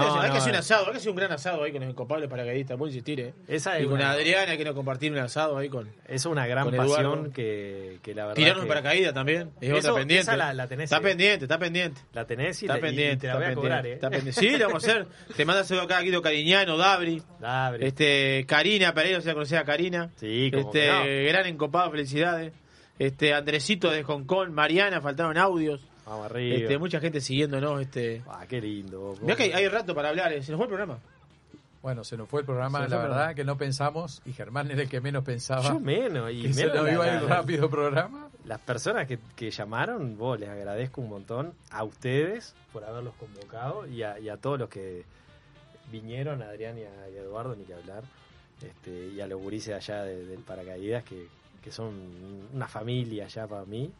No, 0.00 0.14
hay 0.20 0.28
que 0.28 0.34
no, 0.34 0.34
hacer 0.38 0.50
un 0.50 0.56
eh. 0.56 0.58
asado, 0.58 0.86
hay 0.86 0.92
que 0.92 0.96
hacer 0.98 1.10
un 1.10 1.16
gran 1.16 1.32
asado 1.32 1.62
ahí 1.64 1.72
con 1.72 1.80
los 1.80 1.90
encopables 1.90 2.28
paracaidistas, 2.28 2.76
puedo 2.76 2.88
insistir, 2.88 3.20
¿eh? 3.20 3.34
Esa 3.48 3.76
es 3.78 3.82
y 3.84 3.86
con 3.86 3.94
una- 3.94 4.12
Adriana, 4.12 4.56
que 4.56 4.72
compartir 4.72 5.12
un 5.12 5.18
asado 5.18 5.58
ahí 5.58 5.68
con. 5.68 5.90
Es 6.06 6.24
una 6.26 6.46
gran 6.46 6.70
pasión 6.70 7.32
que, 7.32 7.98
que 8.02 8.14
la 8.14 8.22
verdad. 8.26 8.36
Tirarnos 8.36 8.64
que- 8.64 8.68
paracaídas 8.68 9.14
también. 9.14 9.50
Es 9.60 9.68
Eso- 9.70 9.78
otra 9.78 9.94
pendiente. 10.00 10.22
esa 10.22 10.36
la- 10.36 10.54
la 10.54 10.66
tenés, 10.66 10.84
está 10.84 10.98
eh. 10.98 11.00
pendiente, 11.00 11.44
está 11.44 11.58
pendiente. 11.58 12.00
La 12.12 12.24
tenés 12.26 12.62
y, 12.62 12.66
Está 12.66 12.74
la, 12.74 12.78
y- 12.78 12.82
y 12.82 12.82
pendiente, 12.86 13.16
te 13.18 13.26
la 13.26 13.34
voy 13.34 13.42
a 13.42 13.46
pendiente, 13.48 13.60
cobrar, 13.60 13.86
¿eh? 13.86 13.92
está 13.94 14.10
pendiente. 14.10 14.40
Sí, 14.40 14.50
lo 14.56 14.66
vamos 14.68 14.84
a 14.84 14.90
hacer. 14.90 15.06
Te 15.36 15.44
manda 15.44 15.64
saludo 15.64 15.84
acá 15.84 16.00
Guido 16.00 16.22
Cariñano, 16.22 16.76
Dabri. 16.76 17.22
Dabri. 17.40 17.86
Este, 17.86 18.44
Karina 18.46 18.94
Pereira, 18.94 19.20
si 19.20 19.26
la 19.28 19.34
conocía 19.34 19.60
a 19.60 19.64
Karina. 19.64 20.10
Sí, 20.16 20.50
como 20.52 20.66
Este, 20.66 20.80
que 20.80 21.22
no. 21.24 21.28
gran 21.32 21.46
encopado, 21.46 21.90
felicidades. 21.90 22.52
Este, 22.98 23.34
Andresito 23.34 23.90
de 23.90 24.02
Hong 24.04 24.24
Kong, 24.24 24.50
Mariana, 24.50 25.00
faltaron 25.00 25.36
audios. 25.38 25.80
Vamos 26.06 26.26
arriba. 26.26 26.56
Este, 26.56 26.78
mucha 26.78 27.00
gente 27.00 27.20
siguiéndonos. 27.20 27.80
Este. 27.80 28.22
Ah, 28.28 28.44
qué 28.48 28.60
lindo. 28.60 29.14
Mirá 29.20 29.36
que 29.36 29.44
hay, 29.44 29.52
hay 29.52 29.68
rato 29.68 29.94
para 29.94 30.08
hablar, 30.08 30.32
eh. 30.32 30.42
se 30.42 30.50
nos 30.52 30.58
fue 30.58 30.66
el 30.66 30.70
programa. 30.70 30.98
Bueno, 31.82 32.04
se 32.04 32.16
nos 32.16 32.28
fue 32.28 32.40
el 32.40 32.46
programa, 32.46 32.78
la 32.78 32.84
verdad 32.86 33.00
programa. 33.06 33.34
que 33.34 33.44
no 33.44 33.56
pensamos, 33.58 34.22
y 34.24 34.32
Germán 34.32 34.70
era 34.70 34.82
el 34.82 34.88
que 34.88 35.00
menos 35.00 35.24
pensaba. 35.24 35.62
Yo 35.68 35.80
menos, 35.80 36.30
y 36.32 36.42
que 36.42 36.52
se 36.54 36.66
nos 36.66 36.84
la- 36.84 36.92
iba 36.92 37.04
a 37.04 37.16
ir 37.16 37.28
rápido 37.28 37.64
el 37.64 37.70
programa. 37.70 38.28
Las 38.44 38.60
personas 38.60 39.06
que, 39.08 39.18
que 39.34 39.50
llamaron, 39.50 40.16
vos 40.16 40.38
les 40.38 40.48
agradezco 40.48 41.00
un 41.00 41.08
montón 41.08 41.54
a 41.70 41.82
ustedes 41.82 42.54
por 42.72 42.84
haberlos 42.84 43.14
convocado 43.14 43.86
y 43.88 44.02
a, 44.04 44.18
y 44.20 44.28
a 44.28 44.36
todos 44.36 44.60
los 44.60 44.68
que 44.68 45.04
vinieron, 45.90 46.40
a 46.42 46.46
Adrián 46.50 46.78
y 46.78 46.82
a, 46.82 47.10
y 47.10 47.16
a 47.16 47.20
Eduardo, 47.20 47.56
ni 47.56 47.64
que 47.64 47.74
hablar, 47.74 48.04
este, 48.64 49.08
y 49.08 49.20
a 49.20 49.26
los 49.26 49.40
gurises 49.40 49.74
allá 49.74 50.04
de- 50.04 50.24
del 50.24 50.40
paracaídas, 50.40 51.02
que, 51.02 51.26
que 51.62 51.72
son 51.72 51.94
una 52.54 52.68
familia 52.68 53.26
ya 53.26 53.46
para 53.48 53.64
mí. 53.64 53.90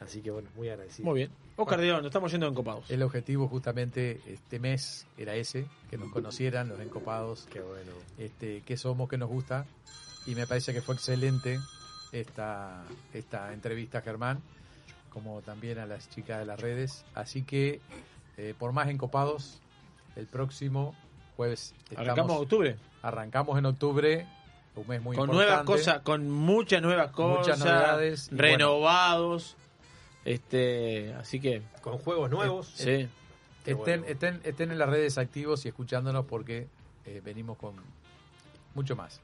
Así 0.00 0.22
que 0.22 0.30
bueno, 0.30 0.48
muy 0.56 0.68
agradecido. 0.70 1.08
Muy 1.08 1.18
bien. 1.20 1.30
Oscar 1.56 1.76
Bueno. 1.78 1.82
Dion, 1.82 1.96
nos 1.98 2.06
estamos 2.06 2.32
yendo 2.32 2.46
encopados. 2.48 2.90
El 2.90 3.02
objetivo 3.02 3.48
justamente 3.48 4.20
este 4.26 4.58
mes 4.58 5.06
era 5.18 5.34
ese, 5.34 5.66
que 5.90 5.98
nos 5.98 6.10
conocieran 6.10 6.68
los 6.68 6.80
encopados, 6.80 7.46
Qué 7.52 7.60
bueno. 7.60 7.92
este, 8.18 8.62
qué 8.64 8.76
somos, 8.78 9.08
qué 9.10 9.18
nos 9.18 9.28
gusta. 9.28 9.66
Y 10.26 10.34
me 10.34 10.46
parece 10.46 10.72
que 10.72 10.80
fue 10.80 10.94
excelente 10.94 11.60
esta, 12.12 12.82
esta 13.12 13.52
entrevista, 13.52 14.00
Germán, 14.00 14.40
como 15.10 15.42
también 15.42 15.78
a 15.78 15.86
las 15.86 16.08
chicas 16.08 16.38
de 16.38 16.46
las 16.46 16.58
redes. 16.60 17.04
Así 17.14 17.42
que, 17.42 17.80
eh, 18.38 18.54
por 18.58 18.72
más 18.72 18.88
encopados, 18.88 19.60
el 20.16 20.26
próximo 20.26 20.94
jueves 21.36 21.74
Arrancamos 21.94 22.36
en 22.36 22.42
octubre. 22.42 22.76
Arrancamos 23.02 23.58
en 23.58 23.66
octubre, 23.66 24.26
un 24.76 24.86
mes 24.88 25.02
muy 25.02 25.16
con 25.16 25.28
importante. 25.28 25.50
nuevas 25.50 25.64
cosas, 25.66 26.00
con 26.02 26.30
muchas 26.30 26.80
nuevas 26.82 27.10
cosas, 27.12 27.38
Muchas 27.38 27.58
novedades 27.58 28.28
renovados. 28.32 29.56
Este, 30.24 31.14
así 31.14 31.40
que. 31.40 31.62
Con 31.82 31.98
juegos 31.98 32.30
nuevos. 32.30 32.68
Sí. 32.74 33.08
Qué 33.64 33.72
Estén, 33.72 34.04
estén, 34.06 34.40
estén 34.44 34.70
en 34.70 34.78
las 34.78 34.88
redes 34.88 35.18
activos 35.18 35.64
y 35.64 35.68
escuchándonos 35.68 36.24
porque 36.26 36.66
eh, 37.04 37.20
venimos 37.24 37.58
con 37.58 37.74
mucho 38.74 38.96
más. 38.96 39.20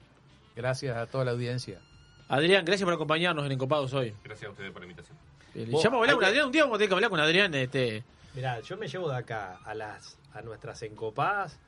Gracias 0.55 0.97
a 0.97 1.07
toda 1.07 1.25
la 1.25 1.31
audiencia. 1.31 1.81
Adrián, 2.28 2.65
gracias 2.65 2.84
por 2.84 2.92
acompañarnos 2.94 3.47
en 3.47 3.52
Encopados 3.52 3.92
hoy. 3.94 4.12
Gracias 4.25 4.49
a 4.49 4.50
ustedes 4.52 4.73
por 4.73 4.83
la 4.83 4.86
invitación. 4.86 5.16
Eh, 5.55 5.66
a 5.73 5.86
hablar 5.86 6.02
hay 6.08 6.10
con 6.15 6.20
que- 6.20 6.26
Adrián. 6.26 6.47
Un 6.47 6.52
día 6.52 6.62
vamos 6.65 6.75
a 6.76 6.78
tener 6.78 6.89
que 6.89 6.94
hablar 6.94 7.10
con 7.10 7.20
Adrián. 7.20 7.55
Este, 7.55 8.05
Mirá, 8.34 8.60
yo 8.60 8.76
me 8.76 8.89
llevo 8.89 9.08
de 9.08 9.16
acá 9.16 9.58
a 9.65 9.75
las 9.75 10.18
a 10.34 10.42
nuestras 10.42 10.83
encopadas, 10.83 11.58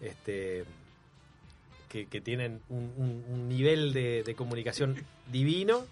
este 0.00 0.64
que, 1.90 2.06
que 2.06 2.20
tienen 2.22 2.60
un, 2.70 2.92
un- 2.96 3.24
un 3.28 3.48
nivel 3.48 3.92
de, 3.92 4.22
de 4.22 4.34
comunicación 4.34 5.04
divino. 5.30 5.84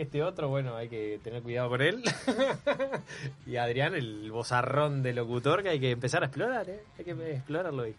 Este 0.00 0.22
otro, 0.22 0.48
bueno, 0.48 0.76
hay 0.76 0.88
que 0.88 1.18
tener 1.24 1.42
cuidado 1.42 1.68
con 1.70 1.82
él. 1.82 2.02
y 3.46 3.56
Adrián, 3.56 3.94
el 3.94 4.30
bozarrón 4.30 5.02
de 5.02 5.12
locutor 5.12 5.62
que 5.62 5.70
hay 5.70 5.80
que 5.80 5.90
empezar 5.90 6.22
a 6.22 6.26
explorar, 6.26 6.68
¿eh? 6.70 6.80
Hay 6.98 7.04
que 7.04 7.10
explorarlo 7.34 7.82
ahí. 7.82 7.94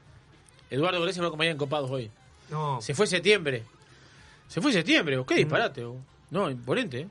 Eduardo, 0.70 1.02
gracias 1.02 1.18
por 1.18 1.28
acompañar 1.28 1.52
en 1.52 1.56
Encopados 1.58 1.92
hoy. 1.92 2.10
No. 2.50 2.82
Se 2.82 2.94
fue 2.94 3.06
septiembre. 3.06 3.64
Se 4.48 4.62
fue 4.62 4.72
septiembre. 4.72 5.18
¿o 5.18 5.26
¿Qué 5.26 5.36
disparate? 5.36 5.84
o? 5.84 5.98
No, 6.32 6.50
imponente, 6.50 7.02
¿eh? 7.02 7.08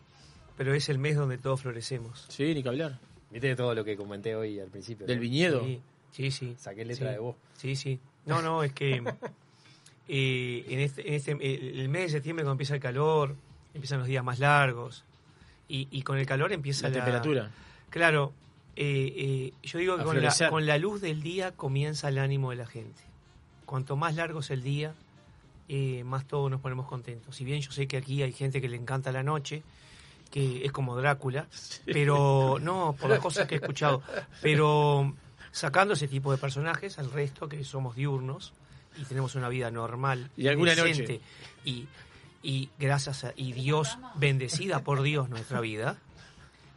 Pero 0.56 0.72
es 0.74 0.88
el 0.88 0.98
mes 0.98 1.16
donde 1.16 1.36
todos 1.38 1.60
florecemos. 1.60 2.24
Sí, 2.28 2.54
ni 2.54 2.62
que 2.62 2.68
hablar. 2.70 2.98
Viste 3.30 3.54
todo 3.56 3.74
lo 3.74 3.84
que 3.84 3.94
comenté 3.96 4.34
hoy 4.34 4.58
al 4.58 4.68
principio. 4.68 5.06
Del 5.06 5.16
¿no? 5.16 5.22
viñedo. 5.22 5.64
Sí, 5.64 5.80
sí. 6.12 6.30
sí. 6.30 6.54
Saqué 6.58 6.84
letra 6.84 7.08
Sí. 7.08 7.12
de 7.14 7.18
vos. 7.20 7.36
Sí, 7.58 7.76
sí. 7.76 8.00
No, 8.24 8.40
no, 8.40 8.62
es 8.62 8.72
que 8.72 8.94
eh, 10.08 10.64
en 10.68 10.80
este, 10.80 11.06
en 11.08 11.14
este 11.14 11.32
el 11.32 11.78
el 11.80 11.88
mes 11.88 12.04
de 12.04 12.08
septiembre 12.08 12.42
cuando 12.44 12.52
empieza 12.54 12.74
el 12.74 12.80
calor, 12.80 13.36
empiezan 13.78 13.98
los 14.00 14.08
días 14.08 14.22
más 14.24 14.38
largos 14.38 15.04
y, 15.68 15.88
y 15.90 16.02
con 16.02 16.18
el 16.18 16.26
calor 16.26 16.52
empieza 16.52 16.84
La 16.84 16.90
la, 16.90 16.94
temperatura. 16.96 17.50
Claro, 17.90 18.32
eh, 18.76 19.12
eh, 19.16 19.52
yo 19.62 19.78
digo 19.78 19.96
que 19.96 20.04
con 20.04 20.16
la, 20.16 20.20
florecer. 20.20 20.50
con 20.50 20.66
la 20.66 20.78
luz 20.78 21.00
del 21.00 21.22
día 21.22 21.52
comienza 21.52 22.08
el 22.08 22.18
ánimo 22.18 22.50
de 22.50 22.56
la 22.56 22.66
gente. 22.66 23.00
Cuanto 23.66 23.96
más 23.96 24.14
largo 24.14 24.40
es 24.40 24.50
el 24.50 24.62
día, 24.62 24.94
eh, 25.68 26.04
más 26.04 26.26
todos 26.26 26.50
nos 26.50 26.60
ponemos 26.60 26.86
contentos. 26.86 27.36
Si 27.36 27.44
bien 27.44 27.60
yo 27.60 27.70
sé 27.72 27.86
que 27.86 27.96
aquí 27.96 28.22
hay 28.22 28.32
gente 28.32 28.60
que 28.60 28.68
le 28.68 28.76
encanta 28.76 29.12
la 29.12 29.22
noche, 29.22 29.62
que 30.30 30.64
es 30.64 30.72
como 30.72 30.96
Drácula, 30.96 31.46
pero 31.84 32.58
no, 32.60 32.94
por 33.00 33.10
las 33.10 33.18
cosas 33.20 33.46
que 33.46 33.56
he 33.56 33.58
escuchado, 33.58 34.02
pero 34.42 35.14
sacando 35.50 35.94
ese 35.94 36.08
tipo 36.08 36.30
de 36.30 36.38
personajes, 36.38 36.98
al 36.98 37.10
resto 37.10 37.48
que 37.48 37.64
somos 37.64 37.96
diurnos 37.96 38.52
y 38.96 39.04
tenemos 39.04 39.34
una 39.34 39.48
vida 39.48 39.70
normal 39.70 40.30
Y 40.36 40.48
alguna 40.48 40.74
decente, 40.74 41.14
noche. 41.14 41.20
y, 41.64 41.86
y 42.42 42.70
gracias 42.78 43.24
a 43.24 43.32
y 43.36 43.52
Dios 43.52 43.98
bendecida 44.16 44.80
por 44.80 45.02
Dios 45.02 45.28
nuestra 45.28 45.60
vida 45.60 45.96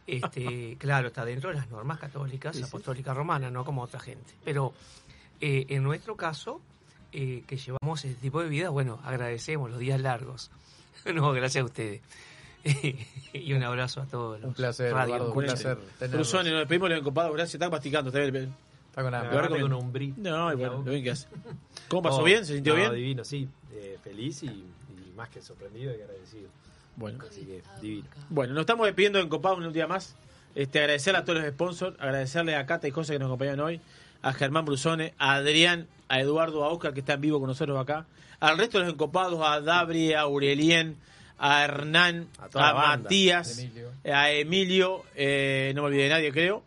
este 0.06 0.76
claro 0.78 1.08
está 1.08 1.24
dentro 1.24 1.50
de 1.50 1.56
las 1.56 1.70
normas 1.70 1.98
católicas 1.98 2.60
apostólicas 2.62 3.16
romanas 3.16 3.52
no 3.52 3.64
como 3.64 3.82
otra 3.82 4.00
gente 4.00 4.34
pero 4.44 4.72
eh, 5.40 5.66
en 5.68 5.82
nuestro 5.84 6.16
caso 6.16 6.60
eh, 7.12 7.44
que 7.46 7.56
llevamos 7.56 8.04
ese 8.04 8.14
tipo 8.14 8.42
de 8.42 8.48
vida 8.48 8.70
bueno 8.70 8.98
agradecemos 9.04 9.70
los 9.70 9.78
días 9.78 10.00
largos 10.00 10.50
no 11.14 11.32
gracias 11.32 11.62
a 11.62 11.66
ustedes 11.66 12.00
y 13.32 13.52
un 13.54 13.62
abrazo 13.64 14.00
a 14.02 14.06
todos 14.06 14.40
los 14.40 14.48
Un 14.48 14.54
placer, 14.54 14.92
radio 14.92 15.32
un 15.32 15.42
placer. 15.42 15.76
Brusone, 16.10 16.50
nos 16.50 16.60
despedimos 16.60 16.88
de 16.90 16.94
los 16.94 17.00
Encopados. 17.00 17.32
Gracias. 17.34 17.54
Está 17.54 17.68
masticando. 17.68 18.10
Está 18.10 18.20
bien. 18.30 18.54
Está 18.88 19.02
con 19.02 19.12
hambre. 19.12 19.60
Con 19.62 19.72
un 19.72 19.92
bri- 19.92 20.14
No, 20.16 20.52
y 20.52 20.54
bueno, 20.54 20.74
lo 20.74 20.82
bien 20.92 21.02
que 21.02 21.10
hace. 21.10 21.26
¿Cómo 21.88 22.02
pasó 22.02 22.18
No, 22.18 22.24
bien? 22.24 22.46
¿Se 22.46 22.54
sintió 22.54 22.74
no, 22.74 22.78
bien? 22.78 22.94
divino, 22.94 23.24
sí. 23.24 23.48
Eh, 23.72 23.98
feliz 24.00 24.44
y 24.44 24.64
más 25.16 25.28
que 25.28 25.42
sorprendido 25.42 25.92
y 25.92 26.02
agradecido. 26.02 26.48
Bueno. 26.96 27.24
Así 27.28 27.42
que, 27.42 27.62
divino. 27.80 28.08
Bueno, 28.28 28.54
nos 28.54 28.62
estamos 28.62 28.86
despidiendo 28.86 29.18
de 29.18 29.24
Encopados 29.24 29.58
una 29.58 29.68
última 29.68 29.86
más. 29.86 30.14
Este, 30.54 30.80
agradecerle 30.80 31.18
a 31.20 31.24
todos 31.24 31.40
los 31.40 31.50
sponsors, 31.50 31.98
agradecerle 31.98 32.56
a 32.56 32.66
Cata 32.66 32.86
y 32.86 32.90
José 32.90 33.14
que 33.14 33.18
nos 33.18 33.26
acompañan 33.26 33.60
hoy, 33.60 33.80
a 34.20 34.32
Germán 34.34 34.66
Brusone, 34.66 35.14
a 35.18 35.34
Adrián, 35.34 35.86
a 36.08 36.20
Eduardo, 36.20 36.64
a 36.64 36.68
Oscar 36.68 36.92
que 36.92 37.00
está 37.00 37.14
en 37.14 37.22
vivo 37.22 37.38
con 37.38 37.48
nosotros 37.48 37.80
acá, 37.80 38.04
al 38.38 38.58
resto 38.58 38.78
de 38.78 38.84
los 38.84 38.92
Encopados, 38.92 39.40
a 39.42 39.60
Dabri, 39.60 40.12
a 40.12 40.20
Aurelien, 40.20 40.96
a 41.38 41.64
Hernán, 41.64 42.28
A. 42.54 42.74
Matías, 42.74 43.58
Emilio. 43.58 43.90
a 44.04 44.30
Emilio, 44.30 45.04
eh, 45.14 45.72
no 45.74 45.82
me 45.82 45.88
olvidé 45.88 46.04
de 46.04 46.08
nadie 46.10 46.32
creo. 46.32 46.62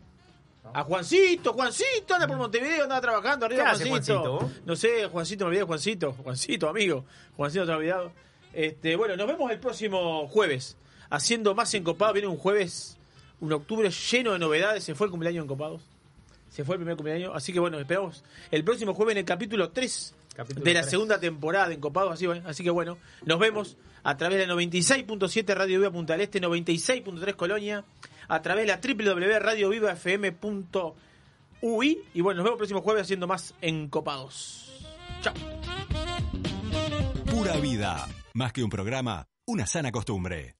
A 0.74 0.82
Juancito, 0.82 1.52
Juancito 1.52 2.14
anda 2.14 2.26
por 2.26 2.36
Montevideo, 2.36 2.82
andaba 2.82 3.00
trabajando 3.00 3.46
arriba 3.46 3.64
¿Qué 3.64 3.70
hace 3.70 3.88
Juancito. 3.88 4.38
Juancito? 4.38 4.60
No 4.66 4.76
sé, 4.76 5.06
Juancito, 5.06 5.44
me 5.44 5.48
olvidé 5.48 5.62
Juancito. 5.62 6.12
Juancito, 6.12 6.68
amigo. 6.68 7.04
Juancito, 7.36 7.64
te 7.64 7.72
olvidado. 7.72 8.12
Este, 8.56 8.96
bueno, 8.96 9.16
nos 9.18 9.26
vemos 9.26 9.50
el 9.50 9.58
próximo 9.58 10.26
jueves. 10.28 10.78
Haciendo 11.10 11.54
más 11.54 11.74
encopados. 11.74 12.14
Viene 12.14 12.26
un 12.26 12.38
jueves, 12.38 12.96
un 13.40 13.52
octubre 13.52 13.90
lleno 13.90 14.32
de 14.32 14.38
novedades. 14.38 14.82
Se 14.82 14.94
fue 14.94 15.08
el 15.08 15.10
cumpleaños 15.10 15.42
de 15.42 15.44
encopados. 15.44 15.82
Se 16.48 16.64
fue 16.64 16.76
el 16.76 16.80
primer 16.80 16.96
cumpleaños. 16.96 17.32
Así 17.34 17.52
que 17.52 17.60
bueno, 17.60 17.78
esperamos 17.78 18.24
el 18.50 18.64
próximo 18.64 18.94
jueves 18.94 19.12
en 19.12 19.18
el 19.18 19.26
capítulo 19.26 19.72
3 19.72 20.14
Capítulo 20.34 20.64
de 20.64 20.72
la 20.72 20.84
segunda 20.84 21.20
temporada 21.20 21.68
de 21.68 21.74
Encopados. 21.74 22.14
Así, 22.14 22.26
bueno, 22.26 22.48
así 22.48 22.64
que 22.64 22.70
bueno, 22.70 22.96
nos 23.26 23.38
vemos 23.38 23.76
a 24.02 24.16
través 24.16 24.38
de 24.38 24.48
96.7 24.48 25.54
Radio 25.54 25.78
Viva 25.78 25.90
Punta 25.90 26.14
del 26.14 26.22
Este, 26.22 26.40
96.3 26.40 27.36
Colonia, 27.36 27.84
a 28.26 28.40
través 28.40 28.66
de 28.66 28.72
la 28.72 28.80
www.radiovivafm.ui. 29.14 32.02
Y 32.14 32.22
bueno, 32.22 32.38
nos 32.38 32.44
vemos 32.44 32.56
el 32.56 32.58
próximo 32.58 32.80
jueves 32.80 33.02
haciendo 33.02 33.26
más 33.26 33.52
Encopados. 33.60 34.82
Chao. 35.20 35.34
Pura 37.30 37.56
vida. 37.56 38.08
Más 38.36 38.52
que 38.52 38.62
un 38.62 38.68
programa, 38.68 39.30
una 39.46 39.66
sana 39.66 39.90
costumbre. 39.90 40.56